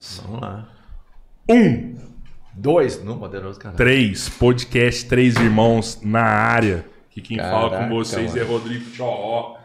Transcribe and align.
Vamos 0.00 0.40
lá. 0.40 0.66
Um, 1.48 1.94
Dois, 2.54 3.02
no 3.04 3.18
poderoso 3.18 3.60
cara. 3.60 3.76
três, 3.76 4.28
podcast 4.30 5.06
Três 5.06 5.36
Irmãos 5.36 6.00
na 6.02 6.22
área. 6.22 6.86
Que 7.10 7.20
quem 7.20 7.36
fala 7.36 7.68
Caraca, 7.70 7.88
com 7.88 7.94
vocês 7.96 8.34
é 8.34 8.40
mano. 8.40 8.52
Rodrigo 8.52 8.84
Choró. 8.94 9.58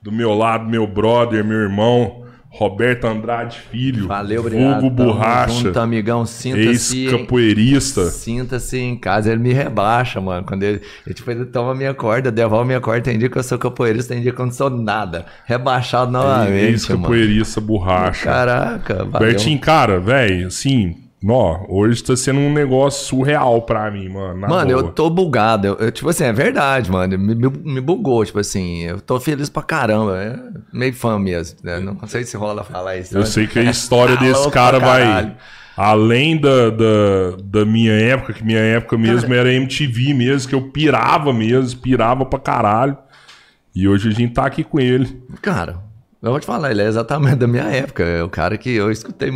Do 0.00 0.12
meu 0.12 0.32
lado, 0.32 0.68
meu 0.68 0.86
brother, 0.86 1.44
meu 1.44 1.58
irmão, 1.58 2.19
Roberto 2.52 3.06
Andrade 3.06 3.58
Filho. 3.70 4.08
Valeu, 4.08 4.40
obrigado. 4.40 4.80
Tamo 4.80 4.90
Borracha. 4.90 5.54
junto, 5.54 5.78
amigão. 5.78 6.26
Sinta-se. 6.26 7.04
Ex-capoeirista. 7.04 8.06
Sinta-se 8.06 8.76
em 8.76 8.96
casa. 8.96 9.30
Ele 9.30 9.40
me 9.40 9.52
rebaixa, 9.52 10.20
mano. 10.20 10.44
Quando 10.44 10.64
ele, 10.64 10.82
ele, 11.06 11.14
tipo, 11.14 11.30
ele 11.30 11.44
toma 11.46 11.74
minha 11.76 11.94
corda, 11.94 12.30
devolve 12.30 12.66
minha 12.66 12.80
corda. 12.80 13.02
Tem 13.02 13.16
dia 13.16 13.30
que 13.30 13.38
eu 13.38 13.42
sou 13.42 13.56
capoeirista, 13.56 14.12
tem 14.12 14.22
dia 14.22 14.32
que 14.32 14.40
eu 14.40 14.46
não 14.46 14.52
sou 14.52 14.68
nada. 14.68 15.26
Rebaixado 15.46 16.10
novamente. 16.10 16.72
Ex-capoeirista 16.72 17.60
borracha. 17.60 18.24
Caraca, 18.24 19.04
valeu. 19.04 19.28
Bertinho, 19.28 19.58
cara, 19.60 20.00
velho, 20.00 20.48
assim, 20.48 20.96
ó, 21.28 21.66
hoje 21.68 22.02
tá 22.02 22.16
sendo 22.16 22.40
um 22.40 22.52
negócio 22.52 23.06
surreal 23.06 23.62
pra 23.62 23.90
mim, 23.90 24.08
mano. 24.08 24.40
Mano, 24.48 24.70
eu 24.70 24.80
boa. 24.82 24.92
tô 24.92 25.10
bugado. 25.10 25.66
Eu, 25.66 25.74
eu, 25.76 25.92
tipo 25.92 26.08
assim, 26.08 26.24
é 26.24 26.32
verdade, 26.32 26.90
mano. 26.90 27.18
Me, 27.18 27.34
me, 27.34 27.80
bugou, 27.80 28.24
tipo 28.24 28.38
assim. 28.38 28.84
Eu 28.84 29.00
tô 29.00 29.20
feliz 29.20 29.50
pra 29.50 29.62
caramba. 29.62 30.16
É 30.16 30.38
meio 30.72 30.94
fã 30.94 31.18
mesmo. 31.18 31.58
Né? 31.62 31.78
Não 31.80 32.06
sei 32.06 32.24
se 32.24 32.36
rola 32.36 32.64
falar 32.64 32.96
isso. 32.96 33.14
Eu 33.14 33.20
né? 33.20 33.26
sei 33.26 33.46
que 33.46 33.58
a 33.58 33.64
história 33.64 34.16
Tá 34.20 34.22
desse 34.22 34.50
cara 34.50 34.78
vai. 34.78 35.36
Além 35.76 36.38
da, 36.38 36.70
da, 36.70 37.36
da 37.42 37.64
minha 37.64 37.92
época, 37.92 38.34
que 38.34 38.44
minha 38.44 38.58
época 38.58 38.98
mesmo 38.98 39.32
era 39.32 39.52
MTV 39.52 40.12
mesmo, 40.12 40.48
que 40.48 40.54
eu 40.54 40.70
pirava 40.70 41.32
mesmo, 41.32 41.80
pirava 41.80 42.24
pra 42.26 42.38
caralho. 42.38 42.98
E 43.74 43.88
hoje 43.88 44.08
a 44.08 44.12
gente 44.12 44.34
tá 44.34 44.44
aqui 44.44 44.64
com 44.64 44.80
ele. 44.80 45.22
Cara, 45.40 45.78
eu 46.22 46.30
vou 46.32 46.40
te 46.40 46.44
falar, 46.44 46.70
ele 46.70 46.82
é 46.82 46.86
exatamente 46.86 47.36
da 47.36 47.46
minha 47.46 47.64
época. 47.64 48.02
É 48.02 48.22
o 48.22 48.28
cara 48.28 48.58
que 48.58 48.70
eu 48.70 48.90
escutei. 48.90 49.30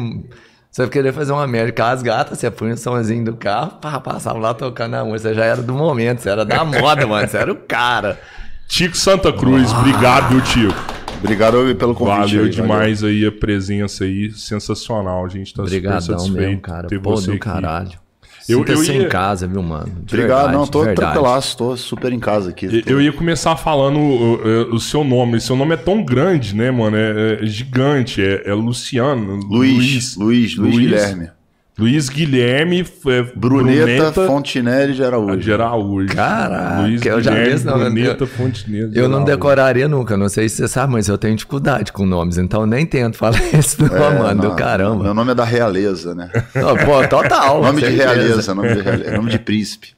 Você 0.74 0.82
vai 0.82 0.90
querer 0.90 1.12
fazer 1.12 1.30
uma 1.30 1.46
merda 1.46 1.70
com 1.70 1.84
as 1.84 2.02
gatas, 2.02 2.36
você 2.36 2.50
punha 2.50 2.74
o 2.74 2.76
somzinho 2.76 3.24
do 3.24 3.36
carro, 3.36 3.78
pá, 3.80 4.00
passava 4.00 4.40
lá 4.40 4.52
tocando 4.52 4.94
a 4.94 5.04
música. 5.04 5.28
Você 5.28 5.34
já 5.36 5.44
era 5.44 5.62
do 5.62 5.72
momento, 5.72 6.18
você 6.18 6.28
era 6.28 6.44
da 6.44 6.64
moda, 6.66 7.06
mano. 7.06 7.28
Você 7.28 7.36
era 7.36 7.52
o 7.52 7.54
cara. 7.54 8.18
Tico 8.66 8.96
Santa 8.96 9.32
Cruz, 9.32 9.72
obrigado, 9.72 10.30
viu, 10.30 10.40
Tico? 10.40 10.74
Obrigado 11.20 11.76
pelo 11.76 11.94
convite. 11.94 12.34
Valeu 12.34 12.44
aí, 12.46 12.50
demais 12.50 13.04
aí 13.04 13.24
a 13.24 13.30
presença 13.30 14.02
aí, 14.02 14.32
sensacional. 14.32 15.24
A 15.24 15.28
gente 15.28 15.54
tá 15.54 15.62
Obrigadão 15.62 16.00
super 16.00 16.18
satisfeito 16.18 16.48
mesmo, 16.48 16.60
cara. 16.60 16.88
ter 16.88 17.00
Pô, 17.00 17.12
você 17.12 17.26
do 17.26 17.32
aqui. 17.34 17.38
caralho. 17.38 18.03
Eu- 18.48 18.64
eu 18.64 18.84
ia- 18.84 19.02
em 19.02 19.08
casa, 19.08 19.46
viu, 19.46 19.62
mano? 19.62 19.86
De 20.04 20.14
Obrigado, 20.14 20.36
verdade, 20.38 20.52
não, 20.56 20.66
tô 20.66 20.84
tranquilaço, 20.94 21.56
tô 21.56 21.76
super 21.76 22.12
em 22.12 22.18
casa 22.20 22.50
aqui. 22.50 22.66
Eu- 22.66 22.82
Tô- 22.82 22.90
Eu 22.90 23.00
ia 23.02 23.12
começar 23.12 23.56
falando 23.56 23.98
o, 23.98 24.34
o- 24.72 24.74
o 24.74 24.80
seu 24.80 25.02
nome. 25.04 25.40
Seu 25.40 25.56
nome 25.56 25.74
é 25.74 25.76
tão 25.76 26.04
grande, 26.04 26.54
né, 26.54 26.70
mano? 26.70 26.96
É, 26.96 27.40
é 27.42 27.46
gigante. 27.46 28.22
É, 28.22 28.48
é 28.48 28.54
Luciano. 28.54 29.36
Luiz, 29.48 30.16
Luiz, 30.16 30.56
Luiz, 30.56 30.76
Guilherme. 30.78 31.30
Luiz 31.76 32.08
Guilherme. 32.08 32.86
É, 33.06 33.22
Bruneta, 33.34 34.26
Fontinelli 34.26 34.94
de 34.94 35.02
Araújo. 35.04 35.36
de 35.38 35.52
Araújo. 35.52 36.14
Caraca, 36.14 36.82
Luiz 36.82 37.04
eu 37.04 37.20
já 37.20 37.30
Guilherme 37.32 37.54
esse 37.54 37.66
nome, 37.66 37.84
Bruneta 37.84 38.22
eu- 38.24 38.26
Fontenelle. 38.28 38.88
de 38.90 38.98
Eu 38.98 39.08
não 39.08 39.24
decoraria 39.24 39.88
nunca, 39.88 40.16
não 40.16 40.28
sei 40.28 40.48
se 40.48 40.56
você 40.56 40.68
sabe, 40.68 40.92
mas 40.92 41.08
eu 41.08 41.18
tenho 41.18 41.34
dificuldade 41.34 41.92
com 41.92 42.06
nomes, 42.06 42.38
então 42.38 42.60
eu 42.60 42.66
nem 42.66 42.86
tento 42.86 43.16
falar 43.16 43.38
esse 43.52 43.80
nome, 43.82 43.94
É, 43.94 44.18
mano, 44.18 44.40
do 44.42 44.48
não, 44.50 44.56
caramba. 44.56 45.02
Meu 45.04 45.14
nome 45.14 45.32
é 45.32 45.34
da 45.34 45.44
realeza, 45.44 46.14
né? 46.14 46.30
Não, 46.54 46.76
pô, 46.76 47.06
total. 47.08 47.60
nome 47.64 47.82
de 47.82 47.88
realeza, 47.90 48.54
nome 48.54 48.74
de 48.74 48.80
realeza, 48.80 49.16
nome 49.16 49.30
de 49.30 49.38
príncipe. 49.40 49.88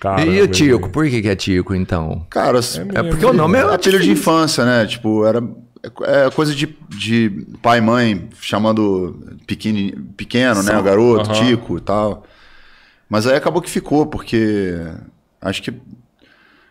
Caramba, 0.00 0.30
E 0.30 0.42
o 0.42 0.46
Tico, 0.46 0.90
por 0.90 1.08
que, 1.08 1.22
que 1.22 1.28
é 1.28 1.34
Tico, 1.34 1.74
então? 1.74 2.26
Cara, 2.28 2.60
É 2.94 3.02
porque 3.02 3.24
o 3.24 3.32
nome 3.32 3.56
é 3.56 3.62
apelido 3.62 4.02
de 4.04 4.10
infância, 4.10 4.62
né? 4.62 4.84
Tipo, 4.84 5.24
era 5.24 5.42
é 6.02 6.30
coisa 6.30 6.54
de, 6.54 6.76
de 6.88 7.46
pai 7.62 7.78
e 7.78 7.80
mãe 7.80 8.28
chamando 8.40 9.36
pequeno, 9.46 10.04
pequeno 10.16 10.62
né? 10.62 10.78
O 10.78 10.82
garoto, 10.82 11.30
Aham. 11.30 11.46
Tico 11.46 11.76
e 11.78 11.80
tal. 11.80 12.24
Mas 13.08 13.26
aí 13.26 13.36
acabou 13.36 13.62
que 13.62 13.70
ficou, 13.70 14.06
porque 14.06 14.74
acho 15.40 15.62
que 15.62 15.72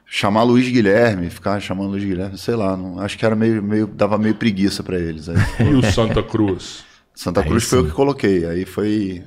chamar 0.06 0.44
Luiz 0.44 0.68
Guilherme, 0.70 1.30
ficar 1.30 1.60
chamando 1.60 1.90
Luiz 1.90 2.04
Guilherme, 2.04 2.38
sei 2.38 2.56
lá, 2.56 2.78
não, 2.78 3.00
acho 3.00 3.18
que 3.18 3.26
era 3.26 3.36
meio, 3.36 3.64
meio 3.64 3.88
dava 3.88 4.18
meio 4.18 4.36
preguiça 4.36 4.84
pra 4.84 4.98
eles. 4.98 5.30
Aí, 5.30 5.36
E 5.72 5.74
o 5.74 5.84
Santa 5.92 6.22
Cruz? 6.22 6.84
Santa 7.16 7.44
Cruz 7.44 7.64
foi 7.64 7.80
eu 7.80 7.86
que 7.86 7.92
coloquei, 7.92 8.46
aí 8.46 8.66
foi 8.66 9.24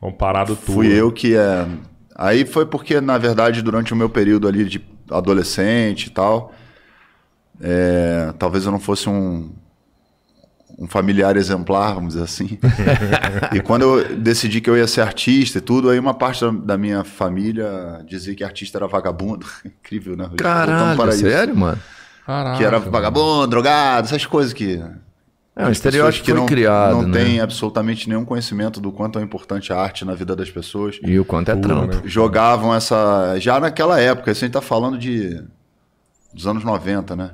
Uma 0.00 0.12
parada 0.12 0.54
tua. 0.54 0.74
Fui 0.74 0.88
eu 0.92 1.10
que 1.10 1.36
é. 1.36 1.66
Aí 2.16 2.44
foi 2.44 2.66
porque, 2.66 3.00
na 3.00 3.18
verdade, 3.18 3.62
durante 3.62 3.92
o 3.92 3.96
meu 3.96 4.08
período 4.08 4.46
ali 4.46 4.64
de 4.64 4.80
adolescente 5.10 6.06
e 6.06 6.10
tal, 6.10 6.52
é, 7.60 8.32
talvez 8.38 8.64
eu 8.64 8.72
não 8.72 8.80
fosse 8.80 9.08
um, 9.08 9.50
um 10.78 10.86
familiar 10.86 11.36
exemplar, 11.36 11.94
vamos 11.94 12.14
dizer 12.14 12.24
assim. 12.24 12.58
e 13.54 13.60
quando 13.60 13.82
eu 13.82 14.16
decidi 14.16 14.60
que 14.60 14.68
eu 14.68 14.76
ia 14.76 14.86
ser 14.86 15.00
artista 15.02 15.58
e 15.58 15.60
tudo, 15.60 15.90
aí 15.90 15.98
uma 15.98 16.14
parte 16.14 16.40
da, 16.44 16.50
da 16.50 16.78
minha 16.78 17.04
família 17.04 18.02
dizia 18.06 18.34
que 18.34 18.44
artista 18.44 18.78
era 18.78 18.86
vagabundo. 18.86 19.46
Incrível, 19.64 20.16
né? 20.16 20.28
Caralho, 20.36 20.96
para 20.96 21.10
isso. 21.10 21.20
sério, 21.20 21.56
mano? 21.56 21.78
Caraca, 22.26 22.56
Que 22.56 22.64
era 22.64 22.78
vagabundo, 22.78 23.46
drogado, 23.46 24.06
essas 24.06 24.24
coisas 24.26 24.52
que. 24.52 24.82
É 25.56 25.68
um 25.68 25.70
estereótipo 25.70 26.24
que 26.24 26.30
foi 26.32 26.40
não, 26.40 26.46
criado, 26.46 26.94
não 26.94 27.02
né? 27.02 27.22
têm 27.22 27.40
absolutamente 27.40 28.08
nenhum 28.08 28.24
conhecimento 28.24 28.80
do 28.80 28.90
quanto 28.90 29.20
é 29.20 29.22
importante 29.22 29.72
a 29.72 29.78
arte 29.78 30.04
na 30.04 30.12
vida 30.12 30.34
das 30.34 30.50
pessoas 30.50 30.98
E 31.00 31.16
o 31.16 31.24
quanto 31.24 31.48
é 31.52 31.54
trampo. 31.54 31.94
né? 31.94 32.02
jogavam 32.04 32.74
essa. 32.74 33.36
Já 33.38 33.60
naquela 33.60 34.00
época, 34.00 34.32
isso 34.32 34.44
a 34.44 34.46
gente 34.46 34.54
tá 34.54 34.60
falando 34.60 34.98
de. 34.98 35.40
Dos 36.34 36.46
anos 36.46 36.64
90, 36.64 37.14
né? 37.16 37.30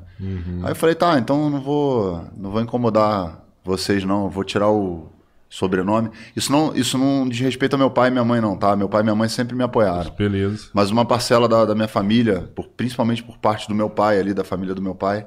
Aí 0.65 0.73
eu 0.73 0.77
falei, 0.77 0.95
tá, 0.95 1.19
então 1.19 1.49
não 1.51 1.61
vou. 1.61 2.25
não 2.37 2.51
vou 2.51 2.61
incomodar 2.61 3.41
vocês, 3.65 4.05
não. 4.05 4.25
Eu 4.25 4.31
vou 4.31 4.45
tirar 4.45 4.69
o 4.71 5.09
sobrenome. 5.49 6.11
Isso 6.37 6.53
não, 6.53 6.73
isso 6.77 6.97
não 6.97 7.29
diz 7.29 7.41
respeito 7.41 7.73
ao 7.73 7.79
meu 7.79 7.91
pai 7.91 8.09
e 8.09 8.11
minha 8.13 8.25
mãe, 8.25 8.41
não, 8.41 8.57
tá? 8.57 8.77
Meu 8.77 8.89
pai 8.89 9.01
e 9.01 9.05
minha 9.05 9.17
mãe 9.17 9.29
sempre 9.29 9.57
me 9.57 9.65
apoiaram. 9.65 10.13
Beleza. 10.17 10.69
Mas 10.73 10.91
uma 10.91 11.05
parcela 11.05 11.49
da, 11.49 11.65
da 11.65 11.75
minha 11.75 11.89
família, 11.89 12.49
por- 12.55 12.69
principalmente 12.69 13.23
por 13.23 13.37
parte 13.39 13.67
do 13.67 13.75
meu 13.75 13.91
pai 13.91 14.21
ali, 14.21 14.33
da 14.35 14.45
família 14.45 14.75
do 14.75 14.83
meu 14.83 14.95
pai, 14.95 15.27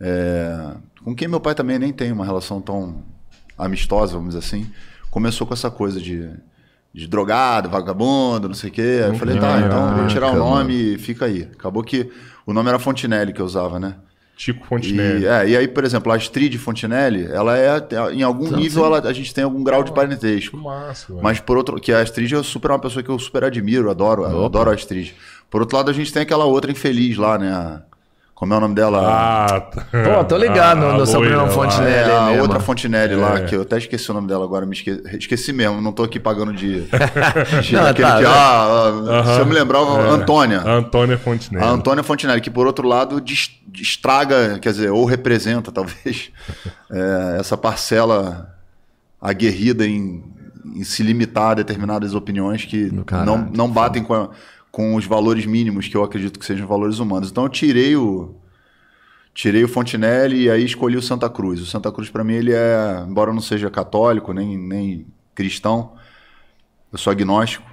é, 0.00 0.74
com 1.04 1.14
quem 1.14 1.28
meu 1.28 1.40
pai 1.40 1.54
também 1.54 1.78
nem 1.78 1.92
tem 1.92 2.12
uma 2.12 2.24
relação 2.24 2.60
tão 2.60 3.02
amistosa, 3.56 4.14
vamos 4.14 4.34
dizer 4.34 4.44
assim, 4.44 4.70
começou 5.10 5.46
com 5.46 5.54
essa 5.54 5.70
coisa 5.70 6.00
de, 6.00 6.28
de 6.92 7.06
drogado, 7.06 7.68
vagabundo, 7.68 8.48
não 8.48 8.54
sei 8.54 8.70
o 8.70 8.72
quê. 8.72 9.00
Aí 9.04 9.10
eu 9.10 9.14
falei, 9.14 9.38
tá, 9.38 9.60
então 9.66 9.96
vou 9.96 10.06
tirar 10.08 10.32
o 10.32 10.36
nome 10.36 10.94
e 10.94 10.98
fica 10.98 11.26
aí. 11.26 11.48
Acabou 11.52 11.82
que 11.82 12.10
o 12.46 12.52
nome 12.52 12.68
era 12.68 12.78
Fontinelli 12.78 13.32
que 13.32 13.40
eu 13.40 13.46
usava, 13.46 13.78
né? 13.78 13.94
Tico 14.36 14.64
E, 14.64 14.68
Fontenelle. 14.68 15.26
é, 15.26 15.48
e 15.50 15.56
aí, 15.56 15.68
por 15.68 15.84
exemplo, 15.84 16.10
a 16.10 16.16
Astrid 16.16 16.56
Fontinelli, 16.58 17.26
ela 17.30 17.56
é, 17.58 17.78
em 18.12 18.22
algum 18.22 18.50
nível, 18.56 18.84
ela- 18.86 18.98
a 19.00 19.12
gente 19.12 19.32
tem 19.32 19.44
algum 19.44 19.62
grau 19.62 19.84
de 19.84 19.92
parentesco. 19.92 20.56
Que 20.56 20.62
massa. 20.64 21.12
Mas 21.22 21.38
por 21.38 21.56
outro, 21.56 21.78
que 21.80 21.92
a 21.92 22.00
Astrid 22.00 22.32
é 22.34 22.42
super 22.42 22.70
uma 22.70 22.78
pessoa 22.78 23.02
que 23.02 23.08
eu 23.10 23.18
super 23.18 23.44
admiro, 23.44 23.90
adoro, 23.90 24.22
eu 24.24 24.44
adoro 24.44 24.70
a 24.70 24.74
Astrid. 24.74 25.12
Por 25.50 25.60
outro 25.60 25.76
lado, 25.76 25.90
a 25.90 25.94
gente 25.94 26.12
tem 26.12 26.22
aquela 26.22 26.44
outra 26.46 26.70
infeliz 26.72 27.16
lá, 27.16 27.38
né? 27.38 27.52
a- 27.52 27.82
Como 28.42 28.54
é 28.54 28.56
o 28.56 28.60
nome 28.60 28.74
dela? 28.74 28.98
Ah, 29.06 29.60
tá. 29.60 29.86
Pô, 29.92 30.24
tô 30.24 30.36
ligado 30.36 30.80
no- 30.82 30.88
Ah, 30.88 30.92
no 30.94 31.02
a 31.02 31.06
sobrenome 31.06 31.46
lá. 31.46 31.48
Fontenelle. 31.54 31.94
É, 31.94 32.12
é 32.12 32.16
a 32.18 32.26
mesmo. 32.26 32.42
outra 32.42 32.58
Fontinelli 32.58 33.14
lá, 33.14 33.38
É. 33.38 33.44
que 33.44 33.54
eu 33.54 33.62
até 33.62 33.78
esqueci 33.78 34.10
o 34.10 34.14
nome 34.14 34.26
dela 34.26 34.44
agora, 34.44 34.66
me 34.66 34.72
esque... 34.74 35.00
esqueci 35.16 35.52
mesmo, 35.52 35.80
não 35.80 35.92
tô 35.92 36.02
aqui 36.02 36.18
pagando 36.18 36.52
de. 36.52 36.80
de 37.62 37.72
Não, 37.76 37.86
aquele 37.86 38.08
tá, 38.08 38.16
que, 38.16 38.22
né? 38.24 38.28
ah, 38.28 38.90
ah, 39.20 39.34
se 39.34 39.38
eu 39.42 39.46
me 39.46 39.54
lembrar, 39.54 39.78
Antônia. 39.78 40.58
A 40.60 40.72
Antônia 40.74 41.16
Fontenelle. 41.16 41.64
A 41.64 41.70
Antônia 41.70 42.02
Fontinelli, 42.02 42.40
que 42.40 42.50
por 42.50 42.66
outro 42.66 42.88
lado 42.88 43.22
estraga, 43.80 44.58
quer 44.58 44.72
dizer, 44.72 44.90
ou 44.90 45.04
representa 45.04 45.70
talvez, 45.70 46.32
é, 46.90 47.36
essa 47.38 47.56
parcela 47.56 48.56
aguerrida 49.20 49.86
em, 49.86 50.20
em 50.74 50.82
se 50.82 51.04
limitar 51.04 51.52
a 51.52 51.54
determinadas 51.54 52.12
opiniões 52.12 52.64
que 52.64 52.86
Do 52.86 53.04
caralho, 53.04 53.26
não, 53.30 53.38
não 53.54 53.68
batem 53.70 54.02
com, 54.02 54.14
a- 54.14 54.30
com 54.72 54.94
os 54.94 55.04
valores 55.04 55.44
mínimos 55.44 55.86
que 55.86 55.96
eu 55.96 56.02
acredito 56.02 56.38
que 56.38 56.46
sejam 56.46 56.66
valores 56.66 56.98
humanos. 56.98 57.30
Então 57.30 57.44
eu 57.44 57.50
tirei 57.50 57.94
o 57.94 58.34
tirei 59.34 59.62
o 59.62 59.68
Fontinelli 59.68 60.44
e 60.44 60.50
aí 60.50 60.64
escolhi 60.64 60.96
o 60.96 61.02
Santa 61.02 61.28
Cruz. 61.28 61.60
O 61.60 61.66
Santa 61.66 61.92
Cruz 61.92 62.10
para 62.10 62.24
mim 62.24 62.34
ele 62.34 62.52
é, 62.52 63.04
embora 63.06 63.30
eu 63.30 63.34
não 63.34 63.42
seja 63.42 63.70
católico 63.70 64.32
nem, 64.32 64.58
nem 64.58 65.06
cristão, 65.34 65.92
eu 66.90 66.98
sou 66.98 67.10
agnóstico. 67.10 67.70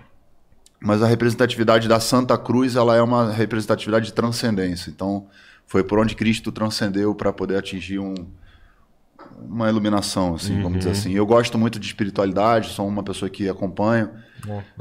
Mas 0.81 1.01
a 1.01 1.07
representatividade 1.07 1.87
da 1.87 1.99
Santa 1.99 2.37
Cruz, 2.37 2.75
ela 2.75 2.95
é 2.95 3.01
uma 3.01 3.31
representatividade 3.31 4.05
de 4.05 4.13
transcendência. 4.13 4.89
Então, 4.89 5.27
foi 5.67 5.83
por 5.83 5.99
onde 5.99 6.15
Cristo 6.15 6.53
transcendeu 6.53 7.13
para 7.13 7.33
poder 7.33 7.57
atingir 7.57 7.99
um, 7.99 8.15
uma 9.37 9.69
iluminação, 9.69 10.35
assim, 10.35 10.61
vamos 10.61 10.79
dizer 10.79 10.91
assim. 10.91 11.11
Eu 11.11 11.25
gosto 11.25 11.57
muito 11.57 11.77
de 11.77 11.85
espiritualidade, 11.85 12.69
sou 12.69 12.87
uma 12.87 13.03
pessoa 13.03 13.29
que 13.29 13.49
acompanho. 13.49 14.09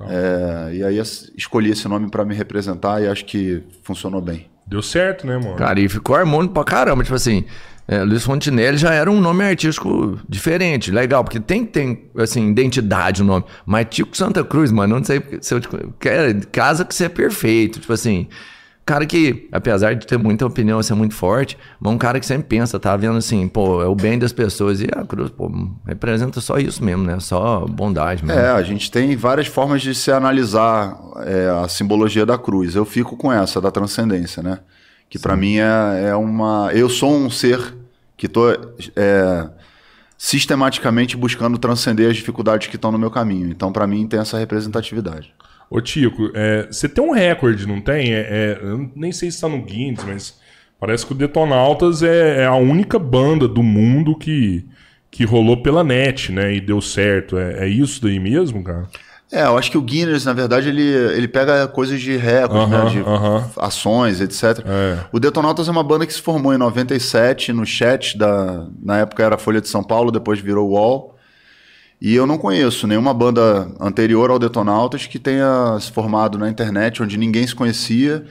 É, 0.09 0.75
e 0.75 0.83
aí 0.85 0.99
es- 0.99 1.31
escolhi 1.37 1.71
esse 1.71 1.87
nome 1.89 2.11
para 2.11 2.25
me 2.25 2.35
representar 2.35 3.03
e 3.03 3.09
acho 3.09 3.25
que 3.25 3.63
funcionou 3.83 4.21
bem. 4.21 4.47
Deu 4.67 4.83
certo, 4.83 5.27
né, 5.27 5.37
mano? 5.39 5.57
Cara, 5.57 5.81
e 5.81 5.89
ficou 5.89 6.15
harmônico 6.15 6.53
pra 6.55 6.63
caramba. 6.65 7.03
Tipo 7.03 7.17
assim, 7.17 7.45
é, 7.87 8.03
Luiz 8.03 8.23
Fontinelli 8.23 8.77
já 8.77 8.93
era 8.93 9.11
um 9.11 9.19
nome 9.21 9.43
artístico 9.43 10.21
diferente, 10.29 10.91
legal, 10.91 11.25
porque 11.25 11.41
tem, 11.41 11.65
tem 11.65 12.05
assim, 12.19 12.51
identidade 12.51 13.23
o 13.23 13.25
nome. 13.25 13.45
Mas 13.65 13.87
Tico 13.91 14.15
Santa 14.17 14.45
Cruz, 14.45 14.71
mano, 14.71 14.97
não 14.97 15.05
sei 15.05 15.23
se 15.41 15.55
eu 15.55 15.61
te- 15.61 15.69
quer- 15.99 16.45
casa 16.53 16.85
que 16.85 16.95
você 16.95 17.07
é 17.07 17.09
perfeito. 17.09 17.81
Tipo 17.81 17.95
assim, 17.95 18.29
cara 18.89 19.05
que, 19.05 19.47
apesar 19.53 19.95
de 19.95 20.07
ter 20.07 20.19
muita 20.19 20.47
opinião, 20.47 20.83
ser 20.83 20.95
muito 20.95 21.15
forte, 21.15 21.59
mas 21.79 21.93
um 21.93 21.99
cara 21.99 22.19
que 22.19 22.25
sempre 22.25 22.49
pensa, 22.49 22.81
tá 22.81 22.97
vendo 22.97 23.19
assim, 23.19 23.47
pô, 23.47 23.83
é 23.83 23.87
o 23.87 23.95
bem 23.95 24.19
das 24.19 24.33
pessoas. 24.33 24.81
E 24.81 24.89
a 24.91 25.05
cruz, 25.05 25.31
pô, 25.31 25.53
representa 25.87 26.41
só 26.41 26.57
isso 26.57 26.83
mesmo, 26.83 27.05
né? 27.05 27.21
Só 27.21 27.67
bondade 27.67 28.25
mesmo. 28.25 28.41
É, 28.41 28.51
a 28.51 28.63
gente 28.63 28.91
tem 28.91 29.15
várias 29.15 29.47
formas 29.47 29.83
de 29.83 29.95
se 29.95 30.11
analisar 30.11 30.99
é, 31.27 31.51
a 31.63 31.69
simbologia 31.69 32.25
da 32.25 32.39
cruz. 32.39 32.75
Eu 32.75 32.87
fico 32.87 33.15
com 33.15 33.31
essa, 33.31 33.61
da 33.61 33.71
transcendência, 33.71 34.43
né? 34.43 34.61
Que 35.11 35.19
para 35.19 35.37
mim 35.37 35.59
é, 35.59 36.09
é, 36.09 36.17
uma. 36.17 36.71
Eu 36.73 36.89
sou 36.89 37.15
um 37.15 37.29
ser 37.29 37.77
que 38.17 38.27
tô 38.27 38.51
é, 38.51 39.51
sistematicamente 40.17 41.15
buscando 41.15 41.59
transcender 41.59 42.09
as 42.09 42.17
dificuldades 42.17 42.69
que 42.69 42.77
estão 42.77 42.91
no 42.91 42.99
meu 42.99 43.11
caminho. 43.11 43.51
Então, 43.51 43.71
para 43.71 43.87
mim, 43.87 44.07
tem 44.07 44.19
essa 44.19 44.39
representatividade. 44.39 45.35
Ô, 45.71 45.81
Tico, 45.81 46.31
é, 46.35 46.67
você 46.71 46.89
tem 46.89 47.05
um 47.05 47.11
recorde, 47.11 47.67
não 47.67 47.81
tem? 47.81 48.15
É, 48.15 48.21
é, 48.21 48.59
eu 48.63 48.91
nem 48.97 49.13
sei 49.13 49.31
se 49.31 49.37
está 49.37 49.49
no 49.49 49.63
Guinness, 49.63 50.05
mas 50.05 50.39
parece 50.81 51.05
que 51.05 51.13
o 51.13 51.15
Detonautas 51.15 52.03
é, 52.03 52.43
é, 52.43 52.47
a 52.47 52.55
única 52.55 52.99
banda 52.99 53.47
do 53.47 53.63
mundo 53.63 54.17
que, 54.17 54.67
que 55.11 55.25
rolou 55.25 55.63
pela 55.63 55.85
net, 55.85 56.33
né? 56.33 56.55
E 56.55 56.61
deu 56.61 56.81
certo. 56.81 57.37
É, 57.37 57.65
é 57.65 57.69
isso 57.69 58.03
daí 58.03 58.19
mesmo, 58.19 58.65
cara? 58.65 58.89
É, 59.31 59.43
eu 59.43 59.59
acho 59.59 59.71
que 59.71 59.77
o 59.77 59.83
Guinness, 59.83 60.25
na 60.25 60.33
verdade, 60.33 60.71
ele, 60.71 60.83
ele 60.83 61.29
pega 61.29 61.69
coisas 61.69 62.01
de 62.01 62.17
recorde, 62.17 62.65
uh 62.65 62.79
-huh, 62.79 62.85
né? 62.85 62.91
De 62.91 63.01
uh 63.01 63.05
-huh. 63.05 63.45
ações, 63.59 64.23
etc. 64.23 64.65
O 65.13 65.21
Detonautas 65.21 65.69
é 65.69 65.71
uma 65.71 65.85
banda 65.85 66.07
que 66.07 66.15
se 66.15 66.23
formou 66.23 66.55
em 66.55 66.59
97 66.59 67.53
no 67.53 67.67
chat 67.67 68.17
da. 68.17 68.67
Na 68.83 69.01
época 69.01 69.23
era 69.23 69.37
Folha 69.37 69.61
de 69.61 69.69
São 69.69 69.85
Paulo, 69.85 70.11
depois 70.11 70.41
virou 70.41 70.71
Wall. 70.71 71.18
E 72.01 72.15
eu 72.15 72.27
não 72.27 72.39
conheço 72.39 72.87
nenhuma 72.87 73.13
banda 73.13 73.69
anterior 73.81 74.31
ao 74.31 74.39
Detonautas 74.39 75.07
que 75.07 75.19
tenha 75.19 75.77
se 75.81 75.91
formado 75.91 76.39
na 76.39 76.49
internet, 76.49 77.03
onde 77.03 77.17
ninguém 77.17 77.47
se 77.47 77.55
conhecia 77.55 78.25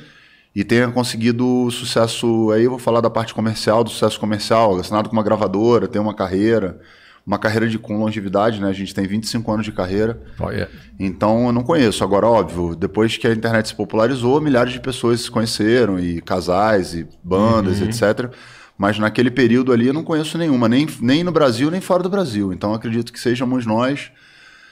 e 0.56 0.64
tenha 0.64 0.90
conseguido 0.90 1.70
sucesso. 1.70 2.50
Aí 2.52 2.64
eu 2.64 2.70
vou 2.72 2.80
falar 2.80 3.02
da 3.02 3.10
parte 3.10 3.34
comercial, 3.34 3.84
do 3.84 3.90
sucesso 3.90 4.20
comercial, 4.20 4.78
assinado 4.78 5.10
com 5.10 5.16
uma 5.16 5.24
gravadora, 5.24 5.86
tem 5.86 6.02
uma 6.02 6.14
carreira, 6.14 6.80
uma 7.26 7.38
carreira 7.38 7.68
de, 7.68 7.78
com 7.78 8.00
longevidade, 8.00 8.62
né? 8.62 8.70
A 8.70 8.74
gente 8.74 8.96
tem 8.96 9.06
25 9.06 9.52
anos 9.52 9.66
de 9.66 9.74
carreira. 9.74 10.18
Oh, 10.40 10.50
yeah. 10.50 10.72
Então 10.98 11.48
eu 11.48 11.52
não 11.52 11.62
conheço. 11.62 12.06
Agora, 12.06 12.26
óbvio, 12.26 12.74
depois 12.74 13.18
que 13.18 13.28
a 13.28 13.34
internet 13.34 13.68
se 13.68 13.76
popularizou, 13.76 14.40
milhares 14.40 14.72
de 14.72 14.80
pessoas 14.80 15.22
se 15.22 15.30
conheceram, 15.30 16.00
e 16.00 16.22
casais, 16.22 16.94
e 16.94 17.06
bandas, 17.22 17.82
uhum. 17.82 17.88
etc. 17.88 18.34
Mas 18.78 19.00
naquele 19.00 19.32
período 19.32 19.72
ali 19.74 19.88
eu 19.88 19.94
não 19.94 20.04
conheço 20.04 20.38
nenhuma, 20.38 20.70
nem, 20.70 20.88
nem 21.02 21.24
no 21.24 21.32
Brasil, 21.32 21.72
nem 21.72 21.82
fora 21.82 22.04
do 22.04 22.10
Brasil. 22.10 22.54
Então 22.54 22.74
acredito 22.74 23.12
que 23.12 23.20
sejamos 23.20 23.66
nós, 23.66 24.12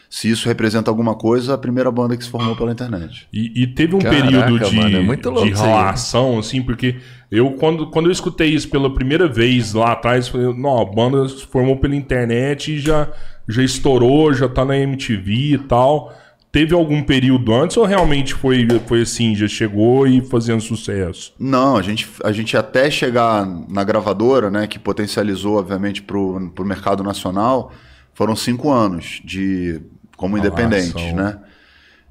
se 0.09 0.29
isso 0.29 0.47
representa 0.47 0.91
alguma 0.91 1.15
coisa, 1.15 1.55
a 1.55 1.57
primeira 1.57 1.91
banda 1.91 2.15
que 2.15 2.23
se 2.23 2.29
formou 2.29 2.55
pela 2.55 2.71
internet. 2.71 3.27
E, 3.33 3.63
e 3.63 3.67
teve 3.67 3.95
um 3.95 3.99
Caraca, 3.99 4.21
período 4.21 4.59
de, 4.69 4.75
mano, 4.75 5.13
é 5.13 5.43
de 5.43 5.49
relação, 5.49 6.37
assim, 6.37 6.61
porque 6.61 6.97
eu, 7.31 7.51
quando, 7.53 7.89
quando 7.89 8.05
eu 8.05 8.11
escutei 8.11 8.49
isso 8.49 8.69
pela 8.69 8.93
primeira 8.93 9.27
vez 9.27 9.73
lá 9.73 9.93
atrás, 9.93 10.27
falei, 10.27 10.53
não, 10.53 10.79
a 10.79 10.85
banda 10.85 11.27
se 11.27 11.45
formou 11.47 11.77
pela 11.77 11.95
internet 11.95 12.73
e 12.73 12.79
já, 12.79 13.11
já 13.49 13.63
estourou, 13.63 14.31
já 14.33 14.47
tá 14.47 14.63
na 14.63 14.77
MTV 14.77 15.31
e 15.31 15.57
tal 15.57 16.13
teve 16.55 16.73
algum 16.73 17.03
período 17.03 17.53
antes 17.53 17.75
ou 17.75 17.83
realmente 17.83 18.33
foi, 18.33 18.65
foi 18.87 19.01
assim, 19.01 19.35
já 19.35 19.45
chegou 19.45 20.07
e 20.07 20.21
fazendo 20.21 20.61
sucesso? 20.61 21.33
Não, 21.37 21.75
a 21.75 21.81
gente, 21.81 22.09
a 22.23 22.31
gente 22.31 22.55
até 22.55 22.89
chegar 22.89 23.45
na 23.67 23.83
gravadora, 23.83 24.49
né, 24.49 24.65
que 24.65 24.79
potencializou, 24.79 25.57
obviamente, 25.57 26.01
para 26.01 26.17
o 26.17 26.63
mercado 26.63 27.03
nacional, 27.03 27.73
foram 28.13 28.37
cinco 28.37 28.71
anos 28.71 29.21
de 29.25 29.81
como 30.15 30.37
independente, 30.37 31.11
né? 31.11 31.39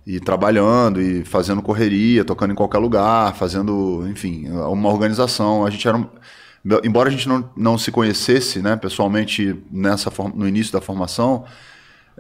E 0.07 0.21
trabalhando 0.21 1.01
e 1.01 1.25
fazendo 1.25 1.63
correria, 1.63 2.23
tocando 2.23 2.53
em 2.53 2.55
qualquer 2.55 2.77
lugar, 2.77 3.35
fazendo, 3.37 4.07
enfim, 4.11 4.51
uma 4.51 4.91
organização. 4.91 5.65
A 5.65 5.71
gente 5.71 5.89
era. 5.89 5.97
Um, 5.97 6.07
embora 6.85 7.09
a 7.09 7.13
gente 7.13 7.27
não, 7.27 7.49
não 7.57 7.79
se 7.79 7.91
conhecesse 7.91 8.61
né, 8.61 8.77
pessoalmente 8.77 9.57
nessa, 9.71 10.13
no 10.35 10.47
início 10.47 10.71
da 10.71 10.83
formação, 10.83 11.47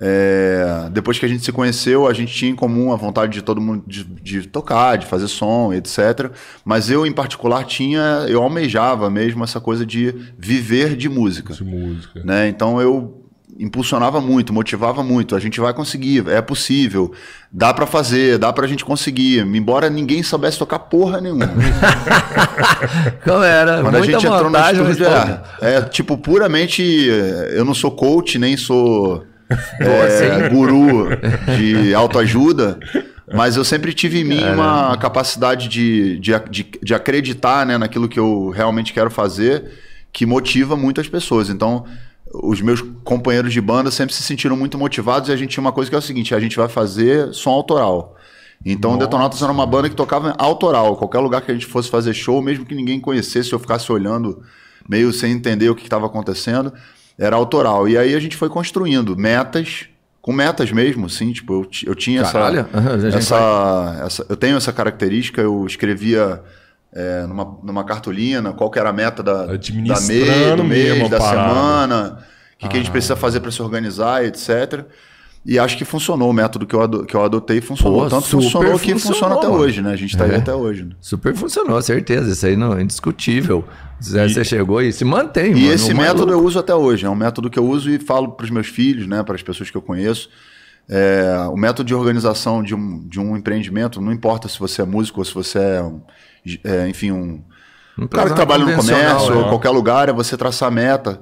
é, 0.01 0.89
depois 0.91 1.19
que 1.19 1.25
a 1.25 1.29
gente 1.29 1.45
se 1.45 1.53
conheceu, 1.53 2.07
a 2.07 2.13
gente 2.13 2.35
tinha 2.35 2.51
em 2.51 2.57
comum 2.57 2.93
a 2.93 2.97
vontade 2.97 3.33
de 3.33 3.43
todo 3.43 3.61
mundo 3.61 3.85
de, 3.87 4.05
de, 4.05 4.49
tocar, 4.49 4.99
de 4.99 5.07
fazer 5.07 5.29
som, 5.29 5.73
etc. 5.73 6.33
Mas 6.65 6.91
eu, 6.91 7.07
em 7.07 7.13
particular, 7.13 7.65
tinha, 7.65 8.27
eu 8.29 8.43
almejava 8.43 9.09
mesmo 9.09 9.45
essa 9.45 9.61
coisa 9.61 9.87
de 9.87 10.15
viver 10.37 10.97
de 10.97 11.09
música. 11.09 11.55
De 11.55 11.65
música. 11.65 12.23
Né? 12.25 12.49
Então 12.49 12.81
eu 12.81 13.21
impulsionava 13.57 14.21
muito, 14.21 14.53
motivava 14.53 15.01
muito. 15.01 15.37
A 15.37 15.39
gente 15.39 15.61
vai 15.61 15.73
conseguir, 15.73 16.29
é 16.29 16.43
possível, 16.43 17.13
dá 17.53 17.73
para 17.73 17.87
fazer, 17.87 18.37
dá 18.37 18.53
pra 18.53 18.67
gente 18.67 18.85
conseguir. 18.85 19.47
Embora 19.47 19.89
ninguém 19.89 20.25
soubesse 20.25 20.59
tocar 20.59 20.81
porra 20.81 21.21
nenhuma. 21.21 21.49
Como 23.23 23.45
era? 23.45 23.81
Quando 23.81 23.99
Muita 23.99 24.17
a 24.17 24.21
gente 24.21 24.27
entrou 24.27 24.51
no 24.51 24.59
estúdio, 24.59 25.07
é, 25.07 25.75
é 25.77 25.83
tipo 25.83 26.19
puramente. 26.19 26.83
Eu 27.53 27.65
não 27.65 27.75
sou 27.75 27.93
coach, 27.93 28.41
nem 28.41 28.57
sou 28.57 29.25
é, 29.81 30.49
guru 30.49 31.09
de 31.57 31.95
autoajuda, 31.95 32.79
mas 33.33 33.57
eu 33.57 33.65
sempre 33.65 33.93
tive 33.93 34.21
em 34.21 34.25
mim 34.25 34.45
uma 34.45 34.97
capacidade 34.97 35.69
de, 35.69 36.19
de, 36.19 36.33
de, 36.51 36.67
de, 36.83 36.95
acreditar 36.95 37.65
né, 37.67 37.79
naquilo 37.79 38.09
que 38.09 38.19
eu 38.19 38.51
realmente 38.51 38.93
quero 38.93 39.11
fazer, 39.11 39.65
que 40.13 40.27
motiva 40.27 40.77
muitas 40.77 41.09
pessoas. 41.09 41.49
Então, 41.49 41.85
os 42.43 42.61
meus 42.61 42.81
companheiros 43.03 43.53
de 43.53 43.61
banda 43.61 43.91
sempre 43.91 44.15
se 44.15 44.23
sentiram 44.23 44.57
muito 44.57 44.77
motivados 44.77 45.29
e 45.29 45.33
a 45.33 45.37
gente 45.37 45.51
tinha 45.51 45.63
uma 45.63 45.73
coisa 45.73 45.91
que 45.91 45.95
é 45.95 45.99
o 45.99 46.03
seguinte: 46.03 46.35
a 46.35 46.41
gente 46.41 46.57
vai 46.57 46.69
fazer 46.69 47.33
som 47.33 47.51
autoral. 47.51 48.17
Então, 48.65 48.93
Nossa. 48.93 49.05
o 49.05 49.07
Detonautas 49.07 49.43
era 49.43 49.53
uma 49.53 49.67
banda 49.67 49.91
que 49.91 49.97
tocava 49.97 50.35
autoral. 50.39 50.97
Qualquer 50.97 51.19
lugar 51.19 51.43
que 51.43 51.51
a 51.51 51.55
gente 51.55 51.67
fosse 51.67 51.91
fazer 51.91 52.15
show, 52.15 52.41
mesmo 52.41 52.65
que 52.65 52.75
ninguém 52.75 52.99
conhecesse, 52.99 53.53
eu 53.53 53.59
ficasse 53.59 53.91
olhando 53.93 54.43
meio 54.89 55.13
sem 55.13 55.33
entender 55.33 55.69
o 55.69 55.75
que 55.75 55.85
estava 55.85 56.07
acontecendo, 56.07 56.73
era 57.19 57.37
autoral. 57.37 57.89
E 57.89 57.97
aí 57.97 58.15
a 58.15 58.21
gente 58.21 58.37
foi 58.37 58.49
construindo 58.49 59.17
metas, 59.17 59.87
com 60.21 60.33
metas 60.33 60.73
mesmo, 60.73 61.09
sim. 61.09 61.33
Tipo, 61.33 61.63
eu, 61.63 61.71
eu 61.87 61.95
tinha 61.95 62.23
essa, 62.23 62.69
essa, 63.15 64.03
essa, 64.07 64.27
Eu 64.29 64.37
tenho 64.37 64.57
essa 64.57 64.73
característica, 64.73 65.41
eu 65.41 65.67
escrevia 65.67 66.43
é, 66.93 67.27
numa, 67.27 67.59
numa 67.63 67.85
cartolina 67.85 68.53
qual 68.53 68.71
que 68.71 68.79
era 68.79 68.91
a 68.91 68.93
meta 68.93 69.23
da, 69.23 69.47
da 69.47 69.53
mês, 69.53 70.57
do 70.57 70.65
mês, 70.65 71.11
da 71.11 71.19
parada. 71.19 71.49
semana, 71.49 72.19
o 72.55 72.59
que, 72.59 72.67
ah. 72.67 72.69
que 72.69 72.77
a 72.77 72.79
gente 72.79 72.89
ah. 72.89 72.93
precisa 72.93 73.17
fazer 73.17 73.41
para 73.41 73.51
se 73.51 73.61
organizar, 73.61 74.25
etc. 74.25 74.85
E 75.47 75.59
acho 75.59 75.77
que 75.77 75.85
funcionou 75.85 76.31
o 76.31 76.33
método 76.33 76.67
que 76.67 76.75
eu, 76.75 77.05
que 77.05 77.15
eu 77.15 77.23
adotei, 77.23 77.61
funcionou. 77.61 78.05
Pô, 78.05 78.09
Tanto 78.09 78.27
funcionou 78.27 78.79
que 78.79 78.99
funciona 78.99 79.35
até 79.35 79.47
hoje, 79.47 79.83
né? 79.83 79.93
A 79.93 79.97
gente 79.97 80.15
está 80.15 80.27
é. 80.27 80.31
aí 80.31 80.37
até 80.37 80.55
hoje. 80.55 80.85
Né? 80.85 80.93
Super 81.03 81.35
funcionou, 81.37 81.81
certeza. 81.83 82.31
Isso 82.33 82.47
aí 82.47 82.57
não 82.57 82.73
é 82.73 82.83
indiscutível. 82.83 83.63
E, 84.01 84.05
você 84.05 84.43
chegou 84.43 84.81
e 84.81 84.91
se 84.91 85.05
mantém. 85.05 85.53
E 85.53 85.55
mano, 85.55 85.73
esse 85.73 85.93
método 85.93 86.33
eu 86.33 86.43
uso 86.43 86.59
até 86.59 86.75
hoje. 86.75 87.05
É 87.05 87.11
um 87.11 87.15
método 87.15 87.51
que 87.51 87.59
eu 87.59 87.67
uso 87.67 87.91
e 87.91 87.99
falo 87.99 88.33
para 88.33 88.45
os 88.45 88.51
meus 88.51 88.69
filhos, 88.69 89.07
né? 89.07 89.23
Para 89.23 89.35
as 89.35 89.43
pessoas 89.43 89.71
que 89.71 89.77
eu 89.77 89.83
conheço. 89.83 90.31
É, 90.89 91.47
o 91.51 91.57
método 91.57 91.87
de 91.87 91.95
organização 91.95 92.63
de 92.63 92.75
um, 92.75 93.07
de 93.07 93.21
um 93.21 93.37
empreendimento, 93.37 94.01
não 94.01 94.13
importa 94.13 94.49
se 94.49 94.59
você 94.59 94.81
é 94.81 94.85
músico 94.87 95.21
ou 95.21 95.25
se 95.27 95.35
você 95.35 95.59
é, 95.59 95.93
é 96.65 96.89
enfim, 96.89 97.11
um, 97.11 97.43
um 97.99 98.07
cara 98.07 98.31
que 98.31 98.37
trabalha 98.37 98.65
no 98.65 98.77
comércio 98.77 99.33
é. 99.33 99.37
ou 99.37 99.45
qualquer 99.45 99.71
lugar, 99.71 100.09
é 100.09 100.13
você 100.13 100.39
traçar 100.39 100.71
meta 100.71 101.21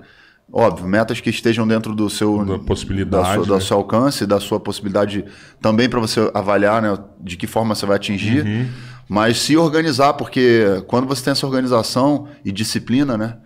Óbvio, 0.50 0.86
metas 0.86 1.20
que 1.20 1.30
estejam 1.30 1.66
dentro 1.66 1.94
do 1.94 2.10
seu 2.10 2.44
da 2.44 2.58
possibilidade, 2.58 3.22
da 3.22 3.34
sua, 3.34 3.42
né? 3.42 3.46
do 3.46 3.60
seu 3.60 3.76
alcance, 3.78 4.26
da 4.26 4.40
sua 4.40 4.60
possibilidade 4.60 5.24
também 5.60 5.88
para 5.88 5.98
você 5.98 6.30
avaliar, 6.34 6.82
né, 6.82 6.98
de 7.20 7.38
que 7.38 7.46
forma 7.46 7.74
você 7.74 7.86
vai 7.86 7.96
atingir. 7.96 8.44
Uhum. 8.44 8.68
Mas 9.08 9.38
se 9.38 9.56
organizar, 9.56 10.12
porque 10.14 10.82
quando 10.86 11.06
você 11.06 11.24
tem 11.24 11.32
essa 11.32 11.46
organização 11.46 12.28
e 12.44 12.52
disciplina, 12.52 13.16
né, 13.16 13.38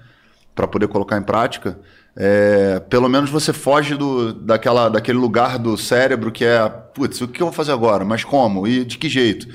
para 0.55 0.67
poder 0.67 0.89
colocar 0.89 1.17
em 1.17 1.23
prática, 1.23 1.79
é, 2.17 2.81
pelo 2.89 3.09
menos 3.09 3.31
você 3.31 3.53
foge 3.53 3.95
do, 3.95 4.33
daquela, 4.33 4.89
daquele 4.89 5.19
lugar 5.19 5.59
do 5.59 5.77
cérebro 5.77 6.33
que 6.33 6.45
é, 6.45 6.69
putz, 6.69 7.21
o 7.21 7.29
que 7.29 7.43
eu 7.43 7.47
vou 7.47 7.53
fazer 7.53 7.73
agora? 7.73 8.05
Mas 8.05 8.25
como? 8.25 8.67
E 8.67 8.85
de 8.85 8.97
que 8.97 9.09
jeito? 9.09 9.47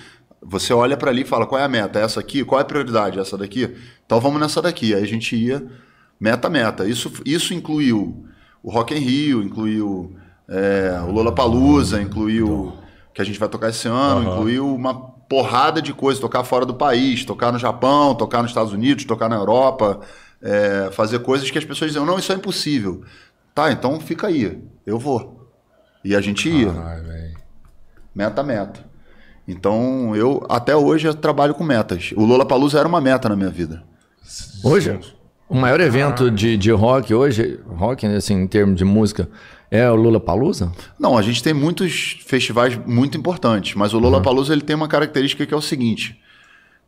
Você 0.43 0.71
olha 0.71 0.95
para 0.95 1.11
ali 1.11 1.21
e 1.21 1.25
fala, 1.25 1.45
qual 1.45 1.59
é 1.59 1.63
a 1.63 1.67
meta? 1.67 1.99
Essa 1.99 2.19
aqui? 2.19 2.43
Qual 2.45 2.59
é 2.59 2.61
a 2.61 2.65
prioridade? 2.65 3.19
Essa 3.19 3.37
daqui? 3.37 3.75
Então 4.05 4.19
vamos 4.19 4.39
nessa 4.39 4.61
daqui. 4.61 4.93
Aí 4.93 5.03
a 5.03 5.07
gente 5.07 5.35
ia 5.35 5.65
meta-meta. 6.21 6.87
Isso, 6.87 7.11
isso 7.25 7.51
incluiu 7.51 8.23
o 8.61 8.69
Rock 8.69 8.93
in 8.93 8.99
Rio, 8.99 9.41
incluiu 9.41 10.15
é, 10.47 11.01
o 11.07 11.11
Lola 11.11 11.33
Palusa, 11.33 11.99
incluiu 11.99 12.73
que 13.11 13.21
a 13.21 13.25
gente 13.25 13.39
vai 13.39 13.49
tocar 13.49 13.69
esse 13.69 13.87
ano, 13.87 14.21
uhum. 14.21 14.33
incluiu 14.33 14.75
uma 14.75 14.93
porrada 14.93 15.81
de 15.81 15.93
coisas, 15.93 16.21
tocar 16.21 16.43
fora 16.43 16.65
do 16.65 16.75
país, 16.75 17.25
tocar 17.25 17.51
no 17.51 17.57
Japão, 17.57 18.13
tocar 18.13 18.43
nos 18.43 18.51
Estados 18.51 18.71
Unidos, 18.71 19.03
tocar 19.03 19.27
na 19.27 19.35
Europa, 19.35 19.99
é, 20.41 20.89
fazer 20.91 21.19
coisas 21.19 21.49
que 21.49 21.57
as 21.57 21.65
pessoas 21.65 21.89
diziam, 21.89 22.05
não, 22.05 22.19
isso 22.19 22.31
é 22.31 22.35
impossível. 22.35 23.01
Tá, 23.55 23.71
então 23.71 23.99
fica 23.99 24.27
aí, 24.27 24.61
eu 24.85 24.99
vou. 24.99 25.49
E 26.03 26.15
a 26.15 26.21
gente 26.21 26.49
ia. 26.49 26.71
meta, 28.13 28.43
meta. 28.43 28.91
Então, 29.47 30.15
eu 30.15 30.45
até 30.49 30.75
hoje 30.75 31.07
eu 31.07 31.13
trabalho 31.13 31.55
com 31.55 31.63
metas. 31.63 32.13
O 32.15 32.23
Lola 32.23 32.45
Palusa 32.45 32.79
era 32.79 32.87
uma 32.87 33.01
meta 33.01 33.27
na 33.27 33.35
minha 33.35 33.49
vida. 33.49 33.83
Hoje? 34.63 34.99
O 35.51 35.55
maior 35.55 35.81
evento 35.81 36.25
ah. 36.25 36.29
de, 36.29 36.57
de 36.57 36.71
rock 36.71 37.13
hoje, 37.13 37.59
rock 37.75 38.07
né, 38.07 38.15
assim, 38.15 38.35
em 38.35 38.47
termos 38.47 38.77
de 38.77 38.85
música, 38.85 39.29
é 39.69 39.89
o 39.89 39.95
Lula 39.95 40.19
Palusa? 40.19 40.71
Não, 40.97 41.17
a 41.17 41.21
gente 41.21 41.43
tem 41.43 41.53
muitos 41.53 42.17
festivais 42.25 42.79
muito 42.85 43.17
importantes, 43.17 43.75
mas 43.75 43.93
o 43.93 43.99
Lula 43.99 44.17
uhum. 44.17 44.23
Palusa 44.23 44.53
ele 44.53 44.61
tem 44.61 44.75
uma 44.75 44.87
característica 44.87 45.45
que 45.45 45.53
é 45.53 45.57
o 45.57 45.61
seguinte: 45.61 46.17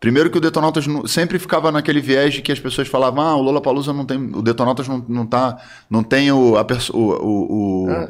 Primeiro 0.03 0.29
que 0.29 0.37
o 0.37 0.41
Detonautas 0.41 0.85
sempre 1.05 1.39
ficava 1.39 1.71
naquele 1.71 2.01
viés 2.01 2.33
de 2.33 2.41
que 2.41 2.51
as 2.51 2.59
pessoas 2.59 2.89
falavam, 2.89 3.23
ah, 3.23 3.37
o 3.37 3.41
Lola 3.41 3.61
Palusa 3.61 3.93
não 3.93 4.03
tem. 4.03 4.17
O 4.17 4.41
Detonautas 4.41 4.85
não, 4.85 5.01
não 5.07 5.25
tá. 5.25 5.57
Não 5.89 6.03
tem 6.03 6.29
o. 6.29 6.57
A 6.57 6.65
o, 6.91 6.97
o, 6.97 7.85
o 7.85 7.89
ah, 7.89 8.09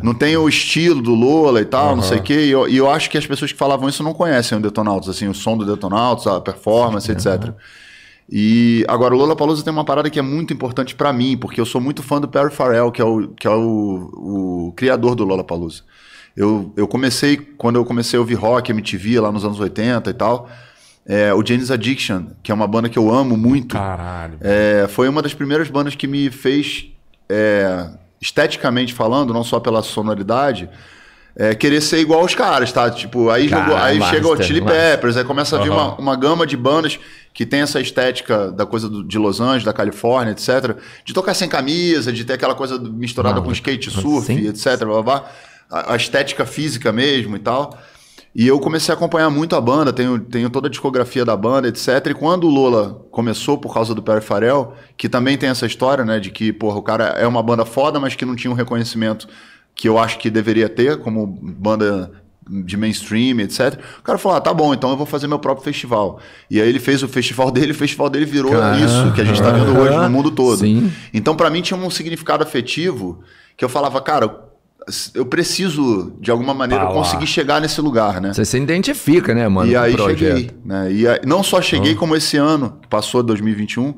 não 0.00 0.14
tem 0.14 0.36
o 0.36 0.48
estilo 0.48 1.02
do 1.02 1.12
Lola 1.12 1.60
e 1.60 1.64
tal, 1.64 1.90
uhum. 1.90 1.96
não 1.96 2.02
sei 2.04 2.18
o 2.18 2.22
quê. 2.22 2.44
E 2.44 2.50
eu, 2.50 2.68
e 2.68 2.76
eu, 2.76 2.88
acho 2.88 3.10
que 3.10 3.18
as 3.18 3.26
pessoas 3.26 3.50
que 3.50 3.58
falavam 3.58 3.88
isso 3.88 4.00
não 4.04 4.14
conhecem 4.14 4.56
o 4.56 4.60
Detonautas, 4.60 5.08
assim, 5.08 5.26
o 5.26 5.34
som 5.34 5.56
do 5.56 5.66
Detonautas, 5.66 6.28
a 6.28 6.40
performance, 6.40 7.10
uhum. 7.10 7.16
etc. 7.16 7.52
E 8.30 8.84
agora 8.88 9.14
o 9.14 9.18
Lola 9.18 9.36
Palusa 9.36 9.62
tem 9.62 9.72
uma 9.72 9.84
parada 9.84 10.08
que 10.08 10.18
é 10.18 10.22
muito 10.22 10.52
importante 10.52 10.94
para 10.94 11.12
mim, 11.12 11.36
porque 11.36 11.60
eu 11.60 11.66
sou 11.66 11.80
muito 11.80 12.02
fã 12.02 12.20
do 12.20 12.28
Perry 12.28 12.50
Farrell, 12.50 12.90
que 12.90 13.00
é 13.00 13.04
o, 13.04 13.28
que 13.28 13.46
é 13.46 13.50
o, 13.50 14.68
o 14.68 14.72
criador 14.76 15.14
do 15.14 15.24
Lola 15.24 15.44
Palusa. 15.44 15.82
Eu, 16.36 16.72
eu 16.76 16.88
comecei, 16.88 17.36
quando 17.36 17.76
eu 17.76 17.84
comecei 17.84 18.16
a 18.16 18.20
ouvir 18.20 18.34
rock, 18.34 18.70
MTV 18.70 19.20
lá 19.20 19.30
nos 19.30 19.44
anos 19.44 19.60
80 19.60 20.10
e 20.10 20.14
tal, 20.14 20.48
é, 21.06 21.32
o 21.34 21.44
James 21.46 21.70
Addiction, 21.70 22.26
que 22.42 22.50
é 22.50 22.54
uma 22.54 22.66
banda 22.66 22.88
que 22.88 22.98
eu 22.98 23.12
amo 23.12 23.36
muito. 23.36 23.76
Caralho. 23.76 24.38
É, 24.40 24.86
foi 24.88 25.08
uma 25.08 25.20
das 25.20 25.34
primeiras 25.34 25.68
bandas 25.68 25.94
que 25.94 26.06
me 26.06 26.30
fez, 26.30 26.86
é, 27.28 27.88
esteticamente 28.20 28.94
falando, 28.94 29.32
não 29.32 29.44
só 29.44 29.60
pela 29.60 29.82
sonoridade, 29.82 30.68
é, 31.36 31.54
querer 31.54 31.80
ser 31.80 31.98
igual 31.98 32.20
aos 32.20 32.34
caras, 32.34 32.70
tá? 32.70 32.88
Tipo, 32.90 33.28
aí, 33.28 33.48
jogou, 33.48 33.76
aí 33.76 33.98
master, 33.98 34.16
chega 34.16 34.28
o 34.28 34.42
Chili 34.42 34.60
master. 34.60 34.80
Peppers, 34.80 35.16
aí 35.16 35.24
começa 35.24 35.58
a 35.58 35.62
vir 35.62 35.70
uhum. 35.70 35.76
uma, 35.76 35.94
uma 35.96 36.16
gama 36.16 36.46
de 36.46 36.56
bandas 36.56 36.98
que 37.32 37.44
tem 37.44 37.60
essa 37.60 37.80
estética 37.80 38.52
da 38.52 38.64
coisa 38.64 38.88
do, 38.88 39.02
de 39.02 39.18
Los 39.18 39.40
Angeles, 39.40 39.64
da 39.64 39.72
Califórnia, 39.72 40.30
etc. 40.30 40.76
De 41.04 41.12
tocar 41.12 41.34
sem 41.34 41.48
camisa, 41.48 42.12
de 42.12 42.24
ter 42.24 42.34
aquela 42.34 42.54
coisa 42.54 42.78
misturada 42.78 43.36
não, 43.36 43.42
com 43.42 43.50
skate 43.50 43.90
surf, 43.90 44.26
sim. 44.26 44.46
etc. 44.46 44.78
Blá, 44.78 44.86
blá, 44.86 45.02
blá. 45.02 45.30
A, 45.68 45.94
a 45.94 45.96
estética 45.96 46.46
física 46.46 46.92
mesmo 46.92 47.34
e 47.34 47.40
tal. 47.40 47.76
E 48.32 48.48
eu 48.48 48.58
comecei 48.58 48.92
a 48.92 48.96
acompanhar 48.96 49.30
muito 49.30 49.54
a 49.54 49.60
banda, 49.60 49.92
tenho, 49.92 50.18
tenho 50.18 50.50
toda 50.50 50.66
a 50.66 50.70
discografia 50.70 51.24
da 51.24 51.36
banda, 51.36 51.68
etc. 51.68 52.06
E 52.10 52.14
quando 52.14 52.44
o 52.44 52.50
Lola 52.50 53.06
começou, 53.12 53.56
por 53.58 53.72
causa 53.72 53.94
do 53.94 54.02
Perry 54.02 54.20
Farrell, 54.20 54.72
que 54.96 55.08
também 55.08 55.38
tem 55.38 55.48
essa 55.48 55.66
história, 55.66 56.04
né, 56.04 56.18
de 56.18 56.32
que, 56.32 56.52
porra, 56.52 56.76
o 56.76 56.82
cara 56.82 57.04
é 57.10 57.26
uma 57.28 57.42
banda 57.42 57.64
foda, 57.64 58.00
mas 58.00 58.16
que 58.16 58.24
não 58.24 58.34
tinha 58.34 58.50
um 58.50 58.54
reconhecimento 58.54 59.28
que 59.74 59.88
eu 59.88 59.98
acho 59.98 60.18
que 60.18 60.30
deveria 60.30 60.68
ter, 60.68 60.98
como 60.98 61.26
banda 61.26 62.10
de 62.48 62.76
mainstream, 62.76 63.40
etc. 63.40 63.78
O 63.98 64.02
cara 64.02 64.18
falou: 64.18 64.38
ah, 64.38 64.40
tá 64.40 64.52
bom, 64.52 64.74
então 64.74 64.90
eu 64.90 64.96
vou 64.96 65.06
fazer 65.06 65.26
meu 65.26 65.38
próprio 65.38 65.64
festival. 65.64 66.20
E 66.50 66.60
aí 66.60 66.68
ele 66.68 66.78
fez 66.78 67.02
o 67.02 67.08
festival 67.08 67.50
dele, 67.52 67.72
o 67.72 67.74
festival 67.74 68.10
dele 68.10 68.24
virou 68.24 68.52
isso 68.76 69.12
que 69.14 69.20
a 69.20 69.24
gente 69.24 69.36
está 69.36 69.50
vendo 69.50 69.78
hoje 69.78 69.96
no 69.96 70.10
mundo 70.10 70.30
todo. 70.30 70.58
Sim. 70.58 70.92
Então, 71.12 71.34
para 71.34 71.50
mim, 71.50 71.62
tinha 71.62 71.78
um 71.78 71.90
significado 71.90 72.42
afetivo 72.42 73.22
que 73.56 73.64
eu 73.64 73.68
falava, 73.68 74.00
cara, 74.00 74.44
eu 75.14 75.24
preciso, 75.24 76.16
de 76.20 76.30
alguma 76.30 76.52
maneira, 76.52 76.86
conseguir 76.86 77.26
chegar 77.26 77.60
nesse 77.60 77.80
lugar, 77.80 78.20
né? 78.20 78.32
Você 78.32 78.44
se 78.44 78.58
identifica, 78.58 79.34
né, 79.34 79.48
mano? 79.48 79.70
E 79.70 79.76
aí 79.76 79.96
cheguei. 79.96 80.50
Né? 80.64 80.92
E 80.92 81.08
aí, 81.08 81.20
não 81.24 81.42
só 81.42 81.62
cheguei, 81.62 81.94
como 81.94 82.14
esse 82.14 82.36
ano, 82.36 82.78
que 82.82 82.88
passou 82.88 83.22
2021, 83.22 83.94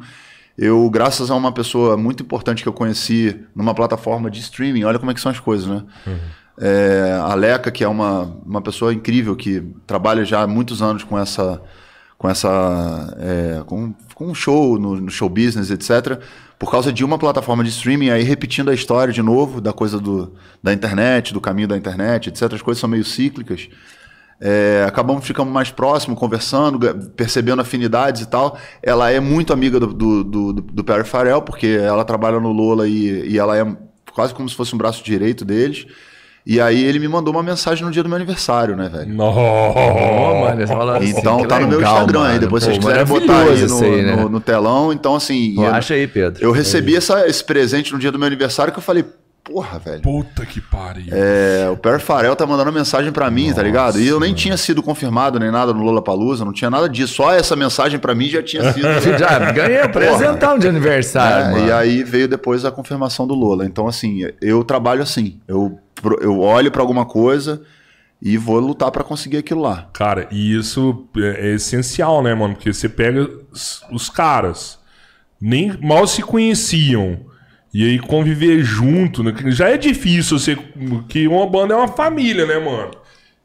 eu, 0.56 0.88
graças 0.90 1.30
a 1.30 1.34
uma 1.34 1.52
pessoa 1.52 1.96
muito 1.96 2.22
importante 2.22 2.62
que 2.62 2.68
eu 2.68 2.72
conheci 2.72 3.44
numa 3.54 3.74
plataforma 3.74 4.30
de 4.30 4.40
streaming, 4.40 4.84
olha 4.84 4.98
como 4.98 5.10
é 5.10 5.14
que 5.14 5.20
são 5.20 5.30
as 5.30 5.40
coisas, 5.40 5.66
né? 5.66 5.82
Uhum. 6.06 6.18
É, 6.58 7.20
a 7.22 7.34
Leca, 7.34 7.70
que 7.70 7.84
é 7.84 7.88
uma, 7.88 8.22
uma 8.44 8.62
pessoa 8.62 8.92
incrível, 8.92 9.36
que 9.36 9.62
trabalha 9.86 10.24
já 10.24 10.42
há 10.42 10.46
muitos 10.46 10.80
anos 10.80 11.04
com 11.04 11.18
essa. 11.18 11.60
com 12.16 12.28
essa. 12.28 13.14
É, 13.18 13.62
com, 13.66 13.94
com 14.14 14.26
um 14.28 14.34
show 14.34 14.78
no, 14.78 15.00
no 15.00 15.10
show 15.10 15.28
business, 15.28 15.70
etc 15.70 16.22
por 16.58 16.70
causa 16.70 16.92
de 16.92 17.04
uma 17.04 17.18
plataforma 17.18 17.62
de 17.62 17.70
streaming, 17.70 18.10
aí 18.10 18.22
repetindo 18.22 18.70
a 18.70 18.74
história 18.74 19.12
de 19.12 19.22
novo, 19.22 19.60
da 19.60 19.72
coisa 19.72 20.00
do, 20.00 20.32
da 20.62 20.72
internet, 20.72 21.34
do 21.34 21.40
caminho 21.40 21.68
da 21.68 21.76
internet, 21.76 22.28
etc. 22.28 22.54
As 22.54 22.62
coisas 22.62 22.80
são 22.80 22.88
meio 22.88 23.04
cíclicas. 23.04 23.68
É, 24.40 24.84
acabamos 24.86 25.26
ficando 25.26 25.50
mais 25.50 25.70
próximos, 25.70 26.18
conversando, 26.18 26.78
percebendo 27.16 27.62
afinidades 27.62 28.22
e 28.22 28.26
tal. 28.26 28.58
Ela 28.82 29.10
é 29.10 29.18
muito 29.18 29.52
amiga 29.52 29.80
do, 29.80 29.86
do, 29.86 30.24
do, 30.24 30.52
do 30.52 30.84
Perry 30.84 31.04
Farrell, 31.04 31.42
porque 31.42 31.66
ela 31.66 32.04
trabalha 32.04 32.38
no 32.38 32.52
Lola 32.52 32.86
e, 32.86 33.30
e 33.30 33.38
ela 33.38 33.56
é 33.56 33.66
quase 34.12 34.34
como 34.34 34.48
se 34.48 34.54
fosse 34.54 34.74
um 34.74 34.78
braço 34.78 35.02
direito 35.02 35.44
deles. 35.44 35.86
E 36.46 36.60
aí 36.60 36.84
ele 36.84 37.00
me 37.00 37.08
mandou 37.08 37.34
uma 37.34 37.42
mensagem 37.42 37.84
no 37.84 37.90
dia 37.90 38.04
do 38.04 38.08
meu 38.08 38.14
aniversário, 38.14 38.76
né, 38.76 38.88
velho? 38.88 39.12
Não, 39.12 39.34
mano, 40.42 40.62
então 40.62 41.38
assim, 41.38 41.48
tá 41.48 41.58
no 41.58 41.66
meu 41.66 41.82
Instagram 41.82 42.22
aí. 42.22 42.38
Depois 42.38 42.62
se 42.62 42.70
vocês 42.70 42.78
quiserem 42.78 43.04
botar 43.04 43.42
aí 43.42 43.66
no, 43.66 43.84
aí, 43.84 44.02
né? 44.02 44.16
no, 44.16 44.28
no, 44.28 44.40
telão. 44.40 44.92
Então, 44.92 45.16
assim. 45.16 45.56
Pô, 45.56 45.64
acha 45.64 45.94
aí, 45.94 46.06
Pedro. 46.06 46.44
Eu 46.44 46.52
recebi 46.52 46.94
essa, 46.94 47.26
esse 47.26 47.42
presente 47.42 47.92
no 47.92 47.98
dia 47.98 48.12
do 48.12 48.18
meu 48.18 48.28
aniversário 48.28 48.72
que 48.72 48.78
eu 48.78 48.82
falei, 48.82 49.04
porra, 49.46 49.78
velho. 49.78 50.02
Puta 50.02 50.44
que 50.44 50.60
pariu. 50.60 51.06
É, 51.10 51.68
o 51.70 51.76
Per 51.76 52.00
Farel 52.00 52.34
tá 52.34 52.46
mandando 52.46 52.72
mensagem 52.72 53.12
para 53.12 53.30
mim, 53.30 53.44
Nossa, 53.44 53.56
tá 53.56 53.62
ligado? 53.62 54.00
E 54.00 54.06
eu 54.06 54.18
nem 54.18 54.34
tinha 54.34 54.56
sido 54.56 54.82
confirmado 54.82 55.38
nem 55.38 55.50
nada 55.50 55.72
no 55.72 55.82
Lola 55.82 56.02
Palusa, 56.02 56.44
não 56.44 56.52
tinha 56.52 56.70
nada 56.70 56.88
disso. 56.88 57.14
Só 57.14 57.32
essa 57.32 57.54
mensagem 57.54 57.98
para 57.98 58.14
mim 58.14 58.28
já 58.28 58.42
tinha 58.42 58.72
sido. 58.72 58.86
já 59.18 59.52
ganhei 59.52 59.82
o 59.82 59.88
presentão 59.90 60.58
de 60.58 60.68
aniversário. 60.68 61.56
É, 61.56 61.66
e 61.66 61.72
aí 61.72 62.02
veio 62.02 62.28
depois 62.28 62.64
a 62.64 62.70
confirmação 62.70 63.26
do 63.26 63.34
Lola. 63.34 63.64
Então, 63.64 63.86
assim, 63.86 64.26
eu 64.40 64.64
trabalho 64.64 65.02
assim. 65.02 65.40
Eu 65.46 65.78
eu 66.20 66.40
olho 66.40 66.70
para 66.70 66.82
alguma 66.82 67.06
coisa 67.06 67.62
e 68.20 68.36
vou 68.36 68.58
lutar 68.58 68.90
para 68.90 69.04
conseguir 69.04 69.38
aquilo 69.38 69.60
lá. 69.62 69.88
Cara, 69.92 70.26
e 70.30 70.56
isso 70.56 71.06
é, 71.16 71.50
é 71.50 71.54
essencial, 71.54 72.22
né, 72.22 72.34
mano? 72.34 72.54
Porque 72.54 72.72
você 72.72 72.88
pega 72.88 73.28
os 73.90 74.10
caras, 74.10 74.78
nem 75.40 75.76
mal 75.80 76.06
se 76.06 76.22
conheciam. 76.22 77.20
E 77.76 77.84
aí 77.84 77.98
conviver 77.98 78.64
junto, 78.64 79.22
né? 79.22 79.34
já 79.48 79.68
é 79.68 79.76
difícil 79.76 80.38
você. 80.38 80.56
Que 81.10 81.28
uma 81.28 81.46
banda 81.46 81.74
é 81.74 81.76
uma 81.76 81.88
família, 81.88 82.46
né, 82.46 82.58
mano? 82.58 82.92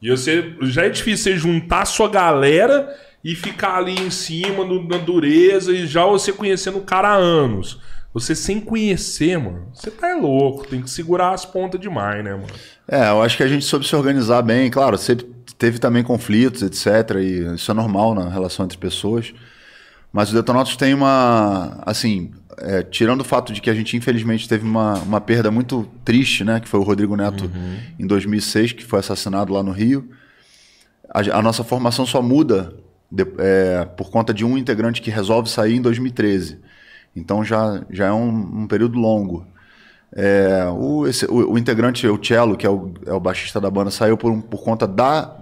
E 0.00 0.10
você 0.10 0.54
já 0.62 0.86
é 0.86 0.88
difícil 0.88 1.34
você 1.34 1.36
juntar 1.38 1.82
a 1.82 1.84
sua 1.84 2.08
galera 2.08 2.88
e 3.22 3.34
ficar 3.34 3.76
ali 3.76 3.92
em 3.92 4.08
cima 4.08 4.64
na 4.88 4.96
dureza 4.96 5.70
e 5.70 5.86
já 5.86 6.06
você 6.06 6.32
conhecendo 6.32 6.78
o 6.78 6.82
cara 6.82 7.08
há 7.08 7.14
anos. 7.14 7.78
Você 8.14 8.34
sem 8.34 8.58
conhecer, 8.58 9.36
mano, 9.36 9.68
você 9.74 9.90
tá 9.90 10.08
é 10.08 10.14
louco, 10.14 10.66
tem 10.66 10.80
que 10.80 10.88
segurar 10.88 11.34
as 11.34 11.44
pontas 11.44 11.78
demais, 11.78 12.24
né, 12.24 12.32
mano? 12.32 12.46
É, 12.88 13.10
eu 13.10 13.20
acho 13.20 13.36
que 13.36 13.42
a 13.42 13.48
gente 13.48 13.66
soube 13.66 13.86
se 13.86 13.94
organizar 13.94 14.40
bem, 14.40 14.70
claro, 14.70 14.96
sempre 14.96 15.26
teve 15.58 15.78
também 15.78 16.02
conflitos, 16.02 16.62
etc, 16.62 17.16
e 17.18 17.54
isso 17.54 17.70
é 17.70 17.74
normal 17.74 18.14
na 18.14 18.30
relação 18.30 18.64
entre 18.64 18.78
pessoas. 18.78 19.34
Mas 20.12 20.30
o 20.30 20.34
Detonautas 20.34 20.76
tem 20.76 20.92
uma, 20.92 21.82
assim, 21.86 22.30
é, 22.58 22.82
tirando 22.82 23.20
o 23.22 23.24
fato 23.24 23.52
de 23.52 23.60
que 23.60 23.70
a 23.70 23.74
gente 23.74 23.96
infelizmente 23.96 24.48
teve 24.48 24.64
uma, 24.64 24.94
uma 24.98 25.20
perda 25.20 25.50
muito 25.50 25.88
triste, 26.04 26.44
né, 26.44 26.60
que 26.60 26.68
foi 26.68 26.80
o 26.80 26.82
Rodrigo 26.82 27.16
Neto 27.16 27.44
uhum. 27.44 27.76
em 27.98 28.06
2006, 28.06 28.72
que 28.72 28.84
foi 28.84 29.00
assassinado 29.00 29.52
lá 29.52 29.62
no 29.62 29.72
Rio, 29.72 30.08
a, 31.08 31.20
a 31.38 31.42
nossa 31.42 31.64
formação 31.64 32.06
só 32.06 32.22
muda 32.22 32.74
de, 33.10 33.26
é, 33.38 33.84
por 33.96 34.10
conta 34.10 34.32
de 34.32 34.44
um 34.44 34.56
integrante 34.56 35.02
que 35.02 35.10
resolve 35.10 35.48
sair 35.48 35.76
em 35.76 35.82
2013. 35.82 36.58
Então 37.14 37.44
já, 37.44 37.84
já 37.90 38.06
é 38.06 38.12
um, 38.12 38.62
um 38.62 38.66
período 38.66 38.98
longo. 38.98 39.46
É, 40.14 40.66
o, 40.70 41.06
esse, 41.06 41.26
o, 41.26 41.52
o, 41.52 41.58
integrante, 41.58 42.06
o 42.06 42.22
Cello, 42.22 42.56
que 42.56 42.66
é 42.66 42.70
o, 42.70 42.92
é 43.06 43.12
o 43.12 43.20
baixista 43.20 43.60
da 43.60 43.70
banda, 43.70 43.90
saiu 43.90 44.16
por, 44.16 44.42
por 44.42 44.62
conta 44.62 44.86
da, 44.86 45.36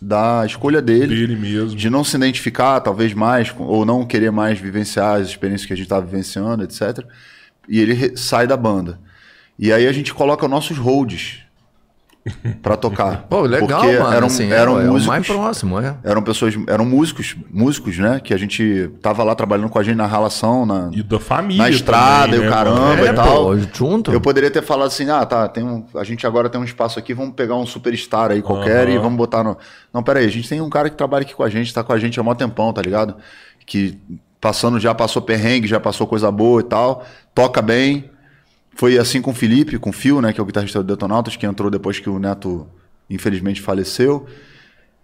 da 0.00 0.44
escolha 0.44 0.82
dele, 0.82 1.14
dele 1.14 1.36
mesmo. 1.36 1.76
de 1.76 1.88
não 1.88 2.04
se 2.04 2.16
identificar, 2.16 2.80
talvez 2.80 3.14
mais, 3.14 3.54
ou 3.58 3.84
não 3.84 4.06
querer 4.06 4.30
mais 4.30 4.58
vivenciar 4.58 5.20
as 5.20 5.28
experiências 5.28 5.66
que 5.66 5.72
a 5.72 5.76
gente 5.76 5.86
estava 5.86 6.04
vivenciando, 6.04 6.64
etc. 6.64 7.04
E 7.68 7.80
ele 7.80 8.16
sai 8.16 8.46
da 8.46 8.56
banda. 8.56 9.00
E 9.58 9.72
aí 9.72 9.86
a 9.86 9.92
gente 9.92 10.12
coloca 10.12 10.46
nossos 10.46 10.76
holds 10.76 11.45
para 12.62 12.76
tocar. 12.76 13.22
Pô, 13.30 13.42
legal, 13.42 13.80
porque 13.80 13.98
mano. 13.98 14.14
Eram, 14.14 14.26
assim, 14.26 14.50
eram 14.50 14.80
é, 14.80 14.84
músicos, 14.84 15.04
é 15.04 15.08
mais 15.08 15.26
próximo, 15.26 15.80
é. 15.80 15.96
Eram 16.02 16.22
pessoas, 16.22 16.54
eram 16.66 16.84
músicos, 16.84 17.36
músicos, 17.50 17.98
né? 17.98 18.20
Que 18.22 18.34
a 18.34 18.36
gente 18.36 18.90
tava 19.00 19.22
lá 19.22 19.34
trabalhando 19.34 19.68
com 19.68 19.78
a 19.78 19.82
gente 19.82 19.96
na 19.96 20.06
relação, 20.06 20.66
na, 20.66 20.90
e 20.92 21.02
da 21.02 21.18
família 21.18 21.62
na 21.62 21.70
estrada 21.70 22.32
também, 22.32 22.38
e 22.38 22.42
o 22.42 22.44
né, 22.44 22.50
caramba 22.50 23.06
é, 23.06 23.10
e 23.10 23.14
tal. 23.14 23.44
Pô, 23.44 23.58
junto. 23.72 24.12
Eu 24.12 24.20
poderia 24.20 24.50
ter 24.50 24.62
falado 24.62 24.88
assim, 24.88 25.08
ah, 25.10 25.24
tá, 25.24 25.48
tem 25.48 25.64
um, 25.64 25.84
a 25.94 26.04
gente 26.04 26.26
agora 26.26 26.48
tem 26.48 26.60
um 26.60 26.64
espaço 26.64 26.98
aqui, 26.98 27.14
vamos 27.14 27.34
pegar 27.34 27.54
um 27.56 27.66
superstar 27.66 28.30
aí 28.30 28.42
qualquer 28.42 28.88
uhum. 28.88 28.94
e 28.94 28.98
vamos 28.98 29.16
botar 29.16 29.44
no. 29.44 29.56
Não, 29.92 30.02
pera 30.02 30.18
aí, 30.18 30.26
a 30.26 30.30
gente 30.30 30.48
tem 30.48 30.60
um 30.60 30.70
cara 30.70 30.90
que 30.90 30.96
trabalha 30.96 31.22
aqui 31.22 31.34
com 31.34 31.42
a 31.42 31.48
gente, 31.48 31.72
tá 31.72 31.82
com 31.82 31.92
a 31.92 31.98
gente 31.98 32.18
há 32.18 32.22
mó 32.22 32.34
tempão, 32.34 32.72
tá 32.72 32.82
ligado? 32.82 33.16
Que 33.64 33.98
passando 34.40 34.78
já 34.78 34.94
passou 34.94 35.22
perrengue, 35.22 35.66
já 35.66 35.80
passou 35.80 36.06
coisa 36.06 36.30
boa 36.30 36.60
e 36.60 36.64
tal, 36.64 37.04
toca 37.34 37.62
bem. 37.62 38.10
Foi 38.76 38.98
assim 38.98 39.22
com 39.22 39.30
o 39.30 39.34
Felipe, 39.34 39.78
com 39.78 39.88
o 39.88 39.92
Phil, 39.92 40.20
né, 40.20 40.32
que 40.32 40.38
é 40.38 40.42
o 40.42 40.46
guitarrista 40.46 40.82
do 40.82 40.86
Detonautas, 40.86 41.34
que 41.34 41.46
entrou 41.46 41.70
depois 41.70 41.98
que 41.98 42.10
o 42.10 42.18
Neto 42.18 42.68
infelizmente 43.08 43.60
faleceu. 43.60 44.26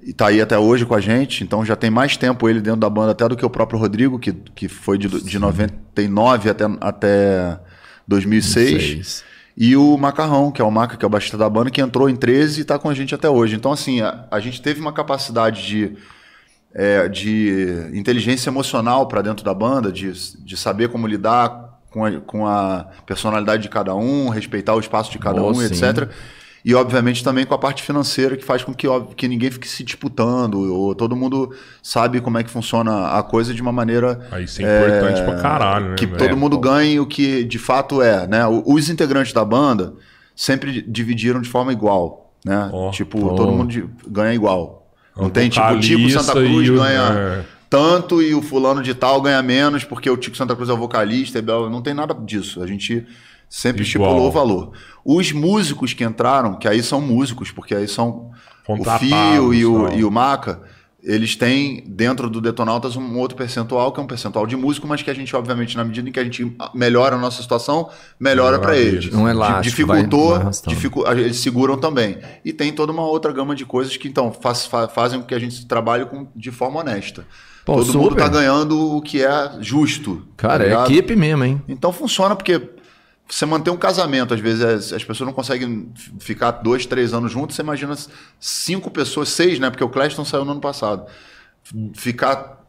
E 0.02 0.10
está 0.10 0.26
aí 0.26 0.42
até 0.42 0.58
hoje 0.58 0.84
com 0.84 0.94
a 0.94 1.00
gente, 1.00 1.42
então 1.42 1.64
já 1.64 1.74
tem 1.74 1.90
mais 1.90 2.16
tempo 2.16 2.48
ele 2.48 2.60
dentro 2.60 2.80
da 2.80 2.90
banda 2.90 3.12
até 3.12 3.26
do 3.26 3.36
que 3.36 3.46
o 3.46 3.50
próprio 3.50 3.78
Rodrigo, 3.78 4.18
que, 4.18 4.32
que 4.32 4.68
foi 4.68 4.98
de, 4.98 5.08
de 5.08 5.38
99 5.38 6.50
até, 6.50 6.64
até 6.80 7.60
2006. 8.06 8.72
2006. 8.72 9.24
E 9.56 9.76
o 9.76 9.96
Macarrão, 9.96 10.50
que 10.50 10.60
é 10.60 10.64
o 10.64 10.70
Maca, 10.70 10.96
que 10.96 11.04
é 11.04 11.06
o 11.06 11.10
baixista 11.10 11.38
da 11.38 11.48
banda, 11.48 11.70
que 11.70 11.80
entrou 11.80 12.10
em 12.10 12.16
13 12.16 12.58
e 12.58 12.62
está 12.62 12.78
com 12.78 12.90
a 12.90 12.94
gente 12.94 13.14
até 13.14 13.28
hoje. 13.28 13.56
Então, 13.56 13.72
assim, 13.72 14.00
a, 14.00 14.26
a 14.30 14.40
gente 14.40 14.60
teve 14.60 14.80
uma 14.80 14.92
capacidade 14.92 15.66
de, 15.66 15.96
é, 16.74 17.08
de 17.08 17.90
inteligência 17.94 18.50
emocional 18.50 19.06
para 19.08 19.22
dentro 19.22 19.44
da 19.44 19.54
banda, 19.54 19.92
de, 19.92 20.12
de 20.12 20.56
saber 20.56 20.88
como 20.88 21.06
lidar 21.06 21.71
com 21.92 22.04
a, 22.04 22.20
com 22.20 22.46
a 22.46 22.86
personalidade 23.06 23.62
de 23.62 23.68
cada 23.68 23.94
um, 23.94 24.28
respeitar 24.28 24.74
o 24.74 24.80
espaço 24.80 25.10
de 25.10 25.18
cada 25.18 25.42
oh, 25.42 25.50
um, 25.50 25.54
sim. 25.54 25.66
etc 25.66 26.08
E, 26.64 26.74
obviamente, 26.74 27.22
também 27.22 27.44
com 27.44 27.54
a 27.54 27.58
parte 27.58 27.82
financeira, 27.82 28.36
que 28.36 28.44
faz 28.44 28.64
com 28.64 28.72
que, 28.72 28.86
óbvio, 28.86 29.14
que 29.16 29.26
ninguém 29.28 29.50
fique 29.50 29.68
se 29.68 29.82
disputando, 29.82 30.54
ou 30.72 30.94
todo 30.94 31.14
mundo 31.14 31.54
sabe 31.82 32.20
como 32.20 32.38
é 32.38 32.44
que 32.44 32.50
funciona 32.50 33.08
a 33.08 33.22
coisa 33.22 33.52
de 33.52 33.60
uma 33.60 33.72
maneira. 33.72 34.26
Ah, 34.30 34.40
isso 34.40 34.62
é 34.62 34.64
importante 34.64 35.20
é, 35.20 35.24
pra 35.24 35.36
caralho, 35.36 35.90
né? 35.90 35.94
Que 35.96 36.06
todo 36.06 36.36
mundo 36.36 36.58
ganhe 36.58 36.98
o 37.00 37.06
que 37.06 37.44
de 37.44 37.58
fato 37.58 38.00
é, 38.00 38.26
né? 38.26 38.46
Os 38.46 38.88
integrantes 38.88 39.32
da 39.32 39.44
banda 39.44 39.94
sempre 40.36 40.82
dividiram 40.82 41.40
de 41.40 41.48
forma 41.48 41.72
igual, 41.72 42.32
né? 42.44 42.70
Oh, 42.72 42.90
tipo, 42.90 43.18
oh. 43.26 43.34
todo 43.34 43.50
mundo 43.50 43.90
ganha 44.06 44.32
igual. 44.32 44.88
Não 45.16 45.28
tem 45.28 45.48
tipo, 45.48 45.66
o 45.66 45.80
Tico 45.80 46.08
Santa 46.10 46.32
Cruz 46.32 46.70
ganha. 46.70 47.44
É 47.48 47.61
tanto 47.72 48.20
e 48.20 48.34
o 48.34 48.42
fulano 48.42 48.82
de 48.82 48.92
tal 48.92 49.22
ganha 49.22 49.42
menos 49.42 49.82
porque 49.82 50.10
o 50.10 50.16
Tico 50.18 50.36
Santa 50.36 50.54
Cruz 50.54 50.68
é 50.68 50.74
o 50.74 50.76
vocalista. 50.76 51.40
Não 51.40 51.80
tem 51.80 51.94
nada 51.94 52.12
disso. 52.12 52.62
A 52.62 52.66
gente 52.66 53.06
sempre 53.48 53.82
Igual. 53.82 54.10
estipulou 54.10 54.28
o 54.28 54.30
valor. 54.30 54.72
Os 55.02 55.32
músicos 55.32 55.94
que 55.94 56.04
entraram, 56.04 56.58
que 56.58 56.68
aí 56.68 56.82
são 56.82 57.00
músicos, 57.00 57.50
porque 57.50 57.74
aí 57.74 57.88
são 57.88 58.30
o 58.68 58.98
Fio 58.98 59.54
e 59.54 59.64
o, 59.64 59.90
e 59.90 60.04
o 60.04 60.10
Maca, 60.10 60.60
eles 61.02 61.34
têm 61.34 61.82
dentro 61.86 62.28
do 62.28 62.42
Detonautas 62.42 62.94
um 62.94 63.16
outro 63.16 63.38
percentual, 63.38 63.90
que 63.90 63.98
é 63.98 64.02
um 64.02 64.06
percentual 64.06 64.46
de 64.46 64.54
músico, 64.54 64.86
mas 64.86 65.00
que 65.00 65.10
a 65.10 65.14
gente, 65.14 65.34
obviamente, 65.34 65.74
na 65.74 65.82
medida 65.82 66.06
em 66.06 66.12
que 66.12 66.20
a 66.20 66.24
gente 66.24 66.54
melhora 66.74 67.16
a 67.16 67.18
nossa 67.18 67.40
situação, 67.40 67.88
melhora 68.20 68.58
para 68.58 68.76
eles. 68.76 69.10
Não 69.10 69.26
é 69.26 69.32
lá. 69.32 69.62
Dificultou, 69.62 70.32
vai, 70.34 70.42
vai 70.42 70.52
dificu 70.68 71.08
eles 71.10 71.38
seguram 71.38 71.78
também. 71.78 72.18
E 72.44 72.52
tem 72.52 72.70
toda 72.70 72.92
uma 72.92 73.06
outra 73.06 73.32
gama 73.32 73.54
de 73.54 73.64
coisas 73.64 73.96
que 73.96 74.08
então 74.08 74.30
faz, 74.30 74.66
faz, 74.66 74.92
fazem 74.92 75.20
com 75.20 75.26
que 75.26 75.34
a 75.34 75.38
gente 75.38 75.64
trabalhe 75.64 76.04
com, 76.04 76.28
de 76.36 76.50
forma 76.50 76.80
honesta. 76.80 77.26
Pô, 77.64 77.74
Todo 77.74 77.84
super. 77.84 77.98
mundo 77.98 78.16
tá 78.16 78.28
ganhando 78.28 78.96
o 78.96 79.00
que 79.00 79.24
é 79.24 79.52
justo. 79.60 80.26
Cara, 80.36 80.64
tá 80.68 80.82
é 80.82 80.84
equipe 80.84 81.14
mesmo, 81.14 81.44
hein? 81.44 81.62
Então 81.68 81.92
funciona 81.92 82.34
porque 82.34 82.70
você 83.28 83.46
manter 83.46 83.70
um 83.70 83.76
casamento, 83.76 84.34
às 84.34 84.40
vezes 84.40 84.62
as, 84.62 84.92
as, 84.92 85.04
pessoas 85.04 85.26
não 85.26 85.32
conseguem 85.32 85.90
ficar 86.18 86.50
dois, 86.50 86.86
três 86.86 87.14
anos 87.14 87.32
juntos. 87.32 87.56
Você 87.56 87.62
imagina 87.62 87.96
cinco 88.38 88.90
pessoas, 88.90 89.28
seis, 89.28 89.58
né? 89.58 89.70
Porque 89.70 89.84
o 89.84 89.88
Cleston 89.88 90.24
saiu 90.24 90.44
no 90.44 90.52
ano 90.52 90.60
passado. 90.60 91.06
Ficar 91.94 92.61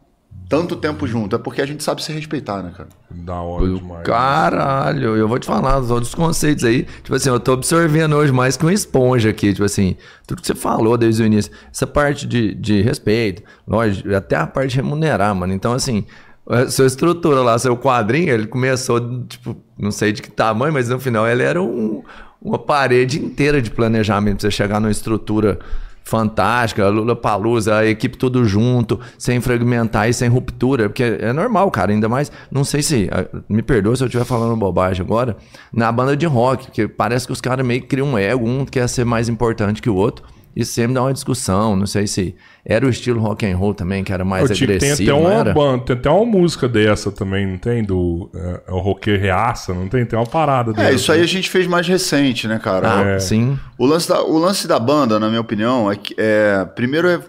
tanto 0.49 0.75
tempo 0.75 1.07
junto. 1.07 1.35
É 1.35 1.39
porque 1.39 1.61
a 1.61 1.65
gente 1.65 1.83
sabe 1.83 2.03
se 2.03 2.11
respeitar, 2.11 2.61
né, 2.61 2.71
cara? 2.75 2.89
Da 3.09 3.41
hora 3.41 3.67
demais. 3.67 4.03
Caralho, 4.03 5.15
eu 5.15 5.27
vou 5.27 5.39
te 5.39 5.45
falar 5.45 5.79
os 5.79 5.89
outros 5.89 6.13
conceitos 6.13 6.63
aí. 6.63 6.83
Tipo 7.03 7.15
assim, 7.15 7.29
eu 7.29 7.39
tô 7.39 7.53
absorvendo 7.53 8.15
hoje 8.15 8.31
mais 8.31 8.57
que 8.57 8.63
uma 8.63 8.73
esponja 8.73 9.29
aqui. 9.29 9.53
Tipo 9.53 9.65
assim, 9.65 9.95
tudo 10.27 10.41
que 10.41 10.47
você 10.47 10.55
falou 10.55 10.97
desde 10.97 11.23
o 11.23 11.25
início. 11.25 11.51
Essa 11.71 11.87
parte 11.87 12.27
de, 12.27 12.53
de 12.55 12.81
respeito, 12.81 13.43
lógico, 13.67 14.13
até 14.13 14.35
a 14.35 14.47
parte 14.47 14.71
de 14.71 14.75
remunerar, 14.77 15.33
mano. 15.35 15.53
Então, 15.53 15.73
assim, 15.73 16.05
a 16.47 16.67
sua 16.67 16.85
estrutura 16.85 17.41
lá, 17.41 17.57
seu 17.57 17.77
quadrinho, 17.77 18.33
ele 18.33 18.47
começou, 18.47 19.25
tipo, 19.25 19.55
não 19.77 19.91
sei 19.91 20.11
de 20.11 20.21
que 20.21 20.29
tamanho, 20.31 20.73
mas 20.73 20.89
no 20.89 20.99
final 20.99 21.27
ele 21.27 21.43
era 21.43 21.61
um, 21.61 22.03
uma 22.41 22.59
parede 22.59 23.23
inteira 23.23 23.61
de 23.61 23.71
planejamento 23.71 24.39
pra 24.39 24.49
você 24.49 24.51
chegar 24.51 24.79
numa 24.79 24.91
estrutura 24.91 25.59
fantástica, 26.03 26.87
Lula 26.89 27.15
Palusa, 27.15 27.77
a 27.77 27.85
equipe 27.85 28.17
tudo 28.17 28.45
junto, 28.45 28.99
sem 29.17 29.39
fragmentar 29.39 30.09
e 30.09 30.13
sem 30.13 30.29
ruptura, 30.29 30.89
porque 30.89 31.03
é 31.03 31.31
normal, 31.31 31.71
cara, 31.71 31.91
ainda 31.91 32.09
mais, 32.09 32.31
não 32.51 32.63
sei 32.63 32.81
se, 32.81 33.09
me 33.47 33.61
perdoa 33.61 33.95
se 33.95 34.03
eu 34.03 34.07
estiver 34.07 34.25
falando 34.25 34.55
bobagem 34.55 35.03
agora, 35.03 35.37
na 35.71 35.91
banda 35.91 36.15
de 36.15 36.25
rock, 36.25 36.71
que 36.71 36.87
parece 36.87 37.25
que 37.25 37.33
os 37.33 37.41
caras 37.41 37.65
meio 37.65 37.81
que 37.81 37.87
criam 37.87 38.09
um 38.09 38.17
ego, 38.17 38.47
um 38.47 38.65
quer 38.65 38.87
ser 38.89 39.05
mais 39.05 39.29
importante 39.29 39.81
que 39.81 39.89
o 39.89 39.95
outro, 39.95 40.25
e 40.55 40.63
sempre 40.63 40.93
dá 40.93 41.01
uma 41.01 41.13
discussão, 41.13 41.75
não 41.75 41.87
sei 41.87 42.05
se 42.05 42.35
era 42.63 42.85
o 42.85 42.89
estilo 42.89 43.19
rock 43.19 43.45
and 43.45 43.57
roll 43.57 43.73
também, 43.73 44.03
que 44.03 44.13
era 44.13 44.23
mais 44.23 44.49
eu, 44.49 44.55
agressivo, 44.55 44.79
tem 44.79 44.91
até 44.91 45.13
uma 45.13 45.53
banda, 45.53 45.83
tem 45.83 45.95
até 45.95 46.09
uma 46.09 46.25
música 46.25 46.69
dessa 46.69 47.11
também, 47.11 47.47
não 47.47 47.57
tem? 47.57 47.83
Do 47.83 48.29
é, 48.35 48.61
é 48.67 48.71
o 48.71 48.77
rocker 48.77 49.19
reaça, 49.19 49.73
não 49.73 49.87
tem? 49.87 50.05
Tem 50.05 50.17
uma 50.17 50.27
parada 50.27 50.71
dessa. 50.71 50.89
É, 50.89 50.93
isso 50.93 51.11
aí 51.11 51.21
a 51.21 51.27
gente 51.27 51.49
fez 51.49 51.65
mais 51.65 51.87
recente, 51.87 52.47
né, 52.47 52.59
cara? 52.59 52.99
Ah, 52.99 53.03
é. 53.11 53.19
sim. 53.19 53.57
O 53.77 53.85
lance, 53.85 54.07
da, 54.07 54.21
o 54.21 54.37
lance 54.37 54.67
da 54.67 54.79
banda, 54.79 55.19
na 55.19 55.27
minha 55.27 55.41
opinião, 55.41 55.91
é 55.91 55.95
que 55.95 56.13
é, 56.17 56.63
primeiro 56.75 57.09
é, 57.09 57.19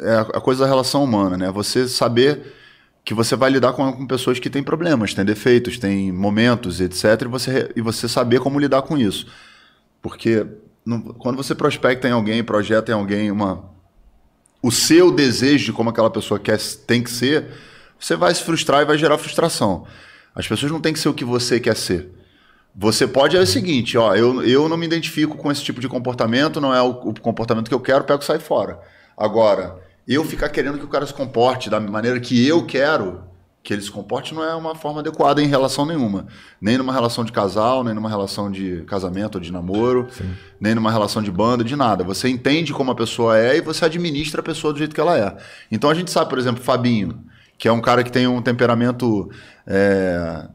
é 0.00 0.18
a 0.18 0.40
coisa 0.40 0.64
da 0.64 0.66
relação 0.68 1.02
humana, 1.02 1.36
né? 1.36 1.50
Você 1.50 1.88
saber 1.88 2.54
que 3.02 3.14
você 3.14 3.34
vai 3.34 3.48
lidar 3.48 3.72
com, 3.72 3.90
com 3.90 4.06
pessoas 4.06 4.38
que 4.38 4.50
têm 4.50 4.62
problemas, 4.62 5.14
têm 5.14 5.24
defeitos, 5.24 5.78
têm 5.78 6.12
momentos, 6.12 6.78
etc. 6.78 7.22
E 7.22 7.24
você, 7.24 7.72
e 7.74 7.80
você 7.80 8.06
saber 8.06 8.38
como 8.40 8.60
lidar 8.60 8.82
com 8.82 8.98
isso. 8.98 9.26
Porque 10.02 10.46
quando 11.18 11.36
você 11.36 11.54
prospecta 11.54 12.08
em 12.08 12.12
alguém, 12.12 12.42
projeta 12.42 12.92
em 12.92 12.94
alguém 12.94 13.30
uma, 13.30 13.64
o 14.62 14.70
seu 14.70 15.10
desejo 15.10 15.66
de 15.66 15.72
como 15.72 15.90
aquela 15.90 16.10
pessoa 16.10 16.38
quer, 16.38 16.58
tem 16.86 17.02
que 17.02 17.10
ser, 17.10 17.46
você 17.98 18.16
vai 18.16 18.34
se 18.34 18.42
frustrar 18.42 18.82
e 18.82 18.84
vai 18.84 18.96
gerar 18.96 19.18
frustração. 19.18 19.86
As 20.34 20.46
pessoas 20.46 20.70
não 20.70 20.80
têm 20.80 20.92
que 20.92 20.98
ser 20.98 21.08
o 21.08 21.14
que 21.14 21.24
você 21.24 21.58
quer 21.58 21.76
ser. 21.76 22.10
Você 22.74 23.06
pode 23.08 23.36
é 23.36 23.40
o 23.40 23.46
seguinte, 23.46 23.98
ó, 23.98 24.14
eu, 24.14 24.42
eu 24.42 24.68
não 24.68 24.76
me 24.76 24.86
identifico 24.86 25.36
com 25.36 25.50
esse 25.50 25.64
tipo 25.64 25.80
de 25.80 25.88
comportamento, 25.88 26.60
não 26.60 26.72
é 26.72 26.80
o, 26.80 26.90
o 26.90 27.20
comportamento 27.20 27.68
que 27.68 27.74
eu 27.74 27.80
quero, 27.80 28.04
pego 28.04 28.22
e 28.22 28.26
sai 28.26 28.38
fora. 28.38 28.80
Agora, 29.16 29.82
eu 30.06 30.24
ficar 30.24 30.48
querendo 30.48 30.78
que 30.78 30.84
o 30.84 30.88
cara 30.88 31.04
se 31.04 31.12
comporte 31.12 31.68
da 31.68 31.80
maneira 31.80 32.20
que 32.20 32.46
eu 32.46 32.64
quero, 32.64 33.24
que 33.62 33.72
ele 33.72 33.82
se 33.82 33.90
comporte 33.90 34.34
não 34.34 34.42
é 34.42 34.54
uma 34.54 34.74
forma 34.74 35.00
adequada 35.00 35.42
em 35.42 35.46
relação 35.46 35.84
nenhuma. 35.84 36.26
Nem 36.60 36.78
numa 36.78 36.92
relação 36.92 37.24
de 37.24 37.32
casal, 37.32 37.84
nem 37.84 37.94
numa 37.94 38.08
relação 38.08 38.50
de 38.50 38.82
casamento 38.86 39.34
ou 39.34 39.40
de 39.40 39.52
namoro, 39.52 40.08
Sim. 40.10 40.30
nem 40.60 40.74
numa 40.74 40.90
relação 40.90 41.22
de 41.22 41.30
banda, 41.30 41.62
de 41.62 41.76
nada. 41.76 42.02
Você 42.04 42.28
entende 42.28 42.72
como 42.72 42.90
a 42.90 42.94
pessoa 42.94 43.38
é 43.38 43.56
e 43.56 43.60
você 43.60 43.84
administra 43.84 44.40
a 44.40 44.44
pessoa 44.44 44.72
do 44.72 44.78
jeito 44.78 44.94
que 44.94 45.00
ela 45.00 45.18
é. 45.18 45.36
Então 45.70 45.90
a 45.90 45.94
gente 45.94 46.10
sabe, 46.10 46.30
por 46.30 46.38
exemplo, 46.38 46.62
Fabinho, 46.62 47.24
que 47.58 47.68
é 47.68 47.72
um 47.72 47.80
cara 47.80 48.02
que 48.02 48.12
tem 48.12 48.26
um 48.26 48.40
temperamento. 48.40 49.30
É, 49.66 50.48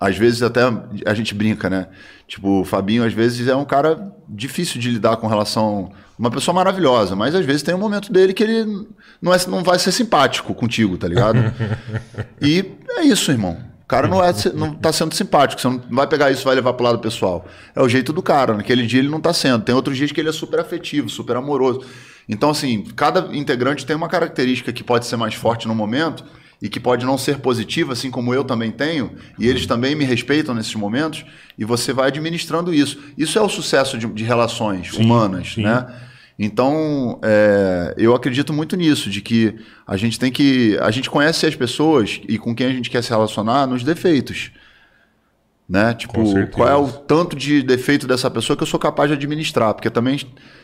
às 0.00 0.16
vezes 0.16 0.42
até 0.42 0.60
a 1.04 1.14
gente 1.14 1.34
brinca, 1.34 1.68
né? 1.68 1.88
Tipo, 2.26 2.60
o 2.60 2.64
Fabinho 2.64 3.04
às 3.04 3.12
vezes 3.12 3.48
é 3.48 3.56
um 3.56 3.64
cara 3.64 4.12
difícil 4.28 4.80
de 4.80 4.90
lidar 4.90 5.16
com 5.16 5.26
relação 5.26 5.90
uma 6.18 6.30
pessoa 6.30 6.54
maravilhosa, 6.54 7.14
mas 7.14 7.34
às 7.34 7.46
vezes 7.46 7.62
tem 7.62 7.74
um 7.74 7.78
momento 7.78 8.12
dele 8.12 8.34
que 8.34 8.42
ele 8.42 8.88
não, 9.22 9.32
é, 9.32 9.38
não 9.46 9.62
vai 9.62 9.78
ser 9.78 9.92
simpático 9.92 10.52
contigo, 10.52 10.98
tá 10.98 11.06
ligado? 11.06 11.38
e 12.42 12.64
é 12.90 13.04
isso, 13.04 13.30
irmão. 13.30 13.56
O 13.84 13.86
cara 13.88 14.06
não, 14.06 14.22
é, 14.22 14.32
não 14.52 14.74
tá 14.74 14.92
sendo 14.92 15.14
simpático, 15.14 15.62
você 15.62 15.68
não 15.68 15.80
vai 15.90 16.06
pegar 16.06 16.30
isso 16.30 16.42
e 16.42 16.44
vai 16.44 16.56
levar 16.56 16.74
pro 16.74 16.84
lado 16.84 16.98
pessoal. 16.98 17.46
É 17.74 17.80
o 17.80 17.88
jeito 17.88 18.12
do 18.12 18.20
cara, 18.20 18.54
naquele 18.54 18.86
dia 18.86 18.98
ele 18.98 19.08
não 19.08 19.20
tá 19.20 19.32
sendo. 19.32 19.64
Tem 19.64 19.74
outros 19.74 19.96
dias 19.96 20.12
que 20.12 20.20
ele 20.20 20.28
é 20.28 20.32
super 20.32 20.60
afetivo, 20.60 21.08
super 21.08 21.36
amoroso. 21.36 21.82
Então, 22.28 22.50
assim, 22.50 22.84
cada 22.96 23.34
integrante 23.34 23.86
tem 23.86 23.96
uma 23.96 24.08
característica 24.08 24.72
que 24.72 24.84
pode 24.84 25.06
ser 25.06 25.16
mais 25.16 25.34
forte 25.34 25.66
no 25.66 25.74
momento 25.74 26.22
e 26.60 26.68
que 26.68 26.80
pode 26.80 27.06
não 27.06 27.16
ser 27.16 27.38
positiva, 27.38 27.92
assim 27.92 28.10
como 28.10 28.34
eu 28.34 28.42
também 28.42 28.70
tenho, 28.70 29.12
e 29.38 29.46
eles 29.46 29.66
também 29.66 29.94
me 29.94 30.04
respeitam 30.04 30.54
nesses 30.54 30.74
momentos, 30.74 31.24
e 31.56 31.64
você 31.64 31.92
vai 31.92 32.08
administrando 32.08 32.74
isso. 32.74 32.98
Isso 33.16 33.38
é 33.38 33.42
o 33.42 33.48
sucesso 33.48 33.96
de, 33.96 34.06
de 34.06 34.24
relações 34.24 34.90
sim, 34.90 35.04
humanas, 35.04 35.54
sim. 35.54 35.62
né? 35.62 35.86
Então, 36.38 37.18
é, 37.22 37.94
eu 37.96 38.14
acredito 38.14 38.52
muito 38.52 38.76
nisso, 38.76 39.10
de 39.10 39.20
que 39.20 39.56
a 39.84 39.96
gente 39.96 40.20
tem 40.20 40.30
que. 40.30 40.78
A 40.80 40.90
gente 40.90 41.10
conhece 41.10 41.44
as 41.46 41.56
pessoas 41.56 42.20
e 42.28 42.38
com 42.38 42.54
quem 42.54 42.66
a 42.66 42.72
gente 42.72 42.90
quer 42.90 43.02
se 43.02 43.10
relacionar 43.10 43.66
nos 43.66 43.82
defeitos. 43.82 44.52
Né? 45.68 45.92
Tipo, 45.94 46.22
qual 46.52 46.68
é 46.68 46.76
o 46.76 46.88
tanto 46.88 47.36
de 47.36 47.62
defeito 47.62 48.06
dessa 48.06 48.30
pessoa 48.30 48.56
que 48.56 48.62
eu 48.62 48.66
sou 48.66 48.78
capaz 48.80 49.10
de 49.10 49.14
administrar? 49.16 49.74
Porque 49.74 49.90
também, 49.90 50.18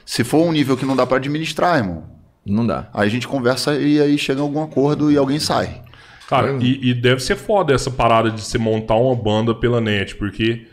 se 0.06 0.24
for 0.24 0.46
um 0.46 0.52
nível 0.52 0.76
que 0.76 0.86
não 0.86 0.96
dá 0.96 1.04
para 1.04 1.18
administrar, 1.18 1.76
irmão. 1.76 2.13
Não 2.44 2.66
dá. 2.66 2.88
Aí 2.92 3.06
a 3.06 3.10
gente 3.10 3.26
conversa 3.26 3.74
e 3.74 4.00
aí 4.00 4.18
chega 4.18 4.40
a 4.40 4.42
algum 4.42 4.62
acordo 4.62 5.10
e 5.10 5.16
alguém 5.16 5.38
sai. 5.38 5.82
Cara, 6.28 6.56
e, 6.60 6.90
e 6.90 6.94
deve 6.94 7.22
ser 7.22 7.36
foda 7.36 7.74
essa 7.74 7.90
parada 7.90 8.30
de 8.30 8.40
se 8.40 8.58
montar 8.58 8.96
uma 8.96 9.14
banda 9.14 9.54
pela 9.54 9.80
net, 9.80 10.14
porque 10.16 10.66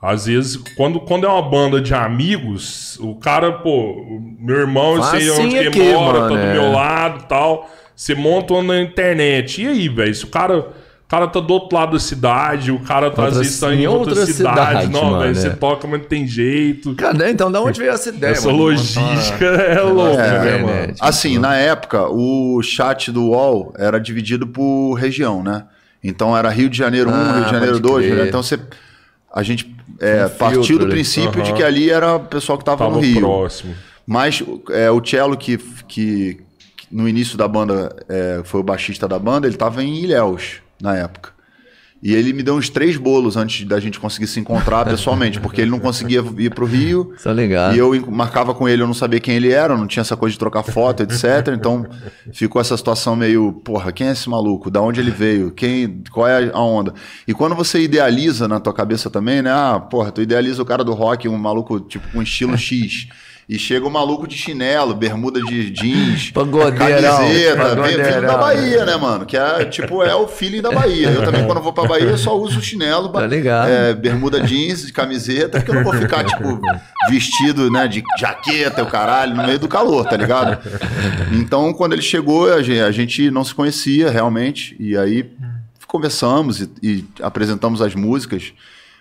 às 0.00 0.26
vezes, 0.26 0.56
quando, 0.76 1.00
quando 1.00 1.26
é 1.26 1.28
uma 1.28 1.42
banda 1.42 1.80
de 1.80 1.92
amigos, 1.92 2.96
o 3.00 3.16
cara, 3.16 3.50
pô, 3.50 4.04
meu 4.38 4.56
irmão, 4.56 4.96
eu 4.96 5.02
sei 5.02 5.30
onde 5.30 5.70
que 5.70 5.78
ele 5.80 5.92
mora, 5.92 6.20
mano, 6.20 6.34
tá 6.34 6.40
do 6.40 6.46
é. 6.46 6.52
meu 6.52 6.70
lado 6.70 7.24
tal. 7.28 7.68
Você 7.96 8.14
monta 8.14 8.54
uma 8.54 8.62
na 8.62 8.80
internet. 8.80 9.60
E 9.60 9.66
aí, 9.66 9.88
velho? 9.88 10.14
Se 10.14 10.24
o 10.24 10.28
cara, 10.28 10.68
cara 11.08 11.26
tá 11.26 11.40
do 11.40 11.54
outro 11.54 11.74
lado 11.74 11.92
da 11.92 11.98
cidade, 11.98 12.70
o 12.70 12.78
cara 12.80 13.10
tá, 13.10 13.28
às 13.28 13.38
vezes 13.38 13.58
tá 13.58 13.74
em 13.74 13.86
outra, 13.86 14.10
outra 14.10 14.26
cidade, 14.26 14.82
cidade 14.82 14.92
não, 14.92 15.18
velho, 15.18 15.30
é. 15.30 15.34
você 15.34 15.50
toca, 15.50 15.88
mas 15.88 16.02
não 16.02 16.06
tem 16.06 16.26
jeito. 16.26 16.94
Cara, 16.94 17.30
então 17.30 17.50
da 17.50 17.62
onde 17.62 17.80
veio 17.80 17.92
essa 17.92 18.10
ideia? 18.10 18.32
Essa 18.32 18.48
mano, 18.48 18.58
logística 18.58 19.46
é 19.46 19.80
louca, 19.80 20.22
é, 20.22 20.44
né, 20.44 20.58
mano? 20.58 20.94
Assim, 21.00 21.38
na 21.38 21.56
época, 21.56 22.06
o 22.10 22.60
chat 22.62 23.10
do 23.10 23.30
UOL 23.30 23.72
era 23.78 23.98
dividido 23.98 24.46
por 24.46 24.94
região, 24.94 25.42
né? 25.42 25.64
Então 26.04 26.36
era 26.36 26.50
Rio 26.50 26.68
de 26.68 26.76
Janeiro 26.76 27.10
1, 27.10 27.14
ah, 27.14 27.32
Rio 27.32 27.44
de 27.44 27.50
Janeiro 27.50 27.80
2, 27.80 28.28
então 28.28 28.42
você. 28.42 28.60
A 29.32 29.42
gente 29.42 29.74
é, 30.00 30.26
um 30.26 30.28
partiu 30.28 30.78
do 30.78 30.88
princípio 30.88 31.38
uhum. 31.38 31.44
de 31.44 31.52
que 31.54 31.62
ali 31.62 31.90
era 31.90 32.16
o 32.16 32.20
pessoal 32.20 32.58
que 32.58 32.62
estava 32.62 32.88
no 32.88 33.00
Rio. 33.00 33.20
próximo. 33.20 33.74
Mas 34.06 34.42
é, 34.70 34.90
o 34.90 35.04
Cello, 35.04 35.36
que, 35.36 35.58
que, 35.58 36.38
que, 36.66 36.86
no 36.90 37.08
início 37.08 37.36
da 37.36 37.46
banda 37.46 37.94
é, 38.08 38.40
foi 38.44 38.60
o 38.60 38.62
baixista 38.62 39.08
da 39.08 39.18
banda, 39.18 39.46
ele 39.46 39.54
estava 39.54 39.82
em 39.82 40.02
Ilhéus 40.02 40.62
na 40.80 40.96
época. 40.96 41.38
E 42.00 42.14
ele 42.14 42.32
me 42.32 42.44
deu 42.44 42.54
uns 42.54 42.68
três 42.68 42.96
bolos 42.96 43.36
antes 43.36 43.66
da 43.66 43.80
gente 43.80 43.98
conseguir 43.98 44.28
se 44.28 44.38
encontrar 44.38 44.84
pessoalmente, 44.84 45.40
porque 45.40 45.60
ele 45.60 45.70
não 45.70 45.80
conseguia 45.80 46.24
ir 46.38 46.54
pro 46.54 46.64
Rio. 46.64 47.12
Só 47.18 47.32
legal. 47.32 47.74
E 47.74 47.78
eu 47.78 48.08
marcava 48.08 48.54
com 48.54 48.68
ele, 48.68 48.82
eu 48.82 48.86
não 48.86 48.94
sabia 48.94 49.18
quem 49.18 49.34
ele 49.34 49.50
era, 49.50 49.76
não 49.76 49.86
tinha 49.86 50.02
essa 50.02 50.16
coisa 50.16 50.32
de 50.32 50.38
trocar 50.38 50.62
foto, 50.62 51.02
etc. 51.02 51.48
Então 51.52 51.84
ficou 52.32 52.60
essa 52.60 52.76
situação 52.76 53.16
meio, 53.16 53.52
porra, 53.52 53.90
quem 53.90 54.06
é 54.06 54.12
esse 54.12 54.28
maluco? 54.30 54.70
Da 54.70 54.80
onde 54.80 55.00
ele 55.00 55.10
veio? 55.10 55.50
Quem, 55.50 56.02
qual 56.12 56.28
é 56.28 56.50
a 56.52 56.60
onda? 56.60 56.94
E 57.26 57.34
quando 57.34 57.56
você 57.56 57.80
idealiza 57.80 58.46
na 58.46 58.60
tua 58.60 58.72
cabeça 58.72 59.10
também, 59.10 59.42
né? 59.42 59.50
Ah, 59.50 59.80
porra, 59.80 60.12
tu 60.12 60.22
idealiza 60.22 60.62
o 60.62 60.66
cara 60.66 60.84
do 60.84 60.94
rock, 60.94 61.28
um 61.28 61.36
maluco 61.36 61.80
tipo 61.80 62.06
com 62.12 62.22
estilo 62.22 62.56
X. 62.56 63.08
E 63.48 63.58
chega 63.58 63.86
o 63.86 63.90
maluco 63.90 64.28
de 64.28 64.36
chinelo, 64.36 64.94
bermuda 64.94 65.40
de 65.40 65.70
jeans, 65.70 66.30
camiseta, 66.70 67.74
vindo 67.82 68.26
da 68.26 68.36
Bahia, 68.36 68.84
né, 68.84 68.94
mano? 68.96 69.24
Que 69.24 69.38
é 69.38 69.64
tipo, 69.64 70.02
é 70.02 70.14
o 70.14 70.28
feeling 70.28 70.60
da 70.60 70.70
Bahia. 70.70 71.08
Eu 71.08 71.24
também, 71.24 71.46
quando 71.46 71.62
vou 71.62 71.72
pra 71.72 71.86
Bahia, 71.86 72.14
só 72.18 72.38
uso 72.38 72.60
chinelo, 72.60 73.08
tá 73.08 73.26
ligado. 73.26 73.70
É, 73.70 73.94
bermuda 73.94 74.46
jeans, 74.46 74.84
de 74.84 74.92
camiseta, 74.92 75.58
porque 75.58 75.70
eu 75.70 75.76
não 75.76 75.84
vou 75.84 75.94
ficar, 75.94 76.24
tipo, 76.28 76.60
vestido, 77.08 77.70
né, 77.70 77.88
de 77.88 78.04
jaqueta, 78.18 78.82
o 78.82 78.86
caralho, 78.86 79.34
no 79.34 79.42
meio 79.42 79.58
do 79.58 79.66
calor, 79.66 80.06
tá 80.06 80.16
ligado? 80.18 80.58
Então, 81.32 81.72
quando 81.72 81.94
ele 81.94 82.02
chegou, 82.02 82.52
a 82.52 82.62
gente, 82.62 82.80
a 82.80 82.90
gente 82.90 83.30
não 83.30 83.44
se 83.44 83.54
conhecia 83.54 84.10
realmente, 84.10 84.76
e 84.78 84.94
aí 84.94 85.24
conversamos 85.86 86.60
e, 86.60 86.70
e 86.82 87.04
apresentamos 87.22 87.80
as 87.80 87.94
músicas. 87.94 88.52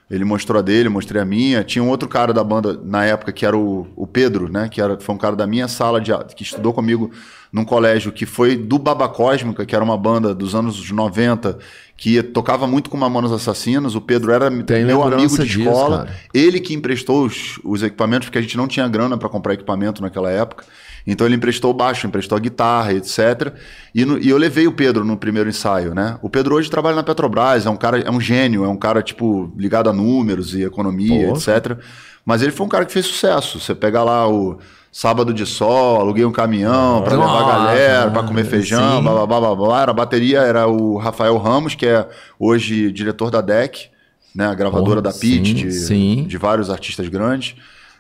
Ele 0.10 0.24
mostrou 0.24 0.60
a 0.60 0.62
dele, 0.62 0.88
mostrei 0.88 1.22
a 1.22 1.26
minha. 1.26 1.64
Tinha 1.64 1.84
um 1.84 1.90
outro 1.90 2.08
cara 2.08 2.32
da 2.32 2.44
banda 2.44 2.80
na 2.82 3.04
época 3.04 3.34
que 3.34 3.46
era 3.46 3.58
o, 3.58 3.88
o 3.96 4.08
Pedro, 4.08 4.50
né? 4.50 4.70
Que 4.70 4.80
era, 4.80 4.98
foi 5.00 5.14
um 5.14 5.18
cara 5.18 5.36
da 5.36 5.46
minha 5.46 5.68
sala 5.68 6.00
de 6.00 6.14
que 6.34 6.44
estudou 6.44 6.72
comigo 6.72 7.12
num 7.52 7.66
colégio 7.66 8.12
que 8.12 8.26
foi 8.26 8.56
do 8.56 8.80
Baba 8.80 9.10
Cósmica, 9.10 9.66
que 9.66 9.76
era 9.76 9.84
uma 9.84 9.98
banda 9.98 10.34
dos 10.34 10.56
anos 10.56 10.90
90 10.90 11.58
que 11.98 12.22
tocava 12.22 12.68
muito 12.68 12.90
com 12.90 12.96
Mamonas 12.96 13.32
Assassinos. 13.32 13.96
O 13.96 14.02
Pedro 14.02 14.32
era 14.32 14.50
Tem 14.64 14.86
meu 14.86 15.04
amigo 15.04 15.44
de 15.44 15.62
escola. 15.62 16.06
Disso, 16.06 16.18
ele 16.34 16.60
que 16.60 16.74
emprestou 16.74 17.26
os, 17.26 17.60
os 17.64 17.84
equipamentos, 17.84 18.28
porque 18.28 18.38
a 18.38 18.42
gente 18.42 18.56
não 18.56 18.68
tinha 18.68 18.88
grana 18.88 19.18
para 19.18 19.28
comprar 19.28 19.56
equipamento 19.56 20.02
naquela 20.02 20.30
época. 20.30 20.64
Então 21.08 21.26
ele 21.26 21.38
emprestou 21.38 21.72
o 21.72 21.74
baixo, 21.74 22.06
emprestou 22.06 22.36
a 22.36 22.40
guitarra, 22.40 22.94
etc. 22.94 23.54
E, 23.96 24.04
no, 24.04 24.20
e, 24.20 24.30
eu 24.30 24.38
levei 24.38 24.68
o 24.68 24.74
Pedro 24.74 25.06
no 25.06 25.16
primeiro 25.16 25.48
ensaio, 25.48 25.96
né? 25.96 26.20
O 26.22 26.30
Pedro 26.30 26.56
hoje 26.56 26.70
trabalha 26.70 26.98
na 26.98 27.04
Petrobras, 27.04 27.66
é 27.66 27.70
um 27.70 27.78
cara, 27.78 28.00
é 28.00 28.12
um 28.12 28.20
gênio, 28.20 28.66
é 28.66 28.68
um 28.68 28.76
cara, 28.76 29.02
tipo, 29.02 29.50
ligado 29.58 29.90
a 29.90 29.94
números 29.94 30.54
e 30.54 30.64
economia, 30.64 31.30
etc. 31.30 31.78
Mas 32.26 32.42
ele 32.42 32.52
foi 32.52 32.66
um 32.66 32.70
cara 32.70 32.86
que 32.86 32.92
fez 32.92 33.06
sucesso. 33.06 33.58
Você 33.58 33.74
pega 33.74 34.04
lá 34.04 34.28
o 34.30 34.58
Sábado 34.92 35.34
de 35.34 35.46
Sol, 35.46 36.02
aluguei 36.02 36.26
um 36.26 36.32
caminhão 36.32 37.02
para 37.02 37.16
levar 37.16 37.42
a 37.42 37.48
galera, 37.48 38.12
para 38.12 38.24
comer 38.24 38.44
feijão, 38.44 39.02
blá, 39.02 39.26
blá, 39.26 39.40
blá, 39.40 39.56
blá, 39.56 39.84
A 39.84 39.94
bateria 39.94 40.40
era 40.40 40.68
o 40.68 40.98
Rafael 40.98 41.38
Ramos, 41.38 41.74
que 41.74 41.86
é 41.86 42.06
hoje 42.38 42.92
diretor 42.92 43.32
da 43.32 43.40
DEC, 43.40 43.90
né? 44.36 44.48
A 44.48 44.54
gravadora 44.54 45.02
da 45.02 45.14
Pit, 45.14 45.54
de, 45.54 46.26
de 46.26 46.38
vários 46.38 46.70
artistas 46.70 47.08
grandes. 47.08 47.56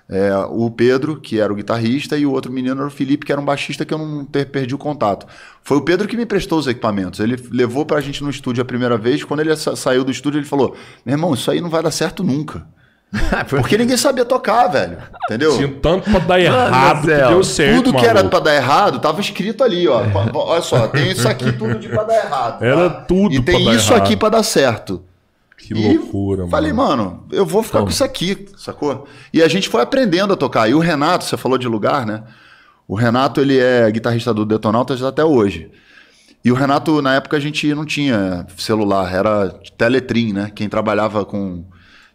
É, 0.10 0.34
o 0.50 0.72
Pedro, 0.72 1.20
que 1.20 1.39
era 1.39 1.52
o 1.52 1.56
guitarrista, 1.56 2.17
e 2.17 2.26
o 2.26 2.32
outro 2.32 2.52
menino 2.52 2.76
era 2.76 2.88
o 2.88 2.91
Felipe, 2.91 3.26
que 3.26 3.32
era 3.32 3.41
um 3.41 3.46
baixista 3.46 3.84
que 3.84 3.93
eu 3.93 3.98
não 3.98 4.24
ter, 4.24 4.46
perdi 4.46 4.74
o 4.74 4.78
contato. 4.78 5.28
Foi 5.62 5.76
o 5.78 5.82
Pedro 5.82 6.08
que 6.08 6.15
me 6.15 6.26
prestou 6.26 6.58
os 6.58 6.67
equipamentos. 6.67 7.20
Ele 7.20 7.38
levou 7.52 7.86
pra 7.86 8.00
gente 8.00 8.24
no 8.24 8.30
estúdio 8.30 8.62
a 8.62 8.65
primeira 8.65 8.98
vez. 8.98 9.24
Quando 9.24 9.41
ele 9.41 9.56
sa 9.58 9.76
saiu 9.76 10.06
do 10.06 10.12
estúdio, 10.12 10.39
ele 10.39 10.48
falou: 10.48 10.76
Meu 11.06 11.13
irmão, 11.13 11.34
isso 11.34 11.52
aí 11.52 11.60
não 11.60 11.70
vai 11.70 11.84
dar 11.84 11.91
certo 11.91 12.24
nunca. 12.24 12.65
Porque 13.50 13.78
ninguém 13.78 13.98
sabia 13.98 14.26
tocar, 14.26 14.67
velho. 14.67 14.98
Entendeu? 15.26 15.56
Tinha 15.56 15.67
tanto 15.82 16.10
pra 16.10 16.20
dar 16.20 16.39
errado 16.39 17.02
que 17.02 17.08
deu 17.08 17.43
certo. 17.43 17.76
Tudo 17.76 17.86
que 17.86 18.04
maluco. 18.04 18.20
era 18.20 18.30
pra 18.30 18.39
dar 18.39 18.56
errado 18.56 19.00
tava 19.00 19.22
escrito 19.22 19.63
ali, 19.63 19.88
ó. 19.88 20.04
Olha 20.34 20.62
só, 20.62 20.88
tem 20.88 21.12
isso 21.12 21.28
aqui 21.28 21.52
tudo 21.52 21.80
de 21.80 21.89
pra 21.89 22.04
dar 22.04 22.15
errado. 22.15 22.63
Era 22.63 22.89
tá? 22.89 23.02
tudo 23.02 23.34
E 23.34 23.41
tem 23.41 23.70
isso 23.72 23.93
aqui 23.93 24.15
pra 24.15 24.30
dar 24.30 24.43
certo. 24.43 25.04
Que 25.67 25.73
e 25.73 25.97
loucura, 25.97 26.39
mano. 26.39 26.49
Falei, 26.49 26.71
mano, 26.71 27.25
eu 27.30 27.45
vou 27.45 27.62
ficar 27.62 27.80
Como? 27.80 27.88
com 27.88 27.91
isso 27.91 28.03
aqui, 28.03 28.47
sacou? 28.56 29.06
E 29.34 29.43
a 29.43 29.47
gente 29.49 29.67
foi 29.67 29.82
aprendendo 29.82 30.32
a 30.32 30.38
tocar. 30.38 30.69
E 30.69 30.73
o 30.73 30.80
Renato, 30.80 31.25
você 31.25 31.36
falou 31.36 31.58
de 31.58 31.67
lugar, 31.67 32.06
né? 32.06 32.23
O 32.88 32.95
Renato, 32.95 33.41
ele 33.41 33.60
é 33.60 33.91
guitarrista 33.91 34.34
do 34.34 34.45
Detonautas 34.45 35.03
até 35.03 35.25
hoje. 35.25 35.69
E 36.43 36.51
o 36.51 36.56
Renato, 36.56 37.01
na 37.01 37.15
época, 37.15 37.36
a 37.36 37.39
gente 37.39 37.73
não 37.75 37.86
tinha 37.86 38.47
celular, 38.58 39.13
era 39.13 39.49
Teletrim, 39.77 40.32
né? 40.32 40.49
Quem 40.56 40.69
trabalhava 40.69 41.25
com. 41.25 41.65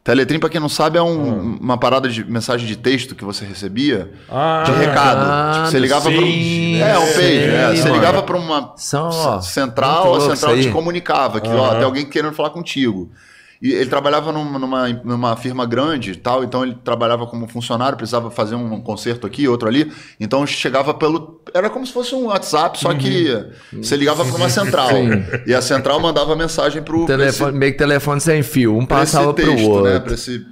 Teletrim, 0.02 0.38
pra 0.38 0.48
quem 0.48 0.60
não 0.60 0.70
sabe, 0.70 0.96
é 0.98 1.02
um, 1.02 1.08
hum. 1.08 1.58
uma 1.60 1.76
parada 1.76 2.08
de 2.08 2.24
mensagem 2.24 2.66
de 2.66 2.74
texto 2.74 3.14
que 3.14 3.24
você 3.24 3.44
recebia 3.44 4.10
ah, 4.30 4.62
de 4.64 4.72
recado. 4.72 5.20
Ah, 5.20 5.52
tipo, 5.56 5.70
você 5.70 5.78
ligava 5.78 6.10
para 6.10 6.20
um. 6.20 6.76
É, 6.76 6.98
um 6.98 7.06
page. 7.06 7.50
É, 7.50 7.76
você 7.76 7.90
ligava 7.90 8.22
para 8.22 8.36
uma 8.36 8.72
São, 8.78 9.42
central, 9.42 10.14
a 10.14 10.34
central 10.34 10.56
te 10.56 10.70
comunicava 10.70 11.38
que 11.38 11.50
ó, 11.50 11.74
tem 11.74 11.84
alguém 11.84 12.06
querendo 12.06 12.32
falar 12.32 12.50
contigo. 12.50 13.12
E 13.62 13.72
ele 13.72 13.88
trabalhava 13.88 14.32
numa, 14.32 14.88
numa, 15.04 15.36
firma 15.36 15.64
grande 15.64 16.16
tal, 16.16 16.42
então 16.42 16.64
ele 16.64 16.76
trabalhava 16.82 17.28
como 17.28 17.46
funcionário, 17.46 17.96
precisava 17.96 18.28
fazer 18.28 18.56
um 18.56 18.80
concerto 18.80 19.24
aqui, 19.24 19.46
outro 19.46 19.68
ali. 19.68 19.92
Então 20.18 20.44
chegava 20.44 20.92
pelo. 20.92 21.40
Era 21.54 21.70
como 21.70 21.86
se 21.86 21.92
fosse 21.92 22.12
um 22.12 22.24
WhatsApp, 22.24 22.80
só 22.80 22.92
que 22.92 23.30
uhum. 23.72 23.80
você 23.80 23.96
ligava 23.96 24.24
para 24.24 24.34
uma 24.34 24.48
central. 24.50 24.88
Sim. 24.88 25.24
E 25.46 25.54
a 25.54 25.62
central 25.62 26.00
mandava 26.00 26.34
mensagem 26.34 26.82
para 26.82 26.96
o. 26.96 27.06
Telefone, 27.06 27.56
meio 27.56 27.70
que 27.70 27.78
telefone 27.78 28.20
sem 28.20 28.42
fio, 28.42 28.76
um 28.76 28.84
passava 28.84 29.32
para 29.32 29.48
o 29.48 29.54
né, 29.54 29.62
outro. 29.62 29.84
Né, 29.84 30.00
para 30.00 30.14
esse 30.14 30.44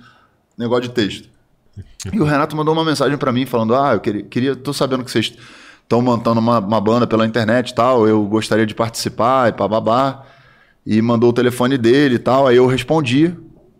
negócio 0.57 0.85
de 0.85 0.91
texto. 0.91 1.29
E 2.13 2.21
o 2.21 2.25
Renato 2.25 2.55
mandou 2.55 2.73
uma 2.73 2.85
mensagem 2.85 3.19
para 3.19 3.33
mim 3.33 3.45
falando: 3.45 3.75
Ah, 3.75 3.95
eu 3.95 4.01
queria, 4.01 4.23
queria. 4.23 4.55
tô 4.55 4.73
sabendo 4.73 5.03
que 5.03 5.11
vocês 5.11 5.35
estão 5.83 6.01
montando 6.01 6.39
uma, 6.39 6.61
uma 6.61 6.81
banda 6.81 7.09
pela 7.09 7.27
internet 7.27 7.71
e 7.71 7.75
tal, 7.75 8.07
eu 8.07 8.23
gostaria 8.23 8.65
de 8.65 8.75
participar 8.75 9.49
e 9.49 9.53
babá 9.53 10.25
e 10.85 11.01
mandou 11.01 11.31
o 11.31 11.33
telefone 11.33 11.77
dele 11.77 12.17
e 12.17 12.19
tal. 12.19 12.47
Aí 12.47 12.57
eu 12.57 12.67
respondi, 12.67 13.35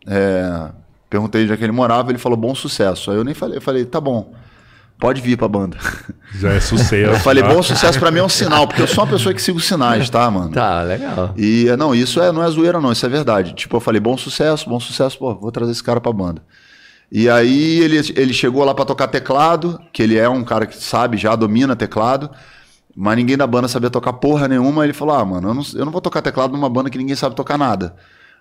é, 0.07 0.71
perguntei 1.09 1.43
onde 1.43 1.53
é 1.53 1.57
que 1.57 1.65
ele 1.65 1.73
morava, 1.73 2.11
ele 2.11 2.19
falou 2.19 2.37
bom 2.37 2.55
sucesso. 2.55 3.11
Aí 3.11 3.17
eu 3.17 3.25
nem 3.25 3.35
falei, 3.35 3.59
eu 3.59 3.63
falei, 3.63 3.85
tá 3.85 4.01
bom, 4.01 4.33
pode 4.99 5.21
vir 5.21 5.37
pra 5.37 5.49
banda. 5.49 5.77
Já 6.35 6.53
é 6.53 6.61
sucesso. 6.61 6.95
eu 7.13 7.21
falei, 7.21 7.43
bom 7.43 7.63
sucesso 7.63 7.99
para 7.99 8.11
mim 8.11 8.19
é 8.19 8.25
um 8.25 8.29
sinal, 8.29 8.67
porque 8.67 8.83
eu 8.83 8.87
sou 8.87 9.05
uma 9.05 9.11
pessoa 9.11 9.35
que 9.35 9.43
sigo 9.43 9.61
sinais, 9.61 10.09
tá, 10.11 10.31
mano? 10.31 10.51
Tá, 10.51 10.83
legal. 10.83 11.35
E 11.37 11.67
não, 11.79 11.95
isso 11.95 12.21
é, 12.21 12.31
não 12.31 12.45
é 12.45 12.51
zoeira, 12.51 12.81
não, 12.81 12.93
isso 12.93 13.05
é 13.05 13.09
verdade. 13.09 13.55
Tipo, 13.55 13.77
eu 13.77 13.81
falei, 13.81 14.01
bom 14.01 14.17
sucesso, 14.17 14.69
bom 14.69 14.79
sucesso, 14.79 15.19
pô, 15.19 15.35
vou 15.35 15.51
trazer 15.51 15.73
esse 15.73 15.83
cara 15.83 16.01
pra 16.01 16.13
banda. 16.13 16.43
E 17.13 17.29
aí 17.29 17.81
ele, 17.81 17.97
ele 18.15 18.33
chegou 18.33 18.65
lá 18.65 18.73
para 18.73 18.85
tocar 18.85 19.09
teclado, 19.09 19.81
que 19.93 20.01
ele 20.01 20.17
é 20.17 20.29
um 20.29 20.45
cara 20.45 20.65
que 20.65 20.77
sabe, 20.77 21.17
já 21.17 21.35
domina 21.35 21.75
teclado. 21.75 22.31
Mas 22.97 23.17
ninguém 23.17 23.37
da 23.37 23.47
banda 23.47 23.69
sabia 23.69 23.91
tocar 23.91 24.13
porra 24.15 24.49
nenhuma. 24.49 24.85
Ele 24.85 24.93
falou: 24.93 25.15
Ah, 25.15 25.25
mano, 25.25 25.49
eu 25.49 25.55
não, 25.55 25.63
eu 25.75 25.85
não 25.85 25.93
vou 25.93 26.01
tocar 26.01 26.23
teclado 26.23 26.53
numa 26.53 26.69
banda 26.69 26.91
que 26.91 26.99
ninguém 26.99 27.17
sabe 27.17 27.35
tocar 27.35 27.57
nada. 27.57 27.95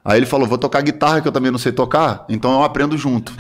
Aí 0.03 0.17
ele 0.17 0.25
falou: 0.25 0.47
Vou 0.47 0.57
tocar 0.57 0.81
guitarra 0.81 1.21
que 1.21 1.27
eu 1.27 1.31
também 1.31 1.51
não 1.51 1.59
sei 1.59 1.71
tocar, 1.71 2.25
então 2.29 2.51
eu 2.51 2.63
aprendo 2.63 2.97
junto. 2.97 3.33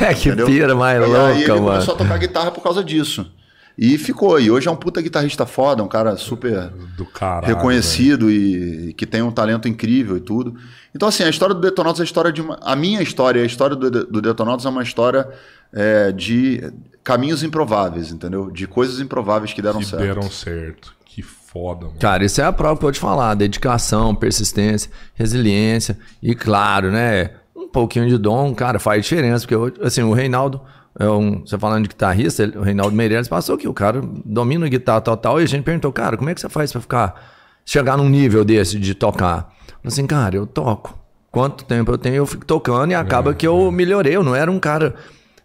é, 0.00 0.14
que 0.14 0.28
Entendeu? 0.28 0.46
pira 0.46 0.74
mais 0.74 0.96
e 1.02 1.06
louca, 1.06 1.26
aí 1.26 1.42
ele 1.42 1.52
mano. 1.52 1.64
começou 1.66 1.94
a 1.94 1.98
tocar 1.98 2.18
guitarra 2.18 2.50
por 2.50 2.62
causa 2.62 2.82
disso. 2.82 3.30
E 3.76 3.96
ficou. 3.96 4.38
E 4.38 4.50
hoje 4.50 4.68
é 4.68 4.70
um 4.70 4.76
puta 4.76 5.00
guitarrista 5.00 5.46
foda, 5.46 5.82
um 5.82 5.88
cara 5.88 6.16
super 6.16 6.70
caralho, 7.14 7.46
reconhecido 7.46 8.30
e, 8.30 8.90
e, 8.90 8.92
que 8.92 9.06
tem 9.06 9.22
um 9.22 9.30
talento 9.30 9.66
incrível 9.66 10.16
e 10.16 10.20
tudo. 10.20 10.54
Então, 10.94 11.08
assim, 11.08 11.22
a 11.24 11.30
história 11.30 11.54
do 11.54 11.60
Detonautas 11.60 12.00
é 12.00 12.02
a 12.02 12.04
história 12.04 12.30
de 12.30 12.42
uma. 12.42 12.58
A 12.62 12.76
minha 12.76 13.00
história, 13.02 13.42
a 13.42 13.46
história 13.46 13.74
do, 13.74 13.90
do 13.90 14.20
Detonautas 14.20 14.66
é 14.66 14.68
uma 14.68 14.82
história 14.82 15.26
é, 15.72 16.12
de 16.12 16.70
caminhos 17.02 17.42
improváveis, 17.42 18.12
entendeu? 18.12 18.50
De 18.50 18.66
coisas 18.66 19.00
improváveis 19.00 19.52
que 19.52 19.60
deram 19.62 19.80
que 19.80 19.86
certo. 19.86 20.02
deram 20.02 20.22
certo. 20.30 20.94
Que 21.04 21.22
foda, 21.22 21.86
mano. 21.86 21.98
Cara, 21.98 22.24
isso 22.24 22.40
é 22.40 22.44
a 22.44 22.52
prova 22.52 22.78
que 22.78 22.86
eu 22.86 22.92
te 22.92 22.98
falar. 22.98 23.34
Dedicação, 23.34 24.14
persistência, 24.14 24.90
resiliência 25.14 25.98
e, 26.22 26.34
claro, 26.34 26.90
né? 26.90 27.30
Um 27.54 27.68
pouquinho 27.68 28.08
de 28.08 28.16
dom, 28.16 28.54
cara, 28.54 28.78
faz 28.78 29.04
diferença. 29.04 29.46
Porque, 29.46 29.80
assim, 29.82 30.02
o 30.02 30.12
Reinaldo, 30.12 30.60
é 30.98 31.08
um, 31.08 31.40
você 31.40 31.58
falando 31.58 31.82
de 31.82 31.88
guitarrista, 31.88 32.42
ele, 32.42 32.56
o 32.56 32.62
Reinaldo 32.62 32.96
Meirelles 32.96 33.28
passou 33.28 33.56
aqui. 33.56 33.68
O 33.68 33.74
cara 33.74 34.00
domina 34.24 34.66
a 34.66 34.68
guitarra 34.68 35.00
total 35.00 35.40
e 35.40 35.44
a 35.44 35.46
gente 35.46 35.62
perguntou, 35.62 35.92
cara, 35.92 36.16
como 36.16 36.30
é 36.30 36.34
que 36.34 36.40
você 36.40 36.48
faz 36.48 36.72
pra 36.72 36.80
ficar... 36.80 37.32
Chegar 37.64 37.96
num 37.96 38.08
nível 38.08 38.44
desse 38.44 38.76
de 38.76 38.92
tocar? 38.92 39.54
Assim, 39.84 40.04
cara, 40.04 40.34
eu 40.34 40.46
toco. 40.46 40.98
Quanto 41.30 41.64
tempo 41.64 41.92
eu 41.92 41.96
tenho, 41.96 42.16
eu 42.16 42.26
fico 42.26 42.44
tocando 42.44 42.90
e 42.90 42.94
acaba 42.94 43.30
é, 43.30 43.34
que 43.34 43.46
eu 43.46 43.68
é. 43.68 43.70
melhorei. 43.70 44.16
Eu 44.16 44.24
não 44.24 44.34
era 44.34 44.50
um 44.50 44.58
cara 44.58 44.96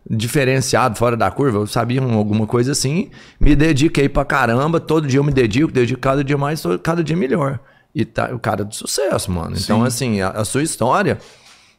diferenciado, 0.09 0.97
fora 0.97 1.17
da 1.17 1.29
curva, 1.29 1.59
eu 1.59 1.67
sabia 1.67 2.01
alguma 2.01 2.47
coisa 2.47 2.71
assim, 2.71 3.09
me 3.39 3.55
dediquei 3.55 4.07
pra 4.07 4.23
caramba, 4.23 4.79
todo 4.79 5.07
dia 5.07 5.19
eu 5.19 5.23
me 5.23 5.31
dedico, 5.31 5.71
dedico 5.71 5.99
cada 5.99 6.23
dia 6.23 6.37
mais, 6.37 6.63
cada 6.81 7.03
dia 7.03 7.15
melhor. 7.15 7.59
E 7.93 8.05
tá 8.05 8.33
o 8.33 8.39
cara 8.39 8.63
de 8.63 8.75
sucesso, 8.75 9.31
mano. 9.31 9.55
Sim. 9.55 9.63
Então, 9.63 9.83
assim, 9.83 10.21
a, 10.21 10.29
a, 10.29 10.45
sua 10.45 10.61
história, 10.63 11.17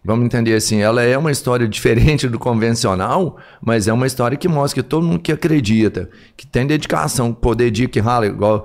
vamos 0.05 0.27
entender 0.27 0.55
assim, 0.55 0.81
ela 0.81 1.03
é 1.03 1.17
uma 1.17 1.31
história 1.31 1.67
diferente 1.69 2.29
do 2.29 2.39
convencional, 2.39 3.39
mas 3.65 3.89
é 3.89 3.93
uma 3.93 4.07
história 4.07 4.37
que 4.37 4.49
mostra 4.49 4.83
que 4.83 4.89
todo 4.89 5.07
mundo 5.07 5.21
que 5.21 5.33
acredita, 5.33 6.11
que 6.37 6.47
tem 6.47 6.67
dedicação, 6.67 7.33
poder 7.33 7.71
de 7.71 7.89
que 7.89 8.01
rala, 8.01 8.27
igual 8.27 8.65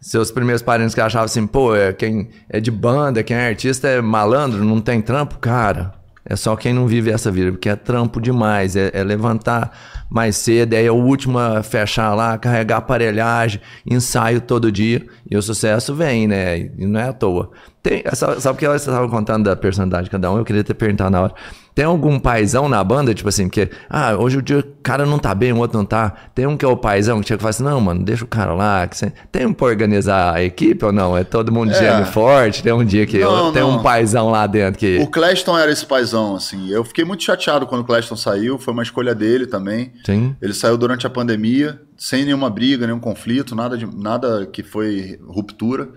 seus 0.00 0.30
primeiros 0.30 0.62
parentes 0.62 0.94
que 0.94 1.00
achavam 1.00 1.26
assim, 1.26 1.46
pô, 1.46 1.76
é, 1.76 1.92
quem 1.92 2.30
é 2.48 2.60
de 2.60 2.70
banda, 2.70 3.22
quem 3.22 3.36
é 3.36 3.48
artista 3.48 3.88
é 3.88 4.00
malandro, 4.00 4.64
não 4.64 4.80
tem 4.80 5.00
trampo, 5.00 5.38
cara 5.38 6.01
é 6.24 6.36
só 6.36 6.54
quem 6.54 6.72
não 6.72 6.86
vive 6.86 7.10
essa 7.10 7.30
vida, 7.30 7.50
porque 7.50 7.68
é 7.68 7.76
trampo 7.76 8.20
demais. 8.20 8.76
É, 8.76 8.90
é 8.94 9.02
levantar 9.02 9.76
mais 10.08 10.36
cedo, 10.36 10.74
é 10.74 10.90
o 10.90 10.94
último 10.94 11.38
a 11.38 11.62
fechar 11.62 12.14
lá, 12.14 12.38
carregar 12.38 12.76
aparelhagem, 12.78 13.60
ensaio 13.84 14.40
todo 14.40 14.70
dia. 14.70 15.04
E 15.28 15.36
o 15.36 15.42
sucesso 15.42 15.94
vem, 15.94 16.28
né? 16.28 16.58
E 16.78 16.86
não 16.86 17.00
é 17.00 17.08
à 17.08 17.12
toa. 17.12 17.50
Tem, 17.82 18.02
sabe 18.14 18.58
que 18.58 18.68
você 18.68 18.90
estava 18.90 19.08
contando 19.08 19.44
da 19.44 19.56
personalidade 19.56 20.04
de 20.04 20.10
cada 20.10 20.30
um? 20.30 20.38
Eu 20.38 20.44
queria 20.44 20.62
ter 20.62 20.74
perguntado 20.74 21.10
na 21.10 21.22
hora. 21.22 21.34
Tem 21.74 21.84
algum 21.84 22.18
paizão 22.18 22.68
na 22.68 22.82
banda, 22.84 23.14
tipo 23.14 23.28
assim, 23.28 23.48
porque, 23.48 23.70
ah, 23.88 24.14
hoje 24.16 24.36
o 24.36 24.42
dia 24.42 24.58
o 24.58 24.64
cara 24.82 25.06
não 25.06 25.18
tá 25.18 25.34
bem, 25.34 25.52
o 25.52 25.58
outro 25.58 25.78
não 25.78 25.86
tá. 25.86 26.12
Tem 26.34 26.46
um 26.46 26.56
que 26.56 26.64
é 26.64 26.68
o 26.68 26.76
paizão 26.76 27.20
que 27.20 27.28
chega 27.28 27.38
e 27.38 27.42
fala 27.42 27.50
assim, 27.50 27.62
não, 27.64 27.80
mano, 27.80 28.04
deixa 28.04 28.24
o 28.24 28.26
cara 28.26 28.52
lá. 28.52 28.86
Que 28.86 28.96
você... 28.96 29.12
Tem 29.30 29.46
um 29.46 29.52
pra 29.52 29.66
organizar 29.66 30.34
a 30.34 30.42
equipe 30.42 30.84
ou 30.84 30.92
não? 30.92 31.16
É 31.16 31.24
todo 31.24 31.50
mundo 31.50 31.72
é. 31.72 32.04
forte, 32.04 32.62
tem 32.62 32.72
um 32.72 32.84
dia 32.84 33.06
que 33.06 33.18
não, 33.18 33.52
tem 33.52 33.62
não. 33.62 33.78
um 33.78 33.82
paizão 33.82 34.30
lá 34.30 34.46
dentro 34.46 34.78
que. 34.78 34.98
O 34.98 35.06
Cleston 35.06 35.58
era 35.58 35.72
esse 35.72 35.86
paizão, 35.86 36.36
assim. 36.36 36.68
Eu 36.68 36.84
fiquei 36.84 37.04
muito 37.04 37.22
chateado 37.22 37.66
quando 37.66 37.80
o 37.80 37.84
Cleston 37.84 38.16
saiu, 38.16 38.58
foi 38.58 38.74
uma 38.74 38.82
escolha 38.82 39.14
dele 39.14 39.46
também. 39.46 39.92
Sim. 40.04 40.36
Ele 40.42 40.52
saiu 40.52 40.76
durante 40.76 41.06
a 41.06 41.10
pandemia, 41.10 41.80
sem 41.96 42.24
nenhuma 42.24 42.50
briga, 42.50 42.86
nenhum 42.86 43.00
conflito, 43.00 43.54
nada, 43.54 43.78
de, 43.78 43.86
nada 43.86 44.46
que 44.46 44.62
foi 44.62 45.18
ruptura. 45.26 45.88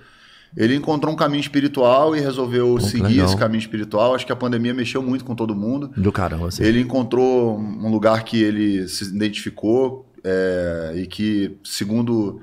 Ele 0.56 0.76
encontrou 0.76 1.14
um 1.14 1.18
caminho 1.18 1.42
espiritual 1.42 2.16
e 2.16 2.20
resolveu 2.20 2.76
Pô, 2.76 2.80
seguir 2.80 3.08
legal. 3.08 3.26
esse 3.26 3.36
caminho 3.36 3.60
espiritual. 3.60 4.16
Acho 4.16 4.26
que 4.26 4.32
a 4.32 4.36
pandemia 4.36 4.74
mexeu 4.74 5.02
muito 5.02 5.26
com 5.26 5.36
todo 5.36 5.54
mundo. 5.54 5.92
Do 5.98 6.12
caramba. 6.12 6.48
Assim. 6.48 6.64
Ele 6.64 6.80
encontrou 6.80 7.60
um 7.60 7.90
lugar 7.90 8.24
que 8.24 8.42
ele 8.42 8.88
se 8.88 9.04
identificou 9.04 10.10
é, 10.24 10.94
e 10.96 11.08
que, 11.08 11.58
segundo, 11.64 12.40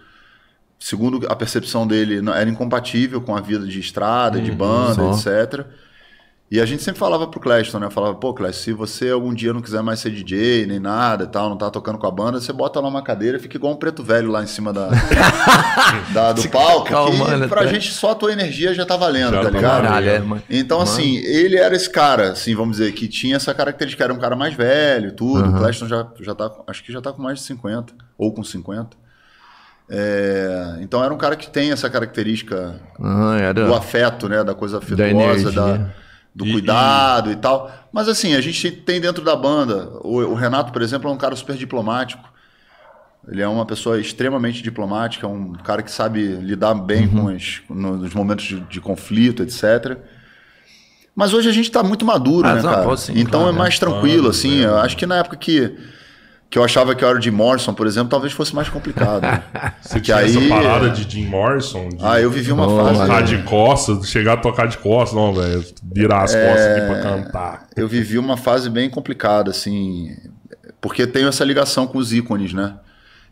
segundo 0.78 1.26
a 1.26 1.34
percepção 1.34 1.86
dele, 1.86 2.20
era 2.34 2.50
incompatível 2.50 3.20
com 3.22 3.34
a 3.34 3.40
vida 3.40 3.66
de 3.66 3.80
estrada, 3.80 4.40
de 4.40 4.50
uhum. 4.50 4.56
banda, 4.56 5.14
só. 5.14 5.30
etc. 5.30 5.66
E 6.52 6.60
a 6.60 6.66
gente 6.66 6.82
sempre 6.82 6.98
falava 6.98 7.26
pro 7.26 7.40
Cleston, 7.40 7.78
né? 7.78 7.88
Falava, 7.88 8.14
pô, 8.14 8.34
Cleston, 8.34 8.62
se 8.62 8.72
você 8.74 9.08
algum 9.08 9.32
dia 9.32 9.54
não 9.54 9.62
quiser 9.62 9.80
mais 9.82 10.00
ser 10.00 10.10
DJ, 10.10 10.66
nem 10.66 10.78
nada 10.78 11.24
e 11.24 11.26
tal, 11.26 11.48
não 11.48 11.56
tá 11.56 11.70
tocando 11.70 11.96
com 11.96 12.06
a 12.06 12.10
banda, 12.10 12.38
você 12.38 12.52
bota 12.52 12.78
lá 12.78 12.88
uma 12.88 13.00
cadeira 13.00 13.38
e 13.38 13.40
fica 13.40 13.56
igual 13.56 13.72
um 13.72 13.76
preto 13.76 14.02
velho 14.02 14.30
lá 14.30 14.42
em 14.42 14.46
cima 14.46 14.70
da, 14.70 14.90
da 16.12 16.34
do 16.34 16.46
palco. 16.50 16.90
Calma, 16.90 17.48
pra 17.48 17.64
gente 17.64 17.90
só 17.90 18.10
a 18.10 18.14
tua 18.14 18.34
energia 18.34 18.74
já 18.74 18.84
tá 18.84 18.98
valendo, 18.98 19.32
já 19.32 19.44
tá 19.44 19.48
ligado? 19.48 19.82
Caralho, 19.84 20.10
é, 20.10 20.18
mano. 20.18 20.42
Então, 20.50 20.80
mano. 20.80 20.90
assim, 20.90 21.16
ele 21.24 21.56
era 21.56 21.74
esse 21.74 21.88
cara, 21.88 22.32
assim, 22.32 22.54
vamos 22.54 22.76
dizer, 22.76 22.92
que 22.92 23.08
tinha 23.08 23.36
essa 23.36 23.54
característica, 23.54 24.04
era 24.04 24.12
um 24.12 24.18
cara 24.18 24.36
mais 24.36 24.52
velho, 24.52 25.12
tudo. 25.12 25.42
Uhum. 25.42 25.56
O 25.56 25.58
Cleston 25.58 25.88
já, 25.88 26.06
já 26.20 26.34
tá, 26.34 26.50
acho 26.66 26.84
que 26.84 26.92
já 26.92 27.00
tá 27.00 27.14
com 27.14 27.22
mais 27.22 27.38
de 27.38 27.46
50, 27.46 27.94
ou 28.18 28.30
com 28.30 28.44
50. 28.44 28.94
É, 29.88 30.76
então 30.82 31.02
era 31.02 31.14
um 31.14 31.18
cara 31.18 31.34
que 31.34 31.48
tem 31.48 31.72
essa 31.72 31.88
característica 31.88 32.78
uhum, 32.98 33.32
era... 33.32 33.54
do 33.54 33.74
afeto, 33.74 34.28
né? 34.28 34.44
Da 34.44 34.54
coisa 34.54 34.76
afetuosa, 34.76 35.50
da, 35.50 35.76
da 35.78 36.02
do 36.34 36.46
e, 36.46 36.52
cuidado 36.52 37.30
e... 37.30 37.34
e... 37.34 37.36
tal. 37.36 37.70
Mas 37.92 38.08
assim, 38.08 38.34
a 38.34 38.40
gente 38.40 38.70
tem 38.70 39.00
dentro 39.00 39.24
da 39.24 39.36
banda, 39.36 39.90
o, 40.00 40.18
o, 40.18 40.34
Renato, 40.34 40.72
por 40.72 40.82
exemplo, 40.82 41.10
é 41.10 41.12
um 41.12 41.18
cara 41.18 41.36
super 41.36 41.56
diplomático. 41.56 42.30
Ele 43.28 43.40
é 43.40 43.46
uma 43.46 43.64
pessoa 43.64 44.00
extremamente 44.00 44.62
diplomática, 44.62 45.28
um 45.28 45.52
cara 45.52 45.82
que 45.82 45.92
sabe 45.92 46.26
lidar 46.36 46.74
bem 46.74 47.06
uhum. 47.06 47.26
com 47.26 47.34
os, 47.34 47.62
nos 47.70 48.14
momentos 48.14 48.44
de, 48.44 48.60
de, 48.60 48.80
conflito, 48.80 49.44
etc. 49.44 49.96
Mas 51.14 51.32
hoje 51.32 51.48
a 51.48 51.52
gente 51.52 51.66
está 51.66 51.84
muito 51.84 52.04
maduro, 52.04 52.48
ah, 52.48 52.54
né, 52.54 52.62
cara? 52.62 52.82
Então 53.14 53.42
claro, 53.42 53.54
é 53.54 53.58
mais 53.58 53.78
tranquilo, 53.78 54.28
assim. 54.28 54.62
Eu 54.62 54.76
acho 54.78 54.96
que 54.96 55.06
na 55.06 55.18
época 55.18 55.36
que 55.36 55.72
que 56.52 56.58
eu 56.58 56.62
achava 56.62 56.94
que 56.94 57.02
eu 57.02 57.08
era 57.08 57.18
o 57.18 57.20
Jim 57.20 57.30
Morrison, 57.30 57.72
por 57.72 57.86
exemplo, 57.86 58.10
talvez 58.10 58.34
fosse 58.34 58.54
mais 58.54 58.68
complicado. 58.68 59.22
Você 59.80 59.98
tinha 59.98 60.18
aí... 60.18 60.36
essa 60.36 60.48
parada 60.50 60.90
de 60.90 61.10
Jim 61.10 61.24
Morrison? 61.24 61.88
De... 61.88 61.96
Ah, 62.02 62.20
eu 62.20 62.30
vivi 62.30 62.52
uma 62.52 62.66
oh, 62.66 62.76
fase... 62.76 63.00
Tocar 63.00 63.22
de 63.22 63.42
costas, 63.44 64.10
chegar 64.10 64.34
a 64.34 64.36
tocar 64.36 64.66
de 64.66 64.76
costas, 64.76 65.16
não, 65.16 65.32
velho. 65.32 65.64
Virar 65.82 66.24
as 66.24 66.34
é... 66.34 66.46
costas 66.46 66.76
aqui 66.76 66.86
pra 66.88 67.00
cantar. 67.00 67.66
Eu 67.74 67.88
vivi 67.88 68.18
uma 68.18 68.36
fase 68.36 68.68
bem 68.68 68.90
complicada, 68.90 69.50
assim, 69.50 70.14
porque 70.78 71.06
tenho 71.06 71.26
essa 71.26 71.42
ligação 71.42 71.86
com 71.86 71.96
os 71.96 72.12
ícones, 72.12 72.52
né? 72.52 72.74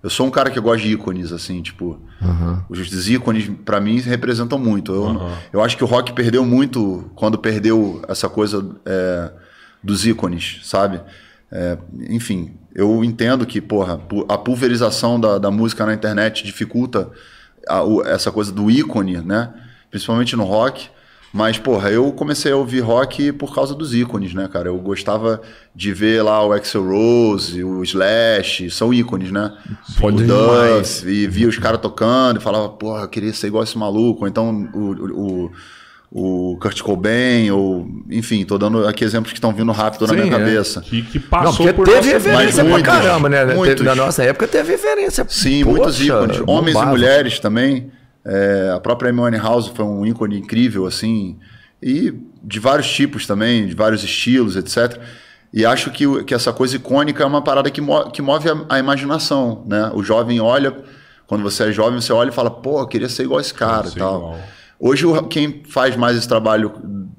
Eu 0.02 0.08
sou 0.08 0.26
um 0.26 0.30
cara 0.30 0.50
que 0.50 0.58
gosta 0.58 0.80
de 0.80 0.90
ícones, 0.90 1.30
assim, 1.30 1.60
tipo... 1.60 2.00
Uhum. 2.22 2.62
Os 2.70 3.06
ícones, 3.06 3.50
para 3.66 3.82
mim, 3.82 4.00
representam 4.00 4.58
muito. 4.58 4.94
Eu, 4.94 5.02
uhum. 5.02 5.32
eu 5.52 5.62
acho 5.62 5.76
que 5.76 5.84
o 5.84 5.86
rock 5.86 6.14
perdeu 6.14 6.42
muito 6.42 7.10
quando 7.14 7.36
perdeu 7.36 8.00
essa 8.08 8.30
coisa 8.30 8.66
é, 8.86 9.30
dos 9.84 10.06
ícones, 10.06 10.60
sabe? 10.62 11.02
É, 11.52 11.76
enfim, 12.08 12.54
eu 12.74 13.02
entendo 13.04 13.46
que, 13.46 13.60
porra, 13.60 14.00
a 14.28 14.38
pulverização 14.38 15.18
da, 15.18 15.38
da 15.38 15.50
música 15.50 15.84
na 15.84 15.94
internet 15.94 16.44
dificulta 16.44 17.10
a, 17.68 17.82
essa 18.06 18.30
coisa 18.30 18.52
do 18.52 18.70
ícone, 18.70 19.18
né? 19.18 19.52
Principalmente 19.90 20.36
no 20.36 20.44
rock. 20.44 20.88
Mas, 21.32 21.58
porra, 21.58 21.90
eu 21.90 22.10
comecei 22.10 22.50
a 22.50 22.56
ouvir 22.56 22.80
rock 22.80 23.30
por 23.32 23.54
causa 23.54 23.72
dos 23.72 23.94
ícones, 23.94 24.34
né, 24.34 24.48
cara? 24.48 24.68
Eu 24.68 24.76
gostava 24.78 25.40
de 25.72 25.92
ver 25.92 26.22
lá 26.22 26.44
o 26.44 26.52
Axel 26.52 26.88
Rose, 26.88 27.62
o 27.62 27.84
Slash, 27.84 28.68
são 28.72 28.92
ícones, 28.92 29.30
né? 29.30 29.56
Pode 30.00 30.24
o 30.24 30.26
Duff, 30.26 31.08
e 31.08 31.28
via 31.28 31.48
os 31.48 31.56
caras 31.56 31.80
tocando 31.80 32.40
e 32.40 32.42
falava, 32.42 32.68
porra, 32.70 33.02
eu 33.02 33.08
queria 33.08 33.32
ser 33.32 33.46
igual 33.46 33.62
esse 33.62 33.78
maluco. 33.78 34.22
Ou 34.22 34.28
então 34.28 34.68
o, 34.74 35.46
o, 35.46 35.52
o 36.12 36.56
Kurt 36.60 36.80
Cobain, 36.82 37.50
ou 37.52 37.88
enfim, 38.10 38.44
tô 38.44 38.58
dando 38.58 38.86
aqui 38.86 39.04
exemplos 39.04 39.32
que 39.32 39.38
estão 39.38 39.52
vindo 39.52 39.70
rápido 39.70 40.06
Sim, 40.06 40.16
na 40.16 40.22
minha 40.24 40.34
é. 40.34 40.38
cabeça. 40.38 40.80
Que, 40.80 41.02
que 41.02 41.20
passou 41.20 41.66
Não, 41.66 41.72
porque 41.72 41.92
teve 41.92 42.12
referência 42.12 42.64
pra 42.64 42.72
muitos, 42.72 42.92
caramba, 42.92 43.28
né? 43.28 43.44
Muitos. 43.54 43.84
Na 43.84 43.94
nossa 43.94 44.24
época 44.24 44.48
teve 44.48 44.72
referência. 44.72 45.24
Sim, 45.28 45.62
Poxa, 45.62 45.76
muitos 45.76 46.00
ícones. 46.00 46.42
Homens 46.46 46.76
e 46.76 46.86
mulheres 46.86 47.38
também. 47.38 47.92
É, 48.24 48.72
a 48.74 48.80
própria 48.80 49.10
Amy 49.10 49.38
House 49.38 49.68
foi 49.68 49.84
um 49.84 50.04
ícone 50.04 50.38
incrível, 50.38 50.84
assim, 50.84 51.38
e 51.82 52.12
de 52.42 52.58
vários 52.58 52.90
tipos 52.90 53.26
também, 53.26 53.66
de 53.66 53.74
vários 53.74 54.02
estilos, 54.02 54.56
etc. 54.56 55.00
E 55.52 55.64
acho 55.64 55.90
que, 55.90 56.24
que 56.24 56.34
essa 56.34 56.52
coisa 56.52 56.76
icônica 56.76 57.22
é 57.22 57.26
uma 57.26 57.42
parada 57.42 57.70
que, 57.70 57.80
mo 57.80 58.10
que 58.10 58.20
move 58.20 58.48
a, 58.48 58.64
a, 58.68 58.78
imaginação, 58.78 59.64
né? 59.66 59.90
O 59.94 60.02
jovem 60.02 60.40
olha, 60.40 60.76
quando 61.26 61.42
você 61.42 61.64
é 61.68 61.72
jovem, 61.72 62.00
você 62.00 62.12
olha 62.12 62.30
e 62.30 62.32
fala, 62.32 62.50
pô, 62.50 62.80
eu 62.80 62.86
queria 62.86 63.08
ser 63.08 63.22
igual 63.22 63.38
a 63.38 63.40
esse 63.40 63.54
cara 63.54 63.88
e 63.88 63.92
tal. 63.92 64.16
Igual. 64.16 64.40
Hoje, 64.80 65.04
quem 65.28 65.62
faz 65.68 65.94
mais 65.94 66.16
esse 66.16 66.26
trabalho 66.26 66.72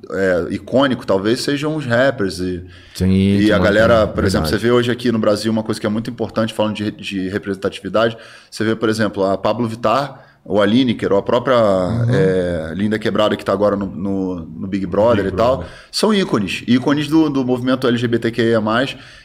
é, 0.10 0.47
icônico, 0.50 1.06
talvez, 1.06 1.41
sejam 1.41 1.76
os 1.76 1.86
rappers. 1.86 2.39
E, 2.39 2.65
Sim, 2.95 3.12
e 3.12 3.52
a 3.52 3.60
galera, 3.60 4.08
por 4.08 4.15
verdade. 4.15 4.28
exemplo, 4.28 4.47
você 4.50 4.58
vê 4.58 4.71
hoje 4.71 4.91
aqui 4.91 5.12
no 5.12 5.19
Brasil 5.19 5.52
uma 5.52 5.62
coisa 5.62 5.80
que 5.80 5.86
é 5.86 5.89
muito 5.89 6.10
importante, 6.10 6.56
falando 6.56 6.76
de, 6.76 6.89
de 6.89 7.30
representatividade. 7.30 8.17
Você 8.50 8.63
vê, 8.63 8.76
por 8.76 8.89
exemplo, 8.89 9.24
a 9.24 9.38
Pablo 9.38 9.67
Vittar, 9.67 10.26
o 10.43 10.60
a 10.60 10.65
Lineker, 10.65 11.12
ou 11.12 11.19
a 11.19 11.21
própria 11.21 11.56
uhum. 11.56 12.10
é, 12.10 12.74
Linda 12.76 12.97
Quebrada, 12.97 13.36
que 13.36 13.43
está 13.43 13.54
agora 13.54 13.76
no, 13.76 13.86
no, 13.86 14.36
no, 14.39 14.67
Big 14.67 14.88
Brother 14.88 15.24
Big 15.24 15.28
e 15.28 15.36
Brother. 15.36 15.60
tal, 15.60 15.69
são 15.91 16.12
ícones. 16.12 16.63
Ícones 16.67 17.08
do, 17.08 17.30
do 17.30 17.45
movimento 17.45 17.88
LGBTQIA, 17.88 18.60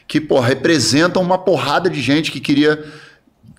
que 0.07 0.21
pô, 0.21 0.41
representam 0.41 1.23
uma 1.23 1.39
porrada 1.39 1.89
de 1.89 2.03
gente 2.03 2.31
que 2.31 2.39
queria 2.39 2.85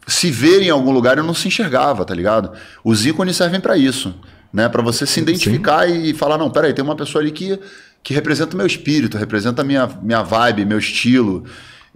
se 0.05 0.29
ver 0.29 0.61
em 0.61 0.69
algum 0.69 0.91
lugar 0.91 1.17
e 1.17 1.21
não 1.23 1.33
se 1.33 1.47
enxergava, 1.47 2.05
tá 2.05 2.13
ligado? 2.13 2.51
Os 2.83 3.07
ícones 3.07 3.35
servem 3.35 3.59
para 3.59 3.75
isso 3.75 4.13
né? 4.51 4.69
Para 4.69 4.81
você 4.81 5.05
se 5.05 5.19
identificar 5.19 5.87
Sim. 5.87 6.03
e 6.03 6.13
falar, 6.13 6.37
não, 6.37 6.49
peraí, 6.49 6.73
tem 6.73 6.83
uma 6.83 6.95
pessoa 6.95 7.21
ali 7.21 7.31
que, 7.31 7.59
que 8.03 8.13
representa 8.13 8.53
o 8.53 8.57
meu 8.57 8.67
espírito, 8.67 9.17
representa 9.17 9.61
a 9.61 9.65
minha, 9.65 9.87
minha 10.01 10.23
vibe, 10.23 10.65
meu 10.65 10.79
estilo, 10.79 11.43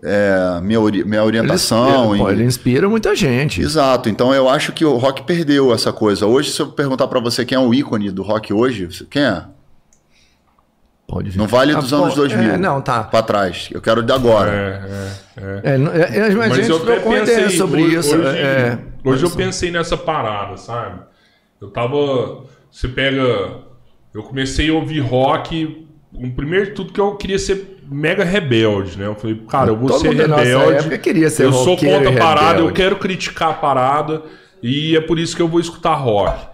é, 0.03 0.59
minha, 0.61 0.79
minha 1.05 1.23
orientação. 1.23 2.15
Ele, 2.15 2.23
e... 2.23 2.31
ele 2.33 2.43
inspira 2.43 2.89
muita 2.89 3.15
gente. 3.15 3.61
Exato. 3.61 4.09
Então 4.09 4.33
eu 4.33 4.49
acho 4.49 4.71
que 4.71 4.83
o 4.83 4.97
rock 4.97 5.23
perdeu 5.23 5.73
essa 5.73 5.93
coisa. 5.93 6.25
Hoje, 6.25 6.51
se 6.51 6.61
eu 6.61 6.67
perguntar 6.67 7.07
para 7.07 7.19
você 7.19 7.45
quem 7.45 7.55
é 7.55 7.59
o 7.59 7.73
ícone 7.73 8.11
do 8.11 8.23
rock 8.23 8.53
hoje, 8.53 8.87
quem 9.09 9.23
é? 9.23 9.43
Pode 11.11 11.29
vir. 11.29 11.37
Não 11.37 11.45
vale 11.45 11.75
dos 11.75 11.91
ah, 11.91 11.97
anos 11.97 12.13
pô, 12.13 12.21
2000. 12.21 12.51
É, 12.53 12.57
não, 12.57 12.81
tá. 12.81 13.03
Pra 13.03 13.21
trás. 13.21 13.69
Eu 13.71 13.81
quero 13.81 14.01
de 14.01 14.13
agora. 14.13 14.49
É, 14.49 15.41
é, 15.41 15.61
é. 15.63 15.71
é, 15.71 15.75
é 15.75 15.77
mas, 15.77 16.35
mas 16.35 16.51
a 16.53 16.55
gente 16.55 16.79
trocou 16.79 17.17
ideia 17.17 17.49
sobre 17.49 17.83
hoje, 17.83 17.95
isso. 17.97 18.15
Hoje, 18.15 18.37
é. 18.37 18.79
hoje 19.03 19.23
eu 19.25 19.29
pensei 19.31 19.71
nessa 19.71 19.97
parada, 19.97 20.55
sabe? 20.55 21.10
Eu 21.61 21.69
tava. 21.69 22.43
Você 22.71 22.87
pega. 22.87 23.59
Eu 24.13 24.23
comecei 24.23 24.69
a 24.69 24.73
ouvir 24.73 24.99
rock. 24.99 25.87
Um 26.13 26.31
primeiro 26.31 26.65
de 26.65 26.71
tudo 26.71 26.91
que 26.91 26.99
eu 26.99 27.15
queria 27.15 27.39
ser 27.39 27.81
mega 27.89 28.23
rebelde, 28.23 28.97
né? 28.97 29.05
Eu 29.05 29.15
falei, 29.15 29.41
cara, 29.47 29.69
eu 29.69 29.77
vou 29.77 29.87
Todo 29.87 30.01
ser 30.01 30.13
rebelde. 30.13 30.97
queria 30.97 31.29
ser 31.29 31.45
eu 31.45 31.53
sou 31.53 31.77
contra 31.77 32.09
a 32.09 32.17
parada, 32.17 32.59
eu 32.59 32.71
quero 32.73 32.97
criticar 32.97 33.51
a 33.51 33.53
parada. 33.53 34.23
E 34.61 34.95
é 34.95 35.01
por 35.01 35.17
isso 35.17 35.35
que 35.35 35.41
eu 35.41 35.47
vou 35.47 35.59
escutar 35.59 35.93
rock. 35.93 36.51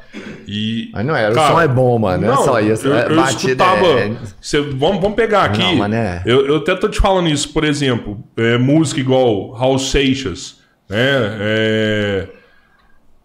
E, 0.48 0.90
Mas 0.94 1.06
não 1.06 1.16
era, 1.16 1.34
cara, 1.34 1.50
o 1.50 1.56
som 1.56 1.62
é 1.62 1.68
bom, 1.68 2.00
mano. 2.00 2.26
Não, 2.26 2.34
é 2.34 2.46
só 2.46 2.60
isso. 2.60 2.88
Eu, 2.88 2.96
é, 2.96 3.08
eu 3.08 3.24
escutava. 3.26 3.86
É... 3.86 4.12
Cê, 4.42 4.62
vamos, 4.62 5.02
vamos 5.02 5.16
pegar 5.16 5.44
aqui. 5.44 5.60
Não, 5.60 5.76
mano, 5.76 5.96
é... 5.96 6.24
eu, 6.26 6.48
eu 6.48 6.58
até 6.58 6.76
tô 6.76 6.88
te 6.88 7.00
falando 7.00 7.28
isso, 7.28 7.52
por 7.52 7.64
exemplo, 7.64 8.24
é, 8.38 8.58
música 8.58 9.00
igual 9.00 9.52
Raul 9.52 9.78
Seixas, 9.78 10.60
né? 10.90 10.98
É, 11.40 12.28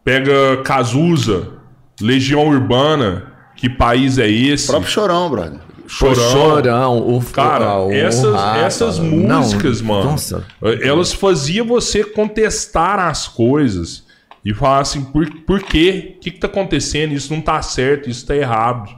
pega 0.04 0.58
Cazuza. 0.64 1.61
Legião 2.00 2.46
Urbana, 2.48 3.32
que 3.56 3.68
país 3.68 4.18
é 4.18 4.28
esse? 4.28 4.64
O 4.64 4.70
próprio 4.72 4.90
Chorão, 4.90 5.30
brother. 5.30 5.60
Chorão. 5.86 6.30
Chorão, 6.30 6.98
o 7.16 7.22
Cara, 7.22 7.78
o, 7.78 7.92
essas, 7.92 8.34
o 8.34 8.56
essas 8.56 8.98
músicas, 8.98 9.80
não, 9.82 9.88
mano, 9.88 10.10
nossa. 10.12 10.44
elas 10.80 11.12
faziam 11.12 11.66
você 11.66 12.02
contestar 12.02 12.98
as 12.98 13.28
coisas 13.28 14.04
e 14.44 14.54
falar 14.54 14.80
assim, 14.80 15.04
por, 15.04 15.28
por 15.42 15.62
quê? 15.62 16.14
O 16.16 16.20
que, 16.20 16.30
que 16.30 16.40
tá 16.40 16.46
acontecendo? 16.46 17.12
Isso 17.12 17.32
não 17.32 17.42
tá 17.42 17.60
certo, 17.60 18.08
isso 18.08 18.26
tá 18.26 18.34
errado. 18.34 18.90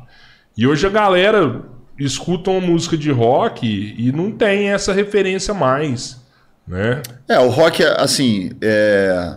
E 0.56 0.66
hoje 0.66 0.86
a 0.86 0.90
galera 0.90 1.62
escuta 1.98 2.50
uma 2.50 2.60
música 2.60 2.96
de 2.96 3.10
rock 3.10 3.94
e 3.98 4.12
não 4.12 4.30
tem 4.30 4.70
essa 4.70 4.92
referência 4.92 5.52
mais, 5.52 6.22
né? 6.66 7.02
É, 7.28 7.38
o 7.40 7.48
rock, 7.48 7.82
assim, 7.82 8.52
é... 8.62 9.36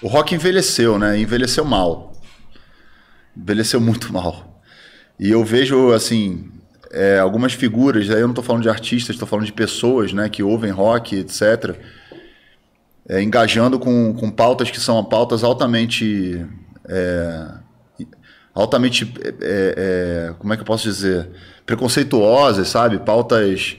o 0.00 0.08
rock 0.08 0.34
envelheceu, 0.34 0.98
né? 0.98 1.18
Envelheceu 1.18 1.64
mal 1.64 2.09
envelheceu 3.36 3.80
muito 3.80 4.12
mal. 4.12 4.62
E 5.18 5.30
eu 5.30 5.44
vejo, 5.44 5.92
assim, 5.92 6.50
é, 6.90 7.18
algumas 7.18 7.52
figuras, 7.52 8.10
aí 8.10 8.16
eu 8.16 8.22
não 8.22 8.30
estou 8.30 8.42
falando 8.44 8.62
de 8.62 8.68
artistas, 8.68 9.14
estou 9.14 9.28
falando 9.28 9.46
de 9.46 9.52
pessoas 9.52 10.12
né, 10.12 10.28
que 10.28 10.42
ouvem 10.42 10.70
rock, 10.70 11.16
etc., 11.16 11.76
é, 13.08 13.20
engajando 13.20 13.76
com, 13.78 14.14
com 14.14 14.30
pautas 14.30 14.70
que 14.70 14.78
são 14.78 15.02
pautas 15.04 15.42
altamente. 15.42 16.46
É, 16.88 17.46
altamente. 18.54 19.12
É, 19.40 20.30
é, 20.30 20.34
como 20.38 20.52
é 20.52 20.56
que 20.56 20.62
eu 20.62 20.66
posso 20.66 20.84
dizer? 20.84 21.28
Preconceituosas, 21.66 22.68
sabe? 22.68 22.98
Pautas. 22.98 23.76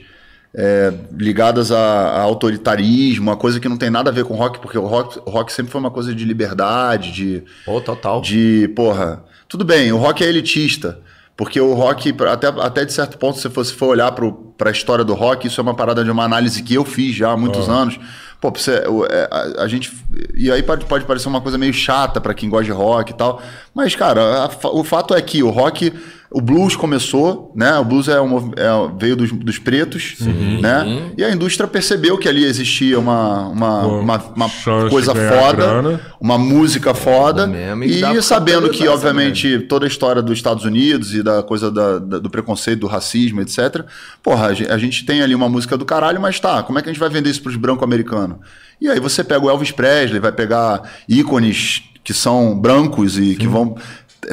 É, 0.54 0.92
ligadas 1.16 1.72
a, 1.72 1.78
a, 1.78 2.20
autoritarismo, 2.20 3.30
uma 3.30 3.38
coisa 3.38 3.58
que 3.58 3.70
não 3.70 3.78
tem 3.78 3.88
nada 3.88 4.10
a 4.10 4.12
ver 4.12 4.26
com 4.26 4.34
rock, 4.34 4.60
porque 4.60 4.76
o 4.76 4.84
rock, 4.86 5.18
o 5.24 5.30
rock 5.30 5.50
sempre 5.50 5.72
foi 5.72 5.80
uma 5.80 5.90
coisa 5.90 6.14
de 6.14 6.26
liberdade, 6.26 7.10
de. 7.10 7.42
Oh, 7.66 7.80
total. 7.80 8.20
De, 8.20 8.68
porra. 8.76 9.24
Tudo 9.52 9.66
bem, 9.66 9.92
o 9.92 9.98
rock 9.98 10.24
é 10.24 10.28
elitista. 10.28 10.98
Porque 11.36 11.60
o 11.60 11.74
rock, 11.74 12.14
até, 12.26 12.46
até 12.46 12.84
de 12.86 12.92
certo 12.94 13.18
ponto, 13.18 13.38
se 13.38 13.46
você 13.48 13.74
for 13.74 13.88
olhar 13.88 14.10
para 14.10 14.70
a 14.70 14.72
história 14.72 15.04
do 15.04 15.12
rock, 15.12 15.46
isso 15.46 15.60
é 15.60 15.62
uma 15.62 15.74
parada 15.74 16.02
de 16.02 16.10
uma 16.10 16.24
análise 16.24 16.62
que 16.62 16.72
eu 16.72 16.86
fiz 16.86 17.14
já 17.14 17.32
há 17.32 17.36
muitos 17.36 17.68
oh. 17.68 17.70
anos. 17.70 18.00
Pô, 18.40 18.50
você, 18.50 18.82
é, 19.10 19.28
a, 19.30 19.64
a, 19.64 19.68
gente. 19.68 19.92
E 20.34 20.50
aí 20.50 20.62
pode, 20.62 20.86
pode 20.86 21.04
parecer 21.04 21.28
uma 21.28 21.42
coisa 21.42 21.58
meio 21.58 21.74
chata 21.74 22.18
para 22.18 22.32
quem 22.32 22.48
gosta 22.48 22.64
de 22.64 22.70
rock 22.70 23.12
e 23.12 23.14
tal. 23.14 23.42
Mas, 23.74 23.94
cara, 23.94 24.44
a, 24.46 24.68
o 24.68 24.82
fato 24.82 25.14
é 25.14 25.20
que 25.20 25.42
o 25.42 25.50
rock 25.50 25.92
o 26.34 26.40
blues 26.40 26.74
começou, 26.74 27.52
né? 27.54 27.78
O 27.78 27.84
blues 27.84 28.08
é, 28.08 28.20
um, 28.20 28.52
é 28.56 28.68
veio 28.98 29.14
dos, 29.14 29.30
dos 29.30 29.58
pretos, 29.58 30.14
Sim. 30.18 30.60
né? 30.60 31.12
E 31.16 31.24
a 31.24 31.30
indústria 31.30 31.68
percebeu 31.68 32.16
que 32.16 32.28
ali 32.28 32.44
existia 32.44 32.98
uma, 32.98 33.48
uma, 33.48 33.86
uma, 33.86 34.16
uma 34.34 34.50
coisa 34.88 35.14
foda, 35.14 36.00
uma 36.20 36.38
música 36.38 36.94
foda. 36.94 37.46
Mesmo, 37.46 37.84
e, 37.84 38.02
e 38.02 38.22
sabendo 38.22 38.70
que, 38.70 38.88
obviamente, 38.88 39.50
também. 39.52 39.66
toda 39.66 39.84
a 39.84 39.88
história 39.88 40.22
dos 40.22 40.38
Estados 40.38 40.64
Unidos 40.64 41.14
e 41.14 41.22
da 41.22 41.42
coisa 41.42 41.70
da, 41.70 41.98
da, 41.98 42.18
do 42.18 42.30
preconceito, 42.30 42.80
do 42.80 42.86
racismo, 42.86 43.40
etc. 43.42 43.84
Porra, 44.22 44.48
a 44.48 44.78
gente 44.78 45.04
tem 45.04 45.20
ali 45.22 45.34
uma 45.34 45.48
música 45.48 45.76
do 45.76 45.84
caralho, 45.84 46.20
mas 46.20 46.40
tá, 46.40 46.62
como 46.62 46.78
é 46.78 46.82
que 46.82 46.88
a 46.88 46.92
gente 46.92 47.00
vai 47.00 47.10
vender 47.10 47.30
isso 47.30 47.42
pros 47.42 47.56
branco 47.56 47.84
americanos? 47.84 48.38
E 48.80 48.88
aí 48.88 48.98
você 48.98 49.22
pega 49.22 49.44
o 49.44 49.50
Elvis 49.50 49.70
Presley, 49.70 50.18
vai 50.18 50.32
pegar 50.32 50.82
ícones 51.08 51.82
que 52.04 52.12
são 52.12 52.58
brancos 52.58 53.16
e 53.16 53.32
Sim. 53.32 53.34
que 53.36 53.46
vão 53.46 53.76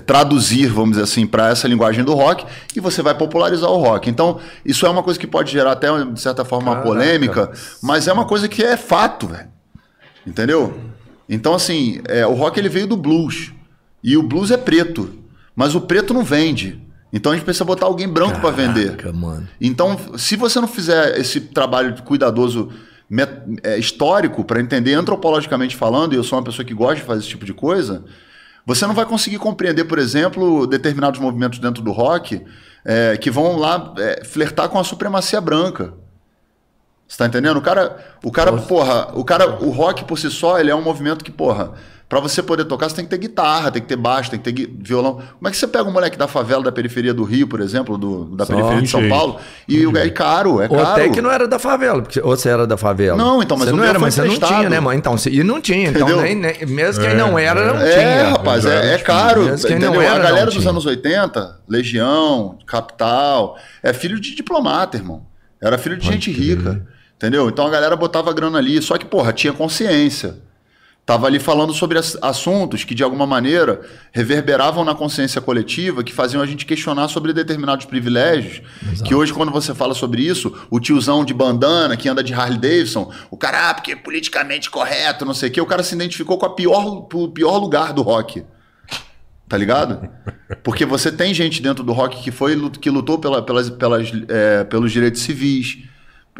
traduzir, 0.05 0.67
vamos 0.67 0.91
dizer 0.91 1.03
assim, 1.03 1.25
para 1.25 1.49
essa 1.49 1.67
linguagem 1.67 2.03
do 2.03 2.13
rock 2.13 2.45
e 2.75 2.79
você 2.79 3.01
vai 3.01 3.15
popularizar 3.15 3.69
o 3.69 3.77
rock. 3.77 4.09
Então, 4.09 4.39
isso 4.63 4.85
é 4.85 4.89
uma 4.89 5.01
coisa 5.01 5.19
que 5.19 5.25
pode 5.25 5.51
gerar 5.51 5.71
até, 5.71 5.87
de 6.05 6.19
certa 6.19 6.45
forma, 6.45 6.71
uma 6.71 6.81
polêmica, 6.81 7.51
mas 7.81 8.07
é 8.07 8.13
uma 8.13 8.25
coisa 8.25 8.47
que 8.47 8.63
é 8.63 8.77
fato, 8.77 9.27
velho. 9.27 9.47
Entendeu? 10.25 10.79
Então, 11.27 11.53
assim, 11.53 12.01
é, 12.07 12.25
o 12.25 12.33
rock 12.33 12.59
ele 12.59 12.69
veio 12.69 12.87
do 12.87 12.95
blues. 12.95 13.51
E 14.03 14.15
o 14.15 14.23
blues 14.23 14.51
é 14.51 14.57
preto. 14.57 15.11
Mas 15.55 15.75
o 15.75 15.81
preto 15.81 16.13
não 16.13 16.23
vende. 16.23 16.81
Então 17.11 17.31
a 17.31 17.35
gente 17.35 17.43
precisa 17.43 17.65
botar 17.65 17.87
alguém 17.87 18.07
branco 18.07 18.39
para 18.39 18.51
vender. 18.51 19.11
Mano. 19.13 19.47
Então, 19.59 19.97
se 20.17 20.35
você 20.35 20.59
não 20.59 20.67
fizer 20.67 21.17
esse 21.19 21.41
trabalho 21.41 21.95
cuidadoso 22.03 22.69
é, 23.63 23.77
histórico 23.77 24.43
para 24.43 24.61
entender 24.61 24.93
antropologicamente 24.93 25.75
falando, 25.75 26.13
e 26.13 26.15
eu 26.15 26.23
sou 26.23 26.37
uma 26.37 26.45
pessoa 26.45 26.63
que 26.63 26.73
gosta 26.73 26.95
de 26.97 27.01
fazer 27.01 27.21
esse 27.21 27.29
tipo 27.29 27.45
de 27.45 27.53
coisa, 27.53 28.05
você 28.69 28.85
não 28.85 28.93
vai 28.93 29.03
conseguir 29.03 29.39
compreender, 29.39 29.85
por 29.85 29.97
exemplo, 29.97 30.67
determinados 30.67 31.19
movimentos 31.19 31.57
dentro 31.57 31.81
do 31.81 31.91
rock 31.91 32.45
é, 32.85 33.17
que 33.17 33.31
vão 33.31 33.57
lá 33.57 33.95
é, 33.97 34.23
flertar 34.23 34.69
com 34.69 34.77
a 34.77 34.83
supremacia 34.83 35.41
branca. 35.41 35.91
Você 37.07 37.17
tá 37.17 37.25
entendendo? 37.25 37.57
O 37.57 37.63
cara, 37.63 37.97
o 38.23 38.31
cara, 38.31 38.51
porra, 38.53 39.09
o 39.15 39.25
cara, 39.25 39.63
o 39.63 39.71
rock 39.71 40.03
por 40.03 40.19
si 40.19 40.29
só, 40.29 40.59
ele 40.59 40.69
é 40.69 40.75
um 40.75 40.83
movimento 40.83 41.25
que, 41.25 41.31
porra, 41.31 41.71
para 42.09 42.19
você 42.19 42.41
poder 42.41 42.65
tocar, 42.65 42.89
você 42.89 42.95
tem 42.95 43.05
que 43.05 43.11
ter 43.11 43.19
guitarra, 43.19 43.69
tem 43.69 43.83
que 43.83 43.87
ter 43.87 43.95
baixo, 43.95 44.31
tem 44.31 44.39
que 44.39 44.51
ter 44.51 44.67
violão. 44.81 45.21
Como 45.37 45.47
é 45.47 45.51
que 45.51 45.57
você 45.57 45.67
pega 45.67 45.87
um 45.87 45.91
moleque 45.91 46.17
da 46.17 46.27
favela 46.27 46.63
da 46.63 46.71
periferia 46.71 47.13
do 47.13 47.23
Rio, 47.23 47.47
por 47.47 47.61
exemplo, 47.61 47.99
do, 47.99 48.25
da 48.35 48.47
Só 48.47 48.53
periferia 48.55 48.81
de 48.81 48.89
São 48.89 49.07
Paulo, 49.07 49.37
e 49.67 49.85
uhum. 49.85 49.95
é 49.95 50.09
caro, 50.09 50.59
é 50.59 50.67
caro. 50.67 50.81
Ou 50.81 50.87
até 50.87 51.07
que 51.09 51.21
não 51.21 51.31
era 51.31 51.47
da 51.47 51.59
favela, 51.59 52.01
porque, 52.01 52.19
ou 52.19 52.35
você 52.35 52.49
era 52.49 52.65
da 52.65 52.77
favela. 52.77 53.15
Não, 53.15 53.43
então, 53.43 53.55
mas 53.55 53.69
você 53.69 53.75
não 53.75 53.83
era, 53.83 53.99
mas 53.99 54.15
você 54.15 54.23
não 54.23 54.39
tinha, 54.39 54.67
né, 54.71 54.79
mano? 54.79 54.97
Então, 54.97 55.15
e 55.29 55.43
não 55.43 55.61
tinha, 55.61 55.89
então 55.91 56.21
nem, 56.21 56.33
nem, 56.33 56.65
mesmo 56.65 57.03
quem 57.03 57.11
é, 57.11 57.15
não 57.15 57.37
era, 57.37 57.73
não 57.73 57.79
é, 57.79 57.91
tinha. 57.91 58.01
É, 58.01 58.29
rapaz, 58.31 58.65
é, 58.65 58.95
é 58.95 58.97
caro. 58.97 59.43
Mesmo 59.43 59.67
quem 59.67 59.77
entendeu? 59.77 59.93
não 59.93 60.01
era, 60.01 60.15
a 60.15 60.23
galera 60.23 60.45
dos 60.47 60.55
tinha. 60.55 60.69
anos 60.71 60.87
80, 60.87 61.59
Legião, 61.69 62.57
Capital, 62.65 63.55
é 63.83 63.93
filho 63.93 64.19
de 64.19 64.33
diplomata, 64.33 64.97
irmão. 64.97 65.27
Era 65.61 65.77
filho 65.77 65.95
de 65.95 66.07
Pode 66.07 66.15
gente 66.15 66.31
rica. 66.31 66.87
Entendeu? 67.17 67.49
Então 67.49 67.67
a 67.67 67.69
galera 67.69 67.95
botava 67.95 68.33
grana 68.33 68.57
ali, 68.57 68.81
só 68.81 68.97
que, 68.97 69.05
porra, 69.05 69.31
tinha 69.31 69.53
consciência. 69.53 70.48
Estava 71.09 71.25
ali 71.25 71.39
falando 71.39 71.73
sobre 71.73 71.97
assuntos 72.21 72.83
que, 72.83 72.93
de 72.93 73.03
alguma 73.03 73.25
maneira, 73.25 73.81
reverberavam 74.11 74.85
na 74.85 74.93
consciência 74.93 75.41
coletiva, 75.41 76.03
que 76.03 76.13
faziam 76.13 76.39
a 76.39 76.45
gente 76.45 76.67
questionar 76.67 77.07
sobre 77.07 77.33
determinados 77.33 77.87
privilégios. 77.87 78.61
Exato. 78.83 79.03
Que 79.05 79.15
hoje, 79.15 79.33
quando 79.33 79.51
você 79.51 79.73
fala 79.73 79.95
sobre 79.95 80.21
isso, 80.21 80.55
o 80.69 80.79
tiozão 80.79 81.25
de 81.25 81.33
bandana 81.33 81.97
que 81.97 82.07
anda 82.07 82.23
de 82.23 82.31
Harley 82.31 82.59
Davidson, 82.59 83.11
o 83.31 83.35
cara, 83.35 83.71
ah, 83.71 83.73
porque 83.73 83.93
é 83.93 83.95
politicamente 83.95 84.69
correto, 84.69 85.25
não 85.25 85.33
sei 85.33 85.49
o 85.49 85.51
quê, 85.51 85.59
o 85.59 85.65
cara 85.65 85.81
se 85.81 85.95
identificou 85.95 86.37
com 86.37 86.45
a 86.45 86.53
pior, 86.53 87.07
o 87.11 87.27
pior 87.29 87.57
lugar 87.57 87.91
do 87.91 88.03
rock. 88.03 88.45
Tá 89.47 89.57
ligado? 89.57 90.07
Porque 90.63 90.85
você 90.85 91.11
tem 91.11 91.33
gente 91.33 91.59
dentro 91.59 91.83
do 91.83 91.91
rock 91.91 92.21
que 92.21 92.29
foi 92.29 92.69
que 92.69 92.91
lutou 92.91 93.17
pela, 93.17 93.41
pelas, 93.41 93.67
pelas, 93.67 94.11
é, 94.27 94.63
pelos 94.63 94.91
direitos 94.91 95.23
civis 95.23 95.88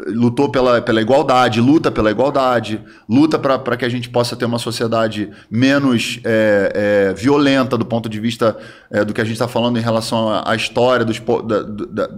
lutou 0.06 0.50
pela, 0.50 0.80
pela 0.80 1.00
igualdade, 1.00 1.60
luta 1.60 1.90
pela 1.90 2.10
igualdade, 2.10 2.80
luta 3.08 3.38
para 3.38 3.76
que 3.76 3.84
a 3.84 3.88
gente 3.88 4.08
possa 4.08 4.36
ter 4.36 4.44
uma 4.44 4.58
sociedade 4.58 5.30
menos 5.50 6.20
é, 6.24 7.10
é, 7.10 7.14
violenta 7.14 7.76
do 7.76 7.84
ponto 7.84 8.08
de 8.08 8.18
vista 8.20 8.56
é, 8.90 9.04
do 9.04 9.12
que 9.12 9.20
a 9.20 9.24
gente 9.24 9.34
está 9.34 9.48
falando 9.48 9.78
em 9.78 9.82
relação 9.82 10.28
à, 10.44 10.54
história 10.54 11.04
dos, 11.04 11.20
da, 11.44 12.08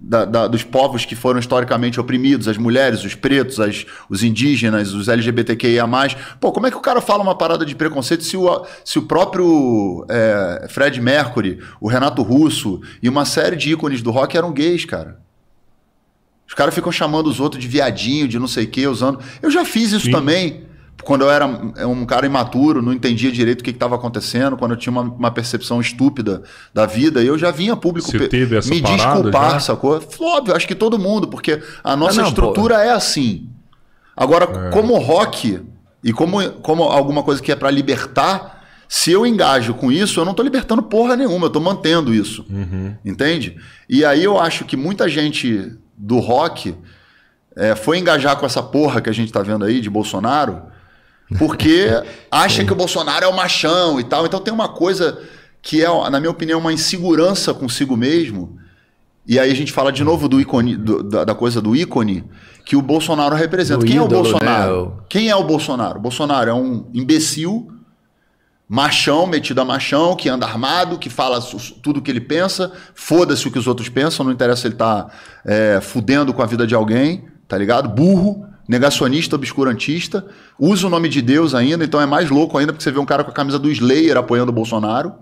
da, 0.00 0.24
da, 0.24 0.46
dos 0.48 0.62
povos 0.62 1.04
que 1.04 1.14
foram 1.14 1.40
historicamente 1.40 2.00
oprimidos, 2.00 2.48
as 2.48 2.56
mulheres, 2.56 3.04
os 3.04 3.14
pretos, 3.14 3.58
as, 3.60 3.84
os 4.08 4.22
indígenas, 4.22 4.92
os 4.92 5.08
LGBTQIA. 5.08 5.84
Pô, 6.40 6.52
como 6.52 6.66
é 6.66 6.70
que 6.70 6.76
o 6.76 6.80
cara 6.80 7.00
fala 7.00 7.22
uma 7.22 7.36
parada 7.36 7.64
de 7.66 7.74
preconceito 7.74 8.24
se 8.24 8.36
o, 8.36 8.66
se 8.84 8.98
o 8.98 9.02
próprio 9.02 10.06
é, 10.08 10.66
Fred 10.68 11.00
Mercury, 11.00 11.58
o 11.80 11.88
Renato 11.88 12.22
Russo 12.22 12.80
e 13.02 13.08
uma 13.08 13.24
série 13.24 13.56
de 13.56 13.72
ícones 13.72 14.02
do 14.02 14.10
rock 14.10 14.36
eram 14.36 14.52
gays, 14.52 14.84
cara? 14.84 15.22
Os 16.52 16.54
caras 16.54 16.74
ficam 16.74 16.92
chamando 16.92 17.28
os 17.28 17.40
outros 17.40 17.62
de 17.62 17.66
viadinho, 17.66 18.28
de 18.28 18.38
não 18.38 18.46
sei 18.46 18.64
o 18.64 18.68
que, 18.68 18.86
usando. 18.86 19.18
Eu 19.40 19.50
já 19.50 19.64
fiz 19.64 19.90
isso 19.90 20.04
Sim. 20.04 20.10
também. 20.12 20.64
Quando 21.02 21.22
eu 21.22 21.30
era 21.30 21.46
um 21.46 22.04
cara 22.04 22.26
imaturo, 22.26 22.82
não 22.82 22.92
entendia 22.92 23.32
direito 23.32 23.62
o 23.62 23.64
que 23.64 23.70
estava 23.70 23.94
acontecendo, 23.94 24.54
quando 24.58 24.72
eu 24.72 24.76
tinha 24.76 24.92
uma, 24.92 25.00
uma, 25.00 25.30
percepção 25.30 25.80
estúpida 25.80 26.42
da 26.74 26.84
vida, 26.84 27.22
eu 27.22 27.38
já 27.38 27.50
vinha 27.50 27.74
público 27.74 28.10
Você 28.10 28.28
teve 28.28 28.58
essa 28.58 28.68
me 28.68 28.82
desculpar, 28.82 29.52
já? 29.52 29.60
sacou? 29.60 29.98
Óbvio, 30.20 30.54
acho 30.54 30.68
que 30.68 30.74
todo 30.74 30.98
mundo, 30.98 31.26
porque 31.26 31.62
a 31.82 31.96
nossa 31.96 32.20
ah, 32.20 32.24
não, 32.24 32.28
estrutura 32.28 32.74
pô. 32.74 32.80
é 32.82 32.90
assim. 32.90 33.48
Agora, 34.14 34.44
é. 34.44 34.70
como 34.72 34.98
rock 34.98 35.58
e 36.04 36.12
como, 36.12 36.50
como 36.60 36.82
alguma 36.82 37.22
coisa 37.22 37.42
que 37.42 37.50
é 37.50 37.56
para 37.56 37.70
libertar, 37.70 38.62
se 38.86 39.10
eu 39.10 39.26
engajo 39.26 39.72
com 39.72 39.90
isso, 39.90 40.20
eu 40.20 40.24
não 40.26 40.32
estou 40.32 40.44
libertando 40.44 40.82
porra 40.82 41.16
nenhuma, 41.16 41.46
eu 41.46 41.48
estou 41.48 41.62
mantendo 41.62 42.14
isso. 42.14 42.44
Uhum. 42.50 42.94
Entende? 43.02 43.56
E 43.88 44.04
aí 44.04 44.22
eu 44.22 44.38
acho 44.38 44.66
que 44.66 44.76
muita 44.76 45.08
gente 45.08 45.78
do 46.02 46.18
rock 46.18 46.74
é, 47.54 47.76
foi 47.76 47.98
engajar 47.98 48.36
com 48.36 48.44
essa 48.44 48.62
porra 48.62 49.00
que 49.00 49.08
a 49.08 49.12
gente 49.12 49.32
tá 49.32 49.40
vendo 49.40 49.64
aí 49.64 49.80
de 49.80 49.88
Bolsonaro, 49.88 50.62
porque 51.38 51.86
acha 52.28 52.64
que 52.64 52.72
o 52.72 52.76
Bolsonaro 52.76 53.24
é 53.24 53.28
o 53.28 53.36
machão 53.36 54.00
e 54.00 54.04
tal. 54.04 54.26
Então 54.26 54.40
tem 54.40 54.52
uma 54.52 54.68
coisa 54.68 55.18
que 55.60 55.80
é, 55.80 56.10
na 56.10 56.18
minha 56.18 56.30
opinião, 56.30 56.58
uma 56.58 56.72
insegurança 56.72 57.54
consigo 57.54 57.96
mesmo. 57.96 58.58
E 59.24 59.38
aí 59.38 59.52
a 59.52 59.54
gente 59.54 59.72
fala 59.72 59.92
de 59.92 60.02
novo 60.02 60.28
do 60.28 60.40
ícone, 60.40 60.76
do, 60.76 61.04
da, 61.04 61.22
da, 61.24 61.34
coisa 61.36 61.60
do 61.60 61.76
ícone 61.76 62.24
que 62.64 62.74
o 62.74 62.82
Bolsonaro 62.82 63.36
representa. 63.36 63.78
Do 63.78 63.86
Quem 63.86 63.94
ídolo, 63.94 64.12
é 64.12 64.18
o 64.18 64.22
Bolsonaro? 64.22 64.84
Né? 64.86 64.92
Quem 65.08 65.28
é 65.28 65.36
o 65.36 65.44
Bolsonaro? 65.44 65.98
O 65.98 66.02
Bolsonaro 66.02 66.50
é 66.50 66.54
um 66.54 66.90
imbecil 66.92 67.68
machão, 68.68 69.26
metido 69.26 69.60
a 69.60 69.64
machão, 69.64 70.16
que 70.16 70.28
anda 70.28 70.46
armado, 70.46 70.98
que 70.98 71.10
fala 71.10 71.40
tudo 71.82 71.98
o 71.98 72.02
que 72.02 72.10
ele 72.10 72.20
pensa, 72.20 72.72
foda-se 72.94 73.46
o 73.46 73.50
que 73.50 73.58
os 73.58 73.66
outros 73.66 73.88
pensam, 73.88 74.24
não 74.24 74.32
interessa 74.32 74.66
ele 74.66 74.76
tá 74.76 75.08
é, 75.44 75.80
fudendo 75.82 76.32
com 76.32 76.42
a 76.42 76.46
vida 76.46 76.66
de 76.66 76.74
alguém, 76.74 77.24
tá 77.46 77.58
ligado? 77.58 77.88
Burro, 77.88 78.46
negacionista, 78.68 79.36
obscurantista, 79.36 80.24
usa 80.58 80.86
o 80.86 80.90
nome 80.90 81.08
de 81.08 81.20
Deus 81.20 81.54
ainda, 81.54 81.84
então 81.84 82.00
é 82.00 82.06
mais 82.06 82.30
louco 82.30 82.56
ainda 82.56 82.72
porque 82.72 82.82
você 82.82 82.90
vê 82.90 82.98
um 82.98 83.04
cara 83.04 83.24
com 83.24 83.30
a 83.30 83.34
camisa 83.34 83.58
do 83.58 83.70
Slayer 83.70 84.16
apoiando 84.16 84.50
o 84.50 84.54
Bolsonaro. 84.54 85.12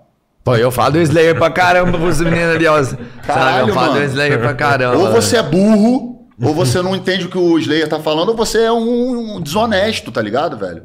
Pô, 0.45 0.57
eu 0.57 0.71
falo 0.71 0.93
do 0.93 1.01
Slayer 1.01 1.37
pra 1.37 1.51
caramba 1.51 1.99
pros 1.99 2.21
meninos 2.21 2.55
ali, 2.55 2.67
ó. 2.67 2.83
Caralho, 3.27 3.69
eu 3.69 3.75
falo 3.75 3.93
mano. 3.93 4.01
do 4.01 4.07
Slayer 4.07 4.39
pra 4.39 4.55
caramba. 4.55 4.97
Ou 4.97 5.11
você 5.11 5.37
é 5.37 5.43
burro, 5.43 6.27
ou 6.43 6.55
você 6.55 6.81
não 6.81 6.97
entende 6.97 7.27
o 7.27 7.29
que 7.29 7.37
o 7.37 7.59
Slayer 7.59 7.89
tá 7.89 8.01
falando, 8.01 8.31
ou 8.31 8.37
você 8.37 8.63
é 8.63 8.73
um, 8.73 9.37
um 9.37 9.41
desonesto, 9.41 10.11
tá 10.11 10.23
ligado, 10.23 10.57
velho? 10.57 10.85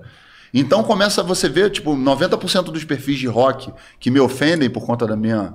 Então 0.54 0.84
começa 0.84 1.22
você 1.24 1.50
ver, 1.50 1.70
tipo, 1.72 1.96
90% 1.96 2.64
dos 2.66 2.84
perfis 2.84 3.20
de 3.20 3.28
rock 3.28 3.72
que 4.00 4.10
me 4.10 4.20
ofendem 4.20 4.70
por 4.70 4.86
conta 4.86 5.06
da 5.06 5.16
minha. 5.16 5.54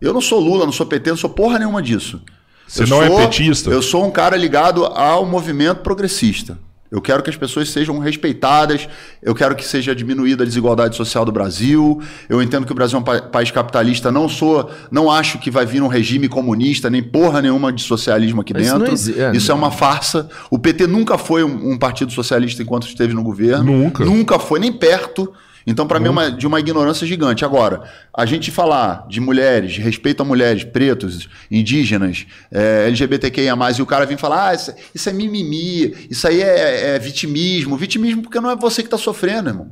Eu 0.00 0.12
não 0.12 0.20
sou 0.20 0.40
Lula, 0.40 0.64
não 0.64 0.72
sou 0.72 0.86
PT, 0.86 1.10
não 1.10 1.16
sou 1.16 1.30
porra 1.30 1.58
nenhuma 1.58 1.80
disso. 1.80 2.20
Você 2.66 2.82
eu 2.82 2.86
não 2.86 3.02
é 3.02 3.06
sou, 3.06 3.20
é 3.20 3.26
petista? 3.26 3.70
Eu 3.70 3.82
sou 3.82 4.04
um 4.04 4.10
cara 4.10 4.36
ligado 4.36 4.84
ao 4.84 5.26
movimento 5.26 5.80
progressista. 5.80 6.58
Eu 6.92 7.00
quero 7.00 7.22
que 7.22 7.30
as 7.30 7.36
pessoas 7.36 7.70
sejam 7.70 7.98
respeitadas, 7.98 8.86
eu 9.22 9.34
quero 9.34 9.56
que 9.56 9.64
seja 9.64 9.94
diminuída 9.94 10.42
a 10.42 10.46
desigualdade 10.46 10.94
social 10.94 11.24
do 11.24 11.32
Brasil. 11.32 12.02
Eu 12.28 12.42
entendo 12.42 12.66
que 12.66 12.72
o 12.72 12.74
Brasil 12.74 12.98
é 12.98 13.00
um 13.00 13.30
país 13.30 13.50
capitalista, 13.50 14.12
não 14.12 14.28
sou, 14.28 14.70
não 14.90 15.10
acho 15.10 15.38
que 15.38 15.50
vai 15.50 15.64
vir 15.64 15.82
um 15.82 15.88
regime 15.88 16.28
comunista, 16.28 16.90
nem 16.90 17.02
porra 17.02 17.40
nenhuma 17.40 17.72
de 17.72 17.82
socialismo 17.82 18.42
aqui 18.42 18.52
dentro. 18.52 18.92
Isso, 18.92 19.18
é, 19.18 19.34
Isso 19.34 19.50
é 19.50 19.54
uma 19.54 19.70
farsa. 19.70 20.28
O 20.50 20.58
PT 20.58 20.86
nunca 20.86 21.16
foi 21.16 21.42
um, 21.42 21.72
um 21.72 21.78
partido 21.78 22.12
socialista 22.12 22.62
enquanto 22.62 22.86
esteve 22.86 23.14
no 23.14 23.22
governo. 23.22 23.72
Nunca. 23.72 24.04
Nunca 24.04 24.38
foi, 24.38 24.60
nem 24.60 24.70
perto. 24.70 25.32
Então, 25.66 25.86
para 25.86 26.00
mim, 26.00 26.06
é 26.06 26.10
uma, 26.10 26.30
de 26.30 26.46
uma 26.46 26.60
ignorância 26.60 27.06
gigante. 27.06 27.44
Agora, 27.44 27.82
a 28.12 28.26
gente 28.26 28.50
falar 28.50 29.06
de 29.08 29.20
mulheres, 29.20 29.72
de 29.72 29.80
respeito 29.80 30.22
a 30.22 30.24
mulheres, 30.24 30.64
pretos, 30.64 31.28
indígenas, 31.50 32.26
é, 32.50 32.86
LGBTQIA, 32.86 33.54
e 33.78 33.82
o 33.82 33.86
cara 33.86 34.06
vir 34.06 34.18
falar: 34.18 34.48
ah, 34.48 34.54
isso, 34.54 34.74
isso 34.94 35.08
é 35.08 35.12
mimimi, 35.12 36.08
isso 36.10 36.26
aí 36.26 36.42
é, 36.42 36.94
é, 36.94 36.98
vitimismo. 36.98 37.76
Vitimismo 37.76 38.22
porque 38.22 38.40
não 38.40 38.50
é 38.50 38.56
você 38.56 38.82
que 38.82 38.88
está 38.88 38.98
sofrendo, 38.98 39.50
irmão. 39.50 39.70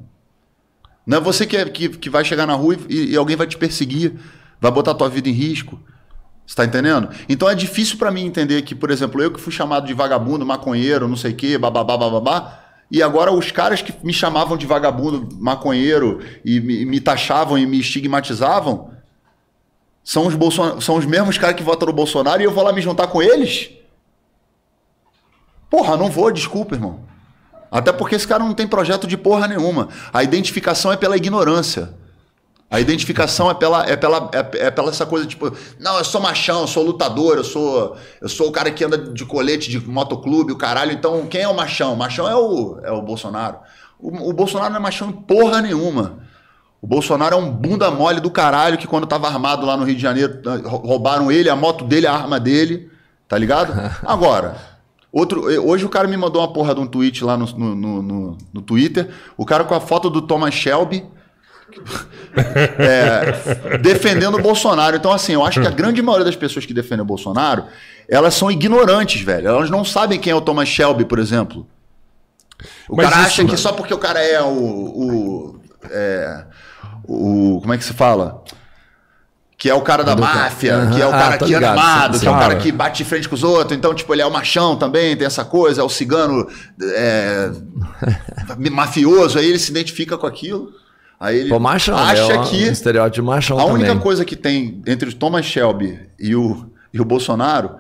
Não 1.07 1.19
é 1.19 1.21
você 1.21 1.47
que, 1.47 1.57
é, 1.57 1.65
que, 1.65 1.89
que 1.89 2.11
vai 2.11 2.25
chegar 2.25 2.47
na 2.47 2.55
rua 2.55 2.77
e, 2.89 3.13
e, 3.13 3.17
alguém 3.17 3.37
vai 3.37 3.47
te 3.47 3.57
perseguir, 3.57 4.13
vai 4.61 4.71
botar 4.71 4.93
a 4.93 4.95
tua 4.95 5.09
vida 5.09 5.29
em 5.29 5.33
risco. 5.33 5.81
Você 6.47 6.57
tá 6.57 6.65
entendendo? 6.65 7.09
Então 7.29 7.49
é 7.49 7.55
difícil 7.55 7.97
para 7.97 8.11
mim 8.11 8.25
entender 8.25 8.63
que, 8.63 8.75
por 8.75 8.91
exemplo, 8.91 9.23
eu 9.23 9.31
que 9.31 9.41
fui 9.41 9.53
chamado 9.53 9.87
de 9.87 9.95
vagabundo, 9.95 10.45
maconheiro, 10.45 11.07
não 11.09 11.17
sei 11.17 11.33
o 11.33 11.37
quê, 11.37 11.57
bababá, 11.57 11.97
bababá, 11.97 12.61
e 12.91 13.03
agora 13.03 13.33
os 13.33 13.53
caras 13.53 13.83
que 13.83 13.95
me 14.05 14.13
chamavam 14.13 14.57
de 14.57 14.67
vagabundo, 14.67 15.29
maconheiro 15.39 16.21
e 16.45 16.61
me, 16.61 16.85
me 16.85 17.01
taxavam 17.01 17.57
e 17.57 17.67
me 17.67 17.79
estigmatizavam 17.79 18.91
são 20.03 20.27
os, 20.27 20.35
Bolson... 20.35 20.81
são 20.81 20.97
os 20.97 21.07
mesmos 21.07 21.39
caras 21.39 21.57
que 21.57 21.63
votam 21.63 21.87
no 21.87 21.93
Bolsonaro 21.93 22.43
e 22.43 22.45
eu 22.45 22.51
vou 22.51 22.65
lá 22.65 22.73
me 22.73 22.81
juntar 22.81 23.07
com 23.07 23.23
eles? 23.23 23.71
Porra, 25.69 25.97
não 25.97 26.11
vou, 26.11 26.33
desculpa, 26.33 26.75
irmão. 26.75 27.01
Até 27.71 27.93
porque 27.93 28.17
esse 28.17 28.27
cara 28.27 28.43
não 28.43 28.53
tem 28.53 28.67
projeto 28.67 29.07
de 29.07 29.17
porra 29.17 29.47
nenhuma. 29.47 29.89
A 30.13 30.25
identificação 30.25 30.93
é 30.93 30.97
pela 30.97 31.17
ignorância. 31.17 31.95
A 32.71 32.79
identificação 32.79 33.51
é 33.51 33.55
pela, 33.55 33.85
é 33.85 33.97
pela, 33.97 34.31
é, 34.33 34.67
é, 34.67 34.71
pela 34.71 34.91
essa 34.91 35.05
coisa 35.05 35.27
tipo, 35.27 35.53
não, 35.81 35.99
eu 35.99 36.05
sou 36.05 36.21
machão, 36.21 36.61
eu 36.61 36.69
sou 36.69 36.85
lutador, 36.85 37.37
eu 37.37 37.43
sou, 37.43 37.97
eu 38.21 38.29
sou 38.29 38.49
o 38.49 38.53
cara 38.53 38.71
que 38.71 38.85
anda 38.85 38.97
de 38.97 39.25
colete 39.25 39.69
de 39.69 39.85
motoclube, 39.85 40.53
o 40.53 40.57
caralho. 40.57 40.93
Então, 40.93 41.27
quem 41.27 41.43
é 41.43 41.49
o 41.49 41.57
machão? 41.57 41.95
O 41.95 41.97
machão 41.97 42.29
é 42.29 42.37
o, 42.37 42.79
é 42.85 42.93
o 42.93 43.03
Bolsonaro. 43.03 43.59
O, 43.99 44.31
o 44.31 44.33
Bolsonaro 44.33 44.71
não 44.71 44.79
é 44.79 44.83
machão 44.83 45.09
em 45.09 45.13
porra 45.13 45.61
nenhuma. 45.61 46.21
O 46.81 46.87
Bolsonaro 46.87 47.35
é 47.35 47.39
um 47.39 47.51
bunda 47.51 47.91
mole 47.91 48.21
do 48.21 48.31
caralho 48.31 48.79
que 48.79 48.87
quando 48.87 49.05
tava 49.05 49.27
armado 49.27 49.67
lá 49.67 49.77
no 49.77 49.85
Rio 49.85 49.97
de 49.97 50.03
Janeiro, 50.03 50.41
roubaram 50.65 51.31
ele, 51.31 51.51
a 51.51 51.57
moto 51.57 51.85
dele, 51.85 52.07
a 52.07 52.15
arma 52.15 52.39
dele, 52.39 52.89
tá 53.27 53.37
ligado? 53.37 53.73
Agora, 54.07 54.57
outro, 55.13 55.43
hoje 55.61 55.85
o 55.85 55.89
cara 55.89 56.07
me 56.07 56.17
mandou 56.17 56.41
uma 56.41 56.53
porra 56.53 56.73
de 56.73 56.81
um 56.81 56.87
tweet 56.87 57.25
lá 57.25 57.37
no, 57.37 57.47
no, 57.47 58.03
no, 58.03 58.39
no 58.53 58.63
Twitter, 58.63 59.11
o 59.37 59.45
cara 59.45 59.65
com 59.65 59.75
a 59.75 59.81
foto 59.81 60.09
do 60.09 60.23
Thomas 60.23 60.55
Shelby 60.55 61.05
é, 62.79 63.79
defendendo 63.79 64.37
o 64.37 64.43
Bolsonaro. 64.43 64.97
Então, 64.97 65.13
assim, 65.13 65.33
eu 65.33 65.45
acho 65.45 65.61
que 65.61 65.67
a 65.67 65.71
grande 65.71 66.03
maioria 66.03 66.25
das 66.25 66.37
pessoas 66.37 66.67
que 66.67 66.75
defendem 66.75 67.03
o 67.03 67.07
Bolsonaro, 67.07 67.65
elas 68.09 68.35
são 68.35 68.51
ignorantes, 68.51 69.21
velho. 69.23 69.49
Elas 69.49 69.71
não 69.71 69.85
sabem 69.85 70.19
quem 70.19 70.33
é 70.33 70.35
o 70.35 70.41
Thomas 70.41 70.69
Shelby, 70.69 71.05
por 71.05 71.19
exemplo. 71.19 71.67
O 72.89 72.97
Mas 72.97 73.09
cara 73.09 73.23
acha 73.23 73.45
que 73.45 73.57
só 73.57 73.73
porque 73.73 73.95
o 73.95 73.99
cara 73.99 74.23
é 74.23 74.43
o. 74.43 74.49
o, 74.49 75.61
é, 75.91 76.45
o 77.05 77.59
como 77.61 77.73
é 77.73 77.79
que 77.79 77.85
se 77.85 77.95
fala? 77.95 78.43
que 79.61 79.69
é 79.69 79.75
o 79.75 79.83
cara 79.83 80.03
da 80.03 80.17
máfia, 80.17 80.75
uhum. 80.75 80.91
que 80.91 81.03
é 81.03 81.07
o 81.07 81.11
cara 81.11 81.35
ah, 81.35 81.39
que 81.39 81.55
é 81.55 81.57
armado, 81.59 82.19
que 82.19 82.27
é 82.27 82.31
o 82.31 82.39
cara 82.39 82.57
que 82.57 82.73
bate 82.73 83.05
de 83.05 83.05
frente 83.05 83.29
com 83.29 83.35
os 83.35 83.45
outros. 83.45 83.77
Então, 83.77 83.95
tipo, 83.95 84.15
ele 84.15 84.23
é 84.23 84.27
o 84.27 84.31
machão 84.31 84.75
também, 84.75 85.15
tem 85.15 85.27
essa 85.27 85.45
coisa, 85.45 85.83
é 85.83 85.85
o 85.85 85.89
cigano 85.91 86.49
é, 86.83 87.51
mafioso, 88.73 89.39
aí 89.39 89.45
ele 89.45 89.59
se 89.59 89.71
identifica 89.71 90.17
com 90.17 90.27
aquilo. 90.27 90.73
Aí 91.21 91.41
ele 91.41 91.51
Pô, 91.51 91.61
machão, 91.61 91.95
né? 91.97 92.03
acha 92.03 92.33
é 92.33 92.39
que. 92.45 92.69
Um 92.69 92.73
estereótipo 92.73 93.27
machão 93.27 93.61
A 93.61 93.67
única 93.67 93.91
também. 93.91 94.03
coisa 94.03 94.25
que 94.25 94.35
tem 94.35 94.83
entre 94.87 95.11
o 95.11 95.15
Thomas 95.15 95.45
Shelby 95.45 96.01
e 96.19 96.35
o, 96.35 96.67
e 96.95 97.01
o 97.01 97.05
Bolsonaro 97.05 97.73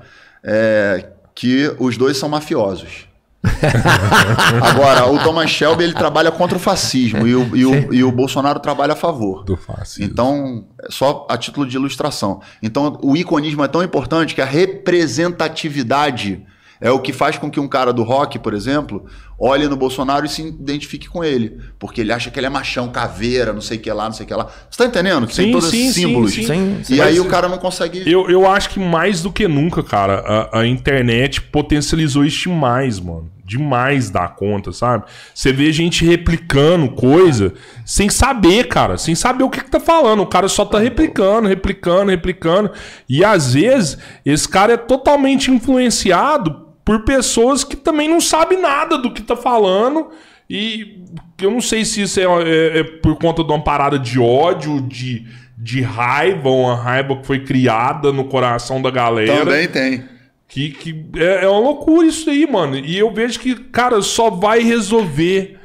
é 0.44 1.06
que 1.34 1.74
os 1.78 1.96
dois 1.96 2.18
são 2.18 2.28
mafiosos. 2.28 3.08
Agora, 4.62 5.10
o 5.10 5.18
Thomas 5.24 5.48
Shelby 5.48 5.84
ele 5.84 5.94
trabalha 5.94 6.30
contra 6.30 6.58
o 6.58 6.60
fascismo 6.60 7.26
e 7.26 7.34
o, 7.34 7.56
e 7.56 7.64
o, 7.64 7.94
e 7.94 8.04
o 8.04 8.12
Bolsonaro 8.12 8.60
trabalha 8.60 8.92
a 8.92 8.96
favor. 8.96 9.42
Do 9.44 9.56
fascismo. 9.56 10.04
Então, 10.04 10.66
só 10.90 11.26
a 11.30 11.38
título 11.38 11.66
de 11.66 11.74
ilustração. 11.76 12.42
Então, 12.62 12.98
o 13.02 13.16
iconismo 13.16 13.64
é 13.64 13.68
tão 13.68 13.82
importante 13.82 14.34
que 14.34 14.42
a 14.42 14.44
representatividade 14.44 16.44
é 16.80 16.90
o 16.90 16.98
que 16.98 17.12
faz 17.12 17.36
com 17.36 17.50
que 17.50 17.60
um 17.60 17.68
cara 17.68 17.92
do 17.92 18.02
rock, 18.02 18.38
por 18.38 18.54
exemplo, 18.54 19.04
olhe 19.38 19.68
no 19.68 19.76
Bolsonaro 19.76 20.24
e 20.24 20.28
se 20.28 20.42
identifique 20.42 21.08
com 21.08 21.22
ele. 21.22 21.58
Porque 21.78 22.00
ele 22.00 22.12
acha 22.12 22.30
que 22.30 22.38
ele 22.38 22.46
é 22.46 22.50
machão, 22.50 22.88
caveira, 22.88 23.52
não 23.52 23.60
sei 23.60 23.76
o 23.76 23.80
que 23.80 23.92
lá, 23.92 24.04
não 24.04 24.12
sei 24.12 24.24
o 24.24 24.26
que 24.26 24.34
lá. 24.34 24.48
Você 24.70 24.78
tá 24.78 24.86
entendendo? 24.86 25.26
Que 25.26 25.34
sim, 25.34 25.42
tem 25.44 25.52
todos 25.52 25.70
sim, 25.70 25.82
esses 25.84 25.94
símbolos. 25.94 26.32
Sim, 26.32 26.46
sim. 26.46 26.80
sim. 26.84 26.94
E 26.94 27.00
aí 27.02 27.20
o 27.20 27.26
cara 27.26 27.48
não 27.48 27.58
consegue. 27.58 28.02
Eu, 28.10 28.30
eu 28.30 28.46
acho 28.48 28.70
que 28.70 28.80
mais 28.80 29.22
do 29.22 29.30
que 29.30 29.46
nunca, 29.46 29.82
cara, 29.82 30.48
a, 30.52 30.60
a 30.60 30.66
internet 30.66 31.42
potencializou 31.42 32.24
isso 32.24 32.48
demais, 32.48 32.98
mano 32.98 33.30
demais 33.50 34.10
da 34.10 34.28
conta, 34.28 34.72
sabe? 34.72 35.06
Você 35.34 35.52
vê 35.52 35.72
gente 35.72 36.04
replicando 36.04 36.88
coisa 36.92 37.52
sem 37.84 38.08
saber, 38.08 38.68
cara, 38.68 38.96
sem 38.96 39.16
saber 39.16 39.42
o 39.42 39.50
que, 39.50 39.60
que 39.60 39.70
tá 39.70 39.80
falando. 39.80 40.22
O 40.22 40.26
cara 40.26 40.48
só 40.48 40.64
tá 40.64 40.78
replicando, 40.78 41.48
replicando, 41.48 42.12
replicando. 42.12 42.70
E 43.08 43.24
às 43.24 43.54
vezes 43.54 43.98
esse 44.24 44.48
cara 44.48 44.74
é 44.74 44.76
totalmente 44.76 45.50
influenciado 45.50 46.69
por 46.90 47.04
pessoas 47.04 47.62
que 47.62 47.76
também 47.76 48.08
não 48.08 48.20
sabem 48.20 48.60
nada 48.60 48.98
do 48.98 49.12
que 49.12 49.22
tá 49.22 49.36
falando. 49.36 50.10
E 50.50 51.04
eu 51.40 51.48
não 51.48 51.60
sei 51.60 51.84
se 51.84 52.02
isso 52.02 52.18
é, 52.18 52.24
é, 52.24 52.78
é 52.80 52.82
por 52.82 53.16
conta 53.16 53.44
de 53.44 53.52
uma 53.52 53.62
parada 53.62 53.96
de 53.96 54.18
ódio, 54.18 54.80
de, 54.80 55.24
de 55.56 55.82
raiva, 55.82 56.48
uma 56.48 56.74
raiva 56.74 57.14
que 57.14 57.24
foi 57.24 57.44
criada 57.44 58.10
no 58.10 58.24
coração 58.24 58.82
da 58.82 58.90
galera. 58.90 59.44
Também 59.44 59.68
tem. 59.68 60.04
Que, 60.48 60.70
que 60.70 61.06
é, 61.14 61.44
é 61.44 61.48
uma 61.48 61.60
loucura 61.60 62.08
isso 62.08 62.28
aí, 62.28 62.44
mano. 62.50 62.74
E 62.74 62.98
eu 62.98 63.14
vejo 63.14 63.38
que, 63.38 63.54
cara, 63.54 64.02
só 64.02 64.28
vai 64.28 64.58
resolver 64.58 65.60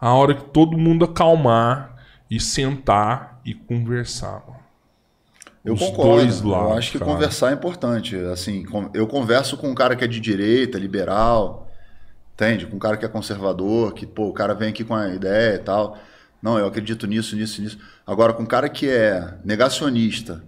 a 0.00 0.14
hora 0.14 0.32
que 0.32 0.44
todo 0.44 0.78
mundo 0.78 1.06
acalmar 1.06 1.96
e 2.30 2.38
sentar 2.38 3.40
e 3.44 3.52
conversar, 3.52 4.44
mano. 4.46 4.57
Eu 5.68 5.74
Os 5.74 5.80
concordo. 5.80 6.24
Dois 6.24 6.40
lados, 6.40 6.70
eu 6.70 6.78
acho 6.78 6.92
que 6.92 6.98
cara. 6.98 7.12
conversar 7.12 7.50
é 7.50 7.54
importante. 7.54 8.16
Assim, 8.32 8.64
eu 8.94 9.06
converso 9.06 9.56
com 9.58 9.68
um 9.68 9.74
cara 9.74 9.94
que 9.94 10.02
é 10.02 10.06
de 10.06 10.18
direita, 10.18 10.78
liberal, 10.78 11.70
entende? 12.32 12.66
Com 12.66 12.76
um 12.76 12.78
cara 12.78 12.96
que 12.96 13.04
é 13.04 13.08
conservador, 13.08 13.92
que 13.92 14.06
pô, 14.06 14.28
o 14.28 14.32
cara 14.32 14.54
vem 14.54 14.70
aqui 14.70 14.82
com 14.82 14.94
a 14.94 15.08
ideia 15.08 15.56
e 15.56 15.58
tal. 15.58 15.98
Não, 16.42 16.58
eu 16.58 16.66
acredito 16.66 17.06
nisso, 17.06 17.36
nisso, 17.36 17.60
nisso. 17.60 17.78
Agora, 18.06 18.32
com 18.32 18.44
um 18.44 18.46
cara 18.46 18.68
que 18.70 18.88
é 18.88 19.34
negacionista, 19.44 20.42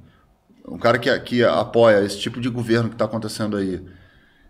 um 0.66 0.78
cara 0.78 0.98
que, 0.98 1.20
que 1.20 1.44
apoia 1.44 2.02
esse 2.02 2.18
tipo 2.18 2.40
de 2.40 2.48
governo 2.48 2.88
que 2.88 2.94
está 2.94 3.04
acontecendo 3.04 3.58
aí, 3.58 3.84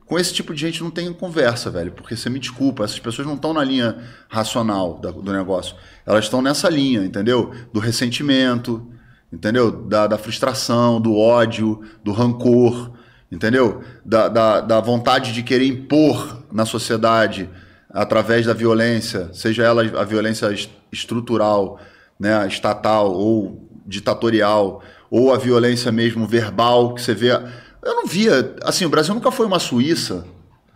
com 0.07 0.19
esse 0.19 0.33
tipo 0.33 0.55
de 0.55 0.61
gente 0.61 0.83
não 0.85 0.91
tem 0.91 1.13
conversa, 1.13 1.69
velho. 1.69 1.91
Porque 1.91 2.15
você 2.15 2.31
me 2.31 2.39
desculpa, 2.39 2.85
essas 2.85 3.01
pessoas 3.01 3.27
não 3.27 3.35
estão 3.35 3.53
na 3.53 3.65
linha 3.65 3.99
racional 4.29 5.01
do 5.01 5.33
negócio. 5.33 5.75
Elas 6.07 6.27
estão 6.27 6.41
nessa 6.41 6.69
linha, 6.69 7.05
entendeu? 7.05 7.53
Do 7.73 7.81
ressentimento, 7.81 8.87
entendeu? 9.33 9.71
Da, 9.71 10.07
da 10.07 10.19
frustração, 10.19 11.01
do 11.01 11.17
ódio, 11.17 11.81
do 12.03 12.13
rancor, 12.13 12.93
entendeu? 13.31 13.83
Da, 14.05 14.29
da, 14.29 14.61
da 14.61 14.81
vontade 14.81 15.33
de 15.33 15.43
querer 15.43 15.67
impor 15.67 16.43
na 16.53 16.67
sociedade 16.67 17.49
através 17.89 18.47
da 18.47 18.53
violência, 18.53 19.31
seja 19.33 19.65
ela 19.65 19.83
a 19.83 20.05
violência 20.05 20.49
estrutural, 20.93 21.81
né, 22.19 22.47
estatal 22.47 23.13
ou 23.13 23.69
ditatorial, 23.87 24.83
ou 25.11 25.35
a 25.35 25.39
violência 25.39 25.91
mesmo 25.91 26.27
verbal 26.27 26.95
que 26.95 27.03
você 27.03 27.15
vê. 27.15 27.33
Eu 27.33 27.95
não 27.97 28.07
via. 28.07 28.55
Assim, 28.63 28.85
o 28.85 28.89
Brasil 28.89 29.15
nunca 29.15 29.33
foi 29.33 29.47
uma 29.47 29.59
Suíça. 29.59 30.25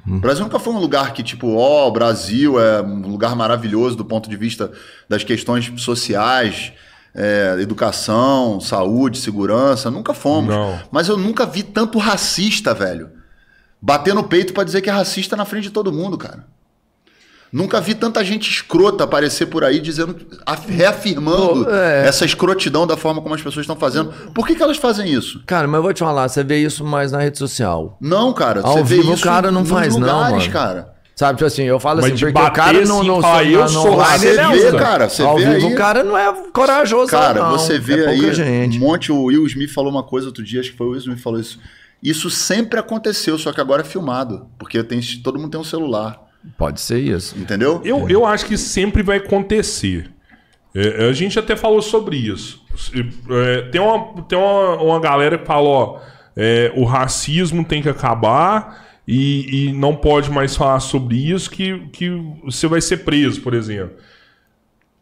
Hum. 0.06 0.16
O 0.16 0.20
Brasil 0.20 0.44
nunca 0.44 0.58
foi 0.58 0.72
um 0.72 0.78
lugar 0.78 1.12
que, 1.12 1.22
tipo, 1.22 1.54
ó, 1.54 1.84
oh, 1.84 1.88
o 1.88 1.92
Brasil 1.92 2.58
é 2.58 2.82
um 2.82 3.06
lugar 3.06 3.36
maravilhoso 3.36 3.96
do 3.96 4.04
ponto 4.04 4.28
de 4.28 4.36
vista 4.36 4.72
das 5.08 5.22
questões 5.22 5.70
sociais 5.76 6.72
é, 7.14 7.56
educação, 7.60 8.60
saúde, 8.60 9.18
segurança, 9.18 9.90
nunca 9.90 10.12
fomos. 10.12 10.54
Não. 10.54 10.80
Mas 10.90 11.08
eu 11.08 11.16
nunca 11.16 11.46
vi 11.46 11.62
tanto 11.62 11.98
racista, 11.98 12.74
velho. 12.74 13.10
Bater 13.80 14.14
no 14.14 14.24
peito 14.24 14.52
para 14.52 14.64
dizer 14.64 14.80
que 14.80 14.90
é 14.90 14.92
racista 14.92 15.36
na 15.36 15.44
frente 15.44 15.64
de 15.64 15.70
todo 15.70 15.92
mundo, 15.92 16.18
cara. 16.18 16.44
Nunca 17.52 17.80
vi 17.80 17.94
tanta 17.94 18.24
gente 18.24 18.50
escrota 18.50 19.04
aparecer 19.04 19.46
por 19.46 19.62
aí 19.62 19.78
dizendo, 19.78 20.16
reafirmando 20.66 21.64
Pô, 21.64 21.70
é. 21.70 22.04
essa 22.04 22.24
escrotidão 22.24 22.84
da 22.84 22.96
forma 22.96 23.22
como 23.22 23.32
as 23.32 23.40
pessoas 23.40 23.62
estão 23.62 23.76
fazendo. 23.76 24.12
Por 24.34 24.44
que, 24.44 24.56
que 24.56 24.62
elas 24.62 24.76
fazem 24.76 25.08
isso? 25.12 25.40
Cara, 25.46 25.68
mas 25.68 25.78
eu 25.78 25.82
vou 25.84 25.92
te 25.92 26.00
falar, 26.00 26.26
você 26.28 26.42
vê 26.42 26.58
isso 26.58 26.84
mais 26.84 27.12
na 27.12 27.20
rede 27.20 27.38
social. 27.38 27.96
Não, 28.00 28.32
cara. 28.32 28.60
Ao 28.60 28.72
você 28.72 28.82
vivo 28.82 29.02
vê 29.04 29.14
isso 29.14 29.22
o 29.22 29.24
cara 29.24 29.52
não 29.52 29.64
faz, 29.64 29.94
lugares, 29.94 30.12
não, 30.12 30.38
mano. 30.38 30.50
cara. 30.50 30.93
Sabe, 31.14 31.38
tipo 31.38 31.46
assim, 31.46 31.62
eu 31.62 31.78
falo 31.78 32.00
Mas 32.00 32.12
assim, 32.12 32.24
porque 32.24 32.40
o 32.40 32.50
cara 32.50 32.72
não, 32.84 32.98
assim, 32.98 33.06
não, 33.06 33.20
não, 33.20 33.42
eu 33.42 33.68
sou 33.68 33.92
online, 33.92 34.26
ele 34.26 34.62
vê, 34.62 34.72
cara, 34.76 35.08
você 35.08 35.22
Ao 35.22 35.36
vê 35.36 35.44
vivo, 35.44 35.66
aí... 35.68 35.72
o 35.72 35.76
cara 35.76 36.02
não 36.02 36.18
é 36.18 36.32
corajoso, 36.52 37.10
Cara, 37.10 37.40
não. 37.40 37.50
você 37.52 37.78
vê 37.78 38.04
é 38.04 38.08
aí 38.08 38.34
gente. 38.34 38.78
um 38.78 38.80
monte, 38.80 39.12
o 39.12 39.24
Will 39.26 39.46
Smith 39.46 39.70
falou 39.70 39.92
uma 39.92 40.02
coisa 40.02 40.26
outro 40.26 40.42
dia, 40.42 40.58
acho 40.58 40.72
que 40.72 40.76
foi 40.76 40.88
o 40.88 40.90
Will 40.90 40.98
Smith 40.98 41.18
que 41.18 41.22
falou 41.22 41.38
isso. 41.38 41.60
Isso 42.02 42.28
sempre 42.28 42.80
aconteceu, 42.80 43.38
só 43.38 43.52
que 43.52 43.60
agora 43.60 43.82
é 43.82 43.84
filmado, 43.84 44.48
porque 44.58 44.82
tem, 44.82 45.00
todo 45.22 45.38
mundo 45.38 45.52
tem 45.52 45.60
um 45.60 45.64
celular. 45.64 46.20
Pode 46.58 46.80
ser 46.80 46.98
isso. 46.98 47.38
Entendeu? 47.38 47.80
Eu, 47.84 48.08
eu 48.08 48.26
acho 48.26 48.44
que 48.46 48.58
sempre 48.58 49.02
vai 49.02 49.18
acontecer. 49.18 50.10
É, 50.74 51.08
a 51.08 51.12
gente 51.12 51.38
até 51.38 51.54
falou 51.54 51.80
sobre 51.80 52.16
isso. 52.16 52.60
É, 53.30 53.62
tem 53.70 53.80
uma, 53.80 54.22
tem 54.24 54.36
uma, 54.36 54.82
uma 54.82 55.00
galera 55.00 55.38
que 55.38 55.46
fala, 55.46 55.68
ó, 55.68 56.00
é, 56.36 56.72
o 56.74 56.84
racismo 56.84 57.64
tem 57.64 57.80
que 57.80 57.88
acabar 57.88 58.84
e, 59.06 59.68
e, 59.68 59.72
não 59.72 59.94
pode 59.94 60.30
mais 60.30 60.56
falar 60.56 60.80
sobre 60.80 61.16
isso 61.16 61.50
que, 61.50 61.86
que 61.88 62.10
você 62.42 62.66
vai 62.66 62.80
ser 62.80 62.98
preso, 62.98 63.42
por 63.42 63.52
exemplo. 63.52 63.96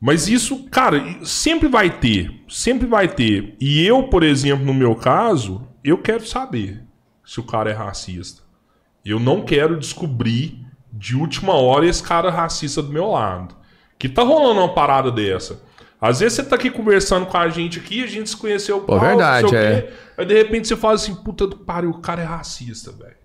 Mas 0.00 0.26
isso, 0.26 0.64
cara, 0.64 1.00
sempre 1.24 1.68
vai 1.68 1.88
ter. 1.88 2.42
Sempre 2.48 2.88
vai 2.88 3.06
ter. 3.06 3.56
E 3.60 3.86
eu, 3.86 4.04
por 4.08 4.24
exemplo, 4.24 4.66
no 4.66 4.74
meu 4.74 4.96
caso, 4.96 5.68
eu 5.84 5.98
quero 5.98 6.26
saber 6.26 6.82
se 7.24 7.38
o 7.38 7.44
cara 7.44 7.70
é 7.70 7.72
racista. 7.72 8.42
Eu 9.04 9.20
não 9.20 9.42
quero 9.42 9.78
descobrir 9.78 10.58
de 10.92 11.16
última 11.16 11.54
hora 11.54 11.86
esse 11.86 12.02
cara 12.02 12.30
racista 12.30 12.82
do 12.82 12.92
meu 12.92 13.10
lado. 13.10 13.54
Que 13.96 14.08
tá 14.08 14.22
rolando 14.22 14.60
uma 14.60 14.74
parada 14.74 15.12
dessa. 15.12 15.62
Às 16.00 16.18
vezes 16.18 16.34
você 16.34 16.42
tá 16.42 16.56
aqui 16.56 16.68
conversando 16.68 17.26
com 17.26 17.36
a 17.36 17.48
gente 17.48 17.78
aqui, 17.78 18.02
a 18.02 18.08
gente 18.08 18.28
se 18.28 18.36
conheceu 18.36 18.80
Pô, 18.80 18.98
verdade, 18.98 19.54
é. 19.54 19.92
Aí 20.18 20.26
de 20.26 20.34
repente 20.34 20.66
você 20.66 20.76
fala 20.76 20.94
assim, 20.94 21.14
puta 21.14 21.46
do 21.46 21.58
pariu, 21.58 21.90
o 21.90 22.00
cara 22.00 22.22
é 22.22 22.24
racista, 22.24 22.90
velho. 22.90 23.21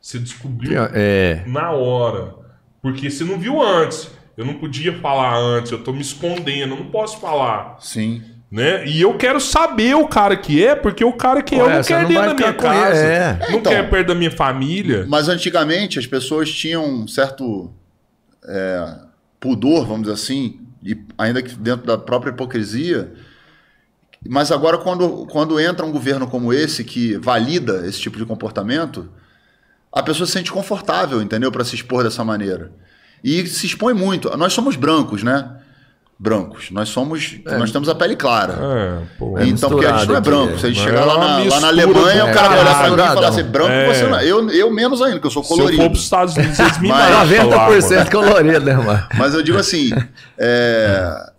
Você 0.00 0.18
descobriu 0.18 0.82
é. 0.94 1.42
na 1.46 1.70
hora. 1.72 2.34
Porque 2.82 3.10
você 3.10 3.24
não 3.24 3.38
viu 3.38 3.60
antes. 3.62 4.10
Eu 4.36 4.46
não 4.46 4.54
podia 4.54 4.98
falar 5.00 5.36
antes, 5.36 5.70
eu 5.70 5.84
tô 5.84 5.92
me 5.92 6.00
escondendo, 6.00 6.72
eu 6.72 6.78
não 6.78 6.86
posso 6.86 7.20
falar. 7.20 7.76
Sim. 7.80 8.22
Né? 8.50 8.86
E 8.86 9.00
eu 9.00 9.16
quero 9.18 9.38
saber 9.38 9.94
o 9.94 10.08
cara 10.08 10.36
que 10.36 10.64
é, 10.64 10.74
porque 10.74 11.04
o 11.04 11.12
cara 11.12 11.42
que 11.42 11.54
é, 11.54 11.60
eu 11.60 11.68
não 11.68 11.82
quer 11.82 12.06
dentro 12.06 12.28
da 12.28 12.34
minha 12.34 12.54
casa. 12.54 12.96
É. 12.96 13.38
Não 13.50 13.58
então, 13.58 13.72
quer 13.72 13.88
perto 13.90 14.08
da 14.08 14.14
minha 14.14 14.30
família. 14.30 15.04
Mas 15.08 15.28
antigamente 15.28 15.98
as 15.98 16.06
pessoas 16.06 16.50
tinham 16.50 16.84
um 16.84 17.06
certo 17.06 17.70
é, 18.44 18.98
pudor, 19.38 19.86
vamos 19.86 20.02
dizer 20.02 20.14
assim, 20.14 20.60
e 20.82 20.96
ainda 21.18 21.42
que 21.42 21.54
dentro 21.54 21.86
da 21.86 21.98
própria 21.98 22.30
hipocrisia. 22.30 23.12
Mas 24.28 24.50
agora, 24.50 24.78
quando, 24.78 25.26
quando 25.26 25.60
entra 25.60 25.84
um 25.84 25.92
governo 25.92 26.26
como 26.26 26.52
esse, 26.52 26.82
que 26.82 27.16
valida 27.18 27.86
esse 27.86 28.00
tipo 28.00 28.18
de 28.18 28.24
comportamento, 28.24 29.08
a 29.92 30.02
pessoa 30.02 30.26
se 30.26 30.32
sente 30.32 30.52
confortável, 30.52 31.20
entendeu? 31.20 31.50
Para 31.50 31.64
se 31.64 31.74
expor 31.74 32.04
dessa 32.04 32.24
maneira. 32.24 32.70
E 33.22 33.46
se 33.46 33.66
expõe 33.66 33.92
muito. 33.92 34.34
Nós 34.36 34.52
somos 34.52 34.76
brancos, 34.76 35.22
né? 35.22 35.50
Brancos. 36.18 36.70
Nós 36.70 36.90
somos. 36.90 37.36
É. 37.46 37.56
Nós 37.56 37.72
temos 37.72 37.88
a 37.88 37.94
pele 37.94 38.14
clara. 38.14 38.52
É, 38.52 39.02
pô, 39.18 39.38
é 39.38 39.46
então, 39.46 39.70
porque 39.70 39.86
a 39.86 39.96
gente 39.96 40.08
não 40.08 40.16
é 40.16 40.20
branco. 40.20 40.58
Se 40.58 40.66
a 40.66 40.68
gente 40.68 40.82
chegar 40.82 41.04
lá 41.06 41.16
na, 41.16 41.38
lá 41.44 41.60
na 41.60 41.68
Alemanha, 41.68 42.26
o 42.26 42.34
cara 42.34 42.48
vai 42.48 42.60
olhar 42.60 42.78
pra 42.78 42.90
mim 42.90 42.94
e 42.94 43.14
falar 43.14 43.28
assim: 43.28 43.42
branco 43.42 43.70
é. 43.70 43.94
você 43.94 44.06
não 44.06 44.18
é. 44.18 44.26
Eu, 44.26 44.50
eu 44.50 44.70
menos 44.70 45.00
ainda, 45.00 45.18
que 45.18 45.26
eu 45.26 45.30
sou 45.30 45.42
colorido. 45.42 45.72
Se 45.72 45.78
eu 45.78 45.84
for 45.84 45.90
pros 45.90 46.04
Estados 46.04 46.36
Unidos, 46.36 46.58
eles 46.58 46.78
me 46.78 46.88
Mas, 46.92 47.30
90% 47.30 48.10
colorido, 48.10 48.60
né, 48.60 48.74
mano? 48.74 49.08
Mas 49.16 49.32
eu 49.32 49.42
digo 49.42 49.56
assim: 49.56 49.90
é, 50.38 51.30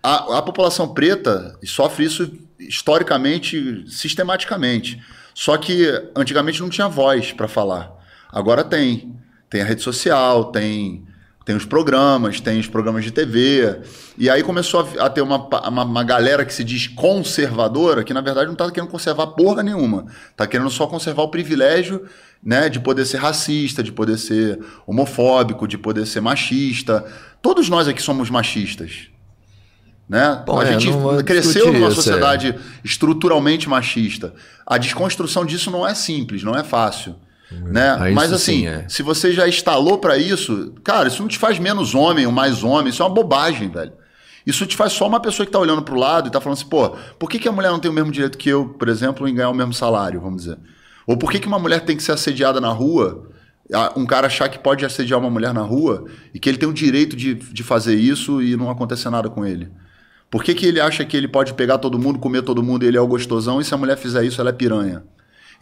a, 0.00 0.38
a 0.38 0.42
população 0.42 0.94
preta 0.94 1.58
sofre 1.64 2.04
isso 2.04 2.30
historicamente, 2.56 3.84
sistematicamente. 3.88 5.02
Só 5.34 5.56
que 5.56 5.86
antigamente 6.16 6.60
não 6.60 6.70
tinha 6.70 6.88
voz 6.88 7.32
para 7.32 7.48
falar. 7.48 7.92
Agora 8.32 8.62
tem. 8.62 9.12
Tem 9.50 9.60
a 9.60 9.64
rede 9.64 9.82
social, 9.82 10.46
tem, 10.46 11.04
tem 11.44 11.54
os 11.54 11.64
programas, 11.64 12.40
tem 12.40 12.58
os 12.58 12.66
programas 12.66 13.04
de 13.04 13.12
TV. 13.12 13.82
E 14.18 14.28
aí 14.30 14.42
começou 14.42 14.88
a, 14.98 15.08
ter 15.08 15.20
uma, 15.20 15.36
uma, 15.68 15.84
uma, 15.84 16.02
galera 16.02 16.44
que 16.44 16.52
se 16.52 16.64
diz 16.64 16.88
conservadora, 16.88 18.02
que 18.02 18.14
na 18.14 18.20
verdade 18.20 18.46
não 18.46 18.54
está 18.54 18.68
querendo 18.70 18.90
conservar 18.90 19.28
porra 19.28 19.62
nenhuma. 19.62 20.06
Está 20.30 20.46
querendo 20.46 20.70
só 20.70 20.86
conservar 20.86 21.22
o 21.22 21.28
privilégio 21.28 22.04
né, 22.42 22.68
de 22.68 22.80
poder 22.80 23.04
ser 23.04 23.18
racista, 23.18 23.82
de 23.82 23.92
poder 23.92 24.18
ser 24.18 24.58
homofóbico, 24.86 25.68
de 25.68 25.78
poder 25.78 26.06
ser 26.06 26.20
machista. 26.20 27.04
Todos 27.40 27.68
nós 27.68 27.86
aqui 27.86 28.02
somos 28.02 28.30
machistas. 28.30 29.13
Né? 30.08 30.42
Bom, 30.46 30.60
a 30.60 30.64
é, 30.64 30.78
gente 30.78 30.88
cresceu 31.24 31.72
numa 31.72 31.88
isso, 31.88 31.96
sociedade 31.96 32.48
é. 32.48 32.58
estruturalmente 32.84 33.68
machista. 33.68 34.34
A 34.66 34.76
desconstrução 34.76 35.44
disso 35.46 35.70
não 35.70 35.86
é 35.86 35.94
simples, 35.94 36.42
não 36.42 36.54
é 36.54 36.62
fácil. 36.62 37.16
Né? 37.50 38.12
Mas 38.12 38.32
assim, 38.32 38.60
sim, 38.60 38.66
é. 38.66 38.84
se 38.88 39.02
você 39.02 39.32
já 39.32 39.48
instalou 39.48 39.98
para 39.98 40.18
isso, 40.18 40.74
cara, 40.82 41.08
isso 41.08 41.22
não 41.22 41.28
te 41.28 41.38
faz 41.38 41.58
menos 41.58 41.94
homem 41.94 42.26
ou 42.26 42.32
mais 42.32 42.64
homem, 42.64 42.88
isso 42.88 43.02
é 43.02 43.06
uma 43.06 43.14
bobagem, 43.14 43.68
velho. 43.68 43.92
Isso 44.46 44.66
te 44.66 44.76
faz 44.76 44.92
só 44.92 45.06
uma 45.06 45.20
pessoa 45.20 45.46
que 45.46 45.52
tá 45.52 45.58
olhando 45.58 45.82
pro 45.82 45.94
lado 45.94 46.28
e 46.28 46.30
tá 46.30 46.40
falando 46.40 46.58
assim, 46.58 46.68
pô, 46.68 46.90
por 47.18 47.30
que, 47.30 47.38
que 47.38 47.48
a 47.48 47.52
mulher 47.52 47.70
não 47.70 47.78
tem 47.78 47.90
o 47.90 47.94
mesmo 47.94 48.10
direito 48.10 48.36
que 48.36 48.48
eu, 48.48 48.68
por 48.68 48.88
exemplo, 48.88 49.26
em 49.26 49.34
ganhar 49.34 49.48
o 49.48 49.54
mesmo 49.54 49.72
salário, 49.72 50.20
vamos 50.20 50.42
dizer? 50.42 50.58
Ou 51.06 51.16
por 51.16 51.30
que, 51.30 51.38
que 51.38 51.46
uma 51.46 51.58
mulher 51.58 51.80
tem 51.80 51.96
que 51.96 52.02
ser 52.02 52.12
assediada 52.12 52.60
na 52.60 52.68
rua, 52.70 53.26
um 53.96 54.04
cara 54.04 54.26
achar 54.26 54.48
que 54.48 54.58
pode 54.58 54.84
assediar 54.84 55.18
uma 55.18 55.30
mulher 55.30 55.54
na 55.54 55.62
rua 55.62 56.04
e 56.34 56.38
que 56.38 56.48
ele 56.48 56.58
tem 56.58 56.68
o 56.68 56.74
direito 56.74 57.16
de, 57.16 57.34
de 57.34 57.62
fazer 57.62 57.94
isso 57.94 58.42
e 58.42 58.56
não 58.56 58.70
acontecer 58.70 59.08
nada 59.08 59.30
com 59.30 59.46
ele? 59.46 59.70
Por 60.34 60.42
que, 60.42 60.52
que 60.52 60.66
ele 60.66 60.80
acha 60.80 61.04
que 61.04 61.16
ele 61.16 61.28
pode 61.28 61.54
pegar 61.54 61.78
todo 61.78 61.96
mundo, 61.96 62.18
comer 62.18 62.42
todo 62.42 62.60
mundo 62.60 62.84
e 62.84 62.88
ele 62.88 62.96
é 62.96 63.00
o 63.00 63.06
gostosão 63.06 63.60
e 63.60 63.64
se 63.64 63.72
a 63.72 63.76
mulher 63.76 63.96
fizer 63.96 64.24
isso 64.24 64.40
ela 64.40 64.50
é 64.50 64.52
piranha? 64.52 65.04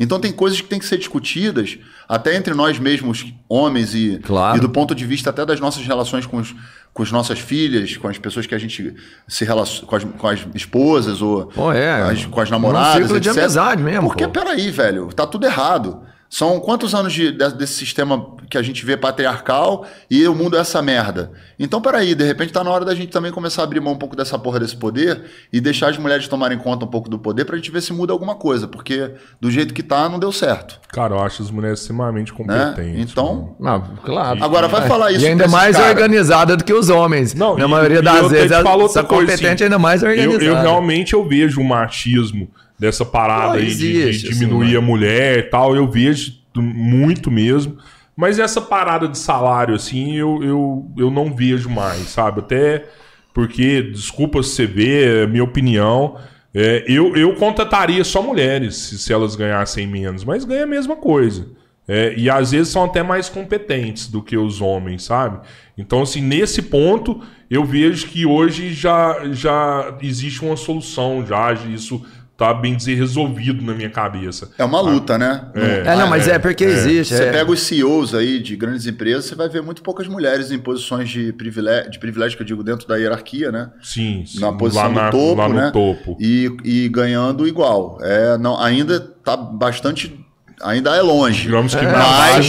Então 0.00 0.18
tem 0.18 0.32
coisas 0.32 0.62
que 0.62 0.66
têm 0.66 0.78
que 0.78 0.86
ser 0.86 0.96
discutidas, 0.96 1.78
até 2.08 2.34
entre 2.34 2.54
nós 2.54 2.78
mesmos, 2.78 3.34
homens, 3.46 3.94
e, 3.94 4.18
claro. 4.22 4.56
e 4.56 4.60
do 4.62 4.70
ponto 4.70 4.94
de 4.94 5.04
vista 5.04 5.28
até 5.28 5.44
das 5.44 5.60
nossas 5.60 5.86
relações 5.86 6.24
com, 6.24 6.38
os, 6.38 6.54
com 6.94 7.02
as 7.02 7.12
nossas 7.12 7.38
filhas, 7.38 7.98
com 7.98 8.08
as 8.08 8.16
pessoas 8.16 8.46
que 8.46 8.54
a 8.54 8.58
gente 8.58 8.94
se 9.28 9.44
relaciona, 9.44 9.86
com 9.86 9.94
as, 9.94 10.04
com 10.04 10.26
as 10.26 10.46
esposas 10.54 11.20
ou 11.20 11.52
oh, 11.54 11.70
é. 11.70 12.10
as, 12.10 12.24
com 12.24 12.40
as 12.40 12.48
namoradas. 12.48 12.96
Um 12.96 13.02
ciclo 13.02 13.20
de 13.20 13.28
amizade 13.28 13.82
mesmo. 13.82 14.08
Porque, 14.08 14.24
pô. 14.24 14.30
peraí, 14.30 14.70
velho, 14.70 15.08
tá 15.08 15.26
tudo 15.26 15.44
errado. 15.44 16.00
São 16.32 16.58
quantos 16.60 16.94
anos 16.94 17.12
de, 17.12 17.30
desse 17.30 17.74
sistema 17.74 18.26
que 18.48 18.56
a 18.56 18.62
gente 18.62 18.86
vê 18.86 18.96
patriarcal 18.96 19.84
e 20.10 20.26
o 20.26 20.34
mundo 20.34 20.56
é 20.56 20.60
essa 20.60 20.80
merda? 20.80 21.30
Então, 21.58 21.78
peraí, 21.78 22.14
de 22.14 22.24
repente 22.24 22.50
tá 22.50 22.64
na 22.64 22.70
hora 22.70 22.86
da 22.86 22.94
gente 22.94 23.10
também 23.10 23.30
começar 23.30 23.60
a 23.60 23.64
abrir 23.66 23.80
mão 23.80 23.92
um 23.92 23.98
pouco 23.98 24.16
dessa 24.16 24.38
porra 24.38 24.58
desse 24.58 24.74
poder 24.74 25.24
e 25.52 25.60
deixar 25.60 25.90
as 25.90 25.98
mulheres 25.98 26.26
tomarem 26.26 26.56
conta 26.56 26.86
um 26.86 26.88
pouco 26.88 27.10
do 27.10 27.18
poder 27.18 27.44
pra 27.44 27.56
gente 27.56 27.70
ver 27.70 27.82
se 27.82 27.92
muda 27.92 28.14
alguma 28.14 28.34
coisa, 28.34 28.66
porque 28.66 29.10
do 29.38 29.50
jeito 29.50 29.74
que 29.74 29.82
tá, 29.82 30.08
não 30.08 30.18
deu 30.18 30.32
certo. 30.32 30.80
Cara, 30.88 31.16
eu 31.16 31.20
acho 31.20 31.42
as 31.42 31.50
mulheres 31.50 31.80
extremamente 31.80 32.32
né? 32.32 32.38
competentes. 32.38 32.94
Né? 32.94 33.00
Então. 33.02 33.54
Não, 33.60 33.82
claro. 34.02 34.42
Agora 34.42 34.68
vai 34.68 34.88
falar 34.88 35.12
isso. 35.12 35.22
E 35.22 35.28
ainda 35.28 35.46
mais 35.48 35.76
cara. 35.76 35.90
organizada 35.90 36.56
do 36.56 36.64
que 36.64 36.72
os 36.72 36.88
homens. 36.88 37.34
Não, 37.34 37.58
Na 37.58 37.66
e, 37.66 37.68
maioria 37.68 37.98
e 37.98 38.02
das 38.02 38.30
vezes, 38.30 38.50
ela 38.50 38.70
é 38.70 39.02
competente 39.02 39.46
assim, 39.46 39.64
ainda 39.64 39.78
mais 39.78 40.02
organizada. 40.02 40.42
Eu, 40.42 40.54
eu 40.54 40.62
realmente 40.62 41.12
eu 41.12 41.28
vejo 41.28 41.60
o 41.60 41.64
machismo 41.64 42.48
dessa 42.82 43.04
parada 43.04 43.58
aí 43.58 43.72
de, 43.72 44.10
de, 44.10 44.28
diminuir 44.30 44.70
assim, 44.70 44.76
a 44.76 44.80
mulher 44.80 45.38
e 45.38 45.42
tal, 45.44 45.76
eu 45.76 45.88
vejo 45.88 46.32
muito 46.56 47.30
mesmo. 47.30 47.78
Mas 48.16 48.40
essa 48.40 48.60
parada 48.60 49.06
de 49.06 49.16
salário, 49.16 49.72
assim, 49.72 50.16
eu, 50.16 50.42
eu, 50.42 50.90
eu 50.98 51.08
não 51.08 51.32
vejo 51.32 51.70
mais, 51.70 52.08
sabe? 52.08 52.40
Até 52.40 52.84
porque, 53.32 53.82
desculpa 53.82 54.42
se 54.42 54.50
você 54.50 54.66
vê, 54.66 55.22
é 55.22 55.26
minha 55.28 55.44
opinião, 55.44 56.16
é, 56.52 56.84
eu, 56.88 57.14
eu 57.16 57.36
contrataria 57.36 58.02
só 58.02 58.20
mulheres 58.20 58.74
se, 58.74 58.98
se 58.98 59.12
elas 59.12 59.36
ganhassem 59.36 59.86
menos, 59.86 60.24
mas 60.24 60.44
ganha 60.44 60.64
a 60.64 60.66
mesma 60.66 60.96
coisa. 60.96 61.46
É, 61.86 62.14
e 62.16 62.28
às 62.28 62.50
vezes 62.50 62.72
são 62.72 62.84
até 62.84 63.02
mais 63.02 63.28
competentes 63.28 64.08
do 64.08 64.20
que 64.20 64.36
os 64.36 64.60
homens, 64.60 65.04
sabe? 65.04 65.38
Então, 65.78 66.02
assim, 66.02 66.20
nesse 66.20 66.62
ponto, 66.62 67.20
eu 67.48 67.64
vejo 67.64 68.08
que 68.08 68.26
hoje 68.26 68.72
já, 68.72 69.20
já 69.30 69.96
existe 70.02 70.44
uma 70.44 70.56
solução, 70.56 71.24
já 71.24 71.52
isso 71.52 72.04
tá 72.36 72.52
bem 72.52 72.76
dizer 72.76 72.94
resolvido 72.94 73.64
na 73.64 73.74
minha 73.74 73.90
cabeça. 73.90 74.50
É 74.58 74.64
uma 74.64 74.80
luta, 74.80 75.16
né? 75.18 75.46
É, 75.54 75.92
é 75.92 75.96
não, 75.96 76.08
mas 76.08 76.26
é, 76.26 76.32
é 76.32 76.38
porque 76.38 76.64
é. 76.64 76.68
existe. 76.68 77.14
Você 77.14 77.24
é. 77.24 77.32
pega 77.32 77.50
os 77.50 77.60
CEOs 77.60 78.14
aí 78.14 78.40
de 78.40 78.56
grandes 78.56 78.86
empresas, 78.86 79.26
você 79.26 79.34
vai 79.34 79.48
ver 79.48 79.62
muito 79.62 79.82
poucas 79.82 80.08
mulheres 80.08 80.50
em 80.50 80.58
posições 80.58 81.08
de 81.08 81.32
privilégio, 81.32 81.90
de 81.90 81.98
privilégio 81.98 82.36
que 82.36 82.42
eu 82.42 82.46
digo 82.46 82.62
dentro 82.62 82.88
da 82.88 82.96
hierarquia, 82.96 83.52
né? 83.52 83.70
Sim, 83.82 84.24
sim. 84.26 84.40
Na 84.40 84.52
posição 84.52 84.92
lá 84.92 85.10
do 85.10 85.16
topo, 85.16 85.40
lá 85.40 85.48
no 85.48 85.54
né? 85.54 85.70
topo. 85.70 86.16
E, 86.20 86.50
e 86.64 86.88
ganhando 86.88 87.46
igual. 87.46 87.98
É, 88.02 88.36
não, 88.38 88.58
ainda 88.58 88.98
tá 89.00 89.36
bastante 89.36 90.18
ainda 90.62 90.94
é 90.96 91.02
longe. 91.02 91.42
Digamos 91.42 91.74
que 91.74 91.84
é, 91.84 91.92
mas 91.92 92.46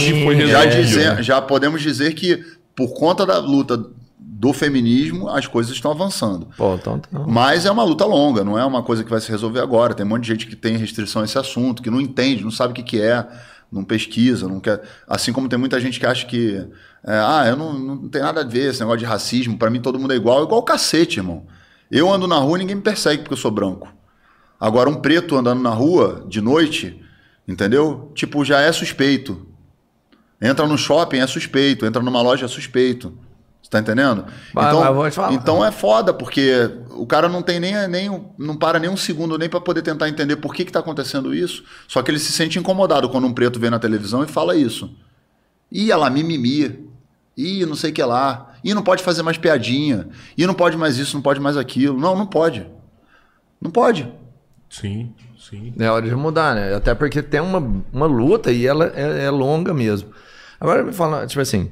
já, 0.48 0.64
dizer, 0.64 1.22
já 1.22 1.42
podemos 1.42 1.82
dizer 1.82 2.14
que 2.14 2.42
por 2.74 2.94
conta 2.94 3.26
da 3.26 3.38
luta 3.38 3.84
do 4.44 4.52
feminismo, 4.52 5.30
as 5.30 5.46
coisas 5.46 5.72
estão 5.72 5.90
avançando. 5.90 6.48
Pô, 6.54 6.74
então, 6.74 6.96
então... 6.98 7.26
Mas 7.26 7.64
é 7.64 7.70
uma 7.70 7.82
luta 7.82 8.04
longa, 8.04 8.44
não 8.44 8.58
é 8.58 8.64
uma 8.66 8.82
coisa 8.82 9.02
que 9.02 9.08
vai 9.08 9.18
se 9.18 9.30
resolver 9.30 9.60
agora. 9.60 9.94
Tem 9.94 10.04
um 10.04 10.08
monte 10.10 10.24
de 10.24 10.28
gente 10.28 10.46
que 10.46 10.54
tem 10.54 10.76
restrição 10.76 11.22
a 11.22 11.24
esse 11.24 11.38
assunto, 11.38 11.82
que 11.82 11.88
não 11.88 11.98
entende, 11.98 12.44
não 12.44 12.50
sabe 12.50 12.72
o 12.72 12.74
que, 12.74 12.82
que 12.82 13.00
é, 13.00 13.26
não 13.72 13.82
pesquisa, 13.82 14.46
não 14.46 14.60
quer. 14.60 14.82
Assim 15.08 15.32
como 15.32 15.48
tem 15.48 15.58
muita 15.58 15.80
gente 15.80 15.98
que 15.98 16.04
acha 16.04 16.26
que. 16.26 16.56
É, 17.06 17.12
ah, 17.16 17.44
eu 17.48 17.56
não, 17.56 17.72
não 17.72 18.08
tem 18.08 18.20
nada 18.20 18.42
a 18.42 18.44
ver 18.44 18.68
esse 18.68 18.80
negócio 18.80 18.98
de 18.98 19.06
racismo, 19.06 19.56
para 19.56 19.70
mim 19.70 19.80
todo 19.80 19.98
mundo 19.98 20.12
é 20.12 20.16
igual, 20.16 20.44
igual 20.44 20.60
o 20.60 20.64
cacete, 20.64 21.20
irmão. 21.20 21.46
Eu 21.90 22.12
ando 22.12 22.26
na 22.26 22.36
rua 22.36 22.58
e 22.58 22.60
ninguém 22.60 22.76
me 22.76 22.82
persegue 22.82 23.22
porque 23.22 23.32
eu 23.32 23.38
sou 23.38 23.50
branco. 23.50 23.88
Agora, 24.60 24.90
um 24.90 24.96
preto 24.96 25.36
andando 25.36 25.62
na 25.62 25.70
rua 25.70 26.26
de 26.28 26.42
noite, 26.42 27.02
entendeu? 27.48 28.12
Tipo, 28.14 28.44
já 28.44 28.60
é 28.60 28.70
suspeito. 28.72 29.46
Entra 30.38 30.66
no 30.66 30.76
shopping 30.76 31.20
é 31.20 31.26
suspeito, 31.26 31.86
entra 31.86 32.02
numa 32.02 32.20
loja 32.20 32.44
é 32.44 32.48
suspeito. 32.48 33.16
Você 33.64 33.70
tá 33.70 33.78
entendendo? 33.78 34.26
Vai, 34.52 34.68
então, 34.68 34.94
vai, 34.94 35.34
então 35.34 35.64
é 35.64 35.72
foda, 35.72 36.12
porque 36.12 36.70
o 36.90 37.06
cara 37.06 37.30
não 37.30 37.40
tem 37.40 37.58
nem, 37.58 37.88
nem 37.88 38.26
não 38.36 38.54
para 38.54 38.78
nem 38.78 38.90
um 38.90 38.96
segundo 38.96 39.38
nem 39.38 39.48
para 39.48 39.58
poder 39.58 39.80
tentar 39.80 40.06
entender 40.06 40.36
por 40.36 40.54
que, 40.54 40.66
que 40.66 40.70
tá 40.70 40.80
acontecendo 40.80 41.34
isso. 41.34 41.64
Só 41.88 42.02
que 42.02 42.10
ele 42.10 42.18
se 42.18 42.30
sente 42.30 42.58
incomodado 42.58 43.08
quando 43.08 43.26
um 43.26 43.32
preto 43.32 43.58
vê 43.58 43.70
na 43.70 43.78
televisão 43.78 44.22
e 44.22 44.26
fala 44.26 44.54
isso. 44.54 44.94
Ih, 45.72 45.90
ela 45.90 46.10
mimimi. 46.10 46.90
Ih, 47.34 47.64
não 47.64 47.74
sei 47.74 47.90
o 47.90 47.94
que 47.94 48.02
lá. 48.02 48.52
Ih, 48.62 48.74
não 48.74 48.82
pode 48.82 49.02
fazer 49.02 49.22
mais 49.22 49.38
piadinha. 49.38 50.08
Ih, 50.36 50.46
não 50.46 50.54
pode 50.54 50.76
mais 50.76 50.98
isso, 50.98 51.16
não 51.16 51.22
pode 51.22 51.40
mais 51.40 51.56
aquilo. 51.56 51.98
Não, 51.98 52.14
não 52.14 52.26
pode. 52.26 52.66
Não 53.58 53.70
pode. 53.70 54.12
Sim, 54.68 55.14
sim. 55.38 55.72
É 55.78 55.88
hora 55.88 56.06
de 56.06 56.14
mudar, 56.14 56.54
né? 56.54 56.74
Até 56.74 56.94
porque 56.94 57.22
tem 57.22 57.40
uma, 57.40 57.82
uma 57.90 58.06
luta 58.06 58.52
e 58.52 58.66
ela 58.66 58.92
é, 58.94 59.24
é 59.24 59.30
longa 59.30 59.72
mesmo. 59.72 60.10
Agora 60.60 60.82
me 60.82 60.92
fala, 60.92 61.26
tipo 61.26 61.40
assim, 61.40 61.70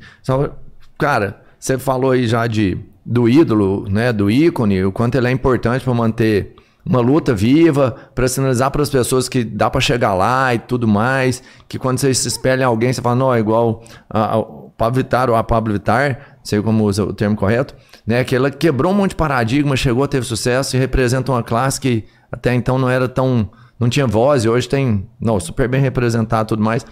cara, 0.97 1.42
você 1.63 1.79
falou 1.79 2.11
aí 2.11 2.27
já 2.27 2.45
de 2.49 2.77
do 3.07 3.29
ídolo, 3.29 3.87
né, 3.89 4.13
do 4.13 4.29
ícone, 4.29 4.85
o 4.85 4.91
quanto 4.91 5.15
ele 5.15 5.29
é 5.29 5.31
importante 5.31 5.85
para 5.85 5.95
manter 5.95 6.57
uma 6.85 7.01
luta 7.01 7.33
viva, 7.33 7.95
para 8.15 8.27
sinalizar 8.27 8.69
para 8.73 8.83
as 8.83 8.91
pessoas 8.91 9.29
que 9.29 9.45
dá 9.45 9.71
para 9.71 9.81
chegar 9.81 10.13
lá 10.13 10.53
e 10.53 10.59
tudo 10.59 10.89
mais, 10.89 11.41
que 11.69 11.79
quando 11.79 11.99
você 11.99 12.13
se 12.13 12.27
espelha 12.27 12.63
em 12.63 12.67
alguém, 12.67 12.93
você 12.93 13.01
fala, 13.01 13.15
não, 13.15 13.33
é 13.33 13.39
igual 13.39 13.85
o 14.13 14.71
Pablo 14.77 14.97
Vittar 14.97 15.31
ou 15.31 15.37
a 15.37 15.45
Pablo 15.45 15.73
Vittar, 15.73 16.39
sei 16.43 16.61
como 16.61 16.85
usa 16.85 17.05
o 17.05 17.13
termo 17.13 17.37
correto, 17.37 17.77
né, 18.05 18.25
que 18.25 18.35
ela 18.35 18.51
quebrou 18.51 18.91
um 18.93 18.97
monte 18.97 19.11
de 19.11 19.17
paradigma, 19.17 19.77
chegou 19.77 20.03
a 20.03 20.09
ter 20.09 20.25
sucesso 20.25 20.75
e 20.75 20.81
representa 20.81 21.31
uma 21.31 21.45
classe 21.45 21.81
que 21.81 22.05
até 22.31 22.53
então 22.53 22.77
não 22.77 22.91
era 22.91 23.09
tão, 23.09 23.49
não 23.79 23.89
tinha 23.89 24.07
voz 24.07 24.45
e 24.45 24.49
hoje 24.49 24.69
tem, 24.69 25.09
não, 25.21 25.39
super 25.39 25.69
bem 25.69 25.81
representado 25.81 26.49
tudo 26.49 26.63
mais. 26.63 26.85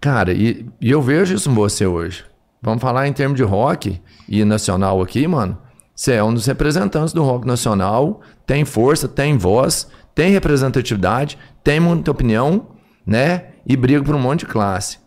Cara, 0.00 0.32
e, 0.32 0.66
e 0.80 0.88
eu 0.88 1.02
vejo 1.02 1.34
isso 1.34 1.50
em 1.50 1.54
você 1.54 1.84
hoje. 1.84 2.31
Vamos 2.62 2.80
falar 2.80 3.08
em 3.08 3.12
termos 3.12 3.36
de 3.36 3.42
rock 3.42 4.00
e 4.28 4.44
nacional 4.44 5.02
aqui, 5.02 5.26
mano. 5.26 5.58
Você 5.94 6.12
é 6.12 6.22
um 6.22 6.32
dos 6.32 6.46
representantes 6.46 7.12
do 7.12 7.22
rock 7.22 7.46
nacional, 7.46 8.20
tem 8.46 8.64
força, 8.64 9.08
tem 9.08 9.36
voz, 9.36 9.88
tem 10.14 10.30
representatividade, 10.30 11.36
tem 11.64 11.80
muita 11.80 12.12
opinião, 12.12 12.68
né? 13.04 13.48
E 13.66 13.76
briga 13.76 14.02
por 14.02 14.14
um 14.14 14.18
monte 14.18 14.40
de 14.40 14.46
classe. 14.46 14.98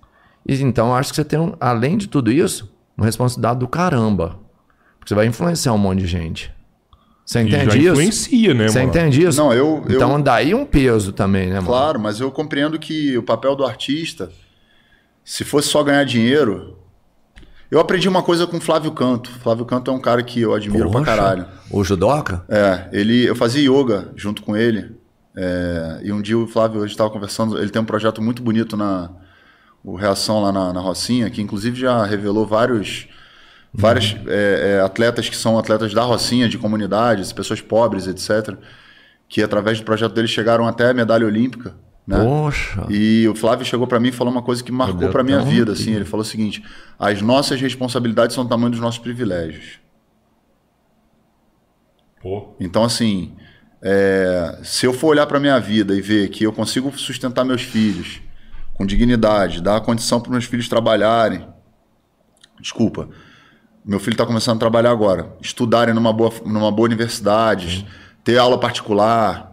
E, 0.45 0.61
então, 0.61 0.93
acho 0.93 1.11
que 1.11 1.15
você 1.15 1.25
tem, 1.25 1.53
além 1.59 1.97
de 1.97 2.07
tudo 2.07 2.31
isso, 2.31 2.71
uma 2.95 3.05
responsabilidade 3.05 3.59
do 3.59 3.67
caramba. 3.67 4.37
Porque 4.99 5.09
você 5.09 5.15
vai 5.15 5.25
influenciar 5.25 5.73
um 5.73 5.77
monte 5.77 5.99
de 5.99 6.07
gente. 6.07 6.53
Você 7.25 7.41
entende 7.41 7.79
isso? 7.79 7.91
influencia, 7.91 8.53
né, 8.53 8.67
Você 8.67 8.83
entende 8.83 9.23
isso? 9.23 9.41
Não, 9.41 9.51
eu, 9.51 9.83
então, 9.89 10.17
eu... 10.17 10.21
daí 10.21 10.53
um 10.53 10.65
peso 10.65 11.11
também, 11.11 11.47
né, 11.47 11.55
mano? 11.55 11.67
Claro, 11.67 11.99
mas 11.99 12.19
eu 12.19 12.31
compreendo 12.31 12.77
que 12.77 13.17
o 13.17 13.23
papel 13.23 13.55
do 13.55 13.65
artista, 13.65 14.29
se 15.23 15.43
fosse 15.43 15.69
só 15.69 15.83
ganhar 15.83 16.03
dinheiro, 16.03 16.77
eu 17.75 17.81
aprendi 17.81 18.07
uma 18.07 18.23
coisa 18.23 18.47
com 18.47 18.55
o 18.55 18.61
Flávio 18.61 18.89
Canto. 18.93 19.29
Flávio 19.29 19.65
Canto 19.65 19.91
é 19.91 19.93
um 19.93 19.99
cara 19.99 20.23
que 20.23 20.39
eu 20.39 20.53
admiro 20.53 20.89
Poxa, 20.89 21.03
pra 21.03 21.15
caralho. 21.17 21.45
O 21.69 21.83
judoca? 21.83 22.45
É, 22.47 22.87
ele, 22.93 23.25
eu 23.27 23.35
fazia 23.35 23.69
yoga 23.69 24.13
junto 24.15 24.41
com 24.43 24.55
ele. 24.55 24.95
É, 25.35 25.99
e 26.01 26.13
um 26.13 26.21
dia 26.21 26.37
o 26.37 26.47
Flávio, 26.47 26.79
a 26.79 26.83
gente 26.83 26.91
estava 26.91 27.09
conversando, 27.09 27.57
ele 27.57 27.69
tem 27.69 27.81
um 27.81 27.85
projeto 27.85 28.21
muito 28.21 28.41
bonito 28.41 28.77
na 28.77 29.09
o 29.83 29.95
Reação 29.95 30.41
lá 30.41 30.53
na, 30.53 30.71
na 30.71 30.79
Rocinha, 30.79 31.29
que 31.29 31.41
inclusive 31.41 31.77
já 31.77 32.05
revelou 32.05 32.45
vários, 32.47 33.09
uhum. 33.73 33.81
vários 33.81 34.15
é, 34.25 34.77
é, 34.77 34.81
atletas 34.81 35.27
que 35.27 35.35
são 35.35 35.59
atletas 35.59 35.93
da 35.93 36.01
Rocinha, 36.01 36.47
de 36.47 36.57
comunidades, 36.57 37.33
pessoas 37.33 37.59
pobres, 37.59 38.07
etc. 38.07 38.55
Que 39.27 39.43
através 39.43 39.79
do 39.79 39.83
projeto 39.83 40.13
dele 40.13 40.29
chegaram 40.29 40.65
até 40.65 40.91
a 40.91 40.93
medalha 40.93 41.27
olímpica. 41.27 41.75
Né? 42.07 42.23
Poxa. 42.23 42.85
E 42.89 43.27
o 43.27 43.33
Flávio 43.33 43.65
chegou 43.65 43.87
para 43.87 43.99
mim 43.99 44.09
e 44.09 44.11
falou 44.11 44.31
uma 44.31 44.43
coisa 44.43 44.63
que 44.63 44.71
marcou 44.71 45.09
para 45.09 45.23
minha 45.23 45.41
vida, 45.41 45.71
assim, 45.71 45.93
ele 45.93 46.05
falou 46.05 46.21
o 46.21 46.27
seguinte: 46.27 46.63
as 46.99 47.21
nossas 47.21 47.59
responsabilidades 47.59 48.35
são 48.35 48.43
o 48.43 48.47
tamanho 48.47 48.71
dos 48.71 48.79
nossos 48.79 48.99
privilégios. 48.99 49.79
Pô. 52.21 52.55
Então 52.59 52.83
assim, 52.83 53.33
é, 53.81 54.59
se 54.63 54.85
eu 54.85 54.93
for 54.93 55.07
olhar 55.07 55.25
para 55.25 55.39
minha 55.39 55.59
vida 55.59 55.95
e 55.95 56.01
ver 56.01 56.29
que 56.29 56.43
eu 56.43 56.53
consigo 56.53 56.95
sustentar 56.97 57.43
meus 57.43 57.63
filhos 57.63 58.21
com 58.75 58.85
dignidade, 58.85 59.61
dar 59.61 59.77
a 59.77 59.81
condição 59.81 60.21
para 60.21 60.31
meus 60.31 60.45
filhos 60.45 60.69
trabalharem, 60.69 61.47
desculpa, 62.59 63.09
meu 63.83 63.99
filho 63.99 64.13
está 64.13 64.25
começando 64.25 64.57
a 64.57 64.59
trabalhar 64.59 64.91
agora, 64.91 65.33
estudarem 65.41 65.93
numa 65.93 66.11
boa, 66.13 66.31
numa 66.45 66.71
boa 66.71 66.87
universidade, 66.87 67.79
uhum. 67.79 68.19
ter 68.23 68.37
aula 68.37 68.59
particular, 68.59 69.51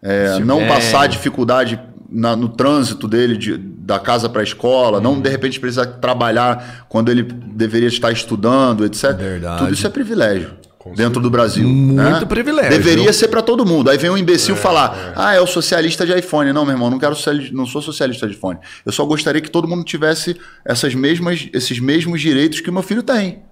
é, 0.00 0.40
não 0.40 0.60
é... 0.60 0.68
passar 0.68 1.06
dificuldade 1.06 1.80
na, 2.12 2.36
no 2.36 2.48
trânsito 2.48 3.08
dele 3.08 3.36
de, 3.36 3.56
da 3.56 3.98
casa 3.98 4.28
para 4.28 4.40
a 4.40 4.44
escola, 4.44 5.00
não 5.00 5.20
de 5.20 5.28
repente 5.28 5.58
precisar 5.58 5.86
trabalhar 5.86 6.86
quando 6.88 7.10
ele 7.10 7.22
deveria 7.22 7.88
estar 7.88 8.12
estudando, 8.12 8.84
etc. 8.84 9.12
Verdade. 9.12 9.58
Tudo 9.58 9.72
isso 9.72 9.86
é 9.86 9.90
privilégio. 9.90 10.50
Com 10.78 10.94
dentro 10.94 11.22
do 11.22 11.30
Brasil. 11.30 11.66
Muito 11.68 11.94
né? 11.94 12.24
privilégio. 12.24 12.70
Deveria 12.70 13.12
ser 13.12 13.28
para 13.28 13.40
todo 13.40 13.64
mundo. 13.64 13.88
Aí 13.88 13.96
vem 13.96 14.10
um 14.10 14.18
imbecil 14.18 14.56
é, 14.56 14.58
falar: 14.58 14.96
é. 14.96 15.12
ah, 15.14 15.34
é 15.34 15.40
o 15.40 15.46
socialista 15.46 16.04
de 16.04 16.12
iPhone. 16.12 16.52
Não, 16.52 16.64
meu 16.64 16.74
irmão, 16.74 16.90
não 16.90 16.98
quero 16.98 17.14
não 17.52 17.64
sou 17.64 17.80
socialista 17.80 18.26
de 18.26 18.34
iPhone. 18.34 18.58
Eu 18.84 18.90
só 18.90 19.04
gostaria 19.04 19.40
que 19.40 19.50
todo 19.50 19.68
mundo 19.68 19.84
tivesse 19.84 20.36
essas 20.64 20.92
mesmas, 20.92 21.48
esses 21.52 21.78
mesmos 21.78 22.20
direitos 22.20 22.60
que 22.60 22.68
o 22.68 22.72
meu 22.72 22.82
filho 22.82 23.02
tem. 23.02 23.44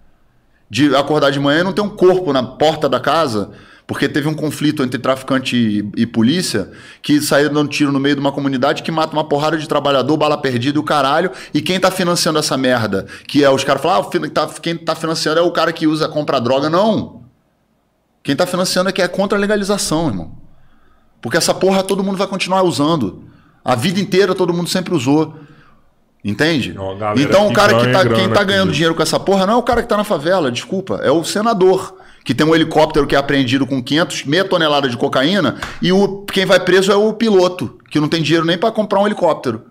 De 0.69 0.95
acordar 0.95 1.31
de 1.31 1.39
manhã 1.39 1.61
e 1.61 1.65
não 1.65 1.73
ter 1.73 1.83
um 1.83 1.89
corpo 1.89 2.33
na 2.33 2.43
porta 2.43 2.89
da 2.89 2.99
casa 2.99 3.53
porque 3.91 4.09
teve 4.09 4.29
um 4.29 4.35
conflito 4.35 4.85
entre 4.85 5.01
traficante 5.01 5.57
e, 5.57 6.03
e 6.03 6.07
polícia 6.07 6.71
que 7.03 7.21
saiu 7.21 7.51
dando 7.51 7.69
tiro 7.69 7.91
no 7.91 7.99
meio 7.99 8.15
de 8.15 8.21
uma 8.21 8.31
comunidade 8.31 8.85
que 8.85 8.93
mata 8.93 9.13
uma 9.13 9.25
porrada 9.25 9.59
de 9.59 9.67
trabalhador, 9.67 10.17
bala 10.17 10.39
perdida 10.39 10.79
e 10.79 10.81
o 10.81 10.85
caralho. 10.85 11.33
E 11.53 11.61
quem 11.61 11.81
tá 11.81 11.91
financiando 11.91 12.39
essa 12.39 12.57
merda? 12.57 13.05
Que 13.27 13.43
é 13.43 13.51
os 13.51 13.65
caras 13.65 13.83
falam, 13.83 14.09
ah, 14.09 14.61
quem 14.63 14.77
tá 14.77 14.95
financiando 14.95 15.41
é 15.41 15.43
o 15.43 15.51
cara 15.51 15.73
que 15.73 15.89
usa, 15.89 16.09
compra 16.09 16.41
droga. 16.41 16.71
Não. 16.71 17.25
Quem 18.23 18.37
tá 18.37 18.47
financiando 18.47 18.91
é 18.91 18.93
que 18.93 19.03
é 19.03 19.09
contra 19.09 19.37
a 19.37 19.41
legalização, 19.41 20.07
irmão. 20.07 20.39
Porque 21.21 21.37
essa 21.37 21.53
porra 21.53 21.83
todo 21.83 22.05
mundo 22.05 22.17
vai 22.17 22.29
continuar 22.29 22.63
usando. 22.63 23.25
A 23.65 23.75
vida 23.75 23.99
inteira 23.99 24.37
todo 24.37 24.55
mundo 24.55 24.69
sempre 24.69 24.95
usou. 24.95 25.35
Entende? 26.25 26.77
Então 27.17 27.49
o 27.49 27.53
cara 27.53 27.75
que 27.81 27.91
tá, 27.91 28.09
quem 28.09 28.31
tá 28.31 28.45
ganhando 28.45 28.71
dinheiro 28.71 28.95
com 28.95 29.03
essa 29.03 29.19
porra 29.19 29.47
não 29.47 29.55
é 29.55 29.57
o 29.57 29.65
cara 29.65 29.83
que 29.83 29.89
tá 29.89 29.97
na 29.97 30.05
favela, 30.05 30.49
desculpa, 30.53 31.01
é 31.03 31.11
o 31.11 31.25
senador 31.25 31.99
que 32.25 32.35
tem 32.35 32.47
um 32.47 32.55
helicóptero 32.55 33.07
que 33.07 33.15
é 33.15 33.19
apreendido 33.19 33.67
com 33.67 33.83
500, 33.83 34.25
meia 34.25 34.45
tonelada 34.45 34.89
de 34.89 34.97
cocaína, 34.97 35.57
e 35.81 35.93
o, 35.93 36.25
quem 36.27 36.45
vai 36.45 36.61
preso 36.61 36.93
é 36.93 36.97
o 36.97 37.13
piloto, 37.13 37.79
que 37.91 38.01
não 38.01 38.09
tem 38.09 38.23
dinheiro 38.23 38.47
nem 38.47 38.59
para 38.59 38.71
comprar 38.71 39.01
um 39.01 39.07
helicóptero. 39.07 39.65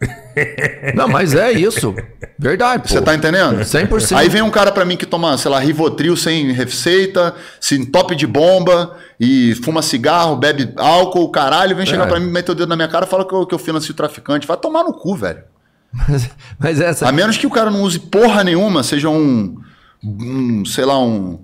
Não, 0.94 1.08
mas 1.08 1.34
é 1.34 1.52
isso. 1.52 1.94
Verdade. 2.38 2.90
Você 2.90 3.00
tá 3.00 3.14
entendendo? 3.14 3.60
100%. 3.60 4.16
Aí 4.16 4.28
vem 4.28 4.42
um 4.42 4.50
cara 4.50 4.72
para 4.72 4.84
mim 4.84 4.96
que 4.96 5.06
toma, 5.06 5.36
sei 5.38 5.50
lá, 5.50 5.58
Rivotril 5.58 6.16
sem 6.16 6.52
receita, 6.52 7.34
se 7.60 7.76
entope 7.76 8.14
de 8.14 8.26
bomba 8.26 8.96
e 9.18 9.54
fuma 9.62 9.82
cigarro, 9.82 10.36
bebe 10.36 10.72
álcool, 10.76 11.30
caralho, 11.30 11.76
vem 11.76 11.86
chegar 11.86 12.04
é. 12.04 12.08
para 12.08 12.20
mim, 12.20 12.30
meter 12.30 12.52
o 12.52 12.54
dedo 12.54 12.68
na 12.68 12.76
minha 12.76 12.88
cara 12.88 13.06
e 13.06 13.08
fala 13.08 13.26
que 13.26 13.34
eu, 13.34 13.46
que 13.46 13.54
eu 13.54 13.58
financio 13.58 13.94
traficante. 13.94 14.46
Vai 14.46 14.56
tomar 14.56 14.82
no 14.82 14.92
cu, 14.92 15.14
velho. 15.16 15.42
Mas, 16.08 16.30
mas 16.58 16.80
essa. 16.80 17.08
A 17.08 17.12
menos 17.12 17.36
que 17.36 17.46
o 17.46 17.50
cara 17.50 17.70
não 17.70 17.82
use 17.82 17.98
porra 17.98 18.42
nenhuma, 18.42 18.82
seja 18.82 19.08
um, 19.08 19.56
um 20.02 20.64
sei 20.64 20.84
lá, 20.84 20.98
um 20.98 21.38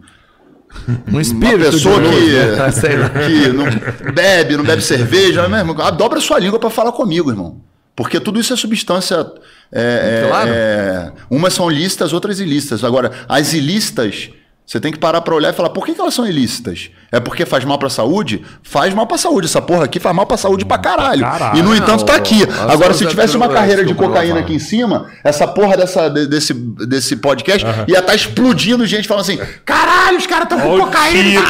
um 1.13 1.21
espírito. 1.21 1.57
Uma 1.57 1.71
pessoa 1.71 2.01
que, 2.01 2.31
né? 2.97 3.27
que 3.27 3.49
não 3.49 4.13
bebe, 4.13 4.57
não 4.57 4.65
bebe 4.65 4.83
cerveja, 4.83 5.49
mesmo, 5.49 5.75
dobra 5.93 6.21
sua 6.21 6.39
língua 6.39 6.59
para 6.59 6.71
falar 6.71 6.93
comigo, 6.93 7.31
irmão. 7.31 7.61
Porque 7.95 8.19
tudo 8.19 8.41
isso 8.41 8.53
é 8.53 8.57
substância. 8.57 9.27
É, 9.73 10.27
claro. 10.29 10.51
É, 10.53 11.13
umas 11.31 11.53
são 11.53 11.69
lícitas, 11.69 12.13
outras 12.13 12.41
ilícitas. 12.41 12.83
Agora, 12.83 13.13
as 13.29 13.53
ilícitas 13.53 14.31
você 14.71 14.79
tem 14.79 14.93
que 14.93 15.01
parar 15.01 15.21
para 15.21 15.35
olhar 15.35 15.53
e 15.53 15.53
falar, 15.53 15.71
por 15.71 15.85
que, 15.85 15.93
que, 15.93 16.01
elas 16.01 16.15
são 16.15 16.25
ilícitas? 16.25 16.91
É 17.11 17.19
porque 17.19 17.45
faz 17.45 17.65
mal 17.65 17.77
para 17.77 17.89
a 17.89 17.91
saúde? 17.91 18.41
Faz 18.63 18.95
mal 18.95 19.05
para 19.05 19.17
a 19.17 19.19
saúde. 19.19 19.49
Essa 19.49 19.61
porra 19.61 19.87
aqui 19.87 19.99
faz 19.99 20.15
mal 20.15 20.27
para 20.27 20.37
a 20.37 20.39
saúde 20.39 20.65
para 20.65 20.79
caralho. 20.79 21.23
caralho. 21.23 21.59
E 21.59 21.63
no 21.63 21.75
entanto 21.75 22.05
tá 22.05 22.15
aqui. 22.15 22.47
Agora, 22.69 22.95
se 22.95 23.05
tivesse 23.05 23.37
uma 23.37 23.49
carreira 23.49 23.85
de 23.85 23.93
cocaína 23.95 24.39
aqui 24.39 24.55
em 24.55 24.61
cima, 24.61 25.11
essa 25.25 25.45
porra 25.45 25.77
dessa, 25.77 26.09
desse, 26.09 26.55
desse 26.55 27.17
podcast 27.17 27.67
uhum. 27.67 27.85
ia 27.89 27.99
estar 27.99 28.03
tá 28.03 28.15
explodindo 28.15 28.87
gente 28.87 29.09
falando 29.09 29.23
assim: 29.23 29.41
caralho, 29.65 30.19
os 30.19 30.27
caras 30.29 30.45
estão 30.45 30.61
com 30.61 30.85
cocaína. 30.85 31.41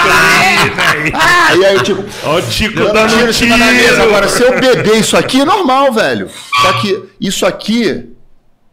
Ah, 1.12 1.54
e 1.56 1.64
aí, 1.66 1.82
tipo, 1.82 2.02
Ó 2.24 2.38
o 2.38 2.42
Tico 2.42 2.74
dando 2.74 3.06
tiro 3.06 3.28
em 3.28 3.32
cima 3.34 3.58
da 3.58 3.66
mesa. 3.66 4.02
Agora, 4.02 4.28
se 4.28 4.42
eu 4.42 4.58
beber 4.58 4.96
isso 4.96 5.14
aqui, 5.14 5.42
é 5.42 5.44
normal, 5.44 5.92
velho. 5.92 6.30
Só 6.62 6.72
que 6.80 7.04
isso 7.20 7.44
aqui 7.44 8.14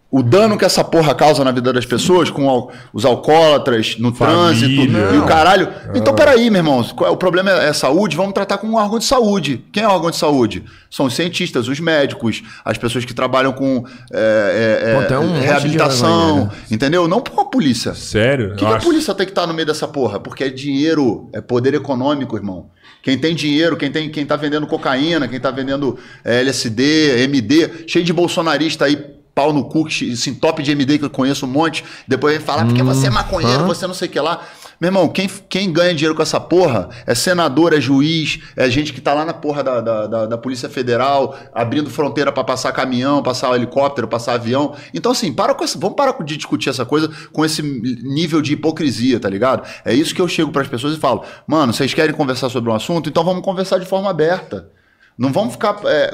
o 0.09 0.23
dano 0.23 0.57
que 0.57 0.63
essa 0.63 0.83
porra 0.83 1.13
causa 1.13 1.43
na 1.43 1.51
vida 1.51 1.73
das 1.73 1.85
pessoas, 1.85 2.29
com 2.29 2.69
os 2.93 3.03
alcoólatras, 3.03 3.97
no 3.99 4.13
Família, 4.13 4.41
trânsito 4.41 4.91
não. 4.91 5.15
e 5.15 5.17
o 5.17 5.25
caralho. 5.25 5.67
Então, 5.93 6.15
peraí, 6.15 6.49
meu 6.49 6.59
irmão, 6.59 6.85
é, 7.01 7.09
o 7.09 7.17
problema 7.17 7.51
é, 7.51 7.67
é 7.67 7.73
saúde, 7.73 8.15
vamos 8.15 8.33
tratar 8.33 8.57
com 8.57 8.67
um 8.67 8.75
órgão 8.75 8.99
de 8.99 9.05
saúde. 9.05 9.65
Quem 9.71 9.83
é 9.83 9.87
o 9.87 9.91
órgão 9.91 10.09
de 10.09 10.15
saúde? 10.15 10.63
São 10.89 11.07
os 11.07 11.13
cientistas, 11.13 11.67
os 11.67 11.81
médicos, 11.81 12.41
as 12.63 12.77
pessoas 12.77 13.03
que 13.03 13.13
trabalham 13.13 13.51
com 13.51 13.83
é, 14.13 14.95
é, 14.97 15.07
Pô, 15.07 15.19
um 15.19 15.39
reabilitação, 15.39 16.45
né? 16.45 16.51
entendeu? 16.71 17.05
Não 17.05 17.19
com 17.19 17.41
a 17.41 17.45
polícia. 17.45 17.93
Sério? 17.93 18.53
O 18.53 18.55
que, 18.55 18.65
que 18.65 18.73
a 18.73 18.79
polícia 18.79 19.13
tem 19.13 19.25
que 19.25 19.33
estar 19.33 19.45
no 19.45 19.53
meio 19.53 19.65
dessa 19.65 19.89
porra? 19.89 20.21
Porque 20.21 20.45
é 20.45 20.49
dinheiro, 20.49 21.29
é 21.33 21.41
poder 21.41 21.73
econômico, 21.73 22.37
irmão. 22.37 22.69
Quem 23.03 23.17
tem 23.17 23.35
dinheiro, 23.35 23.75
quem, 23.75 23.91
tem, 23.91 24.09
quem 24.09 24.25
tá 24.25 24.37
vendendo 24.37 24.65
cocaína, 24.67 25.27
quem 25.27 25.39
tá 25.39 25.51
vendendo 25.51 25.97
é, 26.23 26.39
LSD, 26.39 27.23
MD, 27.23 27.87
cheio 27.87 28.05
de 28.05 28.13
bolsonarista 28.13 28.85
aí 28.85 29.16
pau 29.37 29.53
no 29.53 29.65
cu, 29.65 29.87
esse 29.87 30.33
top 30.33 30.63
de 30.63 30.71
MD 30.71 30.97
que 30.97 31.05
eu 31.05 31.11
conheço 31.11 31.45
um 31.45 31.49
monte, 31.49 31.85
depois 32.07 32.35
vem 32.35 32.43
falar 32.43 32.65
porque 32.65 32.81
você 32.81 33.05
é 33.05 33.09
maconheiro, 33.11 33.67
você 33.67 33.85
não 33.85 33.93
sei 33.93 34.07
o 34.07 34.11
que 34.11 34.19
lá. 34.19 34.41
Meu 34.81 34.87
irmão, 34.87 35.07
quem, 35.07 35.29
quem 35.47 35.71
ganha 35.71 35.93
dinheiro 35.93 36.15
com 36.15 36.23
essa 36.23 36.39
porra 36.39 36.89
é 37.05 37.13
senador, 37.13 37.71
é 37.71 37.79
juiz, 37.79 38.39
é 38.55 38.67
gente 38.67 38.91
que 38.91 38.99
tá 38.99 39.13
lá 39.13 39.23
na 39.23 39.35
porra 39.35 39.63
da, 39.63 39.79
da, 39.79 40.07
da, 40.07 40.25
da 40.25 40.37
Polícia 40.39 40.67
Federal, 40.67 41.37
abrindo 41.53 41.87
fronteira 41.87 42.31
para 42.31 42.43
passar 42.43 42.71
caminhão, 42.71 43.21
passar 43.21 43.55
helicóptero, 43.55 44.07
passar 44.07 44.33
avião. 44.33 44.75
Então, 44.91 45.11
assim, 45.11 45.31
para 45.31 45.53
com 45.53 45.63
essa, 45.63 45.77
vamos 45.77 45.95
parar 45.95 46.13
de 46.23 46.35
discutir 46.35 46.69
essa 46.69 46.83
coisa 46.83 47.07
com 47.31 47.45
esse 47.45 47.61
nível 47.61 48.41
de 48.41 48.53
hipocrisia, 48.53 49.19
tá 49.19 49.29
ligado? 49.29 49.67
É 49.85 49.93
isso 49.93 50.15
que 50.15 50.21
eu 50.21 50.27
chego 50.27 50.51
para 50.51 50.63
as 50.63 50.67
pessoas 50.67 50.95
e 50.95 50.99
falo, 50.99 51.23
mano, 51.45 51.71
vocês 51.73 51.93
querem 51.93 52.15
conversar 52.15 52.49
sobre 52.49 52.71
um 52.71 52.73
assunto? 52.73 53.07
Então 53.07 53.23
vamos 53.23 53.43
conversar 53.43 53.77
de 53.77 53.85
forma 53.85 54.09
aberta. 54.09 54.71
Não 55.17 55.31
vamos 55.31 55.53
ficar 55.53 55.81
é, 55.85 56.11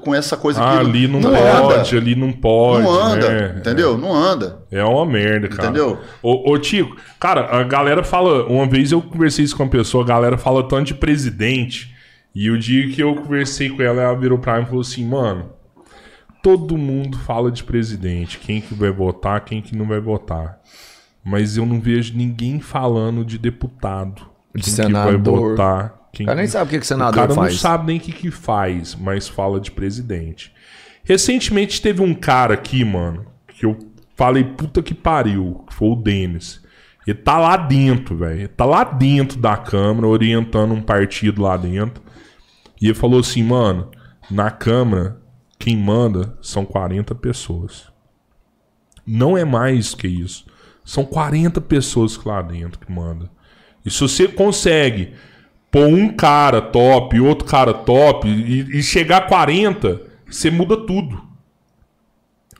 com 0.00 0.12
essa 0.12 0.36
coisa 0.36 0.60
ah, 0.60 0.80
ali 0.80 1.06
não, 1.06 1.20
não 1.20 1.30
pode, 1.30 1.94
anda. 1.94 1.96
ali 1.96 2.16
não 2.16 2.32
pode. 2.32 2.82
Não 2.82 2.90
anda, 2.92 3.30
né? 3.30 3.54
entendeu? 3.58 3.96
Não 3.96 4.12
anda. 4.12 4.64
É 4.68 4.82
uma 4.82 5.06
merda, 5.06 5.46
cara. 5.46 5.68
Entendeu? 5.68 6.00
Ô, 6.20 6.50
ô, 6.50 6.58
Tico, 6.58 6.96
cara, 7.20 7.56
a 7.56 7.62
galera 7.62 8.02
fala. 8.02 8.44
Uma 8.48 8.66
vez 8.66 8.90
eu 8.90 9.00
conversei 9.00 9.44
isso 9.44 9.56
com 9.56 9.62
uma 9.62 9.70
pessoa, 9.70 10.02
a 10.02 10.06
galera 10.08 10.36
fala 10.36 10.66
tanto 10.66 10.88
de 10.88 10.94
presidente. 10.94 11.94
E 12.34 12.50
o 12.50 12.58
dia 12.58 12.90
que 12.90 13.00
eu 13.00 13.14
conversei 13.14 13.70
com 13.70 13.80
ela, 13.80 14.02
ela 14.02 14.18
virou 14.18 14.38
pra 14.38 14.56
mim 14.56 14.64
e 14.64 14.66
falou 14.66 14.80
assim: 14.80 15.06
mano, 15.06 15.50
todo 16.42 16.76
mundo 16.76 17.18
fala 17.18 17.48
de 17.48 17.62
presidente. 17.62 18.40
Quem 18.40 18.60
que 18.60 18.74
vai 18.74 18.90
votar, 18.90 19.44
quem 19.44 19.62
que 19.62 19.76
não 19.76 19.86
vai 19.86 20.00
votar. 20.00 20.58
Mas 21.24 21.56
eu 21.56 21.64
não 21.64 21.80
vejo 21.80 22.16
ninguém 22.16 22.58
falando 22.58 23.24
de 23.24 23.38
deputado. 23.38 24.22
De 24.52 24.64
quem 24.64 24.72
senador. 24.72 25.22
que 25.22 25.30
vai 25.30 25.40
votar 25.40 26.01
quem, 26.12 26.24
o 26.24 26.26
cara 26.26 26.38
nem 26.38 26.46
sabe 26.46 26.66
o 26.66 26.70
que, 26.70 26.80
que 26.80 26.86
senador 26.86 27.14
faz. 27.14 27.30
O 27.30 27.34
cara 27.34 27.50
não 27.50 27.56
sabe 27.56 27.86
nem 27.86 27.96
o 27.96 28.00
que, 28.00 28.12
que 28.12 28.30
faz, 28.30 28.94
mas 28.94 29.28
fala 29.28 29.58
de 29.58 29.70
presidente. 29.70 30.52
Recentemente 31.02 31.80
teve 31.80 32.02
um 32.02 32.14
cara 32.14 32.54
aqui, 32.54 32.84
mano, 32.84 33.26
que 33.48 33.64
eu 33.64 33.78
falei, 34.14 34.44
puta 34.44 34.82
que 34.82 34.94
pariu, 34.94 35.64
que 35.66 35.74
foi 35.74 35.88
o 35.88 35.96
Denis. 35.96 36.62
Ele 37.06 37.18
tá 37.18 37.38
lá 37.38 37.56
dentro, 37.56 38.16
velho. 38.16 38.40
Ele 38.40 38.48
tá 38.48 38.64
lá 38.64 38.84
dentro 38.84 39.38
da 39.38 39.56
Câmara, 39.56 40.06
orientando 40.06 40.72
um 40.72 40.82
partido 40.82 41.42
lá 41.42 41.56
dentro. 41.56 42.02
E 42.80 42.86
ele 42.86 42.94
falou 42.94 43.20
assim, 43.20 43.42
mano, 43.42 43.90
na 44.30 44.50
Câmara, 44.50 45.20
quem 45.58 45.76
manda 45.76 46.36
são 46.40 46.64
40 46.64 47.14
pessoas. 47.16 47.90
Não 49.04 49.36
é 49.36 49.44
mais 49.44 49.94
que 49.94 50.06
isso. 50.06 50.46
São 50.84 51.04
40 51.04 51.60
pessoas 51.62 52.22
lá 52.24 52.42
dentro 52.42 52.78
que 52.78 52.92
manda. 52.92 53.30
E 53.84 53.90
se 53.90 54.00
você 54.00 54.28
consegue 54.28 55.14
pôr 55.72 55.86
um 55.86 56.10
cara 56.10 56.60
top 56.60 57.16
e 57.16 57.20
outro 57.20 57.46
cara 57.46 57.72
top 57.72 58.28
e, 58.28 58.78
e 58.78 58.82
chegar 58.82 59.16
a 59.16 59.26
40, 59.26 60.02
você 60.30 60.50
muda 60.50 60.76
tudo. 60.76 61.20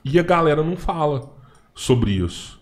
E 0.03 0.19
a 0.19 0.23
galera 0.23 0.63
não 0.63 0.75
fala 0.75 1.31
sobre 1.75 2.11
isso. 2.11 2.61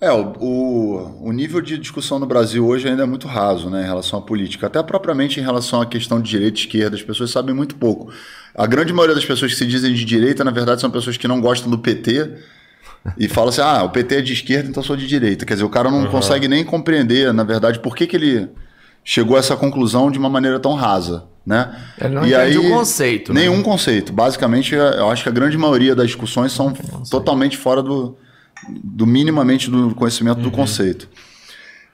É, 0.00 0.12
o, 0.12 0.32
o, 0.40 1.28
o, 1.28 1.32
nível 1.32 1.60
de 1.60 1.78
discussão 1.78 2.18
no 2.18 2.26
Brasil 2.26 2.66
hoje 2.66 2.88
ainda 2.88 3.02
é 3.02 3.06
muito 3.06 3.26
raso 3.26 3.70
né, 3.70 3.82
em 3.82 3.86
relação 3.86 4.18
à 4.18 4.22
política. 4.22 4.66
Até 4.66 4.82
propriamente 4.82 5.40
em 5.40 5.42
relação 5.42 5.80
à 5.80 5.86
questão 5.86 6.20
de 6.20 6.30
direita 6.30 6.58
e 6.58 6.60
esquerda, 6.60 6.96
as 6.96 7.02
pessoas 7.02 7.30
sabem 7.30 7.54
muito 7.54 7.76
pouco. 7.76 8.12
A 8.54 8.66
grande 8.66 8.92
maioria 8.92 9.14
das 9.14 9.24
pessoas 9.24 9.52
que 9.52 9.58
se 9.58 9.66
dizem 9.66 9.92
de 9.92 10.04
direita, 10.04 10.44
na 10.44 10.50
verdade, 10.50 10.80
são 10.80 10.90
pessoas 10.90 11.16
que 11.16 11.28
não 11.28 11.40
gostam 11.40 11.70
do 11.70 11.78
PT 11.78 12.30
e 13.18 13.28
falam 13.28 13.50
assim: 13.50 13.60
ah, 13.60 13.84
o 13.84 13.90
PT 13.90 14.16
é 14.16 14.20
de 14.20 14.32
esquerda, 14.32 14.68
então 14.68 14.82
sou 14.82 14.96
de 14.96 15.06
direita. 15.06 15.44
Quer 15.44 15.54
dizer, 15.54 15.64
o 15.64 15.70
cara 15.70 15.90
não 15.90 16.04
uhum. 16.04 16.10
consegue 16.10 16.48
nem 16.48 16.64
compreender, 16.64 17.32
na 17.32 17.44
verdade, 17.44 17.78
por 17.78 17.96
que, 17.96 18.06
que 18.06 18.16
ele 18.16 18.48
chegou 19.06 19.36
a 19.36 19.38
essa 19.38 19.56
conclusão 19.56 20.10
de 20.10 20.18
uma 20.18 20.28
maneira 20.28 20.58
tão 20.58 20.74
rasa. 20.74 21.24
Né? 21.46 21.72
Ele 22.00 22.14
não 22.16 22.26
e 22.26 22.34
aí, 22.34 22.58
o 22.58 22.70
conceito. 22.70 23.32
Né? 23.32 23.42
Nenhum 23.42 23.62
conceito. 23.62 24.12
Basicamente, 24.12 24.74
eu 24.74 25.08
acho 25.08 25.22
que 25.22 25.28
a 25.28 25.32
grande 25.32 25.56
maioria 25.56 25.94
das 25.94 26.08
discussões 26.08 26.50
são 26.50 26.74
totalmente 27.08 27.56
fora 27.56 27.80
do, 27.80 28.16
do 28.68 29.06
minimamente 29.06 29.70
do 29.70 29.94
conhecimento 29.94 30.38
uhum. 30.38 30.42
do 30.42 30.50
conceito. 30.50 31.08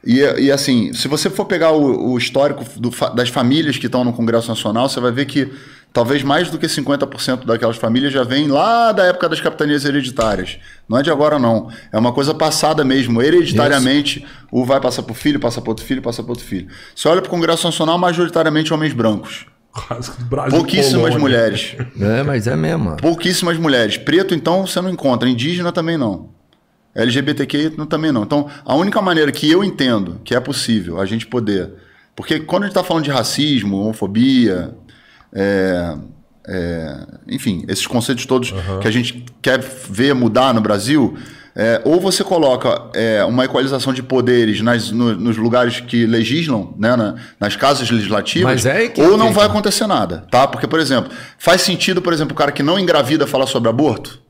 E, 0.03 0.21
e, 0.21 0.51
assim, 0.51 0.95
se 0.95 1.07
você 1.07 1.29
for 1.29 1.45
pegar 1.45 1.73
o, 1.73 2.13
o 2.13 2.19
histórico 2.19 2.65
do, 2.81 2.91
das 3.15 3.29
famílias 3.29 3.77
que 3.77 3.87
estão 3.87 4.03
no 4.03 4.15
Congresso 4.15 4.49
Nacional, 4.49 4.89
você 4.89 4.99
vai 4.99 5.13
ver 5.13 5.27
que 5.27 5.53
talvez 5.93 6.23
mais 6.23 6.51
do 6.51 6.59
que 6.59 6.67
50% 6.67 7.45
daquelas 7.45 7.77
famílias 7.77 8.13
já 8.13 8.25
vem 8.25 8.49
lá 8.49 8.93
da 8.93 9.05
época 9.05 9.29
das 9.29 9.41
capitanias 9.41 9.85
hereditárias. 9.85 10.59
Não 10.89 10.99
é 10.99 11.03
de 11.03 11.11
agora, 11.11 11.39
não. 11.39 11.69
É 11.93 11.99
uma 11.99 12.13
coisa 12.13 12.35
passada 12.35 12.85
mesmo. 12.85 13.21
Hereditariamente, 13.21 14.21
Isso. 14.21 14.29
o 14.51 14.65
vai 14.65 14.81
passar 14.81 15.03
para 15.03 15.13
o 15.13 15.15
filho, 15.15 15.39
passa 15.39 15.61
para 15.61 15.71
outro 15.71 15.85
filho, 15.85 16.01
passa 16.01 16.23
para 16.23 16.33
outro 16.33 16.45
filho. 16.45 16.69
Você 16.95 17.09
olha 17.09 17.21
para 17.21 17.29
o 17.29 17.31
Congresso 17.31 17.67
Nacional, 17.67 17.99
majoritariamente 17.99 18.73
homens 18.73 18.93
brancos. 18.93 19.47
Pouquíssimas 20.51 21.17
mulheres. 21.17 21.77
É, 21.99 22.23
mas 22.23 22.47
é 22.47 22.57
mesmo. 22.57 22.97
Pouquíssimas 22.97 23.57
mulheres. 23.59 23.97
Preto, 23.97 24.35
então, 24.35 24.67
você 24.67 24.81
não 24.81 24.91
encontra. 24.91 25.29
Indígena 25.29 25.73
também 25.73 25.97
não. 25.97 26.31
LGBTQ 26.95 27.71
também 27.89 28.13
não. 28.13 28.23
Então, 28.23 28.49
a 28.65 28.75
única 28.75 29.01
maneira 29.01 29.33
que 29.33 29.51
eu 29.51 29.65
entendo 29.65 30.21
que 30.25 30.35
é 30.35 30.41
possível 30.41 31.01
a 31.01 31.07
gente 31.07 31.27
poder. 31.27 31.71
Porque 32.15 32.41
quando 32.41 32.65
a 32.65 32.67
gente 32.67 32.77
está 32.77 32.85
falando 32.85 33.05
de 33.05 33.11
racismo, 33.11 33.79
homofobia, 33.79 34.75
é, 35.35 35.97
é, 36.47 37.07
enfim, 37.29 37.65
esses 37.69 37.87
conceitos 37.87 38.27
todos 38.27 38.53
uhum. 38.53 38.81
que 38.81 38.89
a 38.89 38.91
gente 38.91 39.25
quer 39.41 39.61
ver 39.61 40.15
mudar 40.15 40.53
no 40.53 40.61
Brasil, 40.61 41.17
é, 41.55 41.83
ou 41.85 42.01
você 42.01 42.25
coloca 42.25 42.91
é, 42.95 43.23
uma 43.25 43.45
equalização 43.45 43.93
de 43.93 44.03
poderes 44.03 44.61
nas, 44.63 44.91
no, 44.91 45.15
nos 45.15 45.37
lugares 45.37 45.81
que 45.81 46.07
legislam, 46.07 46.75
né, 46.79 46.97
na, 46.97 47.15
nas 47.39 47.57
casas 47.57 47.91
legislativas, 47.91 48.65
é 48.65 48.89
que, 48.89 49.01
ou 49.01 49.17
não 49.17 49.29
que... 49.29 49.35
vai 49.35 49.47
acontecer 49.47 49.87
nada, 49.87 50.27
tá? 50.31 50.47
Porque, 50.47 50.67
por 50.67 50.81
exemplo, 50.81 51.13
faz 51.39 51.61
sentido, 51.61 52.01
por 52.01 52.13
exemplo, 52.13 52.33
o 52.33 52.37
cara 52.37 52.51
que 52.51 52.63
não 52.63 52.79
engravida 52.79 53.27
falar 53.27 53.47
sobre 53.47 53.69
aborto? 53.69 54.21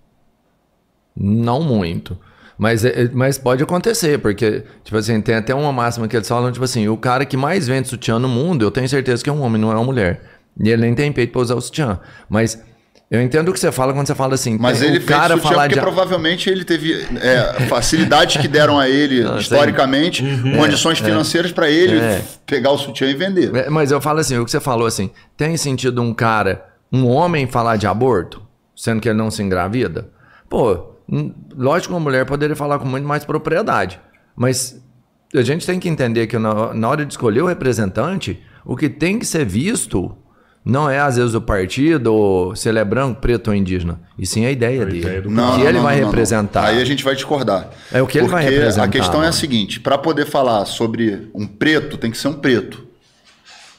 Não 1.16 1.62
muito. 1.62 2.18
Mas, 2.59 2.84
é, 2.84 3.09
mas 3.12 3.38
pode 3.38 3.62
acontecer, 3.62 4.18
porque, 4.18 4.64
tipo 4.84 4.96
assim, 4.96 5.20
tem 5.20 5.36
até 5.36 5.55
uma 5.55 5.72
máxima 5.72 6.07
que 6.07 6.16
eles 6.16 6.28
falam, 6.28 6.53
tipo 6.53 6.64
assim, 6.64 6.88
o 6.88 6.96
cara 6.96 7.24
que 7.24 7.36
mais 7.36 7.66
vende 7.66 7.88
sutiã 7.88 8.18
no 8.18 8.28
mundo, 8.28 8.64
eu 8.64 8.70
tenho 8.70 8.88
certeza 8.88 9.22
que 9.22 9.30
é 9.30 9.32
um 9.32 9.42
homem, 9.42 9.61
não 9.61 9.70
é 9.70 9.74
uma 9.74 9.84
mulher. 9.84 10.20
E 10.61 10.70
ele 10.70 10.82
nem 10.82 10.94
tem 10.94 11.12
peito 11.12 11.32
para 11.32 11.42
usar 11.42 11.55
o 11.55 11.61
sutiã. 11.61 12.00
Mas 12.28 12.62
eu 13.12 13.20
entendo 13.20 13.50
o 13.50 13.53
que 13.53 13.61
você 13.61 13.70
fala 13.70 13.92
quando 13.92 14.07
você 14.07 14.14
fala 14.14 14.32
assim. 14.32 14.57
Mas 14.59 14.80
ele 14.80 14.96
o 14.96 15.05
cara 15.05 15.34
fez 15.34 15.42
falar 15.42 15.64
porque 15.64 15.74
de... 15.74 15.80
provavelmente 15.82 16.48
ele 16.48 16.64
teve 16.64 17.07
é, 17.20 17.66
facilidades 17.68 18.40
que 18.40 18.48
deram 18.48 18.78
a 18.78 18.88
ele 18.88 19.20
Não, 19.24 19.36
historicamente, 19.36 20.24
uhum, 20.24 20.57
condições 20.57 20.98
é, 20.98 21.05
financeiras 21.05 21.50
é, 21.50 21.55
para 21.55 21.70
ele 21.70 21.98
é. 21.98 22.24
pegar 22.46 22.70
o 22.70 22.78
sutiã 22.78 23.11
e 23.11 23.14
vender. 23.14 23.55
É, 23.55 23.68
mas 23.68 23.90
eu 23.90 24.00
falo 24.00 24.20
assim, 24.20 24.38
o 24.38 24.46
que 24.46 24.50
você 24.50 24.61
falou 24.61 24.86
assim, 24.86 25.11
tem 25.36 25.59
sentido 25.59 26.00
um 26.00 26.14
cara, 26.14 26.64
um 26.90 27.07
homem 27.07 27.46
falar 27.46 27.76
de 27.76 27.86
aborto, 27.86 28.42
sendo 28.74 28.98
que 28.98 29.11
ele 29.11 29.18
não 29.18 29.30
se 29.30 29.42
engravida? 29.42 30.09
Pô, 30.48 30.96
lógico 31.55 31.88
que 31.88 31.94
uma 31.94 32.00
mulher 32.00 32.24
poderia 32.24 32.57
falar 32.57 32.78
com 32.78 32.86
muito 32.86 33.07
mais 33.07 33.26
propriedade, 33.26 34.00
mas 34.34 34.82
a 35.34 35.42
gente 35.42 35.66
tem 35.66 35.78
que 35.78 35.86
entender 35.86 36.26
que 36.26 36.38
na, 36.38 36.72
na 36.72 36.88
hora 36.88 37.05
de 37.05 37.12
escolher 37.12 37.42
o 37.42 37.46
representante, 37.46 38.42
o 38.64 38.74
que 38.74 38.88
tem 38.88 39.18
que 39.18 39.26
ser 39.26 39.44
visto 39.44 40.16
não 40.65 40.89
é 40.89 41.01
às 41.01 41.17
vezes 41.17 41.35
o 41.35 41.41
partido, 41.41 42.15
ou 42.15 42.55
se 42.55 42.69
ele 42.69 42.79
é 42.79 42.85
branco, 42.85 43.21
preto 43.21 43.49
ou 43.49 43.55
indígena. 43.55 44.01
E 44.17 44.25
sim 44.25 44.47
a 44.47 44.51
ideia 44.51 44.83
a 44.83 44.85
dele. 44.85 44.99
Ideia 44.99 45.23
não, 45.27 45.51
o 45.51 45.53
que 45.53 45.59
não, 45.59 45.69
ele 45.69 45.79
não, 45.79 45.83
vai 45.83 45.97
representar. 45.97 46.67
Aí 46.67 46.81
a 46.81 46.85
gente 46.85 47.03
vai 47.03 47.15
discordar. 47.15 47.71
É 47.93 48.01
o 48.01 48.07
que 48.07 48.19
ele 48.19 48.29
vai 48.29 48.45
representar. 48.45 48.85
A 48.85 48.89
questão 48.89 49.15
mano. 49.15 49.27
é 49.27 49.29
a 49.29 49.33
seguinte: 49.33 49.81
para 49.81 49.99
poder 49.99 50.27
falar 50.27 50.65
sobre 50.67 51.29
um 51.35 51.47
preto, 51.47 51.99
tem 51.99 52.11
que 52.11 52.17
ser 52.19 52.29
um 52.29 52.35
preto. 52.35 52.93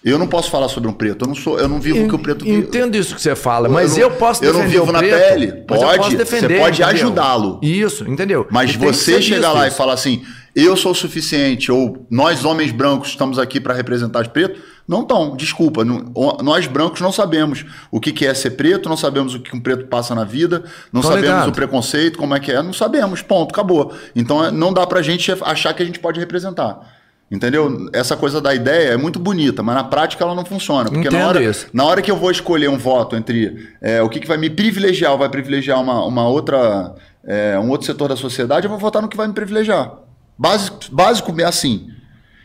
Eu 0.04 0.20
não 0.20 0.28
posso 0.28 0.52
falar 0.52 0.68
sobre 0.68 0.90
um 0.90 0.94
preto. 0.94 1.24
Eu 1.24 1.30
não 1.30 1.36
sou, 1.36 1.58
eu 1.58 1.70
não 1.70 1.80
vivo 1.80 2.04
o 2.04 2.10
que 2.10 2.16
o 2.16 2.20
preto 2.20 2.44
vive. 2.44 2.58
Entendo 2.58 2.98
isso 2.98 3.16
que 3.16 3.22
você 3.22 3.36
fala, 3.36 3.70
mas 3.70 3.98
eu, 3.98 4.10
eu 4.10 4.12
posso 4.12 4.42
defender 4.42 4.60
Eu 4.60 4.64
não 4.64 4.70
vivo 4.70 4.92
na 4.92 5.00
preto, 5.00 5.30
pele. 5.30 5.52
Pode, 5.66 6.18
defender, 6.18 6.56
você 6.56 6.60
pode 6.60 6.84
ajudá-lo. 6.84 7.60
Isso, 7.64 8.04
entendeu? 8.10 8.46
Mas 8.52 8.76
você 8.76 9.22
chegar 9.22 9.54
lá 9.54 9.66
isso. 9.66 9.76
e 9.76 9.78
falar 9.78 9.94
assim: 9.94 10.22
"Eu 10.54 10.76
sou 10.76 10.92
o 10.92 10.96
suficiente" 10.96 11.72
ou 11.72 12.06
"Nós 12.12 12.44
homens 12.44 12.74
brancos 12.74 13.10
estamos 13.10 13.40
aqui 13.40 13.62
para 13.62 13.74
representar 13.74 14.24
os 14.24 14.28
pretos", 14.28 14.62
não 14.88 15.02
estão, 15.02 15.36
desculpa. 15.36 15.86
Não, 15.86 16.12
nós 16.42 16.68
brancos 16.68 17.02
não 17.02 17.12
sabemos 17.12 17.66
o 17.90 18.00
que, 18.00 18.12
que 18.12 18.26
é 18.26 18.34
ser 18.34 18.52
preto, 18.52 18.90
não 18.90 18.98
sabemos 18.98 19.34
o 19.34 19.40
que 19.40 19.56
um 19.56 19.60
preto 19.60 19.88
passa 19.88 20.14
na 20.14 20.24
vida, 20.24 20.64
não 20.92 21.02
Tô 21.02 21.08
sabemos 21.08 21.30
ligado. 21.30 21.50
o 21.50 21.54
preconceito, 21.54 22.18
como 22.18 22.36
é 22.36 22.40
que 22.40 22.52
é, 22.52 22.62
não 22.62 22.74
sabemos, 22.74 23.22
ponto, 23.22 23.52
acabou. 23.52 23.94
Então 24.16 24.44
é, 24.44 24.52
não 24.52 24.74
dá 24.74 24.86
pra 24.86 25.02
gente 25.02 25.32
achar 25.42 25.74
que 25.74 25.82
a 25.82 25.86
gente 25.86 26.00
pode 26.00 26.20
representar. 26.20 27.02
Entendeu? 27.32 27.90
Essa 27.94 28.16
coisa 28.16 28.40
da 28.40 28.54
ideia 28.54 28.90
é 28.90 28.98
muito 28.98 29.18
bonita, 29.18 29.64
mas 29.64 29.74
na 29.74 29.84
prática 29.84 30.24
ela 30.24 30.36
não 30.36 30.46
funciona. 30.46 30.90
Porque 30.92 31.10
na 31.10 31.28
hora, 31.28 31.42
isso. 31.42 31.68
na 31.74 31.84
hora 31.84 32.00
que 32.00 32.12
eu 32.12 32.16
vou 32.16 32.30
escolher 32.30 32.70
um 32.70 32.78
voto 32.78 33.16
entre 33.16 33.70
é, 33.82 34.04
o 34.04 34.10
que, 34.10 34.20
que 34.20 34.28
vai 34.28 34.38
me 34.38 34.52
privilegiar 34.52 35.14
ou 35.14 35.18
vai 35.18 35.30
privilegiar 35.30 35.82
uma, 35.82 36.06
uma 36.06 36.28
outra, 36.28 36.94
é, 37.26 37.58
um 37.58 37.70
outro 37.70 37.88
setor 37.88 38.10
da 38.10 38.16
sociedade, 38.16 38.66
eu 38.66 38.70
vou 38.70 38.78
votar 38.78 39.02
no 39.02 39.08
que 39.08 39.18
vai 39.18 39.28
me 39.28 39.34
privilegiar. 39.34 39.94
Básico, 40.38 40.78
básico 40.92 41.34
é 41.42 41.44
assim. 41.46 41.90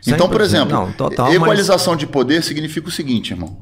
Então, 0.06 0.28
por 0.28 0.40
exemplo, 0.40 0.72
não, 0.72 0.92
total, 0.92 1.32
equalização 1.32 1.94
mas... 1.94 2.00
de 2.00 2.06
poder 2.06 2.42
significa 2.42 2.88
o 2.88 2.90
seguinte, 2.90 3.32
irmão. 3.32 3.56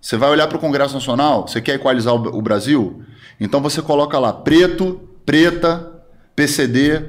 Você 0.00 0.16
vai 0.16 0.30
olhar 0.30 0.46
para 0.46 0.56
o 0.56 0.60
Congresso 0.60 0.94
Nacional, 0.94 1.48
você 1.48 1.60
quer 1.60 1.74
equalizar 1.74 2.14
o, 2.14 2.38
o 2.38 2.42
Brasil? 2.42 3.02
Então 3.40 3.60
você 3.60 3.82
coloca 3.82 4.18
lá 4.18 4.32
preto, 4.32 5.00
preta, 5.24 5.92
PCD. 6.34 7.02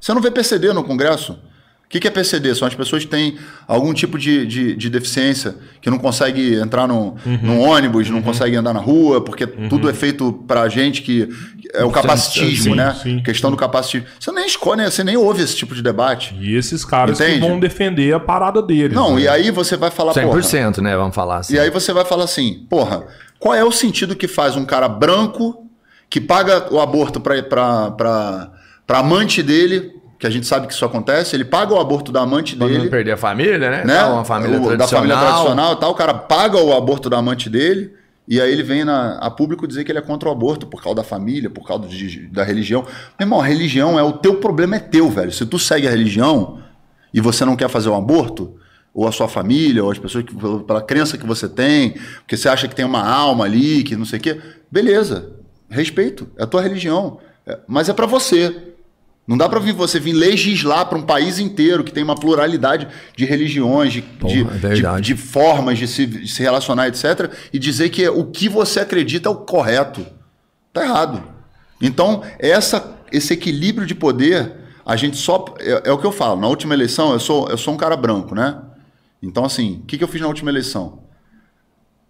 Você 0.00 0.12
não 0.14 0.20
vê 0.20 0.30
PCD 0.30 0.72
no 0.72 0.84
Congresso? 0.84 1.38
Que, 1.94 2.00
que 2.00 2.08
é 2.08 2.10
PCD? 2.10 2.52
São 2.56 2.66
as 2.66 2.74
pessoas 2.74 3.04
que 3.04 3.10
têm 3.10 3.38
algum 3.68 3.94
tipo 3.94 4.18
de, 4.18 4.44
de, 4.46 4.74
de 4.74 4.90
deficiência, 4.90 5.54
que 5.80 5.88
não 5.88 5.98
consegue 5.98 6.56
entrar 6.56 6.88
no, 6.88 7.16
uhum. 7.24 7.38
no 7.40 7.60
ônibus, 7.60 8.10
não 8.10 8.16
uhum. 8.16 8.22
consegue 8.24 8.56
andar 8.56 8.74
na 8.74 8.80
rua, 8.80 9.20
porque 9.20 9.44
uhum. 9.44 9.68
tudo 9.68 9.88
é 9.88 9.94
feito 9.94 10.32
pra 10.46 10.68
gente 10.68 11.02
que. 11.02 11.28
É 11.72 11.84
o 11.84 11.90
capacitismo, 11.90 12.72
sim, 12.72 12.74
né? 12.74 12.96
Sim. 13.00 13.22
questão 13.22 13.50
do 13.50 13.56
capacitismo. 13.56 14.08
Você 14.18 14.32
nem 14.32 14.46
escolhe, 14.46 14.82
né? 14.82 14.90
você 14.90 15.04
nem 15.04 15.16
ouve 15.16 15.42
esse 15.42 15.56
tipo 15.56 15.72
de 15.72 15.82
debate. 15.82 16.36
E 16.40 16.56
esses 16.56 16.84
caras 16.84 17.20
Entende? 17.20 17.40
que 17.40 17.48
vão 17.48 17.60
defender 17.60 18.12
a 18.12 18.18
parada 18.18 18.60
deles. 18.60 18.94
Não, 18.94 19.14
né? 19.14 19.22
e 19.22 19.28
aí 19.28 19.50
você 19.52 19.76
vai 19.76 19.90
falar. 19.90 20.12
100%, 20.12 20.74
porra, 20.74 20.82
né? 20.82 20.96
Vamos 20.96 21.14
falar 21.14 21.38
assim. 21.38 21.54
E 21.54 21.58
aí 21.60 21.70
você 21.70 21.92
vai 21.92 22.04
falar 22.04 22.24
assim, 22.24 22.66
porra, 22.68 23.04
qual 23.38 23.54
é 23.54 23.64
o 23.64 23.70
sentido 23.70 24.16
que 24.16 24.26
faz 24.26 24.56
um 24.56 24.64
cara 24.64 24.88
branco 24.88 25.64
que 26.10 26.20
paga 26.20 26.72
o 26.72 26.80
aborto 26.80 27.20
pra, 27.20 27.40
pra, 27.42 27.90
pra, 27.92 28.50
pra 28.84 28.98
amante 28.98 29.42
dele 29.42 29.92
que 30.18 30.26
a 30.26 30.30
gente 30.30 30.46
sabe 30.46 30.66
que 30.66 30.72
isso 30.72 30.84
acontece, 30.84 31.34
ele 31.36 31.44
paga 31.44 31.74
o 31.74 31.80
aborto 31.80 32.12
da 32.12 32.20
amante 32.20 32.56
Quando 32.56 32.70
dele. 32.70 32.84
não 32.84 32.90
perder 32.90 33.12
a 33.12 33.16
família, 33.16 33.58
né? 33.58 33.84
né? 33.84 34.04
Uma 34.04 34.24
família 34.24 34.60
o, 34.60 34.76
Da 34.76 34.86
família 34.86 35.16
tradicional 35.16 35.74
e 35.74 35.76
tal, 35.76 35.90
o 35.90 35.94
cara 35.94 36.14
paga 36.14 36.58
o 36.58 36.74
aborto 36.74 37.10
da 37.10 37.18
amante 37.18 37.50
dele, 37.50 37.92
e 38.26 38.40
aí 38.40 38.50
ele 38.50 38.62
vem 38.62 38.84
na, 38.84 39.18
a 39.18 39.30
público 39.30 39.66
dizer 39.66 39.84
que 39.84 39.92
ele 39.92 39.98
é 39.98 40.02
contra 40.02 40.28
o 40.28 40.32
aborto 40.32 40.66
por 40.66 40.82
causa 40.82 40.96
da 40.96 41.04
família, 41.04 41.50
por 41.50 41.66
causa 41.66 41.86
de, 41.86 42.26
da 42.28 42.42
religião. 42.42 42.82
Meu 43.18 43.26
irmão, 43.26 43.40
a 43.40 43.44
religião 43.44 43.98
é 43.98 44.02
o 44.02 44.12
teu 44.12 44.36
problema, 44.36 44.76
é 44.76 44.78
teu, 44.78 45.10
velho. 45.10 45.30
Se 45.30 45.44
tu 45.44 45.58
segue 45.58 45.86
a 45.86 45.90
religião 45.90 46.58
e 47.12 47.20
você 47.20 47.44
não 47.44 47.56
quer 47.56 47.68
fazer 47.68 47.90
o 47.90 47.94
aborto, 47.94 48.56
ou 48.94 49.08
a 49.08 49.12
sua 49.12 49.28
família, 49.28 49.82
ou 49.82 49.90
as 49.90 49.98
pessoas 49.98 50.24
que, 50.24 50.34
pela 50.34 50.80
crença 50.80 51.18
que 51.18 51.26
você 51.26 51.48
tem, 51.48 51.94
porque 52.18 52.36
você 52.36 52.48
acha 52.48 52.68
que 52.68 52.76
tem 52.76 52.84
uma 52.84 53.04
alma 53.04 53.44
ali, 53.44 53.82
que 53.82 53.96
não 53.96 54.04
sei 54.04 54.20
o 54.20 54.22
quê, 54.22 54.40
beleza, 54.70 55.32
respeito, 55.68 56.28
é 56.38 56.44
a 56.44 56.46
tua 56.46 56.62
religião. 56.62 57.18
É, 57.44 57.58
mas 57.66 57.88
é 57.88 57.92
para 57.92 58.06
você. 58.06 58.73
Não 59.26 59.38
dá 59.38 59.48
para 59.48 59.58
vir 59.58 59.72
você 59.72 59.98
vir 59.98 60.12
legislar 60.12 60.86
para 60.86 60.98
um 60.98 61.02
país 61.02 61.38
inteiro 61.38 61.82
que 61.82 61.92
tem 61.92 62.04
uma 62.04 62.14
pluralidade 62.14 62.86
de 63.16 63.24
religiões, 63.24 63.92
de, 63.92 64.02
Porra, 64.02 64.58
de, 64.58 64.66
é 64.66 64.74
de, 64.74 65.00
de, 65.00 65.16
formas 65.16 65.78
de 65.78 65.88
se, 65.88 66.04
de 66.04 66.28
se, 66.28 66.42
relacionar, 66.42 66.88
etc., 66.88 67.32
e 67.50 67.58
dizer 67.58 67.88
que 67.88 68.06
o 68.06 68.26
que 68.26 68.50
você 68.50 68.80
acredita 68.80 69.28
é 69.28 69.32
o 69.32 69.36
correto. 69.36 70.04
Tá 70.74 70.84
errado. 70.84 71.22
Então, 71.80 72.22
essa, 72.38 72.98
esse 73.10 73.32
equilíbrio 73.32 73.86
de 73.86 73.94
poder, 73.94 74.52
a 74.84 74.94
gente 74.94 75.16
só. 75.16 75.44
É, 75.58 75.88
é, 75.88 75.92
o 75.92 75.98
que 75.98 76.06
eu 76.06 76.12
falo. 76.12 76.38
Na 76.38 76.46
última 76.46 76.74
eleição, 76.74 77.12
eu 77.12 77.20
sou, 77.20 77.48
eu 77.48 77.56
sou 77.56 77.72
um 77.72 77.78
cara 77.78 77.96
branco, 77.96 78.34
né? 78.34 78.60
Então, 79.22 79.44
assim, 79.44 79.80
o 79.82 79.86
que, 79.86 79.96
que 79.96 80.04
eu 80.04 80.08
fiz 80.08 80.20
na 80.20 80.28
última 80.28 80.50
eleição? 80.50 81.02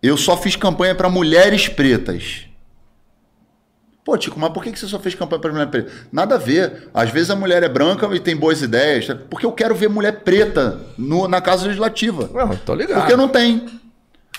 Eu 0.03 0.17
só 0.17 0.37
fiz 0.37 0.57
campanha 0.57 0.97
para 0.97 1.09
mulheres 1.09 1.69
pretas. 1.69 2.47
Pô, 4.05 4.19
Tico, 4.19 4.39
mas 4.39 4.53
por 4.53 4.63
que 4.63 4.79
você 4.79 4.87
só 4.87 4.99
fez 4.99 5.15
campanha 5.15 5.41
para 5.41 5.53
mulher 5.53 5.67
preta? 5.67 5.91
Nada 6.13 6.35
a 6.35 6.39
ver. 6.39 6.89
Às 6.93 7.09
vezes 7.09 7.31
a 7.31 7.37
mulher 7.37 7.63
é 7.63 7.69
branca 7.69 8.07
e 8.15 8.21
tem 8.21 8.37
boas 8.37 8.61
ideias. 8.61 9.07
Porque 9.31 9.47
eu 9.47 9.53
quero 9.53 9.75
ver 9.75 9.89
mulher 9.89 10.21
preta 10.21 10.79
no, 10.99 11.27
na 11.27 11.41
Casa 11.41 11.65
Legislativa. 11.65 12.29
Não, 12.35 12.55
tô 12.55 12.75
ligado. 12.75 13.01
Porque 13.01 13.17
não 13.17 13.29
tem. 13.29 13.65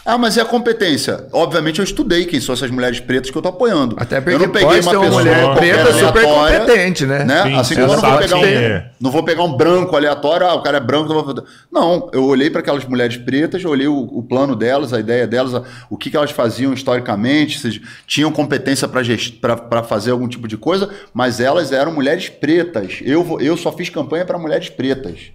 Ah, 0.05 0.19
mas 0.19 0.37
e 0.37 0.39
a 0.39 0.45
competência? 0.45 1.25
Obviamente 1.33 1.79
eu 1.79 1.83
estudei 1.83 2.25
quem 2.25 2.39
são 2.39 2.53
essas 2.53 2.69
mulheres 2.69 2.99
pretas 2.99 3.31
que 3.31 3.37
eu 3.37 3.41
tô 3.41 3.49
apoiando. 3.49 3.95
Até 3.99 4.21
porque 4.21 4.35
eu 4.35 4.39
não 4.39 4.49
peguei 4.49 4.79
uma, 4.79 4.91
uma 4.99 5.09
mulher 5.09 5.55
preta 5.55 5.93
super 5.93 6.23
competente, 6.23 7.07
né? 7.07 7.23
né? 7.23 7.43
Sim, 7.43 7.55
assim 7.55 7.73
como 7.73 7.87
eu 7.87 7.95
não 7.95 8.01
vou, 8.01 8.19
pegar 8.19 8.37
um, 8.37 8.45
é. 8.45 8.91
não 9.01 9.11
vou 9.11 9.23
pegar 9.23 9.43
um 9.43 9.57
branco 9.57 9.95
aleatório, 9.95 10.45
ah, 10.45 10.53
o 10.53 10.61
cara 10.61 10.77
é 10.77 10.79
branco, 10.79 11.11
não 11.11 11.23
vou... 11.23 11.43
Não, 11.71 12.09
eu 12.13 12.23
olhei 12.25 12.51
para 12.51 12.61
aquelas 12.61 12.85
mulheres 12.85 13.17
pretas, 13.17 13.63
eu 13.63 13.71
olhei 13.71 13.87
o, 13.87 13.97
o, 13.97 14.21
plano 14.21 14.55
delas, 14.55 14.93
a 14.93 14.99
ideia 14.99 15.25
delas, 15.25 15.59
o 15.89 15.97
que, 15.97 16.11
que 16.11 16.17
elas 16.17 16.29
faziam 16.29 16.71
historicamente, 16.71 17.57
se 17.57 17.81
tinham 18.05 18.31
competência 18.31 18.87
para 18.87 19.81
fazer 19.81 20.11
algum 20.11 20.27
tipo 20.27 20.47
de 20.47 20.55
coisa, 20.55 20.87
mas 21.15 21.39
elas 21.39 21.71
eram 21.71 21.91
mulheres 21.91 22.29
pretas. 22.29 22.99
Eu, 23.03 23.39
eu 23.41 23.57
só 23.57 23.71
fiz 23.71 23.89
campanha 23.89 24.23
para 24.23 24.37
mulheres 24.37 24.69
pretas 24.69 25.31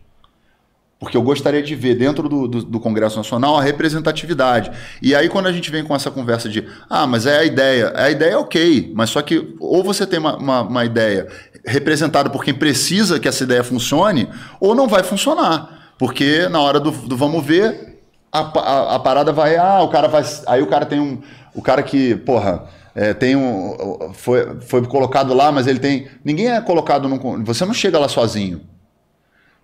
porque 1.00 1.16
eu 1.16 1.22
gostaria 1.22 1.62
de 1.62 1.74
ver 1.74 1.94
dentro 1.94 2.28
do, 2.28 2.46
do, 2.46 2.62
do, 2.62 2.78
Congresso 2.78 3.16
Nacional 3.16 3.56
a 3.56 3.62
representatividade. 3.62 4.70
E 5.00 5.14
aí, 5.14 5.30
quando 5.30 5.46
a 5.46 5.52
gente 5.52 5.70
vem 5.70 5.82
com 5.82 5.96
essa 5.96 6.10
conversa 6.10 6.46
de, 6.46 6.68
ah, 6.90 7.06
mas 7.06 7.24
é 7.24 7.38
a 7.38 7.44
ideia, 7.44 7.92
a 7.96 8.10
ideia 8.10 8.32
é 8.32 8.36
ok, 8.36 8.92
mas 8.94 9.08
só 9.08 9.22
que 9.22 9.56
ou 9.58 9.82
você 9.82 10.06
tem 10.06 10.18
uma, 10.18 10.36
uma, 10.36 10.60
uma 10.60 10.84
ideia 10.84 11.26
representada 11.64 12.28
por 12.28 12.44
quem 12.44 12.52
precisa 12.52 13.18
que 13.18 13.26
essa 13.26 13.42
ideia 13.44 13.64
funcione, 13.64 14.28
ou 14.60 14.74
não 14.74 14.86
vai 14.86 15.02
funcionar. 15.02 15.94
Porque 15.98 16.46
na 16.50 16.60
hora 16.60 16.78
do, 16.78 16.90
do 16.90 17.16
vamos 17.16 17.44
ver, 17.46 17.98
a, 18.30 18.40
a, 18.40 18.96
a, 18.96 18.98
parada 18.98 19.32
vai, 19.32 19.56
ah, 19.56 19.80
o 19.82 19.88
cara 19.88 20.06
vai. 20.06 20.22
Aí 20.46 20.62
o 20.62 20.66
cara 20.66 20.84
tem 20.84 21.00
um. 21.00 21.22
O 21.54 21.62
cara 21.62 21.82
que, 21.82 22.14
porra. 22.16 22.78
É, 22.92 23.14
tem 23.14 23.36
um, 23.36 24.10
foi, 24.14 24.60
foi 24.62 24.84
colocado 24.84 25.32
lá, 25.32 25.52
mas 25.52 25.66
ele 25.66 25.78
tem. 25.78 26.08
Ninguém 26.24 26.50
é 26.50 26.60
colocado 26.60 27.08
num. 27.08 27.44
Você 27.44 27.64
não 27.64 27.72
chega 27.72 27.98
lá 27.98 28.08
sozinho. 28.08 28.60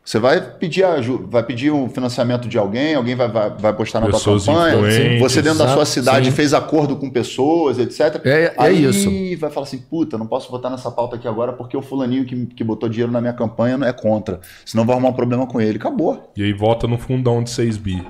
Você 0.07 0.20
vai 0.20 0.40
pedir, 0.40 0.84
vai 1.28 1.42
pedir 1.42 1.72
um 1.72 1.88
financiamento 1.88 2.48
de 2.48 2.57
alguém, 2.57 2.94
alguém 2.94 3.16
vai, 3.16 3.28
vai, 3.28 3.50
vai 3.50 3.72
postar 3.72 3.98
na 3.98 4.07
pessoas 4.07 4.44
tua 4.44 4.54
campanha. 4.54 5.18
Você 5.18 5.42
dentro 5.42 5.59
da 5.59 5.74
sua 5.74 5.84
cidade 5.84 6.26
sim. 6.26 6.30
fez 6.30 6.54
acordo 6.54 6.94
com 6.94 7.11
pessoas, 7.11 7.76
etc. 7.80 8.24
É, 8.24 8.44
é 8.44 8.54
Aí 8.57 8.84
isso. 8.84 9.11
vai 9.40 9.50
falar 9.50 9.66
assim, 9.66 9.78
puta, 9.78 10.16
não 10.16 10.28
posso 10.28 10.48
votar 10.48 10.70
nessa 10.70 10.92
pauta 10.92 11.16
aqui 11.16 11.26
agora 11.26 11.52
porque 11.52 11.76
o 11.76 11.82
fulaninho 11.82 12.24
que, 12.24 12.46
que 12.46 12.62
botou 12.62 12.88
dinheiro 12.88 13.11
na 13.11 13.20
minha 13.20 13.32
campanha 13.32 13.76
não 13.76 13.84
é 13.84 13.92
contra. 13.92 14.38
Senão 14.64 14.86
vai 14.86 14.94
arrumar 14.94 15.09
um 15.09 15.12
problema 15.12 15.44
com 15.44 15.61
ele. 15.61 15.76
Acabou. 15.76 16.30
E 16.36 16.44
aí 16.44 16.52
vota 16.52 16.86
no 16.86 16.98
fundão 16.98 17.42
de 17.42 17.50
6 17.50 17.76
bi. 17.76 18.07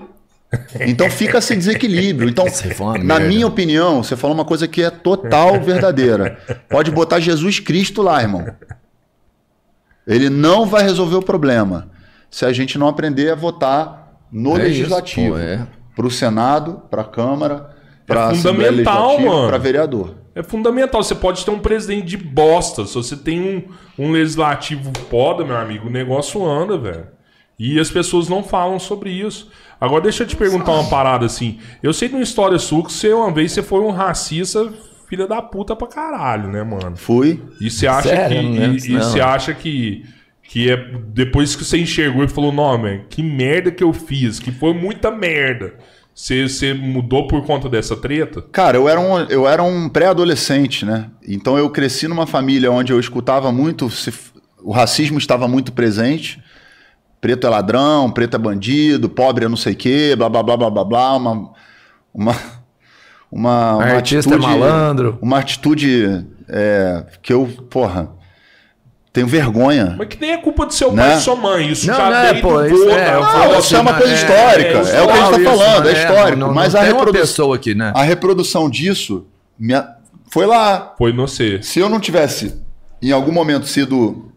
Então 0.81 1.11
fica 1.11 1.39
esse 1.39 1.57
desequilíbrio. 1.57 2.29
Então, 2.29 2.45
na 3.03 3.19
minha 3.19 3.47
opinião, 3.47 4.03
você 4.03 4.15
falou 4.17 4.37
uma 4.37 4.45
coisa 4.45 4.69
que 4.69 4.83
é 4.83 4.91
total 4.91 5.59
verdadeira. 5.63 6.39
Pode 6.69 6.91
botar 6.91 7.21
Jesus 7.21 7.59
Cristo 7.59 8.03
lá, 8.03 8.21
irmão. 8.21 8.45
Ele 10.07 10.31
não 10.31 10.67
vai 10.67 10.83
resolver 10.83 11.17
o 11.17 11.23
problema 11.23 11.91
se 12.31 12.45
a 12.45 12.53
gente 12.53 12.79
não 12.79 12.89
aprender 12.89 13.31
a 13.31 13.35
votar 13.35 14.21
no 14.31 14.57
é 14.57 14.65
legislativo. 14.65 15.37
É. 15.37 15.67
Para 15.95 16.07
o 16.07 16.11
Senado, 16.11 16.83
para 16.91 17.03
a 17.03 17.05
Câmara, 17.05 17.71
para 18.07 18.21
é 18.21 18.25
a 18.25 18.29
Assembleia 18.29 18.71
Legislativa, 18.71 19.49
para 19.49 19.59
vereador. 19.59 20.15
É 20.35 20.43
fundamental. 20.43 21.03
Você 21.03 21.15
pode 21.15 21.45
ter 21.45 21.51
um 21.51 21.59
presidente 21.59 22.07
de 22.07 22.17
bosta. 22.19 22.85
Se 22.85 22.95
você 22.95 23.17
tem 23.17 23.41
um, 23.41 24.05
um 24.05 24.13
legislativo 24.13 24.93
poda, 25.09 25.45
meu 25.45 25.57
amigo, 25.57 25.89
o 25.89 25.91
negócio 25.91 26.45
anda, 26.45 26.77
velho. 26.77 27.09
E 27.59 27.81
as 27.81 27.91
pessoas 27.91 28.29
não 28.29 28.43
falam 28.43 28.79
sobre 28.79 29.11
isso. 29.11 29.51
Agora 29.81 30.03
deixa 30.03 30.23
eu 30.23 30.27
te 30.27 30.37
perguntar 30.37 30.73
uma 30.73 30.91
parada 30.91 31.25
assim. 31.25 31.59
Eu 31.83 31.93
sei 31.95 32.09
de 32.09 32.15
uma 32.15 32.23
história 32.23 32.59
sua 32.59 32.85
que 32.85 32.93
você 32.93 33.13
uma 33.15 33.33
vez 33.33 33.53
você 33.53 33.63
foi 33.63 33.81
um 33.81 33.91
racista 33.91 34.71
filha 35.09 35.27
da 35.27 35.41
puta 35.41 35.75
pra 35.75 35.87
caralho, 35.87 36.49
né, 36.49 36.63
mano? 36.63 36.97
Fui. 36.97 37.43
E 37.61 37.71
você 37.71 37.87
acha 37.87 38.09
Sério? 38.09 38.39
que. 38.39 38.89
E, 38.89 38.95
e 38.95 38.99
você 38.99 39.21
acha 39.21 39.55
que. 39.55 40.05
Que 40.43 40.71
é 40.71 40.77
depois 41.09 41.57
que 41.57 41.65
você 41.65 41.77
enxergou 41.77 42.23
e 42.23 42.29
falou, 42.29 42.53
não, 42.53 42.79
man, 42.79 43.01
que 43.11 43.21
merda 43.21 43.73
que 43.73 43.83
eu 43.83 43.93
fiz, 43.93 44.39
que 44.39 44.53
foi 44.53 44.73
muita 44.73 45.11
merda. 45.11 45.75
Você, 46.15 46.49
você 46.49 46.73
mudou 46.73 47.27
por 47.27 47.45
conta 47.45 47.69
dessa 47.69 47.97
treta? 47.97 48.41
Cara, 48.41 48.79
eu 48.79 48.89
era 48.89 48.99
um, 48.99 49.19
eu 49.25 49.47
era 49.47 49.63
um 49.63 49.89
pré-adolescente, 49.89 50.87
né? 50.87 51.11
Então 51.29 51.59
eu 51.59 51.69
cresci 51.69 52.09
numa 52.09 52.27
família 52.27 52.71
onde 52.71 52.93
eu 52.93 52.99
escutava 52.99 53.51
muito, 53.51 53.91
se, 53.91 54.11
o 54.63 54.73
racismo 54.73 55.19
estava 55.19 55.47
muito 55.47 55.73
presente. 55.73 56.43
Preto 57.21 57.47
é 57.47 57.51
ladrão, 57.51 58.11
preto 58.11 58.35
é 58.35 58.39
bandido, 58.39 59.11
pobre 59.11 59.45
é 59.45 59.49
não 59.49 59.57
sei 59.57 59.75
o 59.75 59.77
quê, 59.77 60.15
blá 60.17 60.29
blá 60.29 60.43
blá 60.43 60.57
blá 60.57 60.71
blá 60.71 60.85
blá. 60.85 61.17
Uma, 61.17 61.53
uma, 62.15 62.37
uma, 63.31 63.77
uma 63.77 63.85
artista 63.85 64.31
é 64.31 64.35
atitude, 64.35 64.55
é 64.55 64.59
malandro. 64.59 65.19
Uma 65.21 65.39
atitude 65.39 66.27
é, 66.49 67.05
que 67.23 67.33
eu, 67.33 67.47
porra, 67.69 68.11
tenho 69.13 69.27
vergonha. 69.27 69.95
Mas 69.99 70.09
que 70.09 70.21
nem 70.21 70.33
é 70.33 70.39
culpa 70.39 70.67
do 70.67 70.73
seu 70.73 70.93
né? 70.93 71.09
pai 71.09 71.17
e 71.17 71.21
sua 71.21 71.37
mãe. 71.37 71.71
Isso 71.71 71.87
não, 71.87 71.97
já 71.97 72.11
não 72.11 72.17
é, 72.17 72.35
pô, 72.41 72.65
isso, 72.65 72.91
é, 72.91 73.13
não, 73.13 73.23
não, 73.23 73.59
isso 73.59 73.77
é 73.77 73.81
uma 73.81 73.95
coisa 73.95 74.15
histórica. 74.15 74.69
É, 74.69 74.73
é, 74.73 74.97
é 74.97 75.03
o 75.03 75.07
que 75.07 75.13
a 75.13 75.17
gente 75.17 75.39
está 75.39 75.51
falando, 75.51 75.89
é, 75.89 75.93
é 75.93 76.03
histórico. 76.03 76.39
Não, 76.39 76.53
mas 76.53 76.75
a, 76.75 76.83
reprodu 76.83 77.13
pessoa 77.13 77.57
aqui, 77.57 77.75
né? 77.75 77.93
a 77.95 78.03
reprodução 78.03 78.71
disso 78.71 79.27
minha... 79.59 79.89
foi 80.31 80.47
lá. 80.47 80.95
Foi 80.99 81.13
no 81.13 81.27
C. 81.27 81.61
Se 81.63 81.81
eu 81.81 81.89
não 81.89 81.99
tivesse, 81.99 82.55
em 83.03 83.13
algum 83.13 83.33
momento, 83.33 83.67
sido. 83.67 84.31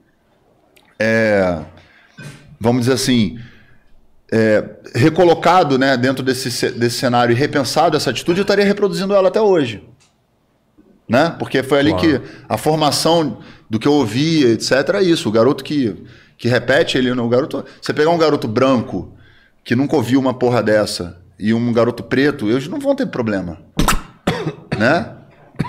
É, 0.97 1.59
vamos 2.59 2.81
dizer 2.81 2.93
assim 2.93 3.37
é, 4.31 4.63
recolocado 4.93 5.77
né, 5.77 5.97
dentro 5.97 6.23
desse, 6.23 6.69
desse 6.71 6.97
cenário 6.97 7.33
e 7.33 7.35
repensado 7.35 7.97
essa 7.97 8.09
atitude, 8.09 8.39
eu 8.39 8.43
estaria 8.43 8.65
reproduzindo 8.65 9.13
ela 9.13 9.27
até 9.29 9.41
hoje. 9.41 9.83
Né? 11.07 11.35
Porque 11.39 11.63
foi 11.63 11.79
ali 11.79 11.91
claro. 11.91 12.07
que 12.07 12.21
a 12.47 12.57
formação 12.57 13.39
do 13.69 13.79
que 13.79 13.87
eu 13.87 13.93
ouvia, 13.93 14.49
etc., 14.49 14.71
é 14.95 15.01
isso. 15.01 15.27
O 15.27 15.31
garoto 15.31 15.63
que, 15.63 15.95
que 16.37 16.47
repete, 16.47 16.97
ele 16.97 17.11
o 17.11 17.27
garoto. 17.27 17.65
Você 17.81 17.91
pegar 17.93 18.11
um 18.11 18.17
garoto 18.17 18.47
branco 18.47 19.11
que 19.63 19.75
nunca 19.75 19.95
ouviu 19.95 20.19
uma 20.19 20.33
porra 20.33 20.61
dessa 20.61 21.19
e 21.39 21.51
um 21.53 21.73
garoto 21.73 22.03
preto, 22.03 22.49
eles 22.49 22.67
não 22.67 22.79
vão 22.79 22.95
ter 22.95 23.07
problema. 23.07 23.57
né? 24.77 25.15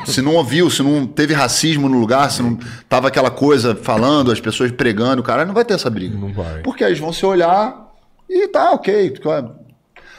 Se 0.05 0.21
não 0.21 0.35
ouviu, 0.35 0.71
se 0.71 0.83
não 0.83 1.07
teve 1.07 1.35
racismo 1.35 1.89
no 1.89 1.99
lugar, 1.99 2.31
se 2.31 2.43
não 2.43 2.59
tava 2.89 3.09
aquela 3.09 3.31
coisa 3.31 3.75
falando, 3.75 4.31
as 4.31 4.41
pessoas 4.41 4.71
pregando, 4.71 5.21
o 5.21 5.25
cara 5.25 5.45
não 5.45 5.55
vai 5.55 5.65
ter 5.65 5.75
essa 5.75 5.91
briga. 5.91 6.17
Não 6.17 6.33
vai. 6.33 6.61
Porque 6.61 6.85
eles 6.85 6.99
vão 6.99 7.13
se 7.13 7.25
olhar 7.27 7.90
e 8.31 8.49
tá, 8.49 8.71
ok. 8.71 9.15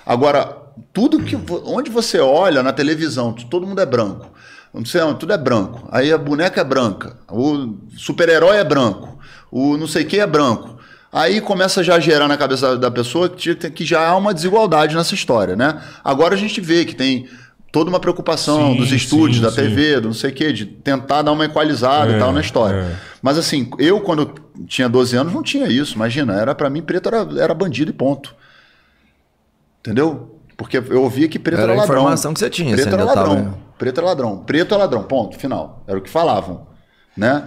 Agora, 0.05 0.57
tudo 0.91 1.23
que. 1.23 1.37
Onde 1.65 1.89
você 1.89 2.19
olha 2.19 2.61
na 2.61 2.73
televisão, 2.73 3.31
todo 3.33 3.65
mundo 3.65 3.79
é 3.79 3.85
branco. 3.85 4.29
Não 4.73 4.85
sei, 4.85 5.01
tudo 5.19 5.33
é 5.33 5.37
branco. 5.37 5.87
Aí 5.91 6.11
a 6.11 6.17
boneca 6.17 6.61
é 6.61 6.63
branca. 6.63 7.17
O 7.29 7.77
super-herói 7.97 8.57
é 8.57 8.63
branco. 8.63 9.17
O 9.51 9.77
não 9.77 9.87
sei 9.87 10.03
o 10.03 10.07
que 10.07 10.19
é 10.19 10.27
branco. 10.27 10.79
Aí 11.11 11.41
começa 11.41 11.83
já 11.83 11.95
a 11.95 11.99
gerar 11.99 12.27
na 12.27 12.37
cabeça 12.37 12.77
da 12.77 12.89
pessoa 12.89 13.29
que 13.29 13.83
já 13.83 14.07
há 14.07 14.15
uma 14.15 14.33
desigualdade 14.33 14.95
nessa 14.95 15.13
história, 15.13 15.57
né? 15.57 15.81
Agora 16.03 16.35
a 16.35 16.37
gente 16.37 16.61
vê 16.61 16.85
que 16.85 16.95
tem 16.95 17.27
toda 17.71 17.89
uma 17.89 17.99
preocupação 17.99 18.73
sim, 18.73 18.77
dos 18.77 18.91
estúdios, 18.91 19.37
sim, 19.37 19.43
da 19.43 19.51
TV, 19.51 19.99
do 19.99 20.07
não 20.09 20.13
sei 20.13 20.31
o 20.31 20.33
quê, 20.33 20.51
de 20.51 20.65
tentar 20.65 21.21
dar 21.21 21.31
uma 21.31 21.45
equalizada 21.45 22.11
é, 22.11 22.15
e 22.17 22.19
tal 22.19 22.33
na 22.33 22.41
história. 22.41 22.77
É. 22.77 22.95
Mas 23.21 23.37
assim, 23.37 23.69
eu 23.79 24.01
quando 24.01 24.33
tinha 24.67 24.89
12 24.89 25.15
anos 25.15 25.33
não 25.33 25.41
tinha 25.41 25.67
isso, 25.67 25.95
imagina, 25.95 26.33
era 26.33 26.53
para 26.53 26.69
mim 26.69 26.81
preto 26.81 27.07
era, 27.07 27.27
era 27.41 27.53
bandido 27.53 27.91
e 27.91 27.93
ponto. 27.93 28.35
Entendeu? 29.79 30.37
Porque 30.57 30.77
eu 30.77 31.01
ouvia 31.01 31.27
que 31.27 31.39
preto 31.39 31.61
era, 31.61 31.71
era 31.71 31.81
ladrão. 31.81 31.93
Era 31.93 31.99
a 31.99 32.03
informação 32.03 32.33
que 32.33 32.39
você 32.39 32.49
tinha. 32.49 32.75
Preto 32.75 32.89
você 32.89 32.93
era 32.93 33.03
ladrão. 33.03 33.35
Tava... 33.35 33.57
Preto 33.79 33.99
é 33.99 34.03
ladrão. 34.03 34.37
Preto 34.37 34.75
é 34.75 34.77
ladrão. 34.77 35.03
Ponto. 35.03 35.35
Final. 35.39 35.83
Era 35.87 35.97
o 35.97 36.01
que 36.01 36.09
falavam. 36.09 36.67
Né? 37.17 37.43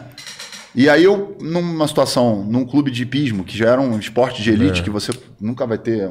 E 0.75 0.89
aí 0.89 1.05
eu, 1.05 1.37
numa 1.41 1.87
situação, 1.87 2.45
num 2.45 2.65
clube 2.65 2.91
de 2.91 3.05
hipismo, 3.05 3.45
que 3.45 3.57
já 3.57 3.69
era 3.71 3.81
um 3.81 3.97
esporte 4.01 4.43
de 4.43 4.51
elite, 4.51 4.81
é. 4.81 4.83
que 4.83 4.91
você 4.91 5.13
nunca 5.41 5.65
vai 5.65 5.79
ter 5.79 6.11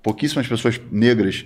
pouquíssimas 0.00 0.46
pessoas 0.46 0.80
negras 0.92 1.44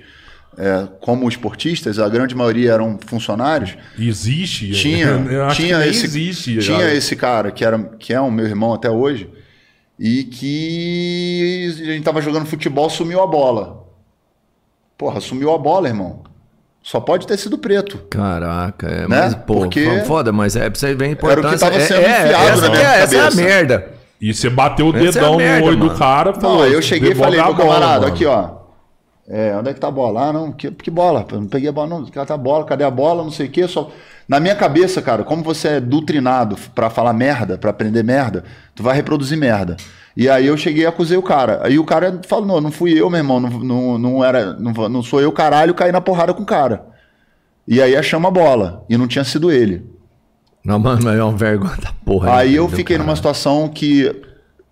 é, 0.59 0.89
como 1.01 1.29
esportistas, 1.29 1.99
a 1.99 2.09
grande 2.09 2.35
maioria 2.35 2.73
eram 2.73 2.99
funcionários. 3.07 3.77
Existe? 3.99 4.71
Tinha, 4.73 5.19
tinha 5.55 5.87
esse, 5.87 6.07
existe. 6.07 6.59
Tinha 6.59 6.81
já. 6.81 6.95
esse 6.95 7.15
cara 7.15 7.51
que 7.51 7.65
era 7.65 7.79
que 7.99 8.13
é 8.13 8.21
o 8.21 8.31
meu 8.31 8.47
irmão 8.47 8.73
até 8.73 8.91
hoje 8.91 9.31
e 9.99 10.25
que 10.25 11.75
a 11.81 11.93
gente 11.93 12.05
tava 12.05 12.21
jogando 12.21 12.47
futebol, 12.47 12.89
sumiu 12.91 13.23
a 13.23 13.27
bola. 13.27 13.85
Porra, 14.97 15.21
sumiu 15.21 15.53
a 15.53 15.59
bola, 15.59 15.89
irmão. 15.89 16.23
Só 16.83 17.01
pode 17.01 17.27
ter 17.27 17.37
sido 17.37 17.59
preto. 17.59 17.99
Caraca, 18.11 18.87
é, 18.87 19.01
né? 19.01 19.07
mas, 19.09 19.35
pô, 19.35 19.55
Porque 19.55 20.05
foda, 20.07 20.33
mas 20.33 20.55
é 20.55 20.71
pra 20.71 20.79
você 20.79 20.95
ver 20.95 21.07
a 21.07 21.09
importância. 21.09 21.41
Era 21.41 21.49
o 21.49 21.53
que 21.53 21.59
tava 21.59 21.81
sendo 21.81 22.07
é, 22.07 22.25
enfiado 22.25 22.49
essa, 22.49 22.61
na 22.61 22.71
minha 22.71 22.95
é, 22.95 23.03
essa 23.03 23.17
é 23.17 23.21
a 23.21 23.31
merda. 23.33 23.93
E 24.21 24.33
você 24.33 24.49
bateu 24.49 24.87
o 24.87 24.97
essa 24.97 25.19
dedão 25.19 25.41
é 25.41 25.59
no 25.59 25.67
olho 25.67 25.77
do 25.77 25.95
cara. 25.95 26.33
Falou, 26.33 26.59
não, 26.59 26.67
eu 26.67 26.81
cheguei 26.81 27.13
e 27.13 27.15
falei 27.15 27.43
pro 27.43 27.57
camarada, 27.57 28.01
bola, 28.01 28.15
aqui 28.15 28.25
ó. 28.25 28.66
É, 29.29 29.57
onde 29.57 29.71
é 29.71 29.75
que 29.75 29.81
tá 29.81 29.89
a 29.89 29.91
bola? 29.91 30.29
Ah, 30.29 30.33
não, 30.33 30.53
que, 30.53 30.71
que 30.71 30.91
bola? 30.91 31.27
Eu 31.31 31.41
não 31.41 31.49
peguei 31.49 31.69
a 31.69 31.73
bola, 31.73 31.89
não. 31.89 32.07
Cadê 32.07 32.33
a 32.33 32.37
bola? 32.37 32.65
Cadê 32.65 32.85
a 32.85 32.91
bola? 32.91 33.25
Não 33.25 33.31
sei 33.31 33.47
o 33.47 33.51
quê. 33.51 33.67
Só... 33.67 33.91
Na 34.29 34.39
minha 34.39 34.55
cabeça, 34.55 35.03
cara, 35.03 35.25
como 35.25 35.43
você 35.43 35.69
é 35.69 35.81
doutrinado 35.81 36.57
para 36.75 36.91
falar 36.91 37.13
merda, 37.13 37.59
para 37.59 37.71
aprender 37.71 38.03
merda, 38.03 38.45
tu 38.75 38.83
vai 38.83 38.95
reproduzir 38.95 39.37
merda. 39.37 39.77
E 40.17 40.29
aí 40.29 40.47
eu 40.47 40.57
cheguei 40.57 40.85
e 40.85 40.87
acusei 40.87 41.17
o 41.17 41.23
cara. 41.23 41.61
Aí 41.63 41.79
o 41.79 41.85
cara 41.85 42.21
falou: 42.27 42.47
não, 42.47 42.61
não 42.61 42.73
fui 42.73 42.99
eu, 42.99 43.11
meu 43.11 43.19
irmão, 43.19 43.39
não, 43.39 43.51
não, 43.51 43.99
não 43.99 44.25
era, 44.25 44.55
não, 44.55 44.73
não 44.89 45.03
sou 45.03 45.21
eu, 45.21 45.31
caralho, 45.31 45.75
caí 45.75 45.93
na 45.93 46.01
porrada 46.01 46.33
com 46.33 46.43
o 46.43 46.47
cara. 46.47 46.87
E 47.69 47.83
aí 47.83 47.97
achamos 47.97 48.29
a 48.29 48.31
bola. 48.31 48.85
E 48.89 48.97
não 48.97 49.07
tinha 49.07 49.25
sido 49.25 49.51
ele. 49.51 49.85
Não, 50.65 50.79
mano, 50.79 51.09
é 51.11 51.25
um 51.25 51.37
vergonha 51.37 51.77
da 51.77 51.93
porra. 52.05 52.37
Aí 52.37 52.55
eu 52.55 52.69
fiquei 52.69 52.99
numa 52.99 53.15
situação 53.15 53.69
que 53.69 54.11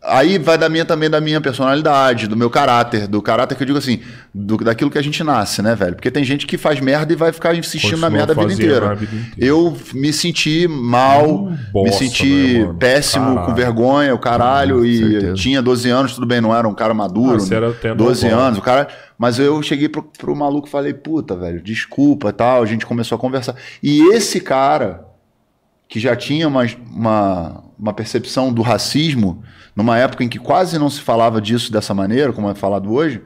Aí 0.06 0.38
vai 0.38 0.58
da 0.58 0.68
minha 0.68 0.84
também 0.84 1.08
da 1.08 1.20
minha 1.20 1.40
personalidade, 1.40 2.26
do 2.26 2.36
meu 2.36 2.50
caráter, 2.50 3.06
do 3.06 3.22
caráter 3.22 3.54
que 3.54 3.62
eu 3.62 3.66
digo 3.66 3.78
assim, 3.78 4.00
do, 4.34 4.58
daquilo 4.58 4.90
que 4.90 4.98
a 4.98 5.02
gente 5.02 5.24
nasce, 5.24 5.62
né, 5.62 5.74
velho? 5.74 5.94
Porque 5.94 6.10
tem 6.10 6.22
gente 6.22 6.46
que 6.46 6.58
faz 6.58 6.78
merda 6.80 7.12
e 7.12 7.16
vai 7.16 7.32
ficar 7.32 7.54
insistindo 7.54 7.92
Continua 7.92 8.10
na 8.10 8.16
merda 8.16 8.32
a 8.32 8.46
vida, 8.46 8.52
inteira. 8.52 8.90
a 8.90 8.94
vida 8.94 9.16
inteira. 9.16 9.34
Eu 9.38 9.76
me 9.94 10.12
senti 10.12 10.68
mal, 10.68 11.46
hum, 11.46 11.56
bosta, 11.72 11.90
me 11.90 11.92
senti 11.92 12.58
né, 12.58 12.74
péssimo, 12.78 13.26
caralho. 13.26 13.46
com 13.46 13.54
vergonha, 13.54 14.14
o 14.14 14.18
caralho, 14.18 14.80
hum, 14.80 14.84
e 14.84 15.32
tinha 15.34 15.62
12 15.62 15.88
anos, 15.88 16.14
tudo 16.14 16.26
bem, 16.26 16.40
não 16.40 16.54
era 16.54 16.68
um 16.68 16.74
cara 16.74 16.92
maduro. 16.92 17.42
Ah, 17.42 17.54
era 17.54 17.70
até 17.70 17.94
12 17.94 18.28
anos, 18.28 18.58
o 18.58 18.62
cara. 18.62 18.88
Mas 19.16 19.38
eu 19.38 19.62
cheguei 19.62 19.88
pro, 19.88 20.02
pro 20.02 20.34
maluco 20.36 20.68
e 20.68 20.70
falei, 20.70 20.92
puta, 20.92 21.36
velho, 21.36 21.62
desculpa 21.62 22.32
tal. 22.32 22.62
A 22.62 22.66
gente 22.66 22.84
começou 22.84 23.16
a 23.16 23.18
conversar. 23.18 23.54
E 23.82 24.12
esse 24.12 24.40
cara, 24.40 25.04
que 25.88 26.00
já 26.00 26.16
tinha 26.16 26.48
uma, 26.48 26.64
uma, 26.92 27.64
uma 27.78 27.92
percepção 27.92 28.52
do 28.52 28.62
racismo 28.62 29.42
numa 29.74 29.98
época 29.98 30.22
em 30.22 30.28
que 30.28 30.38
quase 30.38 30.78
não 30.78 30.88
se 30.88 31.00
falava 31.00 31.40
disso 31.40 31.72
dessa 31.72 31.92
maneira, 31.92 32.32
como 32.32 32.48
é 32.48 32.54
falado 32.54 32.92
hoje, 32.92 33.20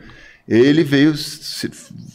ele 0.49 0.82
veio 0.82 1.14
se, 1.14 1.70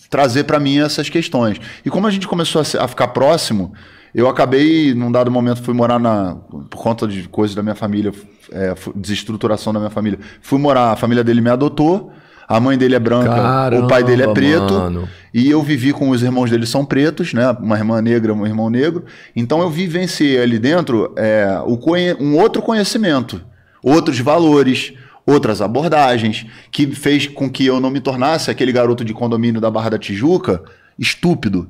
trazer 0.09 0.43
para 0.45 0.59
mim 0.59 0.79
essas 0.79 1.09
questões. 1.09 1.59
E 1.86 1.89
como 1.89 2.07
a 2.07 2.11
gente 2.11 2.27
começou 2.27 2.61
a, 2.61 2.84
a, 2.84 2.88
ficar 2.88 3.09
próximo, 3.09 3.73
eu 4.13 4.27
acabei, 4.27 4.93
num 4.93 5.11
dado 5.11 5.29
momento, 5.29 5.61
fui 5.61 5.73
morar 5.73 5.99
na. 5.99 6.36
Por 6.69 6.81
conta 6.81 7.07
de 7.07 7.27
coisas 7.29 7.55
da 7.55 7.61
minha 7.61 7.75
família, 7.75 8.11
é, 8.51 8.73
desestruturação 8.95 9.71
da 9.71 9.79
minha 9.79 9.91
família. 9.91 10.19
Fui 10.41 10.59
morar, 10.59 10.91
a 10.91 10.95
família 10.95 11.23
dele 11.23 11.41
me 11.41 11.49
adotou. 11.49 12.11
A 12.48 12.60
mãe 12.60 12.78
dele 12.78 12.96
é 12.96 13.00
branca, 13.00 13.30
Caramba, 13.30 13.86
o 13.86 13.88
pai 13.88 14.04
dele 14.04 14.24
é 14.24 14.34
preto. 14.34 14.74
Mano. 14.74 15.10
E 15.34 15.50
eu 15.50 15.62
vivi 15.64 15.94
com 15.94 16.10
os 16.10 16.22
irmãos 16.22 16.52
dele 16.52 16.66
são 16.66 16.86
pretos, 16.86 17.34
né? 17.34 17.50
Uma 17.60 17.78
irmã 17.78 18.02
negra, 18.02 18.34
um 18.34 18.46
irmão 18.46 18.70
negro. 18.70 19.06
Então 19.36 19.62
eu 19.62 19.70
vivenciei 19.70 20.39
ali 20.41 20.60
dentro 20.60 21.14
é, 21.16 21.60
o, 21.66 21.80
um 22.20 22.38
outro 22.38 22.62
conhecimento 22.62 23.41
outros 23.84 24.18
valores, 24.20 24.94
outras 25.26 25.62
abordagens, 25.62 26.46
que 26.72 26.88
fez 26.88 27.28
com 27.28 27.50
que 27.50 27.66
eu 27.66 27.80
não 27.80 27.89
me 27.89 28.00
tornasse 28.00 28.50
aquele 28.50 28.72
garoto 28.72 29.04
de 29.04 29.14
condomínio 29.14 29.60
da 29.60 29.70
Barra 29.70 29.89
da 29.89 30.00
Tijuca 30.00 30.64
estúpido. 30.98 31.70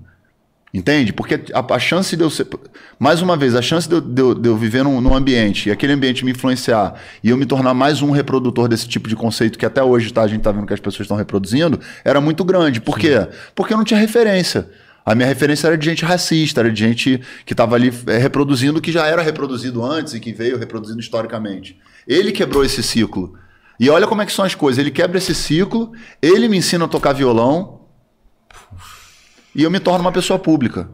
Entende? 0.73 1.13
Porque 1.13 1.39
a, 1.53 1.75
a 1.75 1.77
chance 1.77 2.17
de 2.17 2.23
eu 2.23 2.31
ser. 2.31 2.47
Mais 2.97 3.21
uma 3.21 3.37
vez, 3.37 3.53
a 3.53 3.61
chance 3.61 3.87
de 3.87 3.93
eu, 3.93 4.01
de 4.01 4.21
eu, 4.21 4.33
de 4.33 4.49
eu 4.49 4.57
viver 4.57 4.83
num, 4.83 4.99
num, 4.99 5.13
ambiente 5.13 5.69
e 5.69 5.71
aquele 5.71 5.93
ambiente 5.93 6.25
me 6.25 6.31
influenciar 6.31 6.99
e 7.23 7.29
eu 7.29 7.37
me 7.37 7.45
tornar 7.45 7.75
mais 7.75 8.01
um 8.01 8.09
reprodutor 8.09 8.67
desse 8.67 8.87
tipo 8.87 9.07
de 9.07 9.15
conceito 9.15 9.59
que 9.59 9.67
até 9.67 9.83
hoje 9.83 10.11
tá, 10.11 10.23
a 10.23 10.27
gente 10.27 10.39
está 10.39 10.51
vendo 10.51 10.65
que 10.65 10.73
as 10.73 10.79
pessoas 10.79 11.01
estão 11.01 11.15
reproduzindo, 11.15 11.79
era 12.03 12.19
muito 12.19 12.43
grande. 12.43 12.81
Por 12.81 12.95
Sim. 12.95 13.01
quê? 13.01 13.27
Porque 13.53 13.71
eu 13.71 13.77
não 13.77 13.83
tinha 13.83 13.99
referência. 13.99 14.67
A 15.05 15.13
minha 15.13 15.27
referência 15.27 15.67
era 15.67 15.77
de 15.77 15.85
gente 15.85 16.03
racista, 16.03 16.61
era 16.61 16.71
de 16.71 16.79
gente 16.79 17.21
que 17.45 17.53
estava 17.53 17.75
ali 17.75 17.93
é, 18.07 18.17
reproduzindo 18.17 18.79
o 18.79 18.81
que 18.81 18.91
já 18.91 19.05
era 19.05 19.21
reproduzido 19.21 19.83
antes 19.83 20.15
e 20.15 20.19
que 20.19 20.33
veio 20.33 20.57
reproduzindo 20.57 20.99
historicamente. 20.99 21.77
Ele 22.07 22.31
quebrou 22.31 22.65
esse 22.65 22.81
ciclo. 22.81 23.35
E 23.79 23.91
olha 23.91 24.07
como 24.07 24.23
é 24.23 24.25
que 24.25 24.31
são 24.31 24.43
as 24.43 24.55
coisas. 24.55 24.79
Ele 24.79 24.89
quebra 24.89 25.19
esse 25.19 25.35
ciclo, 25.35 25.91
ele 26.19 26.47
me 26.47 26.57
ensina 26.57 26.85
a 26.85 26.87
tocar 26.87 27.13
violão 27.13 27.82
e 29.55 29.63
eu 29.63 29.71
me 29.71 29.79
torno 29.79 30.01
uma 30.01 30.11
pessoa 30.11 30.39
pública. 30.39 30.89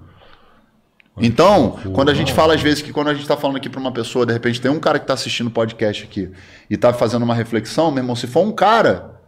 Então, 1.21 1.77
quando 1.93 2.09
a 2.09 2.13
gente 2.13 2.33
fala 2.33 2.55
às 2.55 2.61
vezes 2.61 2.81
que 2.81 2.93
quando 2.93 3.09
a 3.09 3.13
gente 3.13 3.23
está 3.23 3.35
falando 3.35 3.57
aqui 3.57 3.69
para 3.69 3.79
uma 3.79 3.91
pessoa, 3.91 4.25
de 4.25 4.31
repente 4.31 4.61
tem 4.61 4.71
um 4.71 4.79
cara 4.79 4.97
que 4.97 5.03
está 5.03 5.13
assistindo 5.13 5.47
o 5.47 5.51
podcast 5.51 6.03
aqui 6.03 6.31
e 6.69 6.75
está 6.75 6.93
fazendo 6.93 7.23
uma 7.23 7.35
reflexão, 7.35 7.91
meu 7.91 8.01
irmão, 8.01 8.15
se 8.15 8.25
for 8.25 8.41
um 8.41 8.51
cara, 8.51 9.19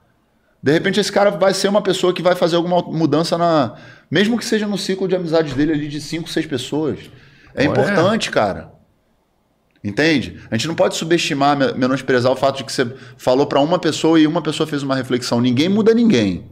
de 0.64 0.72
repente 0.72 1.00
esse 1.00 1.12
cara 1.12 1.32
vai 1.32 1.54
ser 1.54 1.68
uma 1.68 1.82
pessoa 1.82 2.14
que 2.14 2.22
vai 2.22 2.34
fazer 2.34 2.56
alguma 2.56 2.82
mudança 2.82 3.38
na, 3.38 3.76
mesmo 4.10 4.38
que 4.38 4.46
seja 4.46 4.68
no 4.68 4.78
ciclo 4.78 5.08
de 5.08 5.16
amizades 5.16 5.54
dele 5.54 5.74
ali 5.74 5.88
de 5.88 6.00
cinco, 6.00 6.30
seis 6.30 6.46
pessoas. 6.46 7.00
É 7.54 7.66
importante, 7.66 8.32
cara. 8.32 8.72
Entende? 9.84 10.40
A 10.50 10.56
gente 10.56 10.68
não 10.68 10.76
pode 10.76 10.96
subestimar, 10.96 11.58
menosprezar 11.76 12.32
o 12.32 12.36
fato 12.36 12.58
de 12.58 12.64
que 12.64 12.72
você 12.72 12.86
falou 13.18 13.48
para 13.48 13.60
uma 13.60 13.80
pessoa 13.80 14.20
e 14.20 14.28
uma 14.28 14.42
pessoa 14.42 14.68
fez 14.68 14.84
uma 14.84 14.96
reflexão. 14.96 15.42
Ninguém 15.42 15.68
muda 15.68 15.94
ninguém, 15.94 16.46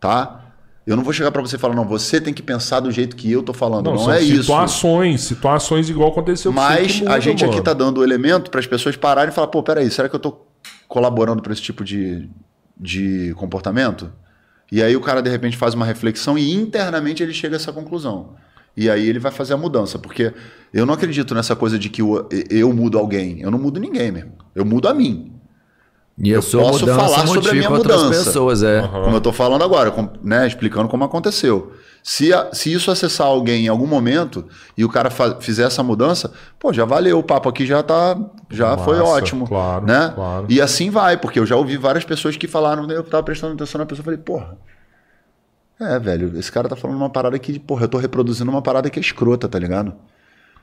tá? 0.00 0.45
Eu 0.86 0.96
não 0.96 1.02
vou 1.02 1.12
chegar 1.12 1.32
para 1.32 1.42
você 1.42 1.56
e 1.56 1.58
falar, 1.58 1.74
não, 1.74 1.84
você 1.84 2.20
tem 2.20 2.32
que 2.32 2.42
pensar 2.42 2.78
do 2.78 2.92
jeito 2.92 3.16
que 3.16 3.30
eu 3.30 3.42
tô 3.42 3.52
falando. 3.52 3.86
Não, 3.86 3.94
não 3.94 4.12
é 4.12 4.20
situações, 4.20 4.30
isso. 4.30 4.42
Situações, 4.42 5.20
situações 5.22 5.90
igual 5.90 6.10
aconteceu 6.10 6.52
com 6.52 6.56
Mas 6.56 7.02
a 7.04 7.18
gente 7.18 7.40
mano. 7.40 7.52
aqui 7.52 7.64
tá 7.64 7.72
dando 7.72 7.98
o 7.98 8.04
elemento 8.04 8.50
para 8.50 8.60
as 8.60 8.66
pessoas 8.68 8.94
pararem 8.94 9.32
e 9.32 9.34
falar, 9.34 9.48
pô, 9.48 9.62
peraí, 9.64 9.90
será 9.90 10.08
que 10.08 10.14
eu 10.14 10.20
tô 10.20 10.38
colaborando 10.86 11.42
para 11.42 11.52
esse 11.52 11.60
tipo 11.60 11.82
de, 11.82 12.30
de 12.78 13.34
comportamento? 13.36 14.12
E 14.70 14.80
aí 14.80 14.94
o 14.96 15.00
cara 15.00 15.20
de 15.20 15.28
repente 15.28 15.56
faz 15.56 15.74
uma 15.74 15.84
reflexão 15.84 16.38
e 16.38 16.52
internamente 16.52 17.20
ele 17.20 17.34
chega 17.34 17.56
a 17.56 17.58
essa 17.58 17.72
conclusão. 17.72 18.34
E 18.76 18.88
aí 18.88 19.08
ele 19.08 19.18
vai 19.18 19.32
fazer 19.32 19.54
a 19.54 19.56
mudança, 19.56 19.98
porque 19.98 20.32
eu 20.72 20.86
não 20.86 20.94
acredito 20.94 21.34
nessa 21.34 21.56
coisa 21.56 21.78
de 21.78 21.88
que 21.88 22.02
eu, 22.02 22.28
eu 22.50 22.72
mudo 22.72 22.96
alguém. 22.98 23.40
Eu 23.40 23.50
não 23.50 23.58
mudo 23.58 23.80
ninguém 23.80 24.12
mesmo. 24.12 24.32
Eu 24.54 24.64
mudo 24.64 24.86
a 24.86 24.94
mim. 24.94 25.32
E 26.18 26.30
eu 26.30 26.42
posso 26.42 26.86
falar 26.86 27.26
sobre 27.26 27.50
a 27.50 27.52
minha 27.52 27.70
mudança. 27.70 28.08
Pessoas, 28.08 28.62
é. 28.62 28.80
Uhum. 28.80 28.88
Como 28.88 29.10
eu 29.10 29.18
estou 29.18 29.32
falando 29.32 29.62
agora, 29.62 29.90
com, 29.90 30.08
né, 30.22 30.46
explicando 30.46 30.88
como 30.88 31.04
aconteceu. 31.04 31.72
Se, 32.02 32.32
a, 32.32 32.54
se 32.54 32.72
isso 32.72 32.90
acessar 32.90 33.26
alguém 33.26 33.66
em 33.66 33.68
algum 33.68 33.86
momento 33.86 34.44
e 34.78 34.84
o 34.84 34.88
cara 34.88 35.10
fizer 35.40 35.64
essa 35.64 35.82
mudança, 35.82 36.32
pô, 36.58 36.72
já 36.72 36.84
valeu, 36.84 37.18
o 37.18 37.22
papo 37.22 37.48
aqui 37.48 37.66
já 37.66 37.82
tá, 37.82 38.16
já 38.48 38.70
Massa, 38.70 38.84
foi 38.84 38.98
ótimo, 39.00 39.46
claro, 39.46 39.84
né? 39.84 40.12
Claro. 40.14 40.46
E 40.48 40.60
assim 40.60 40.88
vai, 40.88 41.16
porque 41.16 41.40
eu 41.40 41.44
já 41.44 41.56
ouvi 41.56 41.76
várias 41.76 42.04
pessoas 42.04 42.36
que 42.36 42.46
falaram, 42.46 42.88
eu 42.90 43.00
estava 43.00 43.24
prestando 43.24 43.54
atenção 43.54 43.80
na 43.80 43.86
pessoa, 43.86 44.04
falei, 44.04 44.20
porra, 44.20 44.56
é, 45.80 45.98
velho, 45.98 46.38
esse 46.38 46.50
cara 46.50 46.68
tá 46.68 46.76
falando 46.76 46.96
uma 46.96 47.10
parada 47.10 47.38
que, 47.38 47.58
porra, 47.58 47.84
eu 47.84 47.88
tô 47.88 47.98
reproduzindo 47.98 48.50
uma 48.50 48.62
parada 48.62 48.88
que 48.88 49.00
é 49.00 49.02
escrota, 49.02 49.48
tá 49.48 49.58
ligado? 49.58 49.92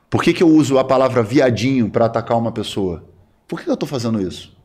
Por 0.09 0.23
que, 0.23 0.33
que 0.33 0.43
eu 0.43 0.47
uso 0.47 0.79
a 0.79 0.83
palavra 0.83 1.21
viadinho 1.21 1.89
para 1.89 2.05
atacar 2.05 2.37
uma 2.37 2.53
pessoa? 2.53 3.03
Por 3.47 3.59
que, 3.59 3.65
que 3.65 3.71
eu 3.71 3.77
tô 3.77 3.85
fazendo 3.85 4.21
isso? 4.21 4.55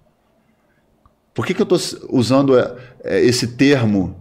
Por 1.39 1.47
que, 1.47 1.55
que 1.55 1.62
eu 1.62 1.66
tô 1.66 1.77
usando 2.10 2.59
é, 2.59 2.74
é, 3.05 3.20
esse 3.20 3.47
termo, 3.47 4.16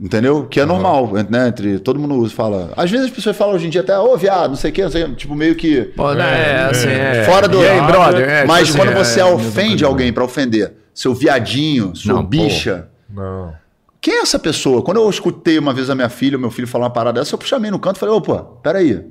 entendeu? 0.00 0.46
Que 0.46 0.60
é 0.60 0.64
normal, 0.64 1.10
né? 1.28 1.48
Entre 1.48 1.80
todo 1.80 1.98
mundo 1.98 2.14
usa, 2.14 2.32
fala. 2.32 2.72
Às 2.76 2.88
vezes 2.88 3.06
as 3.06 3.12
pessoas 3.12 3.36
falam 3.36 3.56
hoje 3.56 3.66
em 3.66 3.68
dia 3.68 3.80
até, 3.80 3.98
ô, 3.98 4.12
oh, 4.12 4.16
viado, 4.16 4.50
não 4.50 4.56
sei 4.56 4.70
o 4.70 4.72
quê, 4.72 4.82
não 4.84 4.90
sei, 4.92 5.12
tipo, 5.16 5.34
meio 5.34 5.56
que. 5.56 5.86
Pô, 5.96 6.14
né? 6.14 6.52
É, 6.52 6.62
assim, 6.70 6.86
é. 6.88 7.24
Fora 7.24 7.48
do. 7.48 7.60
E 7.60 7.66
aí, 7.66 7.80
brother? 7.80 8.28
É, 8.28 8.44
mas 8.44 8.68
tipo 8.68 8.78
quando 8.78 8.96
assim, 8.96 9.14
você 9.14 9.22
ofende 9.22 9.84
alguém 9.84 10.12
para 10.12 10.22
ofender, 10.22 10.72
seu 10.94 11.12
viadinho, 11.12 11.96
sua 11.96 12.14
não, 12.14 12.24
bicha. 12.24 12.88
Pô. 13.12 13.20
Não. 13.20 13.52
Quem 14.00 14.14
é 14.14 14.20
essa 14.20 14.38
pessoa? 14.38 14.82
Quando 14.82 14.98
eu 14.98 15.10
escutei 15.10 15.58
uma 15.58 15.74
vez 15.74 15.90
a 15.90 15.96
minha 15.96 16.08
filha, 16.08 16.38
meu 16.38 16.52
filho 16.52 16.68
falar 16.68 16.84
uma 16.84 16.92
parada 16.92 17.18
dessa, 17.18 17.34
eu 17.34 17.40
chamei 17.40 17.72
no 17.72 17.80
canto 17.80 17.96
e 17.96 17.98
falei, 17.98 18.14
opa, 18.14 18.44
peraí. 18.62 19.04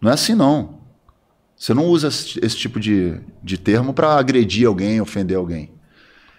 Não 0.00 0.12
é 0.12 0.14
assim 0.14 0.36
não. 0.36 0.75
Você 1.56 1.72
não 1.72 1.86
usa 1.86 2.08
esse 2.08 2.56
tipo 2.56 2.78
de, 2.78 3.18
de 3.42 3.56
termo 3.56 3.94
para 3.94 4.18
agredir 4.18 4.68
alguém, 4.68 5.00
ofender 5.00 5.36
alguém. 5.36 5.70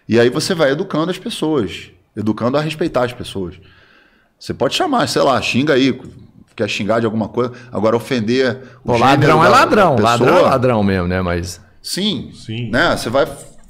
E 0.08 0.20
aí 0.20 0.30
você 0.30 0.54
vai 0.54 0.72
educando 0.72 1.10
as 1.10 1.18
pessoas, 1.18 1.90
educando 2.16 2.58
a 2.58 2.62
respeitar 2.62 3.04
as 3.06 3.14
pessoas. 3.14 3.56
Você 4.40 4.54
pode 4.54 4.76
chamar, 4.76 5.08
sei 5.08 5.24
lá, 5.24 5.42
xinga 5.42 5.74
aí, 5.74 6.00
quer 6.56 6.70
xingar 6.70 7.00
de 7.00 7.06
alguma 7.06 7.28
coisa. 7.28 7.52
Agora, 7.72 7.98
ofender. 7.98 8.62
O 8.84 8.92
Pô, 8.92 8.98
ladrão 8.98 9.44
é 9.44 9.50
ladrão, 9.50 9.96
pessoa, 9.96 10.12
ladrão 10.12 10.38
é 10.38 10.42
ladrão 10.42 10.84
mesmo, 10.84 11.08
né? 11.08 11.22
Mas. 11.22 11.60
Sim. 11.82 12.32
Sim. 12.34 12.70
Né? 12.70 12.96
Você 12.96 13.10
vai, 13.10 13.28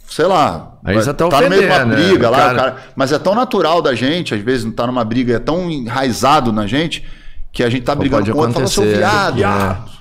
sei 0.10 0.26
lá. 0.26 0.78
Aí 0.84 0.95
você 0.95 1.14
tá, 1.14 1.30
tá 1.30 1.41
no 1.41 1.49
meio 1.49 1.61
de 1.61 1.68
uma 1.68 1.86
né? 1.86 1.95
briga 1.95 2.30
lá, 2.30 2.38
cara... 2.38 2.56
Cara, 2.57 2.78
mas 2.95 3.11
é 3.11 3.19
tão 3.19 3.34
natural 3.34 3.82
da 3.82 3.95
gente, 3.95 4.34
às 4.34 4.41
vezes 4.41 4.65
não 4.65 4.72
tá 4.72 4.86
numa 4.86 5.03
briga, 5.03 5.36
é 5.36 5.40
tão 5.40 5.69
enraizado 5.72 6.52
na 6.52 6.68
gente, 6.68 7.06
que 7.52 7.64
a 7.64 7.69
gente 7.69 7.84
tá 7.84 7.95
brigando 7.95 8.32
com 8.32 8.38
o 8.38 8.41
outro 8.41 8.52
e 8.52 8.53
fala, 8.56 8.68
seu 8.68 8.84
viado. 8.84 9.36
viado. 9.36 9.97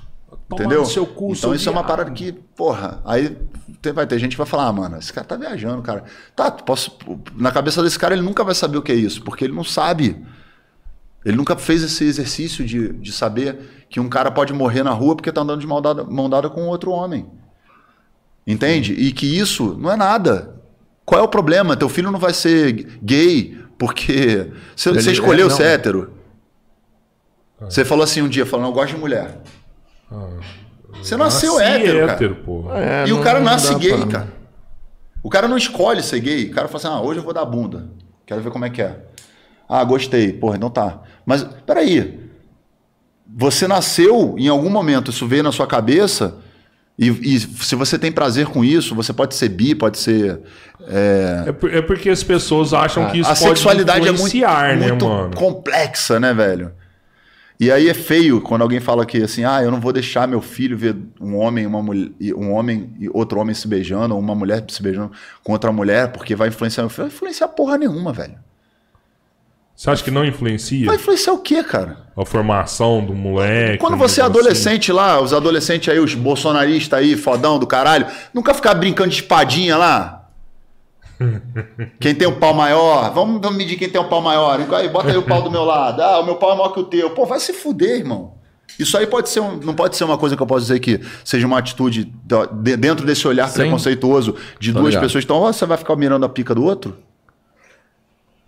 Entendeu? 0.52 0.84
Seu 0.84 1.06
cu, 1.06 1.32
então 1.32 1.54
isso 1.54 1.68
é 1.68 1.72
uma 1.72 1.82
parada 1.82 2.10
que, 2.12 2.32
porra, 2.32 3.00
aí 3.04 3.36
vai 3.92 4.06
ter 4.06 4.18
gente 4.18 4.32
que 4.32 4.38
vai 4.38 4.46
falar, 4.46 4.66
ah, 4.66 4.72
mano, 4.72 4.96
esse 4.96 5.12
cara 5.12 5.26
tá 5.26 5.36
viajando, 5.36 5.82
cara. 5.82 6.04
Tá, 6.36 6.50
posso. 6.50 6.96
Na 7.34 7.50
cabeça 7.50 7.82
desse 7.82 7.98
cara, 7.98 8.14
ele 8.14 8.22
nunca 8.22 8.44
vai 8.44 8.54
saber 8.54 8.78
o 8.78 8.82
que 8.82 8.92
é 8.92 8.94
isso, 8.94 9.22
porque 9.22 9.44
ele 9.44 9.54
não 9.54 9.64
sabe. 9.64 10.24
Ele 11.24 11.36
nunca 11.36 11.56
fez 11.56 11.82
esse 11.82 12.04
exercício 12.04 12.64
de, 12.64 12.92
de 12.92 13.12
saber 13.12 13.86
que 13.90 13.98
um 13.98 14.08
cara 14.08 14.30
pode 14.30 14.52
morrer 14.52 14.84
na 14.84 14.92
rua 14.92 15.16
porque 15.16 15.32
tá 15.32 15.40
andando 15.40 15.60
de 15.60 15.66
mão 15.66 15.82
dada, 15.82 16.04
mão 16.04 16.30
dada 16.30 16.48
com 16.48 16.68
outro 16.68 16.92
homem. 16.92 17.26
Entende? 18.46 18.92
E 18.92 19.10
que 19.10 19.26
isso 19.26 19.76
não 19.76 19.90
é 19.90 19.96
nada. 19.96 20.54
Qual 21.04 21.20
é 21.20 21.24
o 21.24 21.28
problema? 21.28 21.76
Teu 21.76 21.88
filho 21.88 22.12
não 22.12 22.18
vai 22.20 22.32
ser 22.32 22.72
gay 23.02 23.58
porque 23.76 24.52
você, 24.74 24.92
você 24.92 25.12
escolheu 25.12 25.48
é, 25.48 25.50
ser 25.50 25.64
hétero. 25.64 26.12
Ah. 27.60 27.64
Você 27.64 27.84
falou 27.84 28.04
assim 28.04 28.22
um 28.22 28.28
dia, 28.28 28.46
falou, 28.46 28.62
não, 28.62 28.70
eu 28.70 28.74
gosto 28.74 28.94
de 28.94 29.00
mulher. 29.00 29.40
Ah. 30.10 30.28
Você 30.94 31.16
nasceu 31.16 31.60
hétero, 31.60 32.08
hétero 32.08 32.36
cara. 32.36 32.78
É, 32.80 33.06
e 33.06 33.10
não, 33.10 33.20
o 33.20 33.22
cara 33.22 33.40
nasce 33.40 33.74
gay, 33.74 33.96
pra... 33.96 34.06
cara. 34.06 34.28
O 35.22 35.28
cara 35.28 35.48
não 35.48 35.56
escolhe 35.56 36.02
ser 36.02 36.20
gay. 36.20 36.46
O 36.46 36.54
cara 36.54 36.68
fala 36.68 36.78
assim, 36.78 36.88
ah, 36.88 37.00
hoje 37.06 37.20
eu 37.20 37.24
vou 37.24 37.34
dar 37.34 37.44
bunda. 37.44 37.88
Quero 38.24 38.40
ver 38.40 38.50
como 38.50 38.64
é 38.64 38.70
que 38.70 38.80
é. 38.80 38.96
Ah, 39.68 39.82
gostei. 39.84 40.32
Porra, 40.32 40.56
então 40.56 40.70
tá. 40.70 41.00
Mas, 41.24 41.44
peraí. 41.66 42.26
Você 43.36 43.66
nasceu 43.66 44.36
em 44.38 44.48
algum 44.48 44.70
momento, 44.70 45.10
isso 45.10 45.26
veio 45.26 45.42
na 45.42 45.50
sua 45.50 45.66
cabeça 45.66 46.36
e, 46.98 47.08
e, 47.08 47.40
se 47.40 47.74
você 47.74 47.98
tem 47.98 48.10
prazer 48.10 48.46
com 48.46 48.64
isso, 48.64 48.94
você 48.94 49.12
pode 49.12 49.34
ser 49.34 49.50
bi, 49.50 49.74
pode 49.74 49.98
ser. 49.98 50.40
É, 50.88 51.44
é, 51.46 51.78
é 51.78 51.82
porque 51.82 52.08
as 52.08 52.22
pessoas 52.22 52.72
acham 52.72 53.10
que 53.10 53.18
isso 53.18 53.30
a 53.30 53.34
pode 53.34 53.48
sexualidade 53.48 54.08
é 54.08 54.12
muito, 54.12 54.34
né, 54.34 54.76
muito 54.76 55.06
mano? 55.06 55.36
complexa, 55.36 56.18
né, 56.18 56.32
velho? 56.32 56.72
E 57.58 57.70
aí 57.70 57.88
é 57.88 57.94
feio 57.94 58.40
quando 58.40 58.62
alguém 58.62 58.80
fala 58.80 59.06
que 59.06 59.22
assim, 59.22 59.44
ah, 59.44 59.62
eu 59.62 59.70
não 59.70 59.80
vou 59.80 59.92
deixar 59.92 60.28
meu 60.28 60.42
filho 60.42 60.76
ver 60.76 60.94
um 61.20 61.36
homem, 61.36 61.66
uma 61.66 61.82
mulher, 61.82 62.10
um 62.36 62.52
homem 62.52 62.92
e 62.98 63.08
outro 63.08 63.40
homem 63.40 63.54
se 63.54 63.66
beijando, 63.66 64.14
ou 64.14 64.20
uma 64.20 64.34
mulher 64.34 64.64
se 64.68 64.82
beijando 64.82 65.10
com 65.42 65.52
outra 65.52 65.72
mulher, 65.72 66.12
porque 66.12 66.34
vai 66.34 66.48
influenciar 66.48 66.82
meu 66.82 66.90
filho. 66.90 67.08
Vai 67.08 67.14
influenciar 67.14 67.48
porra 67.48 67.78
nenhuma, 67.78 68.12
velho. 68.12 68.34
Você 69.74 69.90
acha 69.90 70.02
que 70.02 70.10
não 70.10 70.24
influencia? 70.24 70.86
Vai 70.86 70.96
influenciar 70.96 71.34
o 71.34 71.38
quê, 71.38 71.62
cara? 71.62 71.98
A 72.16 72.24
formação 72.24 73.04
do 73.04 73.14
moleque. 73.14 73.76
Quando 73.76 73.96
você 73.98 74.22
é 74.22 74.24
adolescente 74.24 74.90
assim. 74.90 74.98
lá, 74.98 75.20
os 75.20 75.34
adolescentes 75.34 75.90
aí, 75.90 75.98
os 75.98 76.14
bolsonaristas 76.14 76.98
aí, 76.98 77.14
fodão 77.14 77.58
do 77.58 77.66
caralho, 77.66 78.06
nunca 78.32 78.54
ficar 78.54 78.72
brincando 78.72 79.10
de 79.10 79.16
espadinha 79.16 79.76
lá. 79.76 80.15
quem 82.00 82.14
tem 82.14 82.28
o 82.28 82.36
pau 82.36 82.54
maior, 82.54 83.12
vamos, 83.12 83.40
vamos 83.40 83.56
medir 83.56 83.76
quem 83.76 83.88
tem 83.88 84.00
o 84.00 84.08
pau 84.08 84.20
maior. 84.20 84.60
Aí, 84.74 84.88
bota 84.88 85.10
aí 85.10 85.16
o 85.16 85.22
pau 85.22 85.42
do 85.42 85.50
meu 85.50 85.64
lado. 85.64 86.00
Ah, 86.02 86.20
o 86.20 86.24
meu 86.24 86.36
pau 86.36 86.52
é 86.52 86.56
maior 86.56 86.70
que 86.70 86.80
o 86.80 86.84
teu. 86.84 87.10
Pô, 87.10 87.24
vai 87.24 87.40
se 87.40 87.52
fuder, 87.52 87.98
irmão. 87.98 88.34
Isso 88.78 88.96
aí 88.98 89.06
pode 89.06 89.28
ser 89.28 89.40
um, 89.40 89.56
não 89.56 89.74
pode 89.74 89.96
ser 89.96 90.04
uma 90.04 90.18
coisa 90.18 90.36
que 90.36 90.42
eu 90.42 90.46
posso 90.46 90.62
dizer 90.62 90.80
que 90.80 91.00
seja 91.24 91.46
uma 91.46 91.58
atitude 91.58 92.12
dentro 92.78 93.06
desse 93.06 93.26
olhar 93.26 93.48
Sim. 93.48 93.60
preconceituoso 93.60 94.34
de 94.60 94.72
Tô 94.72 94.80
duas 94.80 94.90
ligado. 94.90 95.04
pessoas. 95.04 95.24
Então, 95.24 95.40
você 95.40 95.64
vai 95.64 95.78
ficar 95.78 95.96
mirando 95.96 96.26
a 96.26 96.28
pica 96.28 96.54
do 96.54 96.62
outro? 96.62 96.96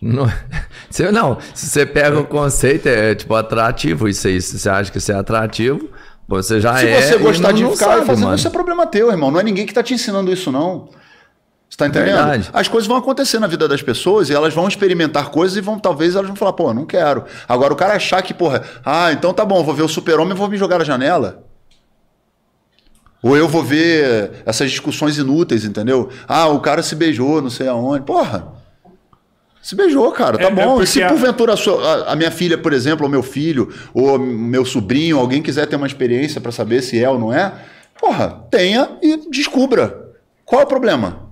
Não, 0.01 0.31
você, 0.89 1.11
não, 1.11 1.39
se 1.55 1.67
você 1.67 1.87
pega 1.87 2.21
o 2.21 2.25
conceito, 2.25 2.87
é 2.87 3.15
tipo 3.15 3.35
atrativo 3.35 4.09
isso 4.09 4.29
aí. 4.29 4.41
Se 4.41 4.59
você 4.59 4.69
acha 4.69 4.93
que 4.93 4.99
isso 4.99 5.11
é 5.11 5.15
atrativo, 5.15 5.89
você 6.27 6.61
já 6.61 6.77
se 6.77 6.87
é. 6.87 7.03
Se 7.03 7.13
você 7.13 7.19
gostar 7.19 7.53
de 7.53 7.65
ficar 7.65 7.77
sabe, 7.77 8.07
fazendo, 8.07 8.25
mano. 8.25 8.37
isso 8.37 8.47
é 8.47 8.51
problema 8.51 8.87
teu, 8.87 9.11
irmão. 9.11 9.31
Não 9.31 9.41
é 9.41 9.43
ninguém 9.43 9.65
que 9.65 9.73
está 9.73 9.83
te 9.83 9.95
ensinando 9.95 10.33
isso, 10.33 10.53
não. 10.53 10.89
Você 11.69 11.77
tá 11.77 11.87
entendendo? 11.87 12.17
Verdade. 12.17 12.51
As 12.53 12.67
coisas 12.67 12.89
vão 12.89 12.97
acontecer 12.97 13.39
na 13.39 13.47
vida 13.47 13.69
das 13.69 13.83
pessoas 13.83 14.31
e 14.31 14.35
elas 14.35 14.55
vão 14.55 14.67
experimentar 14.67 15.31
coisas 15.31 15.57
e 15.57 15.61
vão, 15.61 15.79
talvez, 15.79 16.15
elas 16.15 16.27
vão 16.27 16.37
falar, 16.37 16.55
pô, 16.55 16.73
não 16.73 16.87
quero. 16.87 17.25
Agora, 17.47 17.73
o 17.73 17.77
cara 17.77 17.95
achar 17.95 18.23
que, 18.23 18.33
porra, 18.33 18.63
ah, 18.85 19.13
então 19.13 19.35
tá 19.35 19.45
bom, 19.45 19.63
vou 19.63 19.75
ver 19.75 19.83
o 19.83 19.89
super-homem 19.89 20.35
e 20.35 20.37
vou 20.37 20.49
me 20.49 20.57
jogar 20.57 20.79
na 20.79 20.85
janela. 20.85 21.45
Ou 23.23 23.37
eu 23.37 23.49
vou 23.49 23.63
ver 23.63 24.43
essas 24.47 24.71
discussões 24.71 25.19
inúteis, 25.19 25.65
entendeu? 25.65 26.09
Ah, 26.27 26.49
o 26.49 26.61
cara 26.61 26.83
se 26.83 26.95
beijou, 26.95 27.43
não 27.43 27.51
sei 27.51 27.69
aonde. 27.69 28.05
Porra. 28.05 28.59
Se 29.61 29.75
beijou, 29.75 30.11
cara, 30.13 30.39
tá 30.39 30.45
é, 30.45 30.51
bom. 30.51 30.81
É 30.81 30.87
se 30.87 31.05
porventura 31.05 31.53
a, 31.53 31.57
sua, 31.57 32.05
a, 32.05 32.17
minha 32.17 32.31
filha, 32.31 32.57
por 32.57 32.73
exemplo, 32.73 33.05
ou 33.05 33.11
meu 33.11 33.23
filho, 33.23 33.73
ou 33.93 34.19
meu 34.19 34.65
sobrinho, 34.65 35.19
alguém 35.19 35.43
quiser 35.43 35.67
ter 35.67 35.77
uma 35.77 35.87
experiência 35.87 36.41
para 36.41 36.53
saber 36.53 36.81
se 36.81 37.03
é 37.03 37.11
ou 37.11 37.19
não 37.19 37.33
é, 37.33 37.53
porra, 38.01 38.47
tenha 38.51 38.89
e 39.03 39.29
descubra. 39.29 40.15
Qual 40.45 40.63
é 40.63 40.65
o 40.65 40.69
problema? 40.69 41.28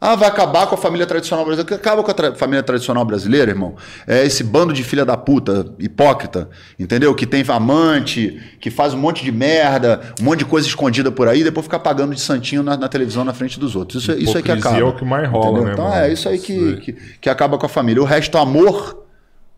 Ah, 0.00 0.14
vai 0.14 0.28
acabar 0.28 0.68
com 0.68 0.76
a 0.76 0.78
família 0.78 1.04
tradicional 1.04 1.44
brasileira. 1.44 1.74
Acaba 1.74 2.04
com 2.04 2.10
a 2.10 2.14
tra 2.14 2.34
família 2.36 2.62
tradicional 2.62 3.04
brasileira, 3.04 3.50
irmão. 3.50 3.74
É 4.06 4.24
esse 4.24 4.44
bando 4.44 4.72
de 4.72 4.84
filha 4.84 5.04
da 5.04 5.16
puta, 5.16 5.74
hipócrita, 5.76 6.48
entendeu? 6.78 7.12
Que 7.16 7.26
tem 7.26 7.44
amante, 7.48 8.40
que 8.60 8.70
faz 8.70 8.94
um 8.94 8.98
monte 8.98 9.24
de 9.24 9.32
merda, 9.32 10.00
um 10.20 10.24
monte 10.24 10.40
de 10.40 10.44
coisa 10.44 10.68
escondida 10.68 11.10
por 11.10 11.26
aí, 11.26 11.42
depois 11.42 11.66
fica 11.66 11.80
pagando 11.80 12.14
de 12.14 12.20
santinho 12.20 12.62
na, 12.62 12.76
na 12.76 12.88
televisão 12.88 13.24
na 13.24 13.34
frente 13.34 13.58
dos 13.58 13.74
outros. 13.74 14.04
Isso, 14.04 14.12
isso 14.12 14.38
é 14.38 14.42
que 14.42 14.52
acaba. 14.52 14.78
é 14.78 14.84
o 14.84 14.94
que 14.94 15.04
mais 15.04 15.28
rola, 15.28 15.46
entendeu? 15.46 15.64
né? 15.64 15.72
Então 15.72 15.88
mano? 15.88 15.96
é 15.96 16.12
isso 16.12 16.28
aí 16.28 16.38
que, 16.38 16.76
que, 16.76 16.92
que, 17.20 17.28
acaba 17.28 17.58
com 17.58 17.66
a 17.66 17.68
família. 17.68 18.00
O 18.00 18.06
resto, 18.06 18.38
amor. 18.38 19.04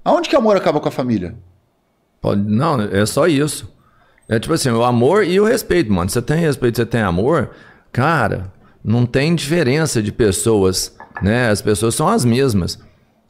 Aonde 0.03 0.27
que 0.27 0.37
amor 0.37 0.57
acaba 0.57 0.81
com 0.81 0.89
a 0.89 0.93
família? 0.93 1.35
Pode, 2.19 2.41
não, 2.41 2.81
é 2.81 3.05
só 3.05 3.27
isso. 3.27 3.71
É 4.27 4.39
tipo 4.39 4.55
assim, 4.55 4.71
o 4.71 4.85
amor 4.85 5.23
e 5.23 5.39
o 5.39 5.45
respeito, 5.45 5.93
mano. 5.93 6.09
Você 6.09 6.23
tem 6.23 6.39
respeito, 6.39 6.77
você 6.77 6.87
tem 6.87 7.03
amor, 7.03 7.51
cara 7.93 8.51
não 8.83 9.07
tem 9.07 9.35
diferença 9.35 10.03
de 10.03 10.11
pessoas, 10.11 10.97
né? 11.23 11.51
As 11.51 11.61
pessoas 11.61 11.95
são 11.95 12.09
as 12.09 12.25
mesmas. 12.25 12.79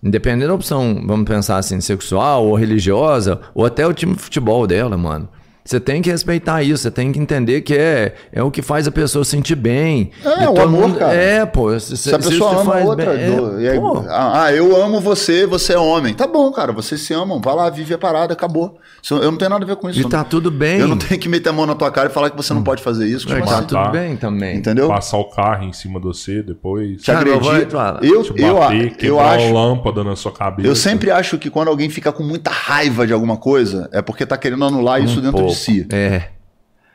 Independente 0.03 0.49
da 0.49 0.55
opção, 0.55 1.03
vamos 1.07 1.29
pensar 1.29 1.59
assim, 1.59 1.81
sexual 1.81 2.47
ou 2.47 2.55
religiosa, 2.55 3.41
ou 3.55 3.67
até 3.67 3.87
o 3.87 3.93
time 3.93 4.15
de 4.15 4.23
futebol 4.23 4.67
dela, 4.67 4.97
mano. 4.97 5.29
Você 5.65 5.79
tem 5.79 6.01
que 6.01 6.11
respeitar 6.11 6.63
isso, 6.63 6.83
você 6.83 6.91
tem 6.91 7.13
que 7.13 7.19
entender 7.19 7.61
que 7.61 7.75
é, 7.75 8.15
é 8.33 8.43
o 8.43 8.51
que 8.51 8.63
faz 8.63 8.89
a 8.89 8.91
pessoa 8.91 9.25
sentir 9.25 9.55
bem. 9.55 10.11
É, 10.25 10.49
o 10.49 10.61
amor, 10.61 10.69
mundo, 10.69 10.99
cara. 10.99 11.13
É, 11.15 11.47
pô. 11.47 11.79
Se, 11.79 11.97
se 11.97 12.15
a 12.15 12.19
pessoa 12.19 12.61
ama 12.61 12.73
faz 12.73 12.87
outra. 12.87 13.15
Bem, 13.15 13.37
do, 13.37 13.61
é, 13.61 13.71
aí, 13.71 13.81
ah, 14.09 14.53
eu 14.53 14.75
amo 14.83 15.01
você, 15.01 15.47
você 15.47 15.75
é 15.75 15.79
homem. 15.79 16.15
Tá 16.15 16.27
bom, 16.27 16.51
cara, 16.51 16.73
vocês 16.73 17.01
se 17.03 17.13
amam. 17.13 17.41
Vai 17.41 17.55
lá, 17.55 17.71
vive 17.71 17.95
a 17.95 17.99
parada, 17.99 18.33
acabou. 18.33 18.79
Eu 19.11 19.31
não 19.31 19.39
tenho 19.39 19.51
nada 19.51 19.65
a 19.65 19.67
ver 19.67 19.77
com 19.77 19.89
isso. 19.89 20.01
E 20.01 20.09
tá 20.09 20.25
tudo 20.25 20.51
bem. 20.51 20.81
Eu 20.81 20.89
não 20.89 20.97
tenho 20.97 21.21
que 21.21 21.29
meter 21.29 21.51
a 21.51 21.53
mão 21.53 21.67
na 21.67 21.75
tua 21.75 21.91
cara 21.91 22.09
e 22.09 22.13
falar 22.13 22.31
que 22.31 22.37
você 22.37 22.53
não 22.53 22.61
hum. 22.61 22.65
pode 22.65 22.83
fazer 22.83 23.07
isso. 23.07 23.31
É, 23.33 23.41
tá 23.41 23.59
assim? 23.59 23.67
tudo 23.67 23.91
bem 23.91 24.17
também. 24.17 24.57
Entendeu? 24.57 24.89
Passar 24.89 25.19
o 25.19 25.25
carro 25.25 25.65
em 25.65 25.73
cima 25.73 25.99
de 26.01 26.07
você 26.07 26.43
depois. 26.43 27.03
Te 27.03 27.11
agredir. 27.11 27.69
Eu, 28.03 28.25
eu, 28.37 28.55
bater, 28.55 28.97
eu, 29.01 29.17
eu 29.17 29.21
acho. 29.21 29.53
lâmpada 29.53 30.05
na 30.05 30.17
sua 30.17 30.33
cabeça. 30.33 30.69
Eu 30.69 30.75
sempre 30.75 31.11
acho 31.11 31.39
que 31.39 31.51
quando 31.51 31.69
alguém 31.69 31.89
fica 31.89 32.13
com 32.13 32.23
muita 32.23 32.51
raiva 32.51 33.07
de 33.07 33.13
alguma 33.13 33.37
coisa, 33.37 33.89
é 33.93 34.03
porque 34.03 34.27
tá 34.27 34.37
querendo 34.37 34.65
anular 34.65 35.03
isso 35.03 35.21
dentro 35.21 35.39
pouco. 35.39 35.50
de 35.50 35.50
si. 35.53 35.87
É. 35.91 36.29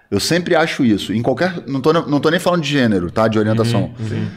Eu 0.09 0.19
sempre 0.19 0.55
acho 0.55 0.85
isso. 0.85 1.13
Em 1.13 1.21
qualquer. 1.21 1.63
Não 1.67 1.81
tô, 1.81 1.93
não 1.93 2.19
tô 2.19 2.29
nem 2.29 2.39
falando 2.39 2.61
de 2.61 2.69
gênero, 2.69 3.11
tá? 3.11 3.27
De 3.27 3.39
orientação. 3.39 3.93
Uhum, 3.99 4.27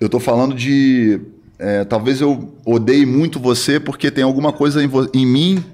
eu 0.00 0.08
tô 0.08 0.20
falando 0.20 0.54
de. 0.54 1.20
É, 1.58 1.84
talvez 1.84 2.20
eu 2.20 2.56
odeie 2.64 3.04
muito 3.04 3.40
você 3.40 3.80
porque 3.80 4.10
tem 4.10 4.22
alguma 4.22 4.52
coisa 4.52 4.82
em, 4.82 4.88
em, 5.12 5.26
mim 5.26 5.64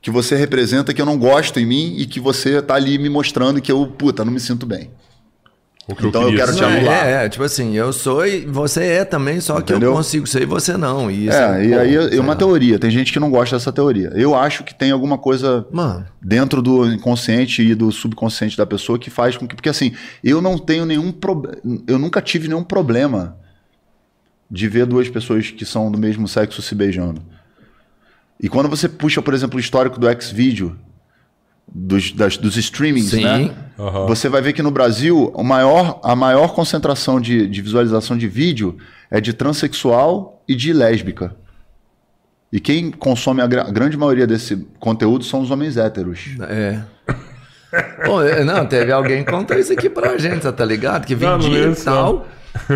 que 0.00 0.10
você 0.10 0.34
representa 0.34 0.94
que 0.94 1.02
eu 1.02 1.04
não 1.04 1.18
gosto 1.18 1.60
em 1.60 1.66
mim 1.66 1.94
e 1.98 2.06
que 2.06 2.18
você 2.18 2.62
tá 2.62 2.74
ali 2.74 2.96
me 2.96 3.10
mostrando 3.10 3.60
que 3.60 3.70
eu, 3.70 3.86
puta, 3.86 4.24
não 4.24 4.32
me 4.32 4.40
sinto 4.40 4.64
bem 4.64 4.90
então 5.88 6.22
eu, 6.22 6.30
eu 6.30 6.36
quero 6.36 6.54
te 6.54 6.64
anular. 6.64 7.06
É, 7.06 7.24
é, 7.24 7.28
tipo 7.28 7.44
assim, 7.44 7.76
eu 7.76 7.92
sou 7.92 8.26
e 8.26 8.44
você 8.44 8.84
é 8.84 9.04
também, 9.04 9.40
só 9.40 9.58
Entendeu? 9.58 9.78
que 9.78 9.84
eu 9.84 9.92
consigo 9.94 10.26
ser 10.26 10.42
e 10.42 10.46
você 10.46 10.76
não. 10.76 11.08
E 11.08 11.28
é, 11.28 11.32
é, 11.32 11.64
e 11.64 11.74
aí 11.74 12.16
é 12.16 12.20
uma 12.20 12.34
teoria. 12.34 12.76
Tem 12.76 12.90
gente 12.90 13.12
que 13.12 13.20
não 13.20 13.30
gosta 13.30 13.56
dessa 13.56 13.72
teoria. 13.72 14.10
Eu 14.14 14.34
acho 14.34 14.64
que 14.64 14.74
tem 14.74 14.90
alguma 14.90 15.16
coisa 15.16 15.64
Mano. 15.70 16.04
dentro 16.20 16.60
do 16.60 16.92
inconsciente 16.92 17.62
e 17.62 17.74
do 17.74 17.92
subconsciente 17.92 18.56
da 18.56 18.66
pessoa 18.66 18.98
que 18.98 19.10
faz 19.10 19.36
com 19.36 19.46
que. 19.46 19.54
Porque 19.54 19.68
assim, 19.68 19.92
eu 20.24 20.42
não 20.42 20.58
tenho 20.58 20.84
nenhum 20.84 21.12
problema. 21.12 21.58
Eu 21.86 21.98
nunca 21.98 22.20
tive 22.20 22.48
nenhum 22.48 22.64
problema 22.64 23.36
de 24.50 24.68
ver 24.68 24.86
duas 24.86 25.08
pessoas 25.08 25.50
que 25.50 25.64
são 25.64 25.90
do 25.90 25.98
mesmo 25.98 26.26
sexo 26.26 26.60
se 26.62 26.74
beijando. 26.74 27.22
E 28.40 28.48
quando 28.48 28.68
você 28.68 28.88
puxa, 28.88 29.22
por 29.22 29.34
exemplo, 29.34 29.56
o 29.56 29.60
histórico 29.60 29.98
do 29.98 30.08
X-Video, 30.08 30.76
dos, 31.68 32.12
das, 32.12 32.36
dos 32.36 32.56
streamings, 32.56 33.10
Sim. 33.10 33.24
né? 33.24 33.50
Uhum. 33.78 34.06
Você 34.06 34.28
vai 34.28 34.40
ver 34.40 34.52
que 34.52 34.62
no 34.62 34.70
Brasil 34.70 35.30
o 35.34 35.42
maior, 35.42 36.00
a 36.02 36.16
maior 36.16 36.54
concentração 36.54 37.20
de, 37.20 37.46
de 37.46 37.62
visualização 37.62 38.16
de 38.16 38.26
vídeo 38.26 38.76
é 39.10 39.20
de 39.20 39.32
transexual 39.32 40.42
e 40.48 40.54
de 40.54 40.72
lésbica. 40.72 41.34
E 42.52 42.60
quem 42.60 42.90
consome 42.90 43.42
a, 43.42 43.46
gra 43.46 43.64
grande 43.64 43.96
maioria 43.96 44.26
desse 44.26 44.56
conteúdo 44.78 45.24
são 45.24 45.40
os 45.40 45.50
homens 45.50 45.76
héteros. 45.76 46.36
É. 46.48 46.80
Pô, 48.06 48.22
não, 48.44 48.64
teve 48.64 48.92
alguém 48.92 49.24
que 49.24 49.30
contou 49.30 49.58
isso 49.58 49.72
aqui 49.72 49.90
pra 49.90 50.16
gente, 50.16 50.50
tá 50.50 50.64
ligado? 50.64 51.04
Que 51.04 51.14
vendia 51.14 51.68
e 51.68 51.74
tal. 51.74 52.26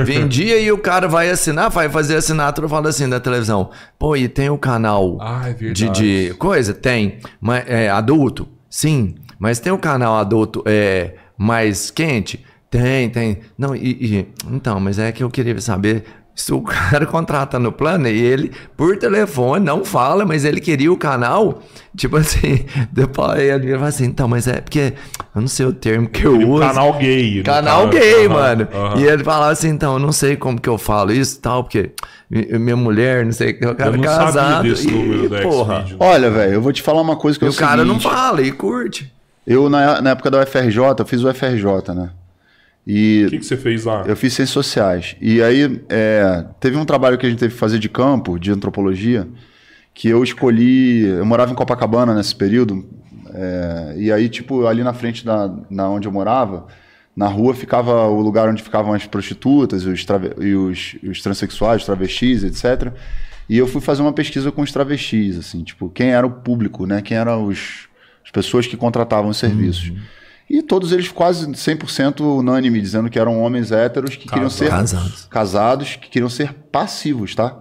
Vendia 0.05 0.61
e 0.61 0.71
o 0.71 0.77
cara 0.77 1.09
vai 1.09 1.31
assinar, 1.31 1.71
vai 1.71 1.89
fazer 1.89 2.17
assinatura, 2.17 2.69
fala 2.69 2.91
assim 2.91 3.09
da 3.09 3.19
televisão. 3.19 3.71
Pô, 3.99 4.15
e 4.15 4.29
tem 4.29 4.51
o 4.51 4.59
canal 4.59 5.17
ah, 5.21 5.49
é 5.49 5.53
de, 5.55 5.89
de 5.89 6.35
coisa? 6.39 6.75
Tem. 6.75 7.19
Mas, 7.41 7.65
é, 7.67 7.89
adulto? 7.89 8.47
Sim. 8.71 9.17
Mas 9.39 9.59
tem 9.59 9.73
o 9.73 9.79
canal 9.79 10.15
adulto 10.17 10.63
é, 10.65 11.15
mais 11.37 11.91
quente? 11.91 12.45
Tem, 12.71 13.11
tem. 13.11 13.41
Não, 13.59 13.75
e, 13.75 13.91
e, 14.01 14.29
então, 14.49 14.79
mas 14.79 14.99
é 14.99 15.11
que 15.11 15.25
eu 15.25 15.29
queria 15.29 15.61
saber 15.61 16.05
se 16.35 16.53
o 16.55 16.63
cara 16.63 17.05
contrata 17.05 17.59
no 17.59 17.73
plano 17.73 18.09
e 18.09 18.19
ele, 18.19 18.53
por 18.77 18.97
telefone, 18.97 19.65
não 19.65 19.85
fala, 19.85 20.25
mas 20.25 20.45
ele 20.45 20.61
queria 20.61 20.93
o 20.93 20.97
canal, 20.97 21.63
tipo 21.97 22.17
assim, 22.17 22.65
depois 22.93 23.39
ele 23.41 23.75
fala 23.75 23.89
assim, 23.89 24.05
então, 24.05 24.29
mas 24.29 24.47
é 24.47 24.61
porque, 24.61 24.95
eu 25.35 25.41
não 25.41 25.49
sei 25.49 25.67
o 25.67 25.73
termo 25.73 26.09
que 26.09 26.25
eu 26.25 26.49
uso. 26.49 26.63
Canal 26.63 26.93
gay. 26.99 27.43
Canal 27.43 27.89
gay, 27.89 28.29
mano. 28.29 28.69
E 28.97 29.03
ele 29.03 29.25
falava 29.25 29.51
assim, 29.51 29.69
então, 29.69 29.95
eu 29.95 29.99
não 29.99 30.13
sei 30.13 30.37
como 30.37 30.61
que 30.61 30.69
eu 30.69 30.79
falo 30.79 31.13
isso 31.13 31.39
e 31.39 31.41
tal, 31.41 31.65
porque 31.65 31.93
minha 32.31 32.77
mulher, 32.77 33.25
não 33.25 33.33
sei, 33.33 33.51
o 33.51 33.75
cara 33.75 33.91
eu 33.91 33.97
não 33.97 34.05
casado. 34.05 34.63
Desse 34.63 34.89
e, 34.89 35.29
porra. 35.43 35.85
Olha, 35.99 36.31
velho, 36.31 36.53
eu 36.55 36.63
vou 36.63 36.73
te 36.73 36.81
falar 36.81 37.01
uma 37.01 37.17
coisa 37.17 37.37
que 37.37 37.45
e 37.45 37.47
é 37.47 37.51
o 37.51 37.53
o 37.53 37.57
cara 37.57 37.83
seguinte, 37.83 37.93
não 37.93 38.01
fala 38.01 38.41
e 38.41 38.53
curte. 38.53 39.13
Eu, 39.45 39.69
na, 39.69 40.01
na 40.01 40.11
época 40.11 40.31
da 40.31 40.41
UFRJ, 40.41 40.79
eu 40.99 41.07
fiz 41.07 41.25
o 41.25 41.29
UFRJ, 41.29 41.93
né? 41.93 42.11
E 42.87 43.25
o 43.27 43.31
que, 43.31 43.39
que 43.39 43.47
você 43.47 43.57
fez 43.57 43.85
lá? 43.85 44.05
Eu 44.07 44.17
fiz 44.17 44.33
ciências 44.33 44.51
sociais. 44.51 45.17
E 45.21 45.43
aí 45.43 45.83
é, 45.89 46.45
teve 46.61 46.77
um 46.77 46.85
trabalho 46.85 47.19
que 47.19 47.27
a 47.27 47.29
gente 47.29 47.39
teve 47.39 47.53
que 47.53 47.59
fazer 47.59 47.79
de 47.79 47.89
campo, 47.89 48.39
de 48.39 48.51
antropologia, 48.53 49.27
que 49.93 50.09
eu 50.09 50.23
escolhi. 50.23 51.07
Eu 51.07 51.27
morava 51.27 51.51
em 51.51 51.55
Copacabana 51.55 52.15
nesse 52.15 52.35
período. 52.35 52.89
É, 53.35 53.95
e 53.97 54.13
aí, 54.13 54.29
tipo, 54.29 54.67
ali 54.67 54.83
na 54.83 54.93
frente 54.93 55.25
da 55.25 55.53
na 55.69 55.89
onde 55.89 56.09
eu 56.09 56.13
morava, 56.13 56.67
na 57.21 57.29
rua 57.29 57.53
ficava 57.53 58.07
o 58.07 58.19
lugar 58.23 58.49
onde 58.49 58.63
ficavam 58.63 58.95
as 58.95 59.05
prostitutas 59.07 59.85
os 59.85 60.07
e 60.41 60.55
os, 60.55 60.97
os 61.07 61.21
transexuais, 61.21 61.83
os 61.83 61.85
travestis, 61.85 62.43
etc. 62.43 62.95
E 63.47 63.59
eu 63.59 63.67
fui 63.67 63.83
fazer 63.83 64.01
uma 64.01 64.15
pesquisa 64.15 64.51
com 64.51 64.63
os 64.63 64.73
travestis, 64.73 65.37
assim, 65.37 65.63
tipo, 65.63 65.91
quem 65.91 66.13
era 66.13 66.27
o 66.27 66.31
público, 66.31 66.87
né? 66.87 67.03
Quem 67.03 67.19
eram 67.19 67.45
os, 67.45 67.89
as 68.25 68.31
pessoas 68.31 68.67
que 68.67 68.75
contratavam 68.75 69.29
os 69.29 69.37
serviços. 69.37 69.91
Uhum. 69.91 69.99
E 70.49 70.63
todos 70.63 70.93
eles 70.93 71.09
quase 71.09 71.47
100% 71.47 72.21
unânime, 72.21 72.81
dizendo 72.81 73.11
que 73.11 73.19
eram 73.19 73.39
homens 73.39 73.71
héteros 73.71 74.17
que 74.17 74.27
queriam 74.27 74.49
ser 74.49 74.71
casados. 74.71 75.27
casados, 75.27 75.97
que 75.97 76.09
queriam 76.09 76.31
ser 76.31 76.55
passivos, 76.73 77.35
tá? 77.35 77.55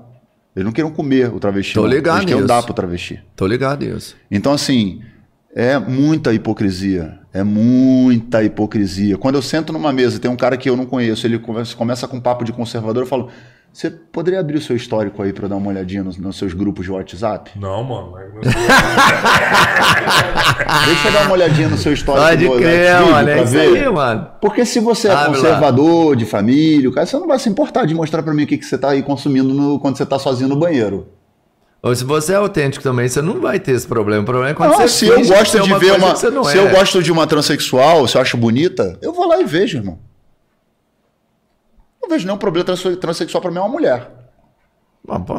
Eles 0.56 0.64
não 0.64 0.72
queriam 0.72 0.94
comer 0.94 1.34
o 1.34 1.38
travesti. 1.38 1.74
Tô 1.74 1.86
ligado 1.86 2.20
Eles 2.20 2.30
queriam 2.30 2.48
dar 2.48 2.64
pro 2.64 2.74
travesti. 2.74 3.22
Tô 3.36 3.46
ligado 3.46 3.84
isso. 3.84 4.16
Então, 4.32 4.54
assim, 4.54 5.02
é 5.54 5.78
muita 5.78 6.34
hipocrisia. 6.34 7.19
É 7.32 7.44
muita 7.44 8.44
hipocrisia. 8.44 9.18
Quando 9.18 9.36
eu 9.36 9.42
sento 9.42 9.72
numa 9.72 9.94
mesa 9.94 10.18
e 10.18 10.20
tem 10.20 10.32
um 10.32 10.36
cara 10.36 10.58
que 10.58 10.70
eu 10.70 10.76
não 10.76 10.86
conheço, 10.86 11.28
ele 11.28 11.38
começa, 11.38 11.76
começa 11.76 12.08
com 12.08 12.18
um 12.18 12.22
papo 12.22 12.44
de 12.44 12.52
conservador, 12.52 13.04
eu 13.04 13.08
falo, 13.08 13.30
você 13.72 13.90
poderia 13.90 14.40
abrir 14.40 14.58
o 14.58 14.62
seu 14.62 14.76
histórico 14.76 15.22
aí 15.22 15.32
para 15.32 15.48
dar 15.48 15.56
uma 15.56 15.70
olhadinha 15.70 16.04
nos, 16.04 16.18
nos, 16.18 16.36
seus 16.38 16.54
grupos 16.54 16.86
de 16.86 16.92
WhatsApp? 16.92 17.52
Não, 17.56 17.84
mano. 17.84 18.14
Deixa 20.86 21.08
eu 21.08 21.12
dar 21.14 21.26
uma 21.26 21.34
olhadinha 21.34 21.70
no 21.70 21.78
seu 21.78 21.94
histórico. 21.94 22.28
Pode 22.28 22.48
do, 22.48 22.58
crer, 22.58 23.00
mano. 23.00 23.30
É 23.30 23.44
isso 23.44 23.58
aí, 23.58 23.90
mano. 23.90 24.28
Porque 24.42 24.66
se 24.66 24.80
você 24.80 25.08
é 25.08 25.12
Abre 25.12 25.36
conservador, 25.36 26.10
lá. 26.10 26.16
de 26.16 26.26
família, 26.26 26.92
cara, 26.92 27.06
você 27.06 27.18
não 27.18 27.28
vai 27.28 27.38
se 27.38 27.48
importar 27.48 27.86
de 27.86 27.94
mostrar 27.94 28.24
para 28.24 28.34
mim 28.34 28.44
o 28.44 28.48
que, 28.48 28.58
que 28.58 28.66
você 28.66 28.78
tá 28.78 28.90
aí 28.90 29.04
consumindo 29.04 29.54
no, 29.54 29.80
quando 29.80 29.98
você 29.98 30.06
tá 30.06 30.18
sozinho 30.18 30.50
no 30.50 30.58
banheiro. 30.58 31.08
Ou 31.82 31.96
se 31.96 32.04
você 32.04 32.34
é 32.34 32.36
autêntico 32.36 32.84
também, 32.84 33.08
você 33.08 33.22
não 33.22 33.40
vai 33.40 33.60
ter 33.60 33.72
esse 33.72 33.88
problema. 33.88 34.22
O 34.22 34.26
problema 34.26 34.52
é 34.52 34.54
quando 34.54 34.72
não, 34.72 34.80
você 34.80 34.88
se 34.90 35.08
eu 35.08 35.26
gosto 35.26 35.62
de 35.62 35.74
ver 35.76 35.94
uma, 35.94 36.16
se 36.16 36.28
é. 36.28 36.60
eu 36.60 36.70
gosto 36.70 37.02
de 37.02 37.12
uma 37.12 37.26
transexual, 37.26 38.06
se 38.08 38.18
eu 38.18 38.22
acho 38.22 38.36
bonita, 38.36 38.98
eu 39.02 39.14
vou 39.14 39.28
lá 39.28 39.40
e 39.40 39.46
vejo, 39.46 39.78
irmão. 39.78 39.98
Não 42.02 42.10
vejo 42.10 42.26
nenhum 42.26 42.38
problema 42.38 42.66
transexual 43.00 43.42
para 43.42 43.52
mim 43.52 43.58
é 43.58 43.62
uma 43.62 43.70
mulher. 43.70 44.12
Ah, 45.08 45.20
pô, 45.20 45.34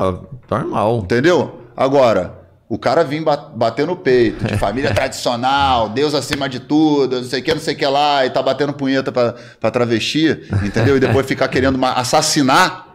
normal. 0.50 1.00
Entendeu? 1.04 1.60
Agora, 1.76 2.40
o 2.70 2.78
cara 2.78 3.02
vir 3.04 3.22
bater 3.22 3.86
no 3.86 3.96
peito, 3.96 4.44
de 4.44 4.56
família 4.56 4.92
tradicional, 4.94 5.88
Deus 5.88 6.14
acima 6.14 6.48
de 6.48 6.60
tudo, 6.60 7.16
não 7.16 7.24
sei 7.24 7.40
o 7.40 7.42
que, 7.42 7.52
não 7.52 7.60
sei 7.60 7.74
o 7.74 7.76
que 7.76 7.86
lá, 7.86 8.24
e 8.24 8.30
tá 8.30 8.42
batendo 8.42 8.72
punheta 8.72 9.10
pra, 9.12 9.34
pra 9.58 9.70
travesti, 9.70 10.40
entendeu? 10.64 10.96
E 10.96 11.00
depois 11.00 11.26
ficar 11.26 11.48
querendo 11.48 11.84
assassinar. 11.84 12.89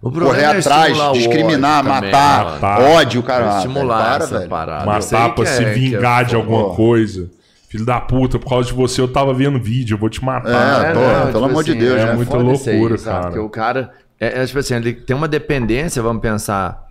Correr 0.00 0.42
é 0.42 0.58
atrás, 0.58 0.96
discriminar, 1.14 1.84
matar, 1.84 2.44
matar, 2.44 2.80
ódio, 2.80 3.22
cara. 3.22 3.56
Estimular 3.58 4.04
para, 4.04 4.24
essa 4.24 4.38
velho. 4.38 4.50
parada. 4.50 4.86
Matar 4.86 5.34
pra 5.34 5.46
se 5.46 5.64
é, 5.64 5.72
vingar 5.72 6.22
é, 6.22 6.24
de 6.24 6.34
alguma 6.34 6.74
coisa. 6.74 7.30
Filho 7.68 7.84
da 7.84 8.00
puta, 8.00 8.38
por 8.38 8.48
causa 8.48 8.68
de 8.68 8.74
você 8.74 9.00
eu 9.00 9.08
tava 9.08 9.34
vendo 9.34 9.60
vídeo, 9.60 9.94
eu 9.94 9.98
vou 9.98 10.08
te 10.08 10.24
matar. 10.24 10.86
É, 10.86 10.92
tô, 10.92 11.00
não, 11.00 11.08
pelo 11.08 11.26
tipo 11.26 11.44
amor 11.44 11.62
assim, 11.62 11.72
de 11.72 11.78
Deus, 11.78 11.98
é, 11.98 12.02
é 12.02 12.14
muita 12.14 12.36
loucura, 12.36 12.94
aí, 12.94 13.00
cara. 13.00 13.22
Porque 13.22 13.38
o 13.38 13.48
cara, 13.48 13.92
é, 14.20 14.42
é, 14.42 14.46
tipo 14.46 14.58
assim, 14.58 14.74
ele 14.74 14.92
tem 14.94 15.16
uma 15.16 15.26
dependência, 15.26 16.00
vamos 16.00 16.22
pensar, 16.22 16.86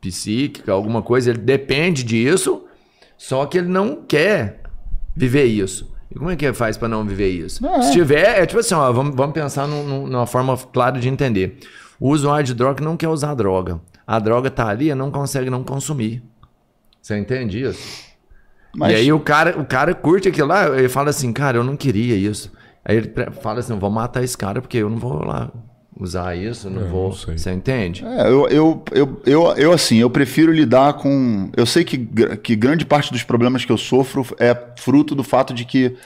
psíquica, 0.00 0.72
alguma 0.72 1.02
coisa, 1.02 1.30
ele 1.30 1.40
depende 1.40 2.04
disso, 2.04 2.64
só 3.18 3.44
que 3.44 3.58
ele 3.58 3.68
não 3.68 3.96
quer 3.96 4.60
viver 5.16 5.44
isso. 5.44 5.90
E 6.10 6.18
como 6.18 6.30
é 6.30 6.36
que 6.36 6.52
faz 6.52 6.76
para 6.76 6.88
não 6.88 7.04
viver 7.04 7.28
isso? 7.28 7.64
É. 7.64 7.82
Se 7.82 7.92
tiver, 7.92 8.40
é 8.40 8.46
tipo 8.46 8.60
assim, 8.60 8.74
ó, 8.74 8.92
vamos, 8.92 9.14
vamos 9.14 9.32
pensar 9.32 9.66
num, 9.66 10.06
numa 10.06 10.26
forma 10.26 10.56
clara 10.56 10.98
de 10.98 11.08
entender. 11.08 11.58
O 11.98 12.10
usuário 12.10 12.44
de 12.44 12.54
droga 12.54 12.82
não 12.82 12.96
quer 12.96 13.08
usar 13.08 13.34
droga. 13.34 13.80
A 14.06 14.18
droga 14.18 14.50
tá 14.50 14.66
ali 14.68 14.90
e 14.90 14.94
não 14.94 15.10
consegue 15.10 15.50
não 15.50 15.62
consumir. 15.62 16.22
Você 17.00 17.16
entende 17.16 17.62
isso? 17.62 18.10
Mas... 18.74 18.92
E 18.92 18.96
aí 18.96 19.12
o 19.12 19.20
cara, 19.20 19.58
o 19.58 19.64
cara 19.64 19.94
curte 19.94 20.28
aquilo 20.28 20.48
lá, 20.48 20.66
ele 20.76 20.88
fala 20.88 21.10
assim, 21.10 21.32
cara, 21.32 21.58
eu 21.58 21.64
não 21.64 21.76
queria 21.76 22.16
isso. 22.16 22.52
Aí 22.84 22.96
ele 22.96 23.12
fala 23.40 23.60
assim, 23.60 23.78
vou 23.78 23.90
matar 23.90 24.22
esse 24.24 24.36
cara 24.36 24.60
porque 24.60 24.78
eu 24.78 24.90
não 24.90 24.96
vou 24.96 25.24
lá 25.24 25.50
usar 26.04 26.36
isso, 26.36 26.68
não 26.70 26.82
é, 26.82 26.84
vou. 26.84 27.08
Não 27.08 27.12
você 27.12 27.52
entende? 27.52 28.04
É, 28.04 28.28
eu, 28.28 28.48
eu, 28.48 28.84
eu, 28.92 29.22
eu, 29.26 29.54
eu, 29.56 29.72
assim, 29.72 29.96
eu 29.98 30.10
prefiro 30.10 30.52
lidar 30.52 30.94
com. 30.94 31.50
Eu 31.56 31.66
sei 31.66 31.84
que, 31.84 31.98
que 32.42 32.56
grande 32.56 32.84
parte 32.84 33.12
dos 33.12 33.22
problemas 33.22 33.64
que 33.64 33.72
eu 33.72 33.78
sofro 33.78 34.26
é 34.38 34.56
fruto 34.76 35.14
do 35.14 35.22
fato 35.24 35.52
de 35.54 35.64
que. 35.64 35.96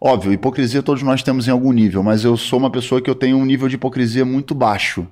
Óbvio, 0.00 0.32
hipocrisia 0.32 0.82
todos 0.82 1.02
nós 1.02 1.22
temos 1.22 1.46
em 1.46 1.52
algum 1.52 1.70
nível, 1.70 2.02
mas 2.02 2.24
eu 2.24 2.36
sou 2.36 2.58
uma 2.58 2.70
pessoa 2.70 3.00
que 3.00 3.08
eu 3.08 3.14
tenho 3.14 3.36
um 3.36 3.44
nível 3.44 3.68
de 3.68 3.76
hipocrisia 3.76 4.24
muito 4.24 4.52
baixo. 4.52 5.06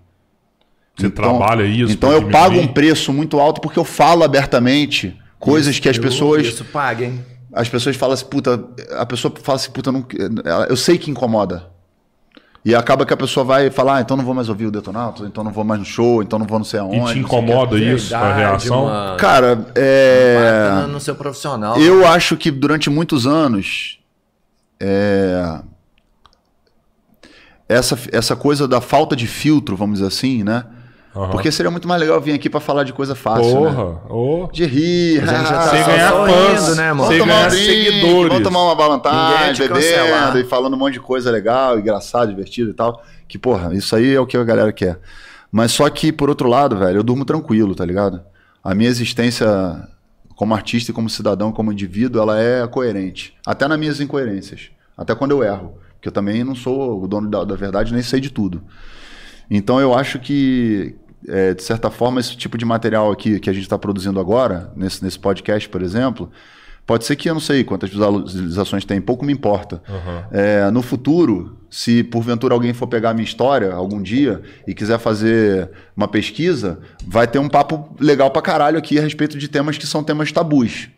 Você 0.97 1.07
então, 1.07 1.39
trabalha 1.39 1.65
isso? 1.65 1.93
Então 1.93 2.11
eu 2.11 2.29
pago 2.29 2.59
um 2.59 2.67
preço 2.67 3.13
muito 3.13 3.39
alto 3.39 3.61
porque 3.61 3.79
eu 3.79 3.85
falo 3.85 4.25
abertamente 4.25 5.17
Coisas 5.41 5.73
isso, 5.73 5.83
que 5.83 5.89
as 5.89 5.99
pessoas. 5.99 6.47
Isso 6.47 6.65
paga, 6.67 7.07
hein? 7.07 7.25
As 7.53 7.69
pessoas 7.69 7.97
falam 7.97 8.13
assim, 8.13 8.27
puta. 8.27 8.63
A 8.91 9.07
pessoa 9.07 9.33
fala 9.43 9.57
assim, 9.57 9.71
puta, 9.71 9.91
não, 9.91 10.07
eu 10.69 10.77
sei 10.77 10.99
que 10.99 11.11
incomoda. 11.11 11.71
E 12.63 12.75
acaba 12.75 13.07
que 13.07 13.13
a 13.13 13.17
pessoa 13.17 13.43
vai 13.43 13.71
falar, 13.71 13.97
ah, 13.97 14.01
então 14.03 14.17
não 14.17 14.25
vou 14.25 14.35
mais 14.35 14.51
ouvir 14.51 14.67
o 14.67 14.71
Detonato, 14.71 15.25
então 15.25 15.43
não 15.43 15.51
vou 15.51 15.65
mais 15.65 15.81
no 15.81 15.87
show, 15.87 16.23
então 16.23 16.39
não 16.39 16.47
vou 16.47 16.59
não 16.59 16.65
sei 16.65 16.79
aonde. 16.81 17.11
E 17.11 17.15
te 17.15 17.19
incomoda 17.21 17.79
isso, 17.79 18.15
a 18.15 18.35
reação? 18.35 18.85
Mano. 18.85 19.17
Cara, 19.17 19.67
é. 19.75 20.87
No 20.91 21.01
seu 21.01 21.15
profissional. 21.15 21.81
Eu 21.81 22.07
acho 22.07 22.37
que 22.37 22.51
durante 22.51 22.91
muitos 22.91 23.27
anos. 23.27 23.99
É... 24.79 25.61
Essa, 27.67 27.97
essa 28.11 28.35
coisa 28.35 28.67
da 28.67 28.81
falta 28.81 29.15
de 29.15 29.27
filtro, 29.27 29.77
vamos 29.77 30.01
dizer 30.01 30.09
assim, 30.09 30.43
né? 30.43 30.65
Uhum. 31.15 31.31
Porque 31.31 31.51
seria 31.51 31.71
muito 31.71 31.89
mais 31.89 32.01
legal 32.01 32.21
vir 32.21 32.33
aqui 32.33 32.49
para 32.49 32.61
falar 32.61 32.85
de 32.85 32.93
coisa 32.93 33.17
fácil, 33.17 33.53
Porra, 33.53 33.85
né? 33.85 33.99
Oh. 34.09 34.49
De 34.53 34.65
rir, 34.65 35.21
a 35.23 35.27
gente 35.27 35.49
já 35.49 35.59
tá 35.69 35.87
ganhar 35.87 36.13
fãs, 36.13 36.77
né, 36.77 36.93
mano? 36.93 37.09
Vamos 37.09 37.19
tomar 37.19 37.47
um 37.47 37.49
drink, 37.49 37.65
seguidores. 37.67 38.29
Vamos 38.29 38.43
tomar 38.45 38.63
uma 38.63 38.75
valentine, 38.77 39.69
bebendo 39.69 40.39
e 40.39 40.45
falando 40.45 40.75
um 40.75 40.77
monte 40.77 40.95
de 40.95 41.01
coisa 41.01 41.31
legal, 41.31 41.79
engraçado, 41.79 42.29
divertido 42.29 42.71
e 42.71 42.75
tal. 42.75 43.03
Que, 43.27 43.39
porra, 43.39 43.75
isso 43.75 43.95
aí 43.97 44.15
é 44.15 44.21
o 44.21 44.27
que 44.27 44.37
a 44.37 44.45
galera 44.45 44.73
quer. 44.73 45.01
Mas 45.51 45.73
só 45.73 45.89
que, 45.91 46.13
por 46.13 46.29
outro 46.29 46.49
lado, 46.49 46.77
velho, 46.77 46.99
eu 46.99 47.03
durmo 47.03 47.25
tranquilo, 47.25 47.75
tá 47.75 47.85
ligado? 47.85 48.21
A 48.63 48.73
minha 48.73 48.89
existência 48.89 49.49
como 50.37 50.55
artista 50.55 50.93
e 50.93 50.95
como 50.95 51.11
cidadão, 51.11 51.51
como 51.51 51.73
indivíduo, 51.73 52.23
ela 52.23 52.41
é 52.41 52.67
coerente. 52.69 53.35
Até 53.45 53.67
nas 53.67 53.79
minhas 53.79 54.01
incoerências. 54.01 54.71
Até 54.97 55.15
quando 55.15 55.33
eu 55.33 55.43
erro. 55.43 55.75
Porque 55.95 56.09
eu 56.09 56.13
também 56.13 56.45
não 56.45 56.55
sou 56.55 57.03
o 57.03 57.09
dono 57.09 57.29
da, 57.29 57.45
da 57.45 57.57
verdade, 57.57 57.93
nem 57.93 58.03
sei 58.03 58.21
de 58.21 58.31
tudo. 58.31 58.63
Então 59.51 59.81
eu 59.81 59.93
acho 59.93 60.19
que, 60.19 60.95
é, 61.27 61.53
de 61.53 61.63
certa 61.63 61.91
forma, 61.91 62.21
esse 62.21 62.37
tipo 62.37 62.57
de 62.57 62.65
material 62.65 63.11
aqui 63.11 63.41
que 63.41 63.51
a 63.51 63.53
gente 63.53 63.65
está 63.65 63.77
produzindo 63.77 64.21
agora, 64.21 64.73
nesse, 64.77 65.03
nesse 65.03 65.19
podcast, 65.19 65.69
por 65.69 65.83
exemplo, 65.83 66.31
pode 66.87 67.05
ser 67.05 67.17
que 67.17 67.29
eu 67.29 67.35
não 67.35 67.41
sei 67.41 67.65
quantas 67.65 67.91
visualizações 67.91 68.85
tem, 68.85 69.01
pouco 69.01 69.25
me 69.25 69.33
importa. 69.33 69.83
Uhum. 69.89 70.23
É, 70.31 70.71
no 70.71 70.83
futuro, 70.83 71.59
se 71.69 72.05
porventura 72.05 72.55
alguém 72.55 72.73
for 72.73 72.87
pegar 72.87 73.11
a 73.11 73.15
minha 73.15 73.25
história 73.25 73.73
algum 73.73 74.01
dia 74.01 74.43
e 74.67 74.75
quiser 74.75 74.99
fazer 74.99 75.71
uma 75.97 76.09
pesquisa, 76.09 76.79
vai 77.07 77.27
ter 77.27 77.39
um 77.39 77.49
papo 77.49 77.95
legal 77.99 78.31
pra 78.31 78.43
caralho 78.43 78.79
aqui 78.79 78.99
a 78.99 79.03
respeito 79.03 79.37
de 79.39 79.49
temas 79.49 79.79
que 79.79 79.87
são 79.87 80.03
temas 80.05 80.31
tabus. 80.31 80.89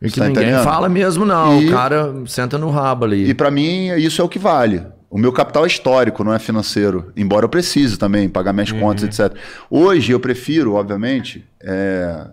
E 0.00 0.10
que 0.10 0.18
tá 0.18 0.26
ninguém 0.26 0.42
entendendo? 0.42 0.64
fala 0.64 0.88
mesmo, 0.88 1.24
não. 1.24 1.62
E, 1.62 1.68
o 1.68 1.70
cara 1.70 2.12
senta 2.26 2.58
no 2.58 2.70
rabo 2.70 3.04
ali. 3.04 3.28
E 3.28 3.34
para 3.34 3.50
mim, 3.50 3.88
isso 3.96 4.20
é 4.20 4.24
o 4.24 4.28
que 4.28 4.38
vale. 4.38 4.82
O 5.12 5.18
meu 5.18 5.30
capital 5.30 5.64
é 5.64 5.66
histórico, 5.66 6.24
não 6.24 6.32
é 6.32 6.38
financeiro. 6.38 7.12
Embora 7.14 7.44
eu 7.44 7.48
precise 7.50 7.98
também 7.98 8.30
pagar 8.30 8.54
minhas 8.54 8.70
uhum. 8.70 8.80
contas, 8.80 9.04
etc. 9.04 9.36
Hoje 9.68 10.10
eu 10.10 10.18
prefiro, 10.18 10.72
obviamente, 10.72 11.46
é... 11.62 12.28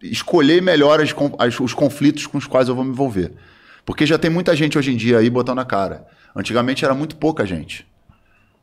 escolher 0.00 0.62
melhor 0.62 1.00
as, 1.00 1.12
as, 1.40 1.58
os 1.58 1.74
conflitos 1.74 2.28
com 2.28 2.38
os 2.38 2.46
quais 2.46 2.68
eu 2.68 2.74
vou 2.76 2.84
me 2.84 2.92
envolver. 2.92 3.32
Porque 3.84 4.06
já 4.06 4.16
tem 4.16 4.30
muita 4.30 4.54
gente 4.54 4.78
hoje 4.78 4.92
em 4.92 4.96
dia 4.96 5.18
aí 5.18 5.28
botando 5.28 5.58
a 5.58 5.64
cara. 5.64 6.06
Antigamente 6.36 6.84
era 6.84 6.94
muito 6.94 7.16
pouca 7.16 7.44
gente. 7.44 7.84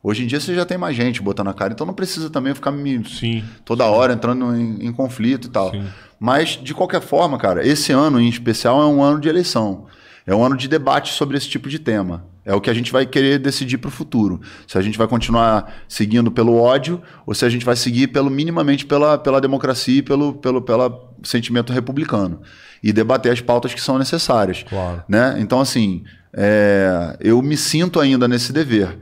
Hoje 0.02 0.24
em 0.24 0.28
dia 0.28 0.40
você 0.40 0.56
já 0.56 0.66
tem 0.66 0.78
mais 0.78 0.96
gente 0.96 1.22
botando 1.22 1.50
a 1.50 1.54
cara, 1.54 1.74
então 1.74 1.86
não 1.86 1.94
precisa 1.94 2.30
também 2.30 2.56
ficar 2.56 2.72
me 2.72 3.04
sim, 3.08 3.44
toda 3.66 3.84
sim. 3.84 3.90
hora 3.90 4.14
entrando 4.14 4.56
em, 4.56 4.86
em, 4.86 4.94
conflito 4.94 5.48
e 5.48 5.52
tal. 5.52 5.72
Sim. 5.72 5.86
Mas, 6.18 6.52
de 6.52 6.74
qualquer 6.74 7.02
forma, 7.02 7.38
cara, 7.38 7.68
esse 7.68 7.92
ano 7.92 8.20
em 8.20 8.30
especial 8.30 8.82
é 8.82 8.86
um 8.86 9.04
ano 9.04 9.20
de 9.20 9.28
eleição. 9.28 9.88
É 10.26 10.34
um 10.34 10.42
ano 10.42 10.56
de 10.56 10.70
debate 10.70 11.12
sobre 11.12 11.36
esse 11.36 11.50
tipo 11.50 11.68
de 11.68 11.78
tema. 11.78 12.31
É 12.44 12.54
o 12.56 12.62
que 12.62 12.70
a 12.70 12.74
gente 12.74 12.92
vai 12.92 13.06
querer 13.06 13.38
decidir 13.38 13.78
para 13.78 13.90
o 13.90 13.92
futuro. 13.92 14.42
Se 14.68 14.78
a 14.78 14.82
gente 14.82 14.98
vai 14.98 15.08
continuar 15.08 15.84
seguindo 15.88 16.32
pelo 16.32 16.56
ódio 16.56 17.02
ou 17.26 17.34
se 17.36 17.46
a 17.46 17.50
gente 17.50 17.64
vai 17.64 17.76
seguir 17.76 18.08
pelo 18.08 18.30
minimamente 18.30 18.86
pela, 18.86 19.18
pela 19.18 19.40
democracia 19.40 20.00
e 20.00 20.02
pelo, 20.02 20.34
pelo 20.34 20.62
pela 20.62 21.12
sentimento 21.24 21.72
republicano. 21.72 22.42
E 22.82 22.92
debater 22.92 23.32
as 23.32 23.42
pautas 23.42 23.74
que 23.74 23.82
são 23.82 24.00
necessárias. 24.00 24.64
Claro. 24.64 25.04
Né? 25.08 25.36
Então, 25.38 25.62
assim, 25.62 26.04
é, 26.34 27.16
eu 27.20 27.40
me 27.44 27.56
sinto 27.56 28.00
ainda 28.00 28.28
nesse 28.28 28.52
dever 28.52 28.98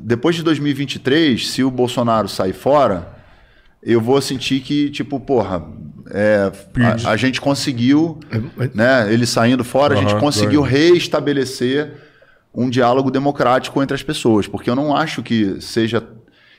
depois 0.00 0.36
de 0.36 0.42
2023, 0.42 1.48
se 1.48 1.62
o 1.62 1.70
Bolsonaro 1.70 2.28
sair 2.28 2.52
fora, 2.52 3.08
eu 3.82 4.00
vou 4.00 4.20
sentir 4.20 4.60
que, 4.60 4.90
tipo, 4.90 5.20
porra, 5.20 5.62
é, 6.10 6.50
a, 7.04 7.10
a, 7.10 7.16
gente 7.16 7.40
conseguiu, 7.40 8.18
é, 8.30 8.70
né, 8.74 9.12
ele 9.12 9.26
saindo 9.26 9.64
fora, 9.64 9.94
uhum, 9.94 10.00
a 10.00 10.08
gente 10.08 10.20
conseguiu 10.20 10.62
reestabelecer 10.62 11.92
um 12.54 12.68
diálogo 12.68 13.10
democrático 13.10 13.82
entre 13.82 13.94
as 13.94 14.02
pessoas, 14.02 14.46
porque 14.46 14.68
eu 14.68 14.76
não 14.76 14.94
acho 14.94 15.22
que 15.22 15.60
seja. 15.60 16.02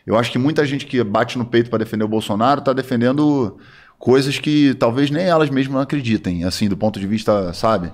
Eu 0.05 0.18
acho 0.18 0.31
que 0.31 0.38
muita 0.38 0.65
gente 0.65 0.85
que 0.85 1.03
bate 1.03 1.38
no 1.38 1.45
peito 1.45 1.69
para 1.69 1.80
defender 1.80 2.03
o 2.03 2.07
Bolsonaro 2.07 2.59
está 2.59 2.73
defendendo 2.73 3.57
coisas 3.99 4.39
que 4.39 4.73
talvez 4.76 5.11
nem 5.11 5.26
elas 5.26 5.49
mesmas 5.49 5.84
acreditem, 5.84 6.43
assim, 6.43 6.68
do 6.68 6.76
ponto 6.76 6.99
de 6.99 7.05
vista, 7.05 7.53
sabe? 7.53 7.91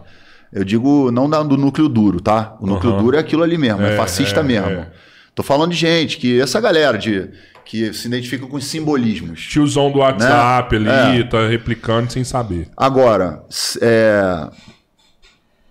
Eu 0.54 0.64
digo 0.64 1.12
não 1.12 1.30
do 1.46 1.58
núcleo 1.58 1.90
duro, 1.90 2.22
tá? 2.22 2.56
O 2.62 2.66
núcleo 2.66 2.94
uhum. 2.94 3.04
duro 3.04 3.18
é 3.18 3.20
aquilo 3.20 3.44
ali 3.44 3.58
mesmo, 3.58 3.82
é, 3.82 3.94
é 3.94 3.98
fascista 3.98 4.40
é, 4.40 4.44
mesmo. 4.44 4.70
É. 4.70 4.88
Tô 5.36 5.44
falando 5.44 5.72
de 5.72 5.78
gente 5.78 6.18
que 6.18 6.40
essa 6.40 6.62
galera 6.62 6.98
de 6.98 7.30
que 7.66 7.94
se 7.94 8.08
identifica 8.08 8.48
com 8.48 8.56
os 8.56 8.66
simbolismos. 8.66 9.46
Tiozão 9.46 9.92
do 9.92 10.00
WhatsApp 10.00 10.80
né? 10.80 10.90
ali, 10.90 11.20
é. 11.20 11.24
tá 11.26 11.46
replicando 11.48 12.12
sem 12.12 12.24
saber. 12.24 12.70
Agora, 12.78 13.44
é, 13.82 14.50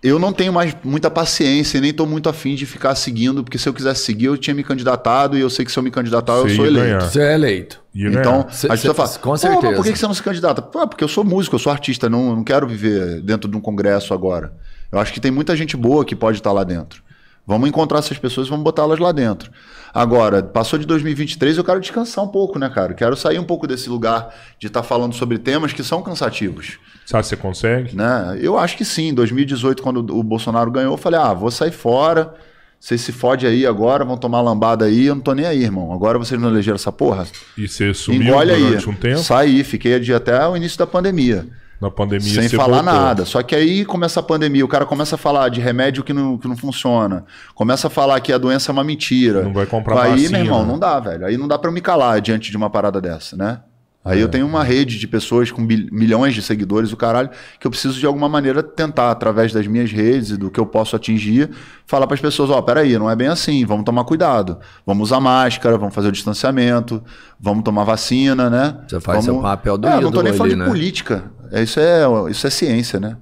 eu 0.01 0.19
não 0.19 0.31
tenho 0.31 0.53
mais 0.53 0.75
muita 0.83 1.09
paciência 1.09 1.77
e 1.77 1.81
nem 1.81 1.89
estou 1.89 2.05
muito 2.05 2.29
afim 2.29 2.55
de 2.55 2.65
ficar 2.65 2.93
seguindo, 2.95 3.43
porque 3.43 3.57
se 3.57 3.67
eu 3.67 3.73
quisesse 3.73 4.03
seguir, 4.03 4.25
eu 4.25 4.37
tinha 4.37 4.53
me 4.53 4.63
candidatado 4.63 5.37
e 5.37 5.41
eu 5.41 5.49
sei 5.49 5.65
que 5.65 5.71
se 5.71 5.79
eu 5.79 5.83
me 5.83 5.89
candidatar, 5.89 6.33
eu 6.33 6.49
sou 6.49 6.65
eleito. 6.65 7.05
Você 7.05 7.21
é 7.21 7.33
eleito. 7.33 7.81
Então, 7.95 8.45
cê, 8.49 8.67
a 8.69 8.75
gente 8.75 8.93
fala, 8.93 9.09
com 9.09 9.35
certeza. 9.35 9.75
por 9.75 9.83
que 9.83 9.95
você 9.95 10.05
não 10.05 10.13
se 10.13 10.21
candidata? 10.21 10.61
Pô, 10.61 10.87
porque 10.87 11.03
eu 11.03 11.07
sou 11.07 11.23
músico, 11.23 11.55
eu 11.55 11.59
sou 11.59 11.71
artista, 11.71 12.07
não, 12.07 12.35
não 12.35 12.43
quero 12.43 12.67
viver 12.67 13.21
dentro 13.21 13.49
de 13.49 13.57
um 13.57 13.61
congresso 13.61 14.13
agora. 14.13 14.53
Eu 14.91 14.99
acho 14.99 15.11
que 15.11 15.19
tem 15.19 15.31
muita 15.31 15.55
gente 15.55 15.75
boa 15.75 16.05
que 16.05 16.15
pode 16.15 16.37
estar 16.37 16.51
lá 16.51 16.63
dentro. 16.63 17.01
Vamos 17.45 17.67
encontrar 17.67 17.99
essas 17.99 18.17
pessoas 18.17 18.47
e 18.47 18.49
vamos 18.49 18.63
botá-las 18.63 18.99
lá 18.99 19.11
dentro. 19.11 19.49
Agora, 19.93 20.43
passou 20.43 20.77
de 20.77 20.85
2023, 20.85 21.57
eu 21.57 21.63
quero 21.63 21.79
descansar 21.79 22.23
um 22.23 22.27
pouco, 22.27 22.59
né, 22.59 22.69
cara? 22.69 22.93
Quero 22.93 23.15
sair 23.15 23.39
um 23.39 23.43
pouco 23.43 23.65
desse 23.65 23.89
lugar 23.89 24.35
de 24.59 24.67
estar 24.67 24.81
tá 24.81 24.87
falando 24.87 25.15
sobre 25.15 25.37
temas 25.37 25.73
que 25.73 25.81
são 25.81 26.03
cansativos. 26.03 26.77
Sabe 27.07 27.23
se 27.23 27.29
você 27.29 27.37
consegue? 27.37 27.95
Né? 27.95 28.37
Eu 28.41 28.59
acho 28.59 28.75
que 28.75 28.83
sim. 28.83 29.07
Em 29.07 29.13
2018, 29.13 29.81
quando 29.81 29.99
o 30.13 30.21
Bolsonaro 30.21 30.69
ganhou, 30.69 30.93
eu 30.93 30.97
falei: 30.97 31.17
ah, 31.17 31.33
vou 31.33 31.49
sair 31.49 31.71
fora. 31.71 32.33
Vocês 32.79 32.99
se 33.01 33.11
fode 33.11 33.47
aí 33.47 33.65
agora, 33.65 34.05
vão 34.05 34.17
tomar 34.17 34.41
lambada 34.41 34.85
aí, 34.85 35.05
eu 35.07 35.15
não 35.15 35.21
tô 35.21 35.33
nem 35.33 35.45
aí, 35.45 35.63
irmão. 35.63 35.91
Agora 35.91 36.19
vocês 36.19 36.39
não 36.39 36.49
elegeram 36.49 36.75
essa 36.75 36.91
porra. 36.91 37.25
E 37.57 37.67
você 37.67 37.91
sumiu 37.93 38.21
Engole 38.21 38.53
durante 38.55 38.87
aí. 38.87 38.93
um 38.93 38.95
tempo? 38.95 39.19
Saí, 39.19 39.63
fiquei 39.63 39.95
até 40.13 40.47
o 40.47 40.55
início 40.55 40.77
da 40.77 40.85
pandemia. 40.85 41.47
Na 41.81 41.89
pandemia 41.89 42.41
Sem 42.41 42.49
falar 42.49 42.81
voltou. 42.81 42.99
nada. 43.01 43.25
Só 43.25 43.41
que 43.41 43.55
aí 43.55 43.85
começa 43.85 44.19
a 44.19 44.23
pandemia, 44.23 44.65
o 44.65 44.67
cara 44.67 44.85
começa 44.85 45.15
a 45.15 45.17
falar 45.17 45.49
de 45.49 45.61
remédio 45.61 46.03
que 46.03 46.11
não, 46.11 46.37
que 46.37 46.47
não 46.47 46.57
funciona. 46.57 47.23
Começa 47.55 47.87
a 47.87 47.89
falar 47.89 48.19
que 48.19 48.33
a 48.33 48.37
doença 48.37 48.71
é 48.71 48.73
uma 48.73 48.83
mentira. 48.83 49.43
Não 49.43 49.53
vai 49.53 49.65
comprar 49.65 49.99
Aí, 50.01 50.11
vacina, 50.11 50.37
meu 50.37 50.45
irmão, 50.45 50.63
né? 50.63 50.71
não 50.71 50.77
dá, 50.79 50.99
velho. 50.99 51.25
Aí 51.25 51.37
não 51.37 51.47
dá 51.47 51.57
para 51.57 51.69
eu 51.69 51.73
me 51.73 51.81
calar 51.81 52.19
diante 52.19 52.51
de 52.51 52.57
uma 52.57 52.69
parada 52.69 52.99
dessa, 52.99 53.37
né? 53.37 53.59
Aí 54.03 54.19
é. 54.19 54.23
eu 54.23 54.29
tenho 54.29 54.45
uma 54.45 54.63
rede 54.63 54.97
de 54.97 55.05
pessoas 55.05 55.51
com 55.51 55.61
milhões 55.61 56.33
de 56.33 56.41
seguidores, 56.41 56.93
o 56.93 56.97
caralho, 56.97 57.29
que 57.59 57.67
eu 57.67 57.71
preciso 57.71 57.99
de 57.99 58.05
alguma 58.05 58.29
maneira 58.29 58.63
tentar, 58.63 59.11
através 59.11 59.51
das 59.51 59.67
minhas 59.67 59.91
redes 59.91 60.29
e 60.29 60.37
do 60.37 60.49
que 60.49 60.59
eu 60.59 60.65
posso 60.65 60.95
atingir, 60.95 61.49
falar 61.85 62.07
para 62.07 62.15
as 62.15 62.21
pessoas: 62.21 62.49
ó, 62.49 62.57
oh, 62.57 62.63
peraí, 62.63 62.97
não 62.97 63.09
é 63.09 63.15
bem 63.15 63.27
assim, 63.27 63.65
vamos 63.65 63.83
tomar 63.83 64.05
cuidado. 64.05 64.59
Vamos 64.85 65.09
usar 65.09 65.19
máscara, 65.19 65.77
vamos 65.77 65.93
fazer 65.93 66.07
o 66.07 66.11
distanciamento, 66.11 67.03
vamos 67.39 67.63
tomar 67.63 67.83
vacina, 67.83 68.49
né? 68.49 68.77
Você 68.87 68.99
faz 69.01 69.25
vamos... 69.25 69.25
seu 69.25 69.41
papel 69.41 69.77
do 69.77 69.87
é, 69.87 69.99
Não 69.99 70.11
tô 70.11 70.21
nem 70.21 70.33
falando 70.33 70.51
ali, 70.51 70.61
de 70.61 70.65
né? 70.65 70.65
política. 70.67 71.31
É, 71.51 71.63
isso, 71.63 71.79
é, 71.79 72.05
isso 72.29 72.47
é 72.47 72.49
ciência, 72.49 72.99
né? 72.99 73.17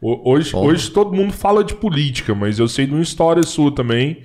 Hoje, 0.00 0.54
hoje 0.54 0.90
todo 0.92 1.12
mundo 1.12 1.32
fala 1.32 1.64
de 1.64 1.74
política, 1.74 2.32
mas 2.32 2.60
eu 2.60 2.68
sei 2.68 2.86
de 2.86 2.92
uma 2.92 3.02
história 3.02 3.42
sua 3.42 3.74
também, 3.74 4.22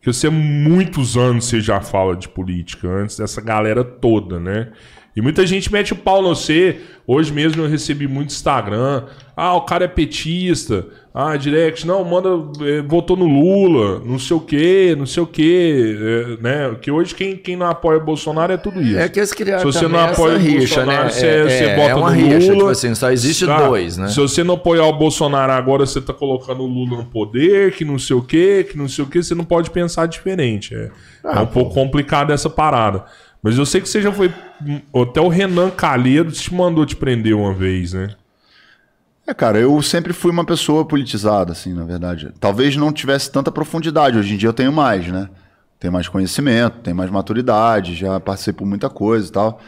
que 0.00 0.12
você 0.12 0.26
há 0.26 0.30
muitos 0.32 1.16
anos 1.16 1.44
você 1.44 1.60
já 1.60 1.80
fala 1.80 2.16
de 2.16 2.28
política, 2.28 2.88
antes 2.88 3.16
dessa 3.16 3.40
galera 3.40 3.84
toda, 3.84 4.40
né? 4.40 4.72
E 5.14 5.20
muita 5.20 5.46
gente 5.46 5.70
mete 5.70 5.92
o 5.92 5.96
pau 5.96 6.22
no 6.22 6.34
você. 6.34 6.80
Hoje 7.06 7.32
mesmo 7.32 7.62
eu 7.62 7.68
recebi 7.68 8.06
muito 8.08 8.30
Instagram. 8.30 9.04
Ah, 9.36 9.54
o 9.54 9.62
cara 9.62 9.84
é 9.84 9.88
petista. 9.88 10.86
Ah, 11.14 11.36
direct, 11.36 11.86
não, 11.86 12.02
manda, 12.02 12.30
é, 12.66 12.80
votou 12.80 13.18
no 13.18 13.26
Lula, 13.26 14.00
não 14.02 14.18
sei 14.18 14.34
o 14.34 14.40
quê, 14.40 14.94
não 14.96 15.04
sei 15.04 15.22
o 15.22 15.26
quê, 15.26 15.94
é, 16.00 16.42
né? 16.42 16.76
Que 16.80 16.90
hoje 16.90 17.14
quem, 17.14 17.36
quem 17.36 17.54
não 17.54 17.66
apoia 17.66 17.98
o 17.98 18.04
Bolsonaro 18.04 18.50
é 18.50 18.56
tudo 18.56 18.80
isso. 18.80 18.98
É 18.98 19.10
que 19.10 19.20
eles 19.20 19.30
criaram 19.34 19.60
Se 19.60 19.78
você 19.78 19.86
não 19.86 20.00
apoia 20.00 20.36
o 20.36 20.38
rixa, 20.38 20.76
Bolsonaro, 20.76 21.04
né? 21.04 21.10
você, 21.10 21.26
é, 21.26 21.42
você 21.42 21.64
é, 21.64 21.76
vota 21.76 21.90
é 21.90 21.94
uma 21.94 22.10
no 22.10 22.16
rixa, 22.16 22.38
Lula. 22.38 22.54
Tipo 22.54 22.68
assim, 22.68 22.94
só 22.94 23.10
existe 23.10 23.44
tá? 23.44 23.68
dois, 23.68 23.98
né? 23.98 24.08
Se 24.08 24.16
você 24.16 24.42
não 24.42 24.54
apoiar 24.54 24.86
o 24.86 24.94
Bolsonaro 24.94 25.52
agora, 25.52 25.84
você 25.84 26.00
tá 26.00 26.14
colocando 26.14 26.62
o 26.62 26.66
Lula 26.66 26.96
no 26.96 27.04
poder, 27.04 27.72
que 27.72 27.84
não 27.84 27.98
sei 27.98 28.16
o 28.16 28.22
quê, 28.22 28.66
que 28.70 28.78
não 28.78 28.88
sei 28.88 29.04
o 29.04 29.06
quê, 29.06 29.22
você 29.22 29.34
não 29.34 29.44
pode 29.44 29.70
pensar 29.70 30.06
diferente. 30.06 30.74
É, 30.74 30.90
ah, 31.24 31.40
é 31.40 31.42
um 31.42 31.46
pô. 31.46 31.60
pouco 31.60 31.74
complicado 31.74 32.32
essa 32.32 32.48
parada. 32.48 33.04
Mas 33.42 33.58
eu 33.58 33.66
sei 33.66 33.80
que 33.80 33.88
você 33.88 34.00
já 34.00 34.12
foi. 34.12 34.32
Até 34.94 35.20
o 35.20 35.28
Renan 35.28 35.70
Calheiros 35.70 36.40
te 36.40 36.54
mandou 36.54 36.86
te 36.86 36.94
prender 36.94 37.34
uma 37.34 37.52
vez, 37.52 37.92
né? 37.92 38.14
É, 39.26 39.34
cara, 39.34 39.58
eu 39.58 39.80
sempre 39.82 40.12
fui 40.12 40.30
uma 40.30 40.44
pessoa 40.44 40.84
politizada, 40.84 41.52
assim, 41.52 41.72
na 41.72 41.84
verdade. 41.84 42.32
Talvez 42.38 42.76
não 42.76 42.92
tivesse 42.92 43.30
tanta 43.30 43.50
profundidade. 43.50 44.18
Hoje 44.18 44.34
em 44.34 44.36
dia 44.36 44.48
eu 44.48 44.52
tenho 44.52 44.72
mais, 44.72 45.08
né? 45.08 45.28
Tenho 45.78 45.92
mais 45.92 46.08
conhecimento, 46.08 46.78
tenho 46.78 46.96
mais 46.96 47.10
maturidade, 47.10 47.96
já 47.96 48.20
passei 48.20 48.52
por 48.52 48.64
muita 48.64 48.88
coisa 48.88 49.28
e 49.28 49.32
tal. 49.32 49.60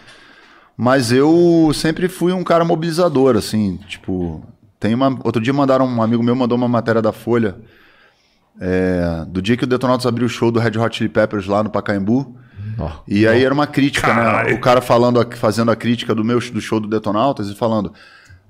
Mas 0.76 1.10
eu 1.10 1.70
sempre 1.74 2.08
fui 2.08 2.32
um 2.32 2.44
cara 2.44 2.64
mobilizador, 2.64 3.36
assim, 3.36 3.78
tipo. 3.88 4.44
Tem 4.78 4.94
uma. 4.94 5.18
Outro 5.24 5.40
dia 5.40 5.52
mandaram, 5.52 5.86
um 5.86 6.02
amigo 6.02 6.22
meu 6.22 6.36
mandou 6.36 6.56
uma 6.58 6.68
matéria 6.68 7.02
da 7.02 7.12
Folha. 7.12 7.56
É, 8.60 9.24
do 9.26 9.42
dia 9.42 9.56
que 9.56 9.64
o 9.64 9.66
Detonautas 9.66 10.06
abriu 10.06 10.26
o 10.26 10.30
show 10.30 10.52
do 10.52 10.60
Red 10.60 10.78
Hot 10.78 10.96
Chili 10.96 11.08
Peppers 11.08 11.46
lá 11.46 11.62
no 11.62 11.70
Pacaembu. 11.70 12.36
Oh, 12.78 12.90
e 13.06 13.26
aí 13.26 13.44
era 13.44 13.54
uma 13.54 13.66
crítica, 13.66 14.12
né? 14.14 14.54
O 14.54 14.60
cara 14.60 14.80
falando, 14.80 15.24
fazendo 15.36 15.70
a 15.70 15.76
crítica 15.76 16.14
do 16.14 16.24
meu 16.24 16.38
do 16.38 16.60
show 16.60 16.80
do 16.80 16.88
Detonautas 16.88 17.48
e 17.48 17.54
falando. 17.54 17.92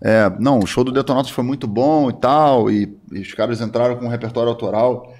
É, 0.01 0.31
não, 0.39 0.59
o 0.59 0.67
show 0.67 0.85
do 0.85 0.93
Detonautas 0.93 1.31
foi 1.31 1.45
muito 1.45 1.67
bom 1.67 2.11
e 2.11 2.13
tal, 2.13 2.71
e, 2.71 2.95
e, 3.13 3.21
os 3.21 3.33
caras 3.33 3.61
entraram 3.61 3.97
com 3.97 4.05
um 4.05 4.09
repertório 4.09 4.51
autoral 4.51 5.15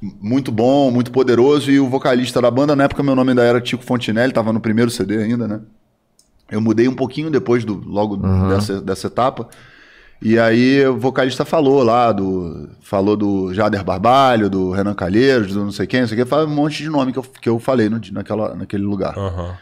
muito 0.00 0.50
bom, 0.50 0.90
muito 0.90 1.10
poderoso, 1.10 1.70
e 1.70 1.78
o 1.78 1.88
vocalista 1.88 2.40
da 2.40 2.50
banda, 2.50 2.74
na 2.74 2.84
época 2.84 3.02
meu 3.02 3.14
nome 3.14 3.30
ainda 3.30 3.42
era 3.44 3.60
Tico 3.60 3.84
Fontinelli, 3.84 4.32
tava 4.32 4.52
no 4.52 4.60
primeiro 4.60 4.90
CD 4.90 5.22
ainda, 5.22 5.46
né? 5.46 5.60
Eu 6.50 6.60
mudei 6.60 6.88
um 6.88 6.94
pouquinho 6.94 7.30
depois 7.30 7.64
do 7.64 7.74
logo 7.86 8.16
uhum. 8.16 8.48
dessa, 8.48 8.80
dessa 8.80 9.06
etapa. 9.06 9.48
E 10.22 10.38
aí 10.38 10.86
o 10.86 10.98
vocalista 10.98 11.44
falou 11.44 11.82
lá 11.82 12.12
do. 12.12 12.68
Falou 12.82 13.16
do 13.16 13.54
Jader 13.54 13.82
Barbalho, 13.82 14.50
do 14.50 14.70
Renan 14.70 14.94
Calheiros, 14.94 15.54
do 15.54 15.64
não 15.64 15.72
sei 15.72 15.86
quem, 15.86 16.00
não 16.00 16.08
sei 16.08 16.16
quem, 16.16 16.26
fala 16.26 16.44
um 16.44 16.54
monte 16.54 16.82
de 16.82 16.90
nome 16.90 17.12
que 17.12 17.18
eu, 17.18 17.22
que 17.22 17.48
eu 17.48 17.58
falei 17.58 17.88
no, 17.88 18.00
naquela, 18.12 18.54
naquele 18.54 18.82
lugar. 18.82 19.16
Uhum. 19.16 19.52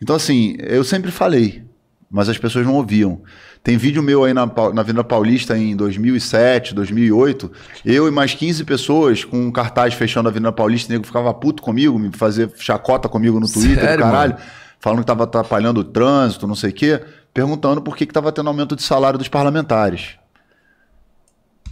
Então, 0.00 0.14
assim, 0.14 0.56
eu 0.60 0.84
sempre 0.84 1.10
falei, 1.10 1.64
mas 2.10 2.28
as 2.28 2.38
pessoas 2.38 2.64
não 2.64 2.74
ouviam. 2.74 3.20
Tem 3.62 3.76
vídeo 3.76 4.02
meu 4.02 4.24
aí 4.24 4.32
na, 4.32 4.46
na 4.46 4.80
Avenida 4.80 5.04
Paulista 5.04 5.58
em 5.58 5.76
2007, 5.76 6.74
2008, 6.74 7.50
eu 7.84 8.06
e 8.06 8.10
mais 8.10 8.32
15 8.32 8.64
pessoas 8.64 9.24
com 9.24 9.38
um 9.38 9.50
cartaz 9.50 9.92
fechando 9.92 10.28
a 10.28 10.30
Avenida 10.30 10.52
Paulista, 10.52 10.88
o 10.88 10.92
nego 10.92 11.04
ficava 11.04 11.34
puto 11.34 11.62
comigo, 11.62 11.98
me 11.98 12.10
fazer 12.12 12.50
chacota 12.56 13.08
comigo 13.08 13.38
no 13.38 13.50
Twitter, 13.50 13.84
Sério, 13.84 14.04
caralho, 14.04 14.32
mano? 14.34 14.44
falando 14.78 15.00
que 15.00 15.06
tava 15.06 15.24
atrapalhando 15.24 15.80
o 15.80 15.84
trânsito, 15.84 16.46
não 16.46 16.54
sei 16.54 16.70
o 16.70 16.72
quê 16.72 17.00
perguntando 17.32 17.80
por 17.80 17.96
que 17.96 18.04
estava 18.04 18.32
tendo 18.32 18.48
aumento 18.48 18.76
de 18.76 18.82
salário 18.82 19.18
dos 19.18 19.28
parlamentares. 19.28 20.18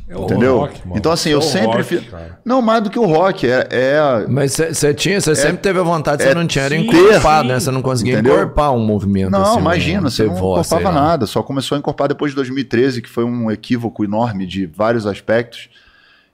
É 0.08 0.14
Entendeu? 0.18 0.60
Rock, 0.60 0.80
então, 0.94 1.12
assim, 1.12 1.28
é 1.28 1.34
eu 1.34 1.42
sempre 1.42 1.82
fiz. 1.82 2.02
Não, 2.42 2.62
mais 2.62 2.82
do 2.82 2.88
que 2.88 2.98
o 2.98 3.04
rock. 3.04 3.46
É, 3.46 3.68
é... 3.70 4.26
Mas 4.26 4.52
você 4.52 4.94
tinha, 4.94 5.20
você 5.20 5.32
é, 5.32 5.34
sempre 5.34 5.58
teve 5.58 5.78
a 5.78 5.82
vontade, 5.82 6.22
você 6.22 6.30
é, 6.30 6.34
não 6.34 6.46
tinha, 6.46 6.64
era 6.64 6.74
encorpado, 6.74 7.48
né? 7.48 7.60
Você 7.60 7.70
não 7.70 7.82
conseguia 7.82 8.14
Entendeu? 8.14 8.32
encorpar 8.34 8.72
um 8.72 8.80
movimento. 8.80 9.30
Não, 9.30 9.42
assim, 9.42 9.58
imagina, 9.58 10.08
você 10.08 10.24
não 10.24 10.34
voz, 10.34 10.66
encorpava 10.66 10.94
nada. 10.94 11.26
Só 11.26 11.42
começou 11.42 11.76
a 11.76 11.78
encorpar 11.78 12.08
depois 12.08 12.32
de 12.32 12.36
2013, 12.36 13.02
que 13.02 13.08
foi 13.08 13.24
um 13.24 13.50
equívoco 13.50 14.02
enorme 14.02 14.46
de 14.46 14.64
vários 14.64 15.06
aspectos. 15.06 15.68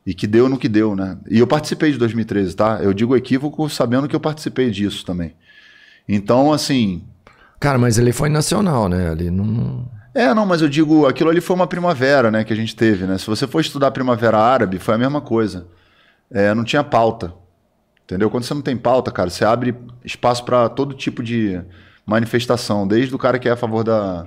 E 0.06 0.14
que 0.14 0.26
deu 0.26 0.50
no 0.50 0.58
que 0.58 0.68
deu, 0.68 0.94
né? 0.94 1.16
E 1.28 1.38
eu 1.38 1.46
participei 1.46 1.90
de 1.90 1.96
2013, 1.98 2.54
tá? 2.54 2.78
Eu 2.80 2.92
digo 2.92 3.16
equívoco 3.16 3.68
sabendo 3.70 4.06
que 4.06 4.14
eu 4.14 4.20
participei 4.20 4.70
disso 4.70 5.04
também. 5.04 5.34
Então, 6.06 6.52
assim, 6.52 7.02
Cara, 7.60 7.78
mas 7.78 7.98
ele 7.98 8.12
foi 8.12 8.28
nacional, 8.28 8.88
né? 8.88 9.10
Ali 9.10 9.30
não. 9.30 9.88
É, 10.14 10.32
não, 10.32 10.46
mas 10.46 10.62
eu 10.62 10.68
digo, 10.68 11.06
aquilo 11.06 11.30
ali 11.30 11.40
foi 11.40 11.56
uma 11.56 11.66
primavera, 11.66 12.30
né, 12.30 12.44
que 12.44 12.52
a 12.52 12.56
gente 12.56 12.76
teve, 12.76 13.04
né? 13.04 13.18
Se 13.18 13.26
você 13.26 13.48
for 13.48 13.60
estudar 13.60 13.90
primavera 13.90 14.38
árabe, 14.38 14.78
foi 14.78 14.94
a 14.94 14.98
mesma 14.98 15.20
coisa. 15.20 15.66
É, 16.30 16.54
não 16.54 16.62
tinha 16.62 16.84
pauta. 16.84 17.34
Entendeu? 18.04 18.30
Quando 18.30 18.44
você 18.44 18.54
não 18.54 18.62
tem 18.62 18.76
pauta, 18.76 19.10
cara, 19.10 19.30
você 19.30 19.44
abre 19.44 19.74
espaço 20.04 20.44
para 20.44 20.68
todo 20.68 20.94
tipo 20.94 21.22
de 21.22 21.60
manifestação, 22.06 22.86
desde 22.86 23.14
o 23.14 23.18
cara 23.18 23.38
que 23.38 23.48
é 23.48 23.52
a 23.52 23.56
favor 23.56 23.82
da 23.82 24.26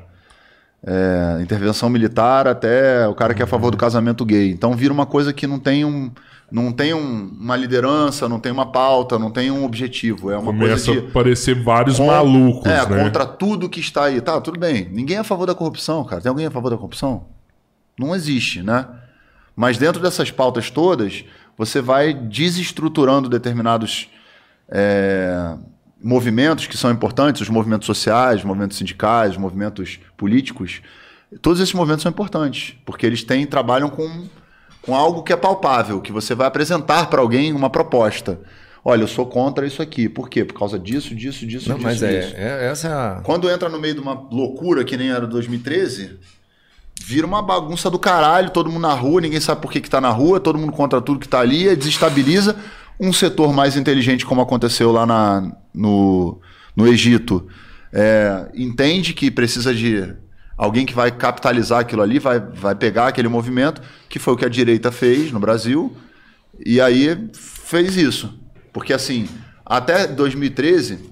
é, 0.85 1.41
intervenção 1.41 1.89
militar 1.89 2.47
até 2.47 3.07
o 3.07 3.13
cara 3.13 3.33
que 3.33 3.41
é 3.41 3.45
a 3.45 3.47
favor 3.47 3.71
do 3.71 3.77
casamento 3.77 4.25
gay. 4.25 4.49
Então 4.51 4.73
vira 4.73 4.91
uma 4.91 5.05
coisa 5.05 5.31
que 5.31 5.45
não 5.45 5.59
tem 5.59 5.85
um, 5.85 6.11
não 6.49 6.71
tem 6.71 6.93
um, 6.93 7.29
uma 7.39 7.55
liderança, 7.57 8.29
não 8.29 8.39
tem 8.39 8.51
uma 8.51 8.71
pauta, 8.71 9.19
não 9.19 9.29
tem 9.29 9.51
um 9.51 9.65
objetivo. 9.65 10.31
É 10.31 10.37
uma 10.37 10.53
Começa 10.53 10.85
coisa 10.85 11.01
de, 11.01 11.07
a 11.07 11.09
aparecer 11.09 11.61
vários 11.61 11.99
malucos, 11.99 12.71
é, 12.71 12.87
né? 12.87 13.03
contra 13.03 13.25
tudo 13.25 13.69
que 13.69 13.81
está 13.81 14.05
aí. 14.05 14.21
Tá, 14.21 14.39
tudo 14.39 14.57
bem. 14.57 14.87
Ninguém 14.89 15.17
é 15.17 15.19
a 15.19 15.25
favor 15.25 15.45
da 15.45 15.53
corrupção, 15.53 16.03
cara. 16.05 16.21
Tem 16.21 16.29
alguém 16.29 16.45
a 16.45 16.51
favor 16.51 16.69
da 16.69 16.77
corrupção? 16.77 17.25
Não 17.99 18.15
existe, 18.15 18.63
né? 18.63 18.87
Mas 19.55 19.77
dentro 19.77 20.01
dessas 20.01 20.31
pautas 20.31 20.69
todas, 20.69 21.25
você 21.57 21.81
vai 21.81 22.13
desestruturando 22.13 23.27
determinados 23.27 24.09
é, 24.69 25.55
movimentos 26.01 26.67
que 26.67 26.77
são 26.77 26.91
importantes, 26.91 27.41
os 27.41 27.49
movimentos 27.49 27.85
sociais, 27.85 28.39
os 28.39 28.45
movimentos 28.45 28.77
sindicais, 28.77 29.31
os 29.31 29.37
movimentos 29.37 29.99
políticos. 30.15 30.81
Todos 31.41 31.59
esses 31.59 31.73
movimentos 31.73 32.03
são 32.03 32.11
importantes, 32.11 32.75
porque 32.85 33.05
eles 33.05 33.23
têm, 33.23 33.45
trabalham 33.45 33.89
com 33.89 34.27
com 34.87 34.95
algo 34.95 35.21
que 35.21 35.33
é 35.33 35.35
palpável, 35.35 35.99
que 35.99 36.13
você 36.13 36.33
vai 36.33 36.47
apresentar 36.47 37.09
para 37.09 37.19
alguém 37.19 37.51
uma 37.51 37.69
proposta. 37.69 38.39
Olha, 38.85 39.01
eu 39.01 39.07
sou 39.07 39.25
contra 39.25 39.67
isso 39.67 39.81
aqui. 39.81 40.07
Por 40.07 40.29
quê? 40.29 40.45
Por 40.45 40.57
causa 40.57 40.79
disso, 40.79 41.13
disso, 41.13 41.45
disso, 41.45 41.67
Não, 41.67 41.75
disso. 41.75 41.85
Mas 41.85 42.01
é, 42.01 42.21
disso. 42.21 42.33
é, 42.37 42.67
essa 42.71 42.87
é 42.87 42.93
a... 42.93 43.21
Quando 43.21 43.49
entra 43.49 43.67
no 43.67 43.77
meio 43.77 43.95
de 43.95 43.99
uma 43.99 44.13
loucura 44.13 44.85
que 44.85 44.95
nem 44.95 45.09
era 45.09 45.27
2013, 45.27 46.17
vira 47.03 47.27
uma 47.27 47.41
bagunça 47.41 47.89
do 47.89 47.99
caralho, 47.99 48.49
todo 48.49 48.69
mundo 48.69 48.83
na 48.83 48.93
rua, 48.93 49.19
ninguém 49.19 49.41
sabe 49.41 49.61
por 49.61 49.73
que, 49.73 49.81
que 49.81 49.89
tá 49.89 49.99
na 49.99 50.09
rua, 50.09 50.39
todo 50.39 50.57
mundo 50.57 50.71
contra 50.71 51.01
tudo 51.01 51.19
que 51.19 51.27
tá 51.27 51.41
ali, 51.41 51.75
desestabiliza 51.75 52.55
um 52.97 53.11
setor 53.11 53.51
mais 53.51 53.75
inteligente, 53.75 54.25
como 54.25 54.39
aconteceu 54.39 54.93
lá 54.93 55.05
na, 55.05 55.51
no, 55.73 56.39
no 56.73 56.87
Egito. 56.87 57.45
É, 57.91 58.49
entende 58.55 59.13
que 59.13 59.29
precisa 59.29 59.75
de 59.75 60.15
alguém 60.57 60.85
que 60.85 60.93
vai 60.93 61.11
capitalizar 61.11 61.79
aquilo 61.79 62.01
ali, 62.01 62.17
vai, 62.17 62.39
vai 62.39 62.73
pegar 62.73 63.07
aquele 63.07 63.27
movimento, 63.27 63.81
que 64.09 64.17
foi 64.17 64.33
o 64.33 64.37
que 64.37 64.45
a 64.45 64.49
direita 64.49 64.91
fez 64.91 65.31
no 65.31 65.39
Brasil, 65.39 65.95
e 66.65 66.81
aí 66.81 67.29
fez 67.33 67.95
isso. 67.95 68.33
Porque 68.73 68.91
assim, 68.91 69.27
até 69.65 70.07
2013, 70.07 71.11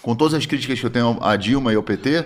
com 0.00 0.14
todas 0.14 0.34
as 0.34 0.46
críticas 0.46 0.80
que 0.80 0.86
eu 0.86 0.90
tenho 0.90 1.18
a 1.20 1.36
Dilma 1.36 1.72
e 1.72 1.76
ao 1.76 1.82
PT, 1.82 2.24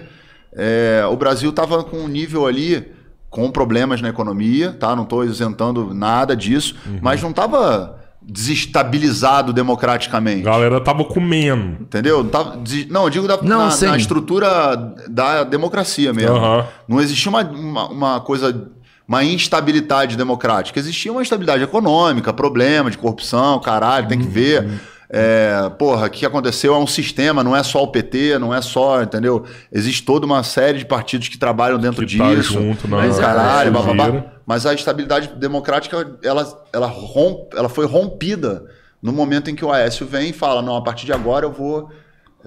é, 0.53 1.05
o 1.11 1.17
Brasil 1.17 1.51
estava 1.51 1.83
com 1.83 1.99
um 1.99 2.09
nível 2.09 2.47
ali 2.47 2.93
com 3.29 3.51
problemas 3.51 4.01
na 4.01 4.09
economia, 4.09 4.73
tá? 4.73 4.97
Não 4.97 5.03
estou 5.03 5.25
isentando 5.25 5.93
nada 5.93 6.35
disso, 6.35 6.77
uhum. 6.87 6.99
mas 7.03 7.21
não 7.21 7.31
estava 7.31 8.06
desestabilizado 8.29 9.53
democraticamente. 9.53 10.47
A 10.47 10.51
galera 10.51 10.81
tava 10.81 11.05
comendo. 11.05 11.81
Entendeu? 11.81 12.25
Não, 12.25 12.31
tava, 12.31 12.61
não 12.91 13.05
eu 13.05 13.11
digo 13.11 13.29
da, 13.29 13.41
não, 13.41 13.69
na, 13.69 13.77
na, 13.77 13.97
estrutura 13.97 14.77
da 15.09 15.45
democracia 15.45 16.13
mesmo. 16.13 16.37
Uhum. 16.37 16.65
Não 16.89 17.01
existia 17.01 17.31
uma, 17.31 17.43
uma, 17.43 17.89
uma, 17.89 18.21
coisa, 18.21 18.69
uma 19.07 19.23
instabilidade 19.23 20.17
democrática. 20.17 20.81
Existia 20.81 21.13
uma 21.13 21.23
instabilidade 21.23 21.63
econômica, 21.63 22.33
problema 22.33 22.91
de 22.91 22.99
corrupção, 22.99 23.61
caralho, 23.61 24.09
tem 24.09 24.19
que 24.19 24.27
ver. 24.27 24.65
Uhum. 24.65 24.79
É, 25.09 25.71
porra, 25.79 26.07
o 26.07 26.11
que 26.11 26.27
aconteceu 26.27 26.75
é 26.75 26.79
um 26.79 26.87
sistema, 26.87 27.45
não 27.45 27.55
é 27.55 27.63
só 27.63 27.83
o 27.83 27.89
PT, 27.89 28.39
não 28.39 28.53
é 28.53 28.61
só, 28.61 29.03
entendeu? 29.03 29.45
Existe 29.73 30.05
toda 30.05 30.27
uma 30.27 30.43
série 30.43 30.79
de 30.79 30.85
partidos 30.85 31.29
que 31.29 31.39
trabalham 31.39 31.79
dentro 31.79 32.05
que 32.05 32.19
tá 32.19 32.35
disso. 32.35 32.55
Tá 32.55 32.61
junto, 32.61 32.89
não, 32.89 32.99
mas, 32.99 33.19
caralho, 33.19 33.73
bababá. 33.73 34.25
mas 34.45 34.67
a 34.67 34.75
estabilidade 34.75 35.29
democrática 35.37 36.19
ela, 36.23 36.67
ela, 36.73 36.87
romp, 36.87 37.55
ela 37.55 37.69
foi 37.69 37.87
rompida 37.87 38.65
no 39.01 39.13
momento 39.13 39.49
em 39.49 39.55
que 39.55 39.65
o 39.65 39.71
Aécio 39.71 40.05
vem 40.07 40.31
e 40.31 40.33
fala: 40.33 40.61
não, 40.61 40.75
a 40.75 40.83
partir 40.83 41.07
de 41.07 41.13
agora 41.13 41.47
eu 41.47 41.53
vou 41.53 41.89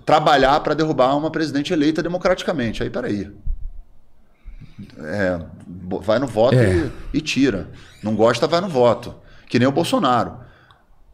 trabalhar 0.06 0.60
para 0.60 0.73
derrubar 0.73 1.15
uma 1.15 1.31
presidente 1.31 1.72
eleita 1.72 2.03
democraticamente. 2.03 2.84
Aí, 2.84 2.90
peraí. 2.90 3.31
É, 4.99 5.40
vai 6.02 6.19
no 6.19 6.27
voto 6.27 6.56
é. 6.56 6.90
e, 7.14 7.18
e 7.18 7.22
tira. 7.22 7.69
Não 8.03 8.15
gosta, 8.15 8.48
vai 8.48 8.60
no 8.60 8.69
voto. 8.69 9.15
Que 9.48 9.60
nem 9.60 9.68
o 9.68 9.72
Bolsonaro. 9.72 10.48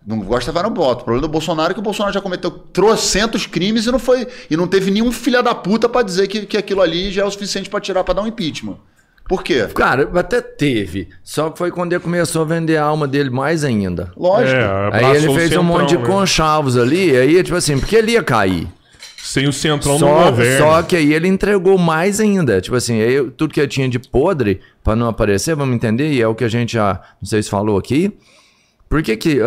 Não 0.06 0.20
gosta, 0.20 0.52
vai 0.52 0.62
no 0.62 0.74
voto. 0.74 1.02
O 1.02 1.06
problema 1.06 1.28
do 1.28 1.32
Bolsonaro 1.32 1.72
é 1.72 1.74
que 1.74 1.80
o 1.80 1.84
Bolsonaro 1.84 2.14
já 2.14 2.22
cometeu 2.22 2.52
trocentos 2.52 3.48
crimes 3.48 3.88
e 3.88 3.92
não 3.92 3.98
foi 3.98 4.28
e 4.50 4.56
não 4.56 4.68
teve 4.68 4.92
nenhum 4.92 5.12
filho 5.12 5.42
da 5.42 5.56
puta 5.56 5.90
para 5.90 6.04
dizer 6.04 6.28
que, 6.28 6.46
que 6.46 6.58
aquilo 6.58 6.82
ali 6.82 7.12
já 7.12 7.24
é 7.24 7.26
o 7.26 7.32
suficiente 7.32 7.70
para 7.70 7.80
tirar 7.80 8.04
para 8.04 8.16
dar 8.16 8.22
um 8.22 8.28
impeachment. 8.28 8.78
Por 9.28 9.44
quê? 9.44 9.68
Cara, 9.74 10.08
até 10.14 10.40
teve. 10.40 11.10
Só 11.24 11.50
que 11.50 11.58
foi 11.58 11.72
quando 11.72 11.94
ele 11.94 12.00
começou 12.00 12.44
a 12.44 12.46
vender 12.46 12.78
a 12.78 12.84
alma 12.84 13.08
dele 13.08 13.32
mais 13.32 13.64
ainda. 13.64 14.12
Lógico. 14.16 14.56
É, 14.56 14.90
aí 14.94 15.18
ele 15.18 15.34
fez 15.34 15.50
centrão, 15.50 15.62
um 15.62 15.66
monte 15.66 15.90
de 15.90 15.98
né? 15.98 16.06
conchavos 16.06 16.78
ali, 16.78 17.18
aí, 17.18 17.42
tipo 17.42 17.56
assim, 17.56 17.80
porque 17.80 17.96
ele 17.96 18.12
ia 18.12 18.22
cair. 18.22 18.68
Sem 19.18 19.48
o 19.48 19.54
centrão 19.54 19.98
só, 19.98 20.08
no 20.08 20.26
governo. 20.30 20.66
Só 20.68 20.84
que 20.84 20.96
aí 20.96 21.12
ele 21.12 21.28
entregou 21.28 21.76
mais 21.80 22.20
ainda. 22.20 22.62
Tipo 22.62 22.76
assim, 22.76 23.02
aí, 23.02 23.32
tudo 23.32 23.52
que 23.52 23.60
ele 23.60 23.68
tinha 23.68 23.90
de 23.90 23.98
podre, 23.98 24.62
para 24.84 24.96
não 24.96 25.08
aparecer, 25.08 25.56
vamos 25.56 25.76
entender, 25.76 26.12
e 26.12 26.22
é 26.22 26.28
o 26.28 26.36
que 26.36 26.44
a 26.44 26.48
gente 26.48 26.74
já, 26.74 27.02
não 27.20 27.28
sei 27.28 27.42
se 27.42 27.50
falou 27.50 27.80
aqui, 27.80 28.16
por 28.96 29.04
que, 29.04 29.18
que 29.18 29.40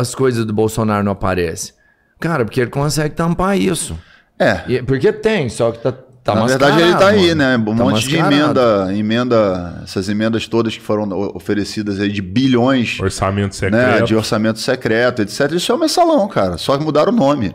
as 0.00 0.16
coisas 0.16 0.44
do 0.44 0.52
Bolsonaro 0.52 1.04
não 1.04 1.12
aparecem? 1.12 1.72
Cara, 2.18 2.44
porque 2.44 2.60
ele 2.60 2.70
consegue 2.70 3.14
tampar 3.14 3.56
isso. 3.56 3.96
É. 4.36 4.62
E, 4.66 4.82
porque 4.82 5.12
tem, 5.12 5.48
só 5.48 5.70
que 5.70 5.78
tá, 5.78 5.92
tá 5.92 6.34
Na 6.34 6.44
verdade, 6.44 6.82
ele 6.82 6.92
tá 6.96 7.06
aí, 7.10 7.32
né? 7.32 7.56
Um 7.56 7.64
tá 7.66 7.84
monte 7.84 8.08
de 8.08 8.16
emenda, 8.16 8.92
emenda, 8.92 9.80
essas 9.84 10.08
emendas 10.08 10.48
todas 10.48 10.74
que 10.74 10.82
foram 10.82 11.08
oferecidas 11.36 12.00
aí 12.00 12.10
de 12.10 12.20
bilhões. 12.20 12.98
Orçamento 12.98 13.54
secreto. 13.54 14.00
Né? 14.00 14.02
De 14.02 14.16
orçamento 14.16 14.58
secreto, 14.58 15.22
etc. 15.22 15.52
Isso 15.52 15.70
é 15.70 15.74
um 15.76 15.78
mensalão, 15.78 16.26
cara. 16.26 16.58
Só 16.58 16.76
que 16.76 16.82
mudaram 16.82 17.12
o 17.12 17.16
nome. 17.16 17.54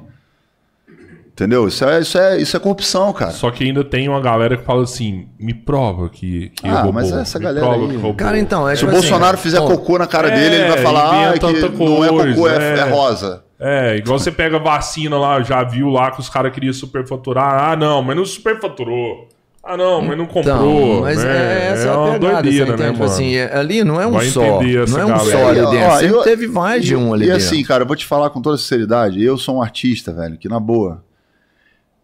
Entendeu? 1.42 1.68
Isso 1.68 1.84
é, 1.84 2.00
isso, 2.00 2.18
é, 2.20 2.38
isso 2.40 2.56
é 2.56 2.60
corrupção, 2.60 3.12
cara. 3.12 3.32
Só 3.32 3.50
que 3.50 3.64
ainda 3.64 3.84
tem 3.84 4.08
uma 4.08 4.22
galera 4.22 4.56
que 4.56 4.64
fala 4.64 4.84
assim: 4.84 5.28
me 5.40 5.56
prova 5.56 6.08
que, 6.08 6.50
que 6.50 6.68
ah, 6.68 6.84
roubou. 6.84 6.94
mas 6.94 7.12
essa 7.12 7.40
galera 7.40 7.66
aí... 7.66 8.14
Cara, 8.14 8.38
então, 8.38 8.70
é 8.70 8.76
Se 8.76 8.84
o 8.84 8.88
tipo 8.88 9.00
assim, 9.00 9.10
Bolsonaro 9.10 9.38
fizer 9.40 9.60
cocô 9.60 9.98
na 9.98 10.06
cara 10.06 10.28
é, 10.28 10.36
dele, 10.36 10.56
ele 10.58 10.70
vai 10.70 10.78
falar 10.84 11.30
ah, 11.30 11.34
que 11.34 11.40
coisa, 11.40 11.70
não 11.70 12.06
é 12.06 12.10
cocô, 12.10 12.48
é, 12.48 12.58
é, 12.58 12.80
é 12.82 12.84
rosa. 12.84 13.44
É, 13.60 13.98
igual 13.98 14.20
você 14.20 14.32
pega 14.32 14.60
vacina 14.60 15.18
lá, 15.18 15.42
já 15.42 15.64
viu 15.64 15.90
lá 15.90 16.12
que 16.12 16.20
os 16.20 16.30
caras 16.30 16.54
queriam 16.54 16.74
superfaturar. 16.74 17.72
Ah, 17.72 17.76
não, 17.76 18.04
mas 18.04 18.16
não 18.16 18.24
superfaturou. 18.24 19.28
Ah, 19.64 19.76
não, 19.76 20.00
mas 20.00 20.16
não 20.16 20.28
comprou. 20.28 20.44
Então, 20.44 21.02
mas 21.02 21.24
né? 21.24 21.32
é, 21.32 21.72
essa 21.72 21.88
é, 21.88 21.92
uma 21.92 22.20
pegada, 22.20 22.42
doideira, 22.44 22.78
né, 22.78 22.92
tipo 22.92 23.04
assim, 23.04 23.36
é, 23.36 23.58
ali 23.58 23.84
não 23.84 24.00
é 24.00 24.06
um 24.06 24.12
Vai 24.12 24.28
só. 24.28 24.62
Não 24.62 25.00
é 25.00 25.06
um 25.06 25.20
só 25.20 25.48
ali 25.48 25.60
dentro. 25.60 25.90
Ó, 25.90 26.00
eu, 26.02 26.22
teve 26.22 26.48
mais 26.48 26.86
de 26.86 26.96
um 26.96 27.12
ali 27.12 27.26
e 27.26 27.28
dentro. 27.30 27.42
E 27.42 27.48
assim, 27.48 27.64
cara, 27.64 27.82
eu 27.82 27.88
vou 27.88 27.96
te 27.96 28.06
falar 28.06 28.30
com 28.30 28.40
toda 28.40 28.58
sinceridade. 28.60 29.24
Eu 29.24 29.40
sou 29.40 29.58
um 29.58 29.62
artista, 29.62 30.14
velho, 30.14 30.38
que 30.38 30.48
na 30.48 30.60
boa 30.60 31.04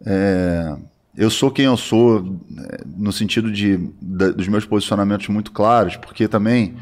é, 0.06 0.76
eu 1.16 1.30
sou 1.30 1.50
quem 1.50 1.64
eu 1.64 1.76
sou 1.76 2.40
é, 2.58 2.80
no 2.96 3.12
sentido 3.12 3.50
de, 3.50 3.76
dos 4.00 4.46
meus 4.48 4.64
posicionamentos 4.64 5.28
muito 5.28 5.50
claros, 5.50 5.96
porque 5.96 6.28
também 6.28 6.76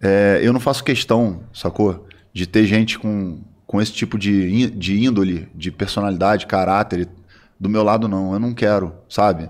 é, 0.00 0.40
eu 0.42 0.52
não 0.52 0.60
faço 0.60 0.82
questão, 0.82 1.44
sacou? 1.54 2.08
De 2.32 2.46
ter 2.46 2.66
gente 2.66 2.98
com, 2.98 3.40
com 3.66 3.80
esse 3.80 3.92
tipo 3.92 4.18
de, 4.18 4.70
de 4.70 5.04
índole, 5.04 5.48
de 5.54 5.70
personalidade, 5.70 6.46
caráter 6.46 7.08
do 7.60 7.68
meu 7.68 7.84
lado, 7.84 8.08
não. 8.08 8.32
Eu 8.32 8.40
não 8.40 8.52
quero, 8.52 8.92
sabe? 9.08 9.48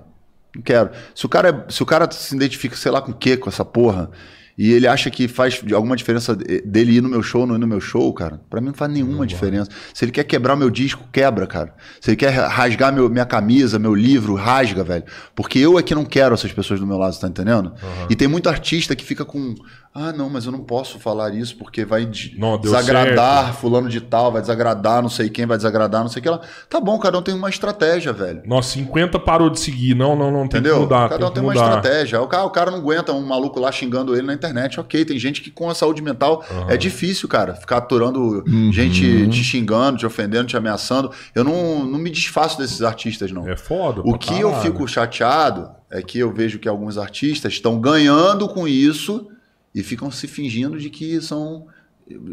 Não 0.54 0.60
quero. 0.60 0.90
Se 1.14 1.24
o 1.24 1.28
cara, 1.28 1.66
se 1.70 1.82
o 1.82 1.86
cara 1.86 2.10
se 2.10 2.36
identifica, 2.36 2.76
sei 2.76 2.92
lá 2.92 3.00
com 3.00 3.12
o 3.12 3.14
que 3.14 3.38
com 3.38 3.48
essa 3.48 3.64
porra, 3.64 4.10
e 4.56 4.72
ele 4.72 4.86
acha 4.86 5.10
que 5.10 5.26
faz 5.28 5.62
alguma 5.74 5.96
diferença 5.96 6.36
dele 6.36 6.96
ir 6.96 7.00
no 7.00 7.08
meu 7.08 7.22
show 7.22 7.42
ou 7.42 7.46
não 7.46 7.54
ir 7.54 7.58
no 7.58 7.66
meu 7.66 7.80
show, 7.80 8.12
cara, 8.12 8.40
para 8.50 8.60
mim 8.60 8.68
não 8.68 8.74
faz 8.74 8.92
nenhuma 8.92 9.18
não 9.18 9.26
diferença. 9.26 9.70
Vai. 9.70 9.80
Se 9.94 10.04
ele 10.04 10.12
quer 10.12 10.24
quebrar 10.24 10.56
meu 10.56 10.70
disco, 10.70 11.04
quebra, 11.12 11.46
cara. 11.46 11.74
Se 12.00 12.10
ele 12.10 12.16
quer 12.16 12.30
rasgar 12.30 12.92
meu, 12.92 13.08
minha 13.08 13.24
camisa, 13.24 13.78
meu 13.78 13.94
livro, 13.94 14.34
rasga, 14.34 14.84
velho. 14.84 15.04
Porque 15.34 15.58
eu 15.58 15.78
é 15.78 15.82
que 15.82 15.94
não 15.94 16.04
quero 16.04 16.34
essas 16.34 16.52
pessoas 16.52 16.80
do 16.80 16.86
meu 16.86 16.98
lado, 16.98 17.18
tá 17.18 17.28
entendendo? 17.28 17.68
Uhum. 17.82 18.06
E 18.10 18.16
tem 18.16 18.28
muito 18.28 18.48
artista 18.48 18.94
que 18.94 19.04
fica 19.04 19.24
com 19.24 19.54
ah, 19.94 20.10
não, 20.10 20.30
mas 20.30 20.46
eu 20.46 20.52
não 20.52 20.60
posso 20.60 20.98
falar 20.98 21.34
isso 21.34 21.54
porque 21.54 21.84
vai 21.84 22.10
não, 22.38 22.56
desagradar 22.56 23.44
certo. 23.44 23.58
fulano 23.58 23.90
de 23.90 24.00
tal, 24.00 24.32
vai 24.32 24.40
desagradar 24.40 25.02
não 25.02 25.10
sei 25.10 25.28
quem, 25.28 25.44
vai 25.44 25.58
desagradar 25.58 26.00
não 26.00 26.08
sei 26.08 26.20
o 26.20 26.22
que 26.22 26.30
lá. 26.30 26.40
Tá 26.70 26.80
bom, 26.80 26.98
cada 26.98 27.18
um 27.18 27.22
tem 27.22 27.34
uma 27.34 27.50
estratégia, 27.50 28.10
velho. 28.10 28.40
Nossa, 28.46 28.70
50 28.70 29.18
parou 29.18 29.50
de 29.50 29.60
seguir. 29.60 29.94
Não, 29.94 30.16
não, 30.16 30.30
não, 30.30 30.48
tem 30.48 30.60
Entendeu? 30.60 30.76
que 30.76 30.80
mudar. 30.80 31.10
Cada 31.10 31.26
um 31.26 31.30
tem, 31.30 31.42
uma 31.42 31.52
estratégia. 31.52 32.22
O 32.22 32.26
cara, 32.26 32.44
o 32.44 32.50
cara 32.50 32.70
não 32.70 32.78
aguenta 32.78 33.12
um 33.12 33.22
maluco 33.22 33.60
lá 33.60 33.70
xingando 33.70 34.16
ele 34.16 34.26
na 34.26 34.32
internet. 34.42 34.80
Ok, 34.80 35.04
tem 35.04 35.18
gente 35.18 35.40
que 35.40 35.50
com 35.50 35.70
a 35.70 35.74
saúde 35.74 36.02
mental 36.02 36.44
uhum. 36.50 36.70
é 36.70 36.76
difícil, 36.76 37.28
cara, 37.28 37.54
ficar 37.54 37.78
aturando 37.78 38.44
uhum. 38.46 38.72
gente 38.72 39.28
te 39.28 39.44
xingando, 39.44 39.98
te 39.98 40.06
ofendendo, 40.06 40.46
te 40.46 40.56
ameaçando. 40.56 41.10
Eu 41.34 41.44
não, 41.44 41.84
não 41.84 41.98
me 41.98 42.10
desfaço 42.10 42.58
desses 42.58 42.82
artistas, 42.82 43.30
não. 43.30 43.48
É 43.48 43.56
foda. 43.56 44.02
O 44.04 44.18
que 44.18 44.28
caralho. 44.28 44.48
eu 44.48 44.60
fico 44.60 44.86
chateado 44.88 45.70
é 45.90 46.02
que 46.02 46.18
eu 46.18 46.32
vejo 46.32 46.58
que 46.58 46.68
alguns 46.68 46.98
artistas 46.98 47.52
estão 47.52 47.80
ganhando 47.80 48.48
com 48.48 48.66
isso 48.66 49.28
e 49.74 49.82
ficam 49.82 50.10
se 50.10 50.26
fingindo 50.26 50.78
de 50.78 50.90
que 50.90 51.20
são 51.20 51.66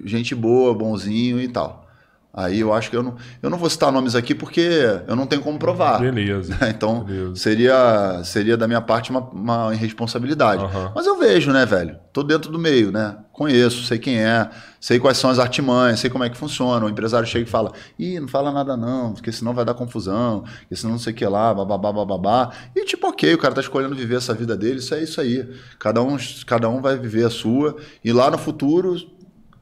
gente 0.06 0.34
boa, 0.34 0.74
bonzinho 0.74 1.40
e 1.40 1.48
tal. 1.48 1.89
Aí 2.32 2.60
eu 2.60 2.72
acho 2.72 2.92
que 2.92 2.96
eu 2.96 3.02
não, 3.02 3.16
eu 3.42 3.50
não 3.50 3.58
vou 3.58 3.68
citar 3.70 3.92
nomes 3.92 4.14
aqui 4.14 4.36
porque 4.36 4.62
eu 5.08 5.16
não 5.16 5.26
tenho 5.26 5.42
como 5.42 5.58
provar. 5.58 6.00
Beleza. 6.00 6.56
então 6.70 7.04
beleza. 7.04 7.36
seria 7.36 8.22
seria 8.24 8.56
da 8.56 8.68
minha 8.68 8.82
parte 8.82 9.10
uma, 9.10 9.22
uma 9.22 9.74
irresponsabilidade. 9.74 10.64
Uhum. 10.64 10.92
Mas 10.94 11.08
eu 11.08 11.18
vejo, 11.18 11.52
né, 11.52 11.66
velho? 11.66 11.98
Tô 12.14 12.22
dentro 12.22 12.52
do 12.52 12.60
meio, 12.60 12.92
né? 12.92 13.18
Conheço, 13.34 13.84
sei 13.84 13.98
quem 13.98 14.20
é, 14.20 14.48
sei 14.80 15.00
quais 15.00 15.18
são 15.18 15.30
as 15.30 15.40
artimanhas, 15.40 16.00
sei 16.00 16.10
como 16.10 16.24
é 16.24 16.30
que 16.30 16.38
funciona. 16.38 16.86
O 16.86 16.90
empresário 16.90 17.28
chega 17.28 17.48
e 17.48 17.50
fala: 17.50 17.72
ih, 17.98 18.20
não 18.20 18.28
fala 18.28 18.52
nada 18.52 18.78
não, 18.78 19.14
porque 19.14 19.32
senão 19.32 19.54
vai 19.54 19.66
dar 19.66 19.74
confusão, 19.74 20.44
porque 20.60 20.76
senão 20.76 20.94
não 20.94 21.00
sei 21.00 21.14
o 21.14 21.16
que 21.16 21.26
lá, 21.26 21.52
bababá, 21.52 21.92
bababá. 21.92 22.52
E 22.76 22.86
tipo, 22.86 23.08
ok, 23.08 23.34
o 23.34 23.40
cara 23.40 23.56
tá 23.56 23.62
escolhendo 23.62 23.96
viver 23.96 24.18
essa 24.18 24.36
vida 24.36 24.56
dele, 24.56 24.78
isso 24.78 24.94
é 24.94 25.02
isso 25.02 25.20
aí. 25.20 25.50
Cada 25.80 26.04
um, 26.04 26.16
cada 26.46 26.70
um 26.70 26.80
vai 26.80 26.96
viver 26.96 27.26
a 27.26 27.30
sua. 27.32 27.76
E 28.04 28.14
lá 28.14 28.30
no 28.30 28.38
futuro 28.38 28.96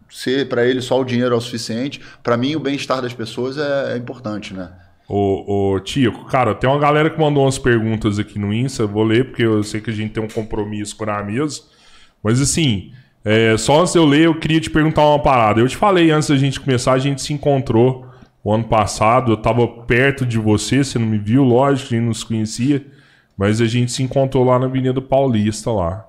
ser 0.09 0.47
para 0.47 0.65
ele 0.65 0.81
só 0.81 0.99
o 0.99 1.03
dinheiro 1.05 1.33
é 1.33 1.37
o 1.37 1.41
suficiente. 1.41 2.01
Para 2.23 2.37
mim, 2.37 2.55
o 2.55 2.59
bem-estar 2.59 3.01
das 3.01 3.13
pessoas 3.13 3.57
é, 3.57 3.93
é 3.93 3.97
importante, 3.97 4.53
né? 4.53 4.69
Ô, 5.07 5.73
ô, 5.73 5.79
Tico, 5.79 6.25
cara, 6.25 6.53
tem 6.53 6.69
uma 6.69 6.79
galera 6.79 7.09
que 7.09 7.19
mandou 7.19 7.43
umas 7.43 7.57
perguntas 7.57 8.19
aqui 8.19 8.37
no 8.37 8.53
Insta, 8.53 8.85
vou 8.85 9.03
ler 9.03 9.25
porque 9.25 9.43
eu 9.43 9.63
sei 9.63 9.79
que 9.79 9.89
a 9.89 9.93
gente 9.93 10.11
tem 10.11 10.21
um 10.21 10.27
compromisso 10.27 10.95
com 10.97 11.09
a 11.09 11.23
mesa. 11.23 11.61
Mas 12.21 12.41
assim, 12.41 12.91
é, 13.23 13.57
só 13.57 13.79
antes 13.79 13.93
de 13.93 13.99
eu 13.99 14.05
ler, 14.05 14.25
eu 14.25 14.35
queria 14.35 14.59
te 14.59 14.69
perguntar 14.69 15.07
uma 15.07 15.19
parada. 15.19 15.61
Eu 15.61 15.67
te 15.67 15.77
falei 15.77 16.11
antes 16.11 16.29
da 16.29 16.35
gente 16.35 16.59
começar, 16.59 16.93
a 16.93 16.99
gente 16.99 17.21
se 17.21 17.31
encontrou 17.31 18.05
o 18.43 18.53
ano 18.53 18.65
passado, 18.65 19.31
eu 19.31 19.37
tava 19.37 19.67
perto 19.67 20.25
de 20.25 20.37
você, 20.37 20.83
você 20.83 20.99
não 20.99 21.07
me 21.07 21.17
viu, 21.17 21.43
lógico, 21.43 21.93
a 21.93 21.97
gente 21.97 22.05
não 22.05 22.13
se 22.13 22.25
conhecia, 22.25 22.85
mas 23.37 23.59
a 23.59 23.65
gente 23.65 23.91
se 23.91 24.03
encontrou 24.03 24.43
lá 24.45 24.57
na 24.57 24.65
Avenida 24.65 25.01
Paulista 25.01 25.71
lá. 25.71 26.05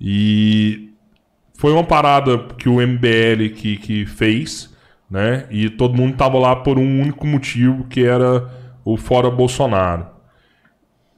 E 0.00 0.85
foi 1.66 1.72
uma 1.72 1.82
parada 1.82 2.38
que 2.56 2.68
o 2.68 2.74
MBL 2.80 3.52
que, 3.56 3.76
que 3.76 4.06
fez, 4.06 4.72
né? 5.10 5.48
E 5.50 5.68
todo 5.68 5.96
mundo 5.96 6.16
tava 6.16 6.38
lá 6.38 6.54
por 6.54 6.78
um 6.78 7.00
único 7.02 7.26
motivo, 7.26 7.88
que 7.88 8.04
era 8.04 8.48
o 8.84 8.96
fora 8.96 9.28
Bolsonaro. 9.28 10.06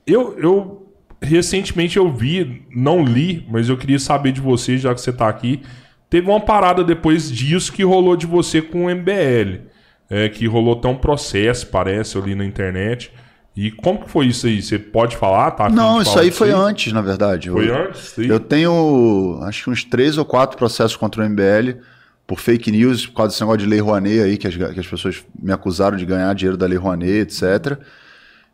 Eu, 0.06 0.38
eu 0.38 0.90
recentemente 1.20 1.98
eu 1.98 2.10
vi, 2.10 2.62
não 2.74 3.04
li, 3.04 3.46
mas 3.50 3.68
eu 3.68 3.76
queria 3.76 3.98
saber 3.98 4.32
de 4.32 4.40
você, 4.40 4.78
já 4.78 4.94
que 4.94 5.02
você 5.02 5.12
tá 5.12 5.28
aqui. 5.28 5.60
Teve 6.08 6.30
uma 6.30 6.40
parada 6.40 6.82
depois 6.82 7.30
disso 7.30 7.70
que 7.70 7.84
rolou 7.84 8.16
de 8.16 8.24
você 8.24 8.62
com 8.62 8.86
o 8.86 8.90
MBL. 8.90 9.66
É, 10.08 10.30
que 10.30 10.46
rolou 10.46 10.78
até 10.78 10.88
um 10.88 10.96
processo, 10.96 11.66
parece, 11.66 12.16
ali 12.16 12.34
na 12.34 12.46
internet. 12.46 13.12
E 13.60 13.72
como 13.72 13.98
que 13.98 14.08
foi 14.08 14.28
isso 14.28 14.46
aí? 14.46 14.62
Você 14.62 14.78
pode 14.78 15.16
falar? 15.16 15.50
Tá 15.50 15.68
Não, 15.68 16.00
isso 16.00 16.16
aí 16.16 16.30
foi 16.30 16.52
antes, 16.52 16.92
na 16.92 17.00
verdade. 17.00 17.50
Foi 17.50 17.68
eu, 17.68 17.88
antes? 17.88 18.10
Sim. 18.10 18.26
Eu 18.26 18.38
tenho 18.38 19.40
acho 19.42 19.64
que 19.64 19.70
uns 19.70 19.82
três 19.82 20.16
ou 20.16 20.24
quatro 20.24 20.56
processos 20.56 20.94
contra 20.94 21.24
o 21.24 21.28
MBL 21.28 21.80
por 22.24 22.38
fake 22.38 22.70
news, 22.70 23.04
por 23.08 23.16
causa 23.16 23.32
desse 23.32 23.40
negócio 23.40 23.58
de 23.58 23.66
Lei 23.66 23.80
Rouanet 23.80 24.20
aí, 24.20 24.36
que 24.36 24.46
as, 24.46 24.54
que 24.54 24.78
as 24.78 24.86
pessoas 24.86 25.24
me 25.36 25.50
acusaram 25.50 25.96
de 25.96 26.06
ganhar 26.06 26.32
dinheiro 26.36 26.56
da 26.56 26.68
Lei 26.68 26.78
Rouanet, 26.78 27.22
etc. 27.22 27.80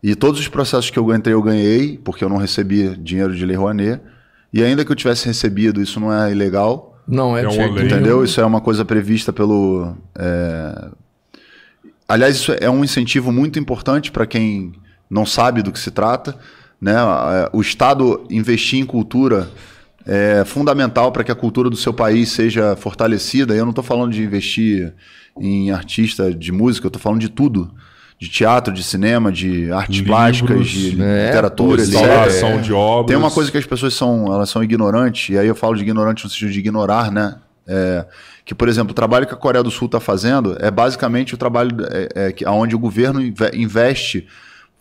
E 0.02 0.14
todos 0.14 0.40
os 0.40 0.48
processos 0.48 0.88
que 0.88 0.98
eu 0.98 1.14
entrei, 1.14 1.34
eu 1.34 1.42
ganhei, 1.42 2.00
porque 2.02 2.24
eu 2.24 2.30
não 2.30 2.38
recebi 2.38 2.96
dinheiro 2.96 3.36
de 3.36 3.44
Lei 3.44 3.56
Rouanet. 3.58 4.00
E 4.54 4.62
ainda 4.62 4.86
que 4.86 4.90
eu 4.90 4.96
tivesse 4.96 5.26
recebido, 5.26 5.82
isso 5.82 6.00
não 6.00 6.10
é 6.10 6.32
ilegal. 6.32 6.98
Não 7.06 7.36
é, 7.36 7.42
é 7.42 7.48
uma 7.48 7.74
lei. 7.74 7.84
Entendeu? 7.84 8.24
Isso 8.24 8.40
é 8.40 8.46
uma 8.46 8.62
coisa 8.62 8.86
prevista 8.86 9.34
pelo. 9.34 9.98
É... 10.18 10.88
Aliás, 12.08 12.36
isso 12.36 12.52
é 12.58 12.70
um 12.70 12.82
incentivo 12.82 13.30
muito 13.30 13.58
importante 13.58 14.10
para 14.10 14.26
quem 14.26 14.72
não 15.08 15.26
sabe 15.26 15.62
do 15.62 15.72
que 15.72 15.78
se 15.78 15.90
trata. 15.90 16.36
Né? 16.80 16.92
É, 16.92 17.50
o 17.52 17.60
Estado 17.60 18.26
investir 18.30 18.78
em 18.78 18.84
cultura 18.84 19.48
é 20.06 20.44
fundamental 20.44 21.10
para 21.10 21.24
que 21.24 21.32
a 21.32 21.34
cultura 21.34 21.70
do 21.70 21.76
seu 21.76 21.92
país 21.92 22.30
seja 22.30 22.76
fortalecida. 22.76 23.54
Eu 23.54 23.64
não 23.64 23.70
estou 23.70 23.84
falando 23.84 24.12
de 24.12 24.22
investir 24.22 24.92
em 25.40 25.70
artista 25.70 26.32
de 26.32 26.52
música, 26.52 26.86
eu 26.86 26.88
estou 26.88 27.00
falando 27.00 27.20
de 27.20 27.28
tudo. 27.28 27.70
De 28.16 28.28
teatro, 28.28 28.72
de 28.72 28.82
cinema, 28.84 29.32
de 29.32 29.72
artes 29.72 29.96
Livros, 29.96 30.14
plásticas, 30.14 30.68
de 30.68 31.02
é, 31.02 31.26
literatura, 31.26 31.82
instalação 31.82 32.60
de 32.60 32.72
obras. 32.72 33.08
Tem 33.08 33.16
uma 33.16 33.30
coisa 33.30 33.50
que 33.50 33.58
as 33.58 33.66
pessoas 33.66 33.92
são, 33.92 34.32
elas 34.32 34.48
são 34.48 34.62
ignorantes, 34.62 35.34
e 35.34 35.38
aí 35.38 35.48
eu 35.48 35.54
falo 35.54 35.74
de 35.74 35.82
ignorante 35.82 36.22
no 36.22 36.30
sentido 36.30 36.52
de 36.52 36.60
ignorar, 36.60 37.10
né? 37.10 37.36
É, 37.66 38.06
que, 38.44 38.54
por 38.54 38.68
exemplo, 38.68 38.92
o 38.92 38.94
trabalho 38.94 39.26
que 39.26 39.34
a 39.34 39.36
Coreia 39.36 39.64
do 39.64 39.70
Sul 39.70 39.86
está 39.86 39.98
fazendo 39.98 40.56
é 40.60 40.70
basicamente 40.70 41.34
o 41.34 41.36
trabalho 41.36 41.70
é, 41.90 42.34
é, 42.40 42.50
onde 42.50 42.76
o 42.76 42.78
governo 42.78 43.20
investe 43.52 44.28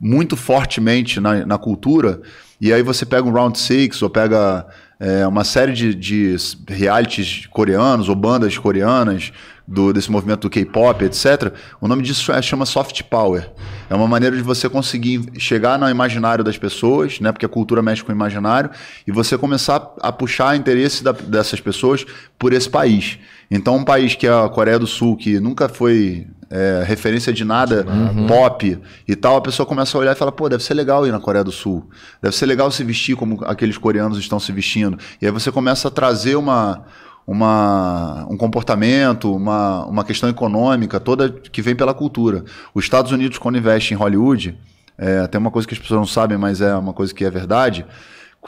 muito 0.03 0.35
fortemente 0.35 1.21
na, 1.21 1.45
na 1.45 1.57
cultura, 1.57 2.21
e 2.59 2.73
aí 2.73 2.83
você 2.83 3.05
pega 3.05 3.27
um 3.27 3.31
Round 3.31 3.57
Six 3.57 4.01
ou 4.01 4.09
pega 4.09 4.67
é, 4.99 5.25
uma 5.25 5.45
série 5.45 5.71
de, 5.71 5.95
de 5.95 6.35
realities 6.67 7.45
coreanos 7.47 8.09
ou 8.09 8.15
bandas 8.15 8.57
coreanas 8.57 9.31
do, 9.65 9.93
desse 9.93 10.11
movimento 10.11 10.41
do 10.41 10.49
K-pop, 10.49 11.05
etc. 11.05 11.53
O 11.79 11.87
nome 11.87 12.03
disso 12.03 12.31
é, 12.31 12.41
chama 12.41 12.65
soft 12.65 13.01
power. 13.03 13.49
É 13.89 13.95
uma 13.95 14.07
maneira 14.07 14.35
de 14.35 14.41
você 14.41 14.67
conseguir 14.67 15.23
chegar 15.37 15.79
no 15.79 15.89
imaginário 15.89 16.43
das 16.43 16.57
pessoas, 16.57 17.19
né? 17.19 17.31
Porque 17.31 17.45
a 17.45 17.49
cultura 17.49 17.81
mexe 17.81 18.03
com 18.03 18.11
o 18.11 18.15
imaginário, 18.15 18.69
e 19.07 19.11
você 19.11 19.37
começar 19.37 19.93
a 20.01 20.11
puxar 20.11 20.55
interesse 20.55 21.03
da, 21.03 21.11
dessas 21.13 21.61
pessoas 21.61 22.05
por 22.37 22.51
esse 22.51 22.69
país. 22.69 23.19
Então, 23.49 23.77
um 23.77 23.85
país 23.85 24.15
que 24.15 24.27
é 24.27 24.33
a 24.33 24.49
Coreia 24.49 24.79
do 24.79 24.87
Sul, 24.87 25.15
que 25.15 25.39
nunca 25.39 25.69
foi 25.69 26.27
é, 26.53 26.83
referência 26.85 27.33
de 27.33 27.43
nada, 27.43 27.83
uhum. 27.87 28.27
pop 28.27 28.79
e 29.07 29.15
tal, 29.15 29.37
a 29.37 29.41
pessoa 29.41 29.65
começa 29.65 29.97
a 29.97 29.99
olhar 29.99 30.11
e 30.11 30.15
fala, 30.15 30.31
pô, 30.31 30.47
deve 30.47 30.63
ser 30.63 30.75
legal 30.75 31.07
ir 31.07 31.11
na 31.11 31.19
Coreia 31.19 31.43
do 31.43 31.51
Sul. 31.51 31.89
Deve 32.21 32.35
ser 32.35 32.45
legal 32.45 32.69
se 32.69 32.83
vestir 32.83 33.15
como 33.15 33.43
aqueles 33.45 33.75
coreanos 33.75 34.19
estão 34.19 34.39
se 34.39 34.51
vestindo. 34.51 34.95
E 35.19 35.25
aí 35.25 35.31
você 35.31 35.51
começa 35.51 35.87
a 35.87 35.91
trazer 35.91 36.35
uma, 36.35 36.85
uma, 37.25 38.27
um 38.29 38.37
comportamento, 38.37 39.35
uma, 39.35 39.83
uma 39.87 40.03
questão 40.03 40.29
econômica 40.29 40.99
toda 40.99 41.27
que 41.27 41.59
vem 41.59 41.75
pela 41.75 41.91
cultura. 41.91 42.43
Os 42.71 42.83
Estados 42.83 43.11
Unidos, 43.11 43.39
quando 43.39 43.57
investe 43.57 43.95
em 43.95 43.97
Hollywood, 43.97 44.55
é, 44.95 45.25
tem 45.25 45.41
uma 45.41 45.49
coisa 45.49 45.67
que 45.67 45.73
as 45.73 45.79
pessoas 45.79 46.01
não 46.01 46.05
sabem, 46.05 46.37
mas 46.37 46.61
é 46.61 46.75
uma 46.75 46.93
coisa 46.93 47.11
que 47.11 47.25
é 47.25 47.31
verdade. 47.31 47.83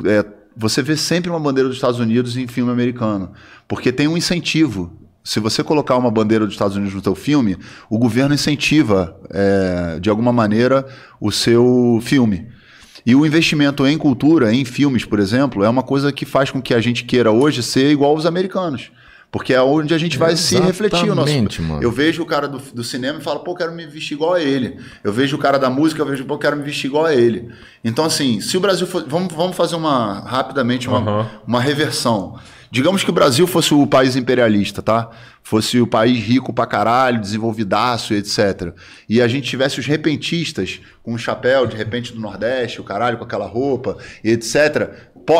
É, 0.05 0.23
você 0.55 0.83
vê 0.83 0.95
sempre 0.95 1.31
uma 1.31 1.39
bandeira 1.39 1.67
dos 1.67 1.77
Estados 1.77 1.99
Unidos 1.99 2.37
em 2.37 2.45
filme 2.45 2.71
americano, 2.71 3.31
porque 3.67 3.91
tem 3.91 4.07
um 4.07 4.15
incentivo 4.15 5.04
se 5.25 5.39
você 5.39 5.63
colocar 5.63 5.97
uma 5.97 6.11
bandeira 6.11 6.45
dos 6.45 6.53
Estados 6.53 6.77
Unidos 6.77 6.93
no 6.93 7.01
seu 7.01 7.15
filme, 7.15 7.57
o 7.89 7.97
governo 7.97 8.35
incentiva, 8.35 9.19
é, 9.31 9.99
de 9.99 10.07
alguma 10.07 10.31
maneira, 10.31 10.85
o 11.19 11.31
seu 11.31 11.99
filme. 12.03 12.47
E 13.03 13.15
o 13.15 13.25
investimento 13.25 13.87
em 13.87 13.97
cultura, 13.97 14.53
em 14.53 14.63
filmes, 14.63 15.03
por 15.03 15.19
exemplo, 15.19 15.63
é 15.63 15.69
uma 15.69 15.81
coisa 15.81 16.13
que 16.13 16.25
faz 16.25 16.51
com 16.51 16.61
que 16.61 16.75
a 16.75 16.79
gente 16.79 17.05
queira 17.05 17.31
hoje 17.31 17.63
ser 17.63 17.91
igual 17.91 18.11
aos 18.11 18.27
americanos. 18.27 18.91
Porque 19.31 19.51
é 19.51 19.61
onde 19.61 19.95
a 19.95 19.97
gente 19.97 20.15
vai 20.15 20.33
Exatamente, 20.33 20.63
se 20.63 20.83
refletir. 20.83 21.11
O 21.11 21.15
nosso... 21.15 21.61
Mano. 21.63 21.81
Eu 21.81 21.91
vejo 21.91 22.21
o 22.21 22.25
cara 22.25 22.47
do, 22.47 22.59
do 22.59 22.83
cinema 22.83 23.19
e 23.19 23.21
falo, 23.21 23.39
pô, 23.39 23.55
quero 23.55 23.73
me 23.73 23.85
vestir 23.87 24.13
igual 24.13 24.33
a 24.35 24.41
ele. 24.41 24.77
Eu 25.03 25.11
vejo 25.11 25.35
o 25.35 25.39
cara 25.39 25.57
da 25.57 25.71
música, 25.71 26.01
eu 26.01 26.05
vejo, 26.05 26.23
pô, 26.23 26.37
quero 26.37 26.55
me 26.55 26.63
vestir 26.63 26.87
igual 26.87 27.05
a 27.05 27.13
ele. 27.13 27.49
Então, 27.83 28.05
assim, 28.05 28.39
se 28.39 28.55
o 28.55 28.59
Brasil 28.59 28.85
for. 28.85 29.03
Vamos, 29.07 29.33
vamos 29.33 29.57
fazer 29.57 29.75
uma 29.75 30.19
rapidamente 30.19 30.87
uma, 30.87 30.99
uhum. 30.99 31.25
uma 31.47 31.59
reversão. 31.59 32.39
Digamos 32.71 33.03
que 33.03 33.09
o 33.09 33.13
Brasil 33.13 33.45
fosse 33.47 33.73
o 33.73 33.85
país 33.87 34.15
imperialista, 34.15 34.81
tá? 34.81 35.09
Fosse 35.43 35.79
o 35.79 35.87
país 35.87 36.23
rico 36.23 36.53
pra 36.53 36.65
caralho, 36.65 37.21
desenvolvidaço 37.21 38.13
e 38.13 38.17
etc. 38.17 38.73
E 39.07 39.21
a 39.21 39.27
gente 39.27 39.49
tivesse 39.49 39.79
os 39.79 39.85
repentistas 39.85 40.81
com 41.03 41.13
um 41.13 41.17
chapéu 41.17 41.67
de 41.67 41.75
repente 41.75 42.13
do 42.13 42.19
Nordeste, 42.19 42.81
o 42.81 42.83
caralho 42.83 43.17
com 43.17 43.23
aquela 43.23 43.47
roupa 43.47 43.97
e 44.23 44.31
etc. 44.31 44.89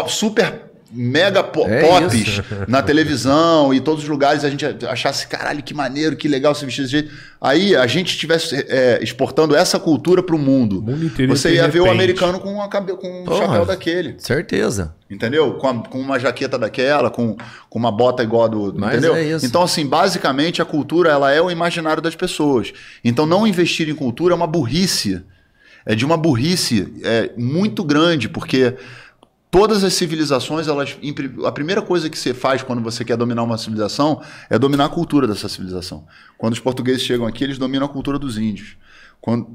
Super 0.07 0.74
mega 0.96 1.44
po 1.44 1.68
é 1.68 1.82
pops 1.82 2.14
isso. 2.14 2.44
na 2.68 2.82
televisão 2.82 3.74
e 3.74 3.82
todos 3.82 4.04
os 4.04 4.10
lugares 4.10 4.44
a 4.44 4.50
gente 4.50 4.66
achasse, 4.88 5.28
caralho, 5.28 5.62
que 5.62 5.74
maneiro, 5.74 6.16
que 6.16 6.28
legal 6.28 6.56
se 6.56 6.66
vestir 6.66 6.84
desse 6.84 6.92
jeito. 6.92 7.12
Aí 7.40 7.76
a 7.76 7.86
gente 7.86 8.10
estivesse 8.10 8.56
é, 8.70 9.00
exportando 9.02 9.56
essa 9.56 9.80
cultura 9.80 10.24
para 10.24 10.36
o 10.36 10.40
mundo. 10.40 10.84
Você 11.28 11.56
ia 11.56 11.68
ver 11.68 11.82
o 11.82 11.92
americano 11.92 12.40
com, 12.40 12.54
uma, 12.54 12.68
com 12.70 13.22
um 13.22 13.26
Porra, 13.26 13.46
chapéu 13.46 13.66
daquele. 13.66 14.16
Certeza. 14.18 14.96
Entendeu? 15.10 15.54
Com, 15.56 15.68
a, 15.68 15.74
com, 15.84 16.00
uma 16.00 16.18
jaqueta 16.18 16.58
daquela, 16.58 17.12
com, 17.12 17.36
com 17.70 17.78
uma 17.78 17.92
bota 17.92 18.24
igual 18.24 18.46
a 18.46 18.48
do. 18.48 18.74
Mas 18.76 18.94
entendeu? 18.94 19.16
É 19.16 19.38
então, 19.44 19.62
assim, 19.62 19.86
basicamente 19.86 20.62
a 20.62 20.66
cultura 20.66 21.12
ela 21.12 21.32
é 21.32 21.42
o 21.42 21.52
imaginário 21.52 22.02
das 22.02 22.16
pessoas. 22.16 22.74
Então, 23.04 23.26
não 23.26 23.46
investir 23.46 23.88
em 23.90 23.96
cultura 23.96 24.34
é 24.34 24.36
uma 24.36 24.48
burrice. 24.48 25.22
É 25.86 25.94
de 25.94 26.04
uma 26.04 26.18
burrice 26.18 26.92
é, 27.04 27.30
muito 27.38 27.84
grande, 27.84 28.28
porque 28.28 28.74
Todas 29.56 29.86
as 29.86 29.94
civilizações, 29.94 30.68
elas, 30.68 30.98
a 31.45 31.52
primeira 31.53 31.82
coisa 31.82 32.10
que 32.10 32.19
você 32.19 32.34
faz 32.34 32.61
quando 32.61 32.82
você 32.82 33.06
quer 33.06 33.15
dominar 33.15 33.41
uma 33.41 33.57
civilização 33.57 34.22
é 34.49 34.60
dominar 34.60 34.84
a 34.84 34.90
cultura 34.90 35.26
dessa 35.26 35.48
civilização. 35.48 36.06
Quando 36.38 36.52
os 36.52 36.60
portugueses 36.60 37.02
chegam 37.02 37.26
aqui, 37.26 37.41
eles 37.41 37.57
dominam 37.57 37.86
a 37.86 37.90
cultura 37.90 38.19
dos 38.19 38.38
índios. 38.38 38.76
Quando 39.22 39.48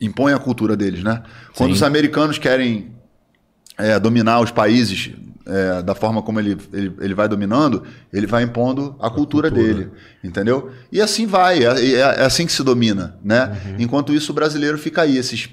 impõem 0.00 0.34
a 0.34 0.38
cultura 0.40 0.76
deles, 0.76 1.04
né? 1.04 1.22
Quando 1.56 1.70
Sim. 1.70 1.76
os 1.76 1.82
americanos 1.84 2.38
querem 2.38 2.90
é, 3.78 4.00
dominar 4.00 4.40
os 4.40 4.50
países 4.50 5.12
é, 5.46 5.80
da 5.80 5.94
forma 5.94 6.22
como 6.22 6.40
ele, 6.40 6.58
ele, 6.72 6.92
ele 7.00 7.14
vai 7.14 7.28
dominando, 7.28 7.84
ele 8.12 8.26
vai 8.26 8.42
impondo 8.42 8.96
a, 8.98 9.06
a 9.06 9.10
cultura, 9.10 9.48
cultura, 9.48 9.74
dele, 9.74 9.90
entendeu? 10.24 10.72
E 10.90 11.00
assim 11.00 11.24
vai, 11.24 11.64
é, 11.64 11.84
é, 11.84 11.98
é, 12.00 12.24
assim 12.24 12.46
que 12.46 12.52
se 12.52 12.64
domina, 12.64 13.16
né? 13.22 13.56
Uhum. 13.64 13.76
Enquanto 13.78 14.12
isso, 14.12 14.32
o 14.32 14.34
brasileiro 14.34 14.76
fica 14.76 15.02
aí, 15.02 15.16
esses 15.16 15.48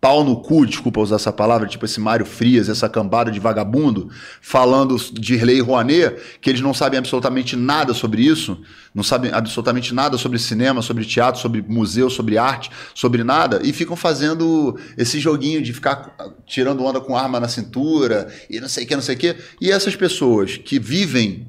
pau 0.00 0.22
no 0.22 0.40
cu, 0.40 0.66
desculpa 0.66 1.00
usar 1.00 1.16
essa 1.16 1.32
palavra, 1.32 1.66
tipo 1.66 1.84
esse 1.84 1.98
Mário 1.98 2.26
Frias, 2.26 2.68
essa 2.68 2.88
cambada 2.88 3.30
de 3.30 3.40
vagabundo, 3.40 4.10
falando 4.40 4.96
de 5.12 5.36
Lei 5.38 5.60
Rouanet, 5.60 6.16
que 6.40 6.50
eles 6.50 6.60
não 6.60 6.74
sabem 6.74 6.98
absolutamente 6.98 7.56
nada 7.56 7.94
sobre 7.94 8.22
isso, 8.22 8.60
não 8.94 9.02
sabem 9.02 9.32
absolutamente 9.32 9.94
nada 9.94 10.16
sobre 10.18 10.38
cinema, 10.38 10.82
sobre 10.82 11.04
teatro, 11.04 11.40
sobre 11.40 11.62
museu, 11.62 12.08
sobre 12.10 12.38
arte, 12.38 12.70
sobre 12.94 13.24
nada, 13.24 13.60
e 13.64 13.72
ficam 13.72 13.96
fazendo 13.96 14.78
esse 14.96 15.18
joguinho 15.18 15.62
de 15.62 15.72
ficar 15.72 16.14
tirando 16.46 16.84
onda 16.84 17.00
com 17.00 17.16
arma 17.16 17.40
na 17.40 17.48
cintura 17.48 18.32
e 18.48 18.60
não 18.60 18.68
sei 18.68 18.84
o 18.84 18.86
que, 18.86 18.94
não 18.94 19.02
sei 19.02 19.16
o 19.16 19.18
que. 19.18 19.36
E 19.60 19.70
essas 19.70 19.96
pessoas 19.96 20.56
que 20.56 20.78
vivem 20.78 21.48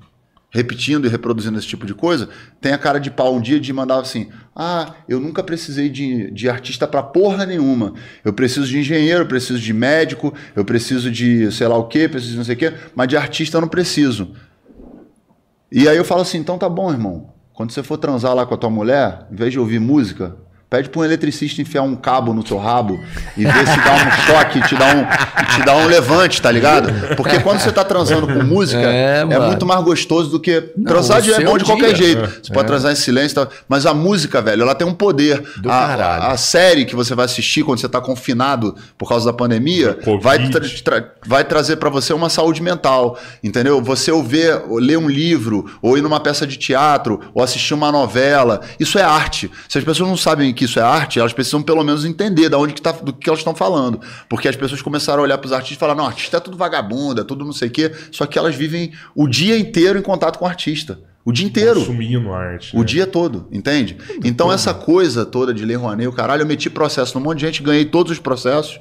repetindo 0.50 1.06
e 1.06 1.10
reproduzindo 1.10 1.58
esse 1.58 1.68
tipo 1.68 1.86
de 1.86 1.94
coisa, 1.94 2.30
tem 2.62 2.72
a 2.72 2.78
cara 2.78 3.00
de 3.00 3.12
pau 3.12 3.36
um 3.36 3.42
dia 3.42 3.60
de 3.60 3.72
mandar 3.72 4.00
assim: 4.00 4.30
ah, 4.56 4.94
eu 5.08 5.20
nunca 5.20 5.44
precisei 5.44 5.90
de, 5.90 6.32
de 6.32 6.50
artista 6.50 6.88
para 6.88 7.04
porra 7.04 7.46
nenhuma. 7.46 7.94
Eu 8.24 8.34
preciso 8.34 8.68
de 8.68 8.80
engenheiro, 8.80 9.24
eu 9.24 9.28
preciso 9.28 9.60
de 9.60 9.74
médico, 9.74 10.34
eu 10.56 10.64
preciso 10.64 11.12
de 11.12 11.52
sei 11.52 11.68
lá 11.68 11.78
o 11.78 11.88
quê, 11.88 12.08
preciso 12.08 12.32
de 12.32 12.38
não 12.38 12.46
sei 12.46 12.56
o 12.56 12.58
quê, 12.58 12.74
mas 12.96 13.08
de 13.08 13.18
artista 13.18 13.58
eu 13.58 13.62
não 13.62 13.68
preciso. 13.68 14.34
E 15.72 15.88
aí 15.88 15.98
eu 15.98 16.06
falo 16.06 16.22
assim: 16.22 16.38
então 16.38 16.58
tá 16.58 16.70
bom, 16.70 16.92
irmão. 16.92 17.34
Quando 17.54 17.72
você 17.72 17.82
for 17.82 17.98
transar 17.98 18.36
lá 18.36 18.46
com 18.46 18.54
a 18.54 18.58
tua 18.58 18.70
mulher, 18.70 19.28
em 19.32 19.36
vez 19.36 19.52
de 19.52 19.60
ouvir 19.60 19.80
música, 19.80 20.38
Pede 20.70 20.90
para 20.90 21.00
um 21.00 21.06
eletricista 21.06 21.62
enfiar 21.62 21.84
um 21.84 21.96
cabo 21.96 22.34
no 22.34 22.44
teu 22.44 22.58
rabo 22.58 23.00
e 23.38 23.46
ver 23.46 23.68
se 23.68 23.78
dá 23.78 23.94
um 23.94 24.12
choque, 24.28 24.68
te 24.68 24.76
dá 24.76 24.88
um, 24.88 25.56
te 25.56 25.66
dá 25.66 25.78
um 25.78 25.88
levante, 25.88 26.42
tá 26.42 26.52
ligado? 26.52 27.16
Porque 27.16 27.40
quando 27.40 27.62
você 27.62 27.72
tá 27.72 27.86
transando 27.86 28.28
com 28.28 28.44
música, 28.44 28.82
é, 28.82 29.22
é 29.22 29.40
muito 29.40 29.66
mais 29.66 29.82
gostoso 29.82 30.30
do 30.30 30.42
que. 30.42 30.72
Não, 30.76 30.84
transar 30.84 31.20
é 31.20 31.46
bom 31.46 31.58
de 31.58 31.64
dia. 31.64 31.74
qualquer 31.74 31.96
jeito. 31.96 32.22
É, 32.22 32.28
você 32.28 32.52
pode 32.52 32.66
é. 32.66 32.68
transar 32.68 32.92
em 32.92 32.98
silêncio, 32.98 33.36
tá? 33.36 33.48
mas 33.70 33.86
a 33.86 33.94
música, 33.94 34.42
velho, 34.42 34.64
ela 34.64 34.76
tem 34.76 34.86
um 34.86 34.94
poder. 34.94 35.42
Do 35.56 35.72
a, 35.72 35.88
caralho. 35.88 36.24
a 36.24 36.36
série 36.36 36.84
que 36.84 36.98
você 36.98 37.16
vai 37.16 37.24
assistir 37.24 37.64
quando 37.64 37.80
você 37.80 37.88
tá 37.88 38.02
confinado 38.02 38.76
por 38.98 39.08
causa 39.08 39.26
da 39.26 39.32
pandemia 39.32 39.98
vai, 40.22 40.50
tra 40.50 40.62
tra 40.84 41.12
vai 41.26 41.46
trazer 41.46 41.78
para 41.78 41.90
você 41.90 42.12
uma 42.12 42.28
saúde 42.28 42.62
mental, 42.62 43.18
entendeu? 43.42 43.82
Você 43.82 44.12
ouvir, 44.12 44.62
ler 44.70 44.98
um 44.98 45.08
livro, 45.08 45.66
ou 45.82 45.98
ir 45.98 46.02
numa 46.02 46.20
peça 46.20 46.46
de 46.46 46.58
teatro, 46.58 47.22
ou 47.34 47.42
assistir 47.42 47.74
uma 47.74 47.90
novela, 47.90 48.60
isso 48.78 49.00
é 49.00 49.04
arte. 49.04 49.50
Se 49.70 49.78
as 49.78 49.84
pessoas 49.86 50.10
não 50.10 50.18
sabem 50.18 50.57
que 50.58 50.66
isso 50.66 50.80
é 50.80 50.82
arte, 50.82 51.20
elas 51.20 51.32
precisam 51.32 51.62
pelo 51.62 51.84
menos 51.84 52.04
entender 52.04 52.50
da 52.50 52.58
onde 52.58 52.74
que 52.74 52.82
tá, 52.82 52.92
do 52.92 53.14
que 53.14 53.30
elas 53.30 53.40
estão 53.40 53.56
falando. 53.56 54.02
Porque 54.28 54.48
as 54.48 54.56
pessoas 54.56 54.82
começaram 54.82 55.20
a 55.20 55.24
olhar 55.24 55.38
para 55.38 55.46
os 55.46 55.54
artistas 55.54 55.78
e 55.78 55.80
falar: 55.80 55.96
não, 55.96 56.06
artista 56.06 56.38
é 56.38 56.40
tudo 56.40 56.58
vagabundo, 56.58 57.22
é 57.22 57.24
tudo 57.24 57.46
não 57.46 57.54
sei 57.54 57.70
o 57.70 57.72
quê. 57.72 57.92
Só 58.12 58.26
que 58.26 58.38
elas 58.38 58.56
vivem 58.56 58.92
o 59.16 59.28
dia 59.28 59.58
inteiro 59.58 59.98
em 59.98 60.02
contato 60.02 60.38
com 60.38 60.46
o 60.46 60.48
artista. 60.48 61.00
O 61.24 61.32
dia 61.32 61.46
inteiro. 61.46 61.82
Consumindo 61.82 62.34
arte. 62.34 62.76
O 62.76 62.80
né? 62.80 62.86
dia 62.86 63.06
todo, 63.06 63.48
entende? 63.52 63.98
Então, 64.24 64.52
essa 64.52 64.74
coisa 64.74 65.26
toda 65.26 65.54
de 65.54 65.66
Lei 65.66 65.76
Rouanet, 65.76 66.08
o 66.08 66.14
caralho, 66.14 66.42
eu 66.42 66.48
meti 66.48 66.70
processo 66.70 67.20
num 67.20 67.26
monte 67.26 67.40
de 67.40 67.46
gente, 67.46 67.62
ganhei 67.62 67.86
todos 67.86 68.14
os 68.14 68.20
processos 68.20 68.80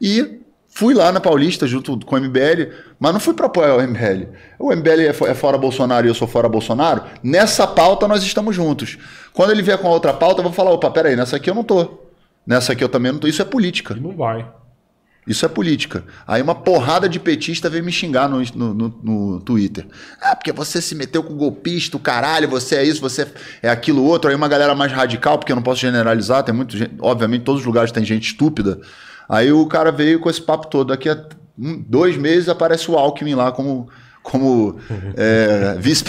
e 0.00 0.40
Fui 0.78 0.94
lá 0.94 1.10
na 1.10 1.18
Paulista 1.18 1.66
junto 1.66 1.98
com 2.06 2.14
o 2.14 2.20
MBL, 2.20 2.72
mas 3.00 3.12
não 3.12 3.18
fui 3.18 3.34
para 3.34 3.46
apoiar 3.46 3.74
o 3.74 3.82
MBL. 3.82 4.28
O 4.60 4.72
MBL 4.72 5.00
é, 5.00 5.08
é 5.08 5.34
fora 5.34 5.58
Bolsonaro 5.58 6.06
e 6.06 6.08
eu 6.08 6.14
sou 6.14 6.28
fora 6.28 6.48
Bolsonaro. 6.48 7.02
Nessa 7.20 7.66
pauta 7.66 8.06
nós 8.06 8.22
estamos 8.22 8.54
juntos. 8.54 8.96
Quando 9.32 9.50
ele 9.50 9.60
vier 9.60 9.76
com 9.78 9.88
a 9.88 9.90
outra 9.90 10.14
pauta, 10.14 10.38
eu 10.38 10.44
vou 10.44 10.52
falar: 10.52 10.70
opa, 10.70 10.88
peraí, 10.88 11.16
nessa 11.16 11.34
aqui 11.34 11.50
eu 11.50 11.54
não 11.56 11.64
tô. 11.64 11.98
Nessa 12.46 12.74
aqui 12.74 12.84
eu 12.84 12.88
também 12.88 13.10
não 13.10 13.18
tô. 13.18 13.26
Isso 13.26 13.42
é 13.42 13.44
política. 13.44 13.96
Não 13.96 14.12
vai. 14.12 14.48
Isso 15.26 15.44
é 15.44 15.48
política. 15.48 16.04
Aí 16.24 16.40
uma 16.40 16.54
porrada 16.54 17.08
de 17.08 17.18
petista 17.18 17.68
veio 17.68 17.82
me 17.82 17.90
xingar 17.90 18.28
no, 18.28 18.40
no, 18.54 18.72
no, 18.72 19.00
no, 19.02 19.40
Twitter. 19.40 19.84
Ah, 20.22 20.36
porque 20.36 20.52
você 20.52 20.80
se 20.80 20.94
meteu 20.94 21.24
com 21.24 21.36
golpista, 21.36 21.96
o 21.96 22.00
caralho, 22.00 22.48
você 22.48 22.76
é 22.76 22.84
isso, 22.84 23.00
você 23.00 23.26
é 23.60 23.68
aquilo 23.68 24.04
outro. 24.04 24.30
Aí 24.30 24.36
uma 24.36 24.46
galera 24.46 24.76
mais 24.76 24.92
radical, 24.92 25.38
porque 25.38 25.50
eu 25.50 25.56
não 25.56 25.62
posso 25.62 25.80
generalizar, 25.80 26.44
tem 26.44 26.54
muito 26.54 26.76
gente. 26.76 26.94
Obviamente, 27.00 27.42
todos 27.42 27.62
os 27.62 27.66
lugares 27.66 27.90
tem 27.90 28.04
gente 28.04 28.28
estúpida. 28.28 28.80
Aí 29.28 29.52
o 29.52 29.66
cara 29.66 29.92
veio 29.92 30.18
com 30.20 30.30
esse 30.30 30.40
papo 30.40 30.68
todo. 30.68 30.88
Daqui 30.88 31.08
a 31.08 31.18
dois 31.56 32.16
meses 32.16 32.48
aparece 32.48 32.90
o 32.90 32.96
Alckmin 32.96 33.34
lá 33.34 33.52
como, 33.52 33.88
como 34.22 34.78
é, 35.16 35.76
vice, 35.78 36.04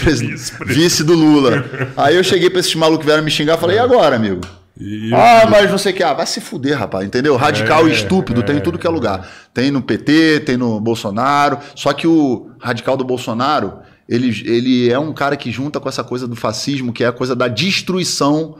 vice 0.64 1.04
do 1.04 1.14
Lula. 1.14 1.64
Aí 1.96 2.16
eu 2.16 2.24
cheguei 2.24 2.48
para 2.48 2.60
esses 2.60 2.74
malucos 2.74 3.00
que 3.00 3.06
vieram 3.06 3.22
me 3.22 3.30
xingar 3.30 3.58
e 3.58 3.60
falei, 3.60 3.76
e 3.76 3.80
agora, 3.80 4.16
amigo? 4.16 4.40
E 4.78 5.12
ah, 5.12 5.46
mas 5.50 5.70
não 5.70 5.76
sei 5.76 5.92
o 5.92 5.96
que. 5.96 6.02
Ah, 6.02 6.14
vai 6.14 6.26
se 6.26 6.40
fuder, 6.40 6.78
rapaz, 6.78 7.04
entendeu? 7.06 7.36
Radical 7.36 7.86
é, 7.86 7.90
e 7.90 7.92
estúpido, 7.92 8.40
é, 8.40 8.44
tem 8.44 8.56
em 8.56 8.60
tudo 8.60 8.78
que 8.78 8.86
é 8.86 8.90
lugar. 8.90 9.28
Tem 9.52 9.70
no 9.70 9.82
PT, 9.82 10.40
tem 10.46 10.56
no 10.56 10.80
Bolsonaro. 10.80 11.58
Só 11.74 11.92
que 11.92 12.06
o 12.06 12.50
radical 12.58 12.96
do 12.96 13.04
Bolsonaro, 13.04 13.80
ele, 14.08 14.28
ele 14.46 14.90
é 14.90 14.98
um 14.98 15.12
cara 15.12 15.36
que 15.36 15.50
junta 15.50 15.78
com 15.78 15.88
essa 15.88 16.02
coisa 16.02 16.26
do 16.26 16.34
fascismo, 16.34 16.94
que 16.94 17.04
é 17.04 17.08
a 17.08 17.12
coisa 17.12 17.36
da 17.36 17.46
destruição 17.46 18.56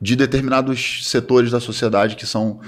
de 0.00 0.16
determinados 0.16 1.06
setores 1.08 1.50
da 1.50 1.60
sociedade 1.60 2.16
que 2.16 2.26
são 2.26 2.58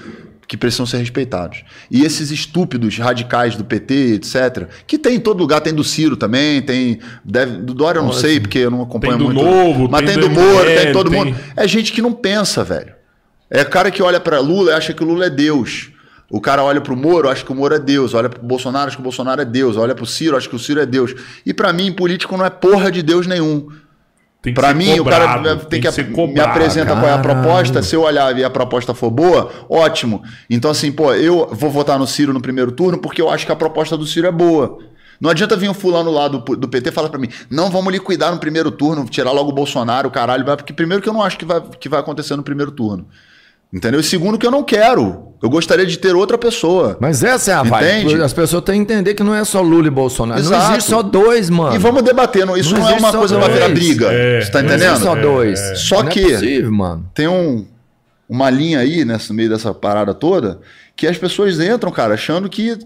que 0.47 0.57
precisam 0.57 0.87
ser 0.87 0.99
respeitados. 0.99 1.65
E 1.91 2.05
esses 2.05 2.31
estúpidos 2.31 2.99
radicais 2.99 3.57
do 3.57 3.65
PT, 3.65 4.15
etc., 4.15 4.69
que 4.87 4.99
tem 4.99 5.17
em 5.17 5.21
todo 5.21 5.39
lugar, 5.39 5.61
tem 5.61 5.75
do 5.75 5.85
Ciro 5.85 6.17
também, 6.17 6.63
tem. 6.63 6.99
Deve, 7.25 7.59
do 7.59 7.75
Dória 7.75 7.99
eu 7.99 8.05
não 8.05 8.13
sei, 8.13 8.41
porque 8.41 8.59
eu 8.59 8.71
não 8.71 8.83
acompanho 8.83 9.19
tem 9.19 9.27
do 9.27 9.33
muito. 9.33 9.43
Novo, 9.43 9.89
mas 9.89 10.05
tem, 10.05 10.19
tem 10.19 10.29
do, 10.29 10.29
do 10.29 10.41
Moro, 10.41 10.67
tem 10.67 10.93
todo 10.93 11.11
tem... 11.11 11.25
mundo. 11.25 11.37
É 11.57 11.67
gente 11.67 11.93
que 11.93 12.03
não 12.03 12.13
pensa, 12.13 12.63
velho. 12.63 12.93
É 13.51 13.65
cara 13.65 13.91
que 13.91 14.03
olha 14.03 14.21
para 14.21 14.41
Lula 14.41 14.73
e 14.73 14.75
acha 14.75 14.93
que 14.93 15.03
o 15.03 15.07
Lula 15.07 15.27
é 15.27 15.31
Deus. 15.31 15.91
O 16.31 16.41
cara 16.41 16.65
olha 16.65 16.81
pro 16.81 16.97
Moro, 16.97 17.29
acha 17.29 17.45
que 17.45 17.53
o 17.53 17.55
Moro 17.55 17.75
é 17.75 17.79
Deus. 17.79 18.15
Olha 18.15 18.29
pro 18.29 18.43
Bolsonaro, 18.43 18.89
acha 18.89 18.97
que 18.97 19.03
o 19.03 19.05
Bolsonaro 19.05 19.41
é 19.41 19.45
Deus. 19.45 19.77
Olha 19.77 19.95
pro 19.95 20.07
Ciro, 20.07 20.37
acha 20.37 20.49
que 20.49 20.57
o 20.57 20.59
Ciro 20.59 20.81
é 20.81 20.87
Deus. 20.87 21.15
E 21.45 21.55
para 21.55 21.73
mim, 21.73 21.93
político 21.93 22.37
não 22.37 22.45
é 22.45 22.51
porra 22.51 22.91
de 22.91 23.03
Deus 23.03 23.27
nenhum. 23.27 23.69
Para 24.53 24.75
mim, 24.75 24.99
cobrado, 24.99 25.25
o 25.25 25.45
cara 25.45 25.57
tem, 25.57 25.81
tem 25.81 25.81
que, 25.81 25.91
que 25.91 26.11
cobrado, 26.11 26.33
me 26.33 26.41
apresenta 26.41 26.95
caralho. 26.95 27.03
qual 27.03 27.13
é 27.13 27.15
a 27.15 27.19
proposta. 27.19 27.83
Se 27.83 27.97
eu 27.97 28.03
olhar 28.03 28.37
e 28.37 28.45
a 28.45 28.51
proposta 28.51 28.93
for 28.93 29.11
boa, 29.11 29.51
ótimo. 29.69 30.23
Então, 30.51 30.71
assim, 30.71 30.93
pô, 30.93 31.15
eu 31.15 31.49
vou 31.53 31.71
votar 31.71 31.99
no 31.99 32.07
Ciro 32.07 32.33
no 32.33 32.41
primeiro 32.41 32.73
turno 32.73 32.99
porque 32.99 33.23
eu 33.23 33.31
acho 33.31 33.47
que 33.47 33.53
a 33.53 33.57
proposta 33.57 33.97
do 33.97 34.07
Ciro 34.07 34.27
é 34.27 34.33
boa. 34.33 34.79
Não 35.21 35.31
adianta 35.31 35.57
vir 35.57 35.71
um 35.71 35.75
fulano 35.75 36.11
lá 36.11 36.29
do, 36.29 36.39
do 36.39 36.69
PT 36.69 36.91
falar 36.91 37.09
para 37.09 37.19
mim, 37.19 37.29
não, 37.49 37.71
vamos 37.71 37.93
liquidar 37.93 38.33
no 38.33 38.39
primeiro 38.39 38.71
turno, 38.71 39.05
tirar 39.07 39.31
logo 39.31 39.51
o 39.51 39.55
Bolsonaro, 39.55 40.11
caralho, 40.11 40.45
porque 40.45 40.73
primeiro 40.73 41.03
que 41.03 41.09
eu 41.09 41.13
não 41.13 41.23
acho 41.23 41.39
que 41.39 41.45
vai, 41.45 41.61
que 41.61 41.89
vai 41.89 42.01
acontecer 42.01 42.37
no 42.37 42.43
primeiro 42.43 42.73
turno. 42.73 43.07
Entendeu? 43.75 43.99
E 43.99 44.05
segundo, 44.05 44.39
que 44.39 44.47
eu 44.47 44.53
não 44.53 44.63
quero. 44.63 45.35
Eu 45.43 45.51
gostaria 45.51 45.85
de 45.85 45.99
ter 45.99 46.15
outra 46.15 46.39
pessoa. 46.39 46.97
Mas 47.01 47.25
essa 47.25 47.51
é 47.51 47.55
a 47.55 47.63
vibe. 47.65 48.23
As 48.23 48.33
pessoas 48.33 48.63
têm 48.63 48.77
que 48.77 48.93
entender 48.93 49.15
que 49.15 49.23
não 49.23 49.35
é 49.35 49.45
só 49.45 49.61
Lula 49.61 49.89
e 49.89 49.91
Bolsonaro. 49.91 50.41
Exato. 50.41 50.63
Não 50.63 50.71
existe 50.71 50.91
só 50.91 51.03
dois, 51.03 51.51
mano. 51.51 51.75
E 51.75 51.79
vamos 51.79 52.03
debater. 52.03 52.49
Isso 52.57 52.73
não, 52.73 52.81
não 52.83 52.89
é 52.89 52.95
uma 52.95 53.13
coisa 53.13 53.39
para 53.39 53.53
virar 53.53 53.69
briga. 53.71 54.13
É. 54.13 54.41
Você 54.41 54.51
tá 54.53 54.61
entendendo? 54.61 54.81
Não 54.81 54.87
existe 54.87 55.05
só 55.05 55.15
dois. 55.17 55.61
É. 55.61 55.75
Só 55.75 56.03
não 56.03 56.09
é 56.09 56.13
que 56.13 56.21
é 56.21 56.35
possível, 56.35 56.73
mano. 56.73 57.11
tem 57.13 57.27
um, 57.27 57.67
uma 58.29 58.49
linha 58.49 58.79
aí, 58.79 59.05
nesse 59.05 59.33
meio 59.33 59.51
dessa 59.51 59.75
parada 59.75 60.15
toda, 60.15 60.61
que 60.97 61.07
as 61.07 61.19
pessoas 61.19 61.59
entram, 61.59 61.91
cara, 61.91 62.15
achando 62.15 62.49
que 62.49 62.79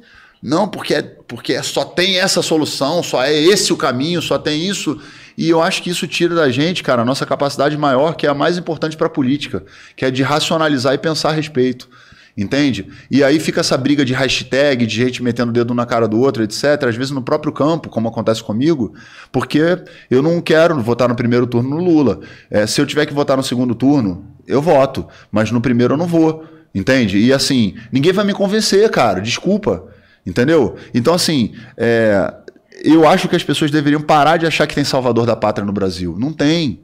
não, 0.42 0.66
porque, 0.68 0.94
é, 0.94 1.02
porque 1.02 1.62
só 1.62 1.84
tem 1.84 2.18
essa 2.18 2.42
solução, 2.42 3.02
só 3.02 3.22
é 3.22 3.34
esse 3.34 3.72
o 3.72 3.76
caminho, 3.76 4.22
só 4.22 4.38
tem 4.38 4.66
isso. 4.68 4.98
E 5.38 5.48
eu 5.48 5.62
acho 5.62 5.84
que 5.84 5.88
isso 5.88 6.04
tira 6.08 6.34
da 6.34 6.50
gente, 6.50 6.82
cara, 6.82 7.02
a 7.02 7.04
nossa 7.04 7.24
capacidade 7.24 7.78
maior, 7.78 8.16
que 8.16 8.26
é 8.26 8.28
a 8.28 8.34
mais 8.34 8.58
importante 8.58 8.96
para 8.96 9.06
a 9.06 9.10
política, 9.10 9.62
que 9.94 10.04
é 10.04 10.10
de 10.10 10.20
racionalizar 10.20 10.94
e 10.94 10.98
pensar 10.98 11.28
a 11.28 11.32
respeito. 11.32 11.88
Entende? 12.36 12.88
E 13.08 13.22
aí 13.22 13.38
fica 13.38 13.60
essa 13.60 13.76
briga 13.76 14.04
de 14.04 14.12
hashtag, 14.12 14.84
de 14.84 14.96
gente 14.96 15.22
metendo 15.22 15.50
o 15.50 15.52
dedo 15.52 15.72
na 15.74 15.86
cara 15.86 16.08
do 16.08 16.20
outro, 16.20 16.42
etc. 16.42 16.82
Às 16.88 16.96
vezes 16.96 17.12
no 17.12 17.22
próprio 17.22 17.52
campo, 17.52 17.88
como 17.88 18.08
acontece 18.08 18.42
comigo, 18.42 18.94
porque 19.30 19.78
eu 20.10 20.22
não 20.22 20.40
quero 20.40 20.80
votar 20.80 21.08
no 21.08 21.14
primeiro 21.14 21.46
turno 21.46 21.70
no 21.70 21.84
Lula. 21.84 22.18
É, 22.50 22.66
se 22.66 22.80
eu 22.80 22.86
tiver 22.86 23.06
que 23.06 23.14
votar 23.14 23.36
no 23.36 23.42
segundo 23.44 23.76
turno, 23.76 24.24
eu 24.44 24.60
voto. 24.60 25.06
Mas 25.30 25.52
no 25.52 25.60
primeiro 25.60 25.94
eu 25.94 25.98
não 25.98 26.06
vou. 26.06 26.44
Entende? 26.74 27.16
E 27.16 27.32
assim, 27.32 27.76
ninguém 27.92 28.12
vai 28.12 28.24
me 28.24 28.34
convencer, 28.34 28.90
cara. 28.90 29.20
Desculpa. 29.20 29.84
Entendeu? 30.26 30.74
Então, 30.92 31.14
assim, 31.14 31.54
é, 31.76 32.34
eu 32.84 33.06
acho 33.06 33.28
que 33.28 33.36
as 33.36 33.42
pessoas 33.42 33.70
deveriam 33.70 34.00
parar 34.00 34.36
de 34.36 34.46
achar 34.46 34.66
que 34.66 34.74
tem 34.74 34.84
salvador 34.84 35.26
da 35.26 35.36
pátria 35.36 35.64
no 35.64 35.72
Brasil. 35.72 36.16
Não 36.18 36.32
tem. 36.32 36.80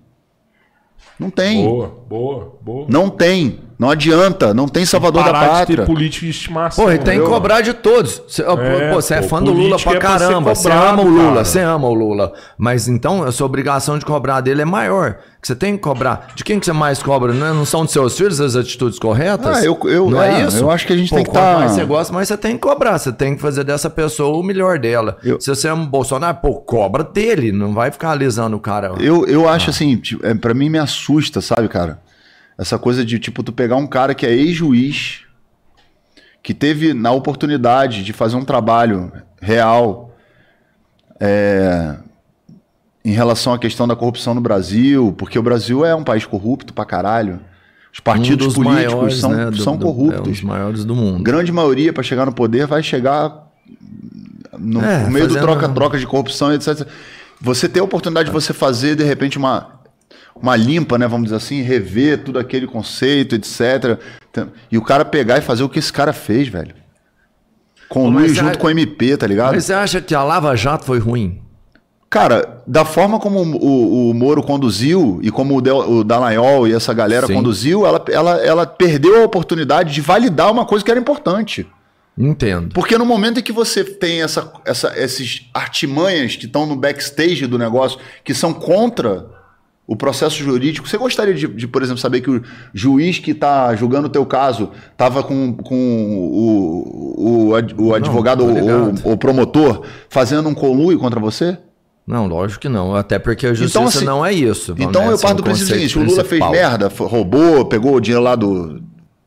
Não 1.19 1.31
tem. 1.31 1.65
Boa, 1.65 1.89
boa, 2.09 2.59
boa. 2.61 2.87
Não 2.89 3.09
tem. 3.09 3.61
Não 3.79 3.91
adianta, 3.91 4.55
não 4.55 4.69
tem 4.69 4.85
salvador 4.85 5.25
da 5.25 5.33
pátria. 5.33 5.77
De 5.79 5.83
ter 5.83 5.87
político 5.87 6.25
de 6.25 6.31
estimação. 6.31 6.85
Pô, 6.85 6.93
e 6.93 6.99
tem 6.99 7.21
que 7.21 7.27
cobrar 7.27 7.61
de 7.61 7.73
todos. 7.73 8.23
Você 8.29 8.43
é, 8.43 8.91
pô, 8.93 8.95
você 8.95 9.15
é 9.15 9.23
fã 9.23 9.43
do 9.43 9.53
Lula 9.53 9.79
pra 9.79 9.95
é 9.95 9.99
caramba. 9.99 10.55
você 10.55 10.71
ama 10.71 11.03
o 11.03 11.09
Lula, 11.09 11.33
cara. 11.33 11.45
você 11.45 11.61
ama 11.61 11.89
o 11.89 11.95
Lula. 11.95 12.33
Mas 12.57 12.89
então 12.89 13.25
a 13.25 13.33
sua 13.33 13.47
obrigação 13.47 13.99
de 13.99 14.05
cobrar 14.05 14.41
dele 14.41 14.63
é 14.63 14.65
maior. 14.65 15.19
Que 15.41 15.49
você 15.49 15.55
tem 15.55 15.77
que 15.77 15.83
cobrar. 15.83 16.33
De 16.35 16.43
quem 16.43 16.59
que 16.59 16.65
você 16.65 16.73
mais 16.73 17.03
cobra? 17.03 17.33
Não, 17.33 17.47
é, 17.47 17.53
não 17.53 17.67
são 17.67 17.85
dos 17.85 17.93
seus 17.93 18.17
filhos 18.17 18.41
as 18.41 18.57
atitudes 18.57 18.99
corretas? 18.99 19.59
Ah, 19.59 19.63
eu, 19.63 19.79
eu, 19.85 20.09
não 20.09 20.23
é, 20.23 20.41
é 20.41 20.47
isso? 20.47 20.65
Eu 20.65 20.71
acho 20.71 20.87
que 20.87 20.93
a 20.95 20.97
gente 20.97 21.11
pô, 21.11 21.17
tem 21.17 21.25
que 21.25 21.31
estar. 21.31 21.53
Tá... 21.53 21.59
mais 21.59 21.73
você 21.73 21.85
gosta, 21.85 22.13
mais 22.15 22.29
você 22.29 22.37
tem 22.39 22.53
que 22.53 22.61
cobrar. 22.61 22.97
Você 22.97 23.13
tem 23.13 23.35
que 23.35 23.43
fazer 23.43 23.63
dessa 23.65 23.91
pessoa 23.91 24.39
o 24.39 24.43
melhor 24.43 24.79
dela. 24.79 25.19
Eu... 25.23 25.39
Se 25.39 25.51
você 25.51 25.69
ama 25.69 25.83
o 25.83 25.87
Bolsonaro, 25.87 26.39
pô, 26.39 26.55
cobra 26.55 27.05
dele. 27.05 27.53
Não 27.53 27.75
vai 27.75 27.91
ficar 27.91 28.13
alisando 28.13 28.57
o 28.57 28.61
cara. 28.61 28.95
Eu, 28.99 29.27
eu 29.27 29.47
acho 29.47 29.69
ah. 29.69 29.71
assim, 29.71 29.97
tipo, 29.97 30.25
é, 30.25 30.33
para 30.33 30.55
mim 30.55 30.71
me 30.71 30.79
assusta, 30.79 31.43
sabe, 31.43 31.69
cara? 31.69 31.99
Essa 32.57 32.79
coisa 32.79 33.05
de, 33.05 33.19
tipo, 33.19 33.43
tu 33.43 33.53
pegar 33.53 33.77
um 33.77 33.87
cara 33.87 34.15
que 34.15 34.25
é 34.25 34.33
ex-juiz, 34.33 35.23
que 36.43 36.55
teve 36.55 36.95
na 36.95 37.11
oportunidade 37.11 38.05
de 38.05 38.13
fazer 38.13 38.37
um 38.37 38.45
trabalho 38.45 39.13
real 39.41 40.15
é, 41.19 41.97
em 43.05 43.13
relação 43.13 43.53
à 43.53 43.59
questão 43.59 43.89
da 43.89 43.97
corrupção 43.97 44.35
no 44.35 44.41
Brasil, 44.41 45.15
porque 45.19 45.39
o 45.39 45.43
Brasil 45.43 45.85
é 45.85 45.95
um 45.95 46.05
país 46.05 46.25
corrupto 46.25 46.73
pra 46.73 46.85
caralho. 46.85 47.41
Os 47.93 48.01
partidos 48.01 48.57
um 48.57 48.63
políticos 48.63 48.93
maiores, 48.93 49.21
são, 49.21 49.31
né, 49.31 49.51
do, 49.51 49.57
são 49.57 49.79
corruptos. 49.79 50.29
É, 50.29 50.31
os 50.31 50.43
maiores 50.43 50.85
do 50.85 50.95
mundo. 50.95 51.23
Grande 51.23 51.53
maioria, 51.53 51.93
para 51.93 52.03
chegar 52.03 52.27
no 52.27 52.33
poder, 52.33 52.67
vai 52.67 52.83
chegar 52.83 53.51
no, 54.59 54.85
é, 54.85 55.09
meio 55.09 55.29
do 55.29 55.35
troca-troca 55.35 55.99
de 55.99 56.07
corrupção, 56.07 56.53
etc. 56.53 56.87
Você 57.41 57.69
tem 57.69 57.81
a 57.81 57.85
oportunidade 57.85 58.27
de 58.27 58.33
você 58.33 58.53
fazer, 58.53 58.97
de 58.97 59.05
repente, 59.05 59.39
uma, 59.39 59.81
uma 60.35 60.57
limpa, 60.57 60.99
né? 60.99 61.07
Vamos 61.07 61.25
dizer 61.25 61.37
assim, 61.37 61.63
rever 61.63 62.23
tudo 62.25 62.39
aquele 62.39 62.67
conceito, 62.67 63.35
etc. 63.35 63.99
E 64.71 64.77
o 64.77 64.83
cara 64.83 65.05
pegar 65.05 65.39
e 65.39 65.41
fazer 65.41 65.63
o 65.63 65.69
que 65.69 65.79
esse 65.79 65.93
cara 65.93 66.13
fez, 66.13 66.49
velho. 66.49 66.75
Com 67.89 68.07
o 68.07 68.11
Luiz 68.11 68.35
junto 68.35 68.59
com 68.59 68.67
o 68.67 68.71
MP, 68.71 69.17
tá 69.17 69.27
ligado? 69.27 69.55
Mas 69.55 69.65
você 69.65 69.73
acha 69.73 70.01
que 70.01 70.15
a 70.15 70.23
Lava 70.23 70.57
Jato 70.57 70.85
foi 70.85 70.99
ruim? 70.99 71.41
Cara, 72.11 72.63
da 72.67 72.85
forma 72.85 73.19
como 73.19 73.41
o, 73.41 74.11
o 74.11 74.15
Moro 74.15 74.43
conduziu 74.43 75.19
e 75.23 75.31
como 75.31 75.57
o, 75.57 75.61
Del, 75.61 75.79
o 75.79 76.05
Dallagnol 76.05 76.69
e 76.69 76.73
essa 76.73 76.95
galera 76.95 77.27
Sim. 77.27 77.35
conduziu, 77.35 77.85
ela, 77.85 78.05
ela, 78.09 78.37
ela 78.45 78.67
perdeu 78.67 79.21
a 79.21 79.25
oportunidade 79.25 79.93
de 79.93 80.01
validar 80.01 80.51
uma 80.51 80.65
coisa 80.65 80.85
que 80.85 80.91
era 80.91 81.01
importante. 81.01 81.67
Entendo. 82.17 82.73
Porque 82.73 82.97
no 82.97 83.05
momento 83.05 83.41
em 83.41 83.43
que 83.43 83.51
você 83.51 83.83
tem 83.83 84.23
essa, 84.23 84.53
essa, 84.65 84.93
esses 84.97 85.51
artimanhas 85.53 86.37
que 86.37 86.47
estão 86.47 86.65
no 86.67 86.77
backstage 86.77 87.47
do 87.49 87.59
negócio, 87.59 87.99
que 88.23 88.33
são 88.33 88.53
contra 88.53 89.27
o 89.87 89.95
processo 89.95 90.37
jurídico, 90.37 90.89
você 90.89 90.97
gostaria 90.97 91.35
de, 91.35 91.47
de 91.47 91.69
por 91.69 91.83
exemplo, 91.83 92.01
saber 92.01 92.23
que 92.23 92.31
o 92.31 92.43
juiz 92.73 93.19
que 93.19 93.33
está 93.33 93.75
julgando 93.77 94.07
o 94.07 94.11
teu 94.11 94.25
caso 94.25 94.71
estava 94.91 95.23
com, 95.23 95.53
com 95.53 96.31
o, 96.33 97.53
o, 97.53 97.87
o 97.89 97.95
advogado 97.95 98.45
ou 98.45 99.13
o 99.13 99.17
promotor 99.17 99.83
fazendo 100.09 100.49
um 100.49 100.55
conluio 100.55 100.99
contra 100.99 101.21
você? 101.21 101.59
Não, 102.07 102.27
lógico 102.27 102.63
que 102.63 102.69
não. 102.69 102.95
Até 102.95 103.19
porque 103.19 103.47
a 103.47 103.51
então, 103.51 103.57
justiça 103.57 103.79
então, 103.79 103.89
assim, 103.89 104.05
não 104.05 104.25
é 104.25 104.33
isso. 104.33 104.75
Então 104.79 105.11
eu 105.11 105.19
parto 105.19 105.39
do 105.39 105.43
princípio 105.43 105.75
seguinte: 105.75 105.99
o 105.99 106.03
Lula 106.03 106.25
fez 106.25 106.51
merda, 106.51 106.89
roubou, 106.89 107.65
pegou 107.67 107.95
o 107.95 108.01
dinheiro 108.01 108.23
lá 108.23 108.35
do 108.35 108.83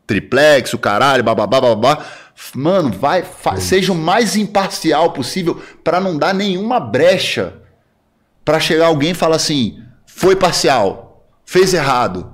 triplex, 0.06 0.74
o 0.74 0.78
caralho, 0.80 1.24
bababá, 1.24 1.60
babá. 1.60 2.04
Mano, 2.56 2.92
vai, 2.92 3.26
seja 3.58 3.92
o 3.92 3.96
mais 3.96 4.36
imparcial 4.36 5.12
possível 5.12 5.60
para 5.84 6.00
não 6.00 6.18
dar 6.18 6.36
nenhuma 6.36 6.80
brecha 6.80 7.56
para 8.46 8.60
chegar 8.60 8.88
alguém 8.88 9.12
e 9.12 9.16
falar 9.16 9.38
assim: 9.38 9.80
foi 10.18 10.36
parcial, 10.36 11.30
fez 11.46 11.76
errado. 11.76 12.34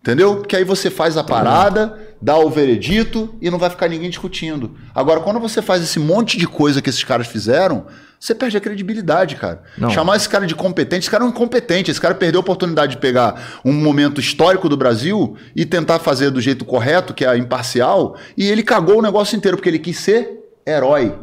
Entendeu? 0.00 0.36
Porque 0.36 0.56
aí 0.56 0.64
você 0.64 0.88
faz 0.88 1.18
a 1.18 1.22
parada, 1.22 1.98
dá 2.20 2.38
o 2.38 2.48
veredito 2.48 3.36
e 3.42 3.50
não 3.50 3.58
vai 3.58 3.68
ficar 3.68 3.88
ninguém 3.88 4.08
discutindo. 4.08 4.74
Agora, 4.94 5.20
quando 5.20 5.38
você 5.38 5.60
faz 5.60 5.82
esse 5.82 5.98
monte 5.98 6.38
de 6.38 6.46
coisa 6.46 6.80
que 6.80 6.88
esses 6.88 7.04
caras 7.04 7.26
fizeram, 7.26 7.84
você 8.18 8.34
perde 8.34 8.56
a 8.56 8.60
credibilidade, 8.60 9.36
cara. 9.36 9.62
Não. 9.76 9.90
Chamar 9.90 10.16
esse 10.16 10.30
cara 10.30 10.46
de 10.46 10.54
competente, 10.54 11.00
esse 11.00 11.10
cara 11.10 11.24
é 11.24 11.26
um 11.26 11.30
incompetente, 11.30 11.90
esse 11.90 12.00
cara 12.00 12.14
perdeu 12.14 12.38
a 12.38 12.40
oportunidade 12.40 12.92
de 12.92 13.02
pegar 13.02 13.60
um 13.62 13.72
momento 13.72 14.18
histórico 14.18 14.66
do 14.66 14.76
Brasil 14.76 15.36
e 15.54 15.66
tentar 15.66 15.98
fazer 15.98 16.30
do 16.30 16.40
jeito 16.40 16.64
correto, 16.64 17.12
que 17.12 17.22
é 17.22 17.36
imparcial, 17.36 18.16
e 18.34 18.46
ele 18.46 18.62
cagou 18.62 19.00
o 19.00 19.02
negócio 19.02 19.36
inteiro, 19.36 19.58
porque 19.58 19.68
ele 19.68 19.78
quis 19.78 19.98
ser 19.98 20.40
herói. 20.66 21.14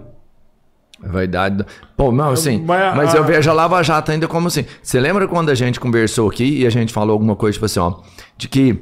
É 1.06 1.10
verdade. 1.10 1.64
Pô, 1.96 2.12
não, 2.12 2.32
assim, 2.32 2.64
mas, 2.66 2.96
mas 2.96 3.14
eu 3.14 3.24
vejo 3.24 3.50
a 3.50 3.54
Lava 3.54 3.82
Jato 3.84 4.12
ainda 4.12 4.28
como 4.28 4.48
assim. 4.48 4.66
Você 4.82 5.00
lembra 5.00 5.28
quando 5.28 5.50
a 5.50 5.56
gente 5.56 5.80
conversou 5.80 6.30
aqui 6.30 6.62
e 6.62 6.66
a 6.66 6.70
gente 6.70 6.92
falou 6.92 7.14
alguma 7.14 7.36
coisa, 7.36 7.54
tipo 7.54 7.66
assim, 7.66 7.80
ó, 7.80 8.00
de 8.36 8.48
que 8.48 8.82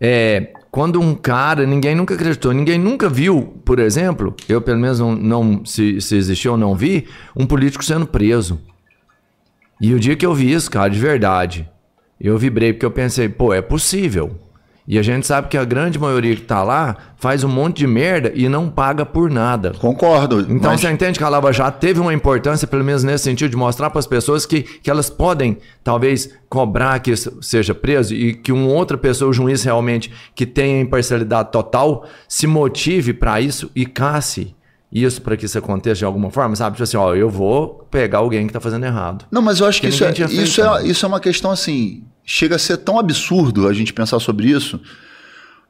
é, 0.00 0.52
quando 0.70 1.00
um 1.00 1.14
cara, 1.14 1.66
ninguém 1.66 1.94
nunca 1.94 2.14
acreditou, 2.14 2.52
ninguém 2.52 2.78
nunca 2.78 3.08
viu, 3.08 3.60
por 3.64 3.78
exemplo, 3.78 4.34
eu 4.48 4.60
pelo 4.60 4.78
menos 4.78 5.00
não, 5.00 5.14
não 5.14 5.64
se, 5.64 6.00
se 6.00 6.16
existiu 6.16 6.52
ou 6.52 6.58
não 6.58 6.74
vi, 6.74 7.08
um 7.34 7.46
político 7.46 7.84
sendo 7.84 8.06
preso. 8.06 8.60
E 9.80 9.92
o 9.92 9.98
dia 9.98 10.14
que 10.14 10.24
eu 10.24 10.34
vi 10.34 10.52
isso, 10.52 10.70
cara, 10.70 10.88
de 10.88 10.98
verdade, 10.98 11.68
eu 12.20 12.38
vibrei 12.38 12.72
porque 12.72 12.86
eu 12.86 12.90
pensei, 12.90 13.28
pô, 13.28 13.52
é 13.52 13.60
possível. 13.60 14.38
E 14.86 14.98
a 14.98 15.02
gente 15.02 15.26
sabe 15.26 15.48
que 15.48 15.56
a 15.56 15.64
grande 15.64 15.98
maioria 15.98 16.36
que 16.36 16.42
tá 16.42 16.62
lá 16.62 16.96
faz 17.16 17.42
um 17.42 17.48
monte 17.48 17.78
de 17.78 17.86
merda 17.86 18.30
e 18.34 18.50
não 18.50 18.68
paga 18.68 19.06
por 19.06 19.30
nada. 19.30 19.72
Concordo. 19.72 20.40
Então 20.40 20.70
mas... 20.70 20.80
você 20.80 20.90
entende 20.90 21.18
que 21.18 21.24
a 21.24 21.28
Lava 21.28 21.52
Jato 21.52 21.78
teve 21.80 22.00
uma 22.00 22.12
importância, 22.12 22.66
pelo 22.66 22.84
menos 22.84 23.02
nesse 23.02 23.24
sentido, 23.24 23.50
de 23.50 23.56
mostrar 23.56 23.88
para 23.88 23.98
as 23.98 24.06
pessoas 24.06 24.44
que, 24.44 24.62
que 24.62 24.90
elas 24.90 25.08
podem, 25.08 25.56
talvez, 25.82 26.28
cobrar 26.50 26.98
que 26.98 27.14
seja 27.16 27.74
preso 27.74 28.14
e 28.14 28.34
que 28.34 28.52
uma 28.52 28.68
outra 28.68 28.98
pessoa, 28.98 29.30
o 29.30 29.32
juiz 29.32 29.64
realmente, 29.64 30.12
que 30.34 30.44
tenha 30.44 30.82
imparcialidade 30.82 31.50
total, 31.50 32.04
se 32.28 32.46
motive 32.46 33.14
para 33.14 33.40
isso 33.40 33.70
e 33.74 33.86
casse 33.86 34.54
isso 34.94 35.20
para 35.20 35.36
que 35.36 35.44
isso 35.44 35.58
aconteça 35.58 35.98
de 35.98 36.04
alguma 36.04 36.30
forma, 36.30 36.54
sabe? 36.54 36.76
Tipo 36.76 36.84
assim, 36.84 36.96
ó, 36.96 37.14
eu 37.14 37.28
vou 37.28 37.86
pegar 37.90 38.18
alguém 38.18 38.46
que 38.46 38.52
tá 38.52 38.60
fazendo 38.60 38.86
errado. 38.86 39.24
Não, 39.30 39.42
mas 39.42 39.58
eu 39.58 39.66
acho 39.66 39.80
que, 39.80 39.88
isso, 39.88 40.04
é, 40.04 40.12
isso, 40.12 40.62
é, 40.62 40.86
isso 40.86 41.04
é 41.04 41.08
uma 41.08 41.20
questão 41.20 41.50
assim 41.50 42.04
chega 42.24 42.56
a 42.56 42.58
ser 42.58 42.78
tão 42.78 42.98
absurdo 42.98 43.68
a 43.68 43.72
gente 43.72 43.92
pensar 43.92 44.18
sobre 44.18 44.48
isso, 44.48 44.80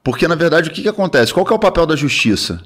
porque 0.03 0.29
na 0.29 0.35
verdade 0.35 0.71
o 0.71 0.73
que, 0.73 0.83
que 0.83 0.89
acontece? 0.89 1.33
Qual 1.33 1.45
que 1.45 1.53
é 1.53 1.57
o 1.57 1.59
papel 1.59 1.87
da 1.87 1.97
justiça? 1.97 2.61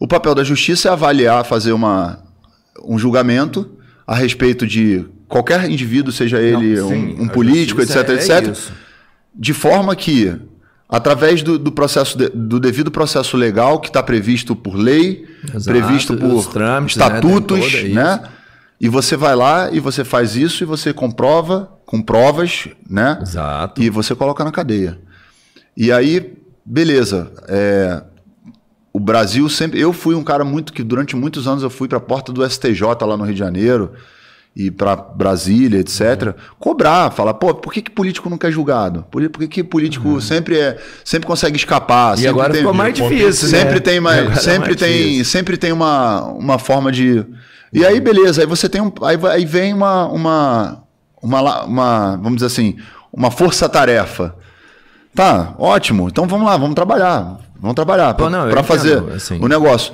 O 0.00 0.08
papel 0.08 0.34
da 0.34 0.44
justiça 0.44 0.88
é 0.88 0.92
avaliar, 0.92 1.44
fazer 1.44 1.72
uma, 1.72 2.22
um 2.84 2.98
julgamento 2.98 3.70
a 4.06 4.14
respeito 4.14 4.66
de 4.66 5.04
qualquer 5.28 5.68
indivíduo, 5.70 6.12
seja 6.12 6.40
ele 6.40 6.76
Não, 6.76 6.88
sim, 6.88 7.16
um, 7.18 7.22
um 7.24 7.28
político, 7.28 7.82
etc, 7.82 8.08
é, 8.08 8.14
etc, 8.14 8.30
é 8.30 8.72
de 9.34 9.52
forma 9.52 9.94
que, 9.94 10.34
através 10.88 11.42
do, 11.42 11.58
do 11.58 11.70
processo 11.70 12.16
de, 12.16 12.30
do 12.30 12.58
devido 12.58 12.90
processo 12.90 13.36
legal 13.36 13.78
que 13.80 13.88
está 13.88 14.02
previsto 14.02 14.56
por 14.56 14.74
lei, 14.74 15.26
Exato, 15.44 15.64
previsto 15.64 16.16
por 16.16 16.46
trâmites, 16.46 16.96
né, 16.96 17.04
estatutos, 17.04 17.82
né? 17.84 17.88
né? 17.90 18.22
E 18.80 18.88
você 18.88 19.16
vai 19.16 19.34
lá 19.34 19.70
e 19.72 19.80
você 19.80 20.04
faz 20.04 20.36
isso 20.36 20.62
e 20.62 20.66
você 20.66 20.92
comprova 20.92 21.68
com 21.84 22.00
provas, 22.00 22.68
né? 22.88 23.18
Exato. 23.20 23.82
E 23.82 23.90
você 23.90 24.14
coloca 24.14 24.44
na 24.44 24.52
cadeia. 24.52 24.98
E 25.76 25.90
aí, 25.90 26.34
beleza. 26.64 27.32
É, 27.48 28.02
o 28.92 29.00
Brasil 29.00 29.48
sempre. 29.48 29.80
Eu 29.80 29.92
fui 29.92 30.14
um 30.14 30.22
cara 30.22 30.44
muito 30.44 30.72
que 30.72 30.84
durante 30.84 31.16
muitos 31.16 31.48
anos 31.48 31.64
eu 31.64 31.70
fui 31.70 31.88
para 31.88 31.98
a 31.98 32.00
porta 32.00 32.32
do 32.32 32.48
STJ 32.48 32.82
lá 33.02 33.16
no 33.16 33.24
Rio 33.24 33.34
de 33.34 33.38
Janeiro 33.38 33.92
e 34.58 34.72
para 34.72 34.96
Brasília, 34.96 35.78
etc. 35.78 36.00
Uhum. 36.00 36.34
Cobrar, 36.58 37.12
falar, 37.12 37.34
pô, 37.34 37.54
por 37.54 37.72
que, 37.72 37.80
que 37.80 37.92
político 37.92 38.28
nunca 38.28 38.48
é 38.48 38.50
julgado? 38.50 39.06
Por, 39.08 39.26
por 39.30 39.38
que, 39.42 39.46
que 39.46 39.62
político 39.62 40.08
uhum. 40.08 40.20
sempre 40.20 40.58
é, 40.58 40.76
sempre 41.04 41.28
consegue 41.28 41.56
escapar? 41.56 42.18
E 42.18 42.26
agora 42.26 42.52
tem, 42.52 42.62
ficou 42.62 42.74
mais 42.74 42.92
difícil, 42.92 43.48
sempre 43.48 43.74
né? 43.74 43.80
Tem 43.80 44.00
mais, 44.00 44.42
sempre 44.42 44.54
é 44.54 44.58
mais 44.58 44.76
tem, 44.76 44.92
difícil. 44.92 45.24
sempre 45.26 45.56
tem 45.56 45.70
uma, 45.70 46.24
uma 46.32 46.58
forma 46.58 46.90
de. 46.90 47.24
E 47.72 47.86
aí, 47.86 48.00
beleza, 48.00 48.40
aí 48.40 48.48
você 48.48 48.68
tem 48.68 48.80
um. 48.80 48.92
Aí, 49.02 49.16
aí 49.30 49.44
vem 49.44 49.72
uma, 49.72 50.08
uma, 50.08 50.82
uma, 51.22 51.64
uma 51.64 52.16
vamos 52.16 52.34
dizer 52.34 52.46
assim, 52.46 52.76
uma 53.12 53.30
força-tarefa. 53.30 54.34
Tá, 55.14 55.54
ótimo. 55.56 56.08
Então 56.08 56.26
vamos 56.26 56.46
lá, 56.46 56.56
vamos 56.56 56.74
trabalhar. 56.74 57.38
Vamos 57.60 57.76
trabalhar 57.76 58.14
para 58.14 58.64
fazer 58.64 58.98
assim. 59.14 59.38
o 59.40 59.46
negócio. 59.46 59.92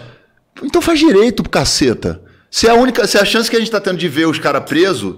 Então 0.63 0.81
faz 0.81 0.99
direito, 0.99 1.43
caceta. 1.43 2.23
Se 2.55 2.69
é 2.69 2.71
a 2.71 2.75
única, 2.75 3.05
se 3.05 3.19
é 3.19 3.21
a 3.21 3.25
chance 3.25 3.51
que 3.51 3.57
a 3.57 3.59
gente 3.59 3.67
está 3.67 3.81
tendo 3.81 3.99
de 3.99 4.09
ver 4.09 4.29
os 4.29 4.39
caras 4.39 4.63
presos, 4.63 5.17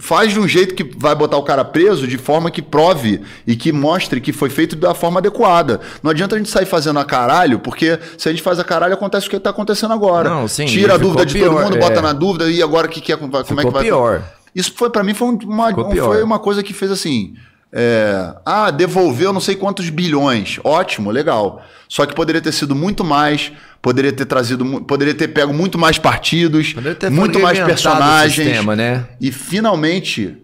faz 0.00 0.32
de 0.32 0.40
um 0.40 0.48
jeito 0.48 0.74
que 0.74 0.82
vai 0.82 1.14
botar 1.14 1.36
o 1.36 1.44
cara 1.44 1.64
preso 1.64 2.04
de 2.04 2.18
forma 2.18 2.50
que 2.50 2.60
prove 2.60 3.20
e 3.46 3.54
que 3.54 3.70
mostre 3.70 4.20
que 4.20 4.32
foi 4.32 4.50
feito 4.50 4.74
da 4.74 4.92
forma 4.92 5.20
adequada. 5.20 5.80
Não 6.02 6.10
adianta 6.10 6.34
a 6.34 6.38
gente 6.38 6.50
sair 6.50 6.66
fazendo 6.66 6.98
a 6.98 7.04
caralho, 7.04 7.60
porque 7.60 7.96
se 8.18 8.28
a 8.28 8.32
gente 8.32 8.42
faz 8.42 8.58
a 8.58 8.64
caralho, 8.64 8.92
acontece 8.92 9.28
o 9.28 9.30
que 9.30 9.36
está 9.36 9.50
acontecendo 9.50 9.94
agora. 9.94 10.28
Não, 10.28 10.48
sim, 10.48 10.66
Tira 10.66 10.94
a 10.94 10.96
dúvida 10.96 11.24
de 11.24 11.34
pior, 11.34 11.50
todo 11.50 11.62
mundo, 11.62 11.76
é... 11.76 11.80
bota 11.80 12.02
na 12.02 12.12
dúvida 12.12 12.50
e 12.50 12.60
agora 12.60 12.88
o 12.88 12.90
que, 12.90 13.00
que 13.00 13.12
é, 13.12 13.16
como 13.16 13.30
ficou 13.44 13.60
é 13.60 13.64
que 13.66 13.70
vai. 13.70 13.84
pior. 13.84 14.24
Isso 14.52 14.72
foi 14.74 14.90
para 14.90 15.04
mim 15.04 15.14
foi 15.14 15.28
uma, 15.28 15.72
foi 15.94 16.24
uma 16.24 16.40
coisa 16.40 16.60
que 16.60 16.72
fez 16.72 16.90
assim. 16.90 17.34
É, 17.76 18.32
ah, 18.46 18.70
devolveu 18.70 19.32
não 19.32 19.40
sei 19.40 19.56
quantos 19.56 19.90
bilhões. 19.90 20.60
Ótimo, 20.62 21.10
legal. 21.10 21.60
Só 21.88 22.06
que 22.06 22.14
poderia 22.14 22.40
ter 22.40 22.52
sido 22.52 22.72
muito 22.72 23.02
mais, 23.02 23.50
poderia 23.82 24.12
ter 24.12 24.26
trazido, 24.26 24.64
poderia 24.82 25.12
ter 25.12 25.28
pego 25.28 25.52
muito 25.52 25.76
mais 25.76 25.98
partidos, 25.98 26.72
muito 27.10 27.40
mais 27.40 27.58
personagens. 27.58 28.46
Sistema, 28.46 28.76
né? 28.76 29.04
E 29.20 29.32
finalmente 29.32 30.38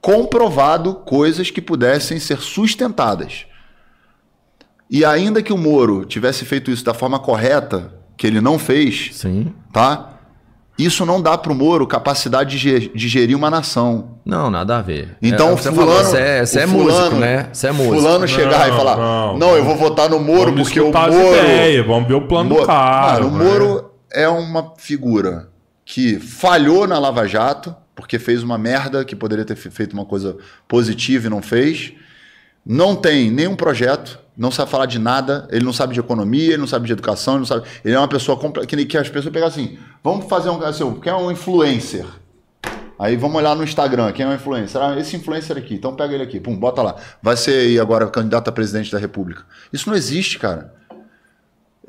comprovado 0.00 0.94
coisas 0.94 1.50
que 1.50 1.60
pudessem 1.60 2.20
ser 2.20 2.38
sustentadas. 2.38 3.46
E 4.88 5.04
ainda 5.04 5.42
que 5.42 5.52
o 5.52 5.58
Moro 5.58 6.04
tivesse 6.04 6.44
feito 6.44 6.70
isso 6.70 6.84
da 6.84 6.94
forma 6.94 7.18
correta, 7.18 7.92
que 8.16 8.24
ele 8.28 8.40
não 8.40 8.60
fez, 8.60 9.10
Sim. 9.12 9.52
tá? 9.72 10.15
Isso 10.78 11.06
não 11.06 11.22
dá 11.22 11.38
para 11.38 11.50
o 11.50 11.54
Moro 11.54 11.86
capacidade 11.86 12.58
de 12.58 13.08
gerir 13.08 13.36
uma 13.36 13.50
nação. 13.50 14.18
Não, 14.24 14.50
nada 14.50 14.78
a 14.78 14.82
ver. 14.82 15.16
Então, 15.22 15.52
é, 15.52 15.56
fulano, 15.56 16.04
você 16.04 16.18
é, 16.18 16.44
você 16.44 16.60
é 16.60 16.66
fulano, 16.66 16.90
músico, 16.90 17.16
né? 17.16 17.48
Você 17.50 17.66
é 17.68 17.72
músico. 17.72 17.96
Fulano 17.96 18.28
chegar 18.28 18.68
não, 18.68 18.74
e 18.74 18.76
falar: 18.76 18.96
Não, 18.96 19.38
não, 19.38 19.56
eu 19.56 19.64
vou 19.64 19.76
votar 19.76 20.10
no 20.10 20.20
Moro 20.20 20.52
porque 20.52 20.80
o 20.80 20.92
Moro. 20.92 21.12
Ideia, 21.12 21.82
vamos 21.82 22.06
ver 22.06 22.14
o 22.14 22.22
plano 22.22 22.50
Moro, 22.50 22.62
do 22.62 22.66
cara. 22.66 23.24
Mano, 23.24 23.28
o 23.28 23.44
Moro 23.44 23.90
é 24.12 24.28
uma 24.28 24.74
figura 24.76 25.48
que 25.84 26.18
falhou 26.18 26.86
na 26.86 26.98
Lava 26.98 27.26
Jato, 27.26 27.74
porque 27.94 28.18
fez 28.18 28.42
uma 28.42 28.58
merda 28.58 29.04
que 29.04 29.16
poderia 29.16 29.44
ter 29.44 29.56
feito 29.56 29.94
uma 29.94 30.04
coisa 30.04 30.36
positiva 30.68 31.28
e 31.28 31.30
não 31.30 31.40
fez. 31.40 31.94
Não 32.66 32.96
tem 32.96 33.30
nenhum 33.30 33.54
projeto 33.54 34.26
não 34.36 34.50
sabe 34.50 34.70
falar 34.70 34.86
de 34.86 34.98
nada, 34.98 35.48
ele 35.50 35.64
não 35.64 35.72
sabe 35.72 35.94
de 35.94 36.00
economia, 36.00 36.48
ele 36.48 36.58
não 36.58 36.66
sabe 36.66 36.86
de 36.86 36.92
educação, 36.92 37.34
ele 37.34 37.40
não 37.40 37.46
sabe. 37.46 37.66
Ele 37.82 37.94
é 37.94 37.98
uma 37.98 38.06
pessoa 38.06 38.38
que, 38.66 38.84
que 38.84 38.98
as 38.98 39.08
pessoas 39.08 39.32
pegam 39.32 39.48
assim, 39.48 39.78
vamos 40.04 40.26
fazer 40.26 40.50
um 40.50 40.62
assim, 40.62 41.00
que 41.00 41.08
é 41.08 41.14
um 41.14 41.30
influencer. 41.30 42.04
Aí 42.98 43.16
vamos 43.16 43.36
olhar 43.36 43.54
no 43.56 43.64
Instagram, 43.64 44.12
quem 44.12 44.26
é 44.26 44.28
o 44.28 44.34
influencer? 44.34 44.80
Ah, 44.80 44.98
esse 44.98 45.16
influencer 45.16 45.56
aqui, 45.56 45.74
então 45.74 45.94
pega 45.94 46.14
ele 46.14 46.22
aqui, 46.22 46.38
pum, 46.38 46.54
bota 46.54 46.82
lá. 46.82 46.96
Vai 47.22 47.36
ser 47.36 47.52
aí 47.52 47.80
agora 47.80 48.06
candidato 48.08 48.48
a 48.48 48.52
presidente 48.52 48.92
da 48.92 48.98
República. 48.98 49.44
Isso 49.72 49.88
não 49.88 49.96
existe, 49.96 50.38
cara 50.38 50.75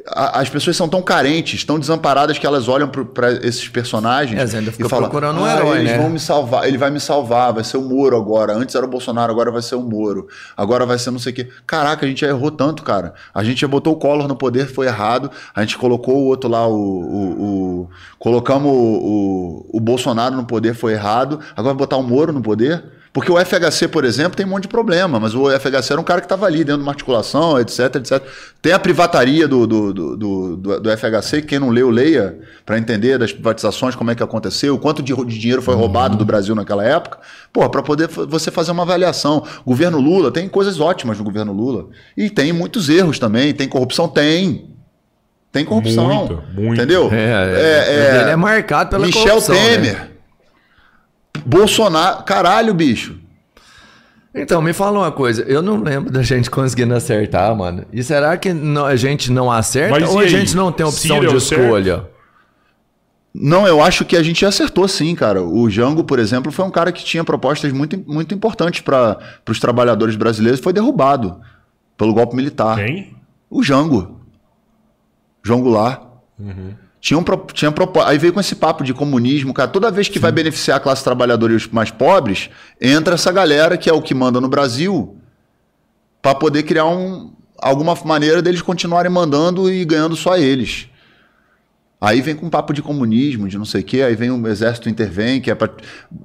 as 0.09 0.49
pessoas 0.49 0.77
são 0.77 0.88
tão 0.88 1.01
carentes, 1.01 1.65
tão 1.65 1.77
desamparadas 1.77 2.38
que 2.38 2.45
elas 2.45 2.67
olham 2.67 2.88
para 2.88 3.31
esses 3.45 3.67
personagens 3.67 4.53
é, 4.53 4.59
e 4.59 4.89
falam: 4.89 5.09
procurando 5.09 5.41
um 5.41 5.45
ah, 5.45 5.55
herói, 5.55 5.79
eles 5.79 5.91
né? 5.91 5.97
vão 5.97 6.09
me 6.09 6.19
salvar, 6.19 6.67
ele 6.67 6.77
vai 6.77 6.89
me 6.89 6.99
salvar, 6.99 7.53
vai 7.53 7.63
ser 7.63 7.77
o 7.77 7.81
Moro 7.81 8.15
agora. 8.15 8.53
Antes 8.53 8.73
era 8.75 8.85
o 8.85 8.89
Bolsonaro, 8.89 9.31
agora 9.31 9.51
vai 9.51 9.61
ser 9.61 9.75
o 9.75 9.81
Moro. 9.81 10.27
Agora 10.55 10.85
vai 10.85 10.97
ser 10.97 11.11
não 11.11 11.19
sei 11.19 11.34
o 11.34 11.35
quê. 11.35 11.49
Caraca, 11.65 12.05
a 12.05 12.09
gente 12.09 12.21
já 12.21 12.27
errou 12.27 12.51
tanto, 12.51 12.84
cara. 12.84 13.13
A 13.34 13.43
gente 13.43 13.61
já 13.61 13.67
botou 13.67 13.93
o 13.93 13.97
Collor 13.97 14.27
no 14.27 14.35
poder, 14.35 14.67
foi 14.67 14.88
errado. 14.88 15.29
A 15.53 15.61
gente 15.61 15.77
colocou 15.77 16.15
o 16.15 16.25
outro 16.25 16.49
lá, 16.49 16.67
o. 16.67 16.73
o, 16.73 17.41
o 17.84 17.89
colocamos 18.17 18.71
o, 18.71 18.75
o, 18.75 19.77
o 19.77 19.79
Bolsonaro 19.79 20.35
no 20.35 20.45
poder, 20.45 20.73
foi 20.73 20.93
errado. 20.93 21.39
Agora 21.51 21.73
vai 21.73 21.79
botar 21.79 21.97
o 21.97 22.03
Moro 22.03 22.31
no 22.31 22.41
poder. 22.41 22.96
Porque 23.18 23.31
o 23.31 23.44
FHC, 23.44 23.88
por 23.88 24.06
exemplo, 24.06 24.38
tem 24.38 24.45
um 24.45 24.49
monte 24.49 24.64
de 24.64 24.68
problema, 24.68 25.19
mas 25.19 25.34
o 25.34 25.49
FHC 25.49 25.94
era 25.94 25.99
um 25.99 26.03
cara 26.03 26.22
que 26.22 26.26
estava 26.26 26.45
ali 26.45 26.60
dentro 26.60 26.77
de 26.77 26.84
uma 26.84 26.91
articulação, 26.91 27.60
etc, 27.60 27.95
etc. 27.95 28.22
Tem 28.61 28.73
a 28.73 28.77
privataria 28.77 29.48
do, 29.48 29.65
do, 29.65 29.91
do, 29.91 30.15
do, 30.15 30.80
do 30.80 30.89
FHC, 30.95 31.41
quem 31.41 31.57
não 31.57 31.72
leu, 31.72 31.89
leia, 31.89 32.38
para 32.64 32.77
entender 32.77 33.18
das 33.18 33.34
privatizações, 33.34 33.95
como 33.95 34.11
é 34.11 34.15
que 34.15 34.22
aconteceu, 34.22 34.77
quanto 34.77 35.02
de, 35.02 35.15
de 35.15 35.39
dinheiro 35.39 35.64
foi 35.64 35.73
roubado 35.73 36.15
do 36.15 36.23
Brasil 36.23 36.53
naquela 36.53 36.85
época. 36.85 37.18
Pô, 37.52 37.68
para 37.68 37.81
poder 37.81 38.07
você 38.07 38.52
fazer 38.52 38.69
uma 38.69 38.84
avaliação. 38.84 39.44
Governo 39.65 39.99
Lula, 39.99 40.30
tem 40.30 40.48
coisas 40.48 40.80
ótimas 40.80 41.18
no 41.18 41.23
governo 41.23 41.53
Lula. 41.53 41.88
E 42.15 42.30
tem 42.30 42.53
muitos 42.53 42.88
erros 42.88 43.18
também. 43.18 43.52
Tem 43.52 43.68
corrupção? 43.68 44.07
Tem. 44.07 44.76
Tem 45.52 45.65
corrupção. 45.65 46.06
Muito, 46.07 46.44
muito. 46.53 46.76
Entendeu? 46.76 47.10
É, 47.11 47.15
é, 47.15 48.18
é, 48.19 48.22
ele 48.22 48.30
é 48.30 48.35
marcado 48.35 48.91
pela 48.91 49.07
Michel 49.07 49.23
corrupção. 49.23 49.56
Michel 49.56 49.73
Temer. 49.73 49.94
Né? 49.95 50.16
Bolsonaro. 51.47 52.23
Caralho, 52.23 52.73
bicho. 52.73 53.15
Então, 54.35 54.61
me 54.61 54.73
fala 54.73 54.99
uma 54.99 55.11
coisa. 55.11 55.41
Eu 55.43 55.61
não 55.61 55.81
lembro 55.81 56.11
da 56.11 56.21
gente 56.21 56.49
conseguindo 56.49 56.93
acertar, 56.93 57.55
mano. 57.55 57.85
E 57.91 58.03
será 58.03 58.37
que 58.37 58.49
a 58.49 58.95
gente 58.95 59.31
não 59.31 59.51
acerta 59.51 59.99
Mas 59.99 60.09
ou 60.09 60.19
a 60.19 60.27
gente 60.27 60.55
não 60.55 60.71
tem 60.71 60.85
opção 60.85 61.19
de 61.21 61.35
escolha? 61.35 61.95
Certo? 61.95 62.17
Não, 63.33 63.67
eu 63.67 63.81
acho 63.81 64.03
que 64.03 64.15
a 64.17 64.23
gente 64.23 64.45
acertou 64.45 64.87
sim, 64.87 65.15
cara. 65.15 65.43
O 65.43 65.69
Jango, 65.69 66.03
por 66.03 66.19
exemplo, 66.19 66.51
foi 66.51 66.65
um 66.65 66.71
cara 66.71 66.91
que 66.91 67.03
tinha 67.03 67.23
propostas 67.23 67.71
muito, 67.71 67.97
muito 68.07 68.33
importantes 68.33 68.81
para 68.81 69.19
os 69.47 69.59
trabalhadores 69.59 70.15
brasileiros 70.15 70.59
e 70.59 70.63
foi 70.63 70.73
derrubado 70.73 71.39
pelo 71.95 72.13
golpe 72.13 72.35
militar. 72.35 72.77
Quem? 72.77 73.15
O 73.49 73.63
Jango. 73.63 74.21
João 75.43 75.61
Goulart. 75.61 76.01
Uhum. 76.39 76.73
Tinha, 76.99 77.19
um, 77.19 77.23
tinha 77.53 77.73
Aí 78.05 78.17
veio 78.17 78.33
com 78.33 78.39
esse 78.39 78.55
papo 78.55 78.83
de 78.83 78.93
comunismo, 78.93 79.53
cara. 79.53 79.69
Toda 79.69 79.91
vez 79.91 80.07
que 80.07 80.15
Sim. 80.15 80.19
vai 80.19 80.31
beneficiar 80.31 80.77
a 80.77 80.79
classe 80.79 81.03
trabalhadora 81.03 81.53
e 81.53 81.55
os 81.55 81.67
mais 81.67 81.91
pobres, 81.91 82.49
entra 82.81 83.15
essa 83.15 83.31
galera 83.31 83.77
que 83.77 83.89
é 83.89 83.93
o 83.93 84.01
que 84.01 84.13
manda 84.13 84.41
no 84.41 84.49
Brasil 84.49 85.15
para 86.21 86.33
poder 86.35 86.63
criar 86.63 86.85
um, 86.85 87.31
alguma 87.57 87.95
maneira 88.03 88.41
deles 88.41 88.61
continuarem 88.61 89.11
mandando 89.11 89.71
e 89.71 89.85
ganhando 89.85 90.15
só 90.15 90.37
eles. 90.37 90.89
Aí 91.99 92.21
vem 92.21 92.35
com 92.35 92.47
papo 92.47 92.73
de 92.73 92.83
comunismo, 92.83 93.47
de 93.47 93.57
não 93.57 93.65
sei 93.65 93.81
o 93.81 93.83
quê, 93.83 94.03
aí 94.03 94.15
vem 94.15 94.29
o 94.29 94.47
exército 94.47 94.87
intervém, 94.87 95.41
que 95.41 95.49
é 95.49 95.55
para 95.55 95.71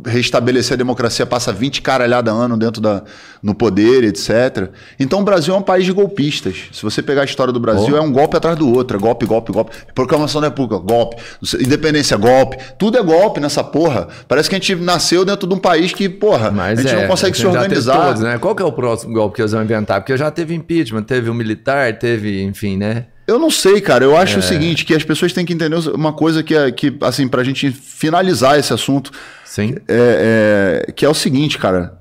restabelecer 0.05 0.75
a 0.75 0.77
democracia, 0.77 1.25
passa 1.25 1.51
20 1.51 1.81
caralhada 1.81 2.31
ano 2.31 2.59
dentro 2.59 2.79
da 2.83 3.03
no 3.43 3.55
poder, 3.55 4.05
etc. 4.05 4.69
Então 5.01 5.21
o 5.21 5.25
Brasil 5.25 5.55
é 5.55 5.57
um 5.57 5.63
país 5.63 5.87
de 5.87 5.93
golpistas. 5.93 6.69
Se 6.73 6.83
você 6.83 7.03
pegar 7.03 7.23
a 7.23 7.25
história 7.25 7.53
do 7.55 7.59
Brasil, 7.59 7.95
oh. 7.95 7.97
é 7.97 8.01
um 8.03 8.13
golpe 8.13 8.37
atrás 8.37 8.57
do 8.57 8.71
outro, 8.71 8.99
é 8.99 9.01
golpe, 9.01 9.25
golpe, 9.25 9.51
golpe. 9.51 9.73
Proclamação 9.95 10.43
da 10.43 10.49
República, 10.49 10.79
golpe. 10.79 11.17
Independência, 11.59 12.19
golpe. 12.19 12.59
Tudo 12.79 12.99
é 12.99 13.03
golpe 13.03 13.41
nessa 13.41 13.65
porra. 13.65 14.09
Parece 14.29 14.51
que 14.51 14.55
a 14.55 14.59
gente 14.59 14.77
nasceu 14.77 15.25
dentro 15.25 15.49
de 15.49 15.55
um 15.55 15.59
país 15.59 15.95
que, 15.95 16.07
porra, 16.07 16.51
Mas 16.51 16.79
a 16.79 16.83
gente 16.83 16.95
é, 16.95 17.01
não 17.01 17.09
consegue 17.09 17.37
se 17.37 17.47
organizar. 17.47 18.09
Todos, 18.09 18.21
né? 18.21 18.39
Qual 18.39 18.55
que 18.55 18.63
é 18.63 18.67
o 18.67 18.73
próximo 18.73 19.15
golpe 19.15 19.37
que 19.37 19.43
eles 19.43 19.53
vão 19.53 19.63
inventar? 19.63 20.01
Porque 20.03 20.15
já 20.19 20.31
teve 20.31 20.55
impeachment, 20.55 21.03
teve 21.05 21.31
o 21.31 21.33
um 21.33 21.35
militar, 21.35 21.99
teve, 21.99 22.43
enfim, 22.43 22.77
né? 22.77 23.07
Eu 23.27 23.39
não 23.39 23.51
sei, 23.51 23.81
cara. 23.81 24.05
Eu 24.05 24.17
acho 24.17 24.37
é... 24.37 24.39
o 24.39 24.43
seguinte, 24.43 24.85
que 24.85 24.95
as 24.95 25.05
pessoas 25.05 25.33
têm 25.33 25.45
que 25.45 25.53
entender 25.53 25.77
uma 25.91 26.13
coisa 26.13 26.43
que, 26.43 26.55
é, 26.55 26.71
que 26.71 26.97
assim, 27.03 27.29
pra 27.29 27.45
gente 27.45 27.71
finalizar 27.71 28.59
esse 28.59 28.73
assunto. 28.73 29.11
Sim. 29.45 29.77
É, 29.89 30.85
é 30.89 30.93
que 30.93 31.05
é 31.05 31.09
o 31.09 31.15
seguinte, 31.15 31.59
cara. 31.59 31.99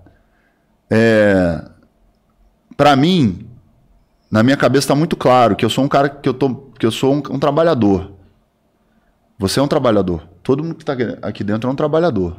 É, 0.89 1.64
para 2.76 2.95
mim, 2.95 3.48
na 4.30 4.43
minha 4.43 4.57
cabeça 4.57 4.89
tá 4.89 4.95
muito 4.95 5.15
claro 5.15 5.56
que 5.56 5.64
eu 5.64 5.69
sou 5.69 5.84
um 5.84 5.88
cara 5.88 6.10
que 6.10 6.27
eu, 6.27 6.34
tô, 6.34 6.56
que 6.77 6.85
eu 6.85 6.91
sou 6.91 7.14
um, 7.14 7.18
um 7.18 7.39
trabalhador. 7.39 8.11
Você 9.38 9.60
é 9.60 9.64
um 9.64 9.68
trabalhador. 9.68 10.23
Todo 10.43 10.64
mundo 10.64 10.76
que 10.76 10.85
tá 10.85 10.95
aqui 11.22 11.43
dentro 11.43 11.69
é 11.69 11.73
um 11.73 11.76
trabalhador. 11.76 12.38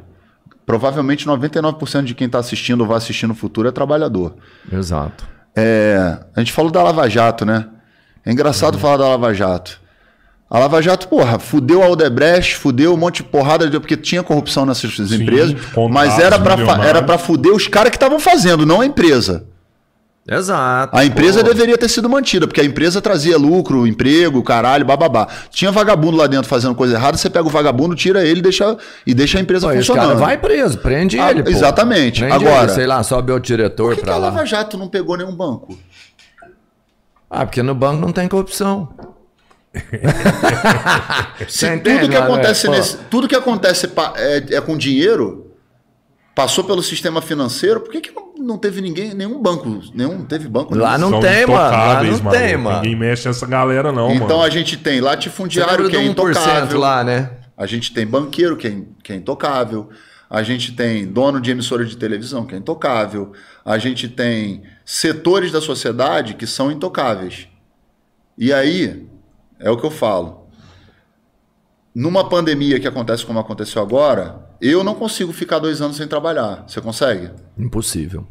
Provavelmente 0.65 1.27
99% 1.27 2.03
de 2.03 2.15
quem 2.15 2.27
está 2.27 2.39
assistindo 2.39 2.81
ou 2.81 2.87
vai 2.87 2.97
assistir 2.97 3.27
no 3.27 3.35
futuro 3.35 3.67
é 3.67 3.71
trabalhador. 3.71 4.35
Exato. 4.71 5.27
É, 5.55 6.19
a 6.35 6.39
gente 6.39 6.51
falou 6.51 6.71
da 6.71 6.81
Lava 6.81 7.09
Jato, 7.09 7.45
né? 7.45 7.67
É 8.25 8.31
engraçado 8.31 8.75
uhum. 8.75 8.79
falar 8.79 8.97
da 8.97 9.07
Lava 9.07 9.33
Jato. 9.33 9.81
A 10.49 10.59
Lava 10.59 10.81
Jato, 10.81 11.07
porra, 11.07 11.39
fudeu 11.39 11.81
a 11.81 11.87
Odebrecht, 11.89 12.55
fudeu 12.55 12.93
um 12.93 12.97
monte 12.97 13.17
de 13.17 13.23
porrada, 13.23 13.67
porque 13.79 13.97
tinha 13.97 14.21
corrupção 14.21 14.65
nessas 14.65 14.95
Sim, 14.95 15.15
empresas, 15.15 15.55
mas 15.89 16.19
era 16.19 16.37
para 16.37 16.85
era 16.85 17.01
para 17.01 17.17
fuder 17.17 17.51
os 17.51 17.67
caras 17.67 17.89
que 17.89 17.95
estavam 17.95 18.19
fazendo, 18.19 18.65
não 18.65 18.81
a 18.81 18.85
empresa. 18.85 19.45
Exato. 20.29 20.95
A 20.95 21.03
empresa 21.03 21.41
pô. 21.41 21.49
deveria 21.49 21.77
ter 21.77 21.89
sido 21.89 22.09
mantida, 22.09 22.47
porque 22.47 22.61
a 22.61 22.63
empresa 22.63 23.01
trazia 23.01 23.37
lucro, 23.37 23.85
emprego, 23.85 24.41
caralho, 24.41 24.85
bababá. 24.85 25.27
Tinha 25.49 25.69
vagabundo 25.69 26.15
lá 26.15 26.27
dentro 26.27 26.47
fazendo 26.47 26.73
coisa 26.75 26.95
errada, 26.95 27.17
você 27.17 27.29
pega 27.29 27.45
o 27.45 27.49
vagabundo, 27.49 27.93
tira 27.93 28.25
ele 28.25 28.41
deixa, 28.41 28.77
e 29.05 29.13
deixa 29.13 29.37
a 29.37 29.41
empresa 29.41 29.67
pô, 29.67 29.73
funcionando. 29.73 30.11
Esse 30.11 30.15
cara 30.15 30.25
vai 30.25 30.37
preso, 30.37 30.77
prende 30.77 31.19
ah, 31.19 31.31
ele. 31.31 31.43
Pô. 31.43 31.49
Exatamente. 31.49 32.21
Prende 32.21 32.35
Agora, 32.35 32.63
ele, 32.63 32.71
sei 32.73 32.87
lá, 32.87 33.03
sobe 33.03 33.33
o 33.33 33.39
diretor 33.39 33.97
para 33.97 34.11
lá. 34.11 34.27
A 34.27 34.29
Lava 34.29 34.45
Jato 34.45 34.77
não 34.77 34.87
pegou 34.87 35.17
nenhum 35.17 35.35
banco? 35.35 35.77
Ah, 37.35 37.47
porque 37.47 37.63
no 37.63 37.73
banco 37.73 37.99
não 37.99 38.11
tem 38.11 38.27
corrupção. 38.27 38.93
Se 41.49 41.79
tudo 41.79 42.07
que 42.07 42.15
acontece 42.15 42.69
nesse, 42.69 42.97
tudo 43.09 43.27
que 43.27 43.35
acontece 43.35 43.91
é, 44.15 44.55
é, 44.55 44.61
com 44.61 44.77
dinheiro, 44.77 45.51
passou 46.35 46.63
pelo 46.63 46.83
sistema 46.83 47.23
financeiro, 47.23 47.79
por 47.79 47.91
que, 47.91 48.01
que 48.01 48.13
não, 48.37 48.55
teve 48.55 48.81
ninguém, 48.81 49.15
nenhum 49.15 49.41
banco, 49.41 49.81
nenhum 49.95 50.23
teve 50.23 50.47
banco? 50.47 50.75
Lá 50.75 50.95
não 50.95 51.19
tem, 51.19 51.47
mano. 51.47 51.55
Lá 51.55 52.03
não 52.03 52.11
mano. 52.19 52.29
tem, 52.29 52.55
mano. 52.55 52.81
Ninguém 52.81 52.95
mexe 52.95 53.27
nessa 53.27 53.47
galera 53.47 53.91
não, 53.91 54.11
Então 54.13 54.27
mano. 54.27 54.43
a 54.43 54.49
gente 54.51 54.77
tem 54.77 55.01
latifundiário 55.01 55.89
que 55.89 55.97
é 55.97 56.03
intocável. 56.03 56.79
lá, 56.79 57.03
né? 57.03 57.31
A 57.57 57.65
gente 57.65 57.91
tem 57.95 58.05
banqueiro 58.05 58.55
que 58.55 58.67
é, 58.67 58.77
que 59.03 59.11
é 59.11 59.15
intocável. 59.15 59.89
A 60.29 60.41
gente 60.41 60.73
tem 60.73 61.05
dono 61.05 61.39
de 61.39 61.51
emissora 61.51 61.85
de 61.85 61.95
televisão 61.95 62.45
que 62.45 62.55
é 62.55 62.57
intocável. 62.57 63.33
A 63.63 63.77
gente 63.77 64.07
tem 64.07 64.63
setores 64.83 65.51
da 65.51 65.61
sociedade 65.61 66.33
que 66.33 66.47
são 66.47 66.71
intocáveis. 66.71 67.47
E 68.37 68.51
aí, 68.51 69.07
é 69.59 69.69
o 69.69 69.77
que 69.77 69.85
eu 69.85 69.91
falo. 69.91 70.47
Numa 71.93 72.27
pandemia 72.27 72.79
que 72.79 72.87
acontece 72.87 73.25
como 73.25 73.37
aconteceu 73.37 73.81
agora, 73.81 74.49
eu 74.59 74.83
não 74.83 74.95
consigo 74.95 75.31
ficar 75.31 75.59
dois 75.59 75.81
anos 75.81 75.97
sem 75.97 76.07
trabalhar. 76.07 76.65
Você 76.67 76.81
consegue? 76.81 77.29
Impossível. 77.57 78.25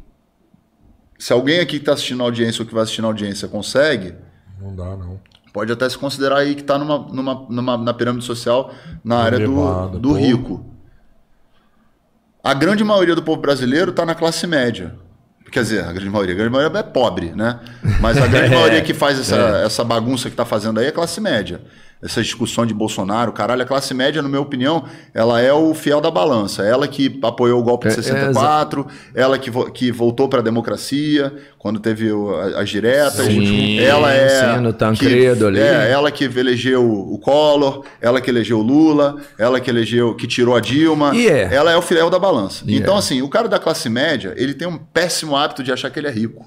Se 1.17 1.33
alguém 1.33 1.61
aqui 1.61 1.77
que 1.77 1.77
está 1.77 1.93
assistindo 1.93 2.21
a 2.23 2.25
audiência 2.25 2.63
ou 2.63 2.67
que 2.67 2.75
vai 2.75 2.83
assistir 2.83 3.03
a 3.05 3.07
audiência 3.07 3.47
consegue. 3.47 4.15
Não 4.61 4.75
dá, 4.75 4.97
não. 4.97 5.21
Pode 5.53 5.71
até 5.71 5.89
se 5.89 5.97
considerar 5.97 6.39
aí 6.39 6.55
que 6.55 6.63
está 6.63 6.79
numa, 6.79 6.99
numa, 6.99 7.47
numa, 7.49 7.77
na 7.77 7.95
pirâmide 7.95 8.25
social 8.25 8.73
na 9.05 9.19
área 9.19 9.39
do, 9.39 9.99
do 10.01 10.13
rico. 10.15 10.72
A 12.43 12.55
grande 12.55 12.83
maioria 12.83 13.15
do 13.15 13.23
povo 13.23 13.41
brasileiro 13.41 13.91
está 13.91 14.05
na 14.05 14.15
classe 14.15 14.47
média. 14.47 14.95
Quer 15.51 15.63
dizer, 15.63 15.85
a 15.85 15.93
grande 15.93 16.11
maioria. 16.11 16.35
A 16.35 16.37
grande 16.37 16.53
maioria 16.53 16.79
é 16.79 16.83
pobre, 16.83 17.33
né? 17.33 17.61
Mas 18.01 18.17
a 18.17 18.27
grande 18.29 18.55
maioria 18.55 18.81
que 18.83 18.95
faz 18.95 19.19
essa, 19.21 19.37
é. 19.37 19.67
essa 19.67 19.85
bagunça 19.85 20.25
que 20.25 20.33
está 20.33 20.45
fazendo 20.45 20.81
aí 20.81 20.87
é 20.87 20.91
classe 20.91 21.21
média 21.21 21.61
essa 22.03 22.21
discussão 22.21 22.67
de 22.67 22.75
Bolsonaro, 22.75 23.33
caralho, 23.33 23.63
a 23.63 23.65
classe 23.65 23.95
média, 23.95 24.21
na 24.21 24.29
minha 24.29 24.41
opinião, 24.41 24.85
ela 25.15 25.41
é 25.41 25.53
o 25.53 25.73
fiel 25.73 26.01
da 26.01 26.11
balança. 26.11 26.65
Ela 26.65 26.89
que 26.89 27.21
apoiou 27.23 27.61
o 27.61 27.63
golpe 27.63 27.87
de 27.87 27.95
64, 27.95 28.85
é, 29.15 29.23
ela 29.23 29.39
que, 29.39 29.49
vo 29.49 29.71
que 29.71 29.93
voltou 29.93 30.29
para 30.29 30.41
a 30.41 30.43
democracia, 30.43 31.33
quando 31.57 31.79
teve 31.79 32.11
as 32.57 32.69
diretas. 32.69 33.25
Sim, 33.27 33.79
ela 33.79 34.13
é. 34.13 34.59
No 34.59 34.73
Tancredo 34.73 35.39
que, 35.39 35.47
ali. 35.47 35.61
É, 35.61 35.93
ela 35.93 36.11
que 36.11 36.25
elegeu 36.25 36.85
o 36.85 37.17
Collor, 37.21 37.85
ela 38.01 38.21
que 38.21 38.29
elegeu 38.29 38.59
o 38.59 38.63
Lula, 38.63 39.19
ela 39.39 39.61
que 39.61 39.71
elegeu, 39.71 40.17
que 40.17 40.27
tirou 40.27 40.57
a 40.57 40.61
Dilma. 40.61 41.15
Yeah. 41.15 41.55
Ela 41.55 41.71
é 41.71 41.77
o 41.77 41.83
fiel 41.83 42.11
da 42.11 42.19
balança. 42.19 42.65
Yeah. 42.65 42.83
Então, 42.83 42.97
assim, 42.97 43.23
o 43.23 43.29
cara 43.29 43.49
da 43.49 43.61
classe 43.61 43.89
média, 43.89 44.35
ele 44.37 44.55
tem 44.55 44.67
um 44.67 44.77
péssimo 44.77 45.37
hábito 45.37 45.63
de 45.63 45.71
achar 45.71 45.89
que 45.89 46.01
ele 46.01 46.09
é 46.09 46.11
rico. 46.11 46.45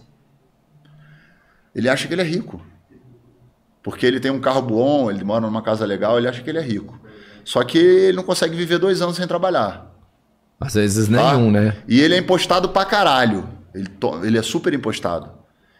Ele 1.73 1.87
acha 1.87 2.09
que 2.09 2.13
ele 2.13 2.21
é 2.21 2.25
rico. 2.25 2.61
Porque 3.85 4.03
ele 4.03 4.19
tem 4.19 4.31
um 4.31 4.39
carro 4.39 4.63
bom, 4.63 5.11
ele 5.11 5.23
mora 5.23 5.41
numa 5.41 5.61
casa 5.61 5.85
legal, 5.85 6.17
ele 6.17 6.27
acha 6.27 6.41
que 6.41 6.49
ele 6.49 6.57
é 6.57 6.61
rico. 6.61 6.99
Só 7.43 7.63
que 7.63 7.77
ele 7.77 8.17
não 8.17 8.23
consegue 8.23 8.55
viver 8.55 8.79
dois 8.79 8.99
anos 8.99 9.15
sem 9.15 9.27
trabalhar. 9.27 9.93
Às 10.59 10.73
vezes 10.73 11.07
tá? 11.07 11.35
nenhum, 11.35 11.51
né? 11.51 11.77
E 11.87 12.01
ele 12.01 12.15
é 12.15 12.17
impostado 12.17 12.69
pra 12.69 12.83
caralho. 12.83 13.47
Ele, 13.75 13.87
to... 13.87 14.25
ele 14.25 14.39
é 14.39 14.41
super 14.41 14.73
impostado. 14.73 15.29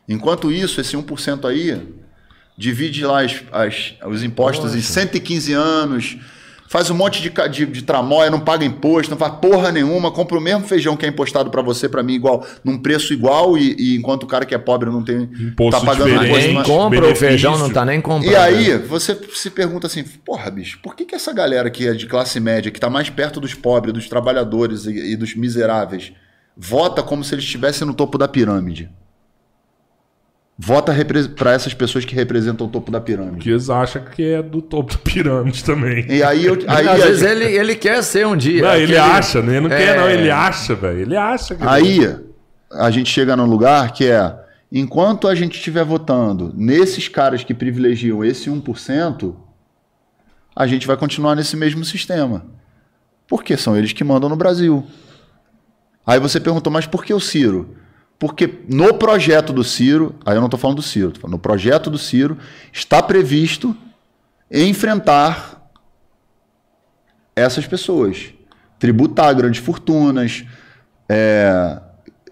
Enquanto 0.08 0.52
isso, 0.52 0.80
esse 0.80 0.96
1% 0.96 1.50
aí 1.50 1.96
divide 2.56 3.04
lá 3.04 3.24
as, 3.24 3.42
as, 3.52 3.96
os 4.06 4.24
impostos 4.24 4.66
Nossa. 4.66 4.78
em 4.78 4.82
115 4.82 5.54
anos, 5.54 6.18
faz 6.76 6.90
um 6.90 6.94
monte 6.94 7.22
de, 7.22 7.30
de, 7.30 7.66
de 7.68 7.82
tramóia, 7.84 8.30
não 8.30 8.42
paga 8.42 8.66
imposto, 8.66 9.10
não 9.10 9.18
faz 9.18 9.36
porra 9.36 9.72
nenhuma, 9.72 10.12
compra 10.12 10.38
o 10.38 10.42
mesmo 10.42 10.68
feijão 10.68 10.98
que 10.98 11.06
é 11.06 11.10
impostado 11.10 11.50
para 11.50 11.62
você, 11.62 11.88
para 11.88 12.04
mim, 12.04 12.16
igual, 12.16 12.46
num 12.66 12.78
preço 12.78 13.14
igual, 13.14 13.58
e, 13.58 13.74
e, 13.80 13.96
enquanto 13.96 14.24
o 14.24 14.28
cara 14.28 14.46
que 14.46 14.54
é 14.54 14.58
pobre 14.58 14.90
não 14.90 15.02
tem. 15.02 15.30
Imposto 15.40 15.80
tá 15.80 15.86
pagando 15.86 16.10
imposto. 16.10 16.48
Nem 16.48 16.64
compra 16.64 17.00
benefício. 17.00 17.14
o 17.14 17.30
feijão, 17.30 17.58
não 17.58 17.70
tá 17.70 17.86
nem 17.86 18.02
comprando. 18.02 18.30
E 18.30 18.36
aí, 18.36 18.78
você 18.78 19.18
se 19.34 19.50
pergunta 19.52 19.88
assim, 19.88 20.04
porra, 20.04 20.52
bicho, 20.52 20.78
por 20.84 20.98
que, 20.98 21.06
que 21.06 21.16
essa 21.16 21.32
galera 21.32 21.70
que 21.70 21.88
é 21.88 21.94
de 21.94 22.08
classe 22.08 22.42
média, 22.42 22.70
que 22.70 22.80
tá 22.80 22.90
mais 22.90 23.10
perto 23.10 23.40
dos 23.40 23.54
pobres, 23.54 23.94
dos 23.94 24.10
trabalhadores 24.10 24.86
e, 24.86 25.14
e 25.14 25.16
dos 25.16 25.34
miseráveis, 25.34 26.12
vota 26.58 27.02
como 27.02 27.24
se 27.24 27.34
eles 27.36 27.46
estivessem 27.46 27.88
no 27.88 27.94
topo 27.94 28.18
da 28.18 28.28
pirâmide? 28.28 28.90
Vota 30.58 30.94
para 31.36 31.52
essas 31.52 31.74
pessoas 31.74 32.06
que 32.06 32.16
representam 32.16 32.66
o 32.66 32.70
topo 32.70 32.90
da 32.90 33.02
pirâmide. 33.02 33.40
Que 33.40 33.50
eles 33.50 33.70
acham 33.70 34.06
que 34.06 34.24
é 34.24 34.42
do 34.42 34.62
topo 34.62 34.94
da 34.94 35.00
pirâmide 35.00 35.62
também. 35.64 36.06
E 36.10 36.24
aí, 36.24 36.46
eu, 36.46 36.58
aí 36.68 36.88
às 36.88 37.04
vezes 37.04 37.24
ele, 37.24 37.44
ele 37.44 37.76
quer 37.76 38.02
ser 38.02 38.26
um 38.26 38.38
dia. 38.38 38.62
Não, 38.62 38.76
ele 38.76 38.98
acha, 38.98 39.42
né? 39.42 39.58
Ele 39.58 39.68
não 39.68 39.76
é... 39.76 39.78
quer, 39.78 39.98
não. 39.98 40.10
Ele 40.10 40.32
acha, 40.32 40.74
velho. 40.74 41.00
Ele 41.02 41.18
acha. 41.18 41.56
Que 41.56 41.64
aí 41.68 42.20
a 42.72 42.90
gente 42.90 43.10
chega 43.12 43.36
num 43.36 43.46
lugar 43.46 43.92
que 43.92 44.06
é. 44.06 44.34
Enquanto 44.72 45.28
a 45.28 45.36
gente 45.36 45.56
estiver 45.58 45.84
votando 45.84 46.54
nesses 46.56 47.08
caras 47.08 47.44
que 47.44 47.54
privilegiam 47.54 48.24
esse 48.24 48.50
1%, 48.50 49.36
a 50.56 50.68
gente 50.68 50.88
vai 50.88 50.96
continuar 50.96 51.36
nesse 51.36 51.56
mesmo 51.58 51.84
sistema. 51.84 52.46
Porque 53.28 53.58
são 53.58 53.76
eles 53.76 53.92
que 53.92 54.04
mandam 54.04 54.30
no 54.30 54.36
Brasil. 54.36 54.86
Aí 56.06 56.20
você 56.20 56.40
perguntou, 56.40 56.72
mas 56.72 56.86
por 56.86 57.04
que 57.04 57.14
o 57.14 57.20
Ciro? 57.20 57.76
Porque 58.18 58.62
no 58.70 58.94
projeto 58.94 59.52
do 59.52 59.64
Ciro, 59.64 60.16
aí 60.26 60.36
eu 60.36 60.40
não 60.40 60.48
estou 60.48 60.60
falando 60.60 60.78
do 60.78 60.82
Ciro, 60.82 61.14
falando, 61.20 61.34
no 61.34 61.40
projeto 61.40 61.90
do 61.90 61.98
Ciro 61.98 62.38
está 62.72 63.04
previsto 63.04 63.76
enfrentar 64.50 65.70
essas 67.36 67.68
pessoas, 67.68 68.34
tributar 68.80 69.36
grandes 69.36 69.60
fortunas, 69.60 70.46
é, 71.10 71.80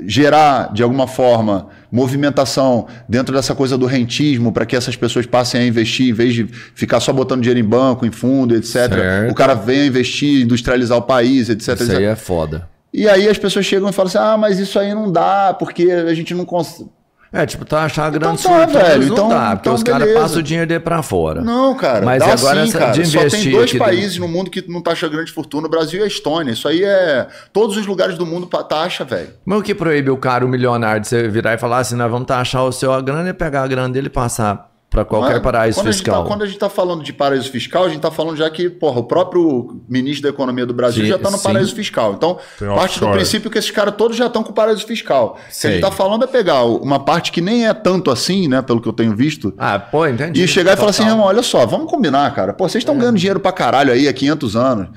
gerar 0.05 0.73
de 0.73 0.81
alguma 0.81 1.07
forma 1.07 1.67
movimentação 1.91 2.87
dentro 3.07 3.35
dessa 3.35 3.53
coisa 3.53 3.77
do 3.77 3.85
rentismo 3.85 4.51
para 4.51 4.65
que 4.65 4.75
essas 4.75 4.95
pessoas 4.95 5.25
passem 5.25 5.61
a 5.61 5.65
investir 5.65 6.09
em 6.09 6.13
vez 6.13 6.33
de 6.33 6.47
ficar 6.47 6.99
só 6.99 7.11
botando 7.13 7.41
dinheiro 7.41 7.59
em 7.59 7.69
banco, 7.69 8.05
em 8.05 8.11
fundo, 8.11 8.55
etc. 8.55 8.71
Certo. 8.73 9.31
O 9.31 9.35
cara 9.35 9.53
venha 9.53 9.85
investir, 9.85 10.43
industrializar 10.43 10.97
o 10.97 11.03
país, 11.03 11.49
etc. 11.49 11.73
Isso 11.75 11.83
etc. 11.83 11.97
aí 11.97 12.05
é 12.05 12.15
foda. 12.15 12.72
E 12.93 13.09
aí 13.09 13.27
as 13.27 13.37
pessoas 13.37 13.65
chegam 13.65 13.89
e 13.89 13.93
falam 13.93 14.07
assim: 14.07 14.17
ah, 14.19 14.37
mas 14.37 14.59
isso 14.59 14.77
aí 14.77 14.93
não 14.93 15.11
dá, 15.11 15.55
porque 15.57 15.89
a 15.89 16.13
gente 16.13 16.33
não 16.33 16.45
consegue. 16.45 16.89
É, 17.35 17.47
tipo, 17.47 17.65
tá 17.65 17.83
achar 17.83 18.11
grande 18.11 18.41
então, 18.41 18.51
tá, 18.51 18.65
velho. 18.67 19.07
Não 19.07 19.13
então, 19.13 19.29
dá, 19.29 19.55
porque 19.55 19.67
então, 19.67 19.73
os 19.73 19.81
caras 19.81 20.13
passam 20.13 20.37
o 20.37 20.43
dinheiro 20.43 20.67
dele 20.67 20.79
pra 20.79 21.01
fora. 21.01 21.41
Não, 21.41 21.75
cara. 21.75 22.05
Mas 22.05 22.21
agora 22.21 22.63
sim, 22.63 22.71
cara. 22.71 22.91
De 22.91 23.07
Só 23.07 23.27
tem 23.27 23.49
dois 23.49 23.73
países 23.73 24.19
no 24.19 24.27
mundo 24.27 24.51
que 24.51 24.63
não 24.69 24.83
taxa 24.83 25.09
grande 25.09 25.31
fortuna: 25.31 25.65
o 25.65 25.69
Brasil 25.69 26.01
e 26.01 26.03
a 26.03 26.07
Estônia. 26.07 26.51
Isso 26.51 26.67
aí 26.67 26.83
é. 26.83 27.27
Todos 27.51 27.75
os 27.75 27.87
lugares 27.87 28.19
do 28.19 28.25
mundo 28.25 28.45
taxa, 28.45 29.03
velho. 29.03 29.29
Mas 29.43 29.59
o 29.59 29.63
que 29.63 29.73
proíbe 29.73 30.11
o 30.11 30.17
cara, 30.17 30.45
o 30.45 30.47
milionário, 30.47 31.01
de 31.01 31.07
você 31.07 31.27
virar 31.27 31.55
e 31.55 31.57
falar 31.57 31.79
assim: 31.79 31.95
nós 31.95 32.11
vamos 32.11 32.27
taxar 32.27 32.63
o 32.65 32.71
seu 32.71 32.93
a 32.93 33.01
grana 33.01 33.27
e 33.29 33.33
pegar 33.33 33.63
a 33.63 33.67
grana 33.67 33.91
dele 33.91 34.07
e 34.07 34.11
passar 34.11 34.72
para 34.93 35.03
qualquer 35.03 35.37
é? 35.37 35.39
paraíso 35.39 35.79
quando 35.79 35.91
fiscal. 35.91 36.21
A 36.21 36.23
tá, 36.23 36.27
quando 36.29 36.43
a 36.43 36.45
gente 36.45 36.53
está 36.53 36.69
falando 36.69 37.03
de 37.03 37.11
paraíso 37.11 37.49
fiscal, 37.49 37.85
a 37.85 37.87
gente 37.87 37.97
está 37.97 38.11
falando 38.11 38.37
já 38.37 38.47
que, 38.51 38.69
porra, 38.69 38.99
o 38.99 39.05
próprio 39.05 39.81
ministro 39.89 40.21
da 40.21 40.29
Economia 40.29 40.67
do 40.67 40.73
Brasil 40.73 41.03
sim, 41.03 41.09
já 41.09 41.15
está 41.15 41.31
no 41.31 41.37
sim. 41.37 41.43
paraíso 41.43 41.73
fiscal. 41.73 42.13
Então, 42.13 42.37
Tem 42.59 42.67
parte 42.67 42.99
do 42.99 43.09
princípio 43.09 43.49
que 43.49 43.57
esses 43.57 43.71
caras 43.71 43.95
todos 43.97 44.15
já 44.15 44.27
estão 44.27 44.43
com 44.43 44.53
paraíso 44.53 44.85
fiscal. 44.85 45.39
O 45.39 45.59
que 45.59 45.67
a 45.67 45.69
gente 45.71 45.79
está 45.79 45.89
falando 45.89 46.25
é 46.25 46.27
pegar 46.27 46.63
uma 46.63 46.99
parte 46.99 47.31
que 47.31 47.41
nem 47.41 47.67
é 47.67 47.73
tanto 47.73 48.11
assim, 48.11 48.47
né, 48.47 48.61
pelo 48.61 48.79
que 48.79 48.87
eu 48.87 48.93
tenho 48.93 49.15
visto. 49.15 49.51
Ah, 49.57 49.79
pô, 49.79 50.05
entendi. 50.05 50.43
E 50.43 50.47
chegar 50.47 50.75
Total. 50.75 50.75
e 50.75 50.77
falar 50.77 50.89
assim, 50.91 51.11
irmão, 51.11 51.25
olha 51.25 51.41
só, 51.41 51.65
vamos 51.65 51.89
combinar, 51.89 52.31
cara. 52.35 52.53
Pô, 52.53 52.69
vocês 52.69 52.83
estão 52.83 52.93
é. 52.93 52.99
ganhando 52.99 53.17
dinheiro 53.17 53.39
para 53.39 53.51
caralho 53.51 53.91
aí 53.91 54.07
há 54.07 54.13
500 54.13 54.55
anos. 54.55 54.87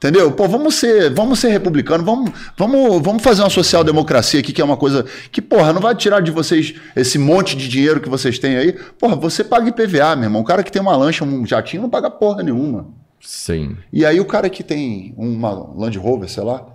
Entendeu? 0.00 0.32
Pô, 0.32 0.48
vamos 0.48 0.76
ser, 0.76 1.12
vamos 1.12 1.40
ser 1.40 1.50
republicano, 1.50 2.02
vamos, 2.02 2.30
vamos, 2.56 3.02
vamos 3.02 3.22
fazer 3.22 3.42
uma 3.42 3.50
social-democracia 3.50 4.40
aqui, 4.40 4.50
que 4.50 4.62
é 4.62 4.64
uma 4.64 4.78
coisa 4.78 5.04
que, 5.30 5.42
porra, 5.42 5.74
não 5.74 5.80
vai 5.82 5.94
tirar 5.94 6.20
de 6.20 6.30
vocês 6.30 6.74
esse 6.96 7.18
monte 7.18 7.54
de 7.54 7.68
dinheiro 7.68 8.00
que 8.00 8.08
vocês 8.08 8.38
têm 8.38 8.56
aí. 8.56 8.72
Porra, 8.98 9.14
você 9.14 9.44
paga 9.44 9.68
IPVA, 9.68 10.16
meu 10.16 10.24
irmão. 10.24 10.40
O 10.40 10.44
cara 10.44 10.62
que 10.62 10.72
tem 10.72 10.80
uma 10.80 10.96
lancha, 10.96 11.22
um 11.22 11.44
jatinho, 11.44 11.82
não 11.82 11.90
paga 11.90 12.10
porra 12.10 12.42
nenhuma. 12.42 12.88
Sim. 13.20 13.76
E 13.92 14.06
aí 14.06 14.18
o 14.18 14.24
cara 14.24 14.48
que 14.48 14.64
tem 14.64 15.12
uma 15.18 15.50
Land 15.50 15.98
Rover, 15.98 16.30
sei 16.30 16.44
lá, 16.44 16.66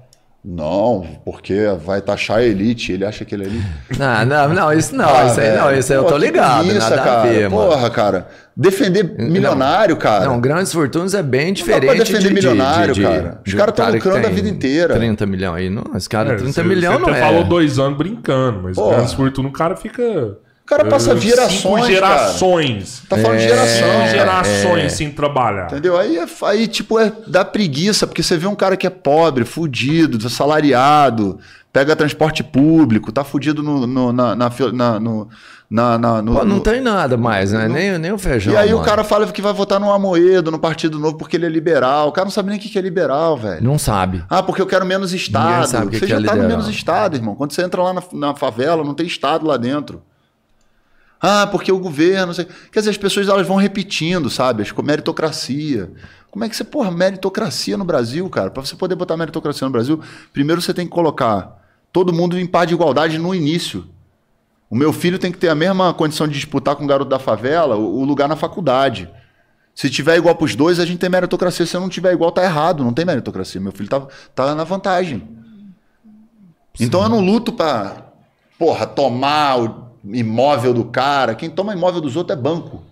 não, 0.48 1.04
porque 1.26 1.56
vai 1.84 2.00
taxar 2.00 2.38
a 2.38 2.44
elite, 2.44 2.92
ele 2.92 3.04
acha 3.04 3.26
que 3.26 3.34
ele 3.34 3.46
é 3.46 3.48
elite. 3.48 3.66
Não, 3.98 4.26
não, 4.26 4.54
não, 4.54 4.74
isso 4.74 4.96
não, 4.96 5.10
ah, 5.10 5.26
isso 5.26 5.40
aí 5.40 5.58
não, 5.58 5.74
isso 5.76 5.92
aí 5.92 5.98
eu 5.98 6.04
tô 6.04 6.16
ligado, 6.18 6.68
isso, 6.68 6.78
nada 6.78 6.98
cara, 6.98 7.22
a 7.22 7.26
ver, 7.26 7.50
Porra, 7.50 7.78
mano. 7.78 7.92
cara, 7.92 8.28
defender 8.56 9.04
milionário, 9.18 9.96
não, 9.96 10.02
cara. 10.02 10.26
Não, 10.26 10.40
grandes 10.40 10.72
fortunas 10.72 11.16
é 11.16 11.24
bem 11.24 11.52
diferente 11.52 11.88
não 11.88 11.88
dá 11.88 11.96
pra 11.96 12.04
defender 12.04 12.28
de, 12.28 12.34
milionário, 12.36 12.94
de, 12.94 13.02
de, 13.02 13.08
cara. 13.08 13.42
Os 13.44 13.54
caras 13.56 13.74
estão 13.74 13.92
lucrando 13.92 14.28
a 14.28 14.30
vida 14.30 14.48
inteira. 14.48 14.94
30 14.94 15.26
milhões 15.26 15.56
aí, 15.64 15.70
não, 15.70 15.84
esse 15.96 16.08
cara 16.08 16.34
é, 16.34 16.36
30 16.36 16.64
milhões 16.64 17.02
não 17.02 17.10
é. 17.10 17.14
Você 17.14 17.20
falou 17.22 17.44
dois 17.46 17.80
anos 17.80 17.98
brincando, 17.98 18.62
mas 18.62 18.76
Porra. 18.76 18.98
grandes 18.98 19.14
fortunas, 19.14 19.50
o 19.50 19.54
cara 19.54 19.76
fica... 19.76 20.38
O 20.66 20.68
cara 20.68 20.84
passa 20.86 21.14
uh, 21.14 21.20
gerações. 21.20 21.86
gerações. 21.86 23.04
Cara. 23.08 23.10
Tá 23.10 23.18
falando 23.18 23.40
é, 23.40 23.44
de 23.44 23.48
geração. 23.48 24.08
Gerações 24.08 24.86
é. 24.86 24.90
sem 24.90 25.12
trabalhar. 25.12 25.68
Entendeu? 25.68 25.96
Aí, 25.96 26.18
é, 26.18 26.26
aí, 26.42 26.68
tipo, 26.68 27.00
é 27.00 27.14
da 27.28 27.46
preguiça, 27.46 28.08
porque 28.08 28.24
você 28.24 28.36
vê 28.36 28.48
um 28.48 28.56
cara 28.56 28.76
que 28.76 28.88
é 28.88 28.90
pobre, 28.90 29.46
fudido, 29.46 30.26
assalariado, 30.26 31.38
pega 31.72 31.96
transporte 31.96 32.44
público, 32.44 33.12
tá 33.12 33.24
fudido 33.24 33.62
no, 33.62 33.86
no, 33.86 34.12
na, 34.12 34.36
na, 34.36 34.50
na, 34.74 35.00
no, 35.00 35.30
na, 35.70 35.98
na 36.00 36.22
no, 36.24 36.34
Pô, 36.34 36.44
não 36.44 36.60
tem 36.60 36.82
nada 36.82 37.16
mais, 37.16 37.52
né? 37.52 37.68
No... 37.68 37.74
Nem, 37.76 38.00
nem 38.00 38.12
o 38.12 38.18
feijão. 38.18 38.52
E 38.52 38.58
aí 38.58 38.70
mano. 38.70 38.82
o 38.82 38.84
cara 38.84 39.04
fala 39.04 39.28
que 39.28 39.44
vai 39.44 39.54
votar 39.54 39.80
no 39.80 39.92
Amoedo, 39.92 40.50
no 40.50 40.58
Partido 40.58 40.98
Novo, 40.98 41.16
porque 41.16 41.38
ele 41.38 41.46
é 41.46 41.50
liberal. 41.50 42.08
O 42.08 42.12
cara 42.12 42.26
não 42.26 42.32
sabe 42.32 42.50
nem 42.50 42.58
o 42.58 42.62
que 42.62 42.76
é 42.76 42.82
liberal, 42.82 43.38
velho. 43.38 43.64
Não 43.64 43.78
sabe. 43.78 44.24
Ah, 44.28 44.42
porque 44.42 44.64
eu 44.64 44.66
quero 44.66 44.84
menos 44.84 45.14
Estado. 45.14 45.68
Sabe 45.68 45.96
você 45.96 46.08
que 46.08 46.08
já 46.08 46.18
que 46.18 46.24
é 46.24 46.26
tá 46.26 46.34
liberal. 46.34 46.38
no 46.38 46.48
menos 46.48 46.68
Estado, 46.68 47.18
irmão. 47.18 47.36
Quando 47.36 47.52
você 47.52 47.62
entra 47.62 47.84
lá 47.84 47.94
na, 47.94 48.02
na 48.14 48.34
favela, 48.34 48.84
não 48.84 48.96
tem 48.96 49.06
Estado 49.06 49.46
lá 49.46 49.58
dentro. 49.58 50.02
Ah, 51.22 51.48
porque 51.48 51.72
o 51.72 51.80
governo. 51.80 52.34
Quer 52.34 52.80
dizer, 52.80 52.92
as 52.92 52.98
pessoas 52.98 53.28
elas 53.28 53.48
vão 53.48 53.58
repetindo, 53.58 54.30
sabe? 54.30 54.62
As 54.64 54.72
meritocracia. 54.72 55.92
Como 56.30 56.44
é 56.44 56.50
que 56.50 56.56
você, 56.56 56.64
porra, 56.64 56.92
meritocracia 56.92 57.78
no 57.78 57.86
Brasil, 57.86 58.30
cara? 58.30 58.52
Para 58.52 58.66
você 58.66 58.76
poder 58.76 58.96
botar 58.96 59.16
meritocracia 59.16 59.66
no 59.66 59.72
Brasil, 59.72 60.02
primeiro 60.34 60.62
você 60.62 60.74
tem 60.74 60.86
que 60.86 60.92
colocar 60.92 61.64
todo 61.94 62.12
mundo 62.12 62.38
em 62.38 62.46
par 62.46 62.66
de 62.66 62.74
igualdade 62.74 63.18
no 63.18 63.34
início. 63.34 63.88
O 64.70 64.76
meu 64.76 64.92
filho 64.92 65.18
tem 65.18 65.32
que 65.32 65.38
ter 65.38 65.48
a 65.48 65.56
mesma 65.56 65.94
condição 65.94 66.28
de 66.28 66.34
disputar 66.34 66.76
com 66.76 66.84
o 66.84 66.88
garoto 66.88 67.10
da 67.10 67.20
favela 67.20 67.78
o 67.78 68.04
lugar 68.04 68.28
na 68.28 68.36
faculdade. 68.36 69.10
Se 69.74 69.90
tiver 69.90 70.18
igual 70.18 70.36
para 70.36 70.46
os 70.46 70.56
dois, 70.56 70.80
a 70.80 70.86
gente 70.86 71.00
tem 71.00 71.10
meritocracia. 71.10 71.66
Se 71.66 71.78
não 71.78 71.90
tiver 71.90 72.14
igual, 72.14 72.32
tá 72.32 72.44
errado. 72.44 72.84
Não 72.84 72.94
tem 72.94 73.06
meritocracia. 73.06 73.60
Meu 73.60 73.72
filho 73.72 73.90
tá, 73.90 74.06
tá 74.34 74.56
na 74.56 74.64
vantagem. 74.64 75.20
Sim. 76.76 76.86
Então 76.86 77.02
eu 77.04 77.10
não 77.10 77.20
luto 77.20 77.54
para, 77.54 78.12
porra, 78.60 78.86
tomar 78.86 79.58
o 79.58 79.85
imóvel 80.14 80.74
do 80.74 80.86
cara. 80.86 81.36
Quem 81.36 81.50
toma 81.50 81.74
imóvel 81.74 82.02
dos 82.02 82.16
outros 82.16 82.38
é 82.38 82.42
banco. 82.42 82.84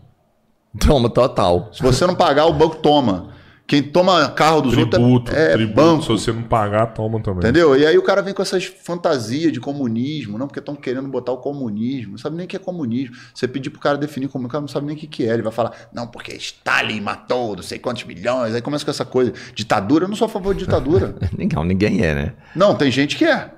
Toma, 0.79 1.09
total. 1.09 1.69
Se 1.71 1.81
você 1.81 2.05
não 2.07 2.15
pagar, 2.15 2.45
o 2.45 2.53
banco 2.53 2.77
toma. 2.77 3.33
Quem 3.65 3.81
toma 3.81 4.29
carro 4.29 4.61
dos 4.61 4.73
tributo, 4.73 5.01
outros 5.01 5.37
é, 5.37 5.51
é 5.51 5.53
tributo, 5.53 5.75
banco. 5.75 6.03
Se 6.03 6.09
você 6.09 6.31
não 6.33 6.43
pagar, 6.43 6.87
toma 6.87 7.21
também. 7.21 7.39
Entendeu? 7.39 7.77
E 7.77 7.85
aí 7.85 7.97
o 7.97 8.01
cara 8.01 8.21
vem 8.21 8.33
com 8.33 8.41
essas 8.41 8.65
fantasias 8.65 9.53
de 9.53 9.59
comunismo, 9.59 10.37
não, 10.37 10.47
porque 10.47 10.59
estão 10.59 10.75
querendo 10.75 11.07
botar 11.07 11.31
o 11.31 11.37
comunismo. 11.37 12.11
Não 12.11 12.17
sabe 12.17 12.35
nem 12.35 12.45
o 12.45 12.49
que 12.49 12.57
é 12.57 12.59
comunismo. 12.59 13.15
Você 13.33 13.47
pedir 13.47 13.69
pro 13.69 13.79
cara 13.79 13.97
definir 13.97 14.27
como 14.27 14.47
o 14.47 14.49
cara 14.49 14.61
não 14.61 14.67
sabe 14.67 14.85
nem 14.85 14.95
o 14.95 14.99
que 14.99 15.25
é. 15.25 15.33
Ele 15.33 15.41
vai 15.41 15.51
falar, 15.51 15.71
não, 15.93 16.07
porque 16.07 16.35
Stalin 16.35 16.99
matou 16.99 17.55
não 17.55 17.63
sei 17.63 17.79
quantos 17.79 18.03
milhões. 18.03 18.53
Aí 18.53 18.61
começa 18.61 18.83
com 18.83 18.91
essa 18.91 19.05
coisa. 19.05 19.33
Ditadura, 19.55 20.05
eu 20.05 20.09
não 20.09 20.15
sou 20.15 20.25
a 20.25 20.29
favor 20.29 20.53
de 20.53 20.65
ditadura. 20.65 21.15
não, 21.53 21.63
ninguém 21.63 22.03
é, 22.03 22.13
né? 22.13 22.33
Não, 22.53 22.75
tem 22.75 22.91
gente 22.91 23.15
que 23.15 23.23
é. 23.23 23.49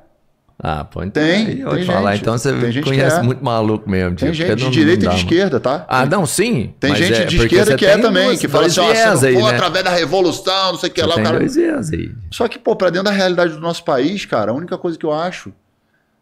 Ah, 0.57 0.85
pô, 0.85 1.03
então 1.03 1.21
tem, 1.21 1.47
aí, 1.47 1.65
tem 1.65 1.83
falar, 1.83 2.13
gente, 2.13 2.21
então 2.21 2.37
você 2.37 2.81
conhece 2.81 3.19
é. 3.19 3.21
muito 3.21 3.43
maluco 3.43 3.89
mesmo. 3.89 4.15
Tem 4.15 4.33
gente 4.33 4.55
de 4.55 4.69
direita 4.69 5.05
e 5.05 5.09
de 5.09 5.15
esquerda, 5.15 5.59
tá? 5.59 5.85
Ah, 5.89 6.05
não, 6.05 6.25
sim. 6.25 6.73
Tem 6.79 6.95
gente 6.95 7.13
é, 7.21 7.25
de 7.25 7.37
esquerda 7.37 7.75
que 7.75 7.85
é 7.85 7.97
também, 7.97 8.37
que 8.37 8.47
fala 8.47 8.67
assim, 8.67 8.79
ó, 8.79 8.87
você 8.87 9.31
não 9.31 9.41
for 9.41 9.51
né? 9.51 9.55
através 9.55 9.83
da 9.83 9.91
revolução, 9.91 10.71
não 10.71 10.79
sei 10.79 10.89
o 10.89 10.93
que 10.93 11.01
lá. 11.01 11.15
O 11.15 11.23
cara... 11.23 11.39
dois 11.39 11.55
viés 11.55 11.91
aí. 11.91 12.11
Só 12.31 12.47
que, 12.47 12.57
pô, 12.57 12.73
pra 12.75 12.89
dentro 12.89 13.05
da 13.05 13.11
realidade 13.11 13.53
do 13.53 13.59
nosso 13.59 13.83
país, 13.83 14.25
cara, 14.25 14.51
a 14.51 14.53
única 14.53 14.77
coisa 14.77 14.97
que 14.97 15.05
eu 15.05 15.11
acho 15.11 15.51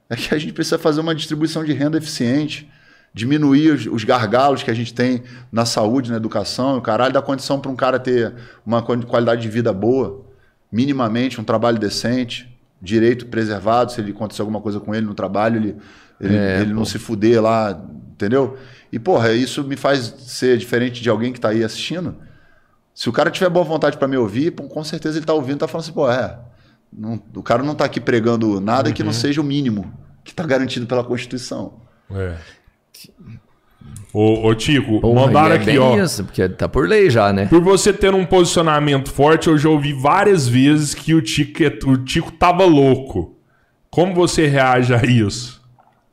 é 0.10 0.16
que 0.16 0.34
a 0.34 0.38
gente 0.40 0.52
precisa 0.52 0.80
fazer 0.80 1.00
uma 1.00 1.14
distribuição 1.14 1.64
de 1.64 1.72
renda 1.72 2.00
eficiente, 2.00 2.68
diminuir 3.14 3.70
os, 3.70 3.86
os 3.86 4.04
gargalos 4.04 4.64
que 4.64 4.72
a 4.72 4.74
gente 4.74 4.96
tem 4.96 5.22
na 5.52 5.64
saúde, 5.64 6.10
na 6.10 6.18
educação, 6.18 6.76
o 6.78 6.82
caralho, 6.82 7.14
dar 7.14 7.22
condição 7.22 7.60
para 7.60 7.70
um 7.70 7.76
cara 7.76 8.00
ter 8.00 8.34
uma 8.66 8.82
qualidade 8.82 9.44
de 9.44 9.50
vida 9.50 9.72
boa, 9.72 10.26
minimamente, 10.72 11.40
um 11.40 11.44
trabalho 11.44 11.78
decente 11.78 12.52
direito 12.84 13.28
preservado, 13.28 13.94
se 13.94 14.02
ele 14.02 14.12
acontecer 14.12 14.42
alguma 14.42 14.60
coisa 14.60 14.78
com 14.78 14.94
ele 14.94 15.06
no 15.06 15.14
trabalho, 15.14 15.56
ele, 15.56 15.78
ele, 16.20 16.36
é, 16.36 16.62
ele 16.62 16.74
não 16.74 16.84
se 16.84 17.00
fuder 17.00 17.42
lá, 17.42 17.82
entendeu? 18.12 18.58
E, 18.92 19.00
porra, 19.00 19.32
isso 19.32 19.64
me 19.64 19.78
faz 19.78 20.14
ser 20.20 20.58
diferente 20.58 21.02
de 21.02 21.10
alguém 21.10 21.32
que 21.32 21.38
está 21.38 21.50
aí 21.50 21.64
assistindo. 21.64 22.16
Se 22.94 23.08
o 23.08 23.14
cara 23.14 23.32
tiver 23.32 23.50
boa 23.50 23.64
vontade 23.64 23.98
para 23.98 24.08
me 24.08 24.18
ouvir, 24.18 24.52
com 24.52 24.84
certeza 24.84 25.18
ele 25.18 25.24
está 25.24 25.34
ouvindo, 25.34 25.56
está 25.56 25.68
falando 25.68 25.86
assim, 25.86 25.94
pô, 25.94 26.12
é, 26.12 26.38
não, 26.92 27.20
o 27.34 27.42
cara 27.42 27.64
não 27.64 27.72
está 27.72 27.86
aqui 27.86 28.02
pregando 28.02 28.60
nada 28.60 28.90
uhum. 28.90 28.94
que 28.94 29.02
não 29.02 29.12
uhum. 29.12 29.18
seja 29.18 29.40
o 29.40 29.44
mínimo 29.44 29.92
que 30.24 30.32
está 30.32 30.46
garantido 30.46 30.86
pela 30.86 31.04
Constituição. 31.04 31.82
É. 32.12 32.38
Ô, 34.14 34.48
ô 34.48 34.54
Tico, 34.54 35.02
Porra, 35.02 35.26
mandaram 35.26 35.56
é 35.56 35.58
aqui, 35.58 35.78
ó. 35.78 35.98
Isso, 35.98 36.24
porque 36.24 36.48
tá 36.48 36.70
por 36.70 36.88
lei 36.88 37.10
já, 37.10 37.34
né? 37.34 37.48
Por 37.48 37.62
você 37.62 37.92
ter 37.92 38.14
um 38.14 38.26
posicionamento 38.26 39.12
forte, 39.12 39.48
eu 39.48 39.58
já 39.58 39.70
ouvi 39.70 39.92
várias 39.92 40.48
vezes 40.48 40.94
que 40.94 41.16
o 41.16 41.22
Tico, 41.22 41.64
é, 41.64 41.80
o 41.86 41.98
Tico 41.98 42.32
tava 42.32 42.64
louco. 42.64 43.36
Como 43.90 44.14
você 44.14 44.48
reage 44.48 44.94
a 44.94 45.04
isso? 45.04 45.62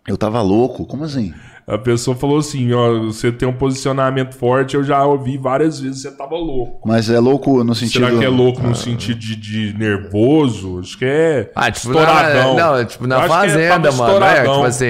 Eu 0.08 0.16
tava 0.16 0.40
louco? 0.40 0.86
Como 0.86 1.04
assim? 1.04 1.34
A 1.70 1.78
pessoa 1.78 2.16
falou 2.16 2.38
assim, 2.38 2.72
ó, 2.72 2.98
você 3.04 3.30
tem 3.30 3.46
um 3.48 3.52
posicionamento 3.52 4.34
forte, 4.34 4.74
eu 4.74 4.82
já 4.82 5.04
ouvi 5.04 5.38
várias 5.38 5.78
vezes, 5.78 6.02
você 6.02 6.10
tava 6.10 6.34
louco. 6.34 6.80
Mas 6.84 7.08
é 7.08 7.20
louco 7.20 7.62
no 7.62 7.76
sentido... 7.76 8.06
Será 8.06 8.18
que 8.18 8.24
é 8.24 8.28
louco 8.28 8.60
no 8.60 8.72
ah. 8.72 8.74
sentido 8.74 9.20
de, 9.20 9.36
de, 9.36 9.78
nervoso? 9.78 10.80
Acho 10.80 10.98
que 10.98 11.04
é 11.04 11.52
ah, 11.54 11.70
tipo, 11.70 11.86
estouradão. 11.86 12.56
Na, 12.56 12.72
não, 12.72 12.84
tipo, 12.84 13.06
na 13.06 13.24
é 13.24 13.28
fazenda, 13.28 13.88
é, 13.88 13.92
mano, 13.92 14.24
é, 14.24 14.42
tipo 14.42 14.64
assim, 14.64 14.86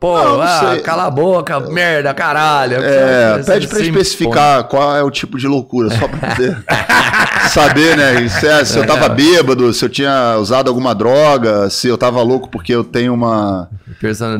pô, 0.00 0.16
não, 0.16 0.40
ah, 0.40 0.80
cala 0.82 1.04
a 1.04 1.10
boca, 1.10 1.60
merda, 1.60 2.14
caralho. 2.14 2.78
É, 2.82 3.42
pede 3.42 3.68
pra 3.68 3.78
assim, 3.78 3.88
especificar 3.88 4.62
pô. 4.64 4.70
qual 4.70 4.96
é 4.96 5.02
o 5.02 5.10
tipo 5.10 5.36
de 5.36 5.46
loucura, 5.46 5.90
só 5.90 6.08
pra 6.08 6.30
poder 6.30 6.64
saber, 7.52 7.94
né, 7.94 8.26
se, 8.28 8.46
é, 8.46 8.64
se 8.64 8.78
eu 8.78 8.86
tava 8.86 9.04
é. 9.04 9.08
bêbado, 9.10 9.70
se 9.74 9.84
eu 9.84 9.90
tinha 9.90 10.38
usado 10.38 10.68
alguma 10.68 10.94
droga, 10.94 11.68
se 11.68 11.88
eu 11.88 11.98
tava 11.98 12.22
louco 12.22 12.48
porque 12.48 12.74
eu 12.74 12.82
tenho 12.82 13.12
uma 13.12 13.68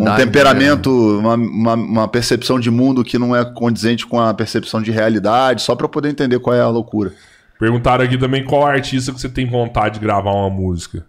um 0.01 0.17
temperamento, 0.17 0.91
uma, 1.19 1.35
uma, 1.35 1.75
uma, 1.75 2.09
percepção 2.09 2.59
de 2.59 2.71
mundo 2.71 3.05
que 3.05 3.19
não 3.19 3.35
é 3.35 3.45
condizente 3.45 4.07
com 4.07 4.21
a 4.21 4.33
percepção 4.33 4.81
de 4.83 4.91
realidade, 4.91 5.63
só 5.63 5.75
para 5.75 5.89
poder 5.89 6.09
entender 6.09 6.39
qual 6.39 6.55
é 6.55 6.61
a 6.61 6.69
loucura. 6.69 7.13
Perguntaram 7.59 8.05
aqui 8.05 8.19
também 8.19 8.45
qual 8.45 8.67
artista 8.67 9.13
que 9.13 9.21
você 9.21 9.29
tem 9.29 9.49
vontade 9.49 9.95
de 9.95 10.01
gravar 10.01 10.33
uma 10.33 10.51
música. 10.51 11.07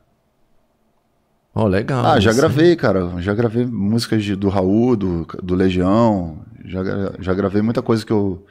Oh, 1.56 1.68
legal. 1.68 2.06
Ah, 2.06 2.20
já 2.20 2.34
gravei, 2.34 2.76
cara. 2.76 3.12
Já 3.20 3.34
gravei 3.34 3.66
músicas 3.66 4.24
de, 4.24 4.36
do 4.36 4.50
Raul, 4.50 4.96
do, 4.96 5.28
do 5.42 5.54
Legião. 5.54 6.40
Já, 6.66 6.82
já 7.20 7.34
gravei 7.34 7.62
muita 7.62 7.82
coisa 7.82 8.06
que 8.06 8.12
eu, 8.12 8.44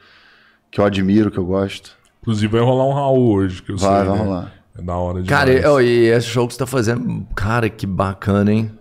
que 0.71 0.79
eu 0.79 0.85
admiro, 0.85 1.29
que 1.29 1.37
eu 1.37 1.45
gosto. 1.45 1.91
Inclusive 2.21 2.51
vai 2.51 2.61
rolar 2.61 2.87
um 2.87 2.93
Raul 2.93 3.33
hoje, 3.33 3.61
que 3.61 3.71
eu 3.71 3.77
vai, 3.77 3.89
sei. 3.89 3.97
Vai, 3.97 4.07
vai 4.07 4.17
né? 4.17 4.23
rolar. 4.23 4.53
É 4.77 4.81
da 4.81 4.95
hora 4.95 5.21
de 5.21 5.29
Cara, 5.29 5.81
e, 5.81 5.85
e 5.85 6.05
esse 6.07 6.27
show 6.27 6.47
que 6.47 6.53
você 6.53 6.59
tá 6.59 6.65
fazendo, 6.65 7.27
cara, 7.35 7.69
que 7.69 7.85
bacana, 7.85 8.51
hein? 8.51 8.71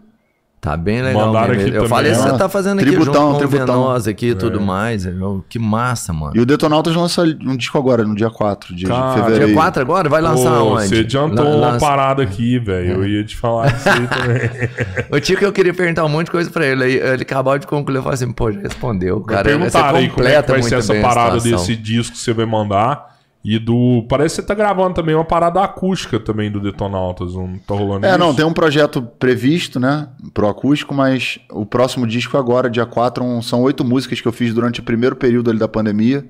Tá 0.63 0.77
bem 0.77 1.03
legal. 1.03 1.27
Mandaram 1.27 1.55
aqui 1.55 1.75
eu 1.75 1.89
falei, 1.89 2.15
você 2.15 2.39
tá 2.39 2.49
fazendo 2.49 2.79
aqui 2.79 2.91
tributão, 2.91 3.33
junto 3.33 3.33
com 3.33 3.39
tributão. 3.49 3.83
Venosa 3.83 4.11
aqui 4.13 4.27
e 4.27 4.31
é. 4.31 4.35
tudo 4.37 4.61
mais. 4.61 5.05
Que 5.49 5.59
massa, 5.59 6.13
mano. 6.13 6.35
E 6.37 6.41
o 6.41 6.47
Detonautas 6.47 6.95
lança 6.95 7.23
um 7.23 7.57
disco 7.57 7.77
agora, 7.77 8.05
no 8.05 8.15
dia 8.15 8.31
4 8.31 8.73
de, 8.73 8.87
Cara, 8.87 9.09
de 9.09 9.15
fevereiro. 9.25 9.47
Dia 9.47 9.55
4 9.57 9.83
agora? 9.83 10.09
Vai 10.09 10.23
lançar 10.23 10.61
Pô, 10.61 10.77
onde? 10.77 10.87
Você 10.87 10.99
adiantou 11.01 11.45
Lan 11.45 11.71
uma 11.71 11.79
parada 11.79 12.23
aqui, 12.23 12.61
velho. 12.61 12.93
É. 12.93 12.95
Eu 12.95 13.05
ia 13.05 13.25
te 13.25 13.37
falar 13.37 13.75
isso 13.75 13.89
aí 13.89 14.07
também. 14.07 14.71
o 15.11 15.21
Tico, 15.21 15.45
eu 15.45 15.53
queria 15.53 15.75
perguntar 15.75 16.05
um 16.05 16.09
monte 16.09 16.27
de 16.27 16.31
coisa 16.31 16.49
pra 16.49 16.65
ele. 16.65 16.85
Ele 16.85 17.23
acabou 17.23 17.59
de 17.59 17.67
concluir. 17.67 17.97
Eu 17.97 18.03
falei 18.05 18.15
assim, 18.15 18.31
pô, 18.31 18.53
já 18.53 18.61
respondeu. 18.61 19.21
Cara, 19.23 19.43
perguntaram 19.43 19.99
aí 19.99 20.11
como 20.11 20.29
é 20.29 20.41
que 20.41 20.49
vai 20.49 20.63
ser 20.63 20.77
essa 20.77 20.95
parada 20.95 21.41
desse 21.41 21.75
disco 21.75 22.13
que 22.13 22.21
você 22.21 22.33
vai 22.33 22.47
mandar. 22.47 23.12
E 23.45 23.59
do. 23.59 24.05
Parece 24.09 24.37
que 24.37 24.43
você 24.43 24.47
tá 24.47 24.55
gravando 24.55 24.95
também 24.95 25.15
uma 25.15 25.25
parada 25.25 25.61
acústica 25.63 26.21
também 26.21 26.51
do 26.51 26.61
Detonautas. 26.61 27.35
Não 27.35 27.59
tá 27.59 27.75
rolando 27.75 28.07
É, 28.07 28.11
isso? 28.11 28.19
não, 28.19 28.33
tem 28.33 28.45
um 28.45 28.53
projeto 28.53 29.03
previsto, 29.03 29.81
né? 29.81 30.09
Pro 30.33 30.49
acústico, 30.49 30.95
mas 30.95 31.41
o 31.51 31.67
próximo 31.67 32.07
disco 32.07 32.37
agora, 32.37 32.71
dia 32.71 32.87
4, 32.87 33.25
um, 33.25 33.43
são 33.43 33.61
oito 33.63 33.85
músicas 33.85 34.21
que 34.21 34.29
eu 34.29 34.33
fiz 34.33 34.55
durante 34.55 34.79
o 34.79 34.83
primeiro 34.85 35.17
período 35.17 35.51
ali 35.51 35.59
da 35.59 35.67
pandemia. 35.67 36.25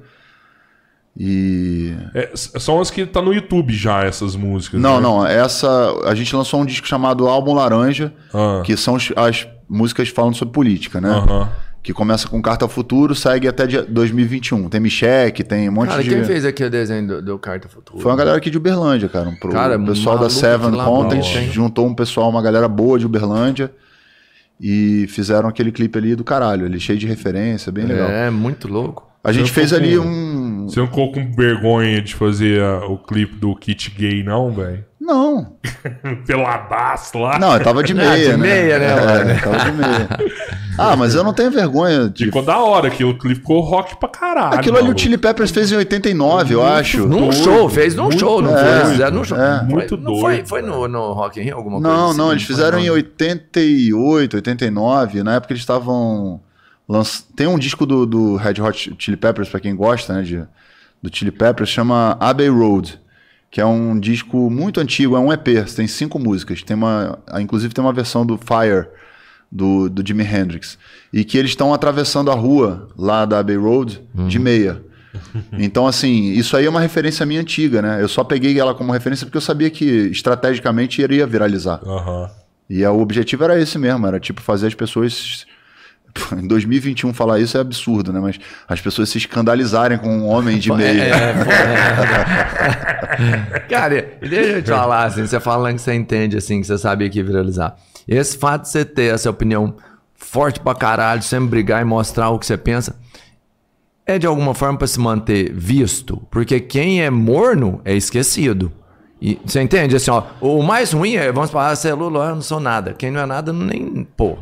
E. 1.15 1.95
É, 2.15 2.31
são 2.35 2.81
as 2.81 2.91
que 2.91 3.05
tá 3.05 3.21
no 3.21 3.35
YouTube 3.35 3.75
já, 3.75 4.03
essas 4.05 4.35
músicas. 4.35 4.81
Não, 4.81 4.97
né? 4.97 5.03
não. 5.03 5.27
Essa. 5.27 5.69
A 6.07 6.15
gente 6.15 6.35
lançou 6.35 6.63
um 6.63 6.65
disco 6.65 6.89
chamado 6.89 7.29
Álbum 7.29 7.53
Laranja, 7.53 8.13
ah. 8.33 8.63
que 8.65 8.75
são 8.75 8.97
as 9.17 9.47
músicas 9.69 10.09
falando 10.09 10.35
sobre 10.35 10.55
política, 10.55 10.99
né? 10.99 11.11
Aham. 11.11 11.51
Que 11.83 11.93
começa 11.93 12.29
com 12.29 12.41
Carta 12.41 12.65
ao 12.65 12.69
Futuro, 12.69 13.15
segue 13.15 13.49
até 13.49 13.67
2021. 13.67 14.69
Tem 14.69 14.81
Micheque, 14.81 15.43
tem 15.43 15.69
um 15.69 15.73
monte 15.73 15.89
cara, 15.89 16.03
de. 16.03 16.11
Quem 16.11 16.25
fez 16.25 16.45
aqui 16.45 16.63
o 16.63 16.71
desenho 16.71 17.07
do, 17.09 17.23
do, 17.23 17.39
Carta 17.39 17.67
ao 17.67 17.73
Futuro? 17.73 17.99
Foi 17.99 18.11
uma 18.11 18.17
galera 18.17 18.39
aqui 18.39 18.51
de 18.51 18.57
Uberlândia, 18.57 19.09
cara. 19.09 19.29
Um 19.29 19.35
pro, 19.35 19.51
cara, 19.51 19.77
o 19.77 19.85
pessoal 19.85 20.19
da 20.19 20.31
Seven 20.31 20.73
Content 20.73 21.51
juntou 21.51 21.87
um 21.87 21.95
pessoal, 21.95 22.31
uma 22.31 22.43
galera 22.43 22.69
boa 22.69 22.99
de 22.99 23.07
Uberlândia. 23.07 23.73
E 24.61 25.07
fizeram 25.09 25.49
aquele 25.49 25.73
clipe 25.73 25.99
ali 25.99 26.15
do 26.15 26.23
caralho, 26.23 26.67
ali 26.67 26.79
cheio 26.79 26.97
de 26.97 27.07
referência, 27.07 27.73
bem 27.73 27.85
legal. 27.85 28.09
É, 28.09 28.31
muito 28.31 28.69
louco. 28.69 29.11
A 29.25 29.33
gente 29.33 29.51
fez 29.51 29.73
ali 29.73 29.99
um. 29.99 30.67
Você 30.69 30.79
não 30.79 30.87
ficou 30.87 31.11
com 31.13 31.33
vergonha 31.33 32.01
de 32.03 32.15
fazer 32.15 32.61
o 32.89 32.97
clipe 32.99 33.37
do 33.37 33.55
kit 33.57 33.91
gay, 33.91 34.23
não, 34.23 34.53
velho? 34.53 34.85
Não. 35.01 35.57
Peladaço 36.27 37.19
lá. 37.19 37.39
Não, 37.39 37.55
eu 37.55 37.63
tava 37.63 37.83
de 37.83 37.93
meia, 37.95 38.33
de 38.33 38.37
né? 38.37 38.37
meia, 38.37 38.79
né? 38.79 39.33
É, 39.33 39.41
tava 39.41 39.59
de 39.59 39.73
meia. 39.73 40.09
Ah, 40.79 40.97
mas 40.97 41.15
eu 41.15 41.23
não 41.23 41.33
tenho 41.33 41.51
vergonha 41.51 42.09
de... 42.09 42.27
Ficou 42.27 42.43
da 42.43 42.59
hora, 42.59 42.89
aquilo 42.89 43.17
clipe 43.17 43.37
ficou 43.37 43.61
rock 43.61 43.97
pra 43.97 44.09
caralho. 44.09 44.59
Aquilo 44.59 44.79
ali 44.79 44.91
o 44.91 44.99
Chili 44.99 45.19
Peppers 45.19 45.51
fez 45.51 45.71
em 45.71 45.77
89, 45.77 46.55
eu 46.55 46.65
acho. 46.65 47.07
Num 47.07 47.29
doido. 47.29 47.35
show, 47.35 47.69
fez 47.69 47.95
num 47.95 48.05
muito 48.05 48.21
show, 48.21 48.41
não 48.41 48.57
é, 48.57 48.81
foi? 48.81 48.91
Fizeram 48.93 49.17
num 49.17 49.25
show. 49.25 49.39
É. 49.39 49.63
Muito 49.65 49.97
doido. 49.97 50.11
Não 50.11 50.21
foi, 50.21 50.45
foi 50.45 50.63
no, 50.63 50.89
no 50.89 51.13
Rock 51.13 51.41
in 51.41 51.45
Rio 51.45 51.57
alguma 51.57 51.81
não, 51.81 51.91
coisa 51.91 52.05
assim? 52.05 52.19
Não, 52.19 52.25
não, 52.25 52.33
eles 52.33 52.45
fizeram 52.45 52.79
em 52.79 52.91
88, 52.91 54.37
89, 54.37 55.23
na 55.23 55.35
época 55.35 55.53
eles 55.53 55.63
estavam... 55.63 56.41
Lanç... 56.89 57.25
Tem 57.37 57.47
um 57.47 57.59
disco 57.59 57.87
do, 57.87 58.07
do 58.07 58.37
Red 58.37 58.61
Hot 58.61 58.97
Chili 58.99 59.17
Peppers, 59.17 59.49
pra 59.49 59.61
quem 59.61 59.77
gosta, 59.77 60.15
né, 60.15 60.23
de, 60.23 60.43
do 61.03 61.15
Chili 61.15 61.31
Peppers, 61.31 61.69
chama 61.69 62.17
Abbey 62.19 62.49
Road 62.49 63.01
que 63.53 63.61
é 63.61 63.67
um 63.67 64.01
disco 64.01 64.49
muito 64.51 64.81
antigo, 64.81 65.15
é 65.15 65.21
um 65.21 65.31
EP, 65.31 65.47
tem 65.77 65.87
cinco 65.87 66.19
músicas. 66.19 66.63
Tem 66.63 66.75
uma, 66.75 67.19
inclusive 67.39 67.75
tem 67.75 67.85
uma 67.85 67.93
versão 67.93 68.25
do 68.25 68.39
Fire, 68.39 68.89
do, 69.53 69.91
do 69.91 70.07
Jimi 70.07 70.25
Hendrix. 70.25 70.79
E 71.13 71.25
que 71.25 71.37
eles 71.37 71.51
estão 71.51 71.75
atravessando 71.75 72.31
a 72.31 72.35
rua 72.35 72.89
lá 72.97 73.27
da 73.27 73.39
Abbey 73.39 73.57
Road 73.57 74.03
uhum. 74.15 74.27
de 74.27 74.39
meia. 74.39 74.83
Então, 75.53 75.87
assim, 75.87 76.33
isso 76.33 76.57
aí 76.57 76.65
é 76.65 76.71
uma 76.71 76.81
referência 76.81 77.27
minha 77.27 77.43
antiga, 77.43 77.83
né? 77.83 78.01
Eu 78.01 78.09
só 78.09 78.25
peguei 78.25 78.59
ela 78.59 78.75
como 78.75 78.93
referência 78.93 79.27
porque 79.27 79.37
eu 79.37 79.43
sabia 79.43 79.69
que 79.69 79.85
estrategicamente 79.85 81.03
iria 81.03 81.27
viralizar. 81.27 81.81
Uhum. 81.85 82.29
E 82.71 82.83
o 82.87 82.99
objetivo 82.99 83.45
era 83.45 83.61
esse 83.61 83.77
mesmo, 83.79 84.07
era 84.07 84.19
tipo 84.19 84.41
fazer 84.41 84.69
as 84.69 84.75
pessoas 84.75 85.45
em 86.33 86.47
2021 86.47 87.13
falar 87.13 87.41
isso 87.41 87.57
é 87.57 87.61
absurdo, 87.61 88.13
né? 88.13 88.21
Mas 88.21 88.39
as 88.67 88.81
pessoas 88.81 89.11
se 89.11 89.19
escandalizarem 89.19 89.99
com 89.99 90.09
um 90.09 90.27
homem 90.29 90.59
de 90.59 90.73
meia. 90.75 91.03
É, 91.03 91.35
é, 93.57 93.61
Cara, 93.69 94.09
deixa 94.21 94.51
eu 94.51 94.63
te 94.63 94.71
falar, 94.71 95.05
assim, 95.05 95.27
você 95.27 95.39
falando 95.39 95.75
que 95.77 95.83
você 95.83 95.93
entende, 95.95 96.39
assim, 96.39 96.61
que 96.61 96.67
você 96.67 96.79
sabia 96.79 97.11
que 97.11 97.19
ia 97.19 97.25
viralizar. 97.25 97.77
Esse 98.07 98.37
fato 98.37 98.63
de 98.63 98.69
você 98.69 98.85
ter 98.85 99.15
essa 99.15 99.31
opinião 99.31 99.77
forte 100.15 100.61
pra 100.61 100.75
caralho, 100.75 101.23
sempre 101.23 101.49
brigar 101.49 101.83
e 101.83 101.85
mostrar 101.85 102.31
o 102.31 102.39
que 102.39 102.47
você 102.47 102.57
pensa, 102.57 102.97
é 104.07 104.19
de 104.19 104.27
alguma 104.27 104.55
forma 104.55 104.79
para 104.79 104.87
se 104.87 104.99
manter 104.99 105.53
visto. 105.53 106.17
Porque 106.31 106.61
quem 106.61 107.03
é 107.03 107.11
morno 107.11 107.81
é 107.85 107.95
esquecido. 107.95 108.73
E, 109.21 109.39
você 109.45 109.61
entende? 109.61 109.95
Assim, 109.95 110.11
ó, 110.11 110.25
o 110.41 110.63
mais 110.63 110.93
ruim 110.93 111.15
é, 111.15 111.31
vamos 111.31 111.51
falar, 111.51 111.77
você 111.77 111.89
é 111.89 111.95
Lula, 111.95 112.31
eu 112.31 112.35
não 112.35 112.43
sou 112.43 112.59
nada. 112.59 112.93
Quem 112.93 113.11
não 113.11 113.21
é 113.21 113.27
nada, 113.27 113.53
nem. 113.53 114.07
Pô, 114.17 114.37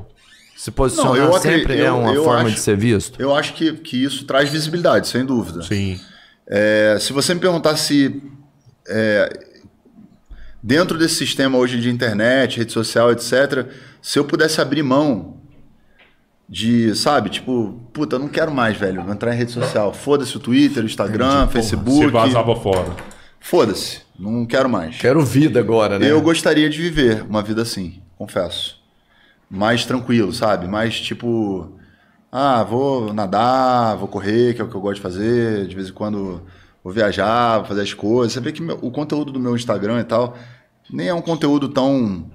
se 0.57 0.71
posicionar 0.71 1.17
não, 1.17 1.33
eu 1.33 1.33
sempre 1.39 1.79
eu, 1.79 1.87
é 1.87 1.93
uma 1.93 2.15
forma 2.17 2.49
acho, 2.49 2.55
de 2.55 2.61
ser 2.61 2.77
visto? 2.77 3.21
Eu 3.21 3.35
acho 3.35 3.55
que, 3.55 3.73
que 3.75 4.03
isso 4.03 4.25
traz 4.25 4.49
visibilidade, 4.49 5.09
sem 5.09 5.25
dúvida. 5.25 5.63
Sim. 5.63 6.01
É, 6.47 6.97
se 7.01 7.13
você 7.13 7.35
me 7.35 7.41
perguntar 7.41 7.77
se 7.77 8.23
é, 8.89 9.47
dentro 10.63 10.99
desse 10.99 11.17
sistema 11.17 11.59
hoje 11.59 11.81
de 11.81 11.91
internet, 11.91 12.59
rede 12.59 12.73
social, 12.73 13.11
etc., 13.13 13.67
se 14.03 14.19
eu 14.19 14.25
pudesse 14.25 14.61
abrir 14.61 14.83
mão 14.83 15.39
de, 16.49 16.95
sabe, 16.95 17.31
tipo, 17.31 17.81
puta, 17.93 18.17
eu 18.17 18.21
não 18.21 18.29
quero 18.29 18.53
mais, 18.53 18.77
velho, 18.77 19.09
entrar 19.11 19.35
em 19.35 19.39
rede 19.39 19.53
social. 19.53 19.93
Foda-se 19.93 20.37
o 20.37 20.41
Twitter, 20.41 20.83
o 20.83 20.87
Instagram, 20.87 21.45
Entendi, 21.45 21.53
Facebook. 21.53 22.07
Se 22.07 22.11
vazava 22.11 22.57
fora. 22.57 22.97
Foda-se, 23.39 24.01
não 24.19 24.45
quero 24.47 24.69
mais. 24.69 24.97
Quero 24.97 25.25
vida 25.25 25.61
agora, 25.61 25.99
né? 25.99 26.11
Eu 26.11 26.21
gostaria 26.21 26.69
de 26.69 26.81
viver 26.81 27.23
uma 27.23 27.43
vida 27.43 27.63
assim, 27.63 28.03
confesso 28.17 28.81
mais 29.51 29.85
tranquilo, 29.85 30.33
sabe? 30.33 30.69
Mais 30.69 31.01
tipo, 31.01 31.73
ah, 32.31 32.63
vou 32.63 33.13
nadar, 33.13 33.97
vou 33.97 34.07
correr, 34.07 34.55
que 34.55 34.61
é 34.61 34.65
o 34.65 34.69
que 34.69 34.75
eu 34.77 34.81
gosto 34.81 34.97
de 34.97 35.03
fazer, 35.03 35.67
de 35.67 35.75
vez 35.75 35.89
em 35.89 35.93
quando 35.93 36.41
vou 36.83 36.93
viajar, 36.93 37.59
vou 37.59 37.67
fazer 37.67 37.83
as 37.83 37.95
coisas. 37.95 38.33
Você 38.33 38.41
vê 38.41 38.53
que 38.53 38.63
meu, 38.63 38.79
o 38.83 38.91
conteúdo 38.91 39.33
do 39.33 39.41
meu 39.41 39.55
Instagram 39.55 40.01
e 40.01 40.05
tal 40.05 40.37
nem 40.93 41.09
é 41.09 41.15
um 41.15 41.23
conteúdo 41.23 41.69
tão 41.69 42.27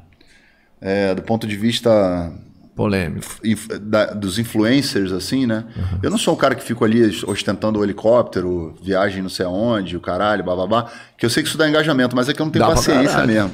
é, 0.82 1.14
do 1.14 1.22
ponto 1.22 1.46
de 1.46 1.56
vista 1.56 2.32
polêmico 2.76 3.26
inf, 3.44 3.68
da, 3.80 4.08
dos 4.08 4.38
influencers 4.38 5.12
assim, 5.12 5.46
né? 5.46 5.64
Uhum. 5.76 6.00
Eu 6.04 6.12
não 6.12 6.18
sou 6.18 6.34
o 6.34 6.38
cara 6.38 6.56
que 6.56 6.64
fico 6.64 6.84
ali 6.84 7.02
ostentando 7.26 7.80
o 7.80 7.84
helicóptero, 7.84 8.76
viagem 8.82 9.22
não 9.22 9.30
sei 9.30 9.46
aonde, 9.46 9.96
o 9.96 10.02
caralho, 10.02 10.44
babá, 10.44 10.92
que 11.18 11.26
eu 11.26 11.30
sei 11.30 11.42
que 11.42 11.50
isso 11.50 11.58
dá 11.58 11.70
engajamento, 11.70 12.16
mas 12.16 12.28
é 12.28 12.34
que 12.34 12.42
eu 12.42 12.46
não 12.46 12.52
tenho 12.52 12.66
dá 12.66 12.74
paciência 12.74 13.26
mesmo. 13.26 13.52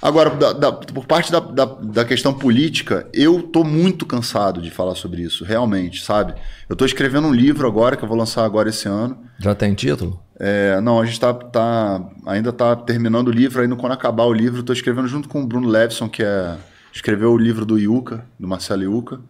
Agora, 0.00 0.30
da, 0.30 0.52
da, 0.52 0.72
por 0.72 1.06
parte 1.06 1.32
da, 1.32 1.40
da, 1.40 2.04
questão 2.04 2.32
política, 2.32 3.08
eu 3.12 3.42
tô 3.42 3.64
muito 3.64 4.06
cansado 4.06 4.62
de 4.62 4.70
falar 4.70 4.94
sobre 4.94 5.22
isso, 5.22 5.44
realmente, 5.44 6.04
sabe? 6.04 6.34
Eu 6.68 6.76
tô 6.76 6.84
escrevendo 6.84 7.26
um 7.26 7.34
livro 7.34 7.66
agora, 7.66 7.96
que 7.96 8.04
eu 8.04 8.08
vou 8.08 8.16
lançar 8.16 8.44
agora 8.44 8.68
esse 8.68 8.88
ano. 8.88 9.18
Já 9.38 9.54
tem 9.54 9.74
título? 9.74 10.20
É, 10.38 10.80
não, 10.80 11.00
a 11.00 11.04
gente 11.04 11.18
tá, 11.18 11.34
tá, 11.34 12.08
ainda 12.26 12.52
tá 12.52 12.76
terminando 12.76 13.28
o 13.28 13.32
livro, 13.32 13.60
ainda 13.60 13.74
quando 13.74 13.92
acabar 13.92 14.24
o 14.24 14.32
livro, 14.32 14.62
tô 14.62 14.72
escrevendo 14.72 15.08
junto 15.08 15.28
com 15.28 15.42
o 15.42 15.46
Bruno 15.46 15.68
Levison, 15.68 16.08
que 16.08 16.22
é, 16.22 16.56
escreveu 16.92 17.32
o 17.32 17.36
livro 17.36 17.66
do 17.66 17.76
Iuca, 17.76 18.24
do 18.38 18.46
Marcelo 18.46 18.82
Iuca. 18.82 19.20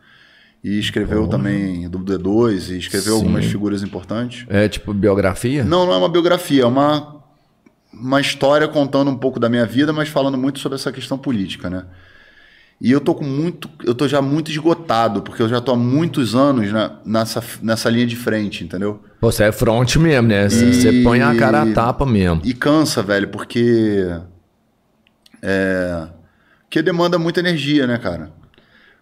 E 0.62 0.76
escreveu 0.80 1.28
também 1.28 1.88
do 1.88 2.00
D2 2.00 2.70
e 2.70 2.78
escreveu 2.78 3.14
Sim. 3.14 3.20
algumas 3.20 3.44
figuras 3.44 3.80
importantes. 3.82 4.44
É 4.48 4.68
tipo 4.68 4.92
biografia? 4.92 5.62
Não, 5.62 5.86
não 5.86 5.92
é 5.92 5.96
uma 5.96 6.08
biografia, 6.08 6.62
é 6.62 6.66
uma, 6.66 7.17
uma 7.92 8.20
história 8.20 8.68
contando 8.68 9.10
um 9.10 9.16
pouco 9.16 9.40
da 9.40 9.48
minha 9.48 9.66
vida, 9.66 9.92
mas 9.92 10.08
falando 10.08 10.38
muito 10.38 10.58
sobre 10.58 10.76
essa 10.76 10.92
questão 10.92 11.18
política, 11.18 11.68
né? 11.70 11.84
E 12.80 12.92
eu 12.92 13.00
tô 13.00 13.12
com 13.12 13.24
muito, 13.24 13.68
eu 13.84 13.92
tô 13.92 14.06
já 14.06 14.22
muito 14.22 14.52
esgotado, 14.52 15.20
porque 15.22 15.42
eu 15.42 15.48
já 15.48 15.60
tô 15.60 15.72
há 15.72 15.76
muitos 15.76 16.36
anos 16.36 16.70
na, 16.72 16.92
nessa, 17.04 17.42
nessa 17.60 17.90
linha 17.90 18.06
de 18.06 18.14
frente, 18.14 18.62
entendeu? 18.62 19.02
Você 19.20 19.44
é 19.44 19.52
front 19.52 19.96
mesmo, 19.96 20.28
né? 20.28 20.48
Você 20.48 21.02
põe 21.02 21.20
a 21.20 21.34
cara 21.34 21.62
a 21.62 21.72
tapa 21.72 22.06
mesmo. 22.06 22.40
E 22.44 22.54
cansa, 22.54 23.02
velho, 23.02 23.28
porque 23.28 24.06
é, 25.42 26.06
que 26.70 26.80
demanda 26.80 27.18
muita 27.18 27.40
energia, 27.40 27.84
né, 27.86 27.98
cara? 27.98 28.30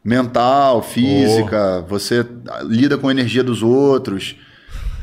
Mental, 0.03 0.83
física, 0.83 1.81
oh. 1.81 1.87
você 1.87 2.25
lida 2.65 2.97
com 2.97 3.09
a 3.09 3.11
energia 3.11 3.43
dos 3.43 3.63
outros. 3.63 4.37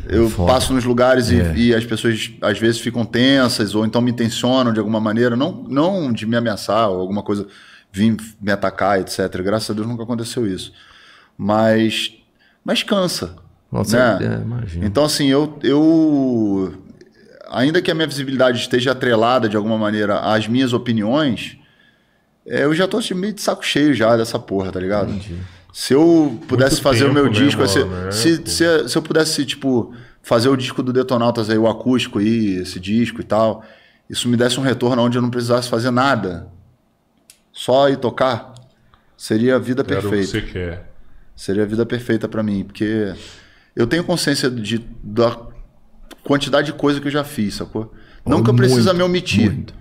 Eu 0.08 0.30
Foda. 0.30 0.52
passo 0.52 0.74
nos 0.74 0.84
lugares 0.84 1.32
é. 1.32 1.54
e, 1.56 1.68
e, 1.68 1.76
as 1.76 1.86
pessoas 1.86 2.32
às 2.42 2.60
vezes 2.60 2.80
ficam 2.80 3.06
tensas 3.06 3.74
ou 3.74 3.86
então 3.86 4.02
me 4.02 4.12
tensionam 4.12 4.74
de 4.74 4.80
alguma 4.80 5.00
maneira, 5.00 5.36
não, 5.36 5.52
não 5.52 6.12
de 6.12 6.26
me 6.26 6.36
ameaçar 6.36 6.90
ou 6.90 7.00
alguma 7.00 7.24
coisa 7.24 7.48
vir 7.92 8.18
me 8.42 8.52
atacar, 8.52 9.00
etc. 9.00 9.30
Graças 9.42 9.70
a 9.70 9.74
Deus 9.74 9.88
nunca 9.88 10.04
aconteceu 10.04 10.48
isso. 10.48 10.74
Mas, 11.38 12.14
mas 12.66 12.84
cansa. 12.84 13.36
Nossa, 13.72 14.20
né? 14.20 14.44
é, 14.80 14.86
então, 14.86 15.04
assim, 15.04 15.28
eu, 15.28 15.58
eu. 15.64 16.74
Ainda 17.50 17.82
que 17.82 17.90
a 17.90 17.96
minha 17.96 18.08
visibilidade 18.08 18.60
esteja 18.60 18.92
atrelada 18.92 19.50
de 19.50 19.58
alguma 19.58 19.78
maneira 19.78 20.20
às 20.20 20.48
minhas 20.48 20.74
opiniões, 20.74 21.58
é, 22.46 22.66
eu 22.66 22.76
já 22.76 22.88
tô 22.88 22.98
assim, 22.98 23.14
meio 23.14 23.34
de 23.34 23.42
saco 23.42 23.66
cheio 23.66 23.94
já 23.94 24.16
dessa 24.16 24.38
porra, 24.38 24.72
tá 24.72 24.80
ligado? 24.80 25.10
Entendi. 25.10 25.40
Se 25.74 25.92
eu 25.96 26.40
pudesse 26.48 26.76
Muito 26.76 26.84
fazer 26.84 27.06
o 27.06 27.14
meu 27.14 27.28
disco, 27.28 27.62
né, 27.62 27.68
se, 27.68 27.84
né? 27.84 28.12
se, 28.12 28.44
se, 28.46 28.90
se, 28.90 28.96
eu 28.96 29.02
pudesse, 29.02 29.44
tipo, 29.44 29.92
fazer 30.22 30.48
o 30.48 30.56
disco 30.56 30.84
do 30.84 30.94
Detonautas 30.94 31.50
aí, 31.50 31.58
o 31.58 31.68
acústico 31.68 32.20
aí, 32.20 32.58
esse 32.58 32.80
disco 32.80 33.20
e 33.20 33.24
tal, 33.24 33.64
isso 34.08 34.30
me 34.30 34.38
desse 34.38 34.60
um 34.60 34.64
retorno 34.64 35.02
onde 35.02 35.18
eu 35.18 35.22
não 35.22 35.32
precisasse 35.32 35.68
fazer 35.68 35.90
nada, 35.90 36.48
só 37.52 37.90
ir 37.90 37.98
tocar, 37.98 38.54
seria 39.18 39.56
a 39.56 39.60
vida 39.60 39.84
Quero 39.84 40.10
perfeita. 40.10 40.38
O 40.38 40.42
que 40.42 40.48
você 40.48 40.54
quer. 40.54 40.94
Seria 41.36 41.64
a 41.64 41.66
vida 41.66 41.84
perfeita 41.88 42.28
para 42.28 42.44
mim, 42.44 42.64
porque 42.64 43.12
eu 43.76 43.88
tenho 43.88 44.04
consciência 44.04 44.52
de, 44.52 44.78
da 45.04 45.36
quantidade 46.24 46.68
de 46.68 46.74
coisa 46.74 47.02
que 47.02 47.08
eu 47.08 47.12
já 47.12 47.24
fiz, 47.24 47.56
sacou? 47.56 47.92
Não 48.24 48.38
oh, 48.38 48.44
que 48.44 48.52
eu 48.52 48.56
precisa 48.56 48.94
me 48.94 49.02
omitir. 49.02 49.52
Muito. 49.52 49.74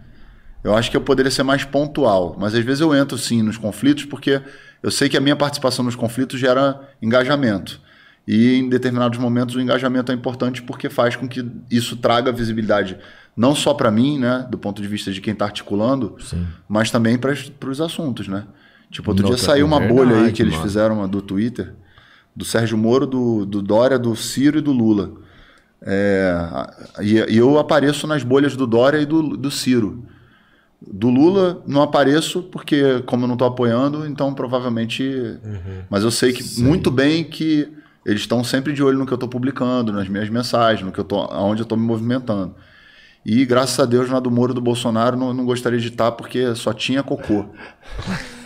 Eu 0.65 0.75
acho 0.75 0.91
que 0.91 0.97
eu 0.97 1.03
poderia 1.03 1.31
ser 1.31 1.43
mais 1.43 1.65
pontual, 1.65 2.35
mas 2.39 2.55
às 2.55 2.65
vezes 2.65 2.81
eu 2.81 2.95
entro 2.95 3.19
sim 3.19 3.43
nos 3.43 3.59
conflitos 3.59 4.07
porque 4.07 4.41
eu 4.83 4.91
sei 4.91 5.09
que 5.09 5.17
a 5.17 5.21
minha 5.21 5.37
participação 5.37 5.85
nos 5.85 5.95
conflitos 5.95 6.39
gera 6.39 6.81
engajamento. 7.01 7.81
E 8.27 8.55
em 8.55 8.69
determinados 8.69 9.19
momentos 9.19 9.55
o 9.55 9.61
engajamento 9.61 10.13
é 10.13 10.15
importante 10.15 10.63
porque 10.63 10.89
faz 10.89 11.17
com 11.17 11.29
que 11.29 11.45
isso 11.71 11.97
traga 11.97 12.31
visibilidade 12.31 12.99
não 13.37 13.55
só 13.55 13.73
para 13.75 13.91
mim, 13.91 14.19
né, 14.19 14.47
do 14.51 14.59
ponto 14.59 14.81
de 14.83 14.89
vista 14.89 15.11
de 15.11 15.21
quem 15.21 15.33
está 15.33 15.47
articulando, 15.47 16.17
Sim. 16.21 16.47
mas 16.69 16.91
também 16.91 17.19
para 17.19 17.33
os 17.71 17.81
assuntos, 17.81 18.29
né? 18.29 18.45
Tipo, 18.91 19.11
outro 19.11 19.27
dia 19.27 19.39
saiu 19.39 19.65
uma 19.65 19.79
verdade, 19.79 19.99
bolha 19.99 20.17
aí 20.19 20.33
que 20.33 20.43
eles 20.43 20.53
mano. 20.53 20.67
fizeram 20.67 21.09
do 21.09 21.23
Twitter, 21.23 21.73
do 22.37 22.45
Sérgio 22.45 22.77
Moro, 22.77 23.07
do, 23.07 23.47
do 23.47 23.63
Dória, 23.63 23.99
do 23.99 24.15
Ciro 24.15 24.59
e 24.59 24.61
do 24.61 24.71
Lula. 24.71 25.13
É, 25.81 26.37
e, 27.01 27.15
e, 27.15 27.37
eu 27.39 27.59
apareço 27.59 28.07
nas 28.07 28.23
bolhas 28.23 28.55
do 28.55 28.67
Dória 28.67 28.99
e 28.99 29.07
do, 29.07 29.35
do 29.37 29.51
Ciro. 29.51 30.05
Do 30.87 31.09
Lula 31.09 31.63
não 31.67 31.83
apareço 31.83 32.43
porque 32.43 33.03
como 33.07 33.25
eu 33.25 33.29
não 33.29 33.35
estou 33.35 33.49
apoiando, 33.49 34.07
então 34.07 34.35
provavelmente. 34.35 35.03
Uhum. 35.03 35.83
Mas 35.89 36.03
eu 36.03 36.11
sei 36.11 36.33
que 36.33 36.43
Sim. 36.43 36.65
muito 36.65 36.91
bem 36.91 37.25
que 37.25 37.69
eles 38.05 38.23
estão 38.23 38.43
sempre 38.43 38.73
de 38.73 38.83
olho 38.83 38.99
no 38.99 39.07
que 39.07 39.13
eu 39.13 39.17
estou 39.17 39.29
publicando, 39.29 39.93
nas 39.93 40.09
minhas 40.09 40.29
mensagens, 40.29 40.85
no 40.85 40.93
que 40.93 40.99
eu 40.99 41.05
tô, 41.05 41.21
aonde 41.21 41.63
eu 41.63 41.65
estou 41.65 41.79
me 41.79 41.85
movimentando. 41.85 42.55
E 43.25 43.45
graças 43.45 43.79
a 43.79 43.85
Deus 43.85 44.11
na 44.11 44.19
do 44.19 44.33
Moro 44.33 44.53
do 44.53 44.61
Bolsonaro 44.61 45.17
não, 45.17 45.33
não 45.33 45.45
gostaria 45.45 45.79
de 45.79 45.89
estar 45.89 46.11
porque 46.11 46.57
só 46.57 46.73
tinha 46.73 47.05
cocô. 47.05 47.45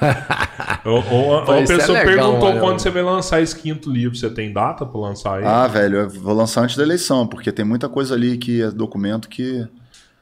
ou, 0.84 1.02
ou, 1.10 1.38
a 1.38 1.44
pessoa 1.62 1.98
é 1.98 2.04
legal, 2.04 2.30
perguntou 2.32 2.48
mano. 2.50 2.60
quando 2.60 2.78
você 2.80 2.90
vai 2.90 3.02
lançar 3.02 3.40
esse 3.40 3.56
quinto 3.56 3.90
livro. 3.90 4.14
Você 4.14 4.28
tem 4.28 4.52
data 4.52 4.84
para 4.84 5.00
lançar 5.00 5.38
aí? 5.38 5.44
Ah, 5.46 5.66
velho, 5.66 6.00
eu 6.00 6.10
vou 6.10 6.34
lançar 6.34 6.62
antes 6.62 6.76
da 6.76 6.82
eleição, 6.82 7.26
porque 7.26 7.50
tem 7.50 7.64
muita 7.64 7.88
coisa 7.88 8.14
ali 8.14 8.36
que 8.36 8.60
é 8.60 8.70
documento 8.70 9.30
que. 9.30 9.66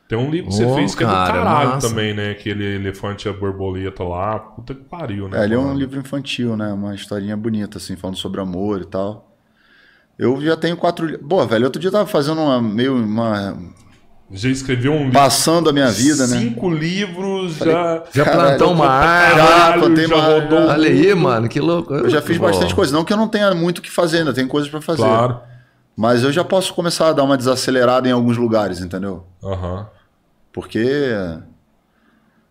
Tem 0.07 0.19
um 0.19 0.31
livro 0.31 0.51
que 0.51 0.57
você 0.57 0.67
oh, 0.67 0.75
fez 0.75 0.95
que 0.95 1.03
cara, 1.03 1.19
é 1.19 1.33
do 1.33 1.45
caralho 1.45 1.71
massa. 1.71 1.89
também, 1.89 2.15
né? 2.15 2.31
Aquele 2.31 2.77
elefante 2.77 3.29
a 3.29 3.33
borboleta 3.33 4.05
lá. 4.05 4.39
Puta 4.39 4.75
que 4.75 4.83
pariu, 4.83 5.29
né? 5.29 5.41
É, 5.41 5.45
ele 5.45 5.55
é 5.55 5.59
um 5.59 5.75
livro 5.75 5.99
infantil, 5.99 6.57
né? 6.57 6.73
Uma 6.73 6.95
historinha 6.95 7.37
bonita, 7.37 7.79
assim, 7.79 7.97
falando 7.97 8.17
sobre 8.17 8.41
amor 8.41 8.83
e 8.83 8.85
tal. 8.85 9.35
Eu 10.19 10.41
já 10.43 10.57
tenho 10.57 10.77
quatro. 10.77 11.19
Boa, 11.23 11.47
velho, 11.47 11.65
outro 11.65 11.81
dia 11.81 11.89
eu 11.89 11.93
tava 11.93 12.07
fazendo 12.07 12.41
uma 12.41 12.61
meio 12.61 12.95
uma 12.95 13.57
já 14.31 14.49
escreveu 14.49 14.93
um 14.93 14.99
livro. 15.05 15.13
Passando 15.13 15.71
a 15.71 15.73
minha 15.73 15.91
vida, 15.91 16.27
cinco 16.27 16.35
né? 16.35 16.41
Cinco 16.41 16.71
livros, 16.71 17.57
já. 17.57 18.03
Já 18.13 18.25
plantou 18.25 18.73
uma 18.73 18.89
árvore. 18.89 19.47
Já 19.47 19.73
plantei 19.75 20.07
uma 20.07 20.23
árvore. 20.23 20.55
Olha 20.55 20.89
aí, 20.89 21.15
mano, 21.15 21.49
que 21.49 21.61
louco. 21.61 21.95
Eu 21.95 22.11
já 22.11 22.23
fiz 22.23 22.39
bastante 22.39 22.75
coisa. 22.75 22.93
Não 22.93 23.05
que 23.05 23.13
eu 23.13 23.17
não 23.17 23.29
tenha 23.29 23.55
muito 23.55 23.79
o 23.79 23.83
que 23.83 23.91
fazer, 23.91 24.19
ainda 24.19 24.33
tem 24.33 24.47
coisas 24.47 24.71
para 24.71 24.81
fazer. 24.81 25.03
Claro. 25.03 25.41
Mas 25.97 26.25
eu 26.25 26.33
já 26.33 26.45
posso 26.45 26.75
começar 26.75 27.09
a 27.09 27.13
dar 27.13 27.23
uma 27.23 27.37
desacelerada 27.37 28.09
em 28.09 28.13
alguns 28.13 28.37
lugares, 28.37 28.81
entendeu? 28.81 29.25
Aham. 29.43 29.79
Uhum. 29.79 29.87
Porque. 30.53 30.87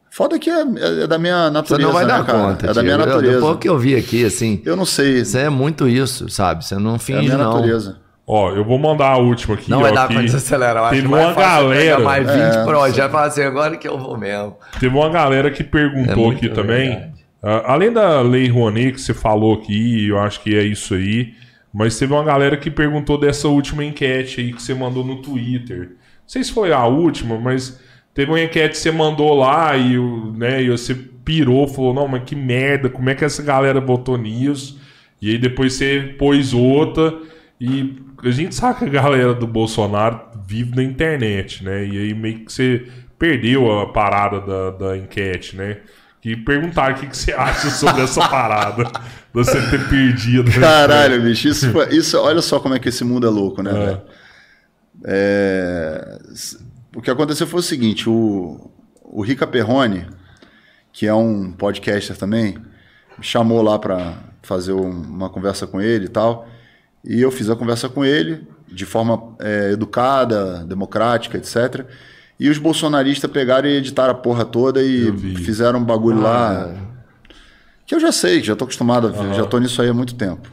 Foda 0.10 0.38
que 0.38 0.50
é, 0.50 0.62
é, 0.62 1.08
da 1.08 1.18
minha 1.18 1.50
natureza. 1.50 1.82
Você 1.82 1.88
não 1.88 1.94
vai 1.94 2.06
né, 2.06 2.12
dar 2.12 2.26
cara? 2.26 2.38
conta. 2.38 2.68
É 2.68 2.74
da 2.74 2.84
minha 2.84 2.98
natureza. 2.98 3.36
Depois 3.36 3.58
que 3.58 3.68
eu 3.68 3.80
vi 3.80 3.96
aqui, 3.96 4.24
assim. 4.26 4.62
Eu 4.64 4.76
não 4.76 4.86
sei. 4.86 5.26
Você 5.26 5.40
é 5.40 5.50
muito 5.50 5.88
isso, 5.88 6.30
sabe? 6.30 6.64
Você 6.64 6.76
não 6.76 7.00
finge, 7.00 7.30
não. 7.30 7.32
É 7.32 7.34
a 7.34 7.36
minha 7.36 7.38
não. 7.38 7.54
natureza. 7.56 8.04
Ó, 8.26 8.52
eu 8.52 8.64
vou 8.64 8.78
mandar 8.78 9.08
a 9.08 9.18
última 9.18 9.56
aqui. 9.56 9.70
Não 9.70 9.80
ó, 9.80 9.82
vai 9.82 9.94
dar 9.94 10.08
pra 10.08 10.22
desacelerar. 10.22 10.90
Teve 10.92 11.08
uma 11.08 11.34
galera. 11.34 12.00
Mais 12.00 12.26
20 12.26 12.38
é, 12.38 12.64
pro, 12.64 12.92
já 12.92 13.10
fala 13.10 13.28
assim, 13.28 13.42
agora 13.42 13.76
que 13.76 13.88
eu 13.88 13.98
vou 13.98 14.18
mesmo. 14.18 14.56
Teve 14.80 14.96
uma 14.96 15.10
galera 15.10 15.50
que 15.52 15.64
perguntou 15.64 16.32
é 16.32 16.36
aqui 16.36 16.50
também. 16.50 16.96
Uh, 17.42 17.62
além 17.66 17.92
da 17.92 18.22
Lei 18.22 18.50
Rouanet 18.50 18.94
que 18.94 19.02
você 19.02 19.14
falou 19.14 19.56
aqui, 19.56 20.08
eu 20.08 20.20
acho 20.20 20.42
que 20.42 20.56
é 20.56 20.64
isso 20.64 20.94
aí. 20.94 21.34
Mas 21.74 21.98
teve 21.98 22.14
uma 22.14 22.24
galera 22.24 22.56
que 22.56 22.70
perguntou 22.70 23.18
dessa 23.18 23.48
última 23.48 23.84
enquete 23.84 24.42
aí 24.42 24.54
que 24.54 24.62
você 24.62 24.76
mandou 24.76 25.04
no 25.04 25.22
Twitter. 25.22 25.90
Não 25.90 26.28
sei 26.28 26.44
se 26.44 26.52
foi 26.52 26.72
a 26.72 26.86
última, 26.86 27.40
mas 27.40 27.82
teve 28.14 28.30
uma 28.30 28.40
enquete 28.40 28.74
que 28.74 28.78
você 28.78 28.92
mandou 28.92 29.34
lá 29.34 29.76
e, 29.76 29.98
né, 30.38 30.62
e 30.62 30.70
você 30.70 30.94
pirou, 30.94 31.68
falou: 31.68 31.94
não, 31.94 32.08
mas 32.08 32.24
que 32.26 32.36
merda, 32.36 32.90
como 32.90 33.10
é 33.10 33.16
que 33.16 33.26
essa 33.26 33.42
galera 33.42 33.82
votou 33.82 34.18
nisso? 34.18 34.80
E 35.20 35.32
aí 35.32 35.38
depois 35.38 35.74
você 35.74 36.16
pôs 36.20 36.54
outra. 36.54 37.18
E 37.60 37.96
a 38.24 38.32
gente 38.32 38.54
sabe 38.54 38.80
que 38.80 38.86
a 38.86 38.90
galera 38.90 39.34
do 39.34 39.48
Bolsonaro 39.48 40.20
vive 40.46 40.76
na 40.76 40.84
internet, 40.84 41.64
né? 41.64 41.86
E 41.86 41.98
aí 41.98 42.14
meio 42.14 42.46
que 42.46 42.52
você 42.52 42.86
perdeu 43.18 43.80
a 43.80 43.88
parada 43.88 44.42
da, 44.42 44.70
da 44.72 44.98
enquete, 44.98 45.56
né? 45.56 45.78
E 46.24 46.38
perguntar 46.38 46.94
o 46.94 46.96
que, 46.96 47.08
que 47.08 47.18
você 47.18 47.34
acha 47.34 47.70
sobre 47.70 48.04
essa 48.04 48.28
parada. 48.30 48.90
você 49.34 49.62
ter 49.70 49.90
perdido. 49.90 50.52
Caralho, 50.60 51.22
bicho, 51.24 51.48
isso, 51.50 51.68
isso, 51.92 52.18
olha 52.18 52.42
só 52.42 52.60
como 52.60 52.76
é 52.76 52.80
que 52.80 52.90
esse 52.90 53.04
mundo 53.04 53.28
é 53.28 53.30
louco, 53.30 53.62
né, 53.62 53.72
é. 53.72 53.86
velho? 53.86 54.02
É, 55.06 56.20
o 56.96 57.02
que 57.02 57.12
aconteceu 57.12 57.46
foi 57.46 57.60
o 57.60 57.64
seguinte: 57.64 58.10
o, 58.10 58.72
o 59.02 59.22
Rica 59.22 59.46
Perrone, 59.46 60.08
que 60.92 61.06
é 61.08 61.14
um 61.14 61.52
podcaster 61.52 62.16
também, 62.16 62.58
me 63.18 63.24
chamou 63.24 63.62
lá 63.62 63.78
para 63.78 64.14
fazer 64.42 64.74
uma 64.74 65.30
conversa 65.30 65.68
com 65.68 65.82
ele 65.82 66.06
e 66.06 66.10
tal. 66.10 66.48
E 67.04 67.22
eu 67.22 67.32
fiz 67.32 67.50
a 67.50 67.56
conversa 67.56 67.90
com 67.90 68.06
ele 68.06 68.48
de 68.68 68.86
forma 68.86 69.36
é, 69.40 69.72
educada, 69.72 70.64
democrática, 70.66 71.38
etc. 71.38 71.86
E 72.40 72.50
os 72.50 72.58
bolsonaristas 72.58 73.30
pegaram 73.32 73.70
e 73.70 73.78
editaram 73.78 74.12
a 74.12 74.16
porra 74.16 74.44
toda 74.44 74.82
e 74.82 75.12
fizeram 75.38 75.80
um 75.80 75.84
bagulho 75.84 76.20
ah, 76.20 76.30
lá. 76.30 76.70
É. 76.70 76.94
Que 77.86 77.96
eu 77.96 78.00
já 78.00 78.12
sei, 78.12 78.42
que 78.42 78.48
já 78.48 78.56
tô 78.56 78.64
acostumado 78.64 79.08
a 79.08 79.12
ver, 79.12 79.20
uhum. 79.20 79.34
já 79.34 79.46
tô 79.46 79.60
nisso 79.60 79.82
aí 79.82 79.90
há 79.90 79.94
muito 79.94 80.16
tempo. 80.16 80.50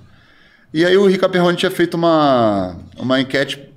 E 0.73 0.85
aí 0.85 0.97
o 0.97 1.07
Rica 1.07 1.28
Perrone 1.28 1.57
tinha 1.57 1.70
feito 1.70 1.94
uma, 1.94 2.77
uma 2.97 3.20
enquete. 3.20 3.69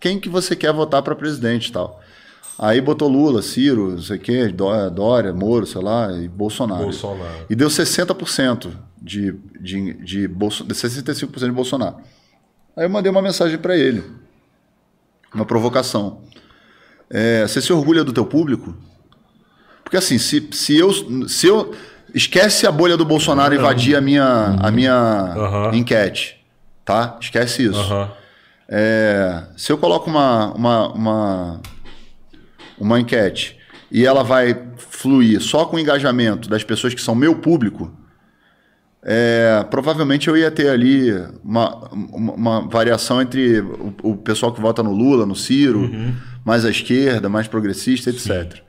Quem 0.00 0.18
que 0.18 0.28
você 0.28 0.56
quer 0.56 0.72
votar 0.72 1.02
para 1.02 1.14
presidente 1.14 1.68
e 1.68 1.72
tal? 1.72 2.00
Aí 2.58 2.80
botou 2.80 3.08
Lula, 3.08 3.42
Ciro, 3.42 3.92
não 3.92 4.02
sei 4.02 4.16
o 4.16 4.20
quê, 4.20 4.48
Dória, 4.48 5.32
Moro, 5.32 5.66
sei 5.66 5.82
lá, 5.82 6.12
e 6.12 6.28
Bolsonaro. 6.28 6.84
Bolsonaro. 6.84 7.46
E 7.50 7.54
deu 7.54 7.68
60% 7.68 8.70
de, 9.00 9.32
de, 9.60 9.94
de, 9.94 10.28
Bolso, 10.28 10.64
de 10.64 10.72
65% 10.72 11.38
de 11.38 11.50
Bolsonaro. 11.50 11.96
Aí 12.76 12.84
eu 12.84 12.90
mandei 12.90 13.10
uma 13.10 13.22
mensagem 13.22 13.58
para 13.58 13.76
ele, 13.76 14.04
uma 15.34 15.44
provocação. 15.44 16.22
É, 17.16 17.46
você 17.46 17.62
se 17.62 17.72
orgulha 17.72 18.02
do 18.02 18.12
teu 18.12 18.26
público? 18.26 18.74
Porque 19.84 19.96
assim, 19.96 20.18
se, 20.18 20.48
se, 20.50 20.76
eu, 20.76 20.92
se 21.28 21.46
eu. 21.46 21.72
Esquece 22.12 22.66
a 22.66 22.72
bolha 22.72 22.96
do 22.96 23.04
Bolsonaro 23.04 23.54
invadir 23.54 23.96
a 23.96 24.00
minha, 24.00 24.56
a 24.60 24.70
minha 24.70 25.34
uhum. 25.36 25.74
enquete. 25.74 26.44
Tá? 26.84 27.16
Esquece 27.20 27.64
isso. 27.64 27.92
Uhum. 27.92 28.08
É, 28.68 29.44
se 29.56 29.70
eu 29.72 29.78
coloco 29.78 30.08
uma, 30.10 30.52
uma, 30.54 30.88
uma, 30.92 31.60
uma 32.78 33.00
enquete 33.00 33.58
e 33.90 34.04
ela 34.04 34.22
vai 34.22 34.56
fluir 34.76 35.40
só 35.40 35.64
com 35.64 35.76
o 35.76 35.78
engajamento 35.78 36.48
das 36.48 36.62
pessoas 36.62 36.94
que 36.94 37.00
são 37.00 37.14
meu 37.16 37.36
público, 37.36 37.92
é, 39.02 39.64
provavelmente 39.70 40.28
eu 40.28 40.36
ia 40.36 40.50
ter 40.50 40.68
ali 40.68 41.12
uma, 41.44 41.88
uma, 41.92 42.32
uma 42.32 42.60
variação 42.68 43.20
entre 43.20 43.60
o, 43.60 43.94
o, 44.02 44.16
pessoal 44.16 44.52
que 44.52 44.60
vota 44.60 44.82
no 44.82 44.92
Lula, 44.92 45.26
no 45.26 45.34
Ciro, 45.36 45.80
uhum. 45.80 46.14
Mais 46.44 46.64
à 46.64 46.70
esquerda, 46.70 47.28
mais 47.28 47.48
progressista, 47.48 48.10
etc. 48.10 48.56
Sim. 48.56 48.60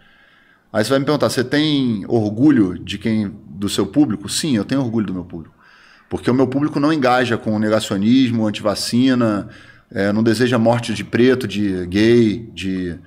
Aí 0.71 0.83
você 0.83 0.89
vai 0.89 0.99
me 0.99 1.05
perguntar, 1.05 1.29
você 1.29 1.43
tem 1.43 2.05
orgulho 2.07 2.77
de 2.77 2.97
quem 2.97 3.31
do 3.47 3.69
seu 3.69 3.85
público? 3.85 4.27
Sim, 4.27 4.55
eu 4.57 4.65
tenho 4.65 4.81
orgulho 4.81 5.05
do 5.07 5.13
meu 5.13 5.23
público. 5.23 5.55
Porque 6.09 6.29
o 6.29 6.33
meu 6.33 6.47
público 6.47 6.79
não 6.79 6.91
engaja 6.91 7.37
com 7.37 7.57
negacionismo, 7.57 8.45
antivacina, 8.45 9.49
é, 9.91 10.11
não 10.11 10.21
deseja 10.21 10.57
morte 10.57 10.93
de 10.93 11.03
preto, 11.03 11.47
de 11.47 11.85
gay, 11.87 12.49
de 12.53 12.97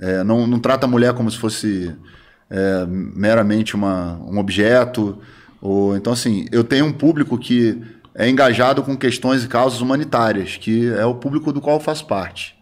é, 0.00 0.24
não, 0.24 0.46
não 0.46 0.58
trata 0.58 0.86
a 0.86 0.88
mulher 0.88 1.14
como 1.14 1.30
se 1.30 1.38
fosse 1.38 1.94
é, 2.50 2.86
meramente 2.86 3.74
uma, 3.74 4.18
um 4.28 4.38
objeto. 4.38 5.18
Ou, 5.60 5.96
então, 5.96 6.12
assim, 6.12 6.46
eu 6.50 6.64
tenho 6.64 6.86
um 6.86 6.92
público 6.92 7.38
que 7.38 7.80
é 8.14 8.28
engajado 8.28 8.82
com 8.82 8.96
questões 8.96 9.44
e 9.44 9.48
causas 9.48 9.80
humanitárias, 9.80 10.56
que 10.56 10.88
é 10.88 11.06
o 11.06 11.14
público 11.14 11.52
do 11.52 11.60
qual 11.60 11.76
eu 11.76 11.80
faço 11.80 12.06
parte. 12.06 12.56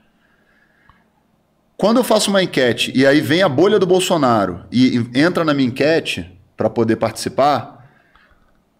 Quando 1.80 1.96
eu 1.96 2.04
faço 2.04 2.28
uma 2.28 2.42
enquete 2.42 2.92
e 2.94 3.06
aí 3.06 3.22
vem 3.22 3.42
a 3.42 3.48
bolha 3.48 3.78
do 3.78 3.86
Bolsonaro 3.86 4.66
e 4.70 5.02
entra 5.14 5.46
na 5.46 5.54
minha 5.54 5.66
enquete 5.66 6.30
para 6.54 6.68
poder 6.68 6.96
participar, 6.96 7.88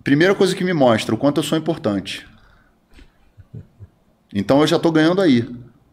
primeira 0.04 0.34
coisa 0.34 0.54
que 0.54 0.62
me 0.62 0.74
mostra 0.74 1.14
o 1.14 1.16
quanto 1.16 1.38
eu 1.38 1.42
sou 1.42 1.56
importante. 1.56 2.28
Então 4.34 4.60
eu 4.60 4.66
já 4.66 4.76
estou 4.76 4.92
ganhando 4.92 5.22
aí. 5.22 5.48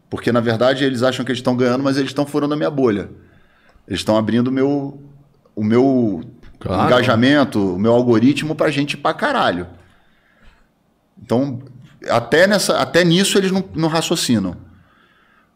Porque 0.09 0.34
na 0.34 0.41
verdade 0.41 0.84
eles 0.84 1.01
acham 1.01 1.23
que 1.23 1.31
eles 1.31 1.39
estão 1.39 1.55
ganhando, 1.55 1.81
mas 1.81 1.95
eles 1.95 2.09
estão 2.09 2.25
furando 2.25 2.55
a 2.55 2.57
minha 2.57 2.69
bolha. 2.69 3.09
Eles 3.88 4.01
estão 4.01 4.17
abrindo 4.17 4.49
o 4.49 4.51
meu, 4.51 5.01
o 5.55 5.63
meu 5.63 6.29
claro. 6.59 6.88
engajamento, 6.88 7.75
o 7.75 7.79
meu 7.79 7.93
algoritmo 7.93 8.53
para 8.53 8.69
gente 8.69 8.97
pra 8.97 9.13
caralho. 9.13 9.65
Então, 11.23 11.61
até, 12.09 12.47
nessa, 12.47 12.81
até 12.81 13.05
nisso 13.05 13.38
eles 13.38 13.49
não, 13.49 13.63
não 13.73 13.88
raciocinam. 13.88 14.67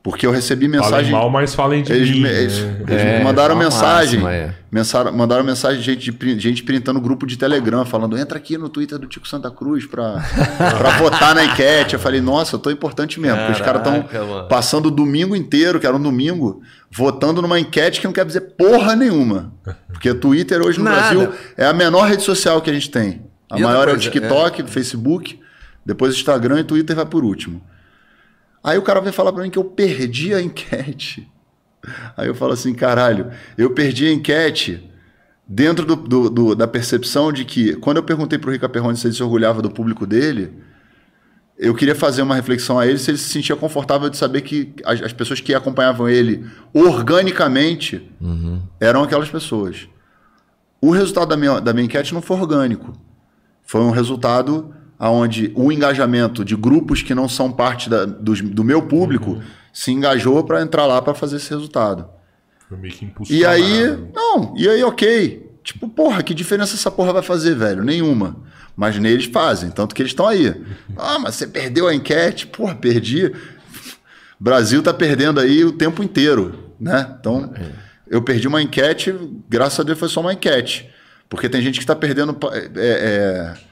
Porque 0.03 0.25
eu 0.25 0.31
recebi 0.31 0.67
mensagem. 0.67 0.91
Falem 0.91 1.11
mal, 1.11 1.29
mas 1.29 1.53
falem 1.53 1.83
de 1.83 1.93
eles, 1.93 2.09
mim. 2.09 2.25
Eles, 2.25 2.57
é, 2.57 2.83
eles 2.87 3.01
é, 3.03 3.23
mandaram 3.23 3.55
mensagem. 3.55 4.19
Máxima, 4.19 4.33
é. 4.33 4.55
mensaram, 4.71 5.13
mandaram 5.13 5.43
mensagem 5.43 5.79
de 5.79 5.85
gente, 5.85 6.39
gente 6.39 6.63
printando 6.63 6.99
grupo 6.99 7.27
de 7.27 7.37
Telegram, 7.37 7.85
falando: 7.85 8.17
entra 8.17 8.35
aqui 8.39 8.57
no 8.57 8.67
Twitter 8.67 8.97
do 8.97 9.05
Tico 9.05 9.27
Santa 9.27 9.51
Cruz 9.51 9.85
pra, 9.85 10.15
pra 10.57 10.97
votar 10.97 11.35
na 11.35 11.45
enquete. 11.45 11.93
Eu 11.93 11.99
falei, 11.99 12.19
nossa, 12.19 12.55
eu 12.55 12.59
tô 12.59 12.71
importante 12.71 13.19
mesmo. 13.19 13.37
Caraca, 13.37 13.53
porque 13.53 13.61
os 13.61 13.65
caras 13.65 13.87
estão 13.87 14.47
passando 14.47 14.87
o 14.87 14.91
domingo 14.91 15.35
inteiro, 15.35 15.79
que 15.79 15.85
era 15.85 15.95
um 15.95 16.01
domingo, 16.01 16.63
votando 16.89 17.39
numa 17.39 17.59
enquete 17.59 18.01
que 18.01 18.07
não 18.07 18.13
quer 18.13 18.25
dizer 18.25 18.41
porra 18.57 18.95
nenhuma. 18.95 19.53
Porque 19.93 20.11
Twitter 20.15 20.63
hoje 20.63 20.79
no 20.79 20.85
Nada. 20.85 20.97
Brasil 20.97 21.33
é 21.55 21.67
a 21.67 21.73
menor 21.73 22.07
rede 22.07 22.23
social 22.23 22.59
que 22.59 22.71
a 22.71 22.73
gente 22.73 22.89
tem. 22.89 23.21
A 23.51 23.59
e 23.59 23.61
maior 23.61 23.87
é 23.87 23.93
o 23.93 23.97
TikTok, 23.97 24.63
é. 24.63 24.65
Facebook, 24.65 25.39
depois 25.85 26.15
Instagram 26.15 26.61
e 26.61 26.63
Twitter 26.63 26.95
vai 26.95 27.05
por 27.05 27.23
último. 27.23 27.61
Aí 28.63 28.77
o 28.77 28.81
cara 28.81 29.01
vai 29.01 29.11
falar 29.11 29.33
para 29.33 29.43
mim 29.43 29.49
que 29.49 29.57
eu 29.57 29.63
perdi 29.63 30.33
a 30.33 30.41
enquete. 30.41 31.29
Aí 32.15 32.27
eu 32.27 32.35
falo 32.35 32.53
assim, 32.53 32.73
caralho, 32.73 33.31
eu 33.57 33.71
perdi 33.71 34.05
a 34.05 34.11
enquete 34.11 34.87
dentro 35.47 35.85
do, 35.85 35.95
do, 35.95 36.29
do, 36.29 36.55
da 36.55 36.67
percepção 36.67 37.31
de 37.31 37.43
que, 37.43 37.75
quando 37.75 37.97
eu 37.97 38.03
perguntei 38.03 38.37
para 38.37 38.49
o 38.49 38.53
Rica 38.53 38.69
Perrone 38.69 38.97
se 38.97 39.07
ele 39.07 39.15
se 39.15 39.23
orgulhava 39.23 39.61
do 39.61 39.69
público 39.69 40.05
dele, 40.05 40.53
eu 41.57 41.75
queria 41.75 41.93
fazer 41.93 42.21
uma 42.21 42.35
reflexão 42.35 42.79
a 42.79 42.87
ele 42.87 42.97
se 42.97 43.11
ele 43.11 43.17
se 43.17 43.29
sentia 43.29 43.55
confortável 43.55 44.09
de 44.09 44.17
saber 44.17 44.41
que 44.41 44.73
as, 44.85 45.01
as 45.01 45.13
pessoas 45.13 45.41
que 45.41 45.53
acompanhavam 45.53 46.07
ele 46.07 46.45
organicamente 46.73 48.09
uhum. 48.19 48.61
eram 48.79 49.03
aquelas 49.03 49.29
pessoas. 49.29 49.87
O 50.79 50.89
resultado 50.89 51.29
da 51.29 51.37
minha, 51.37 51.59
da 51.59 51.73
minha 51.73 51.85
enquete 51.85 52.13
não 52.13 52.21
foi 52.21 52.37
orgânico. 52.37 52.93
Foi 53.63 53.81
um 53.81 53.91
resultado 53.91 54.73
onde 55.09 55.51
o 55.55 55.71
engajamento 55.71 56.45
de 56.45 56.55
grupos 56.55 57.01
que 57.01 57.15
não 57.15 57.27
são 57.27 57.51
parte 57.51 57.89
da, 57.89 58.05
do, 58.05 58.33
do 58.35 58.63
meu 58.63 58.83
público 58.83 59.31
uhum. 59.31 59.41
se 59.73 59.91
engajou 59.91 60.43
para 60.43 60.61
entrar 60.61 60.85
lá 60.85 61.01
para 61.01 61.13
fazer 61.13 61.37
esse 61.37 61.49
resultado. 61.49 62.07
Foi 62.69 62.77
meio 62.77 62.93
que 62.93 63.11
E 63.29 63.45
aí, 63.45 63.97
não, 64.13 64.53
e 64.55 64.69
aí, 64.69 64.83
ok. 64.83 65.49
Tipo, 65.63 65.89
porra, 65.89 66.23
que 66.23 66.33
diferença 66.33 66.75
essa 66.75 66.89
porra 66.89 67.13
vai 67.13 67.21
fazer, 67.21 67.55
velho? 67.55 67.83
Nenhuma. 67.83 68.37
Mas 68.75 68.97
neles 68.97 69.25
fazem, 69.25 69.69
tanto 69.69 69.93
que 69.93 70.01
eles 70.01 70.11
estão 70.11 70.27
aí. 70.27 70.55
Ah, 70.97 71.17
mas 71.17 71.35
você 71.35 71.47
perdeu 71.47 71.87
a 71.87 71.95
enquete? 71.95 72.45
Porra, 72.47 72.75
perdi. 72.75 73.33
Brasil 74.39 74.81
tá 74.83 74.93
perdendo 74.93 75.39
aí 75.39 75.63
o 75.63 75.71
tempo 75.71 76.03
inteiro, 76.03 76.73
né? 76.79 77.15
Então, 77.19 77.51
é. 77.55 77.69
eu 78.07 78.21
perdi 78.21 78.47
uma 78.47 78.61
enquete, 78.61 79.13
graças 79.49 79.79
a 79.79 79.83
Deus 79.83 79.97
foi 79.97 80.09
só 80.09 80.21
uma 80.21 80.33
enquete. 80.33 80.89
Porque 81.29 81.47
tem 81.47 81.61
gente 81.61 81.75
que 81.75 81.83
está 81.83 81.95
perdendo. 81.95 82.37
É, 82.75 83.55
é, 83.55 83.70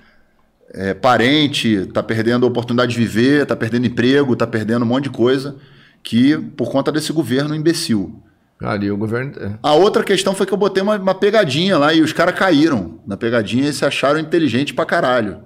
é, 0.73 0.93
parente, 0.93 1.67
está 1.67 2.03
perdendo 2.03 2.45
a 2.45 2.49
oportunidade 2.49 2.91
de 2.91 2.97
viver, 2.97 3.43
está 3.43 3.55
perdendo 3.55 3.87
emprego, 3.87 4.33
está 4.33 4.45
perdendo 4.45 4.83
um 4.83 4.87
monte 4.87 5.05
de 5.05 5.09
coisa 5.09 5.55
que 6.03 6.37
por 6.37 6.71
conta 6.71 6.91
desse 6.91 7.11
governo 7.11 7.55
imbecil. 7.55 8.21
Ali 8.61 8.91
o 8.91 8.97
governo. 8.97 9.33
É. 9.39 9.57
A 9.63 9.73
outra 9.73 10.03
questão 10.03 10.33
foi 10.33 10.45
que 10.45 10.53
eu 10.53 10.57
botei 10.57 10.83
uma, 10.83 10.97
uma 10.97 11.15
pegadinha 11.15 11.77
lá 11.77 11.93
e 11.93 12.01
os 12.01 12.11
caras 12.11 12.37
caíram 12.37 12.99
na 13.07 13.15
pegadinha 13.15 13.69
e 13.69 13.73
se 13.73 13.85
acharam 13.85 14.19
inteligente 14.19 14.73
pra 14.73 14.85
caralho. 14.85 15.39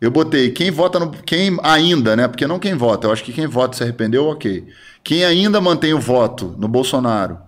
Eu 0.00 0.10
botei 0.10 0.50
quem 0.50 0.70
vota 0.70 0.98
no. 0.98 1.10
Quem 1.10 1.56
ainda, 1.62 2.16
né? 2.16 2.26
Porque 2.26 2.46
não 2.46 2.58
quem 2.58 2.74
vota. 2.74 3.06
Eu 3.06 3.12
acho 3.12 3.22
que 3.22 3.32
quem 3.32 3.46
vota 3.46 3.76
se 3.76 3.84
arrependeu, 3.84 4.26
ok. 4.26 4.66
Quem 5.02 5.24
ainda 5.24 5.60
mantém 5.60 5.94
o 5.94 6.00
voto 6.00 6.56
no 6.58 6.66
Bolsonaro 6.66 7.38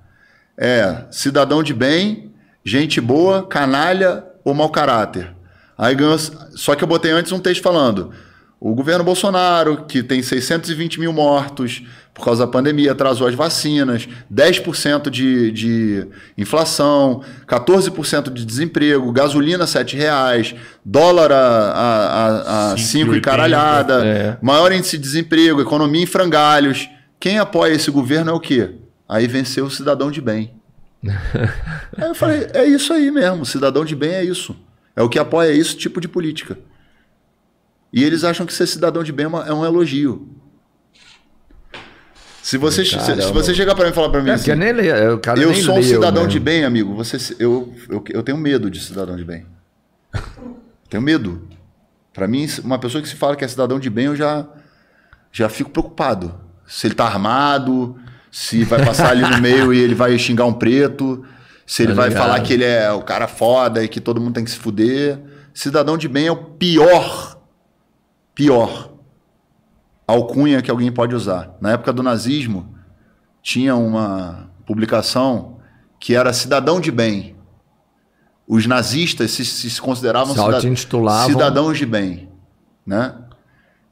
é 0.57 1.05
cidadão 1.11 1.63
de 1.63 1.75
bem, 1.75 2.33
gente 2.65 3.01
boa, 3.01 3.47
canalha 3.47 4.25
ou 4.45 4.55
mau 4.55 4.71
caráter. 4.71 5.36
Aí 5.77 5.95
ganhou. 5.95 6.19
Só 6.19 6.75
que 6.75 6.83
eu 6.83 6.89
botei 6.89 7.11
antes 7.11 7.33
um 7.33 7.39
texto 7.39 7.63
falando. 7.63 8.13
O 8.59 8.75
governo 8.75 9.05
Bolsonaro, 9.05 9.85
que 9.85 10.03
tem 10.03 10.23
620 10.23 10.99
mil 10.99 11.13
mortos 11.13 11.83
por 12.15 12.25
causa 12.25 12.47
da 12.47 12.51
pandemia, 12.51 12.93
atrasou 12.93 13.27
as 13.29 13.35
vacinas, 13.35 14.09
10% 14.33 15.11
de, 15.11 15.53
de 15.53 16.07
inflação, 16.39 17.23
14% 17.47 18.33
de 18.33 18.47
desemprego, 18.47 19.13
gasolina 19.13 19.67
R$ 19.67 19.97
reais, 19.99 20.55
dólar 20.83 21.31
a, 21.31 21.37
a, 21.37 22.73
a 22.73 22.79
5 22.79 23.15
e 23.15 23.21
caralhada, 23.21 24.07
é. 24.07 24.39
maior 24.41 24.73
índice 24.73 24.97
de 24.97 25.03
desemprego, 25.03 25.61
economia 25.61 26.05
em 26.05 26.07
frangalhos. 26.07 26.89
Quem 27.21 27.39
apoia 27.39 27.75
esse 27.75 27.91
governo 27.91 28.31
é 28.31 28.35
o 28.35 28.41
quê? 28.41 28.71
Aí 29.07 29.27
venceu 29.27 29.67
o 29.67 29.71
cidadão 29.71 30.11
de 30.11 30.23
bem. 30.23 30.55
aí 31.05 32.09
eu 32.09 32.15
falei, 32.15 32.49
é 32.55 32.65
isso 32.65 32.95
aí 32.95 33.11
mesmo, 33.11 33.45
cidadão 33.45 33.85
de 33.85 33.95
bem 33.95 34.13
é 34.13 34.25
isso. 34.25 34.57
É 34.97 35.03
o 35.03 35.09
que 35.09 35.19
apoia 35.19 35.53
esse 35.53 35.77
tipo 35.77 36.01
de 36.01 36.09
política. 36.09 36.59
E 37.93 38.03
eles 38.03 38.25
acham 38.25 38.47
que 38.47 38.53
ser 38.53 38.67
cidadão 38.67 39.05
de 39.05 39.13
bem 39.13 39.27
é 39.27 39.53
um 39.53 39.65
é 39.65 39.69
elogio. 39.69 40.29
Se 42.43 42.57
você, 42.57 42.85
se, 42.85 42.99
se, 43.01 43.33
você 43.33 43.53
chegar 43.53 43.75
para 43.75 43.87
mim 43.87 43.91
e 43.91 43.95
falar 43.95 44.09
para 44.09 44.23
mim 44.23 44.31
é, 44.31 44.35
assim, 44.35 44.55
nem 44.55 44.73
lê, 44.73 45.09
o 45.09 45.19
cara 45.19 45.41
eu 45.41 45.53
sou 45.53 45.79
um 45.79 45.83
cidadão 45.83 46.23
mesmo. 46.23 46.29
de 46.29 46.39
bem, 46.39 46.65
amigo, 46.65 46.95
você, 46.95 47.35
eu, 47.41 47.75
eu, 47.89 48.05
eu 48.09 48.23
tenho 48.23 48.39
medo 48.39 48.71
de 48.71 48.81
cidadão 48.81 49.17
de 49.17 49.25
bem. 49.25 49.45
tenho 50.89 51.03
medo. 51.03 51.49
Para 52.15 52.29
mim, 52.29 52.47
uma 52.63 52.79
pessoa 52.79 53.03
que 53.03 53.09
se 53.09 53.17
fala 53.17 53.35
que 53.35 53.45
é 53.45 53.49
cidadão 53.49 53.81
de 53.81 53.91
bem, 53.91 54.07
eu 54.07 54.15
já, 54.15 54.47
já 55.33 55.49
fico 55.49 55.71
preocupado. 55.71 56.39
Se 56.67 56.87
ele 56.87 56.95
tá 56.95 57.05
armado, 57.05 57.97
se 58.31 58.63
vai 58.63 58.85
passar 58.85 59.11
ali 59.11 59.23
no 59.23 59.41
meio 59.43 59.75
e 59.75 59.81
ele 59.81 59.95
vai 59.95 60.17
xingar 60.17 60.45
um 60.47 60.55
preto, 60.55 61.25
se 61.67 61.83
ele 61.83 61.95
tá 61.95 62.03
vai 62.03 62.11
falar 62.11 62.41
que 62.41 62.53
ele 62.53 62.65
é 62.65 62.91
o 62.93 63.03
cara 63.03 63.27
foda 63.27 63.83
e 63.83 63.89
que 63.89 64.01
todo 64.01 64.21
mundo 64.21 64.35
tem 64.35 64.45
que 64.45 64.51
se 64.51 64.59
fuder. 64.59 65.21
Cidadão 65.53 65.99
de 65.99 66.09
bem 66.09 66.27
é 66.27 66.33
o 66.33 66.37
pior, 66.37 67.39
pior 68.35 68.97
alcunha 70.07 70.63
que 70.63 70.71
alguém 70.71 70.93
pode 70.93 71.15
usar. 71.15 71.57
Na 71.61 71.73
época 71.73 71.93
do 71.93 72.03
nazismo, 72.03 72.75
tinha 73.43 73.75
uma 73.75 74.51
publicação 74.65 75.59
que 75.99 76.15
era 76.15 76.33
cidadão 76.33 76.81
de 76.81 76.93
bem. 76.93 77.35
Os 78.47 78.67
nazistas 78.67 79.33
se, 79.33 79.45
se 79.45 79.81
consideravam 79.81 80.33
se 80.33 80.41
cidadãos 81.27 81.79
de 81.79 81.87
bem. 81.87 82.29
Né? 82.87 83.15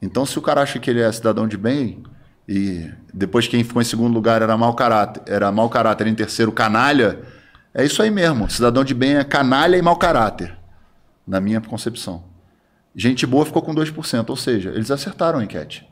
Então, 0.01 0.25
se 0.25 0.39
o 0.39 0.41
cara 0.41 0.61
acha 0.61 0.79
que 0.79 0.89
ele 0.89 1.01
é 1.01 1.11
cidadão 1.11 1.47
de 1.47 1.57
bem, 1.57 2.03
e 2.47 2.89
depois 3.13 3.47
quem 3.47 3.63
ficou 3.63 3.81
em 3.81 3.85
segundo 3.85 4.13
lugar 4.13 4.41
era 4.41 4.55
mau 4.55 4.73
caráter, 4.73 5.23
era 5.25 5.51
mau 5.51 5.69
caráter, 5.69 6.07
em 6.07 6.15
terceiro 6.15 6.51
canalha, 6.51 7.19
é 7.75 7.85
isso 7.85 8.01
aí 8.01 8.09
mesmo. 8.09 8.49
Cidadão 8.49 8.83
de 8.83 8.93
bem 8.93 9.17
é 9.17 9.23
canalha 9.23 9.75
e 9.75 9.81
mau 9.81 9.97
caráter, 9.97 10.57
na 11.27 11.41
minha 11.41 11.59
concepção. 11.59 12.23
Gente 12.95 13.27
boa 13.27 13.45
ficou 13.45 13.61
com 13.61 13.75
2%, 13.75 14.29
ou 14.29 14.37
seja, 14.37 14.69
eles 14.69 14.89
acertaram 14.89 15.39
a 15.39 15.43
enquete. 15.43 15.85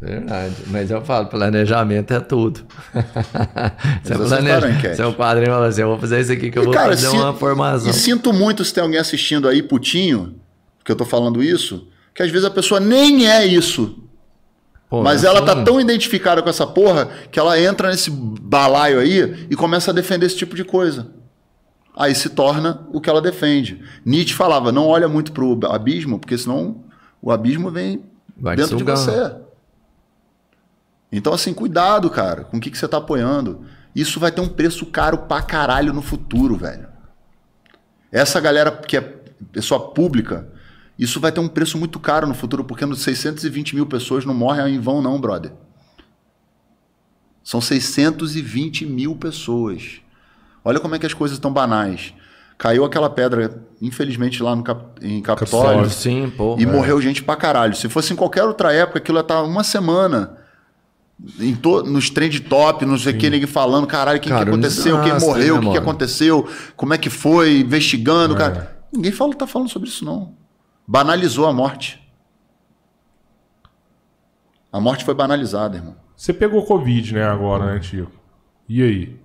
Verdade. 0.00 0.54
Mas 0.66 0.90
eu 0.90 1.00
falo, 1.02 1.26
planejamento 1.26 2.12
é 2.12 2.20
tudo. 2.20 2.60
você, 4.02 4.14
planeja, 4.14 4.94
seu 4.94 5.12
padrinho 5.14 5.50
fala 5.50 5.68
assim: 5.68 5.80
eu 5.80 5.88
vou 5.88 5.98
fazer 5.98 6.20
isso 6.20 6.32
aqui 6.32 6.50
que 6.50 6.58
eu 6.58 6.62
e, 6.62 6.64
vou 6.66 6.74
cara, 6.74 6.90
fazer 6.90 7.08
sinto, 7.08 7.22
uma 7.22 7.32
formação. 7.32 7.90
E 7.90 7.94
sinto 7.94 8.32
muito 8.32 8.64
se 8.64 8.74
tem 8.74 8.82
alguém 8.82 8.98
assistindo 8.98 9.48
aí, 9.48 9.62
putinho, 9.62 10.36
que 10.84 10.92
eu 10.92 10.96
tô 10.96 11.04
falando 11.04 11.42
isso, 11.42 11.88
que 12.14 12.22
às 12.22 12.30
vezes 12.30 12.44
a 12.44 12.50
pessoa 12.50 12.80
nem 12.80 13.28
é 13.28 13.46
isso. 13.46 14.02
Pô, 14.92 15.02
Mas 15.02 15.24
ela 15.24 15.40
tá 15.40 15.64
tão 15.64 15.80
identificada 15.80 16.42
com 16.42 16.50
essa 16.50 16.66
porra 16.66 17.08
que 17.30 17.38
ela 17.38 17.58
entra 17.58 17.88
nesse 17.88 18.10
balaio 18.10 18.98
aí 18.98 19.46
e 19.48 19.56
começa 19.56 19.90
a 19.90 19.94
defender 19.94 20.26
esse 20.26 20.36
tipo 20.36 20.54
de 20.54 20.64
coisa. 20.64 21.06
aí 21.96 22.14
se 22.14 22.28
torna 22.28 22.86
o 22.92 23.00
que 23.00 23.08
ela 23.08 23.22
defende. 23.22 23.82
Nietzsche 24.04 24.34
falava: 24.34 24.70
não 24.70 24.86
olha 24.86 25.08
muito 25.08 25.32
para 25.32 25.42
o 25.42 25.58
abismo, 25.72 26.18
porque 26.18 26.36
senão 26.36 26.84
o 27.22 27.32
abismo 27.32 27.70
vem 27.70 28.04
Vai 28.36 28.54
dentro 28.54 28.76
de 28.76 28.84
você. 28.84 29.34
Então, 31.10 31.32
assim, 31.32 31.54
cuidado, 31.54 32.10
cara, 32.10 32.44
com 32.44 32.58
o 32.58 32.60
que, 32.60 32.70
que 32.70 32.76
você 32.76 32.84
está 32.84 32.98
apoiando. 32.98 33.64
Isso 33.96 34.20
vai 34.20 34.30
ter 34.30 34.42
um 34.42 34.48
preço 34.48 34.84
caro 34.84 35.16
pra 35.16 35.40
caralho 35.40 35.94
no 35.94 36.02
futuro, 36.02 36.54
velho. 36.54 36.86
Essa 38.10 38.38
galera 38.40 38.70
que 38.70 38.98
é 38.98 39.00
pessoa 39.00 39.88
pública, 39.94 40.52
isso 40.98 41.20
vai 41.20 41.32
ter 41.32 41.40
um 41.40 41.48
preço 41.48 41.78
muito 41.78 41.98
caro 41.98 42.26
no 42.26 42.34
futuro, 42.34 42.64
porque 42.64 42.84
nos 42.84 43.00
620 43.00 43.74
mil 43.74 43.86
pessoas 43.86 44.24
não 44.24 44.34
morrem 44.34 44.74
em 44.74 44.80
vão, 44.80 45.00
não, 45.00 45.20
brother. 45.20 45.52
São 47.42 47.60
620 47.60 48.86
mil 48.86 49.16
pessoas. 49.16 50.00
Olha 50.64 50.78
como 50.78 50.94
é 50.94 50.98
que 50.98 51.06
as 51.06 51.14
coisas 51.14 51.38
estão 51.38 51.52
banais. 51.52 52.14
Caiu 52.56 52.84
aquela 52.84 53.10
pedra, 53.10 53.64
infelizmente, 53.80 54.40
lá 54.42 54.54
no 54.54 54.62
Cap... 54.62 55.04
em 55.04 55.20
Capitólio. 55.20 55.90
Sim, 55.90 56.32
pô, 56.36 56.56
e 56.58 56.62
é. 56.62 56.66
morreu 56.66 57.00
gente 57.00 57.22
pra 57.22 57.34
caralho. 57.34 57.74
Se 57.74 57.88
fosse 57.88 58.12
em 58.12 58.16
qualquer 58.16 58.44
outra 58.44 58.72
época, 58.72 58.98
aquilo 58.98 59.18
ia 59.18 59.22
estar 59.22 59.42
uma 59.42 59.64
semana 59.64 60.38
em 61.40 61.54
to, 61.54 61.82
nos 61.82 62.10
trend 62.10 62.40
top, 62.42 62.84
não 62.86 62.98
sei 62.98 63.12
o 63.12 63.18
que, 63.18 63.30
ninguém 63.30 63.46
falando, 63.46 63.86
caralho, 63.86 64.18
o 64.18 64.20
que, 64.20 64.28
que 64.28 64.34
aconteceu, 64.34 65.02
quem 65.02 65.18
morreu, 65.18 65.56
o 65.56 65.58
né, 65.58 65.66
que, 65.66 65.72
que, 65.72 65.78
aconteceu, 65.78 66.48
como 66.76 66.94
é 66.94 66.98
que 66.98 67.10
foi, 67.10 67.60
investigando, 67.60 68.34
é. 68.34 68.38
cara. 68.38 68.76
Ninguém 68.92 69.10
fala, 69.12 69.34
tá 69.34 69.46
falando 69.46 69.68
sobre 69.68 69.88
isso, 69.88 70.04
não. 70.04 70.34
Banalizou 70.92 71.46
a 71.46 71.54
morte. 71.54 72.06
A 74.70 74.78
morte 74.78 75.06
foi 75.06 75.14
banalizada, 75.14 75.78
irmão. 75.78 75.96
Você 76.14 76.34
pegou 76.34 76.66
Covid, 76.66 77.14
né, 77.14 77.24
agora, 77.24 77.72
né, 77.72 77.80
tio? 77.80 78.12
E 78.68 78.82
aí? 78.82 79.20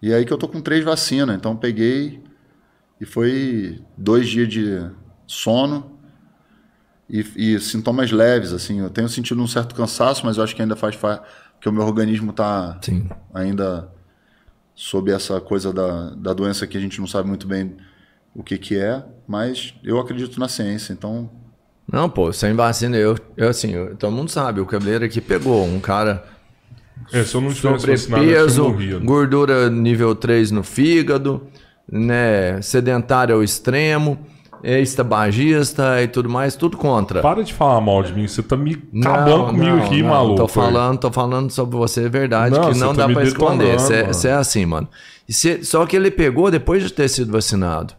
E 0.00 0.14
aí 0.14 0.24
que 0.24 0.32
eu 0.32 0.38
tô 0.38 0.46
com 0.46 0.60
três 0.60 0.84
vacinas, 0.84 1.34
então 1.34 1.56
peguei 1.56 2.22
e 3.00 3.04
foi 3.04 3.82
dois 3.98 4.28
dias 4.28 4.48
de 4.48 4.88
sono, 5.26 5.98
e, 7.10 7.54
e, 7.54 7.58
sintomas 7.58 8.12
leves, 8.12 8.52
assim. 8.52 8.78
Eu 8.78 8.90
tenho 8.90 9.08
sentido 9.08 9.42
um 9.42 9.48
certo 9.48 9.74
cansaço, 9.74 10.24
mas 10.24 10.36
eu 10.36 10.44
acho 10.44 10.54
que 10.54 10.62
ainda 10.62 10.76
faz 10.76 10.96
que 11.60 11.68
o 11.68 11.72
meu 11.72 11.82
organismo 11.82 12.30
está 12.30 12.78
ainda 13.34 13.92
sob 14.72 15.10
essa 15.10 15.40
coisa 15.40 15.72
da, 15.72 16.10
da 16.10 16.32
doença 16.32 16.64
que 16.64 16.78
a 16.78 16.80
gente 16.80 17.00
não 17.00 17.08
sabe 17.08 17.28
muito 17.28 17.44
bem 17.44 17.76
o 18.34 18.42
que, 18.42 18.58
que 18.58 18.76
é, 18.76 19.02
mas 19.26 19.74
eu 19.82 19.98
acredito 19.98 20.40
na 20.40 20.48
ciência, 20.48 20.92
então. 20.92 21.30
Não, 21.90 22.08
pô, 22.08 22.32
sem 22.32 22.54
vacina, 22.54 22.96
eu, 22.96 23.16
eu 23.36 23.48
assim, 23.48 23.72
eu, 23.72 23.94
todo 23.96 24.12
mundo 24.12 24.30
sabe, 24.30 24.60
o 24.60 24.66
cabeleiro 24.66 25.04
aqui 25.04 25.20
pegou 25.20 25.64
um 25.64 25.80
cara. 25.80 26.24
É, 27.12 27.22
se 27.22 27.34
eu 27.34 27.40
não 27.40 27.50
sobrepeso, 27.50 28.74
gordura 29.02 29.68
nível 29.68 30.14
3 30.14 30.50
no 30.50 30.62
fígado, 30.62 31.46
né, 31.90 32.60
sedentário 32.62 33.34
ao 33.34 33.42
extremo 33.42 34.18
ex-tabagista 34.64 36.02
e 36.02 36.08
tudo 36.08 36.28
mais, 36.28 36.56
tudo 36.56 36.78
contra. 36.78 37.20
Para 37.20 37.44
de 37.44 37.52
falar 37.52 37.80
mal 37.82 38.02
de 38.02 38.14
mim, 38.14 38.26
você 38.26 38.42
tá 38.42 38.56
me 38.56 38.82
acabando 38.98 39.46
comigo 39.46 39.76
não, 39.76 39.84
aqui, 39.84 40.02
não, 40.02 40.08
maluco. 40.08 40.36
Tô 40.36 40.48
falando, 40.48 40.98
tô 40.98 41.12
falando 41.12 41.50
sobre 41.50 41.76
você, 41.76 42.06
é 42.06 42.08
verdade, 42.08 42.56
não, 42.56 42.72
que 42.72 42.78
não 42.78 42.94
tá 42.94 43.06
dá 43.06 43.12
para 43.12 43.22
esconder. 43.24 43.78
Você 43.78 44.28
é, 44.28 44.30
é 44.30 44.34
assim, 44.34 44.64
mano. 44.64 44.88
Cê, 45.28 45.62
só 45.62 45.84
que 45.84 45.94
ele 45.94 46.10
pegou 46.10 46.50
depois 46.50 46.82
de 46.82 46.90
ter 46.90 47.08
sido 47.08 47.30
vacinado. 47.30 47.94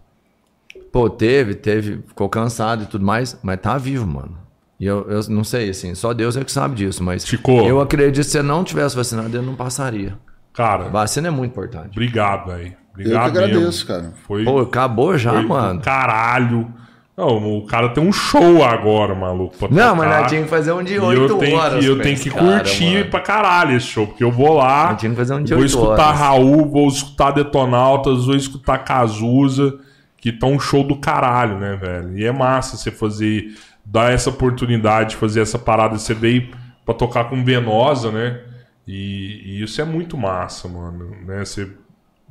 Pô, 0.95 1.09
teve, 1.09 1.55
teve, 1.55 2.01
ficou 2.07 2.30
cansado 2.30 2.84
e 2.84 2.85
tudo 2.85 3.05
mais, 3.05 3.38
mas 3.43 3.59
tá 3.59 3.77
vivo, 3.77 4.07
mano. 4.07 4.38
E 4.80 4.85
eu, 4.85 5.05
eu 5.09 5.19
não 5.27 5.43
sei, 5.43 5.69
assim, 5.69 5.93
só 5.93 6.13
Deus 6.13 6.38
é 6.38 6.43
que 6.45 6.49
sabe 6.49 6.73
disso, 6.73 7.03
mas 7.03 7.27
Chico, 7.27 7.51
eu 7.51 7.81
acredito 7.81 8.15
que 8.15 8.23
se 8.23 8.31
você 8.31 8.41
não 8.41 8.63
tivesse 8.63 8.95
vacinado, 8.95 9.35
ele 9.35 9.45
não 9.45 9.55
passaria. 9.55 10.17
Cara, 10.53 10.85
vacina 10.85 11.27
é 11.27 11.31
muito 11.31 11.51
importante. 11.51 11.89
Obrigado, 11.91 12.47
velho. 12.47 12.73
Obrigado 12.93 13.27
eu 13.27 13.31
que 13.34 13.38
agradeço, 13.38 13.61
mesmo. 13.61 13.88
cara. 13.88 14.13
Foi, 14.26 14.45
Pô, 14.45 14.59
acabou 14.59 15.17
já, 15.17 15.34
mano. 15.41 15.81
Caralho. 15.81 16.73
Não, 17.17 17.57
o 17.57 17.65
cara 17.65 17.89
tem 17.89 18.01
um 18.01 18.13
show 18.13 18.63
agora, 18.63 19.13
maluco. 19.13 19.53
não, 19.63 19.67
tocar. 19.69 19.95
mas 19.95 20.09
nós 20.09 20.30
tinha 20.30 20.43
que 20.43 20.49
fazer 20.49 20.72
um 20.72 20.81
de 20.81 20.97
8 20.97 21.55
horas. 21.55 21.84
E 21.84 21.88
eu 21.88 22.01
tenho 22.01 22.17
que 22.17 22.30
cara, 22.30 22.59
curtir 22.59 22.99
mano. 22.99 23.11
pra 23.11 23.19
caralho 23.19 23.76
esse 23.76 23.88
show, 23.88 24.07
porque 24.07 24.23
eu 24.23 24.31
vou 24.31 24.53
lá. 24.53 24.91
Nós 24.91 24.99
tinha 25.01 25.09
que 25.09 25.17
fazer 25.17 25.34
um 25.34 25.43
de 25.43 25.53
vou 25.53 25.61
8 25.61 25.69
escutar 25.72 26.07
horas. 26.07 26.19
Raul, 26.19 26.72
vou 26.72 26.88
escutar 26.88 27.31
Detonautas, 27.31 28.27
vou 28.27 28.35
escutar 28.38 28.77
Cazuza, 28.77 29.77
que 30.26 30.31
tá 30.31 30.47
um 30.47 30.60
show 30.60 30.84
do 30.84 30.95
caralho, 30.95 31.60
né, 31.60 31.76
velho? 31.76 32.18
E 32.18 32.26
é 32.26 32.31
massa 32.31 32.77
você 32.77 32.89
fazer, 32.89 33.53
dar 33.85 34.11
essa 34.11 34.31
oportunidade 34.31 35.11
de 35.11 35.18
fazer 35.18 35.39
essa 35.39 35.60
parada. 35.60 35.99
Você 35.99 36.15
veio 36.15 36.49
pra 36.84 36.95
tocar 36.95 37.26
com 37.26 37.45
Venosa, 37.45 38.11
né? 38.11 38.41
E, 38.88 39.43
e 39.45 39.61
isso 39.61 39.80
é 39.80 39.85
muito 39.85 40.18
massa, 40.18 40.68
mano. 40.68 41.15
Né? 41.27 41.45
Você 41.45 41.72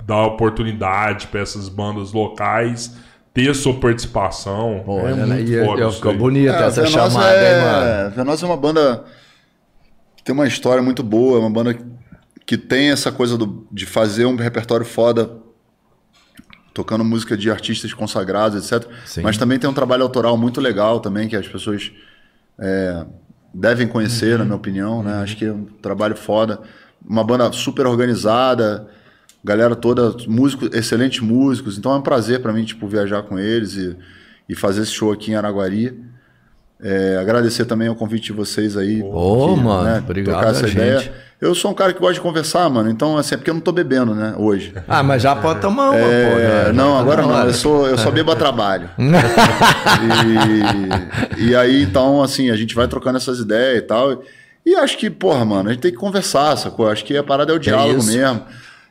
dar 0.04 0.26
oportunidade 0.26 1.28
para 1.28 1.38
essas 1.38 1.68
bandas 1.68 2.12
locais 2.12 2.96
ter 3.32 3.54
sua 3.54 3.74
participação. 3.74 4.82
Pô, 4.84 5.06
é, 5.06 5.12
é 5.12 5.14
muito 5.14 5.52
e, 5.52 5.64
foda. 5.64 5.92
Ficou 5.92 6.16
bonita 6.16 6.64
é, 6.64 6.66
essa 6.66 6.86
chamada, 6.86 7.32
é, 7.32 7.54
hein, 7.54 7.64
mano? 7.64 8.16
Venosa 8.16 8.44
é 8.44 8.48
uma 8.48 8.56
banda 8.56 9.04
que 10.16 10.24
tem 10.24 10.34
uma 10.34 10.48
história 10.48 10.82
muito 10.82 11.04
boa, 11.04 11.36
é 11.36 11.40
uma 11.40 11.50
banda 11.50 11.78
que 12.44 12.58
tem 12.58 12.90
essa 12.90 13.12
coisa 13.12 13.38
do, 13.38 13.68
de 13.70 13.86
fazer 13.86 14.26
um 14.26 14.34
repertório 14.34 14.84
foda, 14.84 15.43
tocando 16.74 17.04
música 17.04 17.36
de 17.36 17.50
artistas 17.50 17.94
consagrados, 17.94 18.70
etc. 18.70 18.90
Sim. 19.06 19.22
Mas 19.22 19.38
também 19.38 19.58
tem 19.58 19.70
um 19.70 19.72
trabalho 19.72 20.02
autoral 20.02 20.36
muito 20.36 20.60
legal 20.60 20.98
também, 20.98 21.28
que 21.28 21.36
as 21.36 21.46
pessoas 21.46 21.92
é, 22.58 23.06
devem 23.54 23.86
conhecer, 23.86 24.32
uhum. 24.32 24.38
na 24.38 24.44
minha 24.44 24.56
opinião, 24.56 25.02
né? 25.02 25.14
Uhum. 25.14 25.22
Acho 25.22 25.36
que 25.36 25.44
é 25.44 25.52
um 25.52 25.64
trabalho 25.80 26.16
foda. 26.16 26.58
Uma 27.08 27.22
banda 27.22 27.50
super 27.52 27.86
organizada, 27.86 28.88
galera 29.42 29.76
toda, 29.76 30.16
músicos, 30.26 30.70
excelentes 30.72 31.20
músicos. 31.20 31.78
Então 31.78 31.92
é 31.92 31.96
um 31.96 32.02
prazer 32.02 32.42
para 32.42 32.52
mim, 32.52 32.64
tipo, 32.64 32.88
viajar 32.88 33.22
com 33.22 33.38
eles 33.38 33.74
e, 33.74 33.96
e 34.48 34.54
fazer 34.56 34.82
esse 34.82 34.92
show 34.92 35.12
aqui 35.12 35.30
em 35.30 35.36
Araguari. 35.36 36.02
É, 36.80 37.18
agradecer 37.18 37.66
também 37.66 37.88
o 37.88 37.94
convite 37.94 38.26
de 38.26 38.32
vocês 38.32 38.76
aí. 38.76 39.00
Ô, 39.00 39.52
oh, 39.52 39.56
mano, 39.56 39.84
né, 39.84 39.98
obrigado 40.00 40.48
essa 40.48 40.68
ideia. 40.68 40.98
Gente. 40.98 41.12
Eu 41.40 41.54
sou 41.54 41.70
um 41.70 41.74
cara 41.74 41.92
que 41.92 42.00
gosta 42.00 42.14
de 42.14 42.20
conversar, 42.20 42.70
mano. 42.70 42.88
Então, 42.88 43.18
assim, 43.18 43.34
é 43.34 43.38
porque 43.38 43.50
eu 43.50 43.54
não 43.54 43.60
tô 43.60 43.72
bebendo, 43.72 44.14
né, 44.14 44.34
hoje. 44.38 44.72
Ah, 44.88 45.02
mas 45.02 45.22
já 45.22 45.36
pode 45.36 45.60
tomar 45.60 45.90
uma, 45.90 45.98
é, 45.98 46.30
pô. 46.30 46.36
Né? 46.36 46.72
Não, 46.72 46.96
agora 46.96 47.22
não. 47.22 47.44
Eu, 47.44 47.52
sou, 47.52 47.86
eu 47.86 47.98
só 47.98 48.10
bebo 48.10 48.32
a 48.32 48.36
trabalho. 48.36 48.88
e, 51.38 51.50
e 51.50 51.56
aí, 51.56 51.82
então, 51.82 52.22
assim, 52.22 52.50
a 52.50 52.56
gente 52.56 52.74
vai 52.74 52.88
trocando 52.88 53.18
essas 53.18 53.40
ideias 53.40 53.78
e 53.78 53.82
tal. 53.82 54.22
E 54.64 54.74
acho 54.76 54.96
que, 54.96 55.10
porra, 55.10 55.44
mano, 55.44 55.68
a 55.68 55.72
gente 55.72 55.82
tem 55.82 55.90
que 55.90 55.98
conversar, 55.98 56.56
sacou? 56.56 56.88
Acho 56.88 57.04
que 57.04 57.16
a 57.16 57.22
parada 57.22 57.52
é 57.52 57.54
o 57.54 57.58
é 57.58 57.60
diálogo 57.60 58.02
é 58.02 58.06
mesmo. 58.06 58.42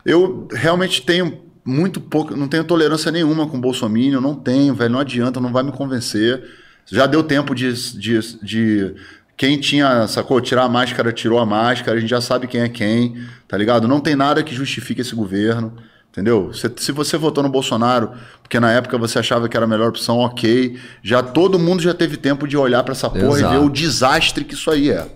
Eu 0.05 0.47
realmente 0.51 1.01
tenho 1.01 1.41
muito 1.65 1.99
pouco, 1.99 2.35
não 2.35 2.47
tenho 2.47 2.63
tolerância 2.63 3.11
nenhuma 3.11 3.47
com 3.47 3.57
o 3.57 3.61
Bolsonaro, 3.61 4.21
não 4.21 4.35
tenho, 4.35 4.75
velho, 4.75 4.91
não 4.91 4.99
adianta, 4.99 5.39
não 5.39 5.51
vai 5.51 5.63
me 5.63 5.71
convencer. 5.71 6.43
Já 6.85 7.05
deu 7.05 7.23
tempo 7.23 7.55
de, 7.55 7.71
de, 7.97 8.19
de 8.43 8.95
quem 9.35 9.59
tinha, 9.59 10.07
sacou, 10.07 10.39
tirar 10.39 10.63
a 10.63 10.69
máscara, 10.69 11.11
tirou 11.11 11.39
a 11.39 11.45
máscara, 11.45 11.97
a 11.97 11.99
gente 11.99 12.09
já 12.09 12.21
sabe 12.21 12.47
quem 12.47 12.61
é 12.61 12.69
quem, 12.69 13.17
tá 13.47 13.57
ligado? 13.57 13.87
Não 13.87 13.99
tem 13.99 14.15
nada 14.15 14.43
que 14.43 14.53
justifique 14.53 15.01
esse 15.01 15.15
governo. 15.15 15.73
Entendeu? 16.11 16.53
Se, 16.53 16.71
se, 16.77 16.91
você 16.91 17.17
votou 17.17 17.43
no 17.43 17.49
Bolsonaro 17.49 18.11
porque 18.43 18.59
na 18.59 18.71
época 18.71 18.99
você 18.99 19.17
achava 19.17 19.49
que 19.49 19.57
era 19.57 19.65
a 19.65 19.67
melhor 19.67 19.89
opção, 19.89 20.19
ok. 20.19 20.79
Já 21.01 21.23
todo 21.23 21.57
mundo 21.57 21.81
já 21.81 21.91
teve 21.91 22.17
tempo 22.17 22.47
de 22.47 22.55
olhar 22.55 22.83
para 22.83 22.91
essa 22.91 23.09
porra 23.09 23.39
Exato. 23.39 23.55
e 23.55 23.57
ver 23.57 23.65
o 23.65 23.69
desastre 23.69 24.43
que 24.45 24.53
isso 24.53 24.69
aí 24.69 24.91
é. 24.91 25.07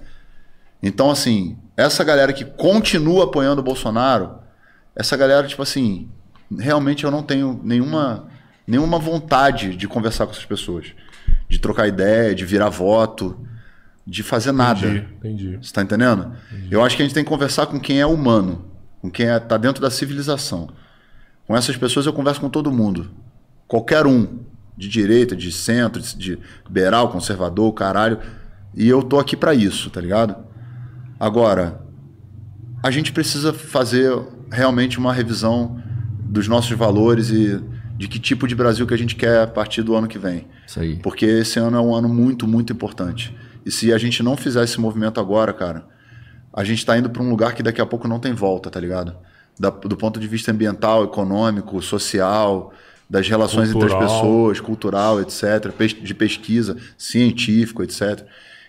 Então, 0.82 1.12
assim, 1.12 1.56
essa 1.76 2.04
galera 2.04 2.34
que 2.34 2.44
continua 2.44 3.26
apoiando 3.26 3.62
o 3.62 3.64
Bolsonaro, 3.64 4.40
essa 4.96 5.16
galera, 5.16 5.46
tipo 5.46 5.62
assim, 5.62 6.10
realmente 6.58 7.04
eu 7.04 7.12
não 7.12 7.22
tenho 7.22 7.62
nenhuma, 7.64 8.28
nenhuma 8.66 8.98
vontade 8.98 9.76
de 9.76 9.88
conversar 9.88 10.26
com 10.26 10.32
essas 10.32 10.46
pessoas. 10.46 10.88
De 11.48 11.60
trocar 11.60 11.88
ideia, 11.88 12.34
de 12.34 12.44
virar 12.44 12.70
voto, 12.70 13.40
de 14.08 14.24
fazer 14.24 14.54
nada. 14.54 14.88
Entendi, 14.88 15.06
entendi. 15.20 15.58
Você 15.62 15.74
tá 15.74 15.84
entendendo? 15.84 16.32
Entendi. 16.50 16.70
Eu 16.72 16.82
acho 16.82 16.96
que 16.96 17.02
a 17.02 17.06
gente 17.06 17.14
tem 17.14 17.26
que 17.26 17.30
conversar 17.30 17.66
com 17.66 17.78
quem 17.78 18.00
é 18.00 18.06
humano, 18.06 18.66
com 19.02 19.12
quem 19.12 19.28
é, 19.28 19.38
tá 19.38 19.58
dentro 19.58 19.82
da 19.82 19.92
civilização. 19.92 20.70
Com 21.46 21.56
essas 21.56 21.76
pessoas 21.76 22.06
eu 22.06 22.14
converso 22.14 22.40
com 22.40 22.50
todo 22.50 22.72
mundo. 22.72 23.12
Qualquer 23.68 24.08
um. 24.08 24.40
De 24.78 24.88
direita, 24.88 25.36
de 25.36 25.52
centro, 25.52 26.00
de 26.00 26.38
liberal, 26.66 27.10
conservador, 27.10 27.74
caralho. 27.74 28.20
E 28.76 28.88
eu 28.88 29.02
tô 29.02 29.18
aqui 29.20 29.36
para 29.36 29.54
isso, 29.56 29.90
tá 29.90 30.00
ligado? 30.00 30.36
Agora, 31.20 31.82
a 32.84 32.92
gente 32.92 33.12
precisa 33.12 33.52
fazer 33.52 34.16
realmente 34.52 35.00
uma 35.00 35.12
revisão 35.12 35.82
dos 36.20 36.48
nossos 36.48 36.78
valores 36.78 37.32
e 37.32 37.60
de 37.98 38.08
que 38.08 38.20
tipo 38.20 38.48
de 38.48 38.54
Brasil 38.54 38.86
que 38.86 38.94
a 38.94 38.98
gente 38.98 39.16
quer 39.16 39.42
a 39.42 39.48
partir 39.48 39.82
do 39.82 39.96
ano 39.96 40.08
que 40.08 40.20
vem. 40.20 40.46
Isso 40.68 40.80
aí. 40.80 40.98
Porque 40.98 41.26
esse 41.26 41.58
ano 41.58 41.76
é 41.76 41.82
um 41.82 41.96
ano 41.96 42.08
muito, 42.08 42.48
muito 42.48 42.72
importante. 42.72 43.36
E 43.68 43.72
se 43.72 43.92
a 43.92 43.98
gente 43.98 44.24
não 44.24 44.38
fizer 44.38 44.64
esse 44.64 44.80
movimento 44.80 45.20
agora, 45.20 45.52
cara, 45.52 45.86
a 46.54 46.64
gente 46.64 46.78
está 46.78 46.98
indo 46.98 47.10
para 47.10 47.22
um 47.22 47.30
lugar 47.30 47.54
que 47.54 47.62
daqui 47.62 47.82
a 47.82 47.86
pouco 47.86 48.08
não 48.08 48.18
tem 48.18 48.32
volta, 48.32 48.70
tá 48.70 48.80
ligado? 48.80 49.14
Da, 49.60 49.70
do 49.70 49.98
ponto 49.98 50.22
de 50.22 50.28
vista 50.28 50.54
ambiental, 50.54 51.04
econômico, 51.04 51.82
social, 51.82 52.72
das 53.10 53.28
relações 53.28 53.74
cultural. 53.74 53.98
entre 53.98 54.06
as 54.06 54.14
pessoas, 54.14 54.62
cultural, 54.62 55.20
etc., 55.20 55.70
de 56.02 56.14
pesquisa, 56.14 56.78
científico, 56.98 57.84
etc. 57.84 58.26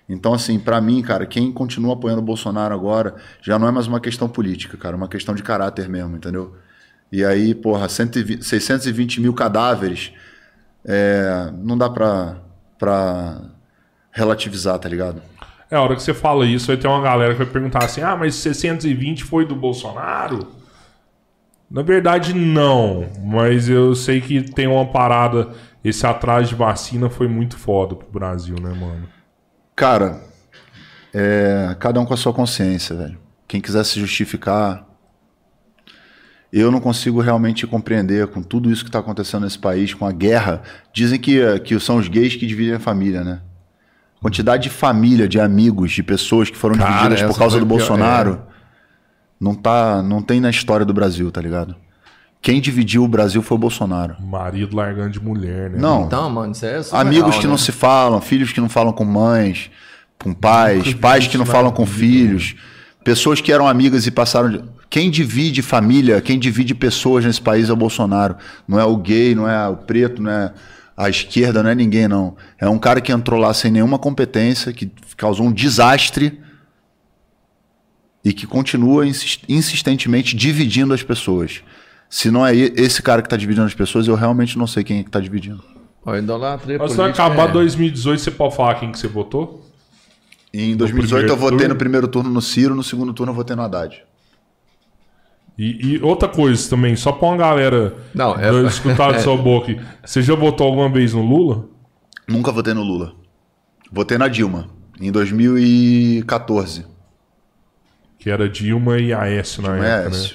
Então, 0.08 0.34
assim, 0.34 0.58
para 0.58 0.80
mim, 0.80 1.00
cara, 1.00 1.26
quem 1.26 1.52
continua 1.52 1.92
apoiando 1.92 2.20
o 2.20 2.24
Bolsonaro 2.24 2.74
agora 2.74 3.14
já 3.40 3.56
não 3.56 3.68
é 3.68 3.70
mais 3.70 3.86
uma 3.86 4.00
questão 4.00 4.28
política, 4.28 4.76
cara, 4.76 4.96
é 4.96 4.98
uma 4.98 5.08
questão 5.08 5.32
de 5.32 5.44
caráter 5.44 5.88
mesmo, 5.88 6.16
entendeu? 6.16 6.56
E 7.12 7.24
aí, 7.24 7.54
porra, 7.54 7.88
120, 7.88 8.44
620 8.44 9.20
mil 9.20 9.32
cadáveres. 9.32 10.12
É, 10.84 11.52
não 11.56 11.78
dá 11.78 11.88
pra 11.88 13.52
relativizar, 14.18 14.78
tá 14.78 14.88
ligado? 14.88 15.22
É, 15.70 15.76
a 15.76 15.82
hora 15.82 15.94
que 15.94 16.02
você 16.02 16.14
fala 16.14 16.46
isso, 16.46 16.70
aí 16.70 16.76
tem 16.76 16.90
uma 16.90 17.00
galera 17.00 17.32
que 17.32 17.42
vai 17.42 17.52
perguntar 17.52 17.84
assim: 17.84 18.00
ah, 18.00 18.16
mas 18.16 18.34
620 18.34 19.24
foi 19.24 19.46
do 19.46 19.54
Bolsonaro? 19.54 20.48
Na 21.70 21.82
verdade, 21.82 22.34
não. 22.34 23.06
Mas 23.22 23.68
eu 23.68 23.94
sei 23.94 24.20
que 24.20 24.42
tem 24.42 24.66
uma 24.66 24.86
parada. 24.86 25.50
Esse 25.84 26.06
atraso 26.06 26.48
de 26.48 26.54
vacina 26.54 27.08
foi 27.08 27.28
muito 27.28 27.56
foda 27.56 27.94
pro 27.94 28.10
Brasil, 28.10 28.56
né, 28.60 28.70
mano? 28.70 29.08
Cara, 29.76 30.20
é, 31.14 31.76
cada 31.78 32.00
um 32.00 32.06
com 32.06 32.14
a 32.14 32.16
sua 32.16 32.32
consciência, 32.32 32.96
velho. 32.96 33.18
Quem 33.46 33.60
quiser 33.60 33.84
se 33.84 34.00
justificar. 34.00 34.86
Eu 36.50 36.70
não 36.70 36.80
consigo 36.80 37.20
realmente 37.20 37.66
compreender 37.66 38.26
com 38.28 38.42
tudo 38.42 38.72
isso 38.72 38.82
que 38.82 38.88
está 38.88 39.00
acontecendo 39.00 39.44
nesse 39.44 39.58
país, 39.58 39.92
com 39.92 40.06
a 40.06 40.12
guerra. 40.12 40.62
Dizem 40.94 41.20
que, 41.20 41.60
que 41.60 41.78
são 41.78 41.98
os 41.98 42.08
gays 42.08 42.36
que 42.36 42.46
dividem 42.46 42.74
a 42.74 42.80
família, 42.80 43.22
né? 43.22 43.42
Quantidade 44.20 44.64
de 44.64 44.70
família, 44.70 45.28
de 45.28 45.40
amigos, 45.40 45.92
de 45.92 46.02
pessoas 46.02 46.50
que 46.50 46.56
foram 46.56 46.76
Cara, 46.76 46.90
divididas 46.90 47.22
por 47.22 47.38
causa 47.38 47.58
do 47.58 47.66
pior, 47.66 47.78
Bolsonaro. 47.78 48.42
É. 48.44 48.58
Não, 49.40 49.54
tá, 49.54 50.02
não 50.02 50.20
tem 50.20 50.40
na 50.40 50.50
história 50.50 50.84
do 50.84 50.92
Brasil, 50.92 51.30
tá 51.30 51.40
ligado? 51.40 51.76
Quem 52.40 52.60
dividiu 52.60 53.04
o 53.04 53.08
Brasil 53.08 53.42
foi 53.42 53.56
o 53.56 53.58
Bolsonaro. 53.58 54.16
Marido 54.20 54.76
largando 54.76 55.10
de 55.10 55.20
mulher, 55.20 55.70
né? 55.70 55.78
Não. 55.78 56.04
Então, 56.04 56.28
mano, 56.30 56.52
isso 56.52 56.66
é 56.66 56.80
Amigos 56.92 57.36
que 57.36 57.44
né? 57.44 57.50
não 57.50 57.58
se 57.58 57.72
falam, 57.72 58.20
filhos 58.20 58.52
que 58.52 58.60
não 58.60 58.68
falam 58.68 58.92
com 58.92 59.04
mães, 59.04 59.70
com 60.18 60.32
pais, 60.32 60.94
pais 60.94 61.26
que 61.26 61.38
não 61.38 61.46
falam 61.46 61.70
com 61.70 61.86
filhos, 61.86 62.56
pessoas 63.04 63.40
que 63.40 63.52
eram 63.52 63.66
amigas 63.68 64.06
e 64.06 64.10
passaram 64.10 64.50
de... 64.50 64.64
Quem 64.90 65.10
divide 65.10 65.60
família, 65.62 66.20
quem 66.20 66.38
divide 66.38 66.74
pessoas 66.74 67.24
nesse 67.24 67.42
país 67.42 67.68
é 67.68 67.72
o 67.72 67.76
Bolsonaro. 67.76 68.36
Não 68.66 68.80
é 68.80 68.84
o 68.84 68.96
gay, 68.96 69.34
não 69.34 69.48
é 69.48 69.68
o 69.68 69.76
preto, 69.76 70.22
não 70.22 70.30
é 70.30 70.52
a 70.98 71.08
esquerda, 71.08 71.62
não 71.62 71.70
é 71.70 71.76
ninguém, 71.76 72.08
não. 72.08 72.36
É 72.58 72.68
um 72.68 72.76
cara 72.76 73.00
que 73.00 73.12
entrou 73.12 73.38
lá 73.38 73.54
sem 73.54 73.70
nenhuma 73.70 74.00
competência, 74.00 74.72
que 74.72 74.90
causou 75.16 75.46
um 75.46 75.52
desastre 75.52 76.40
e 78.24 78.32
que 78.32 78.48
continua 78.48 79.06
insistentemente 79.06 80.34
dividindo 80.34 80.92
as 80.92 81.04
pessoas. 81.04 81.62
Se 82.10 82.32
não 82.32 82.44
é 82.44 82.52
esse 82.52 83.00
cara 83.00 83.22
que 83.22 83.26
está 83.26 83.36
dividindo 83.36 83.64
as 83.64 83.74
pessoas, 83.74 84.08
eu 84.08 84.16
realmente 84.16 84.58
não 84.58 84.66
sei 84.66 84.82
quem 84.82 84.98
é 84.98 85.02
que 85.04 85.08
está 85.08 85.20
dividindo. 85.20 85.62
Mas 86.04 86.92
se 86.92 87.00
acabar 87.00 87.48
é... 87.50 87.52
2018, 87.52 88.20
você 88.20 88.30
pode 88.32 88.56
falar 88.56 88.74
quem 88.74 88.90
que 88.90 88.98
você 88.98 89.06
votou? 89.06 89.64
Em 90.52 90.76
2018 90.76 91.28
eu 91.28 91.36
votei 91.36 91.58
turno? 91.58 91.74
no 91.74 91.78
primeiro 91.78 92.08
turno 92.08 92.28
no 92.28 92.42
Ciro, 92.42 92.74
no 92.74 92.82
segundo 92.82 93.12
turno 93.12 93.30
eu 93.30 93.36
votei 93.36 93.54
no 93.54 93.62
Haddad. 93.62 94.02
E, 95.58 95.96
e, 95.96 96.02
outra 96.02 96.28
coisa 96.28 96.70
também, 96.70 96.94
só 96.94 97.10
pra 97.10 97.26
uma 97.26 97.36
galera 97.36 97.96
não, 98.14 98.38
é... 98.38 98.62
escutar 98.68 99.12
de 99.14 99.22
sua 99.22 99.34
boca. 99.42 99.76
Você 100.04 100.22
já 100.22 100.36
votou 100.36 100.68
alguma 100.68 100.88
vez 100.88 101.12
no 101.12 101.20
Lula? 101.20 101.64
Nunca 102.28 102.52
votei 102.52 102.72
no 102.72 102.84
Lula. 102.84 103.12
Votei 103.90 104.16
na 104.16 104.28
Dilma, 104.28 104.68
em 105.00 105.10
2014. 105.10 106.86
Que 108.18 108.30
era 108.30 108.48
Dilma 108.48 108.98
e 108.98 109.12
Aécio 109.12 109.60
na 109.62 109.70
Dilma 109.70 109.86
época, 109.86 110.16
né? 110.16 110.28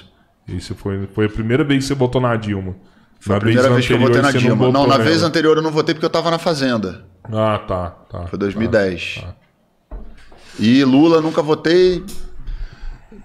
Isso 0.48 0.74
foi, 0.74 1.08
foi 1.14 1.24
a 1.24 1.30
primeira 1.30 1.64
vez 1.64 1.84
que 1.84 1.88
você 1.88 1.94
votou 1.94 2.20
na 2.20 2.36
Dilma. 2.36 2.76
Foi 3.18 3.32
na 3.32 3.38
a 3.38 3.40
primeira 3.40 3.70
vez, 3.70 3.86
que 3.86 3.94
eu 3.94 3.98
votei 3.98 4.20
na 4.20 4.30
Dilma. 4.30 4.66
Não, 4.66 4.72
não 4.72 4.86
na 4.86 4.98
nela. 4.98 5.04
vez 5.04 5.22
anterior 5.22 5.56
eu 5.56 5.62
não 5.62 5.70
votei 5.70 5.94
porque 5.94 6.04
eu 6.04 6.10
tava 6.10 6.30
na 6.30 6.38
Fazenda. 6.38 7.06
Ah, 7.24 7.58
tá. 7.66 7.90
tá 8.10 8.26
foi 8.26 8.38
2010. 8.38 9.22
Tá, 9.22 9.26
tá. 9.88 9.96
E 10.58 10.84
Lula 10.84 11.22
nunca 11.22 11.40
votei. 11.40 12.04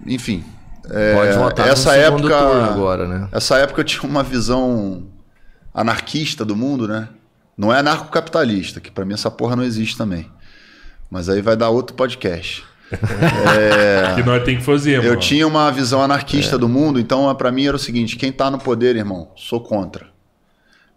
Enfim, 0.06 0.42
é, 0.90 1.14
Pode 1.14 1.38
votar 1.38 1.68
essa 1.68 1.90
no 1.90 1.96
época 1.96 2.36
agora, 2.64 3.06
né? 3.06 3.28
Essa 3.32 3.58
época 3.58 3.80
eu 3.80 3.84
tinha 3.84 4.02
uma 4.02 4.22
visão 4.22 5.06
anarquista 5.72 6.44
do 6.44 6.56
mundo, 6.56 6.88
né? 6.88 7.08
Não 7.56 7.72
é 7.72 7.78
anarcocapitalista, 7.78 8.80
que 8.80 8.90
para 8.90 9.04
mim 9.04 9.14
essa 9.14 9.30
porra 9.30 9.54
não 9.54 9.62
existe 9.62 9.96
também. 9.96 10.30
Mas 11.10 11.28
aí 11.28 11.40
vai 11.40 11.56
dar 11.56 11.70
outro 11.70 11.94
podcast. 11.94 12.64
é... 12.90 14.14
que 14.16 14.22
nós 14.24 14.42
tem 14.42 14.56
que 14.56 14.64
fazer, 14.64 14.96
Eu 14.96 15.10
mano. 15.10 15.16
tinha 15.20 15.46
uma 15.46 15.70
visão 15.70 16.02
anarquista 16.02 16.56
é. 16.56 16.58
do 16.58 16.68
mundo, 16.68 16.98
então 16.98 17.32
para 17.36 17.52
mim 17.52 17.66
era 17.66 17.76
o 17.76 17.78
seguinte: 17.78 18.16
quem 18.16 18.32
tá 18.32 18.50
no 18.50 18.58
poder, 18.58 18.96
irmão, 18.96 19.30
sou 19.36 19.60
contra. 19.60 20.06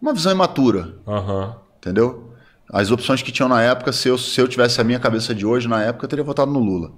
Uma 0.02 0.14
visão 0.14 0.32
imatura. 0.32 0.96
Uhum. 1.06 1.54
Entendeu? 1.78 2.34
As 2.72 2.90
opções 2.90 3.22
que 3.22 3.32
tinham 3.32 3.48
na 3.48 3.62
época, 3.62 3.94
se 3.94 4.08
eu, 4.08 4.18
se 4.18 4.40
eu 4.42 4.48
tivesse 4.48 4.82
a 4.82 4.84
minha 4.84 5.00
cabeça 5.00 5.36
de 5.36 5.46
hoje, 5.46 5.68
na 5.68 5.84
época, 5.84 6.06
eu 6.06 6.10
teria 6.10 6.24
votado 6.26 6.52
no 6.52 6.60
Lula. 6.60 6.92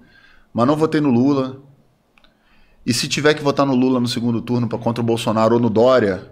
Mas 0.53 0.65
não 0.65 0.75
votei 0.75 1.01
no 1.01 1.09
Lula, 1.09 1.57
e 2.85 2.93
se 2.93 3.07
tiver 3.07 3.33
que 3.33 3.43
votar 3.43 3.65
no 3.65 3.75
Lula 3.75 3.99
no 3.99 4.07
segundo 4.07 4.41
turno 4.41 4.67
para 4.67 4.77
contra 4.77 5.01
o 5.01 5.05
Bolsonaro 5.05 5.55
ou 5.55 5.59
no 5.59 5.69
Dória, 5.69 6.31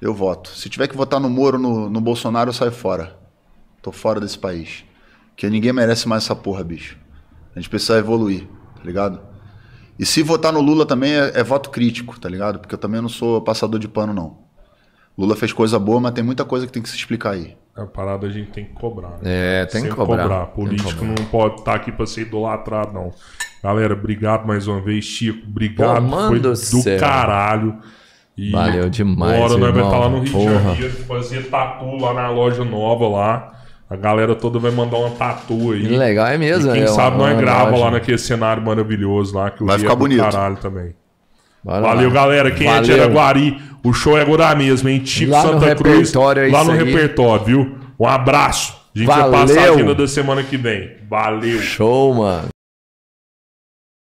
eu 0.00 0.12
voto. 0.12 0.50
Se 0.50 0.68
tiver 0.68 0.88
que 0.88 0.96
votar 0.96 1.20
no 1.20 1.30
Moro 1.30 1.58
no, 1.58 1.88
no 1.88 2.00
Bolsonaro, 2.00 2.50
eu 2.50 2.54
saio 2.54 2.72
fora. 2.72 3.16
Tô 3.80 3.92
fora 3.92 4.20
desse 4.20 4.38
país. 4.38 4.84
Porque 5.30 5.48
ninguém 5.48 5.72
merece 5.72 6.08
mais 6.08 6.24
essa 6.24 6.34
porra, 6.34 6.64
bicho. 6.64 6.98
A 7.54 7.58
gente 7.58 7.70
precisa 7.70 7.98
evoluir, 7.98 8.46
tá 8.76 8.82
ligado? 8.84 9.20
E 9.98 10.04
se 10.04 10.22
votar 10.22 10.52
no 10.52 10.60
Lula 10.60 10.84
também 10.84 11.12
é, 11.12 11.38
é 11.38 11.42
voto 11.44 11.70
crítico, 11.70 12.18
tá 12.18 12.28
ligado? 12.28 12.58
Porque 12.58 12.74
eu 12.74 12.78
também 12.78 13.00
não 13.00 13.08
sou 13.08 13.40
passador 13.40 13.78
de 13.78 13.86
pano, 13.86 14.12
não. 14.12 14.38
Lula 15.16 15.36
fez 15.36 15.52
coisa 15.52 15.78
boa, 15.78 16.00
mas 16.00 16.12
tem 16.12 16.24
muita 16.24 16.44
coisa 16.44 16.66
que 16.66 16.72
tem 16.72 16.82
que 16.82 16.88
se 16.88 16.96
explicar 16.96 17.30
aí. 17.30 17.56
A 17.76 17.86
parada 17.86 18.26
a 18.26 18.30
gente 18.30 18.50
tem 18.50 18.64
que 18.64 18.74
cobrar. 18.74 19.10
Né? 19.10 19.18
É, 19.62 19.66
tem 19.66 19.82
que 19.84 19.88
cobrar. 19.90 20.22
cobrar. 20.22 20.46
Político 20.46 20.90
cobrar. 20.90 21.14
não 21.18 21.26
pode 21.26 21.54
estar 21.60 21.72
tá 21.72 21.76
aqui 21.76 21.92
para 21.92 22.06
ser 22.06 22.22
idolatrado, 22.22 22.92
não. 22.92 23.12
Galera, 23.64 23.94
obrigado 23.94 24.46
mais 24.46 24.68
uma 24.68 24.78
vez, 24.78 25.06
Chico. 25.06 25.46
Obrigado. 25.48 26.06
Pô, 26.06 26.26
Foi 26.28 26.38
do 26.38 26.54
céu. 26.54 27.00
caralho. 27.00 27.74
E 28.36 28.50
Valeu 28.50 28.90
demais. 28.90 29.36
Agora 29.42 29.58
nós 29.58 29.72
vamos 29.74 29.86
estar 29.86 29.98
lá 29.98 30.08
no 30.10 30.20
Rio 30.20 30.32
Porra. 30.32 30.50
de 30.74 30.82
Janeiro, 30.82 30.90
fazer 31.08 31.42
tatu 31.48 31.96
lá 31.96 32.12
na 32.12 32.28
loja 32.28 32.62
nova 32.62 33.08
lá. 33.08 33.52
A 33.88 33.96
galera 33.96 34.34
toda 34.34 34.58
vai 34.58 34.70
mandar 34.70 34.98
uma 34.98 35.10
tatu 35.12 35.72
aí. 35.72 35.80
Que 35.80 35.96
legal, 35.96 36.26
é 36.26 36.36
mesmo. 36.36 36.70
E 36.72 36.74
quem 36.74 36.82
é 36.82 36.86
sabe 36.88 37.16
nós 37.16 37.38
grava 37.38 37.70
loja. 37.70 37.84
lá 37.84 37.90
naquele 37.92 38.18
cenário 38.18 38.62
maravilhoso 38.62 39.34
lá, 39.34 39.50
que 39.50 39.62
o 39.62 39.66
vai 39.66 39.78
ficar 39.78 39.92
é 39.94 39.96
bonito. 39.96 40.20
caralho 40.20 40.56
também. 40.56 40.94
Bora 41.64 41.80
Valeu, 41.80 42.08
lá. 42.08 42.14
galera. 42.14 42.50
Quem 42.50 42.66
Valeu. 42.66 42.80
é 42.82 42.84
de 42.84 42.92
Araguari, 42.92 43.62
o 43.82 43.94
show 43.94 44.18
é 44.18 44.20
agora 44.20 44.54
mesmo, 44.54 44.90
hein? 44.90 45.00
Chico 45.06 45.32
lá 45.32 45.40
Santa 45.40 45.74
Cruz. 45.74 46.14
É 46.14 46.18
lá 46.50 46.64
no 46.64 46.72
aí. 46.72 46.84
repertório, 46.84 47.44
viu? 47.46 47.78
Um 47.98 48.06
abraço. 48.06 48.74
A 48.94 48.98
gente 48.98 49.06
Valeu. 49.06 49.30
vai 49.30 49.40
passar 49.46 49.60
a 49.60 49.72
agenda 49.72 49.94
da 49.94 50.06
semana 50.06 50.42
que 50.42 50.58
vem. 50.58 50.90
Valeu. 51.08 51.62
Show, 51.62 52.14
mano. 52.14 52.53